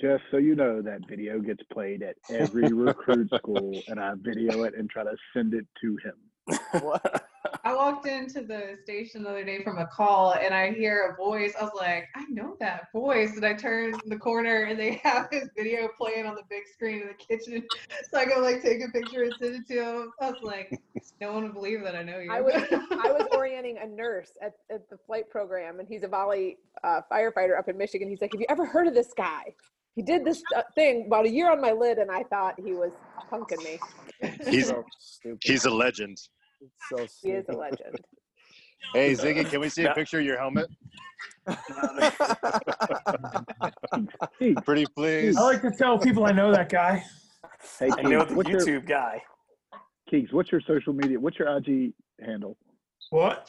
Just 0.00 0.24
so 0.30 0.36
you 0.36 0.54
know, 0.54 0.82
that 0.82 1.08
video 1.08 1.40
gets 1.40 1.62
played 1.72 2.02
at 2.02 2.16
every 2.28 2.68
recruit 2.72 3.30
school, 3.34 3.80
and 3.88 3.98
I 3.98 4.12
video 4.16 4.64
it 4.64 4.74
and 4.76 4.90
try 4.90 5.04
to 5.04 5.16
send 5.32 5.54
it 5.54 5.66
to 5.80 5.96
him. 6.04 7.22
I 7.64 7.74
walked 7.74 8.06
into 8.06 8.42
the 8.42 8.78
station 8.82 9.22
the 9.22 9.30
other 9.30 9.44
day 9.44 9.62
from 9.62 9.78
a 9.78 9.86
call 9.86 10.34
and 10.34 10.54
I 10.54 10.72
hear 10.72 11.12
a 11.12 11.16
voice. 11.16 11.52
I 11.60 11.64
was 11.64 11.72
like, 11.76 12.08
I 12.14 12.24
know 12.28 12.56
that 12.60 12.92
voice. 12.92 13.36
And 13.36 13.44
I 13.44 13.54
turn 13.54 13.94
the 14.06 14.16
corner 14.16 14.64
and 14.64 14.78
they 14.78 14.94
have 15.04 15.28
his 15.30 15.48
video 15.56 15.88
playing 15.98 16.26
on 16.26 16.34
the 16.34 16.42
big 16.48 16.62
screen 16.72 17.02
in 17.02 17.08
the 17.08 17.14
kitchen. 17.14 17.66
So 18.10 18.18
I 18.18 18.24
go 18.24 18.40
like 18.40 18.62
take 18.62 18.82
a 18.82 18.88
picture 18.90 19.22
and 19.22 19.34
send 19.40 19.54
it 19.56 19.66
to 19.68 19.82
him. 19.82 20.12
I 20.20 20.30
was 20.30 20.42
like, 20.42 20.80
no 21.20 21.32
one 21.32 21.44
would 21.44 21.54
believe 21.54 21.82
that 21.82 21.96
I 21.96 22.02
know 22.02 22.18
you. 22.18 22.30
I 22.30 22.40
was 22.40 22.54
I 22.72 23.10
was 23.10 23.26
orienting 23.32 23.78
a 23.78 23.86
nurse 23.86 24.30
at, 24.42 24.54
at 24.70 24.88
the 24.90 24.98
flight 25.06 25.28
program, 25.30 25.80
and 25.80 25.88
he's 25.88 26.02
a 26.02 26.08
volley 26.08 26.58
uh, 26.84 27.00
firefighter 27.10 27.58
up 27.58 27.68
in 27.68 27.76
Michigan. 27.76 28.08
He's 28.08 28.20
like, 28.20 28.32
"Have 28.32 28.40
you 28.40 28.46
ever 28.48 28.66
heard 28.66 28.86
of 28.86 28.94
this 28.94 29.12
guy? 29.16 29.54
He 29.94 30.02
did 30.02 30.24
this 30.24 30.42
uh, 30.54 30.62
thing 30.74 31.06
about 31.06 31.24
a 31.24 31.30
year 31.30 31.50
on 31.50 31.60
my 31.60 31.72
lid, 31.72 31.98
and 31.98 32.10
I 32.10 32.22
thought 32.24 32.60
he 32.60 32.72
was 32.72 32.92
punking 33.32 33.64
me. 33.64 33.78
He's 34.48 34.68
So 34.68 34.84
he's 35.42 35.64
a 35.64 35.70
legend. 35.70 36.18
So 36.90 37.06
He 37.22 37.30
is 37.30 37.46
a 37.48 37.52
legend. 37.52 38.00
Hey 38.92 39.14
Ziggy, 39.14 39.48
can 39.48 39.60
we 39.60 39.70
see 39.70 39.84
a 39.84 39.94
picture 39.94 40.20
of 40.20 40.26
your 40.26 40.38
helmet? 40.38 40.68
Pretty 44.64 44.84
please. 44.94 45.36
I 45.36 45.40
like 45.40 45.62
to 45.62 45.70
tell 45.70 45.98
people 45.98 46.26
I 46.26 46.32
know 46.32 46.52
that 46.52 46.68
guy. 46.68 47.02
Hey, 47.80 47.88
I 47.90 48.02
know 48.02 48.20
Keegs, 48.20 48.28
the 48.28 48.34
what's 48.34 48.50
your 48.50 48.60
YouTube 48.60 48.86
guy. 48.86 49.22
Keegs, 50.12 50.30
what's 50.32 50.52
your 50.52 50.60
social 50.60 50.92
media? 50.92 51.18
What's 51.18 51.38
your 51.38 51.56
IG 51.56 51.94
handle? 52.20 52.58
What? 53.10 53.48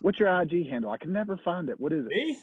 What's 0.00 0.18
your 0.18 0.28
IG 0.42 0.68
handle? 0.68 0.90
I 0.90 0.98
can 0.98 1.12
never 1.12 1.38
find 1.44 1.68
it. 1.68 1.78
What 1.78 1.92
is 1.92 2.04
it? 2.06 2.08
Me? 2.08 2.36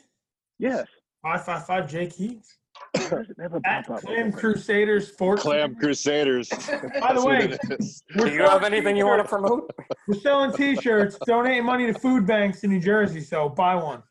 Yes. 0.58 0.88
Five 1.22 1.46
five 1.46 1.68
five 1.68 1.90
J 1.90 2.08
Keegs. 2.08 2.46
Does 2.94 3.30
it 3.30 3.38
never 3.38 3.60
At? 3.66 3.86
Clam 3.86 4.32
Crusaders 4.32 5.08
Sports. 5.12 5.42
Clam 5.42 5.76
Crusaders. 5.76 6.50
By 7.00 7.14
the 7.14 7.24
way, 7.26 7.38
it 7.46 7.60
is. 7.80 8.04
we're 8.16 8.26
Do 8.26 8.34
you 8.34 8.42
have 8.44 8.64
anything 8.64 8.96
you 8.98 9.06
want 9.06 9.20
to 9.20 9.24
t-shirts. 9.24 9.30
promote? 9.42 9.72
We're 10.08 10.20
selling 10.20 10.52
T-shirts, 10.54 11.18
donating 11.26 11.66
money 11.66 11.88
to 11.88 11.94
food 11.98 12.26
banks 12.26 12.64
in 12.64 12.70
New 12.72 12.80
Jersey. 12.80 13.22
So 13.22 13.50
buy 13.50 13.76
one. 13.76 14.04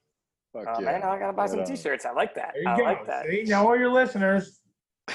Fuck 0.53 0.65
Oh, 0.69 0.81
yeah. 0.81 0.85
man, 0.93 1.03
I 1.03 1.19
gotta 1.19 1.33
buy 1.33 1.47
some 1.47 1.65
T-shirts. 1.65 2.05
I 2.05 2.13
like 2.13 2.35
that. 2.35 2.53
There 2.55 2.63
you 2.63 2.69
I 2.71 2.77
go. 2.77 2.83
like 2.85 3.07
that. 3.07 3.27
See, 3.27 3.45
now 3.47 3.67
all 3.69 3.77
your 3.79 3.93
listeners, 3.93 4.61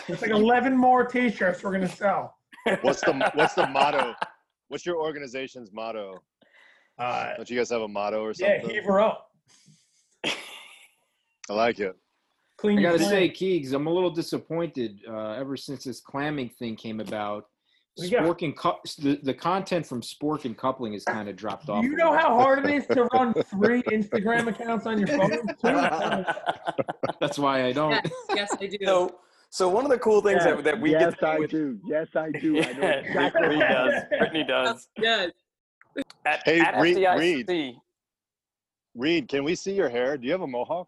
it's 0.07 0.22
like 0.22 0.32
11 0.32 0.76
more 0.77 1.06
T-shirts 1.06 1.64
we're 1.64 1.72
gonna 1.73 1.88
sell. 1.90 2.36
What's 2.82 3.02
the 3.02 3.32
what's 3.36 3.53
the 3.53 3.68
motto? 3.72 4.14
What's 4.69 4.86
your 4.86 4.98
organization's 4.98 5.72
motto? 5.72 6.23
Uh, 6.98 7.36
Don't 7.36 7.49
you 7.49 7.57
guys 7.57 7.69
have 7.72 7.82
a 7.82 7.88
motto 7.88 8.22
or 8.23 8.34
something? 8.34 8.61
yeah, 8.68 8.72
heave 8.73 8.86
her 8.86 8.99
up. 9.02 9.30
I 10.26 11.53
like 11.53 11.80
it. 11.80 11.95
Clean 12.66 12.80
I 12.80 12.82
gotta 12.82 12.98
clam. 13.00 13.10
say, 13.10 13.30
Keegs, 13.30 13.74
I'm 13.74 13.88
a 13.88 13.92
little 13.92 14.10
disappointed. 14.12 15.00
Uh, 15.08 15.32
ever 15.32 15.56
since 15.58 15.84
this 15.84 16.00
clamming 16.02 16.50
thing 16.50 16.76
came 16.76 17.00
about, 17.00 17.46
We 17.98 18.10
got- 18.10 18.24
Spork 18.24 18.42
and 18.44 18.56
cou- 18.58 18.80
the, 19.00 19.20
the 19.24 19.34
content 19.34 19.86
from 19.86 20.02
Spork 20.02 20.46
and 20.46 20.58
coupling 20.58 20.94
has 20.94 21.04
kind 21.06 21.30
of 21.30 21.36
dropped 21.36 21.70
off. 21.70 21.84
You 21.84 21.96
know 21.96 22.12
how 22.14 22.36
hard 22.36 22.66
it 22.66 22.74
is 22.76 22.86
to 22.88 23.06
run 23.14 23.34
three 23.46 23.82
Instagram 23.84 24.48
accounts 24.48 24.86
on 24.86 24.98
your 25.00 25.08
phone? 25.08 25.46
That's 27.20 27.40
why 27.40 27.66
I 27.66 27.72
don't. 27.72 27.92
Yes, 27.92 28.12
yes, 28.36 28.58
I 28.60 28.66
do. 28.68 28.78
So, 28.84 29.16
so 29.50 29.70
one 29.70 29.86
of 29.86 29.92
the 29.92 29.98
cool 30.00 30.22
things 30.22 30.42
Yes, 30.46 30.56
that, 30.56 30.64
that 30.66 30.82
we 30.82 30.92
yes, 30.92 31.12
get 31.12 31.20
to 31.20 31.28
I 31.28 31.36
do 31.36 31.42
with 31.42 31.52
do. 31.52 31.80
Yes, 31.86 32.08
I 32.16 32.32
do. 32.32 32.58
I 32.62 32.74
know 32.74 32.88
exactly. 32.90 33.42
Brittany 33.42 33.60
does. 33.60 33.94
Brittany 34.20 34.44
does. 34.44 34.88
Yes. 34.98 35.32
At, 36.26 36.42
Hey, 36.44 36.60
at 36.60 36.82
Reed- 36.82 36.98
FDIC, 36.98 37.18
Reed. 37.48 37.76
Reed, 38.96 39.28
can 39.30 39.44
we 39.44 39.56
see 39.56 39.74
your 39.74 39.88
hair? 39.90 40.18
Do 40.18 40.26
you 40.26 40.32
have 40.34 40.42
a 40.42 40.48
mohawk? 40.48 40.88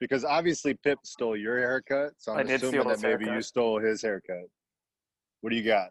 Because 0.00 0.24
obviously 0.24 0.74
Pip 0.74 0.98
stole 1.04 1.36
your 1.36 1.58
haircut, 1.58 2.12
so 2.18 2.32
I 2.32 2.40
I'm 2.40 2.46
did 2.46 2.58
steal 2.58 2.68
assuming 2.70 2.88
that 2.88 2.94
his 2.94 3.02
maybe 3.02 3.24
you 3.26 3.40
stole 3.42 3.78
his 3.78 4.02
haircut. 4.02 4.44
What 5.40 5.50
do 5.50 5.56
you 5.56 5.62
got? 5.62 5.90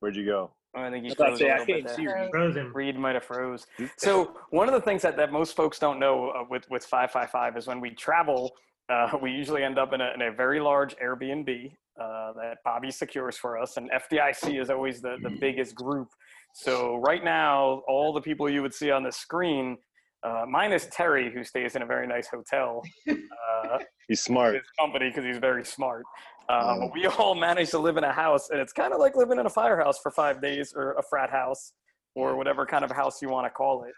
Where'd 0.00 0.16
you 0.16 0.24
go? 0.24 0.52
I 0.76 0.90
think 0.90 1.04
he 1.04 1.10
I 1.10 1.12
was 1.12 1.14
about 1.14 1.28
froze 1.28 1.38
to 1.38 1.44
say, 1.44 1.50
a 1.50 1.54
I 1.54 1.58
little 1.58 1.66
bit 1.66 1.84
can't 1.86 1.96
see 1.96 2.06
there. 2.06 2.22
Reed. 2.22 2.30
Frozen. 2.30 2.72
Reed 2.72 2.98
might 2.98 3.14
have 3.14 3.24
froze. 3.24 3.66
So 3.96 4.36
one 4.50 4.68
of 4.68 4.74
the 4.74 4.80
things 4.80 5.02
that, 5.02 5.16
that 5.16 5.32
most 5.32 5.56
folks 5.56 5.78
don't 5.78 5.98
know 5.98 6.30
uh, 6.30 6.44
with 6.50 6.68
with 6.70 6.84
five 6.84 7.10
five 7.10 7.30
five 7.30 7.56
is 7.56 7.66
when 7.66 7.80
we 7.80 7.90
travel, 7.90 8.52
uh, 8.88 9.16
we 9.22 9.30
usually 9.30 9.62
end 9.62 9.78
up 9.78 9.92
in 9.92 10.00
a, 10.00 10.12
in 10.14 10.22
a 10.22 10.32
very 10.32 10.60
large 10.60 10.96
Airbnb 10.96 11.72
uh, 12.00 12.32
that 12.34 12.58
Bobby 12.64 12.90
secures 12.90 13.36
for 13.36 13.56
us, 13.56 13.76
and 13.76 13.90
FDIC 13.90 14.60
is 14.60 14.68
always 14.68 15.00
the 15.00 15.16
the 15.22 15.30
biggest 15.40 15.74
group. 15.74 16.08
So 16.54 16.96
right 16.96 17.24
now, 17.24 17.82
all 17.88 18.12
the 18.12 18.20
people 18.20 18.48
you 18.50 18.62
would 18.62 18.74
see 18.74 18.90
on 18.90 19.02
the 19.02 19.12
screen, 19.12 19.78
uh, 20.24 20.44
minus 20.48 20.88
Terry, 20.90 21.32
who 21.32 21.44
stays 21.44 21.76
in 21.76 21.82
a 21.82 21.86
very 21.86 22.06
nice 22.06 22.28
hotel. 22.28 22.82
Uh, 23.08 23.78
He's 24.08 24.22
smart. 24.22 24.54
his 24.54 24.62
company 24.78 25.08
because 25.08 25.24
he's 25.24 25.38
very 25.38 25.64
smart. 25.64 26.04
Mm. 26.50 26.80
but 26.80 26.92
we 26.94 27.06
all 27.06 27.34
managed 27.34 27.70
to 27.70 27.78
live 27.78 27.96
in 27.96 28.04
a 28.04 28.12
house, 28.12 28.50
and 28.50 28.60
it's 28.60 28.72
kind 28.72 28.92
of 28.92 29.00
like 29.00 29.16
living 29.16 29.38
in 29.38 29.46
a 29.46 29.50
firehouse 29.50 29.98
for 30.02 30.10
five 30.10 30.42
days 30.42 30.74
or 30.76 30.92
a 30.92 31.02
frat 31.02 31.30
house 31.30 31.72
or 32.14 32.36
whatever 32.36 32.66
kind 32.66 32.84
of 32.84 32.90
house 32.90 33.22
you 33.22 33.28
want 33.30 33.46
to 33.46 33.50
call 33.50 33.84
it. 33.84 33.94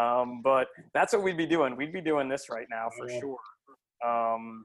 Um, 0.00 0.40
but 0.44 0.68
that's 0.94 1.12
what 1.12 1.22
we'd 1.24 1.36
be 1.36 1.46
doing. 1.46 1.74
We'd 1.76 1.92
be 1.92 2.00
doing 2.00 2.28
this 2.28 2.46
right 2.48 2.66
now 2.70 2.88
for 2.96 3.08
sure. 3.08 3.36
Um, 4.06 4.64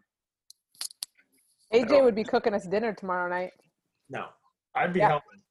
AJ 1.74 2.04
would 2.04 2.14
be 2.16 2.24
cooking 2.24 2.54
us 2.54 2.66
dinner 2.68 2.94
tomorrow 2.94 3.28
night. 3.28 3.52
No, 4.08 4.26
I'd 4.76 4.94
be 4.94 5.00
Yeah. 5.00 5.08
helping. 5.10 5.42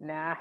Nah. 0.00 0.34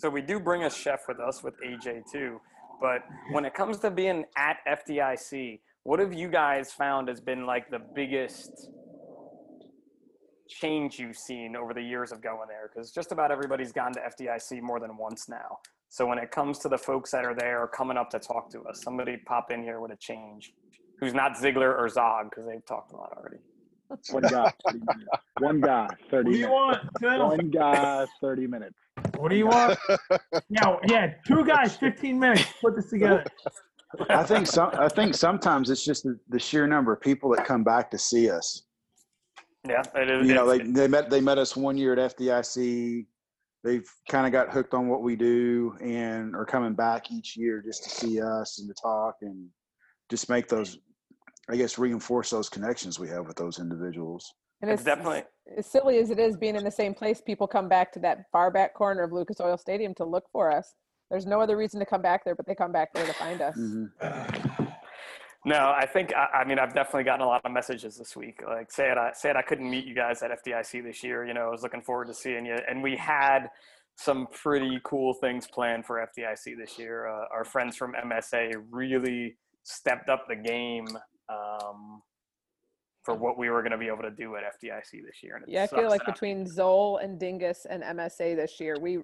So 0.00 0.08
we 0.08 0.22
do 0.22 0.40
bring 0.40 0.64
a 0.64 0.70
chef 0.70 1.00
with 1.06 1.20
us 1.20 1.42
with 1.42 1.54
AJ 1.60 2.10
too. 2.10 2.40
But 2.80 3.02
when 3.32 3.44
it 3.44 3.52
comes 3.52 3.78
to 3.80 3.90
being 3.90 4.24
at 4.34 4.56
FDIC, 4.66 5.60
what 5.82 6.00
have 6.00 6.14
you 6.14 6.28
guys 6.28 6.72
found 6.72 7.08
has 7.08 7.20
been 7.20 7.44
like 7.44 7.70
the 7.70 7.80
biggest 7.94 8.70
change 10.48 10.98
you've 10.98 11.18
seen 11.18 11.54
over 11.54 11.74
the 11.74 11.82
years 11.82 12.12
of 12.12 12.22
going 12.22 12.48
there? 12.48 12.70
Because 12.72 12.90
just 12.92 13.12
about 13.12 13.30
everybody's 13.30 13.72
gone 13.72 13.92
to 13.92 14.00
FDIC 14.00 14.62
more 14.62 14.80
than 14.80 14.96
once 14.96 15.28
now. 15.28 15.58
So 15.90 16.06
when 16.06 16.16
it 16.16 16.30
comes 16.30 16.58
to 16.60 16.70
the 16.70 16.78
folks 16.78 17.10
that 17.10 17.26
are 17.26 17.34
there 17.34 17.66
coming 17.66 17.98
up 17.98 18.08
to 18.10 18.18
talk 18.18 18.50
to 18.52 18.62
us, 18.62 18.80
somebody 18.82 19.18
pop 19.26 19.50
in 19.50 19.62
here 19.62 19.80
with 19.80 19.92
a 19.92 19.96
change 19.96 20.54
who's 20.98 21.12
not 21.12 21.36
Ziegler 21.36 21.76
or 21.76 21.90
Zog 21.90 22.30
because 22.30 22.46
they've 22.46 22.64
talked 22.64 22.92
a 22.92 22.96
lot 22.96 23.12
already. 23.18 23.36
One 24.10 24.22
guy, 24.22 24.50
30 24.66 24.78
minutes. 24.78 25.08
One 25.40 25.60
guy, 25.60 25.88
30 26.10 26.24
What 26.24 26.32
do 26.32 26.38
you 26.38 26.46
minutes. 26.46 26.52
want, 26.52 26.78
Phil? 27.00 27.28
One 27.28 27.50
guy, 27.50 28.06
30 28.22 28.46
minutes. 28.46 28.74
What 29.16 29.30
do 29.30 29.36
you 29.36 29.46
want? 29.46 29.78
yeah, 30.48 30.76
yeah, 30.88 31.14
two 31.26 31.44
guys, 31.44 31.76
15 31.76 32.18
minutes. 32.18 32.44
Put 32.60 32.76
this 32.76 32.90
together. 32.90 33.24
I 34.08 34.22
think 34.22 34.46
some. 34.46 34.70
I 34.78 34.88
think 34.88 35.14
sometimes 35.14 35.68
it's 35.70 35.84
just 35.84 36.04
the, 36.04 36.18
the 36.28 36.38
sheer 36.38 36.66
number 36.66 36.92
of 36.92 37.00
people 37.00 37.30
that 37.34 37.44
come 37.44 37.64
back 37.64 37.90
to 37.90 37.98
see 37.98 38.30
us. 38.30 38.62
Yeah, 39.68 39.82
it 39.94 40.10
is. 40.10 40.28
You 40.28 40.34
know, 40.34 40.48
they, 40.48 40.58
they 40.58 40.88
met 40.88 41.10
they 41.10 41.20
met 41.20 41.38
us 41.38 41.56
one 41.56 41.76
year 41.76 41.92
at 41.92 42.16
FDIC. 42.16 43.06
They've 43.62 43.88
kind 44.08 44.26
of 44.26 44.32
got 44.32 44.50
hooked 44.50 44.72
on 44.72 44.88
what 44.88 45.02
we 45.02 45.16
do 45.16 45.76
and 45.82 46.34
are 46.34 46.46
coming 46.46 46.72
back 46.72 47.10
each 47.10 47.36
year 47.36 47.62
just 47.62 47.84
to 47.84 47.90
see 47.90 48.20
us 48.20 48.58
and 48.58 48.68
to 48.68 48.74
talk 48.80 49.16
and 49.20 49.48
just 50.08 50.30
make 50.30 50.48
those, 50.48 50.78
I 51.50 51.56
guess, 51.56 51.78
reinforce 51.78 52.30
those 52.30 52.48
connections 52.48 52.98
we 52.98 53.08
have 53.08 53.26
with 53.26 53.36
those 53.36 53.58
individuals. 53.58 54.32
And 54.62 54.70
It's 54.70 54.80
it's 54.80 54.84
definitely 54.84 55.22
as 55.56 55.66
silly 55.66 55.98
as 55.98 56.10
it 56.10 56.18
is 56.18 56.36
being 56.36 56.56
in 56.56 56.64
the 56.64 56.70
same 56.70 56.94
place, 56.94 57.20
people 57.20 57.46
come 57.46 57.68
back 57.68 57.92
to 57.92 57.98
that 58.00 58.24
far 58.30 58.50
back 58.50 58.74
corner 58.74 59.02
of 59.02 59.12
Lucas 59.12 59.40
Oil 59.40 59.56
Stadium 59.56 59.94
to 59.94 60.04
look 60.04 60.24
for 60.32 60.52
us. 60.52 60.74
There's 61.10 61.26
no 61.26 61.40
other 61.40 61.56
reason 61.56 61.80
to 61.80 61.86
come 61.86 62.02
back 62.02 62.24
there, 62.24 62.34
but 62.34 62.46
they 62.46 62.54
come 62.54 62.70
back 62.70 62.92
there 62.94 63.06
to 63.06 63.12
find 63.14 63.40
us. 63.40 63.56
Mm-hmm. 63.58 64.64
No, 65.46 65.74
I 65.74 65.86
think 65.86 66.12
I, 66.14 66.40
I 66.40 66.44
mean 66.44 66.58
I've 66.58 66.74
definitely 66.74 67.04
gotten 67.04 67.22
a 67.22 67.26
lot 67.26 67.40
of 67.44 67.50
messages 67.50 67.96
this 67.96 68.14
week. 68.14 68.42
Like 68.46 68.70
saying 68.70 68.96
I 68.98 69.10
said 69.14 69.36
I 69.36 69.42
couldn't 69.42 69.70
meet 69.70 69.86
you 69.86 69.94
guys 69.94 70.22
at 70.22 70.30
FDIC 70.30 70.84
this 70.84 71.02
year. 71.02 71.26
You 71.26 71.34
know, 71.34 71.48
I 71.48 71.50
was 71.50 71.62
looking 71.62 71.82
forward 71.82 72.08
to 72.08 72.14
seeing 72.14 72.44
you, 72.44 72.56
and 72.68 72.82
we 72.82 72.96
had 72.96 73.48
some 73.96 74.28
pretty 74.32 74.80
cool 74.84 75.14
things 75.14 75.46
planned 75.46 75.86
for 75.86 76.06
FDIC 76.16 76.56
this 76.58 76.78
year. 76.78 77.08
Uh, 77.08 77.24
our 77.32 77.44
friends 77.44 77.76
from 77.76 77.94
MSA 77.94 78.52
really 78.70 79.36
stepped 79.62 80.08
up 80.08 80.26
the 80.28 80.36
game 80.36 80.86
um, 81.28 82.02
for 83.02 83.14
what 83.14 83.38
we 83.38 83.48
were 83.50 83.62
going 83.62 83.72
to 83.72 83.78
be 83.78 83.86
able 83.86 84.02
to 84.02 84.10
do 84.10 84.36
at 84.36 84.42
FDIC 84.42 85.04
this 85.04 85.22
year. 85.22 85.36
And 85.36 85.44
Yeah, 85.48 85.64
I 85.64 85.66
feel 85.66 85.88
like 85.88 86.04
between 86.04 86.46
Zoll 86.46 86.98
and 86.98 87.18
Dinges 87.18 87.66
and 87.68 87.82
MSA 87.82 88.36
this 88.36 88.60
year, 88.60 88.76
we 88.80 88.98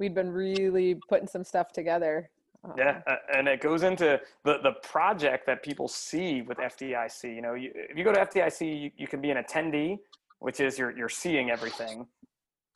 we'd 0.00 0.14
been 0.14 0.30
really 0.30 0.98
putting 1.08 1.28
some 1.28 1.44
stuff 1.44 1.72
together. 1.72 2.30
Uh, 2.64 2.72
Yeah, 2.76 3.00
uh, 3.06 3.16
and 3.34 3.46
it 3.46 3.60
goes 3.60 3.82
into 3.82 4.20
the 4.44 4.58
the 4.62 4.72
project 4.82 5.46
that 5.46 5.62
people 5.62 5.88
see 5.88 6.42
with 6.42 6.58
FDIC. 6.58 7.34
You 7.34 7.42
know, 7.42 7.54
you, 7.54 7.70
if 7.74 7.98
you 7.98 8.04
go 8.04 8.12
to 8.12 8.20
FDIC, 8.20 8.82
you, 8.82 8.90
you 8.96 9.06
can 9.06 9.20
be 9.20 9.30
an 9.30 9.36
attendee, 9.42 9.98
which 10.38 10.60
is 10.60 10.78
you're 10.78 10.96
you're 10.96 11.08
seeing 11.08 11.50
everything. 11.50 12.06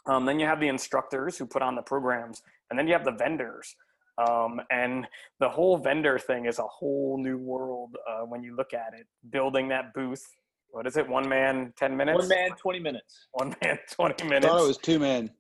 Um, 0.07 0.25
then 0.25 0.39
you 0.39 0.47
have 0.47 0.61
the 0.61 0.69
instructors 0.69 1.37
who 1.37 1.47
put 1.47 1.63
on 1.63 1.75
the 1.75 1.83
programs, 1.83 2.43
and 2.71 2.79
then 2.79 2.87
you 2.87 2.93
have 2.93 3.05
the 3.05 3.13
vendors. 3.13 3.75
Um, 4.19 4.61
and 4.71 5.07
the 5.39 5.49
whole 5.49 5.77
vendor 5.77 6.19
thing 6.19 6.47
is 6.47 6.59
a 6.59 6.65
whole 6.65 7.19
new 7.23 7.39
world 7.39 7.97
uh, 8.09 8.23
when 8.23 8.43
you 8.43 8.57
look 8.57 8.75
at 8.75 8.93
it. 8.99 9.07
Building 9.31 9.69
that 9.69 9.95
booth, 9.95 10.27
what 10.71 10.87
is 10.87 10.97
it? 10.97 11.09
One 11.09 11.29
man, 11.29 11.73
ten 11.77 11.97
minutes. 11.97 12.19
One 12.19 12.29
man, 12.29 12.51
20 12.57 12.79
minutes. 12.81 13.27
One 13.33 13.55
man, 13.63 13.79
twenty 13.91 14.25
I 14.25 14.27
minutes. 14.29 14.47
thought 14.47 14.65
it 14.65 14.69
was 14.69 14.79
two 14.79 14.99
men. 14.99 15.31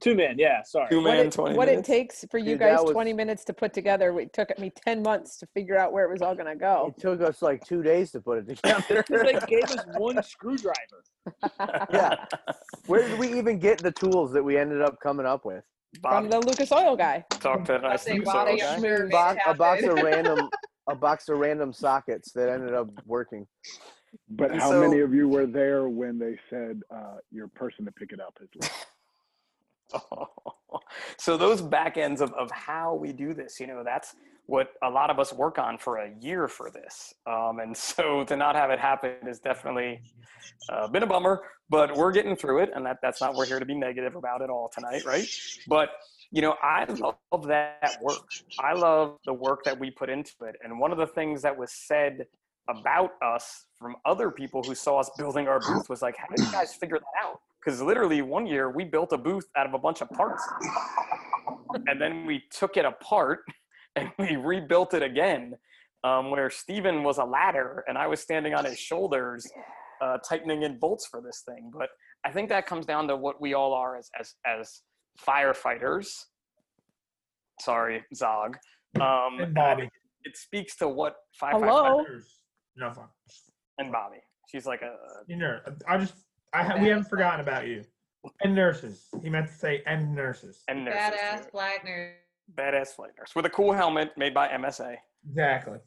Two 0.00 0.14
men, 0.14 0.36
yeah, 0.38 0.62
sorry. 0.62 0.88
Two 0.90 1.02
what 1.02 1.18
it, 1.18 1.30
twenty 1.30 1.54
what 1.56 1.68
minutes. 1.68 1.86
it 1.86 1.92
takes 1.92 2.24
for 2.30 2.38
you 2.38 2.52
Dude, 2.52 2.60
guys 2.60 2.78
was- 2.80 2.92
20 2.92 3.12
minutes 3.12 3.44
to 3.44 3.52
put 3.52 3.74
together 3.74 4.18
it 4.18 4.32
took 4.32 4.48
me 4.58 4.72
10 4.86 5.02
months 5.02 5.36
to 5.36 5.46
figure 5.52 5.76
out 5.76 5.92
where 5.92 6.06
it 6.06 6.10
was 6.10 6.22
all 6.22 6.34
going 6.34 6.46
to 6.46 6.56
go 6.56 6.94
It 6.96 6.98
took 7.02 7.20
us 7.20 7.42
like 7.42 7.62
two 7.66 7.82
days 7.82 8.10
to 8.12 8.20
put 8.22 8.38
it 8.38 8.48
together. 8.48 9.04
they 9.10 9.38
gave 9.46 9.64
us 9.64 9.84
one 9.98 10.22
screwdriver. 10.22 11.04
yeah. 11.92 12.14
Where 12.86 13.06
did 13.06 13.18
we 13.18 13.36
even 13.38 13.58
get 13.58 13.76
the 13.82 13.92
tools 13.92 14.32
that 14.32 14.42
we 14.42 14.56
ended 14.56 14.80
up 14.80 14.98
coming 15.00 15.26
up 15.26 15.44
with? 15.44 15.64
from 16.00 16.30
the 16.30 16.38
lucas 16.38 16.70
oil 16.72 16.96
guy 16.96 17.22
Talk 17.40 17.64
to 17.66 17.76
nice 17.80 18.04
They 18.04 18.14
Lucas 18.20 18.32
Oil 18.34 18.56
guy. 18.56 18.76
schmooze. 18.78 19.10
Box, 19.10 19.38
a 19.44 19.52
box 19.54 19.82
of 19.82 19.94
random 19.96 20.48
a 20.88 20.94
box 20.94 21.28
of 21.28 21.38
random 21.38 21.72
sockets 21.72 22.32
that 22.32 22.48
ended 22.48 22.74
up 22.74 22.88
working. 23.06 23.46
But 24.28 24.50
And 24.52 24.60
how 24.60 24.70
so- 24.70 24.80
many 24.80 25.00
of 25.00 25.14
you 25.14 25.28
were 25.28 25.46
there 25.46 25.88
when 25.88 26.18
they 26.18 26.38
said 26.48 26.80
uh, 26.94 27.16
your 27.30 27.48
person 27.48 27.84
to 27.84 27.92
pick 27.92 28.12
it 28.12 28.20
up 28.20 28.38
has 28.40 28.48
left? 28.60 28.86
so 31.18 31.36
those 31.36 31.60
back 31.60 31.96
ends 31.96 32.20
of, 32.20 32.32
of 32.34 32.50
how 32.50 32.94
we 32.94 33.12
do 33.12 33.34
this 33.34 33.58
you 33.60 33.66
know 33.66 33.82
that's 33.84 34.14
what 34.46 34.72
a 34.82 34.90
lot 34.90 35.10
of 35.10 35.18
us 35.18 35.32
work 35.32 35.58
on 35.58 35.78
for 35.78 35.98
a 35.98 36.10
year 36.20 36.48
for 36.48 36.70
this 36.70 37.14
um, 37.26 37.58
and 37.60 37.76
so 37.76 38.24
to 38.28 38.36
not 38.36 38.54
have 38.54 38.70
it 38.70 38.78
happen 38.78 39.14
is 39.26 39.38
definitely 39.40 40.00
uh, 40.72 40.88
been 40.88 41.02
a 41.02 41.06
bummer 41.06 41.40
but 41.68 41.96
we're 41.96 42.12
getting 42.12 42.36
through 42.36 42.62
it 42.62 42.70
and 42.74 42.84
that, 42.84 42.98
that's 43.02 43.20
not 43.20 43.34
we're 43.34 43.46
here 43.46 43.60
to 43.60 43.66
be 43.66 43.74
negative 43.74 44.16
about 44.16 44.40
it 44.40 44.50
all 44.50 44.70
tonight 44.72 45.04
right 45.04 45.28
but 45.68 45.90
you 46.32 46.42
know 46.42 46.54
i 46.62 46.84
love 46.84 47.46
that 47.46 47.96
work. 48.02 48.22
I 48.58 48.72
love 48.72 49.18
the 49.24 49.32
work 49.32 49.64
that 49.64 49.78
we 49.78 49.90
put 49.90 50.10
into 50.10 50.32
it. 50.42 50.56
And 50.62 50.78
one 50.78 50.92
of 50.92 50.98
the 50.98 51.06
things 51.06 51.42
that 51.42 51.56
was 51.56 51.72
said 51.72 52.26
about 52.68 53.12
us 53.22 53.66
from 53.78 53.96
other 54.04 54.30
people 54.30 54.62
who 54.62 54.74
saw 54.74 55.00
us 55.00 55.10
building 55.16 55.48
our 55.48 55.60
booth 55.60 55.88
was 55.88 56.02
like 56.02 56.16
how 56.16 56.26
did 56.34 56.44
you 56.44 56.52
guys 56.52 56.74
figure 56.74 56.98
that 56.98 57.26
out? 57.26 57.40
Because 57.62 57.80
literally 57.82 58.22
one 58.22 58.46
year 58.46 58.70
we 58.70 58.84
built 58.84 59.12
a 59.12 59.18
booth 59.18 59.48
out 59.56 59.66
of 59.66 59.74
a 59.74 59.78
bunch 59.78 60.00
of 60.00 60.10
parts. 60.10 60.42
And 61.86 62.00
then 62.00 62.26
we 62.26 62.42
took 62.50 62.76
it 62.76 62.84
apart 62.84 63.40
and 63.96 64.10
we 64.18 64.36
rebuilt 64.36 64.94
it 64.94 65.02
again 65.02 65.54
um, 66.04 66.30
where 66.30 66.50
Steven 66.50 67.02
was 67.02 67.18
a 67.18 67.24
ladder 67.24 67.84
and 67.88 67.98
I 67.98 68.06
was 68.06 68.20
standing 68.20 68.54
on 68.54 68.64
his 68.64 68.78
shoulders 68.78 69.46
uh, 70.00 70.18
tightening 70.18 70.62
in 70.62 70.78
bolts 70.78 71.06
for 71.06 71.20
this 71.20 71.42
thing. 71.46 71.70
But 71.72 71.90
I 72.24 72.30
think 72.30 72.48
that 72.48 72.66
comes 72.66 72.86
down 72.86 73.08
to 73.08 73.16
what 73.16 73.40
we 73.40 73.54
all 73.54 73.74
are 73.74 73.96
as, 73.96 74.10
as, 74.18 74.34
as 74.46 74.82
firefighters. 75.18 76.24
Sorry, 77.60 78.04
Zog. 78.14 78.56
Um, 79.00 79.40
And 79.40 79.54
Bobby. 79.54 79.88
It 80.24 80.36
speaks 80.36 80.76
to 80.76 80.88
what 80.88 81.16
firefighters. 81.40 81.60
Hello? 81.60 82.04
No 82.76 82.90
fun. 82.92 83.06
and 83.78 83.90
Bobby. 83.92 84.18
She's 84.50 84.66
like 84.66 84.82
a 84.82 84.96
You 85.26 85.36
know, 85.36 85.58
I 85.88 85.98
just, 85.98 86.14
I 86.52 86.62
ha- 86.64 86.76
we 86.80 86.88
haven't 86.88 87.04
forgotten 87.08 87.40
about 87.40 87.66
you. 87.66 87.84
And 88.42 88.54
nurses. 88.54 89.08
He 89.22 89.30
meant 89.30 89.46
to 89.48 89.52
say 89.54 89.82
and 89.86 90.14
nurses. 90.14 90.62
and 90.68 90.84
nurses, 90.84 91.00
Badass 91.00 91.50
black 91.52 91.84
nurse. 91.84 92.14
badass 92.54 92.88
flight 92.88 93.12
nurse 93.18 93.34
with 93.34 93.46
a 93.46 93.50
cool 93.50 93.72
helmet 93.72 94.10
made 94.18 94.34
by 94.34 94.48
MSA. 94.48 94.96
Exactly. 95.28 95.78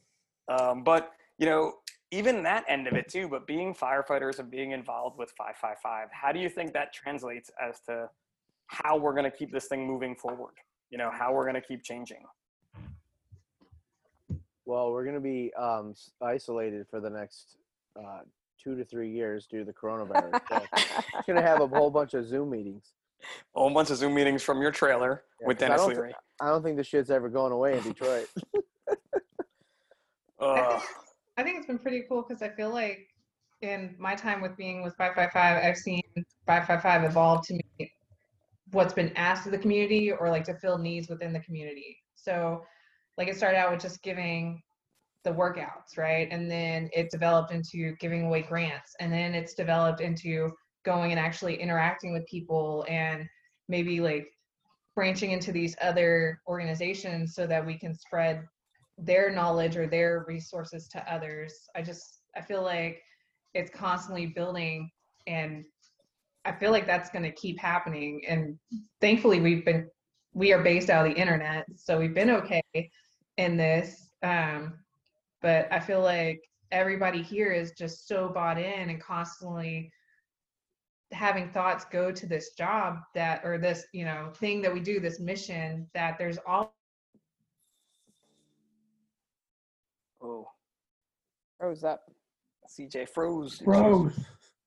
Um, 0.47 0.83
but 0.83 1.11
you 1.37 1.45
know, 1.45 1.73
even 2.11 2.41
that 2.43 2.63
end 2.67 2.87
of 2.87 2.93
it 2.93 3.07
too. 3.07 3.27
But 3.27 3.45
being 3.45 3.73
firefighters 3.75 4.39
and 4.39 4.49
being 4.49 4.71
involved 4.71 5.17
with 5.19 5.31
555, 5.37 6.09
how 6.11 6.31
do 6.31 6.39
you 6.39 6.49
think 6.49 6.73
that 6.73 6.91
translates 6.93 7.51
as 7.61 7.79
to 7.81 8.09
how 8.73 8.97
we're 8.97 9.13
going 9.13 9.29
to 9.29 9.35
keep 9.37 9.51
this 9.51 9.67
thing 9.67 9.85
moving 9.85 10.15
forward? 10.15 10.53
You 10.89 10.97
know, 10.97 11.11
how 11.11 11.31
we're 11.33 11.43
going 11.43 11.55
to 11.61 11.61
keep 11.61 11.83
changing. 11.83 12.23
Well, 14.65 14.91
we're 14.91 15.03
gonna 15.03 15.19
be 15.19 15.51
um, 15.55 15.93
isolated 16.21 16.87
for 16.89 17.01
the 17.01 17.09
next 17.09 17.57
uh, 17.99 18.19
two 18.57 18.77
to 18.77 18.85
three 18.85 19.09
years 19.11 19.45
due 19.45 19.59
to 19.59 19.65
the 19.65 19.73
coronavirus. 19.73 20.39
So 20.47 20.65
it's 20.73 21.27
gonna 21.27 21.41
have 21.41 21.59
a 21.59 21.67
whole 21.67 21.89
bunch 21.89 22.13
of 22.13 22.25
Zoom 22.25 22.51
meetings. 22.51 22.93
A 23.57 23.59
whole 23.59 23.69
bunch 23.71 23.89
of 23.89 23.97
Zoom 23.97 24.13
meetings 24.13 24.41
from 24.41 24.61
your 24.61 24.71
trailer 24.71 25.25
Yeah, 25.41 25.47
with 25.47 25.57
'cause 25.57 25.65
I 25.65 25.67
Denis 25.67 25.81
don't 25.81 25.89
thi- 25.91 25.95
Leary. 25.97 26.15
I 26.41 26.47
don't 26.47 26.63
think 26.63 26.77
the 26.77 26.83
shit's 26.85 27.11
ever 27.11 27.27
going 27.27 27.51
away 27.51 27.77
in 27.77 27.83
Detroit. 27.83 28.29
Ugh. 30.39 30.81
I 31.35 31.43
think 31.43 31.57
it's 31.57 31.67
been 31.67 31.79
pretty 31.79 32.03
cool 32.07 32.23
because 32.25 32.41
I 32.41 32.47
feel 32.47 32.69
like 32.69 33.09
in 33.61 33.95
my 33.99 34.15
time 34.15 34.41
with 34.41 34.55
being 34.55 34.81
with 34.81 34.95
555, 34.95 35.61
I've 35.61 35.77
seen 35.77 36.01
555 36.47 37.03
evolve 37.03 37.45
to 37.47 37.53
meet 37.79 37.91
what's 38.73 38.93
been 38.93 39.15
asked 39.15 39.45
of 39.45 39.51
the 39.51 39.57
community 39.57 40.11
or 40.11 40.29
like 40.29 40.43
to 40.45 40.55
fill 40.55 40.77
needs 40.77 41.09
within 41.09 41.33
the 41.33 41.39
community. 41.39 41.97
So, 42.15 42.61
like 43.17 43.27
it 43.27 43.37
started 43.37 43.57
out 43.57 43.71
with 43.71 43.81
just 43.81 44.01
giving 44.01 44.61
the 45.23 45.31
workouts, 45.31 45.97
right? 45.97 46.27
And 46.31 46.49
then 46.49 46.89
it 46.93 47.11
developed 47.11 47.51
into 47.51 47.95
giving 47.99 48.25
away 48.25 48.41
grants. 48.41 48.95
And 48.99 49.11
then 49.11 49.33
it's 49.33 49.53
developed 49.53 50.01
into 50.01 50.51
going 50.83 51.11
and 51.11 51.19
actually 51.19 51.55
interacting 51.55 52.11
with 52.11 52.25
people 52.25 52.85
and 52.89 53.25
maybe 53.69 54.01
like 54.01 54.27
branching 54.95 55.31
into 55.31 55.51
these 55.51 55.75
other 55.81 56.39
organizations 56.47 57.35
so 57.35 57.47
that 57.47 57.65
we 57.65 57.77
can 57.77 57.95
spread 57.95 58.43
their 58.97 59.31
knowledge 59.31 59.77
or 59.77 59.87
their 59.87 60.25
resources 60.27 60.87
to 60.89 61.13
others. 61.13 61.53
I 61.75 61.81
just 61.81 62.21
I 62.35 62.41
feel 62.41 62.63
like 62.63 63.01
it's 63.53 63.71
constantly 63.71 64.27
building 64.27 64.89
and 65.27 65.63
I 66.45 66.51
feel 66.51 66.71
like 66.71 66.85
that's 66.85 67.09
going 67.09 67.23
to 67.23 67.31
keep 67.31 67.59
happening 67.59 68.21
and 68.27 68.57
thankfully 69.01 69.39
we've 69.39 69.65
been 69.65 69.87
we 70.33 70.51
are 70.51 70.63
based 70.63 70.89
out 70.89 71.05
of 71.05 71.13
the 71.13 71.19
internet 71.19 71.65
so 71.75 71.99
we've 71.99 72.13
been 72.13 72.29
okay 72.29 72.63
in 73.37 73.57
this 73.57 74.09
um 74.23 74.73
but 75.41 75.67
I 75.71 75.79
feel 75.79 76.01
like 76.01 76.41
everybody 76.71 77.21
here 77.21 77.51
is 77.51 77.71
just 77.71 78.07
so 78.07 78.29
bought 78.29 78.57
in 78.57 78.89
and 78.89 79.01
constantly 79.01 79.91
having 81.11 81.49
thoughts 81.49 81.85
go 81.91 82.11
to 82.11 82.25
this 82.25 82.51
job 82.53 82.97
that 83.13 83.41
or 83.43 83.57
this 83.57 83.85
you 83.93 84.05
know 84.05 84.31
thing 84.35 84.61
that 84.61 84.73
we 84.73 84.79
do 84.79 84.99
this 84.99 85.19
mission 85.19 85.87
that 85.93 86.17
there's 86.17 86.39
all 86.45 86.73
Oh, 90.23 90.47
Rose 91.59 91.83
up. 91.83 92.09
CJ 92.69 93.09
froze. 93.09 93.59
Froze. 93.59 94.17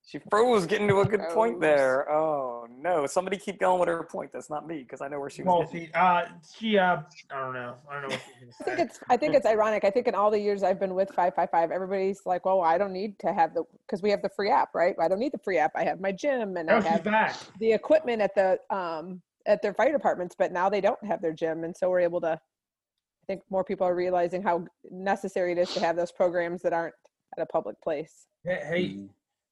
She 0.06 0.20
froze 0.30 0.66
getting 0.66 0.86
to 0.86 1.00
a 1.00 1.04
good 1.04 1.22
point 1.34 1.60
there. 1.60 2.08
Oh 2.08 2.68
no! 2.70 3.08
Somebody 3.08 3.38
keep 3.38 3.58
going 3.58 3.80
with 3.80 3.88
her 3.88 4.04
point. 4.04 4.30
That's 4.32 4.48
not 4.48 4.64
me 4.64 4.78
because 4.78 5.00
I 5.00 5.08
know 5.08 5.18
where 5.18 5.28
she 5.28 5.42
was. 5.42 5.48
Well, 5.48 5.62
getting. 5.64 5.88
see, 5.88 5.92
uh, 5.94 6.26
she, 6.56 6.78
uh, 6.78 6.98
I 7.32 7.40
don't 7.40 7.54
know. 7.54 7.74
I 7.90 7.94
don't 7.94 8.02
know 8.02 8.08
what 8.14 8.20
she's 8.38 8.54
I 8.60 8.64
think 8.64 8.78
it's 8.78 9.00
I 9.10 9.16
think 9.16 9.34
it's 9.34 9.46
ironic. 9.46 9.82
I 9.84 9.90
think 9.90 10.06
in 10.06 10.14
all 10.14 10.30
the 10.30 10.38
years 10.38 10.62
I've 10.62 10.78
been 10.78 10.94
with 10.94 11.08
555, 11.08 11.72
everybody's 11.72 12.20
like, 12.24 12.44
"Well, 12.44 12.60
I 12.62 12.78
don't 12.78 12.92
need 12.92 13.18
to 13.18 13.32
have 13.32 13.52
the 13.52 13.64
because 13.84 14.00
we 14.00 14.10
have 14.10 14.22
the 14.22 14.28
free 14.28 14.48
app, 14.48 14.76
right? 14.76 14.94
I 15.00 15.08
don't 15.08 15.18
need 15.18 15.32
the 15.32 15.40
free 15.42 15.58
app. 15.58 15.72
I 15.74 15.82
have 15.82 16.00
my 16.00 16.12
gym 16.12 16.56
and 16.56 16.70
Oh, 16.70 16.76
I 16.76 16.80
have 16.82 17.02
back. 17.02 17.36
the 17.58 17.72
equipment 17.72 18.22
at 18.22 18.32
the 18.36 18.60
um 18.70 19.20
at 19.44 19.60
their 19.60 19.74
fire 19.74 19.90
departments, 19.90 20.36
but 20.38 20.52
now 20.52 20.68
they 20.68 20.80
don't 20.80 21.04
have 21.04 21.20
their 21.20 21.32
gym, 21.32 21.64
and 21.64 21.76
so 21.76 21.90
we're 21.90 22.00
able 22.00 22.20
to. 22.20 22.34
I 22.34 23.26
think 23.26 23.42
more 23.50 23.64
people 23.64 23.84
are 23.84 23.96
realizing 23.96 24.40
how 24.40 24.64
necessary 24.88 25.50
it 25.50 25.58
is 25.58 25.68
to 25.70 25.80
have 25.80 25.96
those 25.96 26.12
programs 26.12 26.62
that 26.62 26.72
aren't 26.72 26.94
at 27.36 27.42
a 27.42 27.46
public 27.46 27.74
place. 27.82 28.28
Hey, 28.44 28.60
hey, 28.68 28.98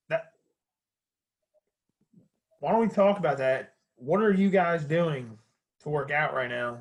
that. 0.09 0.27
Why 2.65 2.73
don't 2.73 2.81
we 2.81 2.89
talk 2.89 3.19
about 3.19 3.37
that? 3.37 3.75
What 3.97 4.23
are 4.23 4.33
you 4.33 4.49
guys 4.49 4.87
doing 4.87 5.37
to 5.83 5.89
work 5.91 6.11
out 6.11 6.33
right 6.33 6.49
now? 6.49 6.79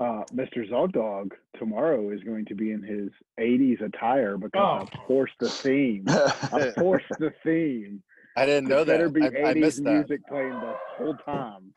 Uh, 0.00 0.24
Mr. 0.34 0.68
Zogdog 0.68 1.30
tomorrow 1.56 2.10
is 2.10 2.24
going 2.24 2.44
to 2.46 2.56
be 2.56 2.72
in 2.72 2.82
his 2.82 3.10
80s 3.38 3.80
attire 3.82 4.36
because 4.36 4.88
I 4.92 5.06
forced 5.06 5.34
the 5.38 5.48
theme. 5.48 6.06
I 6.08 6.72
forced 6.76 7.06
the 7.20 7.32
theme. 7.44 8.02
I 8.36 8.46
didn't 8.46 8.68
There 8.68 8.78
know 8.78 8.84
better 8.84 9.04
that. 9.08 9.14
be 9.14 9.22
I, 9.22 9.50
I 9.50 9.54
80s 9.54 9.60
missed 9.60 9.84
that. 9.84 9.92
music 9.92 10.26
playing 10.26 10.50
the 10.50 10.74
whole 10.98 11.14
time. 11.24 11.72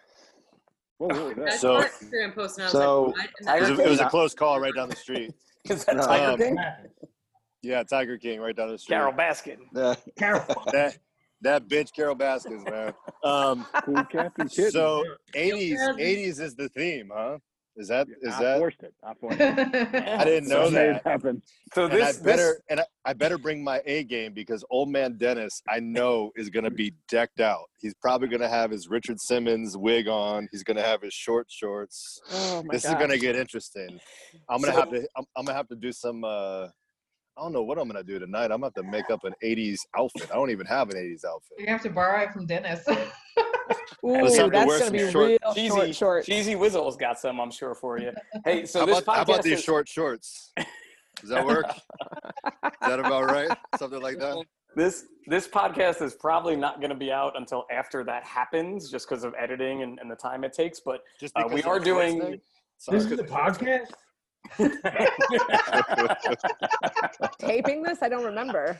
What 0.97 1.11
was 1.13 1.19
I 1.37 1.39
that? 1.41 1.53
So- 1.59 1.81
saw 1.81 1.87
Instagram 1.87 2.33
post 2.33 2.57
and 2.57 2.63
I 2.63 2.65
was 2.65 2.71
So 2.71 3.03
like, 3.03 3.15
what? 3.15 3.29
And 3.47 3.47
it 3.47 3.59
was, 3.59 3.69
then- 3.69 3.79
a, 3.79 3.83
it 3.83 3.89
was 3.91 3.99
a 4.01 4.09
close 4.09 4.33
call 4.33 4.59
right 4.59 4.73
down 4.73 4.89
the 4.89 4.95
street. 4.95 5.35
Is 5.69 5.85
that 5.85 5.97
Tiger 5.97 6.31
Um, 6.31 6.37
King? 6.39 6.57
Yeah, 7.61 7.83
Tiger 7.83 8.17
King 8.17 8.39
right 8.41 8.55
down 8.55 8.69
the 8.69 8.79
street. 8.79 8.95
Carole 8.95 9.13
Baskin. 9.13 9.59
Carol. 10.17 10.43
that 10.71 10.97
that 11.41 11.67
bitch 11.67 11.93
Carole 11.95 12.15
Baskins, 12.15 12.63
man. 12.65 12.93
Um, 13.23 13.65
Cool 13.83 14.03
Captain 14.05 14.47
Kitten. 14.47 14.71
so 14.71 15.03
80s 15.35 15.77
80s 15.97 16.39
is 16.39 16.55
the 16.55 16.69
theme, 16.69 17.11
huh? 17.13 17.37
Is 17.75 17.87
that 17.89 18.07
is 18.21 18.33
I 18.33 18.43
that? 18.43 18.57
forced 18.59 18.81
it. 18.83 18.93
I 19.03 19.13
forced 19.13 19.37
it. 19.39 19.49
I 20.19 20.23
didn't 20.25 20.47
know 20.49 20.63
So 20.63 20.67
I 20.67 20.69
made 20.69 20.89
it 20.89 21.03
that. 21.03 21.09
happen. 21.09 21.41
So 21.73 21.83
and 21.85 21.93
this 21.93 22.19
I 22.19 22.23
better 22.23 22.43
this 22.43 22.61
and 22.69 22.79
I, 22.79 22.85
I 23.05 23.13
better 23.13 23.37
bring 23.37 23.61
my 23.63 23.81
A 23.85 24.03
game 24.05 24.33
because 24.33 24.63
old 24.69 24.89
man 24.89 25.17
Dennis 25.17 25.61
I 25.69 25.79
know 25.81 26.31
is 26.37 26.49
gonna 26.49 26.71
be 26.71 26.93
decked 27.09 27.39
out. 27.41 27.65
He's 27.77 27.93
probably 27.95 28.27
gonna 28.29 28.49
have 28.49 28.71
his 28.71 28.87
Richard 28.89 29.19
Simmons 29.19 29.77
wig 29.77 30.07
on. 30.07 30.47
He's 30.51 30.63
gonna 30.63 30.81
have 30.81 31.01
his 31.01 31.13
short 31.13 31.47
shorts. 31.49 32.19
Oh 32.31 32.63
my 32.63 32.73
this 32.73 32.83
gosh. 32.83 32.93
is 32.93 32.99
gonna 32.99 33.17
get 33.17 33.35
interesting. 33.35 33.99
I'm 34.49 34.61
gonna 34.61 34.73
So- 34.73 34.79
have 34.79 34.89
to 34.91 35.07
I'm, 35.17 35.25
I'm 35.37 35.45
gonna 35.45 35.57
have 35.57 35.67
to 35.69 35.75
do 35.75 35.91
some 35.91 36.23
uh 36.25 36.67
I 37.37 37.41
don't 37.41 37.53
know 37.53 37.63
what 37.63 37.77
I'm 37.77 37.87
gonna 37.87 38.03
do 38.03 38.19
tonight. 38.19 38.45
I'm 38.45 38.61
gonna 38.61 38.65
have 38.65 38.73
to 38.75 38.83
make 38.83 39.09
up 39.09 39.23
an 39.23 39.33
80s 39.43 39.79
outfit. 39.97 40.29
I 40.31 40.35
don't 40.35 40.51
even 40.51 40.65
have 40.65 40.89
an 40.89 40.97
80s 40.97 41.23
outfit. 41.25 41.57
You 41.57 41.67
have 41.67 41.81
to 41.83 41.89
borrow 41.89 42.23
it 42.23 42.31
from 42.31 42.45
Dennis. 42.45 42.85
Ooh, 44.05 44.21
just 44.21 44.37
have 44.37 44.47
to 44.47 44.51
that's 44.51 44.79
gonna 44.79 44.91
be 44.91 45.11
short- 45.11 45.27
real 45.27 45.53
cheesy 45.53 45.69
short, 45.69 45.95
short. 45.95 46.25
cheesy 46.25 46.55
Wizzle's 46.55 46.97
got 46.97 47.19
some, 47.19 47.39
I'm 47.39 47.51
sure 47.51 47.75
for 47.75 47.99
you. 47.99 48.11
Hey, 48.43 48.65
so 48.65 48.81
how 48.81 48.85
this 48.85 48.99
about, 48.99 49.15
how 49.15 49.21
podcast 49.21 49.33
about 49.33 49.43
these 49.43 49.59
is, 49.59 49.63
short 49.63 49.87
shorts? 49.87 50.51
Does 51.19 51.29
that 51.29 51.45
work? 51.45 51.65
is 52.65 52.71
that 52.81 52.99
about 52.99 53.25
right? 53.25 53.49
Something 53.77 54.01
like 54.01 54.19
that? 54.19 54.43
this 54.75 55.05
this 55.27 55.47
podcast 55.47 56.01
is 56.01 56.15
probably 56.15 56.55
not 56.55 56.79
going 56.79 56.89
to 56.89 56.95
be 56.95 57.11
out 57.11 57.33
until 57.37 57.65
after 57.71 58.03
that 58.03 58.23
happens, 58.23 58.89
just 58.89 59.07
because 59.07 59.23
of 59.23 59.33
editing 59.37 59.83
and, 59.83 59.99
and 59.99 60.09
the 60.09 60.15
time 60.15 60.43
it 60.43 60.53
takes. 60.53 60.79
But 60.79 61.01
Just 61.19 61.35
uh, 61.35 61.47
we 61.51 61.61
are 61.63 61.79
doing. 61.79 62.39
This 62.87 63.05
is 63.05 63.09
the 63.09 63.23
podcast. 63.23 63.91
Taping 67.39 67.83
this? 67.83 68.01
I 68.01 68.09
don't 68.09 68.23
remember. 68.25 68.79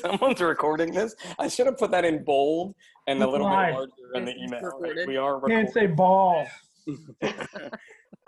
Someone's 0.00 0.40
recording 0.40 0.92
this. 0.92 1.14
I 1.38 1.48
should 1.48 1.66
have 1.66 1.76
put 1.78 1.90
that 1.90 2.04
in 2.04 2.24
bold 2.24 2.74
and 3.06 3.22
a 3.22 3.28
little 3.28 3.46
bit 3.48 3.52
larger 3.54 3.90
in 4.14 4.24
the 4.24 4.34
email. 4.36 4.60
recorded. 4.62 5.08
We 5.08 5.16
are 5.16 5.40
Can't 5.42 5.72
say 5.72 5.86
ball. 5.86 6.46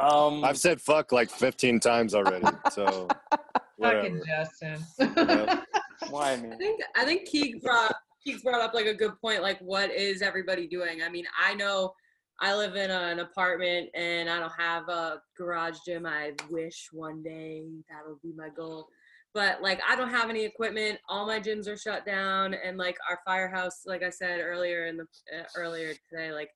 Um, 0.00 0.44
I've 0.44 0.58
said 0.58 0.80
fuck 0.80 1.10
like 1.10 1.28
15 1.28 1.80
times 1.80 2.14
already. 2.14 2.46
So 2.70 3.08
Fucking. 3.82 4.22
Justin. 4.26 4.78
Yep. 4.98 5.64
why 6.10 6.32
I 6.32 6.36
think 6.36 6.80
I 6.96 7.04
think 7.04 7.28
Keeg 7.28 7.62
brought 7.62 7.94
Keeg's 8.24 8.42
brought 8.42 8.60
up 8.60 8.74
like 8.74 8.86
a 8.86 8.94
good 8.94 9.20
point. 9.20 9.42
Like, 9.42 9.58
what 9.60 9.90
is 9.90 10.22
everybody 10.22 10.66
doing? 10.68 11.02
I 11.02 11.08
mean, 11.08 11.24
I 11.40 11.54
know 11.54 11.94
I 12.40 12.54
live 12.54 12.76
in 12.76 12.90
an 12.90 13.18
apartment 13.18 13.90
and 13.94 14.30
I 14.30 14.38
don't 14.38 14.52
have 14.56 14.88
a 14.88 15.20
garage 15.36 15.78
gym. 15.84 16.06
I 16.06 16.32
wish 16.50 16.88
one 16.92 17.22
day 17.22 17.64
that'll 17.90 18.20
be 18.22 18.32
my 18.36 18.48
goal. 18.48 18.88
But 19.34 19.60
like, 19.62 19.80
I 19.88 19.96
don't 19.96 20.10
have 20.10 20.30
any 20.30 20.44
equipment. 20.44 20.98
All 21.08 21.26
my 21.26 21.38
gyms 21.38 21.68
are 21.68 21.76
shut 21.76 22.06
down, 22.06 22.54
and 22.54 22.78
like 22.78 22.96
our 23.08 23.20
firehouse, 23.26 23.82
like 23.86 24.02
I 24.02 24.10
said 24.10 24.40
earlier 24.40 24.86
in 24.86 24.96
the 24.96 25.04
uh, 25.36 25.44
earlier 25.54 25.94
today, 26.08 26.32
like 26.32 26.50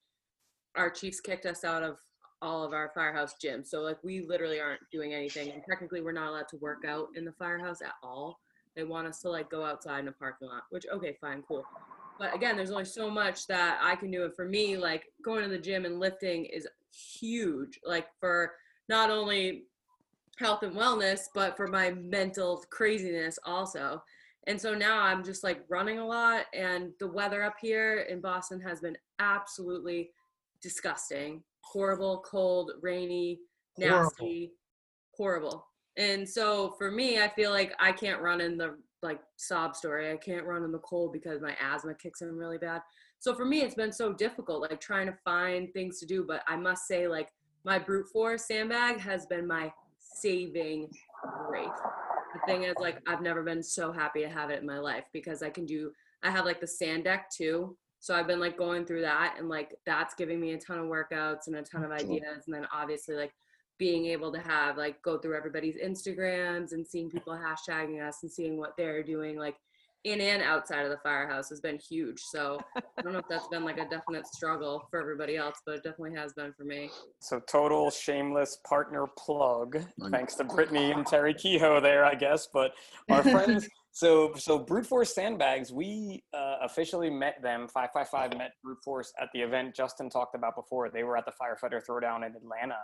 our 0.74 0.90
chiefs 0.90 1.20
kicked 1.20 1.46
us 1.46 1.64
out 1.64 1.82
of 1.82 1.98
all 2.40 2.64
of 2.64 2.72
our 2.72 2.90
firehouse 2.94 3.34
gyms. 3.44 3.66
So 3.66 3.82
like, 3.82 3.98
we 4.02 4.26
literally 4.26 4.58
aren't 4.58 4.80
doing 4.90 5.12
anything, 5.12 5.50
and 5.52 5.62
technically, 5.68 6.00
we're 6.00 6.12
not 6.12 6.30
allowed 6.30 6.48
to 6.48 6.56
work 6.56 6.84
out 6.86 7.08
in 7.14 7.24
the 7.24 7.32
firehouse 7.32 7.82
at 7.82 7.92
all. 8.02 8.40
They 8.74 8.84
want 8.84 9.06
us 9.06 9.20
to 9.20 9.28
like 9.28 9.50
go 9.50 9.64
outside 9.64 10.00
in 10.00 10.08
a 10.08 10.12
parking 10.12 10.48
lot, 10.48 10.62
which 10.70 10.86
okay, 10.92 11.16
fine, 11.20 11.42
cool. 11.46 11.64
But 12.18 12.34
again, 12.34 12.56
there's 12.56 12.70
only 12.70 12.84
so 12.84 13.10
much 13.10 13.46
that 13.48 13.80
I 13.82 13.96
can 13.96 14.10
do. 14.10 14.24
And 14.24 14.34
for 14.34 14.46
me, 14.46 14.76
like 14.76 15.04
going 15.24 15.42
to 15.42 15.48
the 15.48 15.58
gym 15.58 15.84
and 15.84 15.98
lifting 15.98 16.44
is 16.46 16.68
huge. 16.92 17.80
Like 17.84 18.06
for 18.20 18.52
not 18.88 19.10
only 19.10 19.64
health 20.38 20.62
and 20.62 20.74
wellness, 20.74 21.22
but 21.34 21.56
for 21.56 21.66
my 21.66 21.90
mental 21.92 22.64
craziness 22.70 23.38
also. 23.44 24.02
And 24.46 24.60
so 24.60 24.74
now 24.74 25.00
I'm 25.00 25.22
just 25.22 25.44
like 25.44 25.64
running 25.68 25.98
a 26.00 26.06
lot, 26.06 26.46
and 26.52 26.90
the 26.98 27.06
weather 27.06 27.44
up 27.44 27.54
here 27.60 28.06
in 28.10 28.20
Boston 28.20 28.60
has 28.60 28.80
been 28.80 28.98
absolutely 29.20 30.10
disgusting, 30.60 31.44
horrible, 31.60 32.24
cold, 32.26 32.72
rainy, 32.80 33.38
Horrible. 33.76 34.02
nasty, 34.02 34.52
horrible. 35.16 35.68
And 35.96 36.28
so 36.28 36.74
for 36.76 36.90
me, 36.90 37.22
I 37.22 37.28
feel 37.28 37.52
like 37.52 37.72
I 37.78 37.92
can't 37.92 38.20
run 38.20 38.40
in 38.40 38.58
the 38.58 38.76
like 39.02 39.20
sob 39.36 39.74
story. 39.76 40.10
I 40.10 40.16
can't 40.16 40.46
run 40.46 40.64
in 40.64 40.72
the 40.72 40.78
cold 40.78 41.12
because 41.12 41.40
my 41.40 41.56
asthma 41.60 41.94
kicks 41.94 42.22
in 42.22 42.34
really 42.36 42.58
bad. 42.58 42.82
So 43.18 43.34
for 43.34 43.44
me, 43.44 43.60
it's 43.60 43.74
been 43.74 43.92
so 43.92 44.12
difficult, 44.12 44.62
like 44.62 44.80
trying 44.80 45.06
to 45.06 45.16
find 45.24 45.72
things 45.72 45.98
to 46.00 46.06
do. 46.06 46.24
But 46.26 46.42
I 46.48 46.56
must 46.56 46.86
say, 46.86 47.06
like 47.06 47.32
my 47.64 47.78
brute 47.78 48.08
force 48.12 48.46
sandbag 48.46 48.98
has 48.98 49.26
been 49.26 49.46
my 49.46 49.72
saving 49.98 50.90
grace. 51.48 51.68
The 52.34 52.40
thing 52.46 52.64
is, 52.64 52.74
like 52.80 52.98
I've 53.06 53.22
never 53.22 53.42
been 53.42 53.62
so 53.62 53.92
happy 53.92 54.22
to 54.22 54.28
have 54.28 54.50
it 54.50 54.60
in 54.60 54.66
my 54.66 54.78
life 54.78 55.04
because 55.12 55.42
I 55.42 55.50
can 55.50 55.66
do. 55.66 55.92
I 56.22 56.30
have 56.30 56.44
like 56.44 56.60
the 56.60 56.66
sand 56.66 57.04
deck 57.04 57.30
too. 57.30 57.76
So 58.00 58.16
I've 58.16 58.26
been 58.26 58.40
like 58.40 58.58
going 58.58 58.84
through 58.84 59.02
that 59.02 59.36
and 59.38 59.48
like 59.48 59.76
that's 59.86 60.14
giving 60.14 60.40
me 60.40 60.52
a 60.52 60.58
ton 60.58 60.80
of 60.80 60.86
workouts 60.86 61.46
and 61.46 61.54
a 61.54 61.62
ton 61.62 61.84
of 61.84 61.92
ideas. 61.92 62.44
And 62.46 62.54
then 62.54 62.66
obviously 62.74 63.14
like 63.14 63.32
being 63.82 64.06
able 64.06 64.30
to 64.30 64.38
have 64.38 64.76
like 64.78 65.02
go 65.02 65.18
through 65.18 65.36
everybody's 65.36 65.74
Instagrams 65.74 66.70
and 66.70 66.86
seeing 66.86 67.10
people 67.10 67.32
hashtagging 67.32 68.00
us 68.00 68.18
and 68.22 68.30
seeing 68.30 68.56
what 68.56 68.76
they're 68.76 69.02
doing 69.02 69.36
like 69.36 69.56
in 70.04 70.20
and 70.20 70.40
outside 70.40 70.84
of 70.84 70.90
the 70.90 70.98
firehouse 70.98 71.48
has 71.48 71.60
been 71.60 71.80
huge. 71.80 72.20
So 72.20 72.60
I 72.76 73.02
don't 73.02 73.12
know 73.12 73.18
if 73.18 73.26
that's 73.28 73.48
been 73.48 73.64
like 73.64 73.78
a 73.78 73.88
definite 73.88 74.28
struggle 74.28 74.86
for 74.88 75.00
everybody 75.00 75.36
else, 75.36 75.56
but 75.66 75.74
it 75.74 75.82
definitely 75.82 76.16
has 76.16 76.32
been 76.32 76.52
for 76.52 76.62
me. 76.62 76.90
So 77.18 77.40
total 77.40 77.90
shameless 77.90 78.58
partner 78.64 79.08
plug, 79.18 79.84
thanks 80.12 80.36
to 80.36 80.44
Brittany 80.44 80.92
and 80.92 81.04
Terry 81.04 81.34
Kehoe 81.34 81.80
there, 81.80 82.04
I 82.04 82.14
guess. 82.14 82.46
But 82.52 82.74
our 83.10 83.24
friends, 83.24 83.68
so 83.90 84.32
so 84.36 84.60
Brute 84.60 84.86
Force 84.86 85.12
Sandbags, 85.12 85.72
we 85.72 86.22
uh, 86.32 86.58
officially 86.62 87.10
met 87.10 87.42
them. 87.42 87.66
Five 87.66 87.90
Five 87.92 88.08
Five 88.08 88.38
met 88.38 88.52
Brute 88.62 88.82
Force 88.84 89.12
at 89.20 89.28
the 89.34 89.40
event 89.40 89.74
Justin 89.74 90.08
talked 90.08 90.36
about 90.36 90.54
before. 90.54 90.88
They 90.88 91.02
were 91.02 91.16
at 91.16 91.24
the 91.24 91.32
Firefighter 91.32 91.80
Throwdown 91.84 92.24
in 92.24 92.36
Atlanta. 92.36 92.78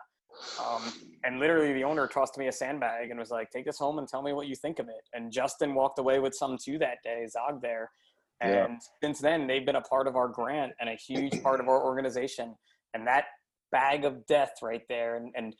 Um, 0.64 0.92
and 1.24 1.40
literally, 1.40 1.72
the 1.72 1.84
owner 1.84 2.06
tossed 2.06 2.38
me 2.38 2.48
a 2.48 2.52
sandbag 2.52 3.10
and 3.10 3.18
was 3.18 3.30
like, 3.30 3.50
"Take 3.50 3.64
this 3.64 3.78
home 3.78 3.98
and 3.98 4.06
tell 4.08 4.22
me 4.22 4.32
what 4.32 4.46
you 4.46 4.54
think 4.54 4.78
of 4.78 4.88
it." 4.88 5.08
And 5.12 5.32
Justin 5.32 5.74
walked 5.74 5.98
away 5.98 6.18
with 6.20 6.34
some 6.34 6.56
too 6.62 6.78
that 6.78 6.98
day. 7.02 7.26
Zog 7.26 7.60
there, 7.60 7.90
and 8.40 8.52
Yeah. 8.52 8.76
since 9.02 9.20
then 9.20 9.46
they've 9.46 9.66
been 9.66 9.76
a 9.76 9.80
part 9.82 10.06
of 10.06 10.16
our 10.16 10.28
grant 10.28 10.72
and 10.80 10.88
a 10.88 10.94
huge 10.94 11.32
part 11.42 11.60
of 11.60 11.68
our 11.68 11.82
organization. 11.84 12.56
And 12.94 13.06
that 13.06 13.26
bag 13.70 14.04
of 14.04 14.26
death 14.26 14.52
right 14.62 14.82
there. 14.88 15.16
And, 15.16 15.32
and 15.36 15.54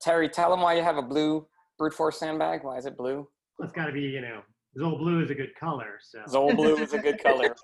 Terry, 0.00 0.28
tell 0.28 0.50
them 0.50 0.60
why 0.62 0.74
you 0.74 0.82
have 0.82 0.96
a 0.96 1.02
blue 1.02 1.46
brute 1.78 1.94
force 1.94 2.18
sandbag. 2.18 2.64
Why 2.64 2.76
is 2.76 2.86
it 2.86 2.96
blue? 2.96 3.28
It's 3.60 3.72
got 3.72 3.86
to 3.86 3.92
be, 3.92 4.00
you 4.00 4.20
know, 4.20 4.40
Zoll 4.78 4.98
blue 4.98 5.22
is 5.22 5.30
a 5.30 5.34
good 5.34 5.54
color. 5.54 5.98
So 6.02 6.20
Zoll 6.28 6.54
blue 6.56 6.76
is 6.78 6.92
a 6.92 6.98
good 6.98 7.22
color. 7.24 7.54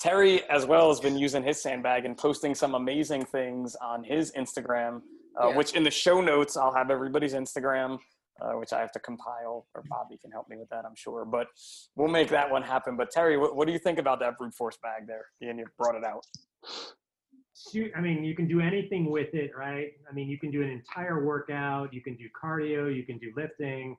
Terry, 0.00 0.42
as 0.50 0.66
well, 0.66 0.88
has 0.88 0.98
been 1.00 1.16
using 1.16 1.42
his 1.44 1.62
sandbag 1.62 2.04
and 2.04 2.16
posting 2.18 2.54
some 2.54 2.74
amazing 2.74 3.24
things 3.24 3.76
on 3.76 4.02
his 4.04 4.32
Instagram, 4.32 5.00
uh, 5.40 5.48
Yeah. 5.48 5.56
which 5.56 5.74
in 5.74 5.82
the 5.84 5.90
show 5.90 6.20
notes, 6.20 6.56
I'll 6.56 6.72
have 6.74 6.90
everybody's 6.90 7.34
Instagram, 7.34 7.98
uh, 8.40 8.52
which 8.52 8.72
I 8.72 8.80
have 8.80 8.92
to 8.92 8.98
compile, 9.00 9.66
or 9.74 9.82
Bobby 9.88 10.16
can 10.18 10.30
help 10.30 10.48
me 10.48 10.56
with 10.56 10.68
that, 10.70 10.84
I'm 10.84 10.94
sure. 10.94 11.24
But 11.24 11.48
we'll 11.94 12.08
make 12.08 12.28
that 12.30 12.50
one 12.50 12.62
happen. 12.62 12.96
But 12.96 13.10
Terry, 13.10 13.36
what, 13.36 13.56
what 13.56 13.66
do 13.66 13.72
you 13.72 13.78
think 13.78 13.98
about 13.98 14.20
that 14.20 14.36
brute 14.38 14.54
force 14.54 14.78
bag 14.82 15.06
there? 15.06 15.26
Ian, 15.42 15.58
you 15.58 15.66
brought 15.78 15.94
it 15.94 16.04
out. 16.04 16.24
shoot, 17.70 17.90
I 17.96 18.00
mean, 18.00 18.22
you 18.24 18.34
can 18.34 18.46
do 18.46 18.60
anything 18.60 19.10
with 19.10 19.32
it, 19.34 19.50
right? 19.56 19.92
I 20.08 20.12
mean, 20.12 20.28
you 20.28 20.38
can 20.38 20.50
do 20.50 20.62
an 20.62 20.68
entire 20.68 21.24
workout, 21.24 21.92
you 21.92 22.02
can 22.02 22.14
do 22.16 22.28
cardio, 22.40 22.94
you 22.94 23.04
can 23.04 23.18
do 23.18 23.32
lifting. 23.36 23.96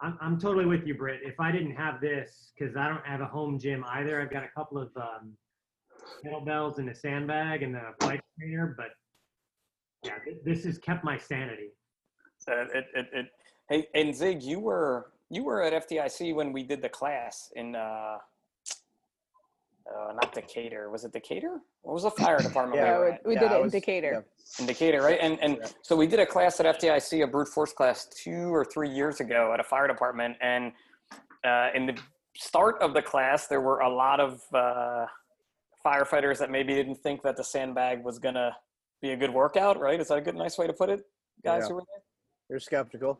I'm, 0.00 0.18
I'm 0.20 0.40
totally 0.40 0.66
with 0.66 0.84
you, 0.86 0.94
Britt. 0.94 1.20
If 1.22 1.38
I 1.38 1.52
didn't 1.52 1.76
have 1.76 2.00
this, 2.00 2.50
because 2.58 2.76
I 2.76 2.88
don't 2.88 3.06
have 3.06 3.20
a 3.20 3.26
home 3.26 3.58
gym 3.60 3.84
either, 3.88 4.20
I've 4.20 4.30
got 4.30 4.42
a 4.42 4.48
couple 4.48 4.78
of 4.78 4.90
um, 4.96 5.32
kettlebells 6.24 6.78
and 6.78 6.88
a 6.90 6.94
sandbag 6.94 7.62
and 7.62 7.76
a 7.76 7.92
bike 8.00 8.20
trainer, 8.38 8.74
but 8.76 8.88
yeah, 10.04 10.12
this 10.44 10.64
has 10.64 10.78
kept 10.78 11.04
my 11.04 11.16
sanity. 11.18 11.70
Uh, 12.46 12.62
it, 12.74 12.84
it, 12.94 13.06
it, 13.12 13.26
hey, 13.70 13.86
and 13.94 14.14
Zig, 14.14 14.42
you 14.42 14.60
were 14.60 15.12
you 15.30 15.44
were 15.44 15.62
at 15.62 15.88
FDIC 15.88 16.34
when 16.34 16.52
we 16.52 16.62
did 16.62 16.82
the 16.82 16.88
class 16.88 17.50
in 17.56 17.74
uh, 17.74 18.18
uh, 19.86 20.12
not 20.12 20.34
Decatur. 20.34 20.90
Was 20.90 21.04
it 21.04 21.12
Decatur? 21.12 21.60
What 21.82 21.94
was 21.94 22.02
the 22.02 22.10
fire 22.10 22.38
department? 22.42 22.80
Yeah, 22.80 22.92
we, 22.92 22.98
were 22.98 23.04
we- 23.04 23.12
at? 23.12 23.26
we 23.26 23.34
did 23.36 23.52
it 23.52 23.60
in 23.62 23.70
Decatur. 23.70 24.24
In 24.58 24.66
Decatur, 24.66 25.00
right? 25.02 25.18
And 25.20 25.38
and 25.40 25.58
so 25.82 25.96
we 25.96 26.06
did 26.06 26.20
a 26.20 26.26
class 26.26 26.60
at 26.60 26.78
FDIC, 26.78 27.24
a 27.24 27.26
brute 27.26 27.48
force 27.48 27.72
class, 27.72 28.06
two 28.06 28.54
or 28.54 28.64
three 28.64 28.90
years 28.90 29.20
ago 29.20 29.52
at 29.54 29.60
a 29.60 29.64
fire 29.64 29.88
department. 29.88 30.36
And 30.42 30.72
uh, 31.44 31.68
in 31.74 31.86
the 31.86 31.98
start 32.36 32.76
of 32.82 32.92
the 32.92 33.02
class, 33.02 33.46
there 33.46 33.62
were 33.62 33.80
a 33.80 33.88
lot 33.88 34.20
of 34.20 34.42
uh, 34.52 35.06
firefighters 35.84 36.38
that 36.38 36.50
maybe 36.50 36.74
didn't 36.74 36.96
think 36.96 37.22
that 37.22 37.36
the 37.36 37.44
sandbag 37.44 38.04
was 38.04 38.18
gonna 38.18 38.54
be 39.04 39.12
a 39.12 39.16
good 39.22 39.34
workout. 39.42 39.76
Right? 39.86 40.00
Is 40.00 40.08
that 40.08 40.18
a 40.22 40.26
good, 40.26 40.34
nice 40.44 40.56
way 40.60 40.66
to 40.66 40.72
put 40.72 40.88
it, 40.94 41.00
guys? 41.44 41.62
Yeah. 41.62 41.68
Who 41.68 41.74
were 41.76 41.84
there? 41.92 42.02
You're 42.50 42.60
skeptical. 42.70 43.12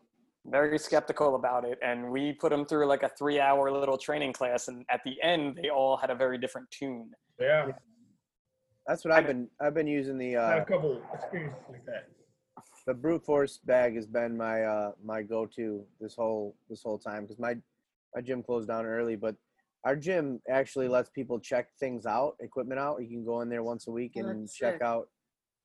very 0.58 0.78
skeptical 0.78 1.30
about 1.40 1.62
it 1.70 1.78
and 1.88 1.98
we 2.14 2.22
put 2.42 2.50
them 2.54 2.64
through 2.70 2.86
like 2.94 3.02
a 3.08 3.10
three 3.20 3.38
hour 3.46 3.64
little 3.80 3.96
training 4.06 4.32
class 4.38 4.68
and 4.70 4.78
at 4.94 5.00
the 5.06 5.14
end 5.32 5.42
they 5.62 5.70
all 5.78 5.94
had 6.02 6.10
a 6.16 6.18
very 6.24 6.36
different 6.44 6.68
tune 6.78 7.06
Yeah. 7.40 7.62
That's 8.86 9.02
what 9.04 9.12
I've 9.16 9.26
been. 9.30 9.44
I've 9.62 9.76
been 9.80 9.92
using 10.00 10.16
the. 10.24 10.30
I 10.36 10.48
had 10.50 10.58
Uh, 10.58 10.62
a 10.68 10.70
couple 10.74 10.92
experiences 11.18 11.64
like 11.74 11.84
that. 11.90 12.02
the 12.88 12.92
brute 13.04 13.24
force 13.30 13.54
bag 13.72 13.90
has 14.00 14.06
been 14.18 14.32
my 14.46 14.56
uh 14.74 14.90
my 15.12 15.20
go-to 15.32 15.66
this 16.02 16.14
whole 16.20 16.44
this 16.70 16.82
whole 16.86 17.00
time 17.08 17.20
because 17.24 17.40
my 17.46 17.52
my 18.14 18.20
gym 18.26 18.40
closed 18.48 18.68
down 18.72 18.84
early, 18.96 19.16
but 19.26 19.34
our 19.88 19.96
gym 20.06 20.24
actually 20.58 20.88
lets 20.96 21.08
people 21.18 21.36
check 21.50 21.64
things 21.82 22.02
out, 22.16 22.32
equipment 22.48 22.78
out. 22.86 22.94
You 23.02 23.08
can 23.14 23.24
go 23.32 23.36
in 23.42 23.48
there 23.54 23.64
once 23.72 23.84
a 23.90 23.94
week 24.00 24.12
and 24.20 24.28
that's 24.28 24.54
check 24.62 24.74
sick. 24.74 24.82
out 24.92 25.06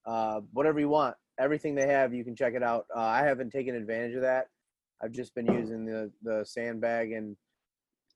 uh, 0.05 0.41
whatever 0.53 0.79
you 0.79 0.89
want. 0.89 1.15
Everything 1.39 1.73
they 1.73 1.87
have, 1.87 2.13
you 2.13 2.23
can 2.25 2.35
check 2.35 2.53
it 2.53 2.63
out. 2.63 2.85
Uh, 2.93 2.99
I 2.99 3.23
haven't 3.23 3.51
taken 3.51 3.75
advantage 3.75 4.15
of 4.15 4.21
that. 4.21 4.47
I've 5.01 5.13
just 5.13 5.33
been 5.33 5.45
using 5.47 5.85
the 5.85 6.11
the 6.21 6.43
sandbag 6.45 7.13
and 7.13 7.37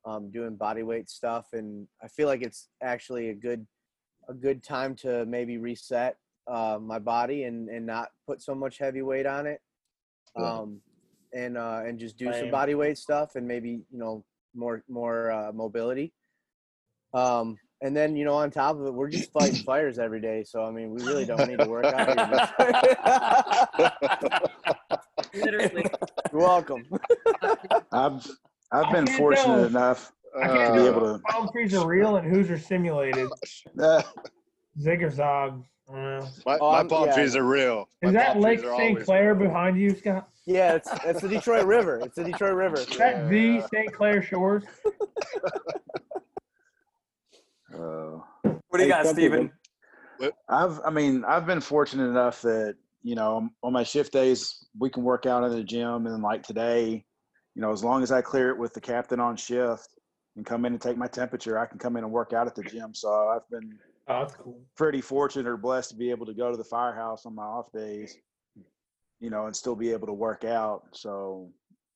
um, 0.06 0.30
doing 0.32 0.56
body 0.56 0.84
weight 0.84 1.10
stuff, 1.10 1.48
and 1.54 1.88
I 2.04 2.08
feel 2.10 2.28
like 2.28 2.42
it's 2.42 2.68
actually 2.82 3.30
a 3.30 3.34
good 3.34 3.66
a 4.28 4.34
good 4.34 4.64
time 4.64 4.96
to 4.96 5.26
maybe 5.26 5.58
reset 5.58 6.18
uh, 6.48 6.78
my 6.82 7.00
body 7.00 7.44
and 7.46 7.70
and 7.70 7.86
not 7.86 8.10
put 8.28 8.42
so 8.42 8.54
much 8.54 8.78
heavy 8.78 9.02
weight 9.02 9.26
on 9.26 9.48
it, 9.48 9.62
Yeah. 10.38 10.60
um, 10.60 10.82
and 11.34 11.58
uh, 11.58 11.84
and 11.86 11.98
just 11.98 12.18
do 12.18 12.26
some 12.34 12.52
body 12.52 12.76
weight 12.76 12.98
stuff 12.98 13.36
and 13.36 13.48
maybe 13.48 13.70
you 13.90 13.98
know 13.98 14.26
more 14.54 14.84
more 14.90 15.32
uh, 15.32 15.52
mobility. 15.54 16.14
Um, 17.14 17.58
and 17.84 17.96
then 17.96 18.16
you 18.16 18.26
know 18.26 18.34
on 18.34 18.50
top 18.50 18.80
of 18.80 18.86
it, 18.88 18.94
we're 18.94 19.10
just 19.10 19.32
fighting 19.32 19.56
fires 19.66 20.00
every 20.00 20.20
day. 20.22 20.44
So 20.44 20.64
I 20.66 20.72
mean, 20.72 20.90
we 20.92 21.04
really 21.04 21.26
don't 21.26 21.48
need 21.48 21.60
to 21.60 21.68
work 21.70 21.86
out. 21.86 22.18
Here. 23.78 24.40
Literally. 25.44 25.86
You're 26.32 26.42
welcome. 26.42 26.86
I've 27.92 28.26
I've 28.72 28.92
been 28.92 29.06
fortunate 29.08 29.44
tell. 29.46 29.66
enough 29.66 30.12
I 30.36 30.42
uh, 30.46 30.48
to 30.48 30.54
can't 30.58 30.76
be 30.76 30.82
able 30.88 31.02
to 31.02 31.20
palm 31.30 31.50
trees 31.52 31.74
are 31.76 31.86
real 31.88 32.16
and 32.16 32.28
whose 32.34 32.50
are 32.50 32.58
simulated. 32.58 33.30
to. 33.78 34.04
Zig 34.80 35.04
or 35.04 35.12
Zog. 35.12 35.64
I 35.90 35.92
don't 35.94 36.20
know. 36.20 36.28
My, 36.46 36.58
Oh, 36.60 36.72
my 36.72 36.78
I'm- 36.78 36.88
palm 36.88 37.06
yeah. 37.08 37.16
trees 37.16 37.36
are 37.36 37.44
real. 37.44 37.88
My 38.02 38.08
Is 38.10 38.14
that 38.14 38.40
Lake 38.40 38.62
St. 38.62 39.04
Clair 39.04 39.34
real. 39.36 39.48
behind 39.50 39.78
you, 39.80 39.94
Scott? 39.96 40.30
Yeah, 40.46 40.74
it's 40.76 40.90
it's 41.06 41.22
the 41.22 41.28
Detroit 41.30 41.66
River. 41.66 42.00
It's 42.00 42.16
the 42.16 42.24
Detroit 42.24 42.56
River. 42.56 42.78
Is 42.78 42.88
that 42.98 43.30
the 43.30 43.62
St. 43.74 43.94
Clair 43.94 44.22
Shores? 44.24 44.64
Uh, 47.74 48.20
What 48.44 48.78
do 48.78 48.80
you 48.80 48.86
Hey, 48.86 48.90
got, 48.90 49.06
something 49.06 49.24
Steven? 49.24 49.52
I've, 50.50 50.80
I 50.86 50.90
mean, 50.90 51.24
I've 51.26 51.46
been 51.46 51.62
fortunate 51.62 52.10
enough 52.10 52.42
that 52.42 52.76
you 53.02 53.16
know 53.16 53.50
on 53.62 53.74
my 53.74 53.84
shift 53.84 54.14
days 54.14 54.66
we 54.78 54.90
can 54.90 55.04
work 55.04 55.26
out 55.26 55.44
in 55.44 55.52
the 55.52 55.64
gym, 55.64 56.08
and 56.08 56.22
like 56.24 56.44
today, 56.44 57.04
you 57.56 57.62
know, 57.62 57.72
as 57.72 57.84
long 57.84 58.04
as 58.04 58.12
I 58.12 58.22
clear 58.22 58.50
it 58.50 58.58
with 58.58 58.74
the 58.74 58.82
captain 58.82 59.20
on 59.20 59.36
shift 59.36 59.88
and 60.36 60.46
come 60.46 60.66
in 60.66 60.74
and 60.74 60.82
take 60.82 60.98
my 60.98 61.08
temperature, 61.08 61.60
I 61.60 61.66
can 61.66 61.80
come 61.80 61.96
in 61.98 62.04
and 62.04 62.12
work 62.14 62.34
out 62.34 62.48
at 62.48 62.56
the 62.56 62.64
gym. 62.64 62.94
So 62.94 63.10
I've 63.30 63.48
been 63.50 63.78
Oh, 64.08 64.20
that's 64.20 64.36
cool. 64.36 64.60
pretty 64.76 65.00
fortunate 65.02 65.48
or 65.48 65.56
blessed 65.56 65.92
to 65.92 65.96
be 65.96 66.10
able 66.10 66.26
to 66.26 66.34
go 66.34 66.52
to 66.52 66.58
the 66.58 66.64
firehouse 66.64 67.26
on 67.26 67.36
my 67.36 67.44
off 67.44 67.72
days, 67.72 68.18
you 69.22 69.30
know, 69.30 69.46
and 69.46 69.56
still 69.56 69.76
be 69.76 69.92
able 69.92 70.08
to 70.08 70.14
work 70.14 70.44
out. 70.44 70.84
So, 70.92 71.50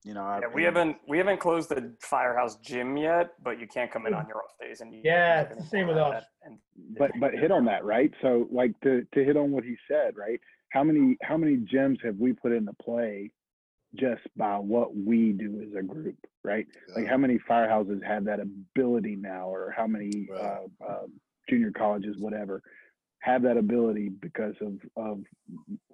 you 0.08 0.14
know, 0.14 0.24
I 0.24 0.40
Yeah, 0.40 0.48
we 0.54 0.64
haven't 0.64 0.98
we 1.08 1.18
haven't 1.18 1.40
closed 1.40 1.70
the 1.70 1.94
firehouse 2.02 2.56
gym 2.58 2.96
yet, 2.96 3.32
but 3.44 3.60
you 3.60 3.68
can't 3.68 3.92
come 3.92 4.08
in 4.08 4.14
on 4.14 4.26
your 4.28 4.38
off 4.38 4.58
days 4.60 4.80
and 4.80 4.94
you 4.94 5.02
Yeah, 5.04 5.42
you 5.42 5.48
it's 5.48 5.58
the 5.58 5.68
same 5.70 5.88
with 5.88 5.98
us. 5.98 6.14
that 6.14 6.24
and- 6.50 6.60
but 6.98 7.12
but 7.20 7.34
hit 7.34 7.52
on 7.52 7.66
that. 7.66 7.84
right? 7.84 8.12
So 8.22 8.48
like 8.50 8.80
to 8.82 9.06
to 9.14 9.24
hit 9.24 9.36
on 9.36 9.52
what 9.52 9.66
he 9.66 9.76
said 9.88 10.16
right? 10.16 10.40
How 10.70 10.84
many 10.84 11.18
how 11.22 11.36
many 11.38 11.58
gyms 11.58 12.04
have 12.06 12.16
we 12.18 12.32
put 12.34 12.54
into 12.54 12.72
play 12.82 13.32
just 13.96 14.22
by 14.38 14.58
what 14.58 14.96
we 14.96 15.34
do 15.34 15.62
as 15.68 15.74
a 15.78 15.84
group 15.84 16.18
right? 16.44 16.66
Like 16.96 17.08
how 17.08 17.18
many 17.18 17.38
firehouses 17.40 18.02
have 18.04 18.24
that 18.26 18.40
ability 18.40 19.18
now 19.18 19.50
or 19.50 19.74
how 19.76 19.88
many 19.88 20.30
uh, 20.34 20.60
uh, 20.88 21.08
junior 21.50 21.72
colleges 21.72 22.16
whatever 22.18 22.62
have 23.22 23.42
that 23.42 23.58
ability 23.58 24.10
because 24.22 24.54
of 24.62 24.74
of 24.96 25.20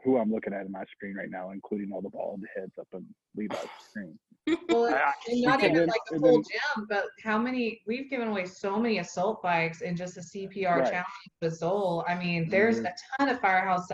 who 0.04 0.18
i'm 0.18 0.32
looking 0.32 0.54
at 0.54 0.66
in 0.66 0.72
my 0.72 0.84
screen 0.96 1.16
right 1.16 1.30
now 1.30 1.52
including 1.52 1.92
all 1.94 2.02
the 2.02 2.10
bald 2.10 2.42
heads 2.56 2.74
up 2.80 2.88
on 2.94 3.06
levi's 3.36 3.58
screen 3.90 4.18
Well, 4.70 4.94
I- 4.94 5.14
and 5.30 5.42
not 5.42 5.62
even 5.64 5.74
then- 5.74 5.88
like 5.88 6.02
the 6.10 6.16
and 6.16 6.24
whole 6.26 6.34
then- 6.34 6.44
gym, 6.44 6.86
but 6.90 7.06
how 7.24 7.38
many 7.38 7.82
we've 7.88 8.10
given 8.10 8.28
away 8.28 8.46
so 8.46 8.78
many 8.78 9.00
assault 9.00 9.42
bikes 9.42 9.80
in 9.82 9.96
just 9.96 10.18
a 10.18 10.20
CPR 10.20 10.80
Right. 10.80 10.84
challenge 10.92 11.06
with 11.42 11.54
Zoll. 11.56 12.04
I 12.10 12.16
mean, 12.16 12.50
there's 12.50 12.82
Mhm. 12.82 12.88
a 12.92 12.94
ton 13.18 13.30
of 13.30 13.40
firehouse. 13.40 13.88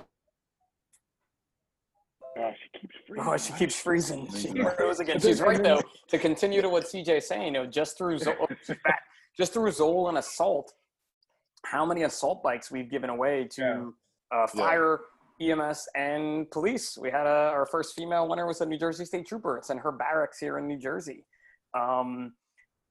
oh 2.37 2.51
she 2.55 2.79
keeps 2.79 2.95
freezing 3.05 3.27
Oh, 3.27 3.37
she 3.37 3.53
keeps 3.53 3.75
freezing. 3.79 4.31
She 4.33 4.53
froze 4.75 4.99
again. 4.99 5.19
She's 5.19 5.39
right 5.41 5.61
though. 5.61 5.81
To 6.07 6.17
continue 6.17 6.61
to 6.63 6.69
what 6.69 6.85
CJ's 6.85 7.27
saying, 7.27 7.45
you 7.45 7.51
know, 7.51 7.65
just 7.67 7.97
through 7.97 8.17
Zoll, 8.25 8.47
just 9.37 9.53
through 9.53 9.71
Zoll 9.71 10.09
and 10.09 10.17
assault, 10.17 10.73
how 11.65 11.85
many 11.85 12.03
assault 12.03 12.41
bikes 12.43 12.71
we've 12.71 12.89
given 12.89 13.09
away 13.09 13.47
to 13.51 13.93
uh, 14.33 14.47
fire, 14.47 15.01
EMS, 15.41 15.87
and 15.95 16.49
police? 16.51 16.97
We 16.99 17.11
had 17.11 17.25
a, 17.25 17.51
our 17.53 17.65
first 17.65 17.95
female 17.95 18.27
winner 18.27 18.47
was 18.47 18.61
a 18.61 18.65
New 18.65 18.77
Jersey 18.79 19.05
State 19.05 19.27
Trooper. 19.27 19.57
It's 19.57 19.69
in 19.69 19.77
her 19.77 19.91
barracks 19.91 20.39
here 20.39 20.57
in 20.57 20.67
New 20.67 20.79
Jersey. 20.79 21.25
Um, 21.77 22.33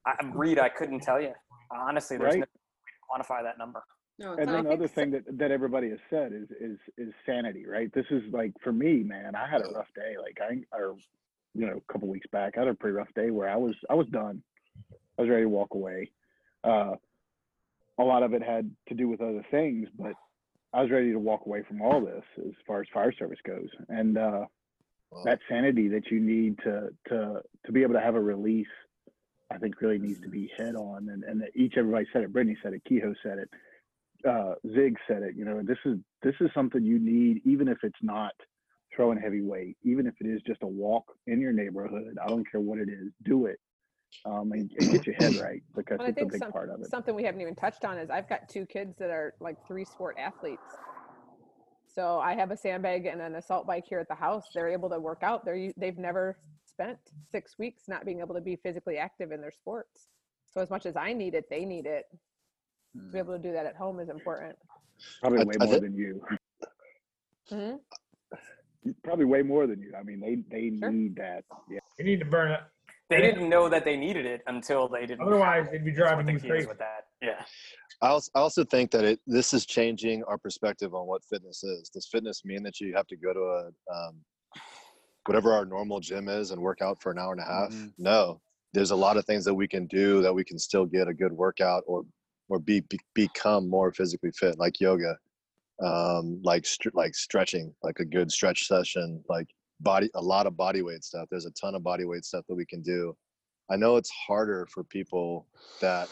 I, 0.07 0.15
Reed, 0.33 0.59
I 0.59 0.69
couldn't 0.69 1.01
tell 1.01 1.21
you 1.21 1.33
honestly. 1.71 2.17
There's 2.17 2.35
Right. 2.35 2.41
no 2.41 2.47
way 3.17 3.23
to 3.25 3.25
quantify 3.33 3.43
that 3.43 3.59
number. 3.59 3.83
No, 4.19 4.33
and 4.33 4.49
then 4.49 4.65
the 4.65 4.71
other 4.71 4.89
thing 4.89 5.13
that, 5.13 5.23
that 5.39 5.53
everybody 5.53 5.91
has 5.91 6.01
said 6.11 6.33
is 6.33 6.49
is 6.61 6.79
is 6.97 7.15
sanity, 7.25 7.67
right? 7.67 7.93
This 7.93 8.07
is 8.11 8.23
like 8.33 8.53
for 8.63 8.73
me, 8.73 9.05
man. 9.05 9.37
I 9.37 9.49
had 9.49 9.61
a 9.61 9.69
rough 9.71 9.87
day. 9.95 10.17
Like 10.21 10.39
I, 10.41 10.77
or 10.77 10.97
you 11.55 11.67
know, 11.67 11.77
a 11.77 11.93
couple 11.93 12.09
weeks 12.09 12.27
back, 12.33 12.55
I 12.57 12.61
had 12.61 12.69
a 12.69 12.75
pretty 12.75 12.97
rough 12.97 13.13
day 13.15 13.31
where 13.31 13.49
I 13.49 13.57
was 13.57 13.77
I 13.89 13.95
was 13.95 14.09
done. 14.09 14.43
I 15.19 15.23
was 15.23 15.31
ready 15.31 15.43
to 15.43 15.49
walk 15.49 15.75
away. 15.75 16.11
Uh, 16.65 16.95
a 17.99 18.05
lot 18.05 18.23
of 18.23 18.33
it 18.33 18.43
had 18.43 18.71
to 18.89 18.95
do 18.95 19.09
with 19.09 19.21
other 19.21 19.45
things, 19.51 19.89
but 19.99 20.13
I 20.73 20.83
was 20.83 20.91
ready 20.91 21.13
to 21.13 21.19
walk 21.19 21.47
away 21.47 21.63
from 21.67 21.83
all 21.83 22.01
this 22.01 22.25
as 22.39 22.53
far 22.67 22.81
as 22.81 22.87
fire 22.93 23.13
service 23.19 23.39
goes. 23.47 23.69
And 23.89 24.19
uh, 24.19 24.45
that 25.25 25.41
sanity 25.49 25.89
that 25.89 26.11
you 26.11 26.21
need 26.21 26.59
to 26.65 26.91
to 27.09 27.43
to 27.67 27.73
be 27.73 27.83
able 27.83 27.95
to 27.95 28.01
have 28.01 28.15
a 28.15 28.21
release, 28.21 28.67
I 29.51 29.59
think 29.59 29.81
really 29.81 29.99
needs 29.99 30.21
to 30.21 30.29
be 30.29 30.51
head 30.57 30.75
on. 30.77 31.09
And 31.09 31.25
and 31.25 31.43
each 31.55 31.75
everybody 31.77 32.07
said 32.13 32.23
it. 32.23 32.33
Brittany 32.33 32.57
said 32.63 32.75
it. 32.75 32.83
Kehoe 32.87 33.15
said 33.23 33.39
it 33.39 33.51
uh, 34.27 34.55
Zig 34.75 34.97
said 35.07 35.23
it. 35.23 35.35
You 35.37 35.45
know, 35.45 35.63
this 35.63 35.79
is 35.85 35.99
this 36.23 36.35
is 36.41 36.51
something 36.55 36.83
you 36.83 36.99
need, 36.99 37.43
even 37.45 37.69
if 37.69 37.79
it's 37.83 37.99
not 38.03 38.33
throwing 38.95 39.19
heavy 39.19 39.43
weight, 39.43 39.77
even 39.83 40.07
if 40.07 40.15
it 40.21 40.27
is 40.27 40.41
just 40.47 40.63
a 40.63 40.67
walk 40.67 41.05
in 41.27 41.41
your 41.41 41.53
neighborhood. 41.53 42.19
I 42.23 42.29
don't 42.29 42.51
care 42.51 42.61
what 42.61 42.79
it 42.79 42.89
is, 42.89 43.13
do 43.25 43.47
it, 43.47 43.61
um, 44.25 44.53
and, 44.53 44.71
and 44.79 44.91
get 44.91 45.07
your 45.07 45.15
head 45.17 45.35
right 45.37 45.63
because 45.77 45.99
But 45.99 46.07
I 46.07 46.09
it's 46.11 46.17
a 46.17 46.21
think 46.21 46.33
big 46.33 46.43
some, 46.43 46.53
part 46.53 46.71
of 46.71 46.81
it. 46.81 46.91
something 46.91 47.15
we 47.15 47.25
haven't 47.25 47.41
even 47.41 47.55
touched 47.55 47.85
on 47.85 47.99
is 47.99 48.11
I've 48.11 48.29
got 48.29 48.49
two 48.49 48.67
kids 48.67 48.97
that 48.99 49.11
are 49.11 49.35
like 49.41 49.57
three 49.67 49.85
sport 49.85 50.17
athletes. 50.19 50.63
So 51.95 52.19
I 52.19 52.35
have 52.35 52.51
a 52.51 52.57
sandbag 52.57 53.07
and 53.07 53.21
an 53.21 53.35
assault 53.37 53.67
bike 53.67 53.85
here 53.89 53.99
at 53.99 54.09
the 54.09 54.15
house. 54.15 54.45
They're 54.55 54.69
able 54.69 54.91
to 54.91 55.01
work 55.01 55.23
out. 55.23 55.45
They're 55.45 55.73
they've 55.77 55.99
never 55.99 56.39
spent 56.65 56.99
six 57.33 57.59
weeks 57.59 57.85
not 57.89 58.05
being 58.05 58.21
able 58.21 58.35
to 58.35 58.41
be 58.41 58.57
physically 58.57 58.99
active 58.99 59.33
in 59.33 59.41
their 59.41 59.51
sports. 59.51 60.09
So 60.53 60.61
as 60.61 60.71
much 60.71 60.87
as 60.87 60.97
I 60.97 61.13
need 61.13 61.35
it, 61.35 61.47
they 61.51 61.65
need 61.65 61.87
it. 61.87 62.05
To 62.95 63.13
be 63.13 63.19
able 63.19 63.35
to 63.37 63.43
do 63.43 63.53
that 63.53 63.67
at 63.67 63.77
home 63.77 64.01
is 64.01 64.09
important. 64.09 64.57
Probably 65.21 65.41
I- 65.41 65.45
way 65.45 65.55
I 65.61 65.65
more 65.65 65.75
thi- 65.75 65.81
than 65.81 65.95
you. 65.97 66.23
hmm 67.51 67.77
Probably 69.03 69.25
way 69.25 69.43
more 69.43 69.67
than 69.67 69.81
you. 69.81 69.93
I 69.99 70.03
mean, 70.03 70.21
they 70.21 70.37
they 70.51 70.71
need 70.71 71.17
that. 71.17 71.45
Yeah. 71.71 71.81
You 71.99 72.05
need 72.05 72.21
to 72.21 72.25
burn 72.27 72.53
it. 72.53 72.61
They 73.11 73.23
didn't 73.23 73.49
know 73.49 73.69
that 73.71 73.85
they 73.85 73.97
needed 73.97 74.27
it 74.27 74.43
until 74.47 74.87
they 74.89 75.07
didn't. 75.07 75.27
Otherwise, 75.27 75.67
it. 75.67 75.73
they'd 75.73 75.85
be 75.85 75.93
driving 75.93 76.27
the 76.27 76.33
you 76.33 76.41
crazy. 76.41 76.67
with 76.67 76.79
that. 76.79 77.07
Yeah. 77.23 77.43
I 78.03 78.09
also, 78.09 78.31
I 78.35 78.41
also 78.41 78.65
think 78.65 78.91
that 78.91 79.05
it 79.05 79.21
this 79.27 79.55
is 79.55 79.65
changing 79.65 80.23
our 80.25 80.37
perspective 80.37 80.95
on 80.95 81.07
what 81.07 81.25
fitness 81.25 81.65
is. 81.65 81.89
Does 81.89 82.07
fitness 82.07 82.45
mean 82.45 82.63
that 82.65 82.81
you 82.81 82.95
have 82.95 83.07
to 83.07 83.17
go 83.17 83.33
to 83.33 83.41
a 83.41 83.67
um, 83.95 84.21
whatever 85.25 85.53
our 85.53 85.65
normal 85.65 86.01
gym 86.01 86.29
is 86.29 86.51
and 86.51 86.61
work 86.61 86.83
out 86.83 87.01
for 87.01 87.11
an 87.11 87.19
hour 87.19 87.33
and 87.33 87.41
a 87.41 87.45
half? 87.45 87.75
No, 87.97 88.41
there's 88.75 88.91
a 88.91 88.97
lot 88.97 89.17
of 89.17 89.25
things 89.25 89.45
that 89.45 89.55
we 89.55 89.67
can 89.67 89.87
do 89.87 90.23
that 90.23 90.33
we 90.33 90.45
can 90.45 90.59
still 90.59 90.85
get 90.85 91.09
a 91.09 91.15
good 91.15 91.33
workout 91.33 91.83
or 91.87 92.05
or 92.49 92.59
be, 92.59 92.81
be 92.81 92.99
become 93.15 93.69
more 93.69 93.93
physically 93.93 94.31
fit, 94.31 94.59
like 94.59 94.81
yoga, 94.81 95.17
um, 95.83 96.41
like 96.43 96.65
str- 96.67 96.89
like 96.95 97.15
stretching, 97.15 97.75
like 97.83 98.01
a 98.01 98.05
good 98.05 98.31
stretch 98.31 98.67
session, 98.67 99.23
like 99.29 99.49
body 99.81 100.11
a 100.15 100.23
lot 100.23 100.47
of 100.47 100.57
body 100.57 100.83
weight 100.83 101.05
stuff. 101.05 101.29
There's 101.31 101.47
a 101.47 101.53
ton 101.53 101.75
of 101.75 101.83
body 101.83 102.05
weight 102.05 102.25
stuff 102.25 102.45
that 102.49 102.55
we 102.55 102.67
can 102.67 102.83
do. 102.83 103.17
I 103.71 103.77
know 103.77 103.97
it's 103.97 104.11
harder 104.11 104.67
for 104.73 104.85
people 104.85 105.47
that 105.81 106.09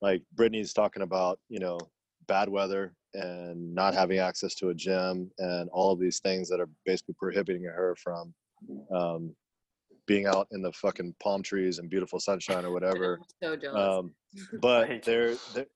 like 0.00 0.22
Brittany's 0.34 0.72
talking 0.72 1.02
about, 1.02 1.38
you 1.48 1.58
know, 1.58 1.78
bad 2.26 2.48
weather 2.48 2.94
and 3.14 3.74
not 3.74 3.92
having 3.92 4.18
access 4.18 4.54
to 4.54 4.68
a 4.68 4.74
gym 4.74 5.30
and 5.38 5.68
all 5.70 5.92
of 5.92 5.98
these 5.98 6.20
things 6.20 6.48
that 6.48 6.60
are 6.60 6.68
basically 6.86 7.14
prohibiting 7.18 7.64
her 7.64 7.96
from 7.96 8.32
um, 8.94 9.34
being 10.06 10.26
out 10.26 10.46
in 10.52 10.62
the 10.62 10.72
fucking 10.72 11.14
palm 11.22 11.42
trees 11.42 11.78
and 11.78 11.90
beautiful 11.90 12.20
sunshine 12.20 12.64
or 12.64 12.72
whatever. 12.72 13.20
so 13.42 13.56
jealous. 13.56 13.98
Um, 13.98 14.14
but 14.60 15.02
there, 15.04 15.34
there, 15.54 15.66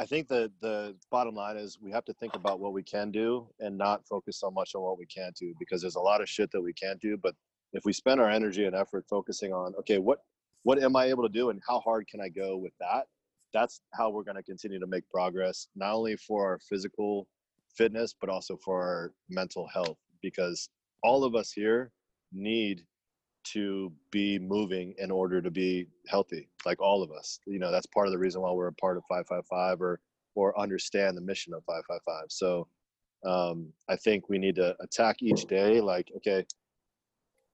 I 0.00 0.06
think 0.06 0.28
the 0.28 0.50
the 0.62 0.96
bottom 1.10 1.34
line 1.34 1.58
is 1.58 1.78
we 1.78 1.90
have 1.90 2.06
to 2.06 2.14
think 2.14 2.34
about 2.34 2.58
what 2.58 2.72
we 2.72 2.82
can 2.82 3.10
do 3.10 3.46
and 3.60 3.76
not 3.76 4.06
focus 4.06 4.40
so 4.40 4.50
much 4.50 4.74
on 4.74 4.80
what 4.80 4.96
we 4.96 5.04
can't 5.04 5.36
do 5.36 5.54
because 5.58 5.82
there's 5.82 5.96
a 5.96 6.00
lot 6.00 6.22
of 6.22 6.28
shit 6.28 6.50
that 6.52 6.62
we 6.62 6.72
can't 6.72 6.98
do. 6.98 7.18
But 7.18 7.34
if 7.74 7.84
we 7.84 7.92
spend 7.92 8.18
our 8.18 8.30
energy 8.30 8.64
and 8.64 8.74
effort 8.74 9.04
focusing 9.10 9.52
on 9.52 9.74
okay, 9.80 9.98
what 9.98 10.20
what 10.62 10.82
am 10.82 10.96
I 10.96 11.04
able 11.06 11.22
to 11.24 11.28
do 11.28 11.50
and 11.50 11.60
how 11.68 11.80
hard 11.80 12.08
can 12.08 12.18
I 12.18 12.30
go 12.30 12.56
with 12.56 12.72
that? 12.80 13.08
That's 13.52 13.82
how 13.92 14.08
we're 14.08 14.24
going 14.24 14.38
to 14.38 14.42
continue 14.42 14.80
to 14.80 14.86
make 14.86 15.06
progress, 15.10 15.68
not 15.76 15.92
only 15.92 16.16
for 16.16 16.46
our 16.46 16.58
physical 16.66 17.28
fitness 17.76 18.14
but 18.18 18.30
also 18.30 18.56
for 18.64 18.82
our 18.82 19.12
mental 19.28 19.68
health. 19.68 19.98
Because 20.22 20.70
all 21.02 21.24
of 21.24 21.34
us 21.34 21.52
here 21.52 21.92
need 22.32 22.86
to 23.42 23.92
be 24.10 24.38
moving 24.38 24.94
in 24.98 25.10
order 25.10 25.40
to 25.40 25.50
be 25.50 25.86
healthy 26.08 26.48
like 26.66 26.80
all 26.80 27.02
of 27.02 27.10
us. 27.10 27.40
You 27.46 27.58
know 27.58 27.70
that's 27.70 27.86
part 27.86 28.06
of 28.06 28.12
the 28.12 28.18
reason 28.18 28.40
why 28.42 28.52
we're 28.52 28.68
a 28.68 28.72
part 28.72 28.96
of 28.96 29.04
555 29.08 29.80
or 29.80 30.00
or 30.34 30.58
understand 30.58 31.16
the 31.16 31.20
mission 31.20 31.52
of 31.54 31.64
555 31.64 32.24
so 32.28 32.66
um 33.26 33.72
i 33.88 33.96
think 33.96 34.28
we 34.28 34.38
need 34.38 34.54
to 34.54 34.74
attack 34.80 35.16
each 35.20 35.44
day 35.46 35.80
like 35.80 36.10
okay 36.16 36.44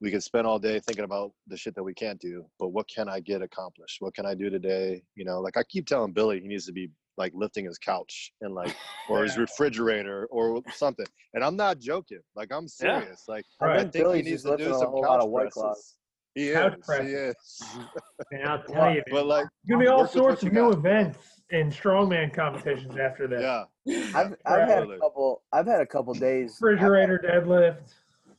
we 0.00 0.10
can 0.10 0.20
spend 0.20 0.46
all 0.46 0.58
day 0.58 0.78
thinking 0.78 1.04
about 1.04 1.32
the 1.46 1.56
shit 1.56 1.74
that 1.74 1.82
we 1.82 1.94
can't 1.94 2.20
do 2.20 2.44
but 2.58 2.68
what 2.68 2.86
can 2.88 3.08
i 3.08 3.18
get 3.18 3.42
accomplished? 3.42 3.96
What 4.00 4.14
can 4.14 4.26
i 4.26 4.34
do 4.34 4.50
today? 4.50 5.02
You 5.14 5.24
know 5.24 5.40
like 5.40 5.56
i 5.56 5.62
keep 5.64 5.86
telling 5.86 6.12
billy 6.12 6.40
he 6.40 6.48
needs 6.48 6.66
to 6.66 6.72
be 6.72 6.90
like 7.16 7.32
lifting 7.34 7.64
his 7.64 7.78
couch 7.78 8.32
and 8.42 8.54
like 8.54 8.74
or 9.08 9.22
his 9.22 9.36
refrigerator 9.38 10.26
or 10.30 10.62
something 10.72 11.06
and 11.34 11.42
i'm 11.44 11.56
not 11.56 11.78
joking 11.78 12.20
like 12.34 12.52
i'm 12.52 12.66
Yeah. 12.80 13.00
serious 13.00 13.24
like 13.28 13.44
I 13.60 13.66
i 13.66 13.78
think 13.78 13.92
think 13.92 14.04
Billy's 14.04 14.24
he 14.26 14.30
needs 14.32 14.42
to 14.44 14.56
do 14.56 14.64
some 14.74 14.88
whole 14.90 15.02
lot 15.02 15.16
couch 15.18 15.24
of 15.24 15.30
White 15.30 15.42
presses 15.44 15.52
Claws. 15.54 15.94
he 16.34 16.52
Couch 16.52 16.74
is 16.78 16.84
presses. 16.86 17.08
he 17.10 17.16
is 17.16 17.88
And 18.32 18.44
I'll 18.48 18.62
tell 18.62 18.92
you, 18.94 19.02
but 19.10 19.26
like 19.26 19.46
There's 19.64 19.78
gonna 19.78 19.84
be 19.84 19.88
all 19.88 20.06
sorts 20.06 20.42
of 20.42 20.52
new 20.52 20.70
got. 20.70 20.78
events 20.78 21.18
and 21.52 21.72
strongman 21.72 22.32
competitions 22.34 22.96
after 22.98 23.26
that. 23.28 23.40
Yeah. 23.40 23.64
I've 24.14 24.34
I've 24.44 24.68
had 24.68 24.82
a 24.82 24.98
couple. 24.98 25.42
I've 25.52 25.66
had 25.66 25.80
a 25.80 25.86
couple 25.86 26.12
days. 26.14 26.58
Refrigerator 26.60 27.18
deadlift. 27.24 27.94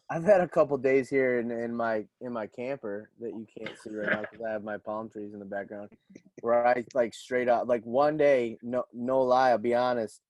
I've 0.09 0.23
had 0.23 0.39
a 0.39 0.47
couple 0.47 0.77
days 0.77 1.09
here 1.09 1.39
in, 1.39 1.51
in 1.51 1.75
my 1.75 2.05
in 2.21 2.31
my 2.31 2.47
camper 2.47 3.09
that 3.19 3.29
you 3.29 3.45
can't 3.57 3.77
see 3.83 3.89
right 3.89 4.09
now 4.09 4.21
because 4.21 4.45
I 4.47 4.51
have 4.51 4.63
my 4.63 4.77
palm 4.77 5.09
trees 5.09 5.33
in 5.33 5.39
the 5.39 5.45
background. 5.45 5.89
Where 6.41 6.65
I 6.65 6.85
like 6.93 7.13
straight 7.13 7.49
up 7.49 7.67
like 7.67 7.83
one 7.83 8.15
day, 8.15 8.57
no 8.61 8.85
no 8.93 9.21
lie, 9.21 9.49
I'll 9.49 9.57
be 9.57 9.75
honest. 9.75 10.21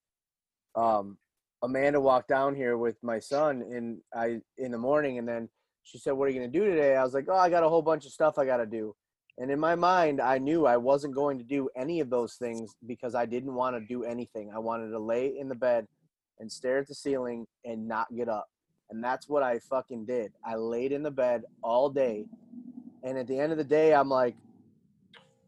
Um, 0.74 1.16
Amanda 1.62 2.00
walked 2.00 2.28
down 2.28 2.56
here 2.56 2.76
with 2.76 2.96
my 3.02 3.20
son 3.20 3.62
in 3.62 4.00
I 4.12 4.40
in 4.56 4.72
the 4.72 4.78
morning, 4.78 5.18
and 5.18 5.28
then 5.28 5.48
she 5.84 5.98
said, 5.98 6.12
"What 6.12 6.26
are 6.26 6.32
you 6.32 6.40
gonna 6.40 6.52
do 6.52 6.64
today?" 6.64 6.96
I 6.96 7.04
was 7.04 7.14
like, 7.14 7.26
"Oh, 7.28 7.36
I 7.36 7.48
got 7.48 7.62
a 7.62 7.68
whole 7.68 7.82
bunch 7.82 8.04
of 8.04 8.12
stuff 8.12 8.36
I 8.36 8.46
gotta 8.46 8.66
do." 8.66 8.96
And 9.38 9.48
in 9.48 9.60
my 9.60 9.76
mind, 9.76 10.20
I 10.20 10.38
knew 10.38 10.66
I 10.66 10.76
wasn't 10.76 11.14
going 11.14 11.38
to 11.38 11.44
do 11.44 11.68
any 11.76 12.00
of 12.00 12.10
those 12.10 12.34
things 12.34 12.74
because 12.84 13.14
I 13.14 13.26
didn't 13.26 13.54
want 13.54 13.76
to 13.76 13.86
do 13.86 14.02
anything. 14.02 14.50
I 14.52 14.58
wanted 14.58 14.90
to 14.90 14.98
lay 14.98 15.38
in 15.38 15.48
the 15.48 15.54
bed 15.54 15.86
and 16.40 16.50
stare 16.50 16.78
at 16.78 16.88
the 16.88 16.94
ceiling 16.94 17.46
and 17.64 17.86
not 17.86 18.08
get 18.16 18.28
up. 18.28 18.48
And 18.90 19.02
that's 19.02 19.28
what 19.28 19.42
I 19.42 19.58
fucking 19.58 20.06
did. 20.06 20.32
I 20.44 20.56
laid 20.56 20.92
in 20.92 21.02
the 21.02 21.10
bed 21.10 21.44
all 21.62 21.90
day. 21.90 22.26
And 23.04 23.18
at 23.18 23.26
the 23.26 23.38
end 23.38 23.52
of 23.52 23.58
the 23.58 23.64
day, 23.64 23.94
I'm 23.94 24.08
like, 24.08 24.34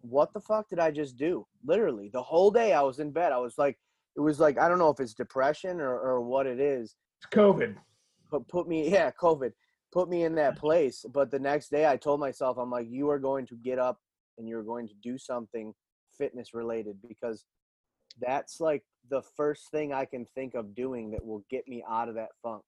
what 0.03 0.33
the 0.33 0.41
fuck 0.41 0.69
did 0.69 0.79
I 0.79 0.91
just 0.91 1.17
do? 1.17 1.47
Literally, 1.65 2.11
the 2.13 2.23
whole 2.23 2.51
day 2.51 2.73
I 2.73 2.83
was 2.83 3.01
in 3.01 3.11
bed. 3.11 3.33
I 3.33 3.39
was 3.39 3.59
like, 3.59 3.79
it 4.17 4.21
was 4.21 4.41
like, 4.41 4.59
I 4.59 4.69
don't 4.69 4.79
know 4.79 4.91
if 4.91 5.01
it's 5.01 5.15
depression 5.15 5.81
or, 5.81 5.99
or 5.99 6.21
what 6.21 6.47
it 6.47 6.61
is. 6.61 6.97
It's 7.23 7.35
COVID. 7.35 7.77
But 8.31 8.49
put 8.49 8.69
me, 8.69 8.91
yeah, 8.91 9.11
COVID, 9.11 9.53
put 9.93 10.09
me 10.09 10.25
in 10.25 10.35
that 10.37 10.57
place. 10.57 11.05
But 11.13 11.31
the 11.31 11.39
next 11.39 11.71
day 11.71 11.87
I 11.87 11.97
told 11.97 12.21
myself, 12.21 12.59
I'm 12.59 12.71
like, 12.71 12.89
you 12.89 13.11
are 13.11 13.19
going 13.19 13.47
to 13.47 13.57
get 13.57 13.79
up 13.79 13.99
and 14.39 14.49
you're 14.49 14.63
going 14.63 14.89
to 14.89 14.95
do 15.03 15.19
something 15.19 15.73
fitness 16.17 16.55
related 16.55 16.97
because 17.07 17.45
that's 18.21 18.61
like 18.61 18.83
the 19.11 19.23
first 19.37 19.71
thing 19.71 19.93
I 19.93 20.05
can 20.05 20.27
think 20.35 20.55
of 20.55 20.75
doing 20.75 21.11
that 21.13 21.25
will 21.25 21.45
get 21.51 21.67
me 21.69 21.85
out 21.89 22.09
of 22.09 22.15
that 22.17 22.31
funk. 22.43 22.63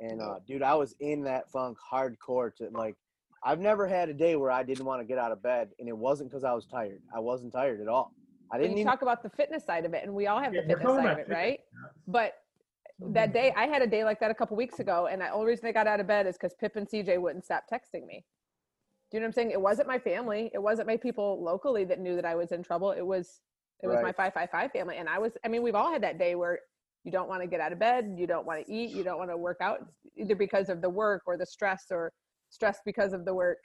And 0.00 0.20
uh, 0.20 0.40
dude, 0.46 0.62
I 0.62 0.74
was 0.74 0.94
in 1.00 1.22
that 1.24 1.50
funk 1.50 1.78
hardcore 1.92 2.54
to 2.56 2.68
like 2.72 2.96
I've 3.42 3.60
never 3.60 3.86
had 3.86 4.08
a 4.08 4.14
day 4.14 4.36
where 4.36 4.50
I 4.50 4.62
didn't 4.62 4.84
want 4.84 5.00
to 5.00 5.06
get 5.06 5.18
out 5.18 5.32
of 5.32 5.42
bed 5.42 5.70
and 5.78 5.88
it 5.88 5.96
wasn't 5.96 6.30
because 6.30 6.44
I 6.44 6.52
was 6.52 6.66
tired. 6.66 7.00
I 7.14 7.20
wasn't 7.20 7.52
tired 7.52 7.80
at 7.80 7.88
all. 7.88 8.12
I 8.52 8.58
didn't 8.58 8.72
you 8.72 8.80
even 8.80 8.90
talk 8.90 9.02
about 9.02 9.22
the 9.22 9.30
fitness 9.30 9.64
side 9.64 9.84
of 9.84 9.94
it, 9.94 10.04
and 10.04 10.14
we 10.14 10.26
all 10.26 10.40
have 10.40 10.54
Yeah, 10.54 10.62
the 10.62 10.68
fitness 10.68 10.96
side 10.96 11.12
of 11.12 11.18
it, 11.18 11.28
right? 11.28 11.60
But 12.06 12.34
that 13.00 13.32
day, 13.32 13.52
I 13.56 13.66
had 13.66 13.82
a 13.82 13.86
day 13.86 14.04
like 14.04 14.20
that 14.20 14.30
a 14.30 14.34
couple 14.34 14.56
weeks 14.56 14.78
ago, 14.78 15.08
and 15.10 15.20
the 15.20 15.30
only 15.30 15.46
reason 15.46 15.66
I 15.66 15.72
got 15.72 15.86
out 15.86 16.00
of 16.00 16.06
bed 16.06 16.26
is 16.26 16.36
because 16.36 16.54
Pip 16.54 16.76
and 16.76 16.88
CJ 16.88 17.20
wouldn't 17.20 17.44
stop 17.44 17.64
texting 17.70 18.06
me. 18.06 18.24
Do 19.10 19.16
you 19.16 19.20
know 19.20 19.24
what 19.24 19.28
I'm 19.28 19.32
saying? 19.32 19.50
It 19.50 19.60
wasn't 19.60 19.88
my 19.88 19.98
family. 19.98 20.50
It 20.54 20.62
wasn't 20.62 20.88
my 20.88 20.96
people 20.96 21.42
locally 21.42 21.84
that 21.84 22.00
knew 22.00 22.16
that 22.16 22.24
I 22.24 22.34
was 22.34 22.52
in 22.52 22.62
trouble. 22.62 22.92
It 22.92 23.06
was 23.06 23.40
it 23.82 23.88
was 23.88 24.00
my 24.02 24.12
five 24.12 24.32
five 24.32 24.50
five 24.50 24.72
family, 24.72 24.96
and 24.96 25.08
I 25.08 25.18
was. 25.18 25.32
I 25.44 25.48
mean, 25.48 25.62
we've 25.62 25.74
all 25.74 25.92
had 25.92 26.02
that 26.02 26.18
day 26.18 26.34
where 26.34 26.60
you 27.06 27.12
don't 27.12 27.28
want 27.28 27.40
to 27.40 27.46
get 27.46 27.60
out 27.60 27.72
of 27.72 27.78
bed, 27.78 28.16
you 28.18 28.26
don't 28.26 28.44
want 28.44 28.66
to 28.66 28.70
eat, 28.70 28.90
you 28.90 29.04
don't 29.04 29.16
want 29.16 29.30
to 29.30 29.36
work 29.36 29.58
out, 29.60 29.78
either 30.16 30.34
because 30.34 30.68
of 30.68 30.82
the 30.82 30.90
work 30.90 31.22
or 31.24 31.38
the 31.38 31.46
stress, 31.46 31.84
or 31.92 32.12
stress 32.50 32.80
because 32.84 33.12
of 33.12 33.24
the 33.24 33.32
work. 33.32 33.58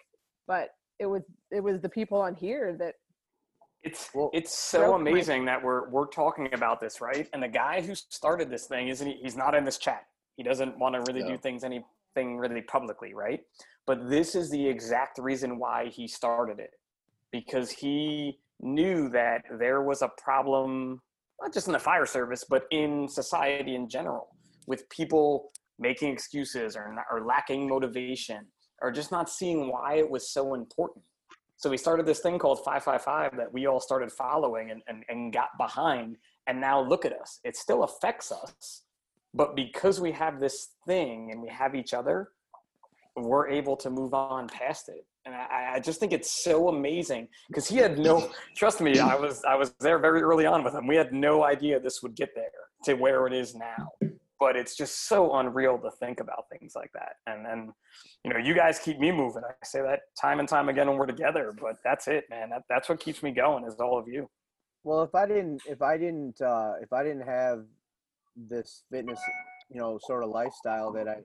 But 0.47 0.69
it 0.99 1.07
was 1.07 1.23
it 1.49 1.61
was 1.61 1.81
the 1.81 1.89
people 1.89 2.19
on 2.21 2.35
here 2.35 2.75
that 2.77 2.93
It's 3.81 4.11
it's 4.31 4.53
so 4.55 4.79
broke 4.91 5.01
my- 5.01 5.09
amazing 5.09 5.45
that 5.45 5.61
we're 5.61 5.89
we're 5.89 6.05
talking 6.05 6.53
about 6.53 6.79
this, 6.79 7.01
right? 7.01 7.27
And 7.33 7.41
the 7.41 7.47
guy 7.47 7.81
who 7.81 7.95
started 7.95 8.51
this 8.51 8.67
thing 8.67 8.89
isn't 8.89 9.07
he, 9.07 9.15
he's 9.23 9.35
not 9.35 9.55
in 9.55 9.65
this 9.65 9.79
chat. 9.79 10.05
He 10.37 10.43
doesn't 10.43 10.77
want 10.77 10.93
to 10.93 11.01
really 11.11 11.23
No. 11.23 11.29
do 11.31 11.37
things 11.39 11.63
anything 11.63 12.37
really 12.37 12.61
publicly, 12.61 13.15
right? 13.15 13.41
But 13.87 14.07
this 14.07 14.35
is 14.35 14.51
the 14.51 14.67
exact 14.67 15.17
reason 15.17 15.57
why 15.57 15.87
he 15.87 16.07
started 16.07 16.59
it. 16.59 16.73
Because 17.31 17.71
he 17.71 18.39
knew 18.59 19.09
that 19.09 19.45
there 19.57 19.81
was 19.81 20.03
a 20.03 20.11
problem 20.23 21.01
not 21.41 21.53
just 21.53 21.67
in 21.67 21.73
the 21.73 21.79
fire 21.79 22.05
service, 22.05 22.45
but 22.47 22.63
in 22.71 23.07
society 23.07 23.75
in 23.75 23.89
general 23.89 24.27
with 24.67 24.87
people 24.89 25.51
making 25.79 26.11
excuses 26.11 26.75
or 26.75 26.93
not, 26.93 27.05
or 27.11 27.25
lacking 27.25 27.67
motivation 27.67 28.45
or 28.81 28.91
just 28.91 29.11
not 29.11 29.29
seeing 29.29 29.71
why 29.71 29.95
it 29.95 30.09
was 30.09 30.31
so 30.31 30.53
important. 30.53 31.03
So 31.57 31.69
we 31.69 31.77
started 31.77 32.05
this 32.05 32.19
thing 32.19 32.39
called 32.39 32.59
555 32.65 33.37
that 33.37 33.53
we 33.53 33.67
all 33.67 33.79
started 33.79 34.11
following 34.11 34.71
and, 34.71 34.81
and, 34.87 35.03
and 35.09 35.31
got 35.31 35.49
behind. 35.59 36.17
And 36.47 36.59
now 36.59 36.81
look 36.81 37.05
at 37.05 37.13
us. 37.13 37.39
It 37.43 37.55
still 37.55 37.83
affects 37.83 38.31
us. 38.31 38.83
But 39.33 39.55
because 39.55 40.01
we 40.01 40.11
have 40.13 40.39
this 40.39 40.69
thing 40.87 41.29
and 41.31 41.41
we 41.41 41.49
have 41.49 41.75
each 41.75 41.93
other, 41.93 42.29
we're 43.15 43.47
able 43.47 43.77
to 43.77 43.89
move 43.91 44.13
on 44.13 44.47
past 44.47 44.89
it. 44.89 45.05
And 45.25 45.35
I, 45.35 45.73
I 45.75 45.79
just 45.79 45.99
think 45.99 46.13
it's 46.13 46.43
so 46.43 46.69
amazing 46.69 47.27
because 47.47 47.67
he 47.67 47.77
had 47.77 47.99
no, 47.99 48.29
trust 48.55 48.81
me, 48.81 48.99
I 48.99 49.15
was, 49.15 49.43
I 49.47 49.55
was 49.55 49.73
there 49.79 49.99
very 49.99 50.21
early 50.21 50.45
on 50.45 50.63
with 50.63 50.73
him. 50.73 50.87
We 50.87 50.95
had 50.95 51.13
no 51.13 51.43
idea 51.43 51.79
this 51.79 52.01
would 52.01 52.15
get 52.15 52.29
there 52.35 52.45
to 52.85 52.95
where 52.95 53.27
it 53.27 53.33
is 53.33 53.55
now. 53.55 53.91
But 54.39 54.55
it's 54.55 54.75
just 54.75 55.07
so 55.07 55.35
unreal 55.35 55.77
to 55.77 55.91
think 55.99 56.19
about 56.19 56.45
things 56.51 56.73
like 56.75 56.89
that. 56.93 57.17
And 57.27 57.45
then, 57.45 57.71
you 58.25 58.33
know, 58.33 58.39
you 58.39 58.55
guys 58.55 58.79
keep 58.79 58.97
me 58.97 59.11
moving. 59.11 59.43
I 59.47 59.53
say 59.63 59.81
that 59.81 59.99
time 60.19 60.39
and 60.39 60.49
time 60.49 60.67
again 60.67 60.87
when 60.87 60.97
we're 60.97 61.05
together, 61.05 61.53
but 61.61 61.75
that's 61.83 62.07
it, 62.07 62.23
man. 62.31 62.49
That, 62.49 62.63
that's 62.67 62.89
what 62.89 62.99
keeps 62.99 63.21
me 63.21 63.31
going 63.31 63.65
is 63.65 63.75
all 63.75 63.99
of 63.99 64.07
you. 64.07 64.27
Well, 64.83 65.03
if 65.03 65.13
I 65.13 65.27
didn't, 65.27 65.61
if 65.67 65.83
I 65.83 65.95
didn't, 65.97 66.41
uh, 66.41 66.73
if 66.81 66.91
I 66.91 67.03
didn't 67.03 67.27
have 67.27 67.65
this 68.35 68.83
fitness, 68.91 69.19
you 69.69 69.79
know, 69.79 69.99
sort 70.01 70.23
of 70.23 70.31
lifestyle 70.31 70.91
that 70.93 71.07
I 71.07 71.17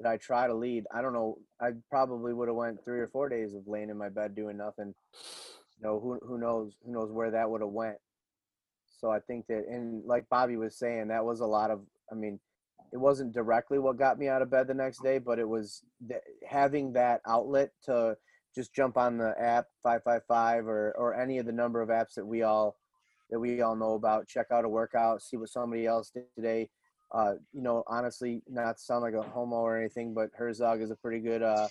that 0.00 0.10
I 0.10 0.16
try 0.16 0.46
to 0.46 0.54
lead, 0.54 0.84
I 0.92 1.02
don't 1.02 1.12
know. 1.12 1.38
I 1.60 1.70
probably 1.88 2.32
would 2.32 2.48
have 2.48 2.56
went 2.56 2.84
three 2.84 3.00
or 3.00 3.08
four 3.08 3.28
days 3.28 3.54
of 3.54 3.66
laying 3.66 3.90
in 3.90 3.98
my 3.98 4.08
bed 4.08 4.34
doing 4.34 4.56
nothing. 4.56 4.94
You 5.78 5.88
know, 5.88 6.00
who 6.00 6.18
who 6.26 6.38
knows 6.38 6.72
who 6.84 6.92
knows 6.92 7.12
where 7.12 7.30
that 7.30 7.48
would 7.48 7.60
have 7.60 7.70
went. 7.70 7.96
So 8.86 9.10
I 9.10 9.20
think 9.20 9.46
that, 9.48 9.64
and 9.68 10.04
like 10.04 10.28
Bobby 10.30 10.56
was 10.56 10.78
saying, 10.78 11.08
that 11.08 11.24
was 11.24 11.40
a 11.40 11.46
lot 11.46 11.70
of. 11.70 11.80
I 12.10 12.14
mean, 12.14 12.38
it 12.92 12.98
wasn't 12.98 13.32
directly 13.32 13.78
what 13.78 13.98
got 13.98 14.18
me 14.18 14.28
out 14.28 14.42
of 14.42 14.50
bed 14.50 14.68
the 14.68 14.74
next 14.74 15.02
day, 15.02 15.18
but 15.18 15.38
it 15.38 15.48
was 15.48 15.82
having 16.46 16.92
that 16.92 17.20
outlet 17.26 17.70
to 17.84 18.16
just 18.54 18.72
jump 18.72 18.96
on 18.96 19.18
the 19.18 19.34
app 19.38 19.66
555 19.82 20.68
or 20.68 20.94
or 20.96 21.20
any 21.20 21.38
of 21.38 21.46
the 21.46 21.52
number 21.52 21.82
of 21.82 21.88
apps 21.88 22.14
that 22.14 22.26
we 22.26 22.42
all 22.42 22.76
that 23.30 23.40
we 23.40 23.60
all 23.62 23.74
know 23.74 23.94
about 23.94 24.28
check 24.28 24.46
out 24.52 24.64
a 24.64 24.68
workout 24.68 25.22
see 25.22 25.36
what 25.36 25.48
somebody 25.48 25.86
else 25.86 26.10
did 26.10 26.24
today 26.36 26.68
uh 27.12 27.34
you 27.52 27.62
know 27.62 27.82
honestly 27.86 28.42
not 28.48 28.76
to 28.76 28.82
sound 28.82 29.02
like 29.02 29.14
a 29.14 29.22
homo 29.22 29.56
or 29.56 29.78
anything 29.78 30.12
but 30.14 30.30
herzog 30.36 30.80
is 30.80 30.90
a 30.90 30.96
pretty 30.96 31.20
good 31.20 31.42
uh 31.42 31.68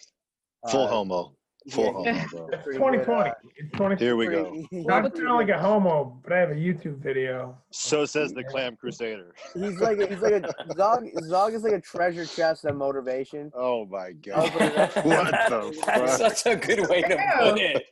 Full 0.71 0.83
uh, 0.83 0.87
homo. 0.87 1.33
Full 1.71 2.03
yeah, 2.05 2.25
homo, 2.25 2.47
bro. 2.47 2.47
It's 2.53 2.65
2020. 2.65 2.97
good, 2.97 3.09
uh, 3.09 3.33
it's 3.57 3.71
2020. 3.71 3.95
Here 4.05 4.15
we 4.15 4.27
go. 4.27 4.65
Not 4.71 5.13
to 5.13 5.17
sound 5.21 5.35
like 5.37 5.49
a 5.49 5.59
homo, 5.59 6.19
but 6.23 6.31
I 6.33 6.39
have 6.39 6.51
a 6.51 6.55
YouTube 6.55 6.97
video. 6.99 7.57
So 7.71 8.05
says 8.05 8.31
the 8.33 8.43
Clam 8.45 8.75
Crusader. 8.77 9.33
he's 9.53 9.79
like 9.79 9.97
a, 9.99 10.07
he's 10.07 10.19
like 10.21 10.33
a 10.43 10.53
zog 10.77 11.05
zog 11.25 11.53
is 11.53 11.63
like 11.63 11.73
a 11.73 11.81
treasure 11.81 12.25
chest 12.25 12.63
of 12.65 12.75
motivation 12.77 13.51
Oh 13.55 13.85
my 13.85 14.11
god. 14.13 14.51
put 14.53 14.61
it 14.61 14.75
that- 14.75 15.05
what 15.05 15.31
the 15.49 15.81
That's 15.85 16.17
fuck? 16.21 16.35
such 16.37 16.53
a 16.53 16.55
good 16.55 16.87
way 16.89 17.01
to 17.01 17.17
put 17.39 17.59
it. 17.59 17.85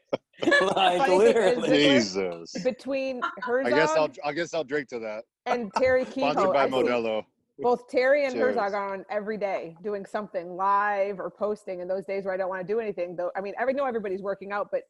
like 0.75 0.97
Funny 0.99 0.99
thing 0.99 1.11
is 1.11 1.17
literally. 1.17 1.69
Jesus. 1.69 2.53
between 2.63 3.21
I 3.43 3.69
guess 3.69 3.91
I'll 3.91 4.09
I 4.25 4.31
guess 4.33 4.53
I'll 4.53 4.63
drink 4.63 4.87
to 4.89 4.99
that. 4.99 5.23
and 5.45 5.71
Terry 5.77 6.05
Sponsored 6.11 6.53
by 6.53 6.67
Modelo. 6.67 7.23
both 7.59 7.87
Terry 7.87 8.25
and 8.25 8.33
Cheers. 8.33 8.55
Herzog 8.55 8.73
are 8.73 8.93
on 8.93 9.05
every 9.09 9.37
day 9.37 9.75
doing 9.83 10.05
something 10.05 10.55
live 10.55 11.19
or 11.19 11.29
posting. 11.29 11.81
And 11.81 11.89
those 11.89 12.05
days 12.05 12.25
where 12.25 12.33
I 12.33 12.37
don't 12.37 12.49
want 12.49 12.61
to 12.65 12.67
do 12.67 12.79
anything, 12.79 13.15
though, 13.15 13.31
I 13.35 13.41
mean, 13.41 13.53
I 13.59 13.65
know 13.71 13.85
everybody's 13.85 14.21
working 14.21 14.51
out, 14.51 14.69
but 14.71 14.83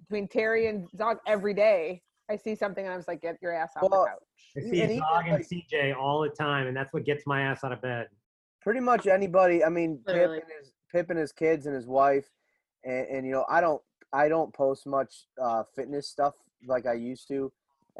between 0.00 0.26
Terry 0.28 0.66
and 0.66 0.88
Zog 0.96 1.18
every 1.26 1.54
day, 1.54 2.02
I 2.30 2.36
see 2.36 2.54
something 2.54 2.84
and 2.84 2.92
I'm 2.92 2.98
just 2.98 3.08
like, 3.08 3.20
get 3.22 3.36
your 3.42 3.52
ass 3.52 3.70
off 3.76 3.88
Well, 3.90 4.02
the 4.02 4.08
couch. 4.08 4.18
I 4.56 4.70
see 4.70 4.82
and 4.82 4.98
Zog 4.98 5.24
and 5.26 5.32
like- 5.34 5.48
CJ 5.48 5.96
all 5.96 6.22
the 6.22 6.28
time, 6.30 6.66
and 6.66 6.76
that's 6.76 6.92
what 6.92 7.04
gets 7.04 7.24
my 7.26 7.42
ass 7.42 7.62
out 7.64 7.72
of 7.72 7.80
bed. 7.82 8.08
pretty 8.60 8.80
much 8.80 9.06
anybody. 9.06 9.62
I 9.64 9.68
mean, 9.68 9.98
Pip 10.06 10.16
and 10.30 10.42
his 10.58 10.72
Pip 10.90 11.10
and 11.10 11.18
his 11.18 11.32
kids 11.32 11.66
and 11.66 11.74
his 11.74 11.86
wife, 11.86 12.28
and, 12.84 13.06
and 13.08 13.26
you 13.26 13.32
know, 13.32 13.44
I 13.48 13.60
don't 13.60 13.80
I 14.12 14.28
don't 14.28 14.52
post 14.52 14.86
much 14.86 15.26
uh, 15.40 15.64
fitness 15.74 16.08
stuff 16.08 16.34
like 16.66 16.86
I 16.86 16.92
used 16.94 17.28
to 17.28 17.50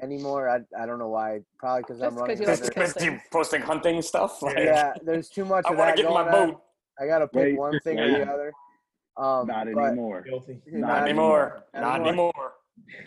anymore. 0.02 0.48
I 0.48 0.60
I 0.80 0.86
don't 0.86 0.98
know 0.98 1.08
why. 1.08 1.40
Probably 1.58 1.82
because 1.82 2.00
I'm 2.02 2.14
Just 2.14 2.18
'cause 2.18 2.28
running. 2.28 2.42
you 2.42 2.46
like 2.46 2.58
another- 2.58 2.68
to 2.68 2.74
kill 2.74 2.86
Because 2.86 3.04
you 3.04 3.20
posting 3.30 3.60
hunting 3.62 4.02
stuff. 4.02 4.42
Like, 4.42 4.58
yeah, 4.58 4.94
there's 5.02 5.28
too 5.28 5.44
much 5.44 5.64
I 5.66 5.72
of 5.72 5.78
want 5.78 5.90
that 5.90 5.96
to 5.96 6.02
get 6.02 6.10
my 6.12 6.22
going 6.24 6.34
on. 6.34 6.50
boat. 6.52 6.62
I 7.00 7.06
gotta 7.06 7.26
pick 7.28 7.42
Wait, 7.42 7.58
one 7.58 7.80
thing 7.80 7.98
or 7.98 8.10
the 8.10 8.30
other. 8.32 8.52
Um, 9.16 9.46
Not 9.46 9.66
but- 9.74 9.84
anymore. 9.84 10.24
Not 10.66 11.02
anymore. 11.02 11.64
Not 11.74 12.00
anymore. 12.00 12.32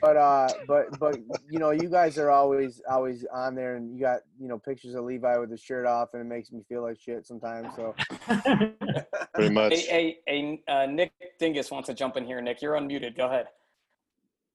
But 0.01 0.17
uh, 0.17 0.49
but 0.67 0.99
but 0.99 1.19
you 1.49 1.59
know, 1.59 1.71
you 1.71 1.89
guys 1.89 2.17
are 2.17 2.29
always 2.29 2.81
always 2.89 3.25
on 3.33 3.55
there, 3.55 3.75
and 3.75 3.93
you 3.93 3.99
got 3.99 4.21
you 4.39 4.47
know 4.47 4.57
pictures 4.57 4.95
of 4.95 5.05
Levi 5.05 5.37
with 5.37 5.49
his 5.49 5.61
shirt 5.61 5.85
off, 5.85 6.09
and 6.13 6.21
it 6.21 6.25
makes 6.25 6.51
me 6.51 6.61
feel 6.67 6.81
like 6.81 6.99
shit 6.99 7.25
sometimes. 7.25 7.75
So 7.75 7.95
Pretty 9.33 9.53
much. 9.53 9.73
Hey, 9.73 10.17
hey, 10.25 10.27
hey 10.27 10.61
uh, 10.67 10.85
Nick 10.85 11.11
Dinges 11.39 11.71
wants 11.71 11.87
to 11.87 11.93
jump 11.93 12.17
in 12.17 12.25
here. 12.25 12.41
Nick, 12.41 12.61
you're 12.61 12.73
unmuted. 12.73 13.17
Go 13.17 13.27
ahead. 13.27 13.47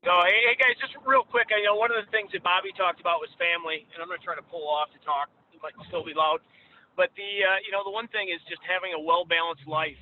No, 0.05 0.17
hey, 0.25 0.33
hey 0.49 0.57
guys, 0.57 0.81
just 0.81 0.97
real 1.05 1.23
quick. 1.23 1.53
I 1.53 1.61
know 1.61 1.77
one 1.77 1.93
of 1.93 2.01
the 2.01 2.11
things 2.11 2.33
that 2.33 2.43
Bobby 2.43 2.73
talked 2.73 3.01
about 3.01 3.21
was 3.21 3.29
family, 3.37 3.85
and 3.93 4.01
I'm 4.01 4.09
going 4.09 4.17
to 4.17 4.25
try 4.25 4.33
to 4.33 4.47
pull 4.49 4.65
off 4.65 4.89
to 4.97 5.01
talk. 5.05 5.29
It 5.53 5.61
might 5.61 5.77
still 5.93 6.01
be 6.01 6.17
loud, 6.17 6.41
but 6.97 7.13
the 7.21 7.45
uh, 7.45 7.61
you 7.61 7.69
know 7.69 7.85
the 7.85 7.93
one 7.93 8.09
thing 8.09 8.33
is 8.33 8.41
just 8.49 8.65
having 8.65 8.97
a 8.97 9.01
well 9.01 9.29
balanced 9.29 9.69
life, 9.69 10.01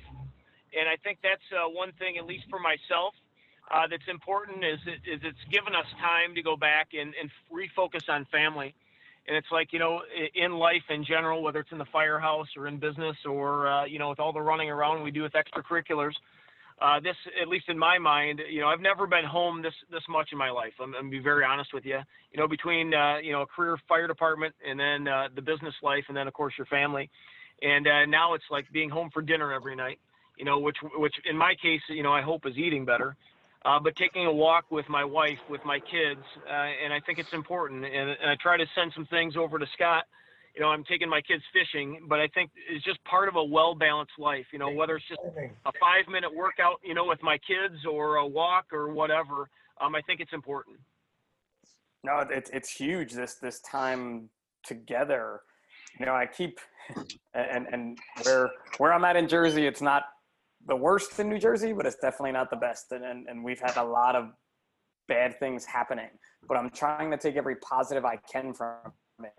and 0.71 0.87
I 0.87 0.95
think 1.03 1.19
that's 1.19 1.43
uh, 1.51 1.67
one 1.67 1.91
thing, 1.99 2.15
at 2.15 2.23
least 2.23 2.47
for 2.47 2.63
myself, 2.63 3.11
uh, 3.71 3.87
that's 3.89 4.07
important. 4.09 4.63
Is 4.63 4.79
it, 4.85 5.09
is 5.09 5.21
it's 5.23 5.45
given 5.51 5.75
us 5.75 5.85
time 5.99 6.35
to 6.35 6.41
go 6.41 6.55
back 6.55 6.89
and, 6.93 7.13
and 7.19 7.29
refocus 7.51 8.07
on 8.09 8.25
family, 8.31 8.73
and 9.27 9.37
it's 9.37 9.51
like 9.51 9.73
you 9.73 9.79
know 9.79 10.01
in 10.35 10.53
life 10.53 10.83
in 10.89 11.05
general, 11.05 11.43
whether 11.43 11.59
it's 11.59 11.71
in 11.71 11.77
the 11.77 11.91
firehouse 11.91 12.47
or 12.57 12.67
in 12.67 12.77
business 12.79 13.15
or 13.25 13.67
uh, 13.67 13.85
you 13.85 13.99
know 13.99 14.09
with 14.09 14.19
all 14.19 14.33
the 14.33 14.41
running 14.41 14.69
around 14.69 15.03
we 15.03 15.11
do 15.11 15.23
with 15.23 15.33
extracurriculars 15.33 16.13
uh, 16.81 16.99
this, 17.01 17.15
at 17.41 17.47
least 17.47 17.65
in 17.67 17.77
my 17.77 17.97
mind, 17.97 18.41
you 18.49 18.61
know, 18.61 18.67
I've 18.67 18.79
never 18.79 19.05
been 19.05 19.25
home 19.25 19.61
this 19.61 19.73
this 19.91 20.03
much 20.07 20.29
in 20.31 20.37
my 20.37 20.49
life. 20.49 20.71
I'm, 20.79 20.93
I'm 20.95 21.01
gonna 21.03 21.09
be 21.09 21.19
very 21.19 21.43
honest 21.43 21.73
with 21.73 21.85
you. 21.85 21.99
You 22.31 22.39
know, 22.39 22.47
between 22.47 22.93
uh, 22.93 23.17
you 23.17 23.33
know 23.33 23.41
a 23.41 23.45
career 23.45 23.77
fire 23.87 24.07
department 24.07 24.55
and 24.65 24.79
then 24.79 25.07
uh, 25.07 25.27
the 25.35 25.41
business 25.41 25.73
life, 25.83 26.05
and 26.07 26.15
then 26.15 26.27
of 26.27 26.33
course 26.33 26.53
your 26.57 26.67
family, 26.67 27.09
and 27.61 27.85
uh, 27.85 28.05
now 28.05 28.33
it's 28.33 28.45
like 28.49 28.65
being 28.71 28.89
home 28.89 29.09
for 29.13 29.21
dinner 29.21 29.51
every 29.51 29.75
night. 29.75 29.99
You 30.37 30.45
know, 30.45 30.59
which 30.59 30.77
which 30.95 31.15
in 31.29 31.37
my 31.37 31.53
case, 31.61 31.81
you 31.89 32.03
know, 32.03 32.13
I 32.13 32.21
hope 32.21 32.45
is 32.45 32.57
eating 32.57 32.85
better. 32.85 33.17
Uh, 33.65 33.79
but 33.79 33.95
taking 33.95 34.25
a 34.25 34.31
walk 34.31 34.71
with 34.71 34.87
my 34.87 35.03
wife, 35.03 35.39
with 35.49 35.63
my 35.65 35.79
kids, 35.79 36.21
uh, 36.47 36.51
and 36.83 36.93
I 36.93 36.99
think 37.01 37.19
it's 37.19 37.33
important. 37.33 37.83
And, 37.83 38.09
and 38.09 38.29
I 38.29 38.35
try 38.41 38.55
to 38.55 38.65
send 38.73 38.93
some 38.93 39.05
things 39.07 39.35
over 39.35 39.59
to 39.59 39.65
Scott 39.73 40.05
you 40.55 40.61
know, 40.61 40.71
I'm 40.71 40.83
taking 40.83 41.09
my 41.09 41.21
kids 41.21 41.43
fishing, 41.53 42.01
but 42.07 42.19
I 42.19 42.27
think 42.27 42.51
it's 42.69 42.83
just 42.83 43.03
part 43.05 43.29
of 43.29 43.35
a 43.35 43.43
well 43.43 43.75
balanced 43.75 44.19
life, 44.19 44.45
you 44.51 44.59
know, 44.59 44.69
whether 44.69 44.97
it's 44.97 45.07
just 45.07 45.21
a 45.65 45.71
five 45.79 46.11
minute 46.11 46.33
workout, 46.35 46.81
you 46.83 46.93
know, 46.93 47.05
with 47.05 47.21
my 47.23 47.37
kids 47.37 47.85
or 47.89 48.17
a 48.17 48.27
walk 48.27 48.65
or 48.73 48.89
whatever. 48.89 49.49
Um, 49.79 49.95
I 49.95 50.01
think 50.01 50.19
it's 50.19 50.33
important. 50.33 50.77
No, 52.03 52.25
it's 52.29 52.49
it's 52.49 52.69
huge. 52.69 53.13
This 53.13 53.35
this 53.35 53.61
time 53.61 54.29
together. 54.65 55.41
You 55.99 56.05
know, 56.05 56.13
I 56.13 56.25
keep 56.25 56.59
and 57.33 57.67
and 57.71 57.97
where 58.23 58.49
where 58.79 58.93
I'm 58.93 59.05
at 59.05 59.15
in 59.15 59.27
Jersey, 59.27 59.65
it's 59.65 59.81
not 59.81 60.05
the 60.69 60.75
worst 60.75 61.19
in 61.19 61.27
New 61.29 61.39
Jersey, 61.39 61.73
but 61.73 61.85
it's 61.85 61.97
definitely 61.97 62.31
not 62.31 62.49
the 62.49 62.55
best. 62.55 62.91
And 62.91 63.03
and, 63.03 63.27
and 63.27 63.43
we've 63.43 63.59
had 63.59 63.75
a 63.77 63.83
lot 63.83 64.15
of 64.15 64.29
bad 65.07 65.37
things 65.39 65.65
happening. 65.65 66.09
But 66.47 66.57
I'm 66.57 66.69
trying 66.69 67.11
to 67.11 67.17
take 67.17 67.35
every 67.35 67.57
positive 67.57 68.05
I 68.05 68.17
can 68.31 68.53
from 68.53 68.93
it. 69.23 69.33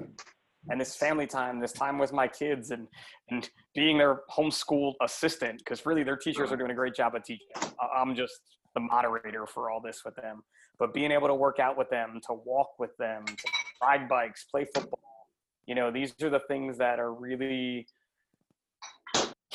And 0.69 0.79
this 0.79 0.95
family 0.97 1.27
time, 1.27 1.59
this 1.59 1.73
time 1.73 1.99
with 1.99 2.13
my 2.13 2.29
kids, 2.29 2.71
and 2.71 2.87
and 3.31 3.49
being 3.75 3.97
their 3.97 4.21
homeschool 4.31 4.93
assistant, 5.03 5.59
because 5.59 5.87
really 5.87 6.03
their 6.03 6.17
teachers 6.17 6.53
are 6.53 6.57
doing 6.57 6.71
a 6.71 6.75
great 6.75 6.95
job 6.95 7.15
of 7.15 7.25
teaching. 7.25 7.47
I'm 7.97 8.15
just 8.15 8.35
the 8.75 8.81
moderator 8.81 9.47
for 9.47 9.71
all 9.71 9.81
this 9.81 10.03
with 10.05 10.17
them. 10.17 10.43
But 10.79 10.93
being 10.95 11.13
able 11.13 11.29
to 11.29 11.35
work 11.35 11.59
out 11.59 11.77
with 11.79 11.91
them, 11.91 12.21
to 12.27 12.35
walk 12.45 12.79
with 12.79 12.97
them, 12.99 13.25
to 13.27 13.49
ride 13.83 14.09
bikes, 14.09 14.45
play 14.45 14.67
football, 14.75 15.01
you 15.67 15.75
know, 15.75 15.91
these 15.91 16.15
are 16.23 16.31
the 16.31 16.41
things 16.41 16.79
that 16.79 16.99
are 16.99 17.13
really 17.13 17.87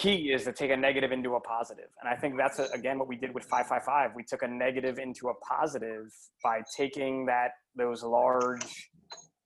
key 0.05 0.31
is 0.31 0.43
to 0.43 0.53
take 0.53 0.71
a 0.71 0.77
negative 0.77 1.11
into 1.11 1.35
a 1.35 1.39
positive. 1.39 1.89
And 1.99 2.07
I 2.07 2.15
think 2.15 2.37
that's, 2.37 2.59
again, 2.59 2.99
what 2.99 3.07
we 3.07 3.15
did 3.15 3.33
with 3.33 3.45
555. 3.45 4.11
We 4.15 4.23
took 4.23 4.43
a 4.43 4.47
negative 4.47 4.99
into 4.99 5.29
a 5.29 5.33
positive 5.35 6.11
by 6.43 6.61
taking 6.77 7.25
that, 7.25 7.51
those 7.75 8.03
large 8.03 8.89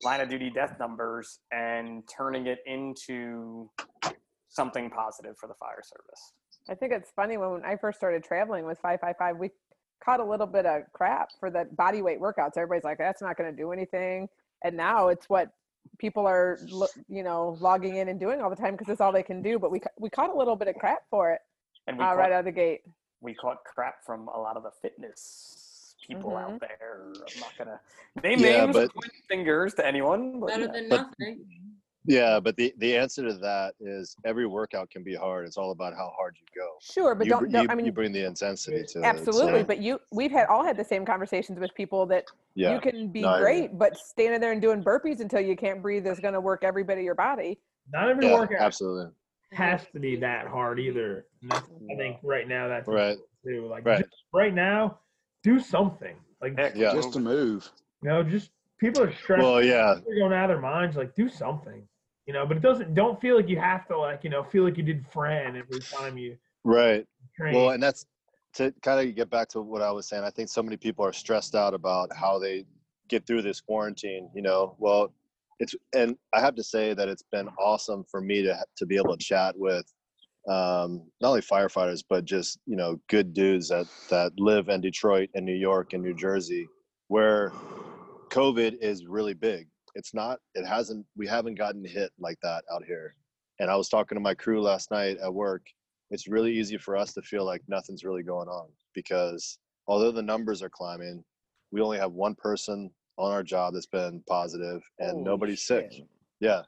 line 0.03 0.19
of 0.19 0.29
duty 0.29 0.51
death 0.53 0.75
numbers 0.79 1.39
and 1.51 2.03
turning 2.15 2.47
it 2.47 2.59
into 2.65 3.69
something 4.49 4.89
positive 4.89 5.35
for 5.39 5.47
the 5.47 5.53
fire 5.55 5.81
service. 5.83 6.33
I 6.69 6.75
think 6.75 6.91
it's 6.91 7.11
funny 7.15 7.37
when 7.37 7.63
I 7.65 7.77
first 7.77 7.97
started 7.97 8.23
traveling 8.23 8.65
with 8.65 8.77
555, 8.79 9.37
we 9.37 9.49
caught 10.03 10.19
a 10.19 10.25
little 10.25 10.47
bit 10.47 10.65
of 10.65 10.83
crap 10.93 11.29
for 11.39 11.49
the 11.49 11.67
body 11.77 12.01
weight 12.01 12.19
workouts. 12.19 12.57
Everybody's 12.57 12.83
like, 12.83 12.97
that's 12.97 13.21
not 13.21 13.37
going 13.37 13.49
to 13.49 13.55
do 13.55 13.71
anything. 13.71 14.27
And 14.63 14.75
now 14.75 15.07
it's 15.07 15.29
what 15.29 15.51
people 15.97 16.25
are, 16.25 16.57
you 17.07 17.23
know, 17.23 17.57
logging 17.59 17.97
in 17.97 18.07
and 18.09 18.19
doing 18.19 18.41
all 18.41 18.49
the 18.49 18.55
time 18.55 18.73
because 18.75 18.89
it's 18.91 19.01
all 19.01 19.11
they 19.11 19.23
can 19.23 19.41
do. 19.41 19.59
But 19.59 19.71
we, 19.71 19.81
we 19.99 20.09
caught 20.09 20.29
a 20.33 20.37
little 20.37 20.55
bit 20.55 20.67
of 20.67 20.75
crap 20.75 20.99
for 21.09 21.31
it 21.31 21.41
And 21.87 21.97
we 21.97 22.03
uh, 22.03 22.07
caught- 22.07 22.17
right 22.17 22.31
out 22.31 22.39
of 22.39 22.45
the 22.45 22.51
gate. 22.51 22.81
we 23.21 23.33
caught 23.33 23.57
crap 23.65 23.95
from 24.05 24.27
a 24.29 24.39
lot 24.39 24.55
of 24.57 24.63
the 24.63 24.71
fitness 24.81 25.95
people 26.07 26.31
Mhm. 26.31 26.41
out 26.53 26.59
there. 26.61 27.03
I'm 27.05 27.39
not 27.41 27.57
gonna 27.57 27.79
name 28.23 28.39
Yeah, 28.39 28.65
names, 28.65 28.75
but- 28.75 28.93
point 28.93 29.11
fingers 29.27 29.73
to 29.75 29.85
anyone. 29.85 30.39
But 30.39 30.47
Better 30.47 30.65
yeah. 30.65 30.71
than 30.71 30.89
But- 30.89 31.01
nothing. 31.19 31.45
Yeah, 32.05 32.39
but 32.39 32.55
the 32.55 32.73
the 32.77 32.95
answer 32.95 33.23
to 33.27 33.33
that 33.35 33.73
is 33.79 34.15
every 34.25 34.47
workout 34.47 34.89
can 34.89 35.03
be 35.03 35.15
hard. 35.15 35.45
It's 35.45 35.57
all 35.57 35.71
about 35.71 35.93
how 35.93 36.11
hard 36.17 36.37
you 36.39 36.45
go. 36.59 36.67
Sure, 36.81 37.13
but 37.13 37.25
you, 37.25 37.31
don't- 37.31 37.51
don't- 37.51 37.63
you, 37.65 37.69
I 37.69 37.75
mean- 37.75 37.85
you 37.85 37.91
bring 37.91 38.11
the 38.11 38.25
intensity 38.25 38.83
to 38.89 38.99
it. 38.99 39.05
Absolutely, 39.05 39.61
so- 39.61 39.65
but 39.65 39.79
you 39.79 39.99
we've 40.11 40.31
had 40.31 40.47
all 40.47 40.63
had 40.63 40.77
the 40.77 40.83
same 40.83 41.05
conversations 41.05 41.59
with 41.59 41.73
people 41.75 42.05
that 42.07 42.25
Yeah. 42.55 42.73
you 42.73 42.79
can 42.81 43.09
be 43.09 43.21
No, 43.21 43.29
I- 43.29 43.39
great, 43.41 43.77
but 43.77 43.97
standing 43.97 44.39
there 44.39 44.53
and 44.53 44.61
doing 44.61 44.81
burpees 44.83 45.19
until 45.19 45.41
you 45.41 45.55
can't 45.57 45.81
breathe 45.81 46.07
is 46.07 46.19
going 46.19 46.33
to 46.33 46.41
work 46.41 46.63
every 46.63 46.83
bit 46.83 46.97
of 46.97 47.03
your 47.03 47.15
body. 47.15 47.59
Not 47.91 48.09
every 48.09 48.27
yeah, 48.27 48.35
workout 48.39 48.61
absolutely. 48.61 49.11
has 49.51 49.85
to 49.93 49.99
be 49.99 50.15
that 50.17 50.47
hard 50.47 50.79
either. 50.79 51.25
I 51.51 51.61
think 51.97 52.17
right 52.23 52.47
now 52.47 52.67
that's 52.69 52.87
Right. 52.87 53.17
too. 53.45 53.67
Like 53.67 53.85
Right. 53.85 53.99
just 54.05 54.23
right 54.33 54.53
now, 54.53 54.99
do 55.43 55.59
something. 55.59 56.15
Like 56.41 56.53
Yeah. 56.75 56.93
Just 56.93 57.11
to 57.13 57.19
move. 57.19 57.69
you 58.01 58.09
know, 58.09 58.23
just 58.23 58.51
people 58.79 59.01
are 59.01 59.13
stressed. 59.13 59.43
Well, 59.43 59.63
yeah. 59.63 59.95
They're 60.05 60.19
going 60.19 60.33
out 60.33 60.49
of 60.49 60.49
their 60.49 60.61
minds. 60.61 60.95
Like 60.95 61.15
do 61.15 61.29
something. 61.29 61.83
You 62.25 62.33
know, 62.33 62.45
but 62.45 62.57
it 62.57 62.63
doesn't. 62.63 62.93
Don't 62.93 63.19
feel 63.19 63.35
like 63.35 63.49
you 63.49 63.59
have 63.59 63.87
to. 63.87 63.97
Like 63.97 64.23
you 64.23 64.29
know, 64.29 64.43
feel 64.43 64.63
like 64.63 64.77
you 64.77 64.83
did 64.83 65.05
Fran 65.07 65.55
every 65.55 65.79
time 65.79 66.17
you 66.17 66.37
Right. 66.63 67.05
train. 67.35 67.55
Well, 67.55 67.69
and 67.71 67.81
that's 67.81 68.05
to 68.55 68.73
kind 68.81 69.07
of 69.07 69.15
get 69.15 69.29
back 69.29 69.47
to 69.49 69.61
what 69.61 69.81
I 69.81 69.91
was 69.91 70.07
saying. 70.07 70.23
I 70.23 70.29
think 70.29 70.49
so 70.49 70.63
many 70.63 70.77
people 70.77 71.05
are 71.05 71.13
stressed 71.13 71.55
out 71.55 71.73
about 71.73 72.09
how 72.15 72.39
they 72.39 72.65
get 73.07 73.25
through 73.25 73.41
this 73.41 73.61
quarantine. 73.61 74.29
You 74.35 74.41
know, 74.41 74.75
well, 74.79 75.13
it's 75.59 75.75
and 75.93 76.15
I 76.33 76.39
have 76.39 76.55
to 76.55 76.63
say 76.63 76.93
that 76.93 77.07
it's 77.07 77.23
been 77.31 77.47
awesome 77.59 78.03
for 78.09 78.21
me 78.21 78.41
to 78.43 78.57
to 78.77 78.85
be 78.85 78.97
able 78.97 79.15
to 79.15 79.23
chat 79.23 79.57
with 79.57 79.85
um, 80.47 81.03
not 81.21 81.29
only 81.29 81.41
firefighters 81.41 82.03
but 82.09 82.25
just 82.25 82.59
you 82.65 82.75
know 82.75 82.99
good 83.09 83.33
dudes 83.33 83.69
that 83.69 83.87
that 84.09 84.31
live 84.37 84.69
in 84.69 84.81
Detroit 84.81 85.29
and 85.35 85.45
New 85.45 85.55
York 85.55 85.93
and 85.93 86.03
New 86.03 86.13
Jersey, 86.13 86.67
where 87.07 87.51
COVID 88.29 88.77
is 88.81 89.05
really 89.05 89.33
big. 89.33 89.67
It's 89.95 90.13
not. 90.13 90.39
It 90.55 90.65
hasn't. 90.65 91.05
We 91.15 91.27
haven't 91.27 91.55
gotten 91.55 91.83
hit 91.83 92.11
like 92.19 92.37
that 92.43 92.63
out 92.73 92.83
here. 92.85 93.15
And 93.59 93.69
I 93.69 93.75
was 93.75 93.89
talking 93.89 94.15
to 94.15 94.21
my 94.21 94.33
crew 94.33 94.61
last 94.61 94.91
night 94.91 95.17
at 95.23 95.33
work. 95.33 95.63
It's 96.11 96.27
really 96.27 96.51
easy 96.57 96.77
for 96.77 96.95
us 96.95 97.13
to 97.13 97.21
feel 97.21 97.45
like 97.45 97.61
nothing's 97.67 98.03
really 98.03 98.23
going 98.23 98.47
on 98.47 98.67
because 98.95 99.59
although 99.87 100.11
the 100.11 100.21
numbers 100.21 100.63
are 100.63 100.69
climbing, 100.69 101.23
we 101.71 101.81
only 101.81 101.97
have 101.97 102.13
one 102.13 102.35
person 102.35 102.89
on 103.17 103.31
our 103.31 103.43
job 103.43 103.73
that's 103.73 103.85
been 103.85 104.23
positive 104.27 104.81
and 104.99 105.11
Holy 105.11 105.23
nobody's 105.23 105.65
sick. 105.65 105.91
Yeah. 106.39 106.61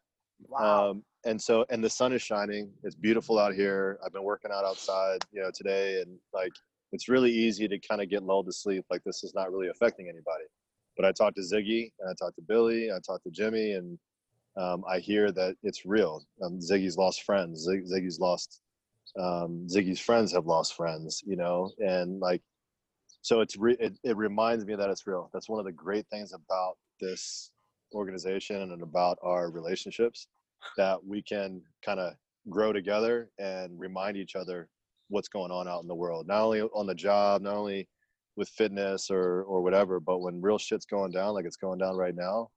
Wow. 0.47 0.91
Um, 0.91 1.03
and 1.25 1.41
so, 1.41 1.65
and 1.69 1.83
the 1.83 1.89
sun 1.89 2.13
is 2.13 2.21
shining. 2.21 2.71
It's 2.83 2.95
beautiful 2.95 3.39
out 3.39 3.53
here. 3.53 3.99
I've 4.05 4.11
been 4.11 4.23
working 4.23 4.51
out 4.51 4.65
outside, 4.65 5.19
you 5.31 5.41
know, 5.41 5.51
today, 5.53 6.01
and 6.01 6.17
like 6.33 6.51
it's 6.91 7.07
really 7.07 7.31
easy 7.31 7.67
to 7.67 7.79
kind 7.79 8.01
of 8.01 8.09
get 8.09 8.23
lulled 8.23 8.47
to 8.47 8.53
sleep. 8.53 8.85
Like 8.89 9.03
this 9.05 9.23
is 9.23 9.33
not 9.33 9.51
really 9.51 9.69
affecting 9.69 10.07
anybody. 10.07 10.45
But 10.97 11.05
I 11.05 11.11
talked 11.11 11.37
to 11.37 11.41
Ziggy, 11.41 11.91
and 11.99 12.09
I 12.09 12.13
talked 12.13 12.35
to 12.35 12.41
Billy, 12.41 12.91
I 12.91 12.99
talked 13.05 13.23
to 13.23 13.31
Jimmy, 13.31 13.73
and 13.73 13.97
um, 14.57 14.83
I 14.89 14.99
hear 14.99 15.31
that 15.31 15.55
it's 15.63 15.85
real. 15.85 16.23
Um, 16.43 16.59
Ziggy's 16.59 16.97
lost 16.97 17.23
friends. 17.23 17.61
Zig, 17.63 17.85
Ziggy's 17.85 18.19
lost. 18.19 18.61
Um, 19.17 19.67
Ziggy's 19.67 19.99
friends 19.99 20.33
have 20.33 20.45
lost 20.45 20.75
friends. 20.75 21.23
You 21.25 21.37
know, 21.37 21.71
and 21.79 22.19
like, 22.19 22.41
so 23.21 23.41
it's 23.41 23.57
re- 23.57 23.77
it, 23.79 23.97
it 24.03 24.17
reminds 24.17 24.65
me 24.65 24.75
that 24.75 24.89
it's 24.89 25.07
real. 25.07 25.29
That's 25.33 25.49
one 25.49 25.59
of 25.59 25.65
the 25.65 25.71
great 25.71 26.05
things 26.07 26.33
about 26.33 26.77
this 26.99 27.51
organization 27.93 28.71
and 28.71 28.81
about 28.81 29.17
our 29.21 29.51
relationships 29.51 30.27
that 30.77 31.03
we 31.03 31.21
can 31.21 31.61
kind 31.83 31.99
of 31.99 32.13
grow 32.49 32.71
together 32.73 33.29
and 33.39 33.79
remind 33.79 34.17
each 34.17 34.35
other 34.35 34.69
what's 35.09 35.27
going 35.27 35.51
on 35.51 35.67
out 35.67 35.81
in 35.81 35.87
the 35.87 35.95
world 35.95 36.27
not 36.27 36.41
only 36.41 36.61
on 36.61 36.87
the 36.87 36.95
job 36.95 37.41
not 37.41 37.55
only 37.55 37.87
with 38.35 38.49
fitness 38.49 39.09
or 39.09 39.43
or 39.43 39.61
whatever 39.61 39.99
but 39.99 40.19
when 40.19 40.41
real 40.41 40.57
shit's 40.57 40.85
going 40.85 41.11
down 41.11 41.33
like 41.33 41.45
it's 41.45 41.57
going 41.57 41.79
down 41.79 41.95
right 41.95 42.15
now 42.15 42.49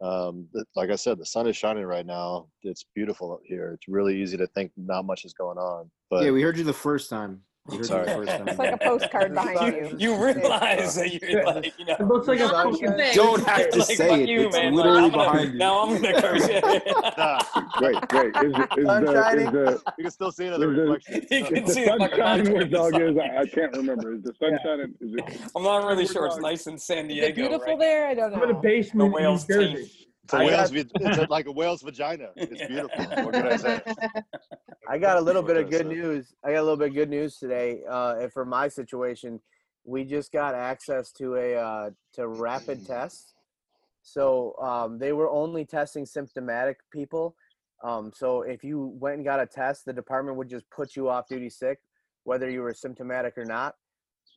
um 0.00 0.46
like 0.74 0.90
i 0.90 0.96
said 0.96 1.18
the 1.18 1.26
sun 1.26 1.46
is 1.46 1.56
shining 1.56 1.84
right 1.84 2.06
now 2.06 2.46
it's 2.62 2.84
beautiful 2.94 3.32
out 3.32 3.40
here 3.44 3.72
it's 3.72 3.88
really 3.88 4.20
easy 4.20 4.36
to 4.36 4.46
think 4.48 4.72
not 4.76 5.04
much 5.04 5.24
is 5.24 5.32
going 5.32 5.58
on 5.58 5.90
but 6.10 6.24
yeah, 6.24 6.30
we 6.30 6.42
heard 6.42 6.56
you 6.56 6.62
the 6.62 6.72
first 6.72 7.10
time. 7.10 7.40
You 7.70 7.78
heard 7.78 7.86
Sorry. 7.86 8.06
It's 8.28 8.58
like 8.58 8.74
a 8.74 8.76
postcard 8.76 9.32
behind 9.34 9.74
you. 9.74 9.96
You 9.98 10.22
realize 10.22 10.96
that 10.96 11.14
you're 11.14 11.44
like, 11.46 11.72
you 11.78 11.86
know, 11.86 11.96
It 11.98 12.06
looks 12.06 12.28
like 12.28 12.40
a 12.40 12.42
Not 12.42 12.72
fucking 12.72 12.92
thing. 12.92 13.14
don't 13.14 13.42
have 13.46 13.70
to 13.70 13.78
like 13.88 13.96
say 13.96 14.22
it. 14.22 14.28
you, 14.28 14.48
It's 14.48 14.56
man. 14.56 14.74
literally 14.74 15.00
like, 15.00 15.12
I'm 15.12 15.18
gonna, 15.18 15.30
behind 15.32 15.52
you. 15.54 15.58
Now 15.58 15.82
I'm 15.84 16.02
gonna 16.02 16.20
curse. 16.20 16.46
Yeah. 16.46 17.40
Wait, 17.80 18.12
wait. 18.12 18.44
Is, 18.44 18.52
it- 18.54 18.78
is 18.78 18.84
Sun 18.86 19.04
the 19.06 19.12
is 19.12 19.50
the 19.52 19.82
You 19.96 20.04
can 20.04 20.10
still 20.10 20.30
see 20.30 20.44
it 20.44 20.52
in 20.52 20.60
the 20.60 20.68
is 20.70 20.76
the, 20.76 20.82
reflection. 20.82 21.26
you 21.30 21.44
can 21.46 21.66
see 21.66 21.80
the 21.84 21.86
sun 21.88 21.98
fucking 22.00 22.16
shining 22.18 22.44
mountain 22.44 22.52
where 22.52 22.64
dog 22.90 23.00
is? 23.00 23.16
I, 23.16 23.38
I 23.38 23.46
can't 23.46 23.76
remember. 23.78 24.14
Is 24.14 24.22
the 24.24 24.34
sun 24.38 24.58
shining? 24.62 24.94
Is 25.00 25.14
it? 25.14 25.40
I'm 25.56 25.62
not 25.62 25.84
really 25.86 25.96
Where 26.04 26.06
sure. 26.06 26.26
It's 26.26 26.38
nice 26.40 26.66
in 26.66 26.76
San 26.76 27.06
Is 27.10 27.16
it 27.16 27.34
Diego, 27.34 27.34
beautiful 27.48 27.66
right? 27.66 27.78
there? 27.78 28.06
I 28.08 28.14
don't 28.14 28.34
I'm 28.34 28.42
in 28.42 28.50
a 28.50 28.52
know. 28.52 28.60
The 28.60 28.60
basement 28.60 29.06
in 29.06 29.10
New 29.12 29.16
whale's 29.16 29.46
Jersey. 29.46 29.90
Teeth. 30.28 30.32
It's 30.32 30.34
a 30.34 30.36
I 30.36 30.44
whale's. 30.44 30.70
got 30.70 30.86
It's 31.00 31.18
a, 31.18 31.26
like 31.30 31.46
a 31.46 31.52
whale's 31.52 31.82
vagina. 31.82 32.28
It's 32.36 32.60
Yeah. 32.60 32.66
beautiful. 32.68 33.04
What 33.24 33.34
can 33.34 33.46
I 33.46 33.56
say? 33.56 33.82
I 34.88 34.98
got 34.98 35.16
a 35.16 35.20
little 35.20 35.42
What 35.42 35.48
bit 35.48 35.56
of 35.64 35.70
good 35.70 35.82
say? 35.82 35.94
news. 35.94 36.34
I 36.44 36.52
got 36.52 36.58
a 36.60 36.62
little 36.62 36.76
bit 36.76 36.88
of 36.88 36.94
good 36.94 37.10
news 37.10 37.38
today. 37.38 37.82
Uh, 37.88 38.16
and 38.20 38.32
for 38.32 38.44
my 38.44 38.68
situation, 38.68 39.40
we 39.84 40.04
just 40.04 40.32
got 40.32 40.54
access 40.54 41.10
to 41.12 41.36
a 41.36 41.54
uh, 41.56 41.90
to 42.14 42.28
rapid 42.28 42.86
tests. 42.86 43.34
So 44.02 44.54
um, 44.60 44.98
they 44.98 45.12
were 45.12 45.30
only 45.30 45.64
testing 45.64 46.04
symptomatic 46.04 46.78
people. 46.90 47.36
Um, 47.82 48.12
so 48.14 48.42
if 48.42 48.62
you 48.62 48.86
went 48.98 49.16
and 49.16 49.24
got 49.24 49.40
a 49.40 49.46
test, 49.46 49.84
the 49.84 49.92
department 49.92 50.36
would 50.36 50.48
just 50.48 50.68
put 50.70 50.96
you 50.96 51.08
off 51.08 51.28
duty 51.28 51.50
sick, 51.50 51.80
whether 52.24 52.48
you 52.50 52.62
were 52.62 52.74
symptomatic 52.74 53.36
or 53.38 53.44
not. 53.44 53.74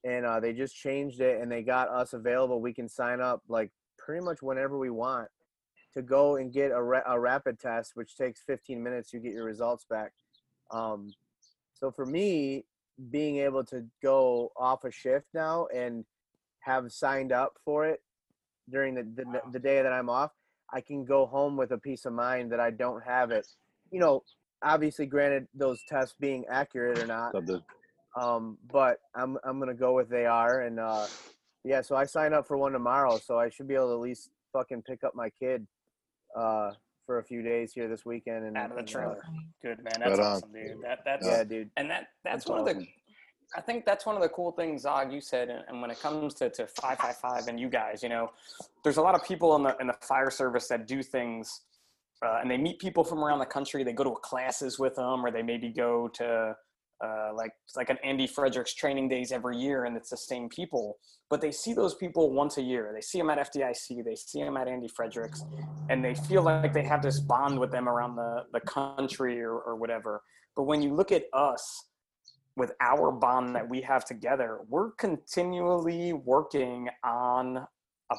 And 0.03 0.25
uh, 0.25 0.39
they 0.39 0.53
just 0.53 0.75
changed 0.75 1.21
it, 1.21 1.41
and 1.41 1.51
they 1.51 1.63
got 1.63 1.89
us 1.89 2.13
available. 2.13 2.61
We 2.61 2.73
can 2.73 2.87
sign 2.87 3.19
up 3.19 3.41
like 3.49 3.71
pretty 3.97 4.23
much 4.23 4.41
whenever 4.41 4.77
we 4.77 4.89
want 4.89 5.27
to 5.97 6.03
go 6.03 6.35
and 6.35 6.53
get 6.53 6.69
a, 6.69 6.81
ra- 6.81 7.01
a 7.07 7.19
rapid 7.19 7.59
test, 7.59 7.93
which 7.95 8.15
takes 8.15 8.39
15 8.45 8.81
minutes. 8.81 9.11
You 9.11 9.19
get 9.19 9.33
your 9.33 9.45
results 9.45 9.83
back. 9.89 10.13
Um, 10.69 11.11
so 11.73 11.89
for 11.89 12.05
me, 12.05 12.65
being 13.09 13.37
able 13.37 13.63
to 13.65 13.83
go 14.03 14.51
off 14.55 14.83
a 14.83 14.91
shift 14.91 15.25
now 15.33 15.65
and 15.73 16.05
have 16.59 16.91
signed 16.91 17.31
up 17.31 17.53
for 17.65 17.87
it 17.87 18.03
during 18.69 18.93
the, 18.93 19.03
the, 19.03 19.41
the 19.53 19.59
day 19.59 19.81
that 19.81 19.91
I'm 19.91 20.07
off, 20.07 20.31
I 20.71 20.81
can 20.81 21.03
go 21.03 21.25
home 21.25 21.57
with 21.57 21.71
a 21.71 21.79
peace 21.79 22.05
of 22.05 22.13
mind 22.13 22.51
that 22.51 22.59
I 22.59 22.69
don't 22.69 23.03
have 23.03 23.31
it. 23.31 23.47
You 23.91 23.99
know, 23.99 24.23
obviously, 24.61 25.07
granted, 25.07 25.47
those 25.55 25.81
tests 25.89 26.13
being 26.19 26.45
accurate 26.47 26.99
or 26.99 27.07
not, 27.07 27.33
um, 28.15 28.57
but 28.71 28.99
I'm 29.15 29.37
I'm 29.43 29.59
gonna 29.59 29.73
go 29.73 29.93
with 29.93 30.09
they 30.09 30.25
are, 30.25 30.61
and 30.61 30.77
uh, 30.79 31.07
yeah. 31.63 31.81
So 31.81 31.95
I 31.95 32.03
sign 32.03 32.33
up 32.33 32.47
for 32.47 32.57
one 32.57 32.73
tomorrow, 32.73 33.17
so 33.17 33.39
I 33.39 33.49
should 33.49 33.67
be 33.67 33.75
able 33.75 33.87
to 33.87 33.93
at 33.93 33.99
least 34.01 34.29
fucking 34.51 34.81
pick 34.81 35.05
up 35.05 35.15
my 35.15 35.29
kid 35.39 35.65
uh, 36.37 36.71
for 37.05 37.19
a 37.19 37.23
few 37.23 37.41
days 37.41 37.73
here 37.73 37.87
this 37.87 38.05
weekend. 38.05 38.45
And 38.45 38.57
Out 38.57 38.71
of 38.71 38.77
the 38.77 38.83
uh, 38.83 38.85
trailer. 38.85 39.23
Good 39.61 39.83
man. 39.83 39.93
That's 39.99 40.19
Right 40.19 40.19
awesome, 40.19 40.51
dude. 40.53 40.81
That 40.83 40.99
that's 41.05 41.25
yeah, 41.25 41.43
dude. 41.43 41.69
and 41.77 41.89
that 41.89 42.09
that's, 42.23 42.45
That's 42.45 42.47
one 42.47 42.59
of 42.59 42.65
the. 42.65 42.87
I 43.55 43.61
think 43.61 43.85
that's 43.85 44.05
one 44.05 44.17
of 44.17 44.21
the 44.21 44.27
cool 44.27 44.51
things, 44.51 44.81
Zog, 44.81 45.13
you 45.13 45.21
said, 45.21 45.47
and, 45.49 45.63
and 45.69 45.81
when 45.81 45.89
it 45.89 46.01
comes 46.01 46.33
to, 46.33 46.49
to 46.49 46.67
555 46.67 47.47
and 47.47 47.57
you 47.57 47.69
guys, 47.69 48.03
you 48.03 48.09
know, 48.09 48.31
there's 48.83 48.97
a 48.97 49.01
lot 49.01 49.15
of 49.15 49.23
people 49.23 49.55
in 49.55 49.63
the 49.63 49.75
in 49.79 49.87
the 49.87 49.95
fire 50.01 50.29
service 50.29 50.67
that 50.67 50.85
do 50.85 51.01
things, 51.01 51.61
uh, 52.25 52.39
and 52.41 52.51
they 52.51 52.57
meet 52.57 52.77
people 52.77 53.05
from 53.05 53.23
around 53.23 53.39
the 53.39 53.45
country. 53.45 53.83
They 53.83 53.93
go 53.93 54.03
to 54.03 54.15
classes 54.21 54.77
with 54.77 54.95
them, 54.95 55.25
or 55.25 55.31
they 55.31 55.43
maybe 55.43 55.69
go 55.69 56.09
to 56.09 56.55
uh, 57.03 57.29
like 57.35 57.51
like 57.75 57.89
an 57.89 57.97
Andy 58.03 58.27
Fredericks 58.27 58.73
training 58.73 59.09
days 59.09 59.31
every 59.31 59.57
year, 59.57 59.85
and 59.85 59.95
it's 59.95 60.09
the 60.09 60.17
same 60.17 60.49
people. 60.49 60.97
But 61.29 61.41
they 61.41 61.51
see 61.51 61.73
those 61.73 61.95
people 61.95 62.31
once 62.31 62.57
a 62.57 62.61
year. 62.61 62.91
They 62.93 63.01
see 63.01 63.17
them 63.17 63.29
at 63.29 63.37
FDIC. 63.51 64.03
They 64.03 64.15
see 64.15 64.43
them 64.43 64.57
at 64.57 64.67
Andy 64.67 64.87
Fredericks, 64.87 65.43
and 65.89 66.03
they 66.03 66.15
feel 66.15 66.41
like 66.43 66.73
they 66.73 66.83
have 66.83 67.01
this 67.01 67.19
bond 67.19 67.59
with 67.59 67.71
them 67.71 67.87
around 67.87 68.15
the 68.15 68.45
the 68.53 68.61
country 68.61 69.41
or, 69.41 69.59
or 69.59 69.75
whatever. 69.75 70.21
But 70.55 70.63
when 70.63 70.81
you 70.81 70.93
look 70.93 71.11
at 71.11 71.25
us 71.33 71.85
with 72.55 72.71
our 72.81 73.11
bond 73.11 73.55
that 73.55 73.69
we 73.69 73.81
have 73.81 74.03
together, 74.03 74.61
we're 74.67 74.91
continually 74.93 76.13
working 76.13 76.89
on 77.03 77.57
a 78.11 78.15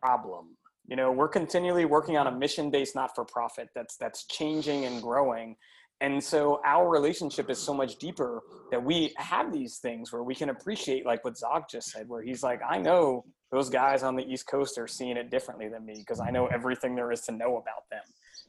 problem. 0.00 0.56
You 0.86 0.96
know, 0.96 1.12
we're 1.12 1.28
continually 1.28 1.84
working 1.84 2.16
on 2.16 2.26
a 2.26 2.32
mission-based 2.32 2.94
not-for-profit 2.94 3.68
that's 3.74 3.96
that's 3.98 4.24
changing 4.24 4.86
and 4.86 5.02
growing. 5.02 5.56
And 6.00 6.22
so 6.22 6.60
our 6.64 6.88
relationship 6.88 7.50
is 7.50 7.58
so 7.58 7.74
much 7.74 7.96
deeper 7.96 8.42
that 8.70 8.82
we 8.82 9.12
have 9.16 9.52
these 9.52 9.78
things 9.78 10.12
where 10.12 10.22
we 10.22 10.34
can 10.34 10.50
appreciate 10.50 11.04
like 11.04 11.24
what 11.24 11.36
Zog 11.36 11.64
just 11.68 11.90
said, 11.90 12.08
where 12.08 12.22
he's 12.22 12.42
like, 12.42 12.60
I 12.68 12.78
know 12.78 13.24
those 13.50 13.68
guys 13.68 14.02
on 14.04 14.14
the 14.14 14.24
East 14.24 14.46
Coast 14.46 14.78
are 14.78 14.86
seeing 14.86 15.16
it 15.16 15.30
differently 15.30 15.68
than 15.68 15.84
me 15.84 15.94
because 15.98 16.20
I 16.20 16.30
know 16.30 16.46
everything 16.46 16.94
there 16.94 17.10
is 17.10 17.22
to 17.22 17.32
know 17.32 17.56
about 17.56 17.88
them. 17.90 18.02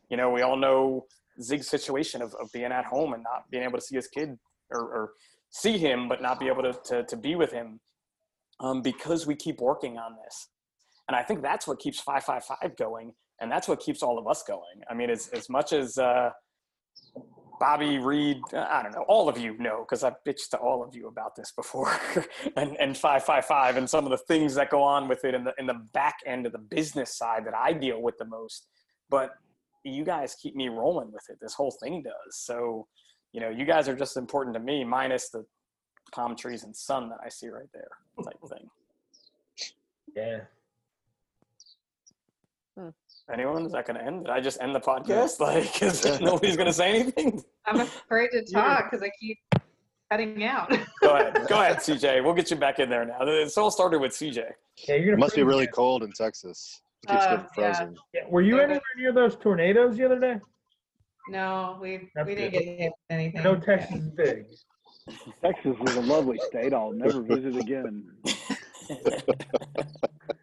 You 0.09 0.17
know, 0.17 0.29
we 0.29 0.41
all 0.41 0.57
know 0.57 1.05
Zig's 1.41 1.67
situation 1.67 2.21
of, 2.21 2.35
of 2.35 2.51
being 2.51 2.71
at 2.71 2.85
home 2.85 3.13
and 3.13 3.23
not 3.23 3.49
being 3.49 3.63
able 3.63 3.79
to 3.79 3.83
see 3.83 3.95
his 3.95 4.07
kid 4.07 4.37
or, 4.69 4.81
or 4.81 5.11
see 5.49 5.77
him, 5.77 6.07
but 6.07 6.21
not 6.21 6.39
be 6.39 6.47
able 6.47 6.63
to, 6.63 6.73
to, 6.85 7.03
to 7.03 7.17
be 7.17 7.35
with 7.35 7.51
him 7.51 7.79
um, 8.59 8.81
because 8.81 9.25
we 9.25 9.35
keep 9.35 9.59
working 9.59 9.97
on 9.97 10.15
this. 10.23 10.49
And 11.07 11.15
I 11.15 11.23
think 11.23 11.41
that's 11.41 11.65
what 11.65 11.79
keeps 11.79 11.99
555 12.01 12.77
going. 12.77 13.13
And 13.41 13.51
that's 13.51 13.67
what 13.67 13.79
keeps 13.79 14.03
all 14.03 14.19
of 14.19 14.27
us 14.27 14.43
going. 14.43 14.83
I 14.89 14.93
mean, 14.93 15.09
as, 15.09 15.29
as 15.29 15.49
much 15.49 15.73
as 15.73 15.97
uh, 15.97 16.29
Bobby 17.59 17.97
Reed, 17.97 18.41
I 18.53 18.81
don't 18.81 18.93
know, 18.93 19.03
all 19.07 19.27
of 19.27 19.37
you 19.37 19.57
know, 19.57 19.85
because 19.87 20.03
I've 20.03 20.15
bitched 20.25 20.49
to 20.51 20.57
all 20.57 20.83
of 20.83 20.95
you 20.95 21.07
about 21.07 21.35
this 21.35 21.51
before, 21.51 21.93
and, 22.55 22.77
and 22.79 22.97
555 22.97 23.77
and 23.77 23.89
some 23.89 24.05
of 24.05 24.11
the 24.11 24.17
things 24.17 24.55
that 24.55 24.69
go 24.69 24.81
on 24.81 25.07
with 25.07 25.25
it 25.25 25.33
in 25.33 25.43
the, 25.43 25.53
in 25.59 25.65
the 25.65 25.81
back 25.93 26.19
end 26.25 26.45
of 26.45 26.53
the 26.53 26.59
business 26.59 27.17
side 27.17 27.45
that 27.45 27.53
I 27.53 27.73
deal 27.73 28.01
with 28.01 28.17
the 28.17 28.25
most. 28.25 28.67
But 29.09 29.31
you 29.83 30.03
guys 30.03 30.35
keep 30.41 30.55
me 30.55 30.69
rolling 30.69 31.11
with 31.11 31.23
it. 31.29 31.37
This 31.41 31.53
whole 31.53 31.75
thing 31.83 32.03
does. 32.03 32.37
So, 32.37 32.87
you 33.33 33.41
know, 33.41 33.49
you 33.49 33.65
guys 33.65 33.89
are 33.89 33.95
just 33.95 34.17
important 34.17 34.53
to 34.55 34.59
me, 34.59 34.83
minus 34.83 35.29
the 35.29 35.45
palm 36.13 36.35
trees 36.35 36.63
and 36.63 36.75
sun 36.75 37.09
that 37.09 37.19
I 37.23 37.29
see 37.29 37.49
right 37.49 37.69
there, 37.73 37.89
type 38.23 38.39
thing. 38.49 38.69
Yeah. 40.15 40.39
Anyone? 43.31 43.65
Is 43.65 43.73
that 43.73 43.85
going 43.85 43.99
to 43.99 44.05
end? 44.05 44.25
Did 44.25 44.31
I 44.31 44.39
just 44.39 44.59
end 44.61 44.73
the 44.73 44.79
podcast? 44.79 45.39
Like, 45.39 45.81
is 45.81 46.03
nobody's 46.21 46.55
going 46.55 46.67
to 46.67 46.73
say 46.73 46.99
anything? 46.99 47.43
I'm 47.65 47.79
afraid 47.81 48.29
to 48.31 48.43
talk 48.53 48.89
because 48.89 49.03
I 49.05 49.11
keep 49.19 49.37
cutting 50.11 50.43
out. 50.43 50.69
Go 51.01 51.15
ahead. 51.15 51.45
Go 51.47 51.61
ahead, 51.61 51.77
CJ. 51.77 52.23
We'll 52.23 52.33
get 52.33 52.49
you 52.49 52.57
back 52.57 52.79
in 52.79 52.89
there 52.89 53.05
now. 53.05 53.23
This 53.25 53.57
all 53.57 53.69
started 53.71 53.99
with 53.99 54.11
CJ. 54.13 54.37
Yeah, 54.87 54.95
you're 54.95 54.97
It 54.97 55.05
gonna 55.05 55.17
must 55.17 55.35
be 55.35 55.43
really 55.43 55.63
again. 55.65 55.73
cold 55.73 56.03
in 56.03 56.11
Texas. 56.11 56.81
It 57.03 57.09
keeps 57.11 57.23
Uh, 57.23 57.29
getting 57.37 57.45
frozen. 57.53 57.95
Yeah, 58.13 58.21
Were 58.29 58.41
you 58.41 58.59
anywhere 58.59 58.81
near 58.97 59.11
those 59.13 59.35
tornadoes 59.35 59.95
the 59.97 60.05
other 60.05 60.19
day? 60.19 60.39
No, 61.29 61.77
we 61.81 62.09
That's 62.15 62.27
we 62.27 62.35
didn't 62.35 62.51
good. 62.53 62.59
get 62.65 62.77
hit 62.79 62.91
with 62.91 62.93
anything. 63.11 63.39
I 63.41 63.43
know 63.43 63.55
Texas 63.59 63.95
is 63.99 64.09
big. 64.09 64.45
Texas 65.43 65.75
is 65.87 65.95
a 65.95 66.01
lovely 66.01 66.39
state. 66.47 66.73
I'll 66.73 66.91
never 66.91 67.21
visit 67.21 67.55
again. 67.55 68.09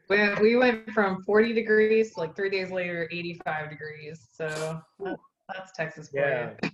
We, 0.09 0.33
we 0.41 0.57
went 0.57 0.89
from 0.93 1.21
40 1.25 1.53
degrees 1.53 2.15
to 2.15 2.21
like 2.21 2.37
three 2.37 2.49
days 2.49 2.71
later, 2.71 3.09
85 3.11 3.71
degrees. 3.71 4.29
So 4.33 4.81
that- 5.01 5.17
that's 5.53 5.73
Texas 5.73 6.11
for 6.11 6.19
Yeah. 6.21 6.51
you. 6.63 6.71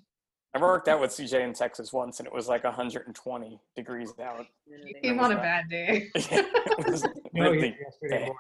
I 0.55 0.61
worked 0.61 0.87
out 0.89 1.01
with 1.01 1.13
CJ 1.13 1.41
in 1.43 1.55
Texas 1.55 1.95
once, 1.95 2.19
and 2.21 2.27
it 2.27 2.33
was 2.33 2.47
like 2.47 2.65
120 2.65 3.59
degrees 3.75 4.13
out. 4.23 4.47
You 4.67 4.95
came 5.03 5.19
on 5.19 5.33
a 5.33 5.37
bad 5.37 5.65
day. 5.71 6.11
it 6.15 6.87
was 6.91 7.07
really 7.35 7.75
bad. 8.03 8.31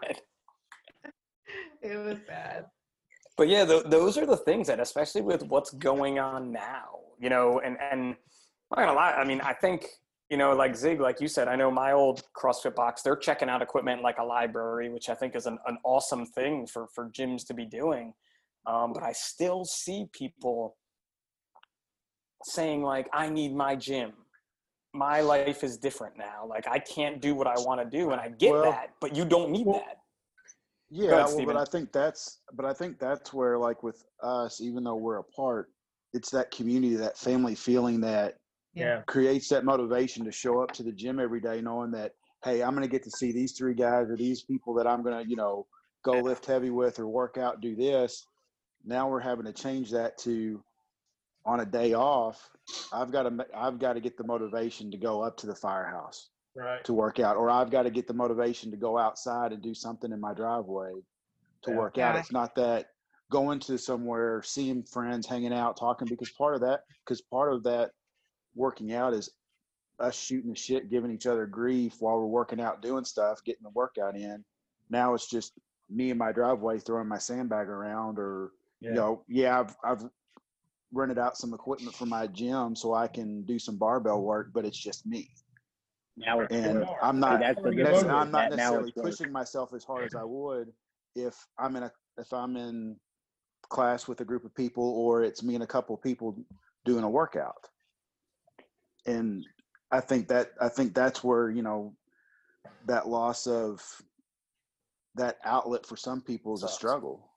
it 1.80 1.96
was 1.96 2.18
bad. 2.28 2.66
But 3.38 3.48
yeah, 3.48 3.64
th- 3.64 3.84
those 3.86 4.18
are 4.18 4.26
the 4.26 4.36
things 4.36 4.66
that, 4.66 4.78
especially 4.78 5.22
with 5.22 5.42
what's 5.44 5.70
going 5.70 6.18
on 6.18 6.52
now, 6.52 6.98
you 7.18 7.30
know, 7.30 7.60
and 7.60 7.78
and 7.80 8.14
I'm 8.70 8.76
not 8.76 8.86
gonna 8.86 8.92
lie. 8.92 9.12
I 9.12 9.24
mean, 9.24 9.40
I 9.40 9.54
think 9.54 9.86
you 10.32 10.38
know, 10.38 10.54
like 10.54 10.74
Zig, 10.74 10.98
like 10.98 11.20
you 11.20 11.28
said, 11.28 11.46
I 11.46 11.56
know 11.56 11.70
my 11.70 11.92
old 11.92 12.22
CrossFit 12.34 12.74
box. 12.74 13.02
They're 13.02 13.16
checking 13.16 13.50
out 13.50 13.60
equipment 13.60 14.00
like 14.00 14.16
a 14.16 14.24
library, 14.24 14.88
which 14.88 15.10
I 15.10 15.14
think 15.14 15.36
is 15.36 15.44
an, 15.44 15.58
an 15.66 15.76
awesome 15.84 16.24
thing 16.24 16.66
for 16.66 16.86
for 16.94 17.10
gyms 17.10 17.46
to 17.48 17.54
be 17.54 17.66
doing. 17.66 18.14
Um, 18.66 18.94
but 18.94 19.02
I 19.02 19.12
still 19.12 19.66
see 19.66 20.06
people 20.10 20.78
saying 22.44 22.82
like, 22.82 23.10
"I 23.12 23.28
need 23.28 23.54
my 23.54 23.76
gym." 23.76 24.12
My 24.94 25.20
life 25.20 25.62
is 25.62 25.76
different 25.76 26.16
now. 26.16 26.46
Like 26.48 26.66
I 26.66 26.78
can't 26.78 27.20
do 27.20 27.34
what 27.34 27.46
I 27.46 27.56
want 27.56 27.82
to 27.82 27.98
do, 27.98 28.12
and 28.12 28.18
I 28.20 28.30
get 28.30 28.52
Well- 28.52 28.62
that. 28.62 28.94
But 29.02 29.14
you 29.14 29.26
don't 29.26 29.50
need 29.50 29.66
that. 29.66 29.98
Yeah, 30.88 31.26
ahead, 31.26 31.36
well, 31.36 31.46
but 31.46 31.56
I 31.56 31.64
think 31.66 31.92
that's 31.92 32.40
but 32.54 32.64
I 32.64 32.72
think 32.72 32.98
that's 32.98 33.34
where 33.34 33.58
like 33.58 33.82
with 33.82 34.02
us, 34.22 34.62
even 34.62 34.82
though 34.82 34.96
we're 34.96 35.18
apart, 35.18 35.70
it's 36.14 36.30
that 36.30 36.50
community, 36.50 36.96
that 36.96 37.18
family 37.18 37.54
feeling 37.54 38.00
that 38.00 38.38
Yeah. 38.74 39.02
creates 39.06 39.48
that 39.48 39.64
motivation 39.64 40.24
to 40.24 40.32
show 40.32 40.62
up 40.62 40.72
to 40.72 40.82
the 40.82 40.92
gym 40.92 41.20
every 41.20 41.40
day, 41.40 41.60
knowing 41.60 41.90
that 41.92 42.12
hey, 42.44 42.62
I'm 42.62 42.70
going 42.74 42.82
to 42.82 42.88
get 42.88 43.04
to 43.04 43.10
see 43.10 43.30
these 43.30 43.52
three 43.56 43.74
guys 43.74 44.10
or 44.10 44.16
these 44.16 44.42
people 44.42 44.74
that 44.74 44.86
I'm 44.86 45.02
going 45.04 45.22
to 45.22 45.28
you 45.28 45.36
know 45.36 45.66
go 46.04 46.20
lift 46.20 46.46
heavy 46.46 46.70
with 46.70 46.98
or 46.98 47.06
work 47.06 47.38
out, 47.38 47.60
do 47.60 47.76
this. 47.76 48.26
Now 48.84 49.08
we're 49.08 49.20
having 49.20 49.44
to 49.46 49.52
change 49.52 49.90
that 49.92 50.18
to 50.18 50.62
on 51.44 51.60
a 51.60 51.66
day 51.66 51.92
off. 51.92 52.50
I've 52.92 53.12
got 53.12 53.24
to 53.24 53.46
I've 53.54 53.78
got 53.78 53.92
to 53.94 54.00
get 54.00 54.16
the 54.16 54.24
motivation 54.24 54.90
to 54.90 54.96
go 54.98 55.22
up 55.22 55.36
to 55.38 55.46
the 55.46 55.54
firehouse 55.54 56.30
Right. 56.54 56.84
to 56.84 56.92
work 56.92 57.18
out, 57.18 57.36
or 57.36 57.48
I've 57.50 57.70
got 57.70 57.84
to 57.84 57.90
get 57.90 58.06
the 58.06 58.12
motivation 58.14 58.70
to 58.72 58.76
go 58.76 58.98
outside 58.98 59.52
and 59.52 59.62
do 59.62 59.72
something 59.74 60.12
in 60.12 60.20
my 60.20 60.34
driveway 60.34 60.92
to 61.62 61.70
Yeah. 61.70 61.76
work 61.76 61.98
out. 61.98 62.14
Yeah. 62.14 62.20
It's 62.20 62.32
not 62.32 62.54
that 62.56 62.88
going 63.30 63.58
to 63.60 63.78
somewhere, 63.78 64.42
seeing 64.42 64.82
friends, 64.84 65.26
hanging 65.26 65.54
out, 65.54 65.78
talking, 65.78 66.06
because 66.08 66.30
part 66.32 66.54
of 66.54 66.60
that, 66.60 66.80
because 67.04 67.22
part 67.22 67.54
of 67.54 67.62
that 67.62 67.92
working 68.54 68.92
out 68.92 69.14
is 69.14 69.30
us 69.98 70.18
shooting 70.18 70.50
the 70.50 70.56
shit, 70.56 70.90
giving 70.90 71.10
each 71.10 71.26
other 71.26 71.46
grief 71.46 71.96
while 72.00 72.18
we're 72.18 72.26
working 72.26 72.60
out, 72.60 72.82
doing 72.82 73.04
stuff, 73.04 73.44
getting 73.44 73.62
the 73.62 73.70
workout 73.70 74.16
in. 74.16 74.44
Now 74.90 75.14
it's 75.14 75.28
just 75.28 75.52
me 75.90 76.10
in 76.10 76.18
my 76.18 76.32
driveway 76.32 76.78
throwing 76.78 77.08
my 77.08 77.18
sandbag 77.18 77.68
around, 77.68 78.18
or 78.18 78.52
Yeah. 78.80 78.90
you 78.90 78.94
know, 78.96 79.24
yeah, 79.28 79.60
I've 79.60 79.76
I've 79.84 80.10
rented 80.92 81.18
out 81.18 81.36
some 81.36 81.54
equipment 81.54 81.94
for 81.94 82.06
my 82.06 82.26
gym 82.26 82.76
so 82.76 82.94
I 82.94 83.08
can 83.08 83.42
do 83.42 83.58
some 83.58 83.76
barbell 83.76 84.18
mm-hmm. 84.18 84.26
work, 84.26 84.50
but 84.52 84.64
it's 84.64 84.78
just 84.78 85.06
me. 85.06 85.30
Now 86.16 86.40
it's 86.40 86.54
and 86.54 86.80
work. 86.80 86.88
I'm 87.02 87.16
See, 87.16 87.20
not 87.20 87.40
that's 87.40 87.62
the. 87.62 87.68
I'm 88.08 88.30
not 88.30 88.50
That- 88.50 88.56
necessarily 88.56 88.88
it's 88.88 88.96
work. 88.96 89.06
pushing 89.06 89.32
myself 89.32 89.72
as 89.72 89.84
hard 89.84 90.04
as 90.04 90.14
I 90.14 90.24
would 90.24 90.72
if 91.14 91.34
I'm 91.58 91.76
in 91.76 91.84
a 91.84 91.92
if 92.18 92.32
I'm 92.32 92.56
in 92.56 92.96
class 93.68 94.06
with 94.06 94.20
a 94.20 94.24
group 94.24 94.44
of 94.44 94.54
people 94.54 94.84
or 94.84 95.22
it's 95.22 95.42
me 95.42 95.54
and 95.54 95.64
a 95.64 95.66
couple 95.66 95.94
of 95.94 96.02
people 96.02 96.36
doing 96.84 97.04
a 97.04 97.10
workout. 97.10 97.68
And 99.06 99.44
I 99.90 100.00
think 100.00 100.28
that 100.28 100.52
I 100.60 100.68
think 100.68 100.94
that's 100.94 101.22
where, 101.22 101.50
you 101.50 101.62
know, 101.62 101.94
that 102.86 103.08
loss 103.08 103.46
of 103.46 103.82
that 105.14 105.38
outlet 105.44 105.86
for 105.86 105.96
some 105.96 106.20
people 106.20 106.54
is 106.54 106.62
a 106.62 106.68
struggle. 106.68 107.28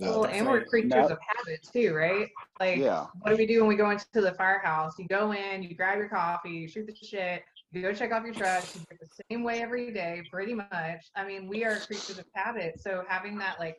Well, 0.00 0.24
and 0.26 0.46
we're 0.46 0.64
creatures 0.64 1.10
of 1.10 1.18
habit 1.26 1.68
too, 1.72 1.92
right? 1.94 2.28
Like, 2.60 2.78
Yeah. 2.78 3.06
what 3.20 3.30
do 3.30 3.36
we 3.36 3.46
do 3.46 3.60
when 3.60 3.68
we 3.68 3.76
go 3.76 3.90
into 3.90 4.06
the 4.20 4.32
firehouse? 4.34 4.98
You 4.98 5.06
go 5.08 5.32
in, 5.32 5.62
you 5.62 5.74
grab 5.74 5.98
your 5.98 6.08
coffee, 6.08 6.50
you 6.50 6.68
shoot 6.68 6.86
the 6.86 6.94
shit, 6.94 7.42
you 7.72 7.82
go 7.82 7.92
check 7.92 8.12
off 8.12 8.24
your 8.24 8.34
trash, 8.34 8.74
you 8.74 8.80
do 8.80 8.86
it 8.92 9.00
the 9.00 9.22
same 9.30 9.42
way 9.42 9.60
every 9.60 9.92
day, 9.92 10.22
pretty 10.30 10.54
much. 10.54 11.10
I 11.16 11.24
mean, 11.24 11.48
we 11.48 11.64
are 11.64 11.80
creatures 11.80 12.18
of 12.18 12.26
habit. 12.34 12.80
So 12.80 13.04
having 13.08 13.36
that, 13.38 13.58
like, 13.58 13.76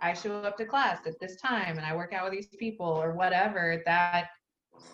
I 0.00 0.12
show 0.12 0.42
up 0.42 0.56
to 0.58 0.64
class 0.64 1.06
at 1.06 1.18
this 1.20 1.36
time 1.36 1.76
and 1.76 1.86
I 1.86 1.94
work 1.94 2.12
out 2.12 2.24
with 2.24 2.32
these 2.32 2.48
people 2.48 2.86
or 2.86 3.12
whatever, 3.12 3.82
that 3.86 4.26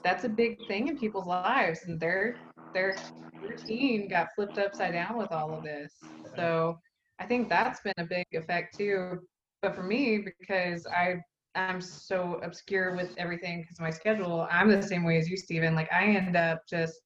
that's 0.05 0.25
a 0.25 0.29
big 0.29 0.57
thing 0.67 0.89
in 0.89 0.99
people's 0.99 1.27
lives, 1.27 1.81
and 1.87 1.99
their 2.01 2.37
their 2.75 2.97
routine 3.43 4.09
got 4.09 4.29
flipped 4.35 4.59
upside 4.59 4.93
down 4.93 5.17
with 5.17 5.33
all 5.33 5.55
of 5.55 5.65
this. 5.65 5.95
So 6.35 6.79
I 7.19 7.27
think 7.27 7.49
that's 7.49 7.81
been 7.81 7.95
a 7.99 8.05
big 8.05 8.27
effect 8.33 8.77
too. 8.77 9.19
But 9.63 9.75
for 9.75 9.83
me, 9.83 10.25
because 10.39 10.87
I 10.87 11.17
I'm 11.55 11.81
so 11.81 12.41
obscure 12.43 12.95
with 12.95 13.11
everything 13.17 13.63
because 13.63 13.79
of 13.79 13.83
my 13.83 13.91
schedule, 13.91 14.47
I'm 14.51 14.69
the 14.69 14.83
same 14.83 15.05
way 15.05 15.19
as 15.19 15.29
you, 15.29 15.37
Steven. 15.37 15.75
Like 15.75 15.93
I 15.93 16.05
end 16.07 16.37
up 16.37 16.63
just 16.69 17.01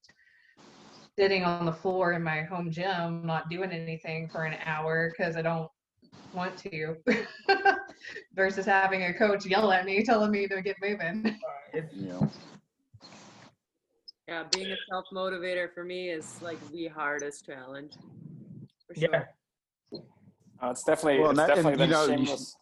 sitting 1.19 1.45
on 1.45 1.67
the 1.67 1.73
floor 1.73 2.13
in 2.13 2.23
my 2.23 2.43
home 2.43 2.71
gym, 2.71 3.25
not 3.27 3.49
doing 3.49 3.71
anything 3.71 4.29
for 4.31 4.45
an 4.45 4.59
hour 4.65 5.11
because 5.11 5.37
I 5.37 5.43
don't 5.43 5.69
want 6.33 6.57
to. 6.59 6.97
Versus 8.35 8.67
having 8.67 9.05
a 9.05 9.15
coach 9.15 9.47
yell 9.47 9.71
at 9.73 9.85
me, 9.85 10.03
telling 10.03 10.31
me 10.31 10.47
to 10.49 10.63
get 10.63 10.77
moving. 10.83 11.37
Yeah. 11.95 12.27
Yeah, 14.31 14.45
being 14.53 14.71
a 14.71 14.77
self 14.89 15.07
motivator 15.13 15.75
for 15.75 15.83
me 15.83 16.09
is 16.11 16.39
like 16.41 16.61
the 16.71 16.87
hardest 16.87 17.45
challenge. 17.47 17.93
For 18.87 18.95
sure. 18.95 19.29
Uh, 20.63 20.71
it's 20.71 20.85
definitely 20.85 21.19
Well, 21.19 21.31
it's 21.31 21.41
and 21.41 21.51
that- 21.51 21.59
and, 21.59 21.67
definitely 21.67 21.85
you 21.87 21.91
the 21.91 21.95
know, 21.97 22.07
shameless. 22.07 22.57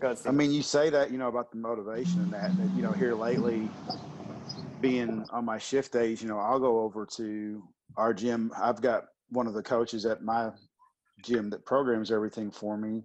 Go 0.00 0.10
ahead, 0.12 0.26
I 0.26 0.30
mean, 0.30 0.50
you 0.52 0.62
say 0.62 0.88
that, 0.88 1.10
you 1.10 1.18
know, 1.18 1.28
about 1.28 1.50
the 1.50 1.58
motivation 1.58 2.22
and 2.22 2.32
that, 2.32 2.56
that, 2.56 2.70
you 2.74 2.82
know, 2.82 2.92
here 2.92 3.14
lately, 3.14 3.68
being 4.80 5.24
on 5.30 5.44
my 5.44 5.58
shift 5.58 5.92
days, 5.92 6.22
you 6.22 6.28
know, 6.28 6.38
I'll 6.38 6.58
go 6.58 6.80
over 6.80 7.04
to 7.16 7.62
our 7.96 8.14
gym. 8.14 8.50
I've 8.56 8.80
got 8.80 9.04
one 9.28 9.46
of 9.46 9.52
the 9.52 9.62
coaches 9.62 10.06
at 10.06 10.22
my 10.22 10.50
gym 11.22 11.50
that 11.50 11.66
programs 11.66 12.10
everything 12.10 12.50
for 12.50 12.76
me. 12.78 13.04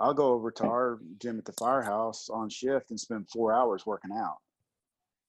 I'll 0.00 0.14
go 0.14 0.32
over 0.32 0.50
to 0.52 0.64
our 0.64 1.00
gym 1.18 1.38
at 1.38 1.44
the 1.44 1.52
firehouse 1.52 2.28
on 2.30 2.48
shift 2.48 2.90
and 2.90 2.98
spend 2.98 3.28
four 3.30 3.52
hours 3.52 3.84
working 3.84 4.12
out. 4.12 4.36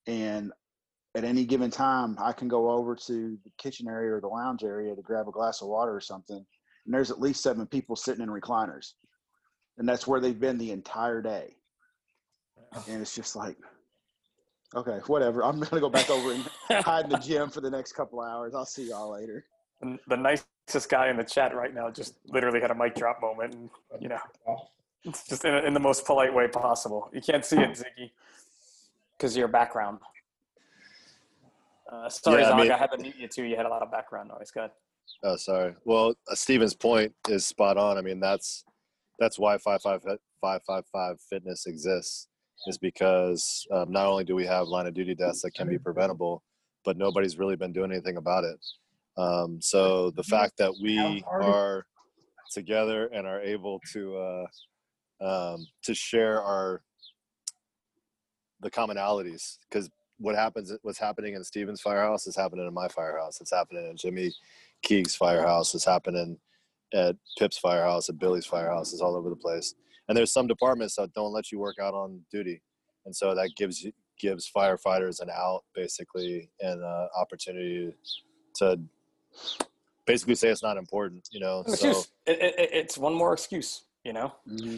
And 0.08 0.54
at 1.18 1.24
any 1.24 1.46
given 1.46 1.72
time, 1.72 2.16
I 2.20 2.32
can 2.32 2.48
go 2.48 2.70
over 2.70 2.96
to 2.96 3.38
the 3.44 3.52
kitchen 3.58 3.88
area 3.88 4.14
or 4.14 4.22
the 4.22 4.28
lounge 4.28 4.64
area 4.64 4.96
to 4.96 5.02
grab 5.02 5.28
a 5.28 5.32
glass 5.32 5.62
of 5.62 5.68
water 5.68 5.94
or 5.94 6.02
something. 6.02 6.46
And 6.86 6.94
there's 6.94 7.12
at 7.12 7.20
least 7.20 7.42
seven 7.44 7.66
people 7.66 7.96
sitting 7.96 8.24
in 8.24 8.30
recliners 8.30 8.94
and 9.78 9.88
that's 9.88 10.08
where 10.08 10.20
they've 10.20 10.40
been 10.40 10.58
the 10.58 10.72
entire 10.72 11.22
day. 11.22 11.56
And 12.88 13.02
it's 13.02 13.16
just 13.16 13.36
like, 13.36 13.56
okay, 14.76 15.00
whatever. 15.08 15.44
I'm 15.44 15.60
gonna 15.60 15.80
go 15.80 15.90
back 15.90 16.10
over 16.10 16.34
and 16.34 16.44
hide 16.84 17.06
in 17.06 17.12
the 17.12 17.18
gym 17.18 17.50
for 17.50 17.62
the 17.62 17.70
next 17.70 17.94
couple 17.94 18.22
hours. 18.22 18.54
I'll 18.54 18.66
see 18.66 18.90
y'all 18.90 19.12
later. 19.12 19.46
The 20.08 20.18
nicest 20.18 20.90
guy 20.90 21.10
in 21.10 21.18
the 21.18 21.24
chat 21.24 21.56
right 21.56 21.74
now 21.74 21.92
just 21.92 22.16
literally 22.26 22.60
had 22.60 22.72
a 22.72 22.76
mic 22.76 22.96
drop 22.96 23.22
moment, 23.22 23.54
and 23.54 23.70
you 24.00 24.10
know, 24.10 24.18
it's 25.04 25.28
just 25.28 25.46
in, 25.46 25.54
in 25.54 25.74
the 25.74 25.80
most 25.80 26.06
polite 26.06 26.34
way 26.34 26.48
possible. 26.48 27.10
You 27.14 27.22
can't 27.22 27.46
see 27.46 27.58
it, 27.58 27.70
Ziggy, 27.70 28.12
because 29.16 29.34
of 29.34 29.38
your 29.38 29.48
background. 29.48 30.00
Uh, 31.92 32.10
sorry, 32.10 32.42
Yeah, 32.42 32.48
I 32.48 32.50
Zog, 32.50 32.60
mean- 32.60 32.72
I 32.72 32.78
had 32.78 32.92
to 32.92 32.98
mute 32.98 33.16
you 33.18 33.28
too. 33.28 33.44
You 33.44 33.56
had 33.56 33.66
a 33.66 33.70
lot 33.70 33.82
of 33.82 33.92
background 33.92 34.30
noise. 34.30 34.52
Go 34.52 34.62
ahead. 34.62 34.72
Oh, 35.24 35.36
sorry. 35.38 35.74
Well, 35.86 36.16
uh, 36.30 36.36
Steven's 36.36 36.76
point 36.76 37.14
is 37.30 37.46
spot 37.46 37.78
on. 37.78 37.98
I 37.98 38.02
mean, 38.02 38.20
that's 38.20 38.64
that's 39.20 39.40
why 39.40 39.58
555 39.58 40.20
555 40.42 41.18
fitness 41.30 41.66
exists 41.66 42.28
is 42.68 42.78
because 42.78 43.66
um, 43.72 43.92
not 43.92 44.06
only 44.06 44.24
do 44.24 44.36
we 44.36 44.46
have 44.46 44.68
line 44.68 44.86
of 44.88 44.94
duty 44.94 45.16
deaths 45.16 45.42
that 45.44 45.52
can 45.54 45.70
be 45.70 45.78
preventable, 45.78 46.44
but 46.84 46.98
nobody's 46.98 47.38
really 47.40 47.56
been 47.56 47.72
doing 47.72 47.92
anything 47.92 48.18
about 48.18 48.44
it. 48.44 48.58
Um, 49.18 49.60
so 49.62 50.12
the 50.12 50.24
fact 50.24 50.58
that 50.58 50.74
we 50.82 51.24
are 51.28 51.86
together 52.52 53.08
and 53.14 53.26
are 53.26 53.42
able 53.42 53.80
to 53.94 54.18
uh, 54.18 54.46
um, 55.22 55.66
to 55.84 55.94
share 55.96 56.42
our 56.42 56.82
the 58.62 58.70
commonalities 58.70 59.58
because 59.70 59.90
what 60.20 60.36
happens 60.36 60.74
what's 60.82 61.00
happening 61.00 61.36
in 61.36 61.44
Steven's 61.44 61.82
firehouse 61.82 62.28
is 62.28 62.36
happening 62.36 62.68
in 62.68 62.74
my 62.74 62.88
firehouse. 62.88 63.40
It's 63.42 63.52
happening 63.54 63.88
in 63.90 63.96
Jimmy 63.98 64.32
Keeg's 64.84 65.16
firehouse. 65.16 65.76
It's 65.76 65.86
happening 65.86 66.38
at 66.94 67.16
Pip's 67.38 67.58
firehouse, 67.58 68.10
at 68.10 68.18
Billy's 68.18 68.46
firehouse. 68.46 68.94
It's 68.94 69.02
all 69.02 69.16
over 69.16 69.30
the 69.30 69.36
place. 69.36 69.76
And 70.08 70.18
there's 70.18 70.32
some 70.32 70.48
departments 70.48 70.96
that 70.96 71.14
don't 71.14 71.34
let 71.34 71.52
you 71.52 71.60
work 71.60 71.76
out 71.82 71.94
on 71.94 72.22
duty, 72.32 72.62
and 73.06 73.16
so 73.16 73.36
that 73.36 73.52
gives 73.58 73.84
you 73.84 73.92
gives 74.20 74.50
firefighters 74.56 75.20
an 75.22 75.30
out 75.30 75.64
basically 75.76 76.50
and 76.60 76.84
uh, 76.84 77.08
opportunity 77.16 77.94
to 78.56 78.80
basically 80.06 80.34
say 80.36 80.48
it's 80.50 80.64
not 80.64 80.78
important. 80.78 81.28
You 81.32 81.40
know, 81.42 81.64
An 81.68 81.76
so 81.76 81.90
excuse. 81.90 82.08
It, 82.26 82.42
it, 82.42 82.56
it- 82.60 82.70
it's 82.74 82.98
one 82.98 83.14
more 83.14 83.34
excuse. 83.34 83.84
You 84.04 84.14
know. 84.14 84.32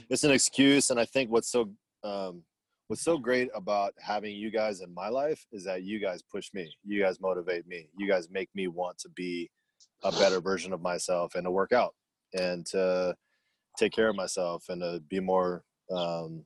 it's 0.10 0.24
an 0.24 0.32
excuse 0.32 0.90
and 0.90 1.00
i 1.00 1.06
think 1.06 1.30
what's 1.30 1.52
so 1.52 1.70
um, 2.04 2.42
what's 2.90 3.04
so 3.04 3.20
great 3.20 3.50
about 3.54 3.94
having 4.00 4.36
you 4.36 4.50
guys 4.50 4.82
in 4.82 4.92
my 4.94 5.10
life 5.10 5.46
is 5.52 5.64
that 5.64 5.84
you 5.84 6.00
guys 6.00 6.22
push 6.24 6.50
me 6.54 6.68
you 6.84 7.00
guys 7.02 7.22
motivate 7.22 7.66
me 7.68 7.88
you 7.96 8.10
guys 8.10 8.28
make 8.32 8.50
me 8.56 8.68
want 8.68 8.98
to 8.98 9.08
be 9.10 9.48
a 10.04 10.12
better 10.12 10.42
version 10.42 10.74
of 10.74 10.82
myself 10.82 11.36
and 11.36 11.46
to 11.46 11.52
work 11.52 11.72
out 11.72 11.94
and 12.34 12.66
to 12.66 13.16
take 13.78 13.92
care 13.92 14.10
of 14.10 14.16
myself 14.16 14.66
and 14.70 14.82
to 14.82 15.02
be 15.08 15.20
more 15.20 15.64
um, 15.92 16.44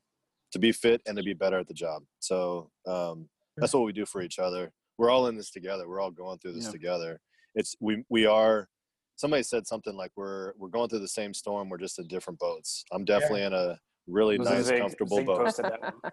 to 0.52 0.60
be 0.60 0.72
fit 0.72 1.02
and 1.08 1.16
to 1.18 1.24
be 1.24 1.34
better 1.34 1.58
at 1.58 1.68
the 1.68 1.74
job. 1.74 2.04
So 2.20 2.70
um, 2.86 3.28
that's 3.58 3.74
what 3.74 3.84
we 3.84 3.92
do 3.94 4.06
for 4.06 4.22
each 4.22 4.38
other. 4.38 4.72
We're 4.98 5.10
all 5.10 5.28
in 5.28 5.36
this 5.36 5.50
together. 5.50 5.88
We're 5.88 6.00
all 6.00 6.12
going 6.12 6.38
through 6.40 6.54
this 6.54 6.66
Yeah. 6.66 6.72
together. 6.72 7.20
It's 7.56 7.76
we 7.80 8.04
we 8.10 8.26
are 8.26 8.68
somebody 9.16 9.44
said 9.44 9.66
something 9.68 9.96
like 9.96 10.12
we're 10.16 10.54
we're 10.58 10.70
going 10.70 10.90
through 10.90 11.00
the 11.00 11.08
same 11.08 11.34
storm. 11.34 11.70
We're 11.70 11.78
just 11.78 12.00
in 12.00 12.08
different 12.08 12.40
boats. 12.40 12.84
I'm 12.92 13.06
definitely 13.06 13.44
in 13.44 13.54
a 13.54 13.80
really 14.08 14.38
Was 14.38 14.50
nice 14.50 14.66
Zig- 14.66 14.80
comfortable 14.82 15.18
Zig 15.18 15.26
boat 15.26 15.38
posted 15.46 15.66
that 15.66 15.82
one. 15.82 16.12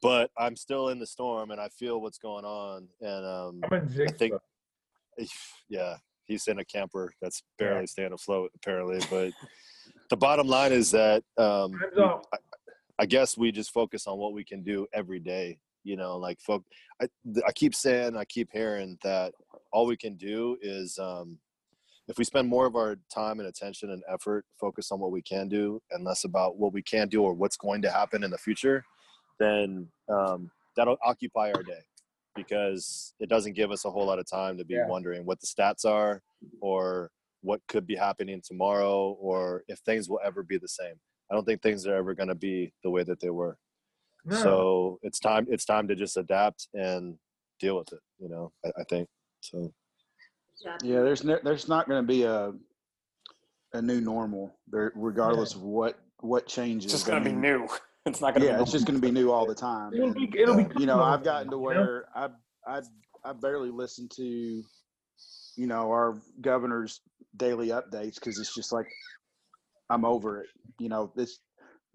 but 0.00 0.30
i'm 0.38 0.56
still 0.56 0.88
in 0.88 0.98
the 0.98 1.06
storm 1.06 1.50
and 1.50 1.60
i 1.60 1.68
feel 1.68 2.00
what's 2.00 2.18
going 2.18 2.44
on 2.44 2.88
and 3.00 3.24
um 3.26 3.60
I'm 3.70 3.88
in 3.88 4.08
think 4.14 4.34
yeah 5.68 5.96
he's 6.24 6.46
in 6.48 6.58
a 6.58 6.64
camper 6.64 7.12
that's 7.20 7.42
barely 7.58 7.86
staying 7.86 8.12
afloat 8.12 8.50
apparently 8.56 9.00
but 9.10 9.32
the 10.10 10.16
bottom 10.16 10.46
line 10.46 10.72
is 10.72 10.90
that 10.92 11.22
um 11.38 11.72
I, 12.32 12.38
I 13.00 13.06
guess 13.06 13.36
we 13.36 13.52
just 13.52 13.72
focus 13.72 14.06
on 14.06 14.18
what 14.18 14.32
we 14.32 14.44
can 14.44 14.62
do 14.62 14.86
every 14.92 15.20
day 15.20 15.58
you 15.84 15.96
know 15.96 16.16
like 16.16 16.40
folk 16.40 16.64
I, 17.00 17.08
I 17.46 17.52
keep 17.52 17.74
saying 17.74 18.16
i 18.16 18.24
keep 18.24 18.48
hearing 18.52 18.98
that 19.02 19.32
all 19.72 19.86
we 19.86 19.96
can 19.96 20.16
do 20.16 20.56
is 20.62 20.98
um 20.98 21.38
if 22.08 22.18
we 22.18 22.24
spend 22.24 22.48
more 22.48 22.66
of 22.66 22.74
our 22.76 22.96
time 23.14 23.38
and 23.40 23.48
attention 23.48 23.90
and 23.90 24.02
effort 24.12 24.44
focus 24.60 24.90
on 24.90 25.00
what 25.00 25.12
we 25.12 25.22
can 25.22 25.48
do 25.48 25.80
and 25.90 26.04
less 26.04 26.24
about 26.24 26.56
what 26.56 26.72
we 26.72 26.82
can't 26.82 27.10
do 27.10 27.22
or 27.22 27.32
what's 27.34 27.56
going 27.56 27.82
to 27.82 27.90
happen 27.90 28.24
in 28.24 28.30
the 28.30 28.38
future 28.38 28.84
then 29.38 29.88
um, 30.08 30.50
that'll 30.76 30.98
occupy 31.04 31.52
our 31.52 31.62
day 31.62 31.80
because 32.34 33.14
it 33.20 33.28
doesn't 33.28 33.54
give 33.54 33.70
us 33.70 33.84
a 33.84 33.90
whole 33.90 34.06
lot 34.06 34.18
of 34.18 34.28
time 34.28 34.56
to 34.56 34.64
be 34.64 34.74
Yeah. 34.74 34.86
wondering 34.86 35.24
what 35.24 35.40
the 35.40 35.46
stats 35.46 35.84
are 35.84 36.22
or 36.60 37.10
what 37.42 37.60
could 37.68 37.86
be 37.86 37.96
happening 37.96 38.40
tomorrow 38.44 39.16
or 39.20 39.64
if 39.68 39.78
things 39.80 40.08
will 40.08 40.20
ever 40.24 40.42
be 40.42 40.58
the 40.58 40.68
same 40.68 40.94
i 41.30 41.34
don't 41.34 41.44
think 41.44 41.60
things 41.62 41.86
are 41.86 41.94
ever 41.96 42.14
going 42.14 42.28
to 42.28 42.34
be 42.34 42.72
the 42.84 42.90
way 42.90 43.02
that 43.04 43.20
they 43.20 43.30
were 43.30 43.56
No. 44.24 44.36
so 44.36 44.98
it's 45.02 45.18
time 45.18 45.46
it's 45.50 45.64
time 45.64 45.88
to 45.88 45.94
just 45.96 46.16
adapt 46.16 46.68
and 46.74 47.16
deal 47.60 47.76
with 47.76 47.92
it 47.92 48.00
you 48.18 48.28
know 48.28 48.52
i, 48.64 48.68
I 48.80 48.84
think 48.84 49.08
so 49.40 49.72
Yeah, 50.82 51.00
there's 51.02 51.24
ne- 51.24 51.40
there's 51.42 51.68
not 51.68 51.88
going 51.88 52.02
to 52.02 52.06
be 52.06 52.22
a 52.24 52.52
a 53.74 53.82
new 53.82 54.00
normal 54.00 54.54
there, 54.70 54.92
regardless 54.94 55.54
of 55.54 55.62
what 55.62 55.98
what 56.20 56.46
changes. 56.46 56.92
It's 56.92 57.02
just 57.02 57.10
I 57.10 57.18
gonna 57.18 57.30
be 57.30 57.36
new. 57.36 57.68
It's 58.04 58.20
not 58.20 58.34
gonna. 58.34 58.46
yeah, 58.46 58.56
be 58.56 58.62
it's 58.62 58.72
just 58.72 58.84
going 58.84 59.00
to 59.00 59.06
be 59.06 59.12
new 59.12 59.30
all 59.30 59.46
the 59.46 59.54
time. 59.70 59.94
It'll 59.94 60.12
be 60.12 60.28
it'll 60.36 60.56
be 60.56 60.62
you 60.76 60.86
know, 60.86 60.96
comfortable, 60.96 61.02
I've 61.04 61.22
gotten 61.22 61.50
to 61.50 61.56
you 61.56 61.60
know? 61.60 61.64
where 61.64 62.04
I 62.16 62.30
I 62.66 62.80
I 63.24 63.32
barely 63.32 63.70
listen 63.70 64.08
to 64.16 64.64
you 65.56 65.66
know, 65.66 65.90
our 65.90 66.20
governor's 66.40 67.00
daily 67.36 67.68
updates 67.68 68.14
because 68.16 68.38
it's 68.38 68.54
just 68.54 68.72
like 68.72 68.86
I'm 69.90 70.04
over 70.04 70.40
it. 70.40 70.48
You 70.78 70.88
know, 70.88 71.12
this 71.14 71.38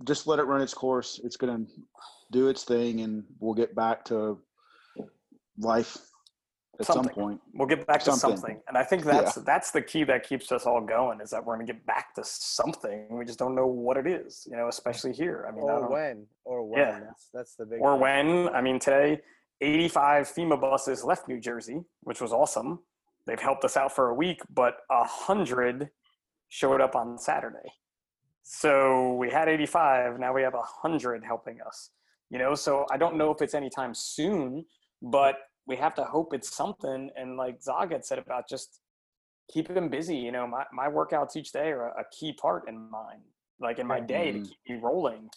just 0.06 0.27
let 0.27 0.39
it 0.39 0.44
run 0.44 0.61
its 0.61 0.73
course. 0.73 1.19
It's 1.23 1.38
going 1.38 1.65
to 1.65 1.72
do 2.31 2.49
its 2.49 2.64
thing, 2.64 3.02
and 3.02 3.23
we'll 3.39 3.56
get 3.56 3.76
back 3.76 4.06
to 4.06 4.39
life 5.60 5.98
at 6.80 6.86
something. 6.86 7.04
some 7.06 7.14
point. 7.24 7.41
We'll 7.54 7.68
get 7.68 7.86
back 7.88 7.99
to 8.02 8.12
Something. 8.12 8.38
something. 8.38 8.62
And 8.68 8.78
I 8.78 8.84
think 8.84 9.04
Yeah. 9.06 9.22
that's 9.22 9.36
that's 9.36 9.72
the 9.72 9.82
key 9.82 10.04
that 10.06 10.24
keeps 10.28 10.52
us 10.52 10.66
all 10.66 10.82
going 10.82 11.22
is 11.22 11.30
that 11.32 11.44
we're 11.45 11.56
going 11.56 11.66
to 11.68 11.74
get 11.74 11.86
back 11.86 12.14
to 12.16 12.24
something. 12.24 13.08
We 13.10 13.26
just 13.26 13.40
don't 13.40 13.56
know 13.56 13.68
what 13.68 13.98
it 13.98 14.08
is, 14.08 14.48
you 14.49 14.56
know, 14.58 14.68
especially 14.68 15.14
here. 15.14 15.45
I 15.48 15.52
mean, 15.52 15.70
I 15.70 15.74
Or 15.74 15.80
don't- 15.82 15.91
when? 15.91 16.28
Or 16.45 16.64
when? 16.68 16.80
Yeah. 16.80 16.99
That's 16.99 17.30
that's 17.34 17.56
the 17.56 17.66
big. 17.66 17.80
or 17.82 17.98
question. 17.98 18.45
when. 18.45 18.56
I 18.56 18.62
mean, 18.62 18.80
today, 18.80 19.22
85 19.62 20.28
FEMA 20.28 20.60
buses 20.60 21.04
left 21.04 21.28
New 21.28 21.40
Jersey, 21.40 21.84
which 22.02 22.22
was 22.22 22.32
awesome. 22.32 22.80
They've 23.26 23.40
helped 23.40 23.66
us 23.66 23.76
out 23.76 23.91
for 23.94 24.10
a 24.10 24.14
week, 24.14 24.41
but 24.54 24.78
a 24.90 25.04
hundred 25.04 25.90
showed 26.49 26.80
up 26.80 26.95
on 26.95 27.18
Saturday. 27.18 27.74
So 28.44 29.14
we 29.16 29.30
had 29.30 29.49
85. 29.49 30.20
Now 30.20 30.34
we 30.34 30.41
have 30.41 30.54
a 30.54 30.62
hundred 30.62 31.24
helping 31.24 31.60
us. 31.62 31.90
You 32.30 32.38
know, 32.40 32.56
so 32.56 32.86
I 32.91 32.98
don't 32.98 33.16
know 33.18 33.32
if 33.32 33.41
it's 33.41 33.54
anytime 33.54 33.94
soon, 33.94 34.66
but 35.02 35.36
we 35.68 35.76
have 35.76 35.94
to 35.95 36.03
hope 36.03 36.34
it's 36.34 36.56
something. 36.56 37.10
And 37.15 37.38
like 37.38 37.61
Zog 37.61 37.91
had 37.91 38.06
said 38.06 38.19
about 38.19 38.48
just 38.49 38.80
keep 39.52 39.68
them 39.73 39.89
busy. 39.89 40.15
You 40.18 40.31
know, 40.31 40.48
my, 40.48 40.64
my 40.73 40.88
workouts 40.88 41.35
each 41.35 41.52
day 41.52 41.69
are 41.72 41.88
a, 41.89 42.02
a 42.02 42.03
key 42.18 42.34
part 42.34 42.68
in 42.68 42.89
mine, 42.89 43.22
like 43.60 43.80
in 43.80 43.88
my 43.88 43.99
day 43.99 44.31
to 44.31 44.39
Mhm. 44.39 44.44
keep 44.48 44.57
me 44.69 44.80
rolling. 44.81 45.30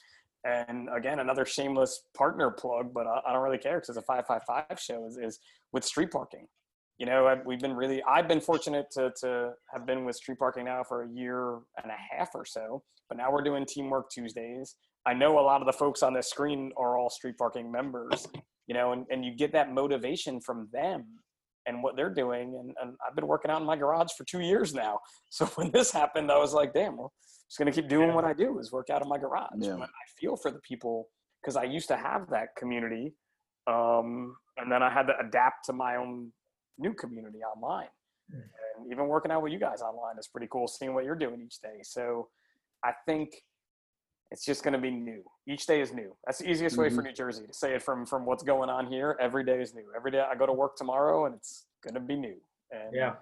And 0.44 0.88
again, 0.96 1.18
another 1.20 1.44
shameless 1.44 2.04
partner 2.16 2.50
plug, 2.50 2.94
but 2.94 3.06
I, 3.06 3.20
I 3.26 3.32
don't 3.32 3.42
really 3.42 3.58
care 3.58 3.76
because 3.78 3.90
it's 3.90 3.98
a 3.98 4.02
555 4.02 4.80
show 4.80 5.06
is, 5.06 5.18
is 5.18 5.38
with 5.72 5.84
street 5.84 6.10
parking. 6.10 6.46
You 6.98 7.06
know, 7.06 7.26
I've, 7.26 7.44
we've 7.44 7.60
been 7.60 7.74
really, 7.74 8.02
I've 8.04 8.28
been 8.28 8.40
fortunate 8.40 8.86
to, 8.92 9.10
to 9.22 9.52
have 9.72 9.86
been 9.86 10.04
with 10.04 10.16
street 10.16 10.38
parking 10.38 10.64
now 10.66 10.82
for 10.82 11.02
a 11.02 11.08
year 11.08 11.58
and 11.82 11.90
a 11.90 12.16
half 12.16 12.30
or 12.34 12.44
so, 12.44 12.82
but 13.08 13.18
now 13.18 13.30
we're 13.32 13.42
doing 13.42 13.66
teamwork 13.66 14.10
Tuesdays. 14.10 14.76
I 15.06 15.14
know 15.14 15.38
a 15.38 15.40
lot 15.40 15.60
of 15.62 15.66
the 15.66 15.72
folks 15.72 16.02
on 16.02 16.12
this 16.14 16.28
screen 16.28 16.72
are 16.76 16.98
all 16.98 17.08
street 17.10 17.36
parking 17.38 17.70
members, 17.72 18.26
you 18.70 18.74
know, 18.74 18.92
and, 18.92 19.04
and 19.10 19.24
you 19.24 19.34
get 19.34 19.50
that 19.50 19.74
motivation 19.74 20.40
from 20.40 20.68
them 20.72 21.04
and 21.66 21.82
what 21.82 21.96
they're 21.96 22.14
doing. 22.14 22.54
And, 22.56 22.72
and 22.80 22.96
I've 23.04 23.16
been 23.16 23.26
working 23.26 23.50
out 23.50 23.60
in 23.60 23.66
my 23.66 23.74
garage 23.74 24.12
for 24.16 24.22
two 24.24 24.38
years 24.38 24.72
now. 24.72 25.00
So 25.30 25.46
when 25.56 25.72
this 25.72 25.90
happened, 25.90 26.30
I 26.30 26.38
was 26.38 26.54
like, 26.54 26.72
damn, 26.72 26.96
well, 26.96 27.12
just 27.48 27.58
going 27.58 27.66
to 27.66 27.72
keep 27.72 27.88
doing 27.88 28.14
what 28.14 28.24
I 28.24 28.32
do 28.32 28.60
is 28.60 28.70
work 28.70 28.88
out 28.88 29.02
in 29.02 29.08
my 29.08 29.18
garage. 29.18 29.48
Yeah. 29.58 29.74
But 29.74 29.88
I 29.88 30.04
feel 30.20 30.36
for 30.36 30.52
the 30.52 30.60
people 30.60 31.08
because 31.42 31.56
I 31.56 31.64
used 31.64 31.88
to 31.88 31.96
have 31.96 32.30
that 32.30 32.48
community. 32.56 33.12
Um, 33.66 34.36
and 34.56 34.70
then 34.70 34.84
I 34.84 34.90
had 34.90 35.08
to 35.08 35.14
adapt 35.18 35.64
to 35.66 35.72
my 35.72 35.96
own 35.96 36.30
new 36.78 36.94
community 36.94 37.40
online. 37.40 37.88
And 38.32 38.92
even 38.92 39.08
working 39.08 39.32
out 39.32 39.42
with 39.42 39.52
you 39.52 39.58
guys 39.58 39.82
online 39.82 40.16
is 40.16 40.28
pretty 40.28 40.46
cool, 40.52 40.68
seeing 40.68 40.94
what 40.94 41.04
you're 41.04 41.16
doing 41.16 41.42
each 41.44 41.58
day. 41.60 41.80
So 41.82 42.28
I 42.84 42.92
think 43.04 43.30
it's 44.30 44.44
just 44.44 44.62
going 44.62 44.72
to 44.72 44.78
be 44.78 44.90
new. 44.90 45.22
Each 45.46 45.66
day 45.66 45.80
is 45.80 45.92
new. 45.92 46.16
That's 46.24 46.38
the 46.38 46.48
easiest 46.50 46.76
way 46.76 46.88
for 46.88 47.02
Mhm. 47.02 47.06
New 47.06 47.12
Jersey 47.12 47.46
to 47.46 47.52
say 47.52 47.74
it 47.74 47.82
from 47.82 48.06
from 48.06 48.24
what's 48.26 48.42
going 48.44 48.70
on 48.70 48.86
here. 48.86 49.16
Every 49.20 49.44
day 49.44 49.60
is 49.60 49.74
new. 49.74 49.92
Every 49.96 50.10
day 50.10 50.20
I 50.20 50.34
go 50.36 50.46
to 50.46 50.52
work 50.52 50.76
tomorrow, 50.76 51.26
and 51.26 51.34
it's 51.34 51.66
going 51.82 51.94
to 51.94 52.00
be 52.00 52.16
new. 52.16 52.40
And 52.70 52.94
Yeah. 52.94 53.10
um, 53.10 53.16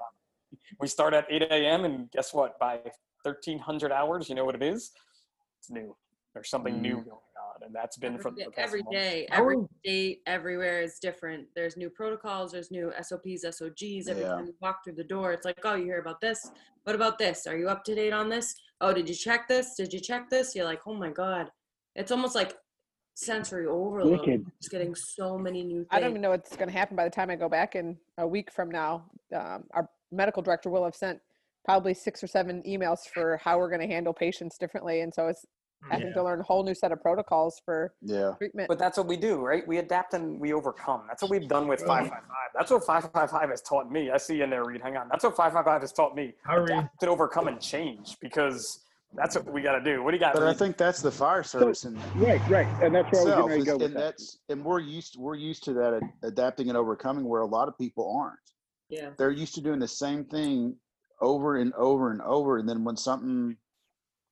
we 0.80 0.86
start 0.88 1.14
at 1.14 1.26
8 1.30 1.42
a.m. 1.42 1.84
and 1.84 2.10
guess 2.10 2.34
what? 2.34 2.58
By 2.58 2.92
1300 3.24 3.92
hours, 3.92 4.28
you 4.28 4.34
know 4.34 4.44
what 4.44 4.54
it 4.54 4.62
is? 4.62 4.92
It's 5.58 5.70
new. 5.70 5.96
There's 6.34 6.50
something 6.50 6.80
new 6.82 6.98
Mhm. 6.98 7.04
going 7.04 7.22
on, 7.54 7.62
and 7.62 7.74
that's 7.74 7.96
been 7.96 8.18
for 8.18 8.28
Every, 8.28 8.44
the 8.44 8.50
day- 8.50 8.56
past 8.56 8.58
every 8.68 8.82
month. 8.82 8.92
day, 8.92 9.26
every 9.30 9.56
state, 9.80 10.22
everywhere 10.26 10.80
is 10.82 10.98
different. 10.98 11.48
There's 11.54 11.76
new 11.76 11.90
protocols, 11.90 12.52
there's 12.52 12.70
new 12.70 12.92
SOPs, 12.92 13.44
SOGs. 13.44 14.08
Every 14.08 14.22
Yeah. 14.24 14.34
time 14.36 14.46
you 14.46 14.54
walk 14.60 14.84
through 14.84 14.94
the 14.94 15.04
door, 15.04 15.32
it's 15.32 15.44
like, 15.46 15.58
oh, 15.64 15.74
you 15.74 15.84
hear 15.86 15.98
about 16.00 16.20
this? 16.20 16.50
What 16.84 16.94
about 16.94 17.18
this? 17.18 17.46
Are 17.46 17.56
you 17.56 17.68
up 17.68 17.82
to 17.84 17.94
date 17.94 18.12
on 18.12 18.28
this? 18.28 18.54
Oh, 18.80 18.92
did 18.92 19.08
you 19.08 19.14
check 19.14 19.48
this? 19.48 19.74
Did 19.76 19.92
you 19.92 20.00
check 20.00 20.30
this? 20.30 20.54
You're 20.54 20.64
like, 20.64 20.80
oh 20.86 20.94
my 20.94 21.10
God. 21.10 21.50
It's 21.94 22.12
almost 22.12 22.34
like 22.34 22.56
sensory 23.14 23.66
overload. 23.66 24.20
Wicked. 24.20 24.46
Just 24.60 24.70
getting 24.70 24.94
so 24.94 25.36
many 25.36 25.64
new 25.64 25.78
things. 25.78 25.88
I 25.90 26.00
don't 26.00 26.10
even 26.10 26.22
know 26.22 26.30
what's 26.30 26.54
going 26.56 26.68
to 26.68 26.76
happen 26.76 26.96
by 26.96 27.04
the 27.04 27.10
time 27.10 27.30
I 27.30 27.36
go 27.36 27.48
back 27.48 27.74
in 27.74 27.96
a 28.18 28.26
week 28.26 28.52
from 28.52 28.70
now. 28.70 29.04
Um, 29.34 29.64
our 29.74 29.88
medical 30.12 30.42
director 30.42 30.70
will 30.70 30.84
have 30.84 30.94
sent 30.94 31.18
probably 31.64 31.92
six 31.92 32.22
or 32.22 32.28
seven 32.28 32.62
emails 32.66 33.00
for 33.12 33.38
how 33.42 33.58
we're 33.58 33.68
going 33.68 33.86
to 33.86 33.92
handle 33.92 34.12
patients 34.12 34.56
differently, 34.56 35.00
and 35.00 35.12
so 35.12 35.26
it's 35.26 35.44
having 35.82 35.98
mm-hmm. 35.98 36.08
Yeah. 36.08 36.14
to 36.14 36.22
learn 36.24 36.40
a 36.40 36.42
whole 36.42 36.64
new 36.64 36.74
set 36.74 36.92
of 36.92 37.00
protocols 37.00 37.60
for 37.64 37.94
Yeah. 38.02 38.32
treatment. 38.38 38.68
But 38.68 38.78
that's 38.78 38.98
what 38.98 39.06
we 39.06 39.16
do, 39.16 39.36
right? 39.36 39.66
We 39.66 39.78
adapt 39.78 40.14
and 40.14 40.38
we 40.40 40.52
overcome. 40.52 41.02
That's 41.08 41.22
what 41.22 41.30
we've 41.30 41.48
done 41.48 41.68
with 41.68 41.80
555. 41.80 42.28
That's 42.54 42.70
what 42.70 42.84
555 42.84 43.50
has 43.50 43.62
taught 43.62 43.90
me. 43.90 44.10
I 44.10 44.16
see 44.16 44.36
you 44.36 44.44
in 44.44 44.50
there, 44.50 44.64
Reed. 44.64 44.80
Hang 44.82 44.96
on. 44.96 45.08
That's 45.08 45.24
what 45.24 45.36
555 45.36 45.80
has 45.82 45.92
taught 45.92 46.14
me. 46.14 46.34
Hi, 46.44 46.56
Adapt 46.62 47.02
and 47.02 47.10
overcome 47.10 47.48
and 47.48 47.60
change 47.60 48.16
because 48.20 48.84
that's 49.14 49.36
what 49.36 49.50
we 49.52 49.62
got 49.62 49.78
to 49.78 49.84
do. 49.84 50.02
What 50.02 50.10
do 50.10 50.16
you 50.16 50.20
got, 50.20 50.34
But 50.34 50.42
I 50.42 50.52
think 50.52 50.76
that's 50.76 51.00
the 51.00 51.10
fire 51.10 51.42
service 51.42 51.84
and 51.84 51.96
Right, 52.16 52.40
right, 52.48 52.66
and 52.82 52.94
that's 52.94 53.10
where 53.12 53.34
I 53.34 53.40
was 53.40 53.46
getting 53.46 53.48
itself, 53.48 53.48
ready 53.48 53.54
to 53.54 53.58
is- 53.60 53.64
go 53.66 53.72
with 53.76 53.82
and 53.86 53.96
that. 53.96 54.00
that's 54.00 54.38
and 54.48 54.64
we're 54.64 54.80
used 54.80 55.16
we're 55.16 55.34
used 55.34 55.64
to 55.64 55.72
that 55.74 56.00
adapting 56.22 56.68
and 56.68 56.76
overcoming 56.76 57.24
where 57.24 57.40
a 57.40 57.46
lot 57.46 57.68
of 57.68 57.78
people 57.78 58.14
aren't. 58.18 58.38
Yeah. 58.90 59.10
They're 59.16 59.30
used 59.30 59.54
to 59.54 59.60
doing 59.60 59.78
the 59.78 59.88
same 59.88 60.24
thing 60.24 60.76
over 61.20 61.56
and 61.56 61.72
over 61.74 62.10
and 62.10 62.20
over, 62.22 62.58
and 62.58 62.68
then 62.68 62.84
when 62.84 62.96
something 62.96 63.56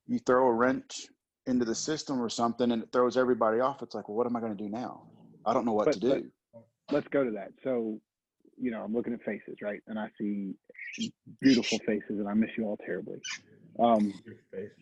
you 0.07 0.19
throw 0.19 0.47
a 0.47 0.53
wrench 0.53 1.07
into 1.47 1.65
the 1.65 1.75
system 1.75 2.21
or 2.21 2.29
something 2.29 2.71
and 2.71 2.83
it 2.83 2.89
throws 2.91 3.17
everybody 3.17 3.59
off, 3.59 3.81
it's 3.81 3.95
like, 3.95 4.07
well, 4.09 4.17
what 4.17 4.27
am 4.27 4.35
I 4.35 4.39
going 4.39 4.55
to 4.55 4.63
do 4.63 4.69
now? 4.69 5.03
I 5.45 5.53
don't 5.53 5.65
know 5.65 5.73
what 5.73 5.85
But- 5.85 5.93
to 5.95 5.99
do. 5.99 6.31
let's 6.91 7.07
go 7.07 7.23
to 7.23 7.31
that. 7.31 7.51
So, 7.63 7.99
you 8.59 8.71
know, 8.71 8.83
I'm 8.83 8.93
looking 8.93 9.13
at 9.13 9.21
faces, 9.23 9.57
right? 9.61 9.81
And 9.87 9.97
I 9.99 10.09
see 10.19 10.55
beautiful 11.41 11.79
faces, 11.79 12.19
and 12.19 12.27
I 12.27 12.33
miss 12.33 12.49
you 12.57 12.65
all 12.65 12.77
terribly. 12.77 13.21
Um, 13.79 14.11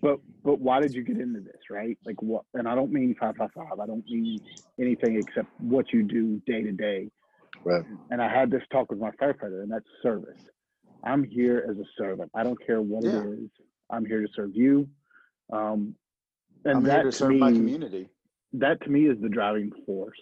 but 0.01 0.19
but 0.43 0.59
why 0.61 0.79
did 0.79 0.93
you 0.93 1.03
get 1.03 1.17
into 1.19 1.41
this, 1.41 1.59
right? 1.69 1.97
Like 2.05 2.21
what? 2.21 2.45
And 2.53 2.67
I 2.67 2.75
don't 2.75 2.93
mean 2.93 3.13
five 3.19 3.35
five 3.35 3.51
five. 3.53 3.79
I 3.81 3.85
don't 3.85 4.05
mean 4.09 4.39
anything 4.79 5.17
except 5.17 5.49
what 5.59 5.91
you 5.91 6.03
do 6.03 6.41
day 6.47 6.61
to 6.61 6.71
day. 6.71 7.11
Right. 7.65 7.83
And 8.11 8.21
I 8.21 8.29
had 8.33 8.49
this 8.49 8.61
talk 8.71 8.89
with 8.89 8.99
my 8.99 9.11
firefighter, 9.11 9.63
and 9.63 9.69
that's 9.71 9.85
service. 10.01 10.39
I'm 11.03 11.23
here 11.25 11.67
as 11.69 11.77
a 11.77 11.83
servant. 11.97 12.31
I 12.33 12.43
don't 12.43 12.59
care 12.65 12.81
what 12.81 13.03
Yeah. 13.03 13.23
it 13.23 13.39
is. 13.39 13.49
I'm 13.89 14.05
here 14.05 14.21
to 14.21 14.27
serve 14.33 14.55
you. 14.55 14.87
Um, 15.51 15.95
and 16.65 16.77
I'm 16.77 16.83
that 16.83 16.95
here 16.95 17.03
to 17.03 17.11
serve 17.11 17.35
my 17.35 17.51
me- 17.51 17.57
community. 17.57 18.09
that 18.53 18.81
to 18.81 18.89
me 18.89 19.07
is 19.07 19.17
the 19.21 19.29
driving 19.29 19.71
force. 19.85 20.19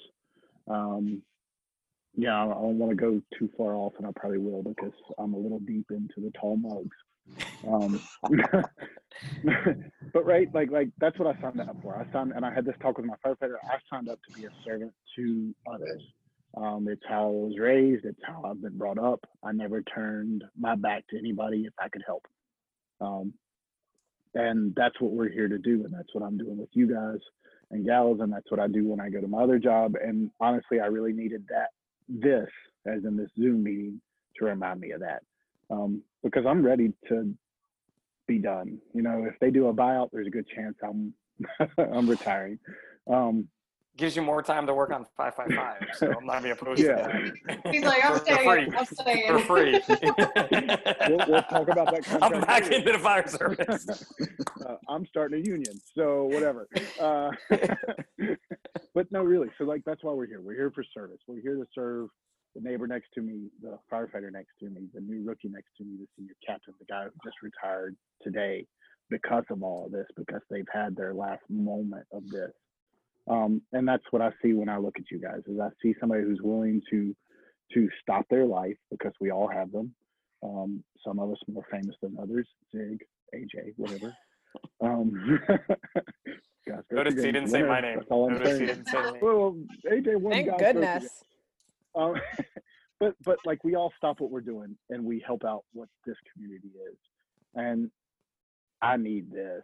Um, 0.70 1.22
yeah, 2.16 2.44
I 2.44 2.48
don't 2.48 2.78
want 2.78 2.92
to 2.92 2.96
go 2.96 3.22
too 3.38 3.50
far 3.58 3.74
off, 3.76 3.94
and 3.98 4.06
I 4.06 4.12
probably 4.16 4.38
will 4.38 4.62
because 4.62 4.94
I'm 5.18 5.34
a 5.34 5.38
little 5.38 5.60
deep 5.60 5.88
into 5.90 6.16
the 6.18 6.32
tall 6.40 6.58
mugs. 6.58 6.96
Um, 7.68 8.02
but 10.14 10.26
right, 10.26 10.48
like 10.54 10.70
like 10.72 10.90
that's 11.00 11.18
what 11.18 11.36
I 11.36 11.42
signed 11.42 11.62
up 11.62 11.76
for. 11.82 11.96
I 11.96 12.12
signed, 12.14 12.34
and 12.36 12.46
I 12.46 12.54
had 12.54 12.66
this 12.66 12.76
talk 12.82 12.98
with 12.98 13.08
my 13.08 13.16
firefighter. 13.26 13.56
I 13.64 13.78
signed 13.90 14.10
up 14.10 14.20
to 14.28 14.40
be 14.40 14.46
a 14.46 14.50
servant 14.66 14.94
to 15.16 15.56
others. 15.72 16.02
Um, 16.56 16.88
it's 16.88 17.02
how 17.08 17.24
I 17.24 17.32
was 17.32 17.56
raised. 17.60 18.06
It's 18.06 18.20
how 18.24 18.44
I've 18.46 18.62
been 18.62 18.78
brought 18.78 19.00
up. 19.00 19.22
I 19.44 19.52
never 19.54 19.82
turned 19.82 20.44
my 20.60 20.76
back 20.76 21.08
to 21.10 21.18
anybody 21.18 21.64
if 21.66 21.74
I 21.80 21.90
could 21.90 22.04
help. 22.06 22.28
Um, 23.02 23.34
and 24.36 24.74
that's 24.76 25.00
what 25.00 25.12
we're 25.12 25.30
here 25.30 25.48
to 25.48 25.58
do, 25.58 25.84
and 25.86 25.94
that's 25.94 26.14
what 26.14 26.24
I'm 26.24 26.38
doing 26.38 26.58
with 26.58 26.70
you 26.74 26.88
guys 26.88 27.20
and 27.72 27.86
gals, 27.86 28.20
and 28.22 28.32
that's 28.32 28.50
what 28.50 28.60
I 28.60 28.68
do 28.68 28.88
when 28.88 29.00
I 29.00 29.10
go 29.10 29.22
to 29.22 29.28
my 29.28 29.44
other 29.44 29.60
job. 29.60 29.96
And 30.02 30.30
honestly, 30.40 30.80
I 30.80 30.86
really 30.86 31.14
needed 31.14 31.46
that 31.50 31.70
this, 32.08 32.50
as 32.86 33.04
in 33.06 33.18
this 33.18 33.30
Zoom 33.38 33.64
meeting, 33.64 34.02
to 34.38 34.46
remind 34.46 34.80
me 34.80 34.92
of 34.92 35.02
that, 35.02 35.24
um, 35.70 36.02
because 36.24 36.46
I'm 36.48 36.66
ready 36.66 36.94
to 37.10 37.34
be 38.28 38.40
done. 38.40 38.80
You 38.94 39.02
know, 39.02 39.26
if 39.28 39.40
they 39.40 39.52
do 39.52 39.68
a 39.68 39.74
buyout, 39.74 40.10
there's 40.12 40.28
a 40.28 40.32
good 40.32 40.48
chance 40.56 40.76
I'm 40.84 41.14
I'm 41.78 42.08
retiring. 42.08 42.60
Um, 43.12 43.48
Gives 43.96 44.16
you 44.16 44.24
more 44.24 44.42
time 44.42 44.66
to 44.66 44.74
work 44.74 44.92
on 44.92 45.06
555. 45.18 45.96
So 45.98 46.12
I'm 46.18 46.26
not 46.26 46.40
even 46.40 46.52
opposed 46.52 46.82
Yeah. 46.82 46.96
to 47.08 47.32
that. 47.46 47.68
He's 47.72 47.84
like, 47.84 48.04
I'm 48.04 48.14
For- 48.14 48.20
for 48.20 48.26
staying. 48.26 48.76
I'm 48.76 48.86
staying. 48.86 49.32
For 49.34 49.40
free. 49.40 49.82
we'll, 51.10 51.26
we'll 51.28 51.44
talk 51.44 51.68
about 51.68 51.92
that 51.92 52.18
I'm 52.22 52.42
back 52.42 52.64
later. 52.64 52.76
into 52.78 52.92
the 52.94 52.98
fire 53.00 53.28
service. 53.28 54.04
uh, 54.68 54.76
I'm 54.90 55.06
starting 55.06 55.40
a 55.40 55.48
union, 55.48 55.80
so 55.96 56.24
whatever. 56.24 56.68
Uh, 57.00 57.30
but 58.96 59.12
no, 59.12 59.22
really. 59.24 59.50
So 59.60 59.64
like 59.66 59.84
that's 59.86 60.04
why 60.04 60.12
we're 60.14 60.26
here. 60.26 60.42
We're 60.42 60.56
here 60.56 60.72
for 60.74 60.84
service. 60.92 61.20
We're 61.28 61.42
here 61.42 61.56
to 61.58 61.66
serve 61.76 62.10
the 62.56 62.62
neighbor 62.62 62.88
next 62.88 63.10
to 63.14 63.22
me, 63.22 63.50
the 63.62 63.78
firefighter 63.92 64.32
next 64.32 64.54
to 64.60 64.70
me, 64.70 64.88
the 64.94 65.02
new 65.02 65.24
rookie 65.24 65.50
next 65.50 65.70
to 65.78 65.84
me, 65.84 65.98
the 66.00 66.08
senior 66.18 66.34
captain, 66.46 66.74
the 66.80 66.86
guy 66.86 67.04
who 67.04 67.10
just 67.24 67.38
retired 67.44 67.96
today 68.22 68.66
because 69.10 69.44
of 69.50 69.62
all 69.64 69.86
of 69.86 69.92
this, 69.92 70.06
because 70.16 70.42
they've 70.50 70.68
had 70.74 70.96
their 70.96 71.14
last 71.14 71.42
moment 71.50 72.06
of 72.12 72.28
this. 72.30 72.52
Um, 73.30 73.62
and 73.72 73.88
that's 73.88 74.04
what 74.12 74.22
I 74.22 74.32
see 74.42 74.54
when 74.54 74.70
I 74.70 74.78
look 74.78 74.96
at 74.98 75.10
you 75.10 75.20
guys 75.20 75.42
is 75.48 75.60
I 75.60 75.70
see 75.82 75.96
somebody 76.00 76.24
who's 76.24 76.42
willing 76.42 76.82
to 76.92 77.16
to 77.74 77.90
stop 78.02 78.26
their 78.30 78.46
life 78.46 78.76
because 78.92 79.14
we 79.20 79.32
all 79.32 79.48
have 79.48 79.72
them. 79.72 79.94
Um, 80.44 80.84
some 81.06 81.20
of 81.20 81.32
us 81.32 81.38
more 81.48 81.66
famous 81.72 81.96
than 82.02 82.18
others, 82.22 82.48
Zig, 82.76 83.04
AJ, 83.36 83.74
whatever. 83.78 84.14
Um, 84.82 85.40
guys, 86.68 86.84
go 86.92 86.98
Notice 86.98 87.16
he 87.16 87.32
didn't 87.32 87.48
say 87.48 87.64
my 87.64 87.82
name. 87.82 87.98
That's 87.98 88.12
all 88.12 88.28
I'm 88.28 88.34
Notice 88.34 88.52
he 88.52 88.58
saying. 88.58 88.68
didn't 88.68 88.86
say 88.88 89.02
my 89.02 89.12
name. 89.14 89.20
Well, 89.20 89.58
AJ 89.92 90.18
won. 90.18 90.32
Thank 90.34 90.46
guys, 90.48 90.60
go 90.60 90.66
figure. 90.66 90.74
goodness. 90.74 91.24
Um, 91.96 92.16
but 93.00 93.16
but 93.26 93.38
like 93.46 93.64
we 93.64 93.76
all 93.76 93.92
stop 93.98 94.20
what 94.20 94.30
we're 94.30 94.42
doing 94.42 94.78
and 94.92 95.04
we 95.04 95.24
help 95.26 95.44
out 95.44 95.64
what 95.74 95.90
this 96.06 96.18
community 96.32 96.68
is, 96.68 96.98
and 97.56 97.90
I 98.84 98.98
need 98.98 99.32
this, 99.32 99.64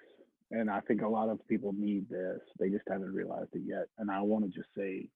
and 0.51 0.69
I 0.69 0.79
think 0.81 1.01
a 1.01 1.07
lot 1.07 1.29
of 1.29 1.45
people 1.47 1.73
need 1.73 2.09
this. 2.09 2.39
They 2.59 2.69
just 2.69 2.83
haven't 2.89 3.13
realized 3.13 3.49
it 3.53 3.63
yet, 3.65 3.87
and 3.97 4.09
I 4.09 4.21
want 4.21 4.45
to 4.45 4.51
just 4.51 4.69
say 4.77 5.07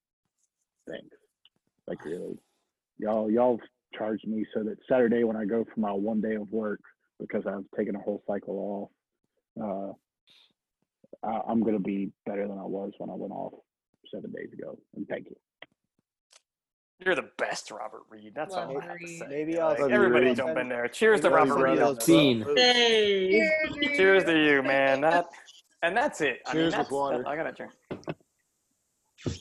thanks, 0.88 1.16
like 1.88 2.04
really, 2.06 2.38
y'all 2.98 3.30
y'all 3.30 3.60
charged 3.98 4.28
me 4.28 4.46
so 4.54 4.64
that 4.64 4.78
Saturday 4.90 5.24
when 5.24 5.36
I 5.38 5.46
go 5.46 5.66
for 5.74 5.80
my 5.80 5.92
one 5.92 6.22
day 6.22 6.36
of 6.36 6.52
work 6.52 6.82
because 7.20 7.44
I've 7.48 7.66
taken 7.78 7.96
a 7.96 8.00
whole 8.00 8.24
cycle 8.28 8.92
off, 9.58 9.96
uh, 11.24 11.28
I, 11.28 11.42
I'm 11.48 11.64
gonna 11.64 11.80
be 11.80 12.12
better 12.26 12.48
than 12.48 12.58
I 12.58 12.66
was 12.66 12.92
when 12.98 13.10
I 13.10 13.16
went 13.16 13.34
off 13.34 13.54
seven 14.14 14.32
days 14.32 14.50
ago. 14.54 14.78
And 14.96 15.08
thank 15.08 15.28
you. 15.28 15.36
You're 17.00 17.16
the 17.16 17.30
best, 17.38 17.70
Robert 17.72 18.04
Reed. 18.10 18.34
That's 18.36 18.54
all 18.54 18.78
I 18.78 18.86
have 18.86 19.00
to 19.00 19.08
say. 19.08 19.26
Maybe 19.30 19.60
I'll 19.60 19.76
everybody 19.92 20.34
jump 20.34 20.58
in 20.58 20.70
there. 20.70 20.88
Cheers 20.88 21.22
to 21.22 21.30
Maybe 21.30 21.36
I'll 21.42 21.46
Robert 21.48 21.54
send 21.54 21.64
Reed. 21.64 21.74
you 21.80 21.80
those 21.86 22.06
Scene. 22.06 22.44
photos. 22.44 22.60
Hey. 22.60 23.98
Cheers 23.98 24.24
to 24.26 24.38
you, 24.38 24.64
man. 24.64 25.02
That 25.02 25.26
and 25.82 25.98
that's 25.98 26.22
it. 26.22 26.40
I 26.46 26.54
mean, 26.54 26.64
Cheers 26.72 26.78
with 26.78 26.92
water. 26.92 27.18
that- 27.18 27.28
I 27.28 27.36
gotta 27.36 27.52
drink. 27.52 27.72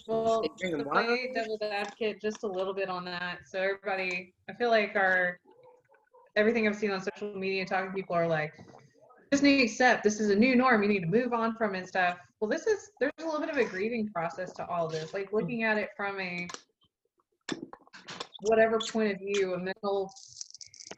Well, 0.07 0.43
Drinking 0.59 0.79
to 0.85 0.85
water? 0.89 1.05
play 1.07 1.33
devil's 1.35 1.61
advocate 1.62 2.20
just 2.20 2.43
a 2.45 2.47
little 2.47 2.74
bit 2.74 2.89
on 2.89 3.05
that. 3.05 3.39
So 3.47 3.59
everybody, 3.61 4.33
I 4.49 4.55
feel 4.55 4.70
like 4.70 4.95
our 4.97 5.39
everything 6.37 6.66
I've 6.69 6.77
seen 6.77 6.91
on 6.93 7.01
social 7.01 7.35
media 7.35 7.61
and 7.61 7.69
talking 7.69 7.91
to 7.91 7.95
people 7.95 8.15
are 8.16 8.27
like, 8.29 8.53
just 9.33 9.43
need 9.43 9.59
to 9.59 9.65
accept 9.65 10.03
this 10.05 10.20
is 10.20 10.31
a 10.31 10.37
new 10.37 10.55
norm. 10.57 10.83
You 10.83 10.89
need 10.89 11.01
to 11.01 11.07
move 11.07 11.33
on 11.33 11.55
from 11.57 11.74
it 11.74 11.79
and 11.79 11.89
stuff. 11.89 12.19
Well, 12.41 12.49
this 12.51 12.66
is 12.66 12.91
there's 13.01 13.12
a 13.20 13.24
little 13.24 13.41
bit 13.41 13.51
of 13.51 13.57
a 13.57 13.65
grieving 13.65 14.09
process 14.09 14.53
to 14.55 14.66
all 14.69 14.89
this. 14.89 15.12
Like 15.15 15.33
looking 15.33 15.62
at 15.65 15.79
it 15.79 15.91
from 15.97 16.20
a 16.20 16.49
whatever 18.43 18.78
point 18.81 19.12
of 19.12 19.19
view, 19.19 19.55
a 19.55 19.59
mental 19.59 20.12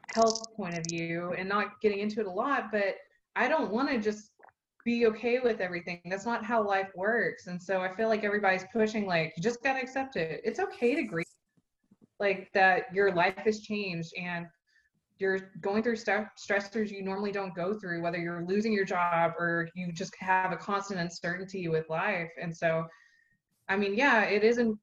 health 0.07 0.47
point 0.55 0.75
of 0.75 0.83
view, 0.83 1.33
and 1.37 1.47
not 1.47 1.79
getting 1.81 1.99
into 1.99 2.19
it 2.19 2.27
a 2.27 2.31
lot, 2.31 2.71
but 2.71 2.95
I 3.35 3.47
don't 3.47 3.71
want 3.71 3.89
to 3.89 3.99
just 3.99 4.31
be 4.85 5.07
okay 5.07 5.39
with 5.39 5.61
everything. 5.61 5.99
That's 6.05 6.25
not 6.25 6.45
how 6.45 6.65
life 6.65 6.89
works. 6.95 7.47
And 7.47 7.61
so 7.61 7.81
I 7.81 7.93
feel 7.95 8.07
like 8.07 8.23
everybody's 8.23 8.65
pushing 8.71 9.07
like 9.07 9.33
you 9.35 9.41
just 9.41 9.63
gotta 9.63 9.81
accept 9.81 10.15
it. 10.15 10.41
It's 10.43 10.59
okay 10.59 10.95
to 10.95 11.03
grieve. 11.03 11.25
Like 12.19 12.49
that 12.53 12.83
your 12.93 13.13
life 13.13 13.35
has 13.43 13.61
changed 13.61 14.13
and 14.17 14.45
you're 15.17 15.51
going 15.61 15.81
through 15.81 15.95
stressors 15.95 16.91
you 16.91 17.03
normally 17.03 17.31
don't 17.31 17.55
go 17.55 17.73
through, 17.79 18.01
whether 18.01 18.17
you're 18.17 18.45
losing 18.45 18.73
your 18.73 18.85
job 18.85 19.31
or 19.39 19.69
you 19.73 19.91
just 19.91 20.13
have 20.19 20.51
a 20.51 20.57
constant 20.57 20.99
uncertainty 20.99 21.67
with 21.67 21.89
life. 21.89 22.31
And 22.41 22.55
so 22.55 22.85
I 23.67 23.75
mean, 23.75 23.95
yeah, 23.95 24.23
it 24.23 24.43
isn't 24.43 24.77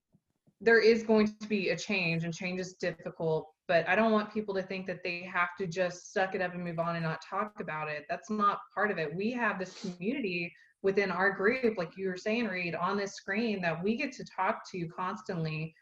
there 0.63 0.79
is 0.79 1.03
going 1.03 1.27
to 1.41 1.49
be 1.49 1.71
a 1.71 1.77
change 1.77 2.23
and 2.23 2.33
change 2.33 2.61
is 2.61 2.75
difficult, 2.75 3.49
but 3.67 3.87
I 3.89 3.97
don't 3.97 4.13
want 4.13 4.33
people 4.33 4.55
to 4.55 4.63
think 4.63 4.87
that 4.87 5.03
they 5.03 5.29
have 5.31 5.49
to 5.59 5.67
just 5.67 6.13
suck 6.13 6.37
it 6.37 6.41
up 6.41 6.55
and 6.55 6.63
move 6.63 6.79
on 6.79 6.95
and 6.95 7.05
not 7.05 7.21
talk 7.29 7.59
about 7.61 7.89
it. 7.89 8.05
That's 8.09 8.31
not 8.31 8.61
part 8.73 8.93
of 8.93 8.99
it. 8.99 9.13
We 9.15 9.33
have 9.33 9.59
this 9.59 9.81
community 9.81 10.53
within 10.83 11.11
our 11.11 11.33
group, 11.33 11.77
like 11.77 11.97
you 11.97 12.09
were 12.09 12.17
saying, 12.17 12.47
Reed, 12.47 12.77
on 12.77 12.97
this 12.97 13.15
screen 13.15 13.61
that 13.63 13.83
we 13.83 13.97
get 13.97 14.13
to 14.13 14.25
talk 14.25 14.61
to 14.71 14.89
constantly, 14.89 15.75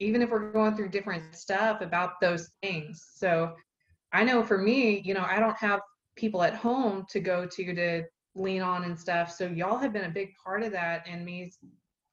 even 0.00 0.22
if 0.22 0.30
we're 0.30 0.50
going 0.50 0.76
through 0.76 0.88
different 0.88 1.34
stuff 1.34 1.82
about 1.82 2.20
those 2.20 2.50
things. 2.62 3.06
So 3.14 3.54
I 4.14 4.24
know 4.24 4.42
for 4.42 4.58
me, 4.58 5.02
you 5.04 5.12
know, 5.12 5.26
I 5.28 5.40
don't 5.40 5.56
have 5.58 5.80
people 6.16 6.42
at 6.42 6.54
home 6.54 7.04
to 7.10 7.20
go 7.20 7.46
to 7.46 7.74
to 7.74 8.02
lean 8.34 8.62
on 8.62 8.84
and 8.84 8.98
stuff. 8.98 9.30
So 9.30 9.46
y'all 9.46 9.78
have 9.78 9.92
been 9.92 10.04
a 10.04 10.10
big 10.10 10.30
part 10.42 10.62
of 10.62 10.72
that 10.72 11.06
and 11.06 11.24
me 11.24 11.52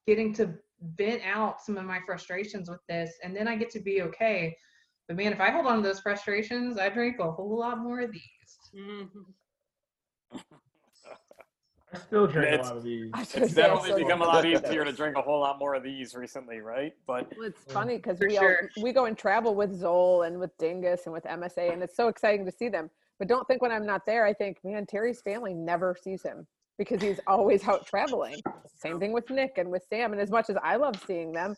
getting 0.06 0.34
to 0.34 0.54
vent 0.98 1.22
out 1.26 1.62
some 1.62 1.78
of 1.78 1.86
my 1.86 2.00
frustrations 2.06 2.70
with 2.70 2.80
this 2.88 3.12
and 3.24 3.36
then 3.36 3.48
I 3.48 3.56
get 3.56 3.70
to 3.72 3.80
be 3.80 4.02
okay. 4.04 4.56
But 5.08 5.18
man, 5.18 5.34
if 5.34 5.42
I 5.42 5.50
hold 5.50 5.66
on 5.66 5.78
to 5.78 5.82
those 5.82 6.00
frustrations, 6.00 6.78
I 6.78 6.90
drink 6.90 7.18
a 7.20 7.32
whole 7.32 7.58
lot 7.58 7.80
more 7.80 8.00
of 8.02 8.12
these. 8.12 8.24
I 11.92 11.98
still 11.98 12.28
drink 12.28 12.48
It's- 12.48 12.68
a 12.68 12.70
lot 12.70 12.78
of 12.78 12.84
these. 12.84 13.12
It's 13.34 13.54
definitely 13.56 14.04
become 14.04 14.22
a 14.22 14.26
lot 14.26 14.46
easier 14.46 14.86
to 14.86 14.92
drink 14.92 15.18
a 15.18 15.22
whole 15.22 15.40
lot 15.40 15.58
more 15.58 15.74
of 15.74 15.82
these 15.82 16.16
recently, 16.16 16.60
right? 16.60 16.94
But 17.08 17.36
Well, 17.36 17.48
it's 17.48 17.64
funny 17.64 17.98
because 17.98 18.20
For 18.20 18.28
we 18.28 18.38
all, 18.38 18.56
we 18.82 18.94
go 18.94 19.06
and 19.06 19.18
travel 19.18 19.56
with 19.56 19.74
Zoll 19.74 20.22
and 20.24 20.40
with 20.40 20.56
Dinges 20.60 21.02
and 21.06 21.14
with 21.14 21.26
MSA, 21.26 21.74
and 21.74 21.82
it's 21.82 21.96
so 21.96 22.08
exciting 22.08 22.46
to 22.46 22.52
see 22.52 22.70
them. 22.70 22.92
But 23.18 23.28
don't 23.28 23.48
think 23.48 23.64
when 23.64 23.72
I'm 23.72 23.86
not 23.88 24.06
there, 24.06 24.26
I 24.26 24.34
think, 24.34 24.64
man, 24.64 24.86
Terry's 24.86 25.22
family 25.22 25.56
never 25.56 25.96
sees 26.00 26.22
him 26.22 26.48
because 26.80 27.02
he's 27.02 27.20
always 27.28 27.68
out 27.68 27.86
traveling. 27.86 28.42
Same 28.74 29.00
thing 29.00 29.12
with 29.12 29.30
Nick 29.30 29.58
and 29.58 29.70
with 29.70 29.84
Sam. 29.90 30.14
And 30.14 30.22
as 30.22 30.32
much 30.32 30.50
as 30.50 30.56
I 30.64 30.78
love 30.78 30.96
seeing 31.06 31.34
them, 31.34 31.56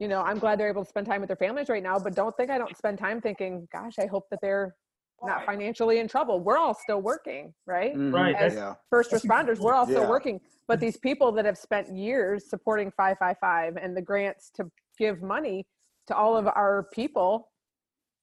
you 0.00 0.08
know, 0.08 0.20
I'm 0.20 0.38
glad 0.38 0.58
they're 0.58 0.68
able 0.68 0.82
to 0.84 0.88
spend 0.88 1.06
time 1.06 1.20
with 1.20 1.28
their 1.28 1.36
families 1.36 1.68
right 1.68 1.82
now. 1.82 1.98
But 1.98 2.14
don't 2.16 2.36
think 2.36 2.50
I 2.50 2.58
don't 2.58 2.76
spend 2.76 2.98
time 2.98 3.20
thinking, 3.20 3.68
gosh, 3.72 3.98
I 3.98 4.06
hope 4.06 4.28
that 4.30 4.40
they're 4.42 4.74
not 5.22 5.44
financially 5.46 5.98
in 6.00 6.08
trouble. 6.08 6.40
We're 6.40 6.56
all 6.58 6.74
still 6.74 7.00
working, 7.00 7.54
right? 7.66 7.94
Mhm. 7.94 8.12
Right, 8.12 8.34
As 8.34 8.54
that's- 8.54 8.76
first 8.90 9.12
responders, 9.12 9.60
we're 9.60 9.74
all 9.74 9.84
still 9.86 10.02
Yeah. 10.02 10.08
working. 10.10 10.40
But 10.66 10.80
these 10.80 10.96
people 10.96 11.30
that 11.32 11.44
have 11.44 11.58
spent 11.58 11.88
years 11.94 12.48
supporting 12.50 12.90
555 12.90 13.76
and 13.76 13.96
the 13.96 14.02
grants 14.02 14.50
to 14.52 14.70
give 14.98 15.22
money 15.22 15.66
to 16.08 16.16
all 16.16 16.36
of 16.36 16.48
our 16.48 16.84
people 16.92 17.52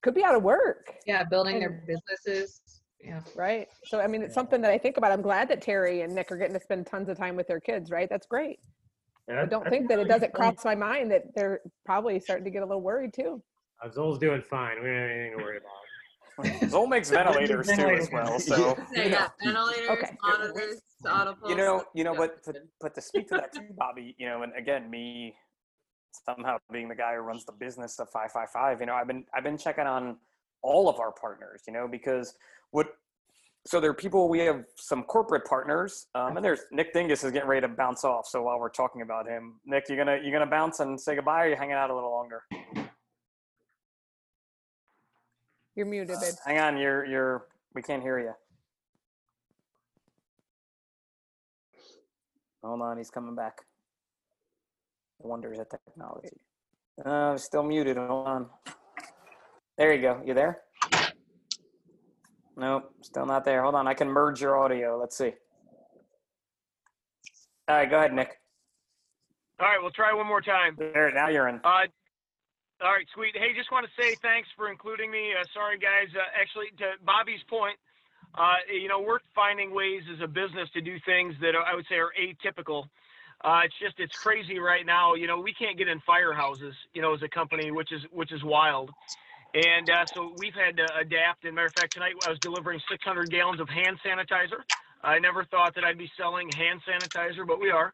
could 0.02 0.16
be 0.16 0.24
out 0.24 0.36
of 0.36 0.44
work. 0.44 0.96
Yeah, 1.06 1.24
building 1.24 1.60
their 1.60 1.84
businesses. 1.86 2.62
Yeah. 3.04 3.22
Right. 3.36 3.68
So, 3.86 4.00
I 4.00 4.08
mean, 4.08 4.22
it's 4.22 4.34
something 4.34 4.62
that 4.62 4.72
I 4.72 4.78
think 4.78 4.98
about. 4.98 5.12
I'm 5.12 5.22
glad 5.22 5.50
that 5.50 5.62
Terry 5.62 6.02
and 6.02 6.14
Nick 6.14 6.32
are 6.32 6.38
getting 6.38 6.56
to 6.56 6.60
spend 6.60 6.88
tons 6.88 7.10
of 7.10 7.18
time 7.18 7.36
with 7.36 7.48
their 7.48 7.60
kids, 7.60 7.92
right? 7.92 8.10
That's 8.10 8.28
great. 8.28 8.60
Yeah, 9.28 9.44
I 9.44 9.46
don't 9.46 9.64
that's 9.64 9.76
think 9.76 9.90
that 9.90 10.00
it 10.00 10.08
doesn't 10.08 10.32
funny. 10.32 10.56
cross 10.56 10.66
my 10.66 10.76
mind 10.76 11.12
that 11.12 11.24
they're 11.36 11.62
probably 11.86 12.20
starting 12.20 12.46
to 12.46 12.52
get 12.52 12.64
a 12.64 12.66
little 12.66 12.82
worried 12.82 13.14
too. 13.14 13.42
Uh, 13.84 13.90
Zoll's 13.90 14.18
doing 14.18 14.42
fine. 14.42 14.82
We 14.82 14.88
don't 14.88 14.96
have 14.96 15.10
anything 15.10 15.38
to 15.38 15.44
worry 15.44 15.58
about. 15.58 16.70
Zoll 16.70 16.88
makes 16.88 17.10
ventilators 17.10 17.68
too 17.68 17.90
as 17.90 18.10
well. 18.12 18.40
So 18.40 18.78
Yeah, 18.96 19.04
you 19.04 19.10
know, 19.10 19.28
ventilators, 19.44 19.90
Okay. 19.90 20.18
monitors, 20.24 20.82
auto 21.06 21.36
you 21.48 21.56
know, 21.56 21.84
you 21.94 22.04
know, 22.04 22.16
but 22.16 22.44
to, 22.44 22.54
but 22.80 22.96
to 22.96 23.02
speak 23.02 23.28
to 23.30 23.36
that 23.36 23.54
too, 23.54 23.64
Bobby, 23.78 24.16
you 24.18 24.28
know, 24.28 24.44
and 24.44 24.54
again, 24.56 24.90
me 24.90 25.36
somehow 26.26 26.58
being 26.72 26.88
the 26.88 26.96
guy 26.96 27.14
who 27.16 27.22
runs 27.22 27.46
the 27.46 27.52
business 27.52 28.00
of 28.00 28.10
555, 28.10 28.80
you 28.80 28.86
know, 28.86 28.94
I've 28.94 29.08
been 29.08 29.26
I've 29.34 29.44
been 29.44 29.58
checking 29.58 29.86
on 29.86 30.18
all 30.62 30.90
of 30.90 31.00
our 31.00 31.12
partners, 31.12 31.62
you 31.68 31.74
know, 31.74 31.88
because 31.88 32.36
what 32.72 32.88
so 33.66 33.82
there 33.82 33.90
are 33.90 33.94
people 33.94 34.30
we 34.30 34.40
have 34.40 34.64
some 34.76 35.04
corporate 35.04 35.46
partners, 35.46 36.08
um, 36.16 36.38
and 36.38 36.46
there's 36.46 36.62
Nick 36.72 36.94
Dinges 36.94 37.24
is 37.26 37.32
getting 37.34 37.50
ready 37.50 37.68
to 37.68 37.68
bounce 37.68 38.06
off. 38.06 38.26
So 38.26 38.42
while 38.44 38.60
we're 38.60 38.70
talking 38.70 39.02
about 39.02 39.28
him, 39.28 39.56
Nick, 39.66 39.90
you're 39.90 39.98
gonna 39.98 40.20
you're 40.24 40.32
gonna 40.32 40.50
bounce 40.50 40.80
and 40.80 41.00
say 41.00 41.16
goodbye, 41.16 41.46
or 41.46 41.50
you 41.50 41.56
hanging 41.58 41.74
out 41.74 41.90
a 41.90 41.96
little 41.96 42.12
longer? 42.12 42.44
You're 45.76 45.86
muted, 45.86 46.16
babe. 46.22 46.34
Hang 46.46 46.60
on, 46.60 46.78
you're 46.78 47.06
you're 47.06 47.48
we 47.76 47.82
can't 47.82 48.02
hear 48.02 48.20
you. 48.20 48.34
Hold 52.64 52.82
on, 52.82 52.98
he's 52.98 53.10
coming 53.10 53.36
back. 53.36 53.62
Wonders 55.20 55.60
at 55.60 55.70
technology. 55.70 56.30
Uh, 57.04 57.38
still 57.38 57.64
muted. 57.64 57.98
Hold 57.98 58.28
on. 58.28 58.46
There 59.78 59.94
you 59.94 60.02
go. 60.02 60.22
You 60.26 60.34
there? 60.34 60.62
Nope, 62.56 62.92
still 63.02 63.28
not 63.28 63.46
there. 63.46 63.62
Hold 63.62 63.76
on, 63.76 63.88
I 63.88 63.94
can 63.94 64.10
merge 64.10 64.42
your 64.42 64.58
audio. 64.58 64.98
Let's 64.98 65.16
see. 65.16 65.34
All 67.68 67.76
right, 67.76 67.90
go 67.90 67.98
ahead, 67.98 68.14
Nick. 68.14 68.40
All 69.60 69.68
right, 69.68 69.78
we'll 69.80 69.92
try 69.92 70.14
one 70.14 70.26
more 70.26 70.42
time. 70.42 70.76
There, 70.78 71.12
now 71.14 71.30
you're 71.30 71.48
in. 71.48 71.58
Uh, 71.64 71.86
all 72.82 72.94
right, 72.94 73.06
sweet. 73.14 73.36
Hey, 73.36 73.54
just 73.56 73.72
want 73.72 73.86
to 73.86 74.02
say 74.02 74.16
thanks 74.22 74.50
for 74.56 74.72
including 74.72 75.12
me. 75.12 75.34
Uh, 75.40 75.44
sorry, 75.54 75.78
guys. 75.78 76.08
Uh, 76.16 76.22
actually, 76.40 76.68
to 76.78 76.94
Bobby's 77.06 77.42
point, 77.50 77.76
uh, 78.36 78.56
you 78.72 78.88
know, 78.88 79.02
we're 79.02 79.20
finding 79.36 79.74
ways 79.74 80.02
as 80.14 80.22
a 80.24 80.28
business 80.28 80.70
to 80.74 80.82
do 80.82 80.98
things 81.06 81.36
that 81.42 81.54
I 81.56 81.76
would 81.76 81.86
say 81.90 81.96
are 81.96 82.12
atypical. 82.20 82.86
Uh, 83.44 83.62
it's 83.66 83.76
just 83.80 83.96
it's 84.00 84.16
crazy 84.18 84.58
right 84.58 84.86
now. 84.86 85.14
You 85.14 85.28
know, 85.28 85.40
we 85.40 85.54
can't 85.54 85.78
get 85.78 85.88
in 85.88 86.02
firehouses, 86.10 86.74
you 86.94 87.02
know, 87.04 87.14
as 87.14 87.22
a 87.22 87.30
company, 87.30 87.70
which 87.70 87.92
is 87.92 88.02
which 88.12 88.32
is 88.32 88.44
wild. 88.44 88.90
And 89.54 89.90
uh, 89.90 90.06
so 90.14 90.34
we've 90.38 90.54
had 90.54 90.78
to 90.78 90.88
adapt. 91.00 91.46
And 91.46 91.56
matter 91.56 91.68
of 91.68 91.74
fact, 91.74 91.94
tonight 91.94 92.14
I 92.26 92.30
was 92.30 92.40
delivering 92.42 92.82
600 92.90 93.32
gallons 93.32 93.62
of 93.62 93.70
hand 93.70 94.00
sanitizer. 94.06 94.64
I 95.04 95.20
never 95.20 95.46
thought 95.46 95.76
that 95.76 95.84
I'd 95.84 95.98
be 95.98 96.12
selling 96.18 96.52
hand 96.52 96.82
sanitizer, 96.88 97.48
but 97.48 97.60
we 97.60 97.72
are. 97.72 97.94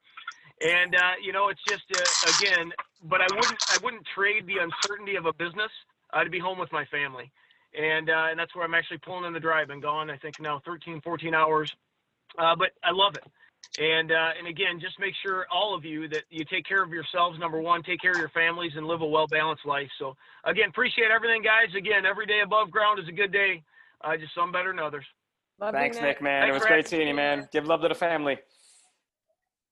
And 0.61 0.95
uh, 0.95 1.15
you 1.21 1.33
know, 1.33 1.49
it's 1.49 1.63
just 1.67 1.83
uh, 1.91 2.29
again, 2.29 2.71
but 3.03 3.21
I 3.21 3.29
wouldn't 3.29 3.59
I 3.69 3.77
wouldn't 3.77 4.05
trade 4.15 4.47
the 4.47 4.59
uncertainty 4.63 5.15
of 5.15 5.25
a 5.25 5.33
business 5.33 5.71
uh, 6.13 6.23
to 6.23 6.29
be 6.29 6.39
home 6.39 6.59
with 6.59 6.71
my 6.71 6.85
family. 6.85 7.31
And 7.77 8.09
uh, 8.09 8.27
and 8.31 8.39
that's 8.39 8.55
where 8.55 8.65
I'm 8.65 8.73
actually 8.75 8.99
pulling 8.99 9.25
in 9.25 9.33
the 9.33 9.39
drive. 9.39 9.67
Been 9.69 9.81
gone, 9.81 10.09
I 10.09 10.17
think 10.17 10.39
now 10.39 10.61
13, 10.65 11.01
14 11.01 11.33
hours. 11.35 11.71
Uh, 12.37 12.55
but 12.57 12.71
I 12.83 12.91
love 12.91 13.15
it. 13.15 13.23
And 13.79 14.11
uh, 14.11 14.37
and 14.37 14.47
again, 14.47 14.79
just 14.79 14.99
make 14.99 15.13
sure 15.25 15.47
all 15.51 15.73
of 15.75 15.83
you 15.83 16.07
that 16.09 16.23
you 16.29 16.45
take 16.45 16.65
care 16.65 16.83
of 16.83 16.91
yourselves. 16.91 17.39
Number 17.39 17.59
one, 17.59 17.81
take 17.81 18.01
care 18.01 18.11
of 18.11 18.17
your 18.17 18.29
families 18.29 18.73
and 18.75 18.85
live 18.85 19.01
a 19.01 19.05
well 19.05 19.25
balanced 19.27 19.65
life. 19.65 19.89
So 19.97 20.15
again, 20.43 20.69
appreciate 20.69 21.09
everything, 21.09 21.41
guys. 21.41 21.73
Again, 21.75 22.05
every 22.05 22.27
day 22.27 22.41
above 22.43 22.69
ground 22.69 22.99
is 22.99 23.07
a 23.07 23.11
good 23.11 23.31
day. 23.31 23.63
Uh, 24.01 24.15
just 24.17 24.35
some 24.35 24.51
better 24.51 24.69
than 24.71 24.79
others. 24.79 25.05
Love 25.59 25.73
Thanks, 25.73 25.97
Nick, 25.99 26.21
man. 26.21 26.43
Thanks 26.43 26.51
it 26.51 26.53
was 26.53 26.61
for 26.63 26.67
great 26.67 26.87
seeing 26.87 27.07
you, 27.07 27.13
man. 27.15 27.47
Give 27.51 27.65
love 27.65 27.81
to 27.81 27.87
the 27.87 27.95
family. 27.95 28.37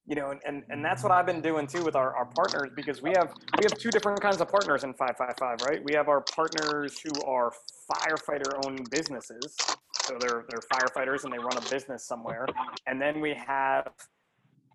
you 0.07 0.15
know, 0.15 0.31
and, 0.31 0.39
and, 0.45 0.63
and 0.69 0.83
that's 0.83 1.03
what 1.03 1.11
I've 1.11 1.25
been 1.25 1.41
doing 1.41 1.67
too 1.67 1.83
with 1.83 1.95
our, 1.95 2.15
our 2.15 2.25
partners 2.25 2.71
because 2.75 3.01
we 3.01 3.11
have 3.11 3.33
we 3.59 3.63
have 3.63 3.77
two 3.77 3.91
different 3.91 4.19
kinds 4.21 4.41
of 4.41 4.49
partners 4.49 4.83
in 4.83 4.93
555, 4.93 5.67
right? 5.69 5.83
We 5.83 5.93
have 5.93 6.07
our 6.09 6.21
partners 6.21 6.99
who 6.99 7.11
are 7.23 7.51
firefighter 7.91 8.65
owned 8.65 8.89
businesses. 8.89 9.57
So 10.03 10.17
they're 10.19 10.45
they're 10.49 10.61
firefighters 10.73 11.23
and 11.23 11.33
they 11.33 11.37
run 11.37 11.57
a 11.57 11.69
business 11.69 12.05
somewhere. 12.05 12.45
And 12.87 13.01
then 13.01 13.21
we 13.21 13.33
have 13.35 13.91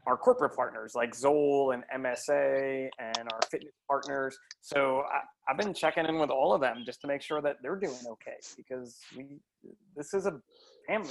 our 0.07 0.16
corporate 0.16 0.55
partners 0.55 0.94
like 0.94 1.15
Zoll 1.15 1.73
and 1.73 1.82
MSA 1.94 2.89
and 2.98 3.28
our 3.32 3.40
fitness 3.51 3.73
partners. 3.89 4.39
So 4.61 5.03
I, 5.12 5.20
I've 5.51 5.59
been 5.59 5.74
checking 5.74 6.07
in 6.07 6.19
with 6.19 6.31
all 6.31 6.55
of 6.55 6.61
them 6.61 6.82
just 6.86 7.01
to 7.01 7.09
make 7.09 7.23
sure 7.23 7.43
that 7.43 7.57
they're 7.61 7.77
doing 7.77 7.98
okay 8.09 8.36
because 8.57 8.98
we 9.16 9.24
this 9.97 10.15
is 10.15 10.27
a 10.27 10.40
family. 10.86 11.11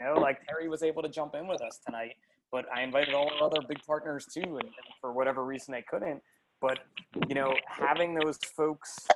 You 0.00 0.06
know, 0.06 0.20
like 0.20 0.44
Terry 0.46 0.68
was 0.68 0.82
able 0.82 1.02
to 1.02 1.08
jump 1.08 1.34
in 1.34 1.46
with 1.46 1.62
us 1.62 1.78
tonight, 1.86 2.14
but 2.50 2.64
I 2.74 2.82
invited 2.82 3.14
all 3.14 3.30
our 3.30 3.46
other 3.46 3.60
big 3.68 3.78
partners 3.86 4.26
too, 4.26 4.40
and, 4.42 4.64
and 4.64 4.94
for 5.00 5.12
whatever 5.12 5.44
reason 5.44 5.72
they 5.72 5.84
couldn't. 5.88 6.20
But 6.60 6.80
you 7.28 7.36
know, 7.36 7.54
having 7.66 8.14
those 8.14 8.38
folks 8.56 9.06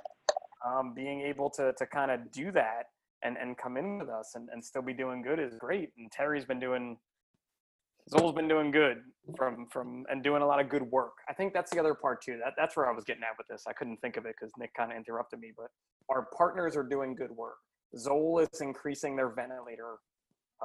um, 0.65 0.95
being 0.95 1.23
able 1.23 1.51
to 1.51 1.73
to 1.73 1.87
kind 1.87 2.13
of 2.13 2.31
do 2.31 2.53
that 2.53 2.87
and 3.23 3.37
and 3.37 3.57
come 3.57 3.77
in 3.77 3.99
with 3.99 4.09
us 4.09 4.33
and, 4.35 4.49
and 4.53 4.65
still 4.65 4.83
be 4.83 4.93
doing 4.93 5.23
good 5.23 5.39
is 5.39 5.55
great. 5.55 5.91
And 5.99 6.11
Terry's 6.11 6.45
been 6.45 6.61
doing 6.61 6.97
Zoll's 8.09 8.35
been 8.35 8.49
doing 8.49 8.71
good 8.71 8.99
from 9.37 9.67
from 9.67 10.05
and 10.11 10.23
doing 10.23 10.43
a 10.43 10.47
lot 10.47 10.61
of 10.61 10.69
good 10.69 10.83
work. 10.83 11.15
I 11.29 11.33
think 11.33 11.53
that's 11.53 11.73
the 11.73 11.81
other 11.81 11.95
part 11.95 12.23
too. 12.23 12.39
That 12.45 12.55
that's 12.57 12.77
where 12.77 12.89
I 12.89 12.93
was 12.93 13.05
getting 13.05 13.23
at 13.23 13.37
with 13.37 13.49
this. 13.49 13.65
I 13.67 13.73
couldn't 13.73 13.97
think 13.99 14.17
of 14.17 14.27
it 14.27 14.35
because 14.39 14.53
Nick 14.59 14.73
kind 14.75 14.93
of 14.93 14.97
interrupted 14.97 15.41
me. 15.41 15.53
But 15.57 15.69
our 16.09 16.29
partners 16.37 16.77
are 16.77 16.85
doing 16.85 17.15
good 17.15 17.33
work. 17.33 17.57
Zoll 17.97 18.39
is 18.39 18.61
increasing 18.61 19.17
their 19.17 19.31
ventilator 19.31 19.97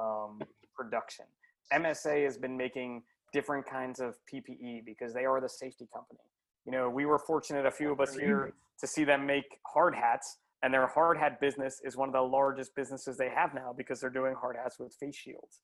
um, 0.00 0.40
production. 0.74 1.26
MSA 1.72 2.24
has 2.24 2.36
been 2.36 2.56
making 2.56 3.02
different 3.32 3.66
kinds 3.66 3.98
of 3.98 4.14
PPE 4.32 4.84
because 4.84 5.14
they 5.14 5.24
are 5.24 5.40
the 5.40 5.48
safety 5.48 5.88
company. 5.92 6.20
You 6.64 6.72
know, 6.72 6.88
we 6.88 7.06
were 7.06 7.18
fortunate, 7.18 7.66
a 7.66 7.70
few 7.70 7.90
of 7.90 8.00
us 8.00 8.14
here, 8.14 8.52
to 8.78 8.86
see 8.86 9.04
them 9.04 9.26
make 9.26 9.58
hard 9.66 9.94
hats, 9.94 10.38
and 10.62 10.72
their 10.72 10.86
hard 10.86 11.18
hat 11.18 11.40
business 11.40 11.80
is 11.84 11.96
one 11.96 12.08
of 12.08 12.12
the 12.12 12.20
largest 12.20 12.74
businesses 12.76 13.16
they 13.16 13.28
have 13.28 13.54
now 13.54 13.74
because 13.76 14.00
they're 14.00 14.10
doing 14.10 14.34
hard 14.40 14.56
hats 14.56 14.78
with 14.78 14.94
face 14.94 15.16
shields. 15.16 15.60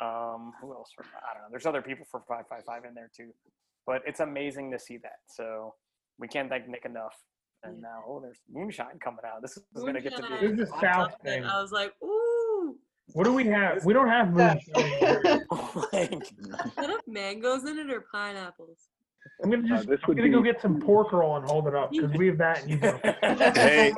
Um, 0.00 0.52
who 0.60 0.72
else? 0.72 0.90
From, 0.94 1.06
I 1.16 1.34
don't 1.34 1.42
know. 1.42 1.48
There's 1.50 1.66
other 1.66 1.80
people 1.80 2.04
for 2.10 2.20
555 2.28 2.84
in 2.84 2.94
there 2.94 3.10
too, 3.16 3.30
but 3.86 4.02
it's 4.06 4.20
amazing 4.20 4.70
to 4.72 4.78
see 4.78 4.98
that. 4.98 5.20
So 5.28 5.74
we 6.18 6.28
can't 6.28 6.50
thank 6.50 6.68
Nick 6.68 6.84
enough. 6.84 7.16
And 7.64 7.80
now, 7.80 8.02
oh, 8.06 8.20
there's 8.20 8.40
moonshine 8.52 8.98
coming 9.02 9.20
out. 9.24 9.40
This 9.40 9.56
is 9.56 9.62
going 9.74 9.94
to 9.94 10.00
get 10.00 10.16
to 10.16 10.22
be. 10.22 10.48
This 10.48 10.68
is 10.68 10.74
South 10.80 11.14
thing. 11.24 11.44
I 11.44 11.62
was 11.62 11.70
like, 11.70 11.92
ooh. 12.02 12.76
What 13.12 13.24
do 13.24 13.32
we 13.32 13.46
have? 13.46 13.84
We 13.84 13.92
don't 13.92 14.08
have 14.08 14.30
moonshine. 14.32 14.58
Does 15.92 16.20
it 16.78 16.90
have 16.90 17.00
mangoes 17.06 17.64
in 17.64 17.78
it 17.78 17.90
or 17.90 18.04
pineapples? 18.12 18.88
I'm 19.42 19.50
gonna 19.50 19.66
just. 19.68 19.86
Uh, 19.86 19.90
this 19.90 20.00
I'm 20.04 20.08
would 20.08 20.16
gonna 20.18 20.30
go 20.30 20.42
get 20.42 20.60
some 20.60 20.80
pork 20.80 21.12
roll 21.12 21.36
and 21.36 21.44
hold 21.48 21.66
it 21.66 21.74
up 21.74 21.90
because 21.90 22.12
we 22.12 22.28
have 22.28 22.38
that 22.38 22.62
and 22.62 22.70
you 22.70 22.76
don't. 22.78 23.02
Hey, 23.56 23.92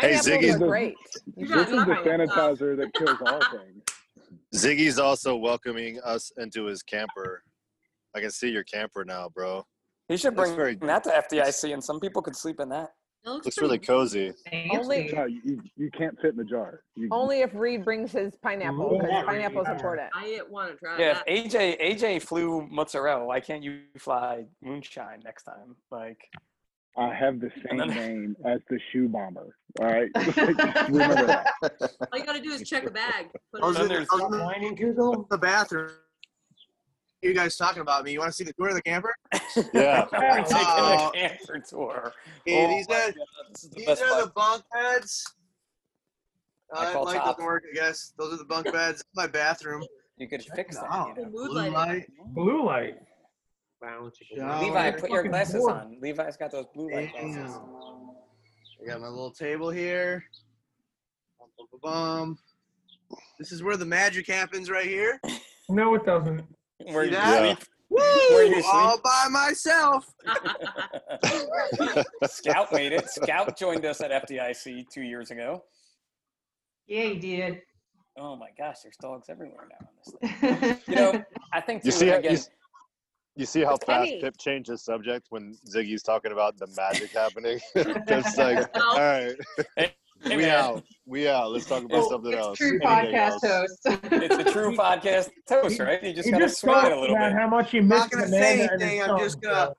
hey, 0.00 0.18
Pineapples 0.18 0.26
Ziggy. 0.26 0.54
are 0.54 0.58
great. 0.58 0.94
This 1.36 1.50
is 1.50 1.66
the 1.70 1.84
try 1.84 2.04
sanitizer 2.04 2.76
that 2.76 2.92
kills 2.94 3.18
all 3.24 3.40
things. 3.50 3.82
Ziggy's 4.54 4.98
also 4.98 5.36
welcoming 5.36 6.00
us 6.04 6.32
into 6.38 6.64
his 6.66 6.82
camper. 6.82 7.42
I 8.14 8.20
can 8.20 8.30
see 8.30 8.50
your 8.50 8.64
camper 8.64 9.04
now, 9.04 9.28
bro. 9.28 9.64
He 10.08 10.16
should 10.16 10.36
bring 10.36 10.54
very- 10.56 10.74
that 10.76 11.04
to 11.04 11.10
FDIC, 11.10 11.72
and 11.72 11.82
some 11.82 12.00
people 12.00 12.22
could 12.22 12.36
sleep 12.36 12.60
in 12.60 12.68
that. 12.70 12.90
Looks 13.26 13.58
really 13.58 13.78
cozy. 13.78 14.32
Only 14.70 15.10
No, 15.12 15.24
you, 15.24 15.60
you 15.76 15.90
can't 15.90 16.16
fit 16.20 16.30
in 16.30 16.36
the 16.36 16.44
jar. 16.44 16.82
You, 16.94 17.08
only 17.12 17.40
if 17.40 17.50
Reed 17.54 17.84
brings 17.84 18.12
his 18.12 18.34
pineapple 18.36 18.90
because 18.98 19.08
Yeah. 19.10 19.24
pineapple's 19.24 19.68
important. 19.68 20.08
I 20.14 20.40
want 20.48 20.72
to 20.72 20.78
try 20.78 20.96
Yeah, 20.98 21.14
that. 21.14 21.24
if 21.26 21.44
AJ 21.52 21.80
AJ 21.80 22.22
flew 22.22 22.66
mozzarella, 22.70 23.24
why 23.24 23.40
can't 23.40 23.62
you 23.64 23.80
fly 23.98 24.46
moonshine 24.62 25.20
next 25.24 25.42
time? 25.42 25.74
Like, 25.90 26.18
I 26.96 27.12
have 27.12 27.40
the 27.40 27.50
same 27.68 27.78
then- 27.78 27.88
name 27.94 28.36
as 28.44 28.60
the 28.70 28.78
shoe 28.92 29.08
bomber. 29.08 29.56
All 29.80 29.86
right, 29.86 30.08
remember 30.88 31.26
that. 31.26 31.52
All 32.12 32.18
you 32.18 32.24
gotta 32.24 32.40
do 32.40 32.50
is 32.52 32.62
check 32.68 32.86
a 32.86 32.90
bag. 32.90 33.26
Put 33.52 33.62
I 33.62 33.66
was 33.66 33.76
it 33.78 33.86
in, 33.86 33.90
in. 33.92 34.06
I 34.10 34.14
was 34.14 34.54
in 34.62 34.94
the, 34.94 35.24
the 35.30 35.36
bathroom. 35.38 35.90
You 37.26 37.34
guys 37.34 37.56
talking 37.56 37.82
about 37.82 38.04
me? 38.04 38.12
You 38.12 38.20
want 38.20 38.30
to 38.30 38.36
see 38.36 38.44
the 38.44 38.52
tour 38.52 38.68
of 38.68 38.74
the 38.74 38.82
camper? 38.82 39.12
Yeah. 39.74 40.06
we're 40.12 40.42
taking 40.44 40.56
Oh. 40.68 41.10
a 41.14 41.18
camper 41.18 41.62
tour. 41.68 42.12
Hey, 42.44 42.64
Oh 42.64 42.68
these 42.68 42.86
are, 42.86 42.88
God, 42.90 43.14
the 43.54 43.68
these 43.74 43.88
are 43.88 43.96
part. 43.96 44.24
the 44.24 44.30
bunk 44.34 44.62
beds. 44.72 45.24
I 46.74 46.86
Uh, 46.86 46.92
call 46.92 47.04
light 47.04 47.16
top. 47.16 47.24
doesn't 47.36 47.44
work, 47.44 47.64
I 47.70 47.74
guess. 47.74 48.12
Those 48.16 48.34
are 48.34 48.36
the 48.36 48.44
bunk 48.44 48.72
beds. 48.72 49.02
My 49.14 49.26
bathroom. 49.26 49.84
You 50.18 50.28
could 50.28 50.42
fix 50.54 50.76
that. 50.76 50.86
out. 50.90 51.16
You 51.16 51.24
know? 51.24 51.30
Blue 51.30 51.48
light. 51.70 52.06
Blue 52.28 52.64
light. 52.64 52.94
Levi, 53.82 54.90
put 54.92 55.10
your 55.10 55.22
glasses 55.24 55.56
bored. 55.56 55.72
on. 55.74 55.98
Levi's 56.00 56.36
got 56.36 56.50
those 56.50 56.66
blue 56.74 56.90
light 56.92 57.12
glasses. 57.12 57.54
I 58.82 58.86
got 58.86 59.00
my 59.00 59.08
little 59.08 59.30
table 59.32 59.70
here. 59.70 60.24
Bum, 61.38 61.48
bum, 61.58 61.66
bum, 61.72 61.80
bum. 63.10 63.18
This 63.38 63.52
is 63.52 63.62
where 63.62 63.76
the 63.76 63.84
magic 63.86 64.26
happens 64.28 64.70
right 64.70 64.86
here. 64.86 65.20
No, 65.68 65.94
it 65.94 66.04
doesn't. 66.06 66.42
Where 66.84 67.04
See 67.04 67.10
you 67.10 67.56
sleep. 67.56 67.58
Woo! 67.88 68.00
You 68.00 68.62
All 68.72 69.00
by 69.02 69.28
myself. 69.30 70.12
Scout 72.26 72.72
made 72.72 72.92
it. 72.92 73.08
Scout 73.08 73.56
joined 73.56 73.84
us 73.84 74.00
at 74.00 74.10
FDIC 74.28 74.86
two 74.92 75.02
years 75.02 75.30
ago. 75.30 75.62
Yeah, 76.88 77.04
he 77.04 77.14
did. 77.14 77.60
Oh 78.18 78.34
my 78.34 78.48
gosh, 78.58 78.78
there's 78.82 78.96
dogs 79.00 79.28
everywhere 79.28 79.68
now. 79.70 79.86
On 79.86 79.94
this 80.00 80.40
thing. 80.40 80.78
You 80.88 80.94
know, 80.94 81.24
I 81.52 81.60
think 81.60 81.82
too, 81.82 81.88
You 81.88 81.92
see, 81.92 82.08
how, 82.08 82.16
again, 82.16 82.32
you, 82.32 82.38
you 83.36 83.46
see 83.46 83.62
how 83.62 83.74
It's 83.74 83.84
fast 83.84 84.08
Kenny. 84.08 84.20
Pip 84.20 84.36
changed 84.38 84.68
his 84.68 84.82
subject 84.82 85.26
when 85.30 85.56
Ziggy's 85.68 86.02
talking 86.02 86.32
about 86.32 86.56
the 86.58 86.66
magic 86.76 87.12
happening. 87.12 87.60
Just 88.08 88.36
like, 88.36 88.66
all 88.74 88.98
right, 88.98 89.92
Hey, 90.22 90.36
we 90.36 90.42
man. 90.42 90.50
out, 90.58 90.84
we 91.04 91.28
out. 91.28 91.50
Let's 91.52 91.66
talk 91.66 91.84
about 91.84 92.08
something 92.08 92.32
It's 92.32 92.40
else. 92.46 92.58
true 92.58 92.80
podcast 92.80 93.44
else. 93.44 93.44
host. 93.44 93.78
it's 93.84 94.34
a 94.36 94.52
true 94.52 94.72
podcast 94.76 95.30
host, 95.48 95.78
right? 95.78 96.02
You 96.02 96.12
just 96.12 96.26
He 96.26 96.32
gotta 96.32 96.44
just 96.44 96.60
swing 96.60 96.76
it 96.86 96.92
a 96.92 97.00
little 97.00 97.14
about 97.16 97.32
bit. 97.32 97.38
how 97.38 97.48
much 97.48 97.72
you 97.72 97.80
he 97.80 97.84
I'm 97.84 97.88
missed 97.88 98.02
not 98.04 98.10
gonna 98.10 98.28
say 98.28 98.54
Amanda 98.54 98.72
and 98.74 98.82
anything. 98.82 99.10
I'm 99.10 99.18
just 99.18 99.40
gonna. 99.40 99.74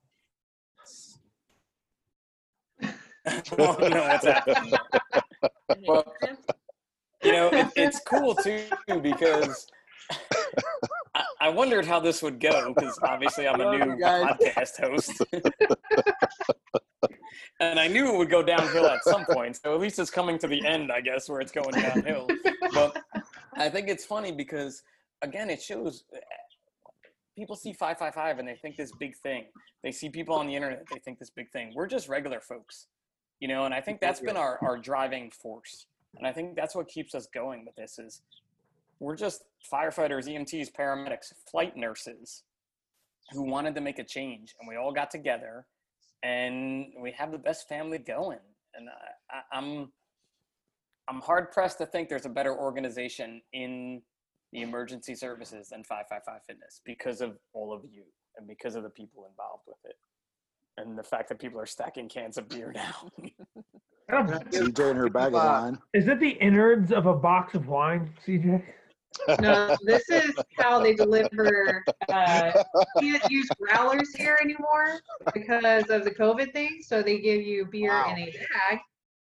oh, 3.60 3.78
no, 3.82 3.90
that's 3.90 4.26
happening. 4.26 4.74
Well, 5.86 6.06
you 7.24 7.32
know, 7.34 7.50
it, 7.50 7.68
it's 7.76 8.00
cool 8.08 8.34
too 8.36 8.64
because 9.02 9.68
I, 11.14 11.24
I 11.42 11.50
wondered 11.50 11.86
how 11.86 12.00
this 12.00 12.24
would 12.24 12.40
go 12.40 12.74
because 12.74 12.98
obviously 13.04 13.48
I'm 13.50 13.60
a 13.60 13.78
new 13.78 13.96
podcast 13.98 14.80
host. 14.80 15.22
And 17.60 17.80
I 17.80 17.88
knew 17.88 18.14
it 18.14 18.18
would 18.18 18.30
go 18.30 18.44
downhill 18.44 18.86
at 18.88 19.04
some 19.04 19.26
point. 19.26 19.58
So 19.58 19.74
at 19.74 19.80
least 19.80 20.00
it's 20.00 20.12
coming 20.12 20.38
to 20.40 20.48
the 20.48 20.66
end, 20.66 20.92
I 20.92 21.02
guess, 21.02 21.30
where 21.30 21.42
it's 21.42 21.52
going 21.52 21.72
downhill. 21.72 22.28
But 22.74 23.02
I 23.56 23.70
think 23.70 23.88
it's 23.88 24.06
funny 24.06 24.32
because, 24.32 24.84
again, 25.22 25.50
it 25.50 25.62
shows 25.62 26.04
eh, 26.14 26.20
people 27.36 27.56
see 27.56 27.74
555 27.74 28.40
and 28.40 28.48
they 28.48 28.56
think 28.56 28.76
this 28.76 28.92
big 29.00 29.16
thing. 29.16 29.46
They 29.84 29.92
see 29.92 30.10
people 30.10 30.36
on 30.36 30.48
the 30.48 30.56
internet, 30.56 30.86
they 30.92 31.00
think 31.00 31.20
this 31.20 31.30
big 31.30 31.52
thing. 31.52 31.72
We're 31.76 31.88
just 31.88 32.10
regular 32.10 32.42
folks, 32.42 32.88
you 33.40 33.48
know, 33.48 33.66
and 33.66 33.74
I 33.74 33.82
think 33.82 34.02
that's 34.02 34.20
been 34.20 34.38
our, 34.38 34.60
our 34.62 34.78
driving 34.78 35.32
force. 35.32 35.86
And 36.18 36.28
I 36.28 36.32
think 36.32 36.56
that's 36.56 36.76
what 36.76 36.88
keeps 36.88 37.14
us 37.14 37.28
going 37.34 37.66
with 37.66 37.76
this 37.76 38.00
is 38.00 38.22
we're 39.00 39.16
just 39.16 39.44
firefighters, 39.72 40.28
EMTs, 40.28 40.72
paramedics, 40.72 41.34
flight 41.50 41.78
nurses 41.78 42.44
who 43.32 43.44
wanted 43.44 43.76
to 43.76 43.82
make 43.82 44.00
a 44.00 44.04
change 44.04 44.56
and 44.60 44.68
we 44.68 44.76
all 44.76 44.92
got 44.92 45.12
together 45.12 45.66
and 46.24 46.88
we 47.00 47.12
have 47.12 47.32
the 47.32 47.38
best 47.38 47.68
family 47.68 47.98
going. 47.98 48.40
And 48.76 48.90
I, 48.90 49.38
I, 49.38 49.58
I'm, 49.58 49.92
I'm 51.10 51.22
hard 51.22 51.52
pressed 51.52 51.78
to 51.80 51.86
think 51.86 52.10
there's 52.10 52.26
a 52.26 52.30
better 52.30 52.58
organization 52.58 53.42
in 53.54 54.02
the 54.52 54.62
emergency 54.62 55.16
services 55.16 55.70
than 55.70 55.84
555 55.84 56.42
Fitness 56.46 56.82
because 56.86 57.22
of 57.22 57.38
all 57.54 57.74
of 57.74 57.84
you 57.90 58.04
and 58.38 58.48
because 58.48 58.76
of 58.76 58.84
the 58.84 58.90
people 58.90 59.26
involved 59.30 59.64
with 59.68 59.78
it. 59.86 59.96
And 60.78 60.98
the 60.98 61.04
fact 61.04 61.30
that 61.30 61.40
people 61.40 61.60
are 61.60 61.66
stacking 61.66 62.08
cans 62.08 62.38
of 62.38 62.48
beer 62.48 62.72
now. 62.74 63.12
CJ 64.12 64.92
and 64.92 64.98
her 64.98 65.10
bag 65.10 65.28
of 65.28 65.34
wine. 65.34 65.78
Is 65.94 66.08
it 66.08 66.20
the 66.20 66.30
innards 66.30 66.92
of 66.92 67.08
a 67.08 67.16
box 67.16 67.56
of 67.56 67.68
wine, 67.68 68.14
CJ? 68.26 68.64
No, 69.42 69.76
this 69.84 70.10
is 70.10 70.34
how 70.58 70.80
they 70.80 70.94
deliver. 70.94 71.84
Uh, 72.10 72.52
can't 73.00 73.30
use 73.30 73.50
growlers 73.60 74.14
here 74.16 74.38
anymore 74.42 75.00
because 75.34 75.90
of 75.90 76.04
the 76.04 76.12
COVID 76.12 76.54
thing. 76.54 76.80
So 76.82 77.02
they 77.02 77.20
give 77.20 77.42
you 77.42 77.66
beer 77.66 77.90
Wow. 77.92 78.14
in 78.16 78.20
a 78.24 78.26
bag. 78.26 78.80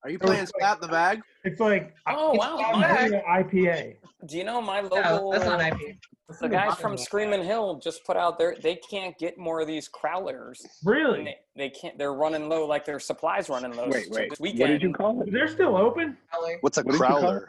Are 0.04 0.10
you 0.10 0.20
playing 0.20 0.46
Scott 0.46 0.80
the 0.80 0.88
Bag? 0.88 1.22
It's 1.44 1.60
like 1.60 1.94
oh, 2.08 2.34
wow. 2.34 2.58
I'm 2.58 2.80
my- 2.82 3.08
doing 3.08 3.14
an 3.16 3.22
IPA. 3.28 3.96
Do 4.28 4.38
you 4.38 4.44
know 4.44 4.62
my 4.62 4.82
No, 4.82 4.88
local? 4.90 5.32
that's 5.32 5.46
not 5.46 5.60
uh, 5.60 5.64
IPA. 5.64 5.98
The 6.42 6.50
guys 6.50 6.76
from 6.78 6.98
Screaming 6.98 7.44
Hill 7.44 7.80
just 7.82 8.04
put 8.06 8.18
out 8.18 8.38
their. 8.38 8.56
They 8.62 8.76
can't 8.76 9.18
get 9.18 9.38
more 9.38 9.62
of 9.62 9.68
these 9.68 9.90
crowlers. 9.90 10.58
Really? 10.84 11.24
They, 11.24 11.36
they 11.56 11.70
can't. 11.70 11.98
They're 11.98 12.14
running 12.14 12.50
low, 12.50 12.66
like 12.68 12.84
their 12.86 13.00
supplies 13.00 13.50
running 13.50 13.76
low. 13.76 13.88
Wait, 13.90 14.06
So 14.06 14.12
wait. 14.20 14.30
this 14.32 14.40
What 14.40 14.56
did 14.68 14.82
you 14.82 14.94
call 14.94 15.22
it? 15.22 15.32
They're 15.32 15.48
still 15.48 15.76
open. 15.78 16.18
What's 16.62 16.78
a 16.78 16.84
What 16.84 16.92
did 16.92 17.00
you 17.00 17.06
call 17.08 17.22
crowler? 17.24 17.46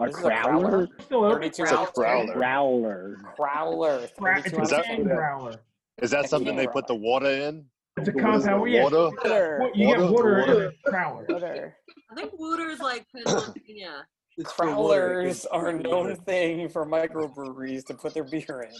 A 0.00 0.06
This 0.06 0.16
is 0.18 0.24
a 0.24 0.28
crowler? 0.30 0.88
crowler? 1.10 1.32
32 1.32 1.62
It's 1.62 1.72
a 1.72 1.78
ounce 1.78 1.90
crowler. 1.90 2.34
Crowler. 2.34 3.16
crowler. 3.38 4.14
Cra- 4.16 4.42
32 4.42 4.48
It's 4.48 4.58
a 4.58 4.62
Is 4.62 4.70
that- 4.70 4.84
can. 4.84 5.56
Is 6.02 6.10
that 6.10 6.30
something 6.30 6.56
they 6.56 6.66
put 6.66 6.86
the 6.86 6.94
water 6.94 7.26
in? 7.28 7.66
It's 7.98 8.08
a 8.08 8.12
What 8.12 8.34
is 8.36 8.44
it, 8.46 8.48
compound. 8.48 8.70
Yeah, 8.72 8.84
water? 8.84 9.58
what- 9.60 9.76
you 9.76 9.86
get 9.88 9.98
water 10.00 10.38
in 10.38 10.48
water? 10.48 10.72
a 10.86 10.90
crowler. 10.90 11.28
Water. 11.28 11.76
I 12.10 12.14
think 12.14 12.32
Wooter's 12.38 12.80
like 12.80 13.06
Pennsylvania. 13.14 14.06
Crowlers 14.40 15.44
are 15.50 15.68
a 15.68 15.72
known 15.74 16.16
thing 16.16 16.68
for 16.70 16.86
microbreweries 16.86 17.84
to 17.86 17.94
put 17.94 18.14
their 18.14 18.24
beer 18.24 18.62
in. 18.62 18.74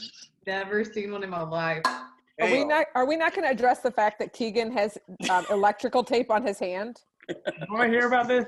Never 0.47 0.85
seen 0.85 1.13
one 1.13 1.23
in 1.23 1.29
my 1.29 1.43
life. 1.43 1.83
Are 1.85 2.51
we 2.51 2.65
not? 2.65 2.87
Are 2.95 3.05
we 3.05 3.17
not 3.17 3.35
going 3.35 3.45
to 3.47 3.51
address 3.51 3.81
the 3.81 3.91
fact 3.91 4.19
that 4.21 4.33
Keegan 4.33 4.73
has 4.73 4.97
um, 5.29 5.45
electrical 5.51 6.03
tape 6.03 6.31
on 6.31 6.47
his 6.47 6.59
hand? 6.59 7.03
Want 7.71 7.83
to 7.85 7.89
hear 7.89 8.07
about 8.07 8.29
this? 8.29 8.47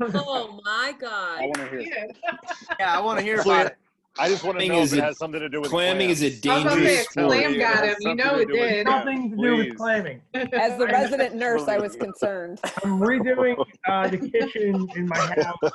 Oh 0.00 0.60
my 0.64 0.94
god. 0.98 1.40
I 1.40 1.46
want 1.46 1.56
to 1.56 1.68
hear. 1.78 2.06
Yeah, 2.80 2.96
I 2.96 3.00
want 3.00 3.18
to 3.18 3.24
hear 3.24 3.40
about 3.40 3.66
it. 3.66 3.76
I 4.20 4.28
just 4.28 4.42
want 4.42 4.58
to 4.58 4.66
Clamming 4.66 4.78
know 4.80 4.84
if 4.84 4.92
it 4.92 4.98
a- 4.98 5.02
has 5.02 5.18
something 5.18 5.38
to 5.40 5.48
do 5.48 5.60
with 5.60 5.70
clamming 5.70 6.10
is 6.10 6.22
a 6.24 6.30
clams. 6.40 6.66
I 6.66 6.74
was 6.74 6.74
gonna 6.74 6.86
say, 6.88 6.96
dangerous 6.96 7.08
Clam 7.14 7.54
It 7.54 7.58
got 7.58 7.76
has 7.84 7.96
him, 7.98 8.08
you 8.08 8.14
know 8.16 8.34
it 8.34 8.48
do 8.48 8.52
with 8.54 8.60
did. 8.70 8.86
clams. 8.86 9.04
Nothing 9.06 9.30
to 9.30 9.36
do 9.36 9.56
with 9.58 9.76
clamming. 9.76 10.22
As 10.34 10.76
the 10.78 10.86
resident 10.86 11.34
nurse, 11.36 11.68
I 11.68 11.78
was 11.78 11.94
concerned. 11.94 12.58
I'm 12.84 12.98
redoing 12.98 13.64
uh, 13.88 14.08
the 14.08 14.18
kitchen 14.18 14.88
in 14.96 15.06
my 15.06 15.18
house, 15.18 15.72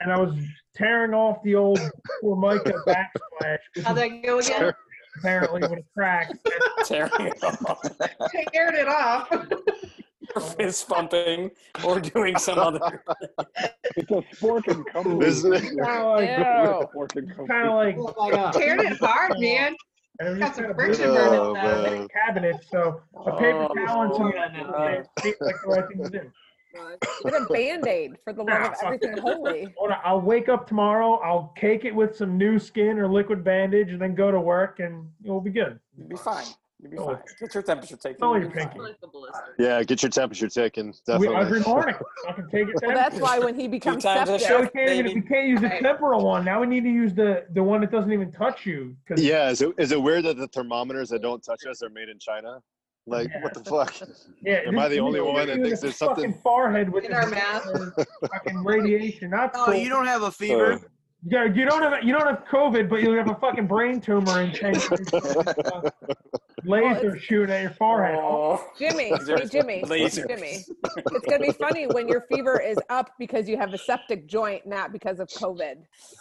and 0.00 0.12
I 0.12 0.18
was 0.20 0.34
tearing 0.74 1.14
off 1.14 1.42
the 1.42 1.54
old 1.54 1.80
Formica 2.20 2.72
backsplash. 2.86 3.58
which 3.74 3.84
How'd 3.86 3.96
that 3.96 4.22
go 4.22 4.38
again? 4.38 4.72
Apparently, 5.18 5.62
when 5.62 5.78
it 5.78 5.86
cracks, 5.94 6.36
Tearing 6.84 7.10
it 7.20 7.42
off, 7.42 7.82
Teared 8.52 8.74
it 8.74 8.88
off. 8.88 9.30
Or 10.34 10.40
fist 10.58 10.88
pumping, 10.88 11.50
or 11.84 12.00
doing 12.00 12.36
some 12.38 12.58
other. 12.58 13.02
It's 13.98 14.10
a 14.10 14.20
fork 14.36 14.66
and 14.68 14.84
company. 14.86 15.24
This 15.24 15.42
is- 15.42 15.60
kind 15.80 16.02
of 16.02 16.16
like, 16.16 16.28
Ew. 16.28 16.88
Spork 16.94 17.16
and 17.16 17.28
company. 17.34 17.48
kind 17.48 17.68
of 17.68 17.74
like 17.74 17.96
Teared 18.54 18.84
it 18.84 18.92
apart, 18.92 19.32
oh. 19.36 19.40
man. 19.40 19.74
And 20.18 20.28
it 20.28 20.30
was 20.32 20.38
Got 20.40 20.54
some 20.56 20.74
friction 20.74 21.04
brutal 21.12 21.54
burning 21.54 21.64
Oh, 21.64 21.82
though. 21.82 21.90
man. 21.90 22.08
cabinet, 22.08 22.56
so 22.70 23.00
a 23.26 23.32
paper 23.36 23.68
Oh, 23.70 23.74
towel 23.74 24.02
and 24.02 24.14
some 24.14 24.30
God. 24.32 25.06
it 25.24 25.36
like 25.40 25.56
the 25.62 25.68
right 25.68 25.88
thing 25.88 26.02
to 26.04 26.10
do. 26.10 26.30
Get 27.24 27.34
a 27.42 27.46
band 27.50 27.86
aid 27.86 28.16
for 28.24 28.34
the 28.34 28.42
love 28.42 28.48
Nah, 28.60 28.66
of 28.68 28.74
everything 28.84 29.16
holy. 29.16 29.74
I'll 30.04 30.20
wake 30.20 30.50
up 30.50 30.66
tomorrow. 30.66 31.14
I'll 31.24 31.54
cake 31.56 31.86
it 31.86 31.94
with 31.94 32.14
some 32.16 32.36
new 32.36 32.58
skin 32.58 32.98
or 32.98 33.08
liquid 33.08 33.42
bandage, 33.44 33.90
and 33.92 34.00
then 34.00 34.14
go 34.14 34.30
to 34.30 34.38
work, 34.40 34.78
and 34.80 35.08
it'll 35.24 35.40
be 35.40 35.50
good. 35.50 35.78
You'll 35.96 36.08
be 36.08 36.16
fine. 36.16 36.44
You'll 36.90 36.90
be 36.90 36.98
Oh. 37.10 37.14
fine. 37.14 37.22
Get 37.40 37.54
your 37.54 37.62
temperature 37.62 37.96
taken. 37.96 38.18
Oh, 38.22 38.28
only 38.28 38.42
you'll 38.42 38.50
pinky. 38.50 38.78
fine. 38.78 38.82
Like 38.86 38.96
a 39.02 39.06
blister. 39.08 39.54
Yeah, 39.58 39.82
get 39.82 40.02
your 40.02 40.10
temperature 40.10 40.48
taken. 40.48 40.86
We, 40.88 40.92
Definitely. 41.06 41.36
every 41.36 41.60
morning, 41.60 41.94
I 42.28 42.32
can 42.32 42.50
take 42.50 42.68
it. 42.68 42.74
Well, 42.82 42.94
that's 42.94 43.18
why 43.20 43.38
when 43.38 43.54
he 43.58 43.68
becomes 43.68 44.04
times 44.04 44.28
a 44.30 44.38
septic, 44.38 44.48
So 44.48 44.60
we 44.62 44.68
can't, 44.68 44.90
even, 44.90 45.06
baby. 45.06 45.20
we 45.20 45.26
can't 45.26 45.48
use 45.48 45.60
the 45.60 45.68
Right. 45.68 45.82
temporal 45.82 46.24
one. 46.24 46.44
Now 46.44 46.60
we 46.60 46.66
need 46.66 46.82
to 46.84 46.90
use 46.90 47.14
the 47.14 47.46
the 47.50 47.62
one 47.62 47.80
that 47.80 47.90
doesn't 47.90 48.12
even 48.12 48.32
touch 48.32 48.66
you. 48.66 48.96
Yeah, 49.16 49.50
is 49.50 49.62
it, 49.62 49.74
is 49.78 49.92
it 49.92 50.00
weird 50.00 50.24
that 50.24 50.36
the 50.36 50.48
thermometers 50.48 51.08
that 51.10 51.22
don't 51.22 51.42
touch 51.42 51.66
us 51.66 51.82
are 51.82 51.90
made 51.90 52.08
in 52.08 52.18
China? 52.18 52.60
Like, 53.08 53.30
what 53.40 53.54
the 53.54 53.62
fuck? 53.64 53.94
yeah. 54.42 54.62
Am 54.66 54.76
I 54.78 54.88
the 54.88 54.98
only 54.98 55.20
one 55.20 55.46
that 55.46 55.60
thinks 55.62 55.80
there's 55.80 55.96
fucking 55.96 56.14
something? 56.24 56.34
forehead 56.42 56.88
with 56.92 57.04
In 57.04 57.12
this 57.12 57.24
our 57.24 57.30
mouth. 57.30 57.94
fucking 58.32 58.64
radiation? 58.64 59.30
Not 59.30 59.52
Oh, 59.54 59.70
you 59.72 59.88
don't 59.88 60.06
have 60.06 60.22
a 60.22 60.26
uh, 60.26 60.30
fever? 60.30 60.80
Uh, 61.24 61.28
Yeah, 61.28 61.44
you 61.44 61.64
don't 61.64 61.82
have 61.82 62.02
you 62.04 62.12
don't 62.12 62.26
have 62.26 62.44
COVID, 62.50 62.88
but 62.88 63.02
you 63.02 63.12
have 63.12 63.30
a 63.30 63.34
fucking 63.36 63.66
brain 63.66 64.00
tumor 64.00 64.40
and 64.40 64.52
laser 66.64 67.18
shooting 67.18 67.54
at 67.54 67.62
your 67.62 67.70
forehead. 67.72 68.18
Oh. 68.20 68.64
Jimmy, 68.78 69.10
Lasers. 69.10 69.38
hey 69.40 69.46
Jimmy, 69.48 69.82
Lasers. 69.86 70.28
Jimmy. 70.28 70.64
It's 71.12 71.26
gonna 71.26 71.40
be 71.46 71.52
funny 71.52 71.86
when 71.86 72.08
your 72.08 72.22
fever 72.32 72.60
is 72.60 72.78
up 72.90 73.10
because 73.18 73.48
you 73.48 73.56
have 73.56 73.72
a 73.74 73.78
septic 73.78 74.26
joint, 74.26 74.66
not 74.66 74.92
because 74.92 75.20
of 75.20 75.28
COVID. 75.28 75.76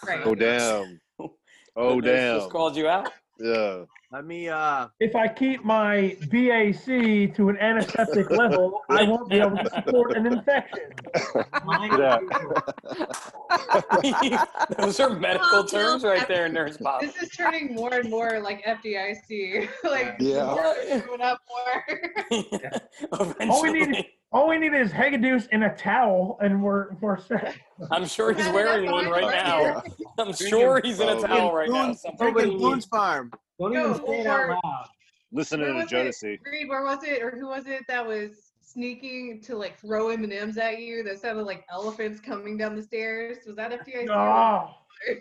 Right. 0.06 0.22
oh 0.26 0.36
damn! 0.36 1.00
Oh 1.78 2.00
The 2.00 2.08
nurse 2.08 2.36
Just 2.36 2.46
damn! 2.46 2.50
called 2.52 2.78
you 2.78 2.88
out. 2.88 3.12
Yeah. 3.38 3.84
Let 4.12 4.26
me 4.26 4.48
uh 4.50 4.88
If 5.00 5.16
I 5.16 5.28
keep 5.28 5.64
my 5.66 6.16
BAC 6.32 6.86
to 7.36 7.50
an 7.50 7.58
antiseptic 7.58 8.30
level, 8.30 8.82
I 8.90 9.04
won't 9.08 9.30
be 9.30 9.40
able 9.40 9.58
to 9.58 9.70
support 9.70 10.16
an 10.16 10.28
infection. 10.28 10.92
Yeah. 11.98 12.20
Those 14.78 15.00
are 15.00 15.10
medical 15.10 15.48
Oh, 15.60 15.66
terms 15.66 16.04
right 16.04 16.28
there, 16.28 16.48
Nurse 16.50 16.78
Bob. 16.78 17.02
This 17.02 17.16
is 17.18 17.30
turning 17.30 17.74
more 17.76 17.94
and 17.94 18.10
more 18.10 18.40
like 18.40 18.64
FDIC. 18.66 19.70
like 19.84 20.16
Yeah. 20.20 20.46
more 20.46 20.76
going 21.08 21.22
up 21.22 21.42
more. 21.50 21.84
All 23.50 23.62
we 23.64 23.72
need, 23.72 23.82
Eventually. 23.84 24.14
all 24.32 24.48
we 24.50 24.58
need 24.58 24.74
is 24.74 24.92
Hagadus 24.92 25.48
and 25.52 25.64
a 25.64 25.70
towel, 25.76 26.38
and 26.42 26.62
we're 26.62 26.94
we're 27.02 27.18
set. 27.20 27.56
I'm 27.92 28.06
sure 28.06 28.34
he's 28.34 28.48
wearing 28.50 28.90
one 28.92 29.08
right 29.10 29.24
Right 29.24 29.46
now. 29.46 29.84
I'm 30.20 30.34
sure 30.34 30.80
he's 30.84 31.00
in 31.00 31.10
a 31.10 31.14
Oh, 31.14 31.22
towel 31.28 31.54
right 31.56 31.70
now. 31.70 31.94
Boone's, 32.20 32.62
Boone's 32.62 32.86
Farm. 32.86 33.32
Don't 33.60 33.74
Yo, 33.74 33.92
even 33.92 34.06
say 34.06 34.22
it 34.22 34.28
out 34.28 34.50
loud. 34.50 34.88
Listening 35.32 35.76
Where 35.76 35.86
to 35.86 35.96
was 35.98 36.22
it? 36.24 36.26
Jodeci. 36.26 36.52
Reed, 36.52 36.70
where 36.70 36.84
was 36.84 37.04
it, 37.04 37.22
or 37.22 37.32
who 37.32 37.48
was 37.48 37.68
it 37.68 37.84
that 37.88 38.06
was 38.06 38.52
sneaking 38.62 39.42
to 39.44 39.56
like 39.56 39.80
throw 39.80 40.10
M 40.10 40.24
and 40.24 40.34
M's 40.34 40.58
at 40.58 40.80
you? 40.80 41.04
That 41.04 41.20
sounded 41.20 41.44
like 41.44 41.66
elephants 41.72 42.20
coming 42.20 42.58
down 42.58 42.76
the 42.76 42.84
stairs. 42.84 43.38
Was 43.46 43.56
that 43.56 43.72
FDIC? 43.72 44.10
Oh, 44.10 44.76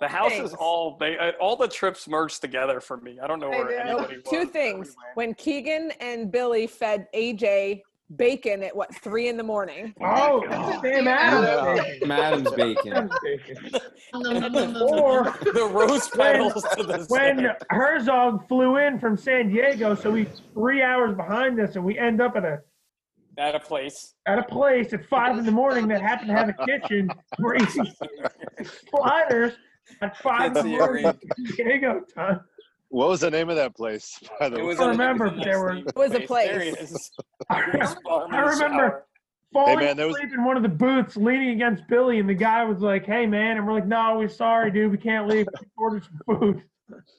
The 0.00 0.08
house 0.08 0.32
is 0.32 0.52
all 0.54 0.96
they 0.98 1.16
uh, 1.16 1.32
all 1.40 1.56
the 1.56 1.68
trips 1.68 2.08
merged 2.08 2.40
together 2.40 2.80
for 2.80 2.98
me. 2.98 3.20
I 3.20 3.26
don't 3.26 3.40
know 3.40 3.50
I 3.50 3.58
where 3.58 3.84
know. 3.84 3.96
anybody 3.96 4.22
Two 4.28 4.44
things. 4.44 4.94
When 5.14 5.34
Keegan 5.34 5.92
and 6.00 6.30
Billy 6.30 6.66
fed 6.66 7.06
AJ 7.14 7.82
bacon 8.16 8.62
at 8.62 8.74
what 8.74 8.94
three 8.96 9.28
in 9.28 9.36
the 9.36 9.42
morning. 9.42 9.94
oh, 10.00 10.44
oh 10.50 10.80
Sam 10.82 11.08
Adams. 11.08 11.46
Yeah. 11.46 12.56
bacon. 12.56 12.92
Adam's 12.92 13.18
bacon. 13.22 13.70
Or 14.14 14.20
Or 14.90 15.24
the 15.52 15.68
rose 15.72 16.08
when, 16.14 16.32
petals 16.34 16.64
to 16.76 16.82
the 16.84 17.04
when. 17.08 17.48
Herzog 17.70 18.46
flew 18.46 18.76
in 18.76 18.98
from 18.98 19.16
San 19.16 19.48
Diego, 19.48 19.94
so 19.94 20.14
he's 20.14 20.28
three 20.52 20.82
hours 20.82 21.16
behind 21.16 21.58
us, 21.60 21.74
and 21.74 21.84
we 21.84 21.98
end 21.98 22.20
up 22.20 22.36
at 22.36 22.44
a 22.44 22.58
at 23.36 23.56
a 23.56 23.60
place. 23.60 24.14
at 24.26 24.38
a 24.38 24.44
place 24.44 24.92
at 24.92 25.04
five 25.06 25.36
in 25.38 25.44
the 25.44 25.50
morning 25.50 25.88
that 25.88 26.00
happened 26.00 26.28
to 26.28 26.34
have 26.34 26.48
a 26.48 26.66
kitchen 26.66 27.10
where 27.38 27.56
he 27.56 27.66
sliders 28.88 29.54
at 30.00 30.16
five 30.18 30.56
in 30.56 30.62
the 30.70 30.78
morning. 30.78 31.02
San 31.02 31.56
Diego 31.56 32.00
time. 32.14 32.40
What 32.94 33.08
was 33.08 33.20
the 33.22 33.30
name 33.30 33.50
of 33.50 33.56
that 33.56 33.74
place? 33.74 34.20
By 34.38 34.48
the 34.48 34.56
It 34.58 34.60
way, 34.62 34.68
was 34.68 34.78
I 34.78 34.84
a- 34.84 34.88
remember, 34.90 35.26
it 35.26 35.42
there 35.42 35.58
were- 35.58 35.78
It 35.78 35.96
was 35.96 36.12
a 36.14 36.20
place. 36.20 36.76
is. 36.80 37.10
I 37.50 37.62
Farm 38.04 38.32
in 38.32 38.40
the 38.40 38.46
remember 38.50 38.76
shower. 38.88 39.06
falling 39.52 39.78
man, 39.80 39.96
there 39.96 40.06
was- 40.06 40.14
asleep 40.14 40.32
in 40.32 40.44
one 40.44 40.56
of 40.56 40.62
the 40.62 40.68
booths, 40.68 41.16
leaning 41.16 41.50
against 41.50 41.82
Billy, 41.88 42.20
and 42.20 42.28
the 42.28 42.34
guy 42.34 42.62
was 42.62 42.78
like, 42.78 43.04
"Hey, 43.04 43.26
man," 43.26 43.56
and 43.56 43.66
we're 43.66 43.72
like, 43.72 43.86
"No, 43.86 44.16
we're 44.18 44.28
sorry, 44.28 44.70
dude. 44.70 44.92
We 44.92 44.98
can't 44.98 45.26
leave. 45.26 45.48
We 45.60 45.66
ordered 45.76 46.04
some 46.04 46.20
food." 46.38 46.62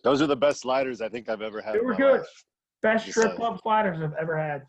those 0.03 0.22
are 0.22 0.27
the 0.27 0.35
best 0.38 0.61
sliders 0.61 1.02
I 1.02 1.10
think 1.10 1.27
I've 1.27 1.41
ever 1.41 1.60
had. 1.61 1.76
They 1.76 1.80
were 1.80 1.93
good. 1.95 2.19
life. 2.19 2.43
Best 2.81 3.10
strip 3.10 3.26
saying. 3.26 3.35
club 3.35 3.60
sliders 3.61 3.99
I've 4.02 4.14
ever 4.14 4.38
had. 4.38 4.64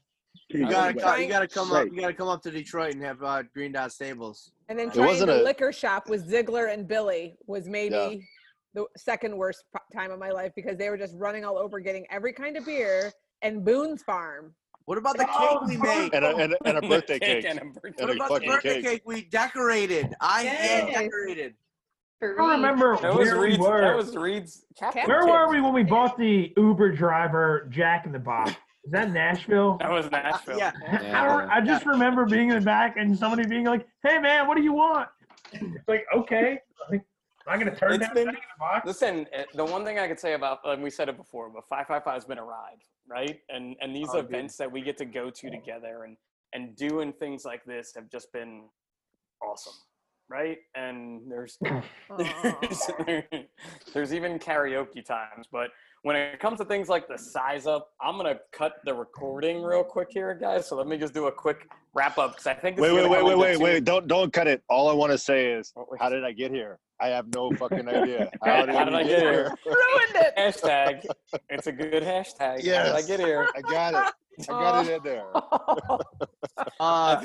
You 0.49 0.69
gotta 0.69 0.95
was 0.95 1.21
you 1.21 1.29
gotta 1.29 1.47
come 1.47 1.71
up 1.71 1.87
you 1.87 2.01
gotta 2.01 2.15
come 2.15 2.29
up 2.29 2.43
to 2.43 2.51
Detroit 2.51 2.95
and 2.95 3.03
have 3.05 3.23
uh, 3.23 3.43
Green 3.55 3.71
Dot 3.73 3.93
Stables. 3.93 4.51
And 4.69 4.77
then 4.79 4.89
It 4.89 4.95
trying 4.95 5.07
wasn't 5.07 5.29
the 5.29 5.43
a- 5.43 5.45
liquor 5.45 5.73
shop 5.73 6.09
with 6.09 6.27
Ziegler 6.29 6.67
and 6.67 6.89
Billy 6.89 7.37
was 7.47 7.69
maybe 7.69 7.95
Yeah. 7.95 8.15
The 8.77 8.85
second 8.97 9.35
worst 9.37 9.65
p- 9.75 9.81
time 9.97 10.11
of 10.13 10.19
my 10.21 10.31
life 10.31 10.53
because 10.55 10.77
they 10.77 10.91
were 10.91 10.99
just 10.99 11.15
running 11.17 11.45
all 11.45 11.57
over 11.59 11.81
getting 11.81 12.07
every 12.11 12.33
kind 12.33 12.57
of 12.59 12.65
beer 12.67 13.11
and 13.43 13.65
Boone's 13.65 14.03
Farm. 14.03 14.55
What 14.85 14.99
about 14.99 15.17
the 15.17 15.27
oh, 15.29 15.39
cake 15.39 15.49
Oh, 15.51 15.67
we 15.67 15.77
made? 15.79 16.15
And 16.15 16.25
a, 16.25 16.37
and 16.37 16.53
a, 16.53 16.57
and 16.69 16.79
a 16.79 16.81
birthday 16.89 17.19
Cake 17.19 17.43
cake. 17.43 17.51
and 17.51 17.59
a 17.59 17.81
birthday 17.81 18.05
What 18.05 18.15
about 18.17 18.41
the 18.41 18.47
birthday 18.47 18.75
cake. 18.75 18.85
cake 18.85 19.03
we 19.07 19.23
decorated? 19.25 20.15
I 20.21 20.43
hand 20.43 20.89
Yes. 20.91 21.01
decorated. 21.03 21.55
I 22.23 22.27
don't 22.37 22.51
remember 22.51 22.97
That 23.03 23.15
was 23.15 23.27
where 23.29 23.41
we 23.41 23.47
Reed's. 23.49 23.59
were. 23.59 23.81
That 23.81 23.97
was 23.97 24.15
Reed's. 24.17 24.65
captain 24.79 25.05
Where 25.07 25.23
cake. 25.23 25.31
were 25.31 25.49
we 25.51 25.61
when 25.61 25.73
we 25.75 25.83
bought 25.83 26.17
the 26.19 26.53
Uber 26.57 26.93
driver 26.93 27.67
Jack 27.71 28.07
in 28.07 28.13
the 28.13 28.19
Box? 28.19 28.53
Is 28.85 28.93
that 28.93 29.11
Nashville? 29.11 29.79
That 29.81 29.91
was 29.91 30.11
Nashville. 30.11 30.57
Yeah. 30.59 30.73
I, 30.87 31.57
I 31.57 31.61
just 31.61 31.85
remember 31.87 32.25
being 32.25 32.51
in 32.51 32.55
the 32.59 32.65
back 32.65 32.97
and 32.97 33.19
somebody 33.19 33.47
being 33.49 33.65
like, 33.67 33.87
"Hey 34.05 34.19
man, 34.19 34.47
what 34.47 34.57
do 34.57 34.63
you 34.63 34.73
want?" 34.75 35.09
It's 35.53 35.89
like, 35.89 36.07
okay, 36.17 36.61
like, 36.91 37.03
I'm 37.49 37.59
gonna 37.59 37.75
turn 37.77 37.93
It's 37.93 38.07
down 38.07 38.15
been- 38.15 38.29
in 38.29 38.35
the 38.35 38.41
Box. 38.59 38.87
Listen, 38.87 39.27
eh, 39.33 39.45
the 39.55 39.65
one 39.65 39.85
thing 39.85 39.99
I 39.99 40.09
could 40.09 40.19
say 40.19 40.33
about, 40.35 40.61
and 40.65 40.83
we 40.83 40.91
said 40.91 41.09
it 41.09 41.17
before, 41.17 41.49
but 41.51 41.65
555 41.69 42.15
has 42.15 42.25
been 42.25 42.39
a 42.39 42.45
ride, 42.45 42.83
right? 43.07 43.41
And 43.49 43.77
and 43.81 43.95
these 43.95 44.09
Oh, 44.11 44.21
dude. 44.23 44.31
events 44.31 44.57
that 44.57 44.71
we 44.71 44.83
get 44.83 44.97
to 44.99 45.05
go 45.05 45.31
to 45.31 45.51
together 45.51 46.05
and 46.05 46.17
and 46.53 46.75
doing 46.77 47.13
things 47.13 47.45
like 47.45 47.65
this 47.65 47.93
have 47.95 48.09
just 48.11 48.33
been 48.33 48.69
awesome, 49.43 49.75
right? 50.29 50.59
And 50.75 51.31
there's 51.31 51.59
there's, 52.19 52.91
there's 53.93 54.15
even 54.15 54.39
karaoke 54.39 55.05
times, 55.05 55.47
but 55.51 55.71
when 56.07 56.15
it 56.15 56.39
comes 56.39 56.61
to 56.61 56.65
things 56.65 56.89
like 56.89 57.09
the 57.09 57.19
size 57.19 57.67
up, 57.67 57.89
I'm 58.01 58.17
gonna 58.17 58.39
cut 58.53 58.75
the 58.85 58.95
recording 58.95 59.61
real 59.61 59.83
quick 59.83 60.07
here, 60.09 60.39
guys. 60.41 60.69
So 60.69 60.77
let 60.77 60.87
me 60.87 60.97
just 60.97 61.13
do 61.13 61.27
a 61.27 61.33
quick 61.33 61.69
wrap 61.95 62.17
up 62.17 62.35
because 62.35 62.47
I 62.47 62.55
think 62.55 62.77
this 62.77 62.85
Wait, 62.85 62.91
is 62.91 63.09
wait, 63.09 63.25
wait, 63.25 63.25
wait, 63.25 63.37
wait, 63.37 63.59
wait! 63.59 63.85
Don't 63.85 64.07
don't 64.07 64.33
cut 64.33 64.47
it. 64.47 64.63
All 64.69 64.89
I 64.89 64.93
want 64.93 65.11
to 65.11 65.19
say 65.19 65.47
is, 65.47 65.75
how 65.99 66.09
did 66.09 66.23
I 66.23 66.31
get 66.31 66.53
here? 66.53 66.79
I 67.01 67.09
have 67.09 67.35
no 67.35 67.51
fucking 67.51 67.89
idea. 67.89 68.31
How 68.45 68.65
did, 68.65 68.77
How 68.77 68.85
did 68.85 68.95
I 68.95 69.03
get 69.03 69.21
here? 69.21 69.53
Ruined 69.67 70.15
it. 70.15 70.33
Hashtag. 70.39 71.05
It's 71.51 71.67
a 71.67 71.73
good 71.73 72.05
hashtag. 72.05 72.65
How 72.65 72.85
did 72.85 72.93
I 72.93 73.03
get 73.03 73.19
here? 73.19 73.49
I 73.57 73.61
got 73.63 73.95
it. 73.95 74.15
I 74.49 74.53
got 74.53 74.87
it 74.87 74.93
in 74.93 75.03
there. 75.03 75.27
Uh, 76.81 77.23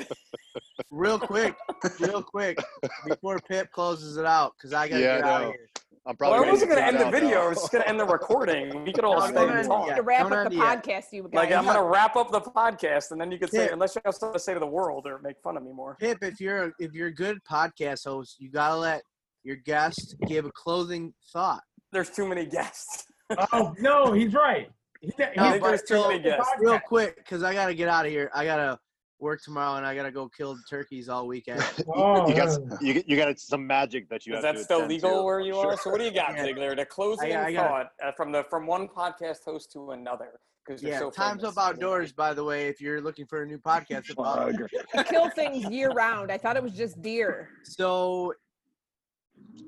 real 0.90 1.18
quick, 1.18 1.54
real 2.00 2.22
quick, 2.22 2.58
before 3.06 3.38
Pip 3.48 3.70
closes 3.70 4.16
it 4.18 4.26
out, 4.26 4.52
because 4.56 4.74
I 4.74 4.88
gotta 4.88 5.00
Yeah, 5.00 5.16
get 5.16 5.24
I 5.24 5.30
out 5.30 5.42
of 5.42 5.48
here. 5.48 5.68
I'm 6.04 6.16
Well, 6.18 6.30
probably 6.30 6.48
I 6.48 6.52
wasn't 6.52 6.70
gonna 6.70 6.80
gonna 6.82 6.98
end 6.98 7.06
the 7.06 7.10
video. 7.20 7.36
now. 7.38 7.44
I 7.44 7.48
was 7.50 7.58
just 7.58 7.70
gonna 7.72 7.84
end 7.84 8.00
the 8.00 8.04
recording. 8.04 8.84
We 8.84 8.92
could 8.92 9.04
all 9.04 9.20
No, 9.20 9.26
stay 9.26 9.34
don't 9.34 9.50
and 9.50 9.58
end 9.60 9.68
talk. 9.68 9.86
yet. 9.86 9.94
to 9.96 10.02
wrap 10.02 10.22
Don't 10.22 10.32
up 10.32 10.50
the 10.50 10.56
end 10.60 10.82
yet. 10.84 10.84
podcast, 10.84 11.12
you 11.12 11.22
guys. 11.22 11.32
Like 11.34 11.52
I'm 11.52 11.64
gonna 11.64 11.84
wrap 11.84 12.16
up 12.16 12.32
the 12.32 12.40
podcast, 12.40 13.12
and 13.12 13.20
then 13.20 13.30
you 13.30 13.38
could 13.38 13.50
say, 13.50 13.66
Yeah. 13.66 13.72
unless 13.72 13.94
you 13.94 14.02
have 14.04 14.14
something 14.14 14.34
to 14.34 14.40
say 14.40 14.52
to 14.54 14.58
the 14.60 14.66
world 14.66 15.06
or 15.06 15.20
make 15.20 15.40
fun 15.40 15.56
of 15.56 15.62
me 15.62 15.72
more. 15.72 15.96
Pip, 16.00 16.18
if 16.22 16.40
you're 16.40 16.64
a, 16.64 16.72
if 16.80 16.92
you're 16.92 17.06
a 17.08 17.14
good 17.14 17.38
podcast 17.48 18.04
host, 18.04 18.36
you 18.40 18.50
gotta 18.50 18.76
let 18.76 19.02
your 19.44 19.56
guest 19.56 20.16
give 20.26 20.44
a 20.44 20.50
closing 20.52 21.14
thought. 21.32 21.62
There's 21.92 22.10
too 22.10 22.26
many 22.26 22.46
guests. 22.46 23.04
Oh 23.52 23.72
no, 23.78 24.12
he's 24.12 24.34
right. 24.34 24.70
He, 25.00 25.10
he, 25.16 25.24
I 25.38 25.52
think 25.52 25.64
there's 25.64 25.82
too 25.84 26.02
many 26.08 26.18
guests. 26.18 26.50
Real 26.58 26.78
quick, 26.80 27.16
because 27.16 27.42
I 27.44 27.54
gotta 27.54 27.74
get 27.74 27.88
out 27.88 28.06
of 28.06 28.10
here. 28.12 28.30
I 28.34 28.44
gotta 28.44 28.78
work 29.22 29.40
tomorrow, 29.42 29.76
and 29.76 29.86
I 29.86 29.94
gotta 29.94 30.10
go 30.10 30.28
kill 30.28 30.58
turkeys 30.68 31.08
all 31.08 31.26
weekend. 31.26 31.62
Oh, 31.94 32.28
you 32.28 32.34
got 32.34 32.58
you, 32.82 33.02
you 33.06 33.16
got 33.16 33.38
some 33.38 33.66
magic 33.66 34.08
that 34.10 34.26
you 34.26 34.34
Is 34.36 34.44
have 34.44 34.54
that 34.54 34.58
to 34.58 34.64
still 34.64 34.86
legal 34.86 35.18
to. 35.18 35.22
where 35.22 35.40
you 35.40 35.54
Sure. 35.54 35.72
are? 35.72 35.76
So 35.78 35.90
what 35.90 35.98
do 36.00 36.04
you 36.04 36.12
got, 36.12 36.34
Yeah. 36.34 36.46
Ziggler? 36.46 36.76
The 36.76 36.84
closing 36.84 37.34
I 37.34 37.52
got- 37.52 37.68
thought 37.68 37.92
uh, 38.04 38.12
from 38.12 38.32
the 38.32 38.44
from 38.50 38.66
one 38.66 38.88
podcast 38.88 39.44
host 39.44 39.72
to 39.72 39.92
another 39.92 40.40
because 40.66 40.82
you're 40.82 40.92
yeah, 40.92 40.98
so 40.98 41.10
times 41.10 41.40
famous. 41.42 41.56
up 41.56 41.64
outdoors. 41.68 42.12
By 42.12 42.34
the 42.34 42.44
way, 42.44 42.66
if 42.68 42.80
you're 42.80 43.00
looking 43.00 43.26
for 43.26 43.42
a 43.42 43.46
new 43.46 43.58
podcast 43.58 44.10
about 44.10 44.52
kill 45.08 45.30
things 45.30 45.64
year 45.70 45.90
round. 45.92 46.30
I 46.32 46.38
thought 46.38 46.56
it 46.56 46.62
was 46.62 46.72
just 46.74 47.00
deer. 47.00 47.48
So 47.62 48.34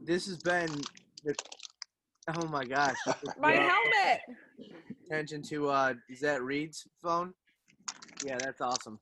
this 0.05 0.27
has 0.27 0.39
been 0.39 0.69
the 1.25 1.35
oh 2.37 2.47
my 2.49 2.65
gosh. 2.65 2.97
My 3.41 3.53
helmet. 3.53 4.21
Attention 5.07 5.43
to 5.45 5.69
uh 5.69 5.95
is 6.09 6.21
that 6.21 6.43
Reed's 6.43 6.87
phone? 7.03 7.33
Yeah, 8.25 8.39
that's 8.39 8.61
awesome. 8.61 8.99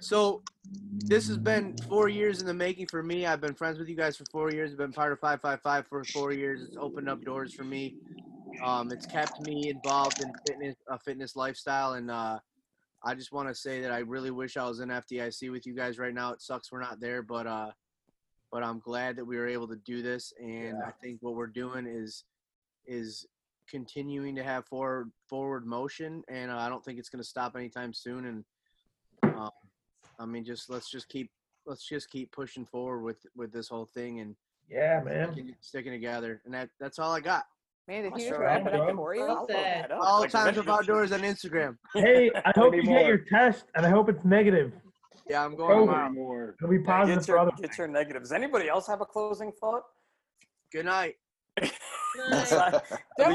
So 0.00 0.42
this 0.92 1.28
has 1.28 1.38
been 1.38 1.76
four 1.88 2.08
years 2.08 2.40
in 2.40 2.46
the 2.46 2.54
making 2.54 2.86
for 2.86 3.02
me. 3.02 3.26
I've 3.26 3.40
been 3.40 3.54
friends 3.54 3.78
with 3.78 3.88
you 3.88 3.96
guys 3.96 4.16
for 4.16 4.24
four 4.30 4.50
years. 4.50 4.72
I've 4.72 4.78
been 4.78 4.92
part 4.92 5.12
of 5.12 5.20
555 5.20 5.86
for 5.86 6.04
four 6.04 6.32
years. 6.32 6.62
It's 6.62 6.76
opened 6.76 7.08
up 7.08 7.24
doors 7.24 7.54
for 7.54 7.64
me. 7.64 7.96
Um, 8.62 8.90
it's 8.92 9.06
kept 9.06 9.40
me 9.40 9.70
involved 9.70 10.20
in 10.22 10.32
fitness, 10.46 10.76
a 10.88 10.98
fitness 10.98 11.36
lifestyle, 11.36 11.94
and 11.94 12.10
uh, 12.10 12.38
I 13.02 13.14
just 13.14 13.32
want 13.32 13.48
to 13.48 13.54
say 13.54 13.80
that 13.80 13.90
I 13.90 13.98
really 13.98 14.30
wish 14.30 14.56
I 14.56 14.68
was 14.68 14.80
in 14.80 14.88
FDIC 14.88 15.50
with 15.50 15.66
you 15.66 15.74
guys 15.74 15.98
right 15.98 16.14
now. 16.14 16.32
It 16.32 16.42
sucks 16.42 16.70
we're 16.70 16.80
not 16.80 17.00
there, 17.00 17.22
but 17.22 17.46
uh, 17.46 17.70
but 18.50 18.62
I'm 18.62 18.78
glad 18.80 19.16
that 19.16 19.24
we 19.24 19.36
were 19.36 19.48
able 19.48 19.68
to 19.68 19.76
do 19.76 20.02
this, 20.02 20.32
and 20.38 20.76
I 20.86 20.90
think 20.90 21.18
what 21.20 21.34
we're 21.34 21.46
doing 21.46 21.86
is 21.86 22.24
is 22.86 23.26
continuing 23.68 24.36
to 24.36 24.42
have 24.42 24.66
forward 24.66 25.10
forward 25.28 25.66
motion, 25.66 26.22
and 26.28 26.50
uh, 26.50 26.58
I 26.58 26.68
don't 26.68 26.84
think 26.84 26.98
it's 26.98 27.08
going 27.08 27.22
to 27.22 27.28
stop 27.28 27.56
anytime 27.56 27.92
soon. 27.94 28.26
And 28.26 28.44
um, 29.34 29.50
I 30.22 30.26
mean, 30.26 30.44
just 30.44 30.70
let's 30.70 30.88
just 30.90 31.08
keep 31.08 31.30
let's 31.66 31.86
just 31.86 32.08
keep 32.10 32.30
pushing 32.32 32.64
forward 32.64 33.02
with 33.02 33.18
with 33.34 33.52
this 33.52 33.68
whole 33.68 33.86
thing 33.86 34.20
and 34.20 34.36
Yeah, 34.68 35.00
man. 35.04 35.32
sticking, 35.32 35.54
sticking 35.60 35.92
together. 35.92 36.40
And 36.44 36.54
that 36.54 36.68
that's 36.80 36.98
all 36.98 37.12
I 37.12 37.20
got. 37.20 37.44
Man, 37.88 38.04
did 38.04 38.12
I'm 38.12 38.18
he 38.20 38.28
just 38.28 38.38
wrap 38.38 38.64
it 38.66 38.74
up 38.74 38.94
for 38.94 39.14
you? 39.16 39.22
All 39.26 40.20
Like, 40.20 40.30
times 40.30 40.56
of 40.56 40.64
eventually- 40.68 40.70
outdoors 40.70 41.10
on 41.12 41.20
Instagram. 41.20 41.76
Hey, 41.94 42.30
I 42.44 42.52
hope 42.54 42.74
you 42.76 42.82
get 42.84 43.06
your 43.06 43.18
test, 43.18 43.64
and 43.74 43.84
I 43.84 43.90
hope 43.90 44.08
it's 44.08 44.24
negative. 44.24 44.72
Yeah, 45.28 45.44
I'm 45.44 45.56
going 45.56 45.76
Oh. 45.78 45.86
tomorrow. 45.86 46.10
More. 46.10 46.54
It'll 46.60 46.70
be 46.70 46.76
Yeah, 46.76 46.86
positive 46.86 47.18
get 47.18 47.26
for 47.26 47.32
your 47.32 47.38
other. 47.40 47.50
get 47.60 47.76
your 47.78 47.88
negatives. 47.88 48.30
Anybody 48.32 48.68
else 48.68 48.86
have 48.86 49.00
a 49.00 49.04
closing 49.06 49.50
thought? 49.60 49.82
Good 50.70 50.84
night. 50.86 51.16
Nice. 51.60 52.50
the 52.50 52.82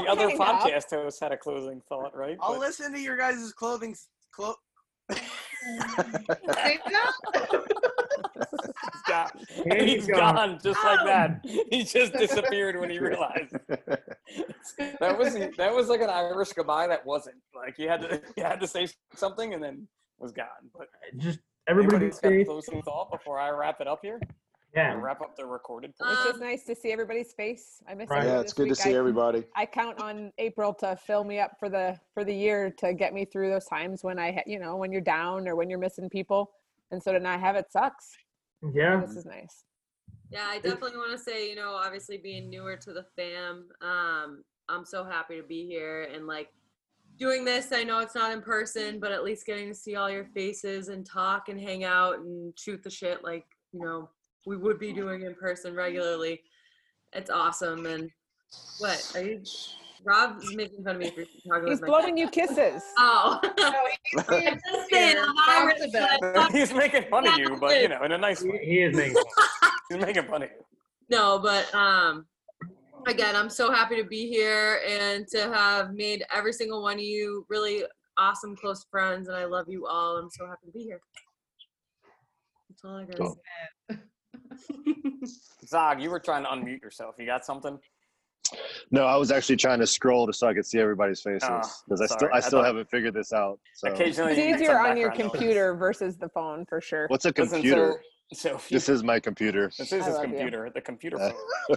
other 0.08 0.28
hang 0.28 0.40
up. 0.40 0.60
podcast 0.62 0.90
host 0.90 1.20
had 1.20 1.32
a 1.32 1.36
closing 1.36 1.80
thought, 1.88 2.14
right? 2.16 2.36
I'll 2.40 2.52
But- 2.52 2.60
listen 2.60 2.92
to 2.92 3.00
your 3.00 3.16
guys' 3.16 3.52
clothing. 3.52 3.94
Clo- 4.32 4.54
Say 6.54 6.78
that? 6.86 7.12
He's 8.92 9.02
gone. 9.08 9.30
Here 9.64 9.78
you 9.78 9.84
He's 9.86 10.06
go. 10.06 10.16
gone 10.18 10.58
just 10.62 10.82
like 10.84 11.00
oh. 11.02 11.06
that. 11.06 11.40
He 11.70 11.84
just 11.84 12.12
disappeared 12.14 12.78
when 12.80 12.90
he 12.90 12.98
realized. 12.98 13.54
That 15.00 15.18
was 15.18 15.34
that 15.56 15.74
was 15.74 15.88
like 15.88 16.02
an 16.02 16.10
Irish 16.10 16.52
goodbye. 16.52 16.86
That 16.86 17.04
wasn't 17.06 17.36
like 17.56 17.78
you 17.78 17.88
had 17.88 18.02
to 18.02 18.20
you 18.36 18.44
had 18.44 18.60
to 18.60 18.66
say 18.66 18.86
something 19.14 19.54
and 19.54 19.62
then 19.62 19.88
was 20.18 20.30
gone. 20.32 20.46
But 20.76 20.88
Just 21.16 21.38
everybody 21.66 21.98
be 21.98 22.04
anybody's 22.06 22.20
got 22.20 22.32
a 22.32 22.36
safe. 22.38 22.46
closing 22.46 22.82
thought 22.82 23.10
before 23.10 23.38
I 23.38 23.48
wrap 23.50 23.80
it 23.80 23.86
up 23.88 24.00
here. 24.02 24.20
Yeah. 24.74 24.94
Wrap 24.94 25.20
up 25.22 25.36
the 25.36 25.46
recorded. 25.46 25.90
It's 25.90 25.98
portion? 25.98 26.24
just 26.24 26.40
nice 26.40 26.64
to 26.64 26.74
see 26.74 26.92
everybody's 26.92 27.32
face. 27.32 27.82
I 27.88 27.94
miss 27.94 28.08
Right. 28.08 28.24
Yeah, 28.24 28.40
it's 28.40 28.52
this 28.52 28.52
good 28.52 28.68
to 28.68 28.74
see 28.74 28.94
I, 28.94 28.98
everybody. 28.98 29.44
I 29.56 29.66
count 29.66 30.00
on 30.00 30.32
April 30.38 30.74
to 30.74 30.96
fill 30.96 31.24
me 31.24 31.38
up 31.38 31.52
for 31.58 31.68
the 31.68 31.98
for 32.12 32.24
the 32.24 32.34
year 32.34 32.70
to 32.78 32.92
get 32.92 33.14
me 33.14 33.24
through 33.24 33.50
those 33.50 33.64
times 33.64 34.04
when 34.04 34.18
I, 34.18 34.42
you 34.46 34.58
know, 34.58 34.76
when 34.76 34.92
you're 34.92 35.00
down 35.00 35.48
or 35.48 35.56
when 35.56 35.70
you're 35.70 35.78
missing 35.78 36.08
people, 36.10 36.50
and 36.90 37.02
so 37.02 37.12
to 37.12 37.18
not 37.18 37.40
have 37.40 37.56
it 37.56 37.72
sucks. 37.72 38.16
Yeah. 38.74 39.00
This 39.00 39.16
is 39.16 39.24
nice. 39.24 39.64
Yeah, 40.30 40.46
I 40.46 40.58
definitely 40.58 40.98
want 40.98 41.12
to 41.12 41.18
say, 41.18 41.48
you 41.48 41.56
know, 41.56 41.72
obviously 41.72 42.18
being 42.18 42.50
newer 42.50 42.76
to 42.76 42.92
the 42.92 43.06
fam, 43.16 43.68
um, 43.80 44.44
I'm 44.68 44.84
so 44.84 45.04
happy 45.04 45.36
to 45.36 45.42
be 45.42 45.66
here 45.66 46.08
and 46.12 46.26
like 46.26 46.48
doing 47.18 47.44
this. 47.44 47.72
I 47.72 47.82
know 47.82 48.00
it's 48.00 48.14
not 48.14 48.32
in 48.32 48.42
person, 48.42 49.00
but 49.00 49.10
at 49.10 49.24
least 49.24 49.46
getting 49.46 49.68
to 49.68 49.74
see 49.74 49.96
all 49.96 50.10
your 50.10 50.26
faces 50.26 50.88
and 50.88 51.06
talk 51.06 51.48
and 51.48 51.58
hang 51.58 51.84
out 51.84 52.18
and 52.18 52.52
shoot 52.58 52.82
the 52.82 52.90
shit 52.90 53.24
like, 53.24 53.46
you 53.72 53.80
know, 53.80 54.10
we 54.48 54.56
would 54.56 54.78
be 54.78 54.92
doing 54.94 55.22
in 55.22 55.34
person 55.34 55.74
regularly. 55.74 56.40
It's 57.12 57.28
awesome. 57.30 57.84
And 57.84 58.10
what 58.78 59.12
are 59.14 59.22
you? 59.22 59.42
Rob's 60.04 60.54
making 60.54 60.82
fun 60.84 60.94
of 60.94 61.00
me 61.02 61.10
for 61.10 61.24
talking 61.48 61.68
He's 61.68 61.80
with 61.80 61.82
my 61.82 61.86
blowing 61.88 62.16
you 62.16 62.28
kisses. 62.38 62.82
Oh, 62.98 63.38
No, 63.58 63.72
he- 64.30 64.38
he 64.40 64.46
I'm 64.46 64.54
is 64.54 64.62
just 64.72 64.90
saying, 64.90 65.08
here. 65.16 65.24
I'm 65.28 65.34
not 65.34 65.66
Rob's 65.66 65.80
really 65.80 65.90
the 65.90 65.98
best. 65.98 66.36
like- 66.36 66.52
He's 66.52 66.72
making 66.72 67.02
fun 67.10 67.26
of 67.28 67.36
you, 67.38 67.56
but 67.60 67.78
you 67.82 67.88
know, 67.88 68.02
in 68.04 68.12
a 68.12 68.18
nice 68.18 68.42
way. 68.42 68.60
he 68.64 68.82
is 68.82 68.96
making. 68.96 69.16
He's 69.90 69.98
making 70.00 70.24
fun 70.24 70.42
of 70.44 70.50
you. 70.50 70.64
No, 71.10 71.38
but 71.38 71.72
um 71.74 72.24
again, 73.06 73.36
I'm 73.36 73.50
so 73.50 73.70
happy 73.70 73.96
to 73.96 74.04
be 74.04 74.28
here 74.28 74.80
and 74.88 75.26
to 75.28 75.52
have 75.52 75.92
made 75.92 76.24
every 76.32 76.52
single 76.54 76.82
one 76.82 76.94
of 76.96 77.00
you 77.02 77.44
really 77.50 77.84
awesome 78.16 78.56
close 78.56 78.84
friends 78.90 79.28
and 79.28 79.36
I 79.36 79.44
love 79.44 79.66
you 79.68 79.86
all. 79.86 80.16
I'm 80.16 80.30
so 80.30 80.46
happy 80.46 80.66
to 80.66 80.72
be 80.72 80.84
here. 80.84 81.00
That's 82.70 82.84
all 82.84 82.96
I 82.96 83.04
got. 83.04 83.98
Cool. 84.66 84.94
Zog, 85.66 86.00
you 86.00 86.10
were 86.10 86.20
trying 86.20 86.44
to 86.44 86.50
unmute 86.50 86.82
yourself. 86.82 87.16
You 87.18 87.26
got 87.26 87.44
something? 87.44 87.78
No, 88.90 89.04
I 89.04 89.16
was 89.16 89.30
actually 89.30 89.56
trying 89.56 89.78
to 89.80 89.86
scroll 89.86 90.26
just 90.26 90.40
so 90.40 90.46
I 90.48 90.54
could 90.54 90.64
see 90.64 90.78
everybody's 90.78 91.20
faces 91.20 91.46
Oh, 91.50 91.60
because 91.86 92.00
I 92.00 92.06
still. 92.06 92.28
I 92.32 92.36
I 92.38 92.40
still 92.40 92.60
thought- 92.60 92.66
haven't 92.66 92.90
figured 92.90 93.12
this 93.12 93.32
out. 93.32 93.58
So 93.74 93.90
Occasionally, 93.92 94.32
It's 94.32 94.60
easier 94.62 94.78
on 94.78 94.96
your 94.96 95.10
background 95.10 95.32
noise. 95.32 95.40
computer 95.40 95.74
versus 95.74 96.16
the 96.16 96.28
phone 96.30 96.64
for 96.66 96.80
sure. 96.80 97.06
what's 97.08 97.26
a 97.26 97.28
Listen, 97.36 97.48
computer? 97.60 98.00
so, 98.32 98.48
so 98.50 98.54
you- 98.54 98.76
This 98.76 98.88
is 98.88 99.02
my 99.04 99.20
computer. 99.20 99.70
This 99.76 99.92
is 99.92 100.02
I 100.02 100.06
his 100.06 100.14
love 100.14 100.22
you. 100.24 100.28
computer, 100.30 100.70
the 100.74 100.80
computer 100.80 101.18
Uh. 101.20 101.32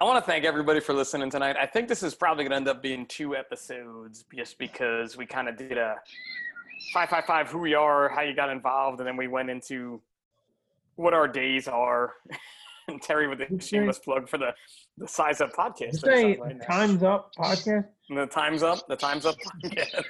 I 0.00 0.04
want 0.04 0.22
to 0.22 0.30
thank 0.30 0.44
everybody 0.44 0.80
for 0.80 0.92
listening 0.94 1.30
tonight. 1.30 1.56
I 1.58 1.64
think 1.66 1.88
this 1.88 2.02
is 2.02 2.14
probably 2.14 2.44
going 2.44 2.50
to 2.50 2.56
end 2.56 2.68
up 2.68 2.82
being 2.82 3.06
two 3.06 3.34
episodes 3.34 4.24
just 4.34 4.58
because 4.58 5.16
we 5.16 5.24
kind 5.24 5.48
of 5.48 5.56
did 5.56 5.78
a 5.78 5.96
555 6.92 7.48
who 7.50 7.58
we 7.58 7.72
are, 7.74 8.10
how 8.10 8.20
you 8.20 8.34
got 8.34 8.50
involved, 8.50 9.00
and 9.00 9.06
then 9.08 9.16
we 9.16 9.26
went 9.26 9.48
into 9.48 10.00
what 10.96 11.14
our 11.14 11.28
days 11.28 11.68
are. 11.68 12.14
and 12.88 13.02
Terry 13.02 13.28
with 13.28 13.38
the 13.38 13.60
shameless 13.60 13.98
plug 13.98 14.28
for 14.28 14.38
the, 14.38 14.54
the 14.96 15.08
size 15.08 15.40
up 15.40 15.52
podcast. 15.52 15.92
You 15.92 15.98
say 15.98 16.36
right 16.36 16.62
time's 16.68 17.02
up 17.02 17.34
podcast. 17.36 17.86
And 18.08 18.18
the 18.18 18.26
time's 18.26 18.62
up. 18.62 18.86
The 18.88 18.96
time's 18.96 19.26
up 19.26 19.36
podcast. 19.64 20.04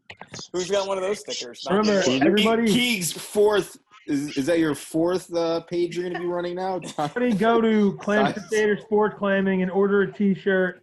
Who's 0.52 0.70
got 0.70 0.88
one 0.88 0.96
of 0.96 1.02
those 1.02 1.20
stickers? 1.20 1.66
Not 1.68 1.86
Remember, 1.86 2.26
everybody, 2.26 2.72
Keeg's 2.72 3.12
fourth. 3.12 3.76
Is, 4.08 4.36
is 4.36 4.46
that 4.46 4.58
your 4.58 4.74
fourth 4.74 5.32
uh, 5.32 5.60
page 5.60 5.96
you're 5.96 6.08
going 6.08 6.14
to 6.14 6.20
be 6.20 6.26
running 6.26 6.56
now? 6.56 6.80
everybody 6.98 7.34
go 7.34 7.60
to 7.60 7.92
Clam 8.00 8.26
Size. 8.26 8.34
Crusader 8.34 8.78
Sport 8.78 9.16
Clamming 9.16 9.62
and 9.62 9.70
order 9.70 10.02
a 10.02 10.12
T-shirt. 10.12 10.82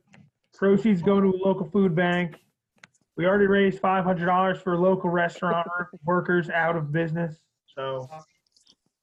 Proceeds 0.54 1.02
go 1.02 1.20
to 1.20 1.28
a 1.28 1.40
local 1.46 1.70
food 1.70 1.96
bank. 1.96 2.36
We 3.18 3.26
already 3.26 3.48
raised 3.48 3.80
five 3.80 4.06
hundred 4.06 4.28
dollars 4.28 4.62
for 4.62 4.78
local 4.78 5.10
restaurant 5.10 5.68
workers 6.06 6.50
out 6.50 6.78
of 6.78 6.94
business. 6.94 7.36
So 7.76 8.10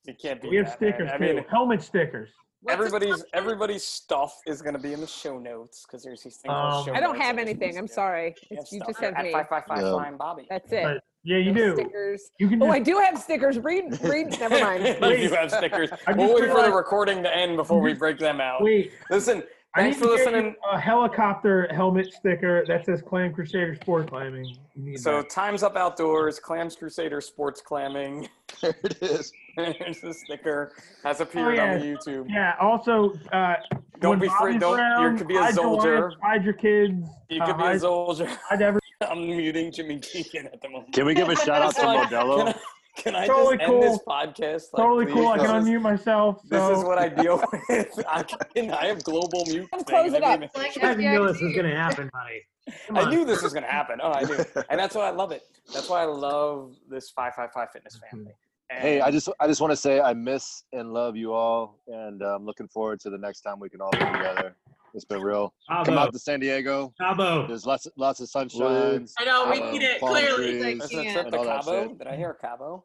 You 0.07 0.15
can't 0.21 0.41
beat 0.41 0.51
we 0.51 0.57
have 0.59 0.67
that, 0.67 0.81
man. 0.81 0.93
stickers 0.93 1.11
I 1.13 1.19
too, 1.19 1.35
mean, 1.35 1.45
helmet 1.51 1.83
stickers. 1.83 2.31
everybody's 2.69 3.25
everybody's 3.35 3.85
stuff 3.85 4.39
is 4.47 4.63
going 4.63 4.75
to 4.75 4.81
be 4.81 4.93
in 4.93 5.01
the 5.01 5.07
show 5.07 5.39
notes 5.39 5.85
because 5.87 6.03
there's 6.03 6.23
these 6.23 6.37
things 6.37 6.53
Um, 6.55 6.85
show 6.85 6.95
I 6.95 7.01
don't 7.01 7.19
have 7.21 7.39
anything. 7.39 7.77
I'm 7.79 7.89
sorry. 7.89 8.35
You 8.51 8.59
you 8.73 8.81
just 8.87 9.01
have 9.01 9.15
me. 9.23 9.33
555 9.33 9.79
Yeah. 9.79 9.91
Flying 9.93 10.17
Bobby. 10.17 10.47
That's 10.49 10.73
it. 10.73 10.83
But 10.85 11.03
yeah, 11.25 11.39
you 11.39 11.53
No 11.53 11.75
do. 11.75 11.75
Stickers. 11.77 12.31
You 12.39 12.49
can 12.49 12.63
Oh, 12.63 12.67
just 12.67 12.77
I 12.77 12.81
do 12.81 12.99
have 12.99 13.19
stickers. 13.19 13.59
Read, 13.59 13.99
read. 14.03 14.31
Never 14.41 14.61
mind. 14.61 14.83
we 15.01 15.29
do 15.29 15.35
have 15.35 15.51
stickers. 15.51 15.91
We'll 16.17 16.35
wait 16.35 16.51
for 16.51 16.63
the 16.63 16.73
recording 16.73 17.23
to 17.25 17.37
end 17.37 17.57
before 17.57 17.81
we 17.81 17.95
break 17.95 18.19
them 18.19 18.41
out. 18.41 18.63
wait. 18.63 18.93
Listen, 19.11 19.43
I 19.75 19.83
need 19.83 19.95
thanks 19.95 19.99
for 19.99 20.05
to 20.05 20.17
get 20.17 20.19
you 20.33 20.33
listening. 20.33 20.55
a 20.73 20.81
helicopter 20.81 21.69
helmet 21.75 22.13
sticker 22.13 22.65
that 22.67 22.87
says 22.87 23.03
Clam 23.03 23.35
Crusader 23.35 23.75
Sport 23.75 24.09
Climbing. 24.09 24.57
So 24.97 25.19
that. 25.19 25.31
Time's 25.31 25.63
Up 25.63 25.77
Outdoors, 25.77 26.39
Clams 26.39 26.77
Crusader 26.77 27.21
Sports 27.21 27.61
Clamming. 27.61 28.29
There 28.63 28.75
it 28.85 29.03
is. 29.03 29.33
There's 29.57 30.01
the 30.01 30.13
sticker. 30.13 30.73
Has 31.03 31.21
appeared 31.21 31.59
Oh, 31.59 31.63
on 31.63 31.69
yeah. 31.73 31.79
the 31.79 31.85
YouTube. 31.85 32.27
Yeah. 32.29 32.55
Also, 32.61 33.13
uh, 33.33 33.55
Don't 34.01 34.19
be 34.21 34.27
afraid. 34.27 34.61
Don't. 34.61 34.77
You 34.79 34.85
around, 34.85 35.19
could 35.19 35.29
be 35.29 35.37
a 35.37 35.43
hide 35.43 35.55
your 35.57 35.71
wife, 35.71 35.83
soldier. 35.83 36.13
Hide 36.23 36.45
your 36.45 36.53
kids. 36.55 37.09
You 37.31 37.43
uh, 37.43 37.47
could 37.47 37.57
be 37.57 37.63
a 37.63 37.67
hide- 37.67 37.81
soldier. 37.81 38.27
hide 38.49 38.63
every- 38.63 38.81
I'm 39.09 39.27
muting 39.27 39.73
Jimmy 39.73 39.99
Keegan 39.99 40.47
at 40.47 40.61
the 40.61 40.69
moment. 40.69 40.93
Can 40.93 41.07
we 41.07 41.15
give 41.15 41.29
a 41.29 41.37
shout 41.37 41.63
out 41.63 41.75
to 41.77 41.81
Can 41.81 41.89
I- 41.89 42.05
Modelo? 42.07 42.59
Can 42.97 43.15
I, 43.15 43.27
Totally 43.27 43.59
just 43.59 43.71
end 43.71 43.83
this 43.83 43.99
cool. 43.99 44.05
podcast? 44.09 44.63
Like, 44.73 44.83
totally 44.83 45.07
cool. 45.13 45.29
I 45.29 45.37
can 45.37 45.47
This 45.47 45.65
is- 45.65 45.69
unmute 45.69 45.83
myself. 45.83 46.41
This 46.49 46.79
is 46.79 46.83
what 46.85 46.97
I 46.99 47.09
deal 47.11 47.43
with. 47.69 48.05
I, 48.09 48.23
can, 48.23 48.71
I 48.73 48.87
have 48.87 49.05
global 49.05 49.45
mute. 49.47 49.69
things. 49.71 49.83
close 49.85 50.13
it 50.15 50.23
I 50.23 50.35
up. 50.35 50.41
mean, 50.41 50.51
I 50.57 50.69
didn't 50.95 51.01
know 51.13 51.27
this 51.31 51.43
was 51.43 51.55
gonna 51.55 51.77
happen, 51.77 52.11
buddy. 52.13 52.43
I 52.99 53.09
knew 53.11 53.25
this 53.25 53.43
was 53.43 53.53
going 53.53 53.63
to 53.63 53.71
happen. 53.71 54.01
Oh, 54.03 54.11
I 54.11 54.23
knew, 54.23 54.37
and 54.71 54.81
that's 54.81 54.97
why 54.97 55.07
I 55.07 55.11
love 55.11 55.31
it. 55.31 55.43
That's 55.73 55.89
why 55.89 56.03
I 56.03 56.07
love 56.07 56.75
this 56.91 57.11
five 57.11 57.33
five 57.35 57.53
five 57.53 57.69
fitness 57.73 58.01
family. 58.11 58.33
Hey, 58.71 59.01
I 59.01 59.11
just 59.13 59.29
I 59.39 59.47
just 59.47 59.61
want 59.61 59.71
to 59.71 59.77
say 59.77 60.01
I 60.01 60.13
miss 60.13 60.65
and 60.73 60.93
love 60.93 61.15
you 61.17 61.33
all, 61.33 61.79
and 61.87 62.21
I'm 62.23 62.45
looking 62.45 62.67
forward 62.67 62.99
to 63.01 63.11
the 63.11 63.19
next 63.19 63.43
time 63.43 63.61
we 63.61 63.69
can 63.69 63.81
all 63.81 63.93
be 63.93 63.99
together. 63.99 64.57
It's 64.93 65.05
been 65.05 65.21
real. 65.23 65.55
Come 65.85 65.99
out 65.99 66.13
to 66.13 66.19
San 66.19 66.41
Diego. 66.41 66.93
Cabo. 67.01 67.47
There's 67.47 67.65
lots 67.65 67.87
lots 67.97 68.21
of 68.21 68.29
sunshine. 68.29 69.07
I 69.19 69.25
know, 69.25 69.49
we 69.51 69.61
um, 69.61 69.71
need 69.73 69.83
it, 69.83 70.01
clearly. 70.01 70.59
trees, 70.59 70.79
That's 70.81 70.95
a 70.95 71.05
Yeah. 71.05 71.13
trip 71.13 71.25
and 71.27 71.33
to 71.35 71.39
all 71.39 71.45
that 71.45 71.65
Cabo. 71.65 71.89
shit. 71.89 71.99
Did 71.99 72.07
I 72.09 72.17
hear 72.17 72.35
Cabo? 72.35 72.85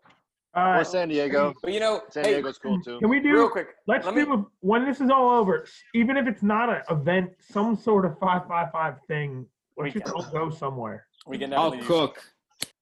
All 0.54 0.80
Or. 0.80 0.84
San 0.84 1.08
Diego. 1.08 1.54
But 1.64 1.72
you 1.74 1.80
know, 1.80 2.02
San 2.10 2.26
hey, 2.26 2.34
Diego's 2.36 2.58
cool 2.60 2.80
too. 2.82 3.00
Can 3.00 3.10
we 3.10 3.20
do 3.20 3.32
real 3.34 3.50
quick. 3.50 3.70
Let's 3.88 4.06
let 4.06 4.14
me- 4.16 4.26
do 4.26 4.34
a, 4.34 4.46
when 4.60 4.86
this 4.86 5.00
is 5.02 5.10
all 5.10 5.32
over, 5.32 5.66
even 5.96 6.16
if 6.18 6.28
it's 6.28 6.44
not 6.44 6.70
an 6.70 6.82
event, 6.92 7.32
some 7.40 7.76
sort 7.76 8.06
of 8.06 8.20
five 8.20 8.46
five 8.48 8.72
five 8.72 8.96
thing. 9.08 9.48
We 9.78 9.86
Let's 9.86 10.02
can. 10.02 10.12
all 10.12 10.24
go 10.32 10.50
somewhere. 10.52 11.08
We 11.26 11.38
can 11.40 11.54
I'll 11.54 11.72
definitely 11.72 11.78
use- 11.80 11.88
cook. 11.88 12.24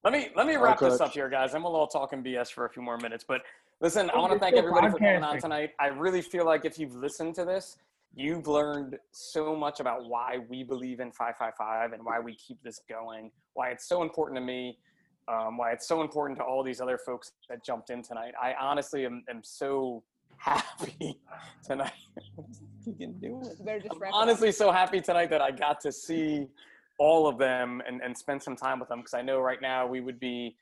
Let 0.02 0.14
me 0.14 0.28
let 0.34 0.46
me 0.46 0.54
I'll 0.54 0.62
wrap 0.62 0.78
this 0.78 1.00
up 1.00 1.12
here, 1.12 1.28
guys. 1.28 1.54
I'm 1.54 1.64
a 1.64 1.70
little 1.70 1.86
talking 1.86 2.22
BS 2.24 2.50
for 2.50 2.64
a 2.64 2.70
few 2.70 2.82
more 2.82 2.96
minutes. 2.96 3.22
But 3.26 3.42
listen, 3.80 4.10
I 4.10 4.18
want 4.18 4.32
to 4.32 4.38
thank 4.38 4.56
everybody 4.56 4.90
for 4.90 4.98
coming 4.98 5.22
on 5.22 5.38
tonight. 5.38 5.72
I 5.78 5.88
really 5.88 6.22
feel 6.22 6.46
like 6.46 6.64
if 6.64 6.78
you've 6.78 6.94
listened 6.94 7.34
to 7.34 7.44
this, 7.44 7.76
you've 8.14 8.46
learned 8.46 8.98
so 9.12 9.54
much 9.54 9.78
about 9.78 10.08
why 10.08 10.38
we 10.48 10.62
believe 10.62 11.00
in 11.00 11.12
555 11.12 11.92
and 11.92 12.02
why 12.02 12.18
we 12.18 12.34
keep 12.34 12.62
this 12.62 12.80
going, 12.88 13.30
why 13.52 13.70
it's 13.70 13.86
so 13.86 14.00
important 14.00 14.38
to 14.38 14.40
me, 14.40 14.78
um, 15.28 15.58
why 15.58 15.72
it's 15.72 15.86
so 15.86 16.00
important 16.00 16.38
to 16.38 16.44
all 16.44 16.64
these 16.64 16.80
other 16.80 16.96
folks 16.96 17.32
that 17.50 17.62
jumped 17.62 17.90
in 17.90 18.02
tonight. 18.02 18.32
I 18.42 18.54
honestly 18.58 19.04
am, 19.04 19.22
am 19.28 19.42
so 19.44 20.02
happy 20.38 21.18
tonight. 21.62 21.92
you 22.86 22.94
can 22.94 23.12
do 23.18 23.42
it. 23.42 23.58
I'm 23.60 23.66
wrap 23.66 23.84
it 23.84 23.92
up. 23.92 24.14
honestly 24.14 24.50
so 24.50 24.72
happy 24.72 25.02
tonight 25.02 25.28
that 25.28 25.42
I 25.42 25.50
got 25.50 25.78
to 25.82 25.92
see 25.92 26.48
all 27.00 27.26
of 27.26 27.38
them 27.38 27.82
and, 27.88 28.02
and 28.02 28.16
spend 28.16 28.42
some 28.42 28.54
time 28.54 28.78
with 28.78 28.88
them 28.90 28.98
because 28.98 29.14
I 29.14 29.22
know 29.22 29.40
right 29.40 29.60
now 29.60 29.86
we 29.86 30.00
would 30.00 30.20
be 30.20 30.54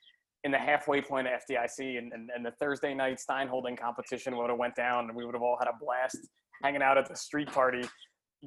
in 0.44 0.52
the 0.52 0.58
halfway 0.58 1.02
point 1.02 1.26
of 1.26 1.32
FDIC 1.32 1.98
and, 1.98 2.12
and, 2.12 2.30
and 2.34 2.46
the 2.46 2.52
Thursday 2.52 2.94
night 2.94 3.18
Stein 3.18 3.48
holding 3.48 3.76
competition 3.76 4.36
would 4.36 4.48
have 4.48 4.58
went 4.58 4.76
down 4.76 5.06
and 5.06 5.16
we 5.16 5.26
would 5.26 5.34
have 5.34 5.42
all 5.42 5.58
had 5.58 5.66
a 5.66 5.76
blast 5.84 6.28
hanging 6.62 6.80
out 6.80 6.96
at 6.96 7.08
the 7.08 7.16
street 7.16 7.50
party, 7.50 7.82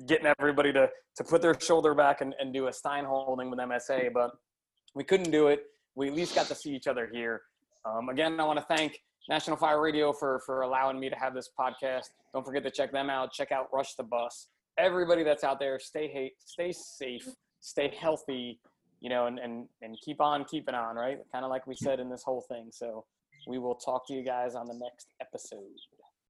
getting 0.08 0.32
everybody 0.40 0.72
to, 0.72 0.90
to 1.18 1.24
put 1.26 1.42
their 1.42 1.54
shoulder 1.60 1.94
back 1.94 2.22
and, 2.22 2.34
and 2.40 2.54
do 2.54 2.68
a 2.68 2.74
Stein 2.74 3.04
holding 3.04 3.50
with 3.50 3.60
MSA, 3.60 4.14
but 4.14 4.32
we 4.96 5.04
couldn't 5.04 5.32
do 5.32 5.48
it. 5.48 5.64
We 5.96 6.08
at 6.08 6.14
least 6.14 6.34
got 6.34 6.48
to 6.48 6.56
see 6.56 6.74
each 6.74 6.88
other 6.88 7.10
here. 7.12 7.42
Um, 7.86 8.08
again, 8.08 8.40
I 8.40 8.46
want 8.46 8.58
to 8.58 8.66
thank 8.74 9.02
National 9.28 9.58
Fire 9.58 9.82
Radio 9.82 10.14
for, 10.14 10.42
for 10.46 10.62
allowing 10.62 10.98
me 10.98 11.10
to 11.10 11.16
have 11.18 11.34
this 11.34 11.50
podcast. 11.60 12.06
Don't 12.34 12.46
forget 12.46 12.64
to 12.64 12.72
check 12.72 12.94
them 12.94 13.10
out. 13.10 13.34
Check 13.34 13.52
out 13.52 13.68
Rush 13.74 13.96
the 13.96 14.04
Bus. 14.04 14.48
Everybody 14.78 15.24
that's 15.24 15.44
out 15.44 15.60
there, 15.60 15.78
stay 15.78 16.10
ha- 16.14 16.34
stay 16.46 16.72
safe, 16.72 17.28
stay 17.62 17.94
healthy, 17.98 18.60
you 19.00 19.10
know, 19.10 19.28
and, 19.28 19.40
and, 19.40 19.68
and 19.82 19.98
keep 20.04 20.20
on 20.20 20.44
keeping 20.46 20.76
on, 20.76 20.96
right? 20.96 21.18
Kind 21.32 21.46
of 21.46 21.50
like 21.50 21.66
we 21.66 21.76
said 21.76 22.00
in 22.00 22.10
this 22.10 22.24
whole 22.24 22.44
thing. 22.50 22.70
So 22.72 23.06
we 23.48 23.58
will 23.58 23.76
talk 23.76 24.08
to 24.08 24.14
you 24.14 24.24
guys 24.24 24.56
on 24.56 24.68
the 24.68 24.74
next 24.74 25.08
episode. 25.22 25.62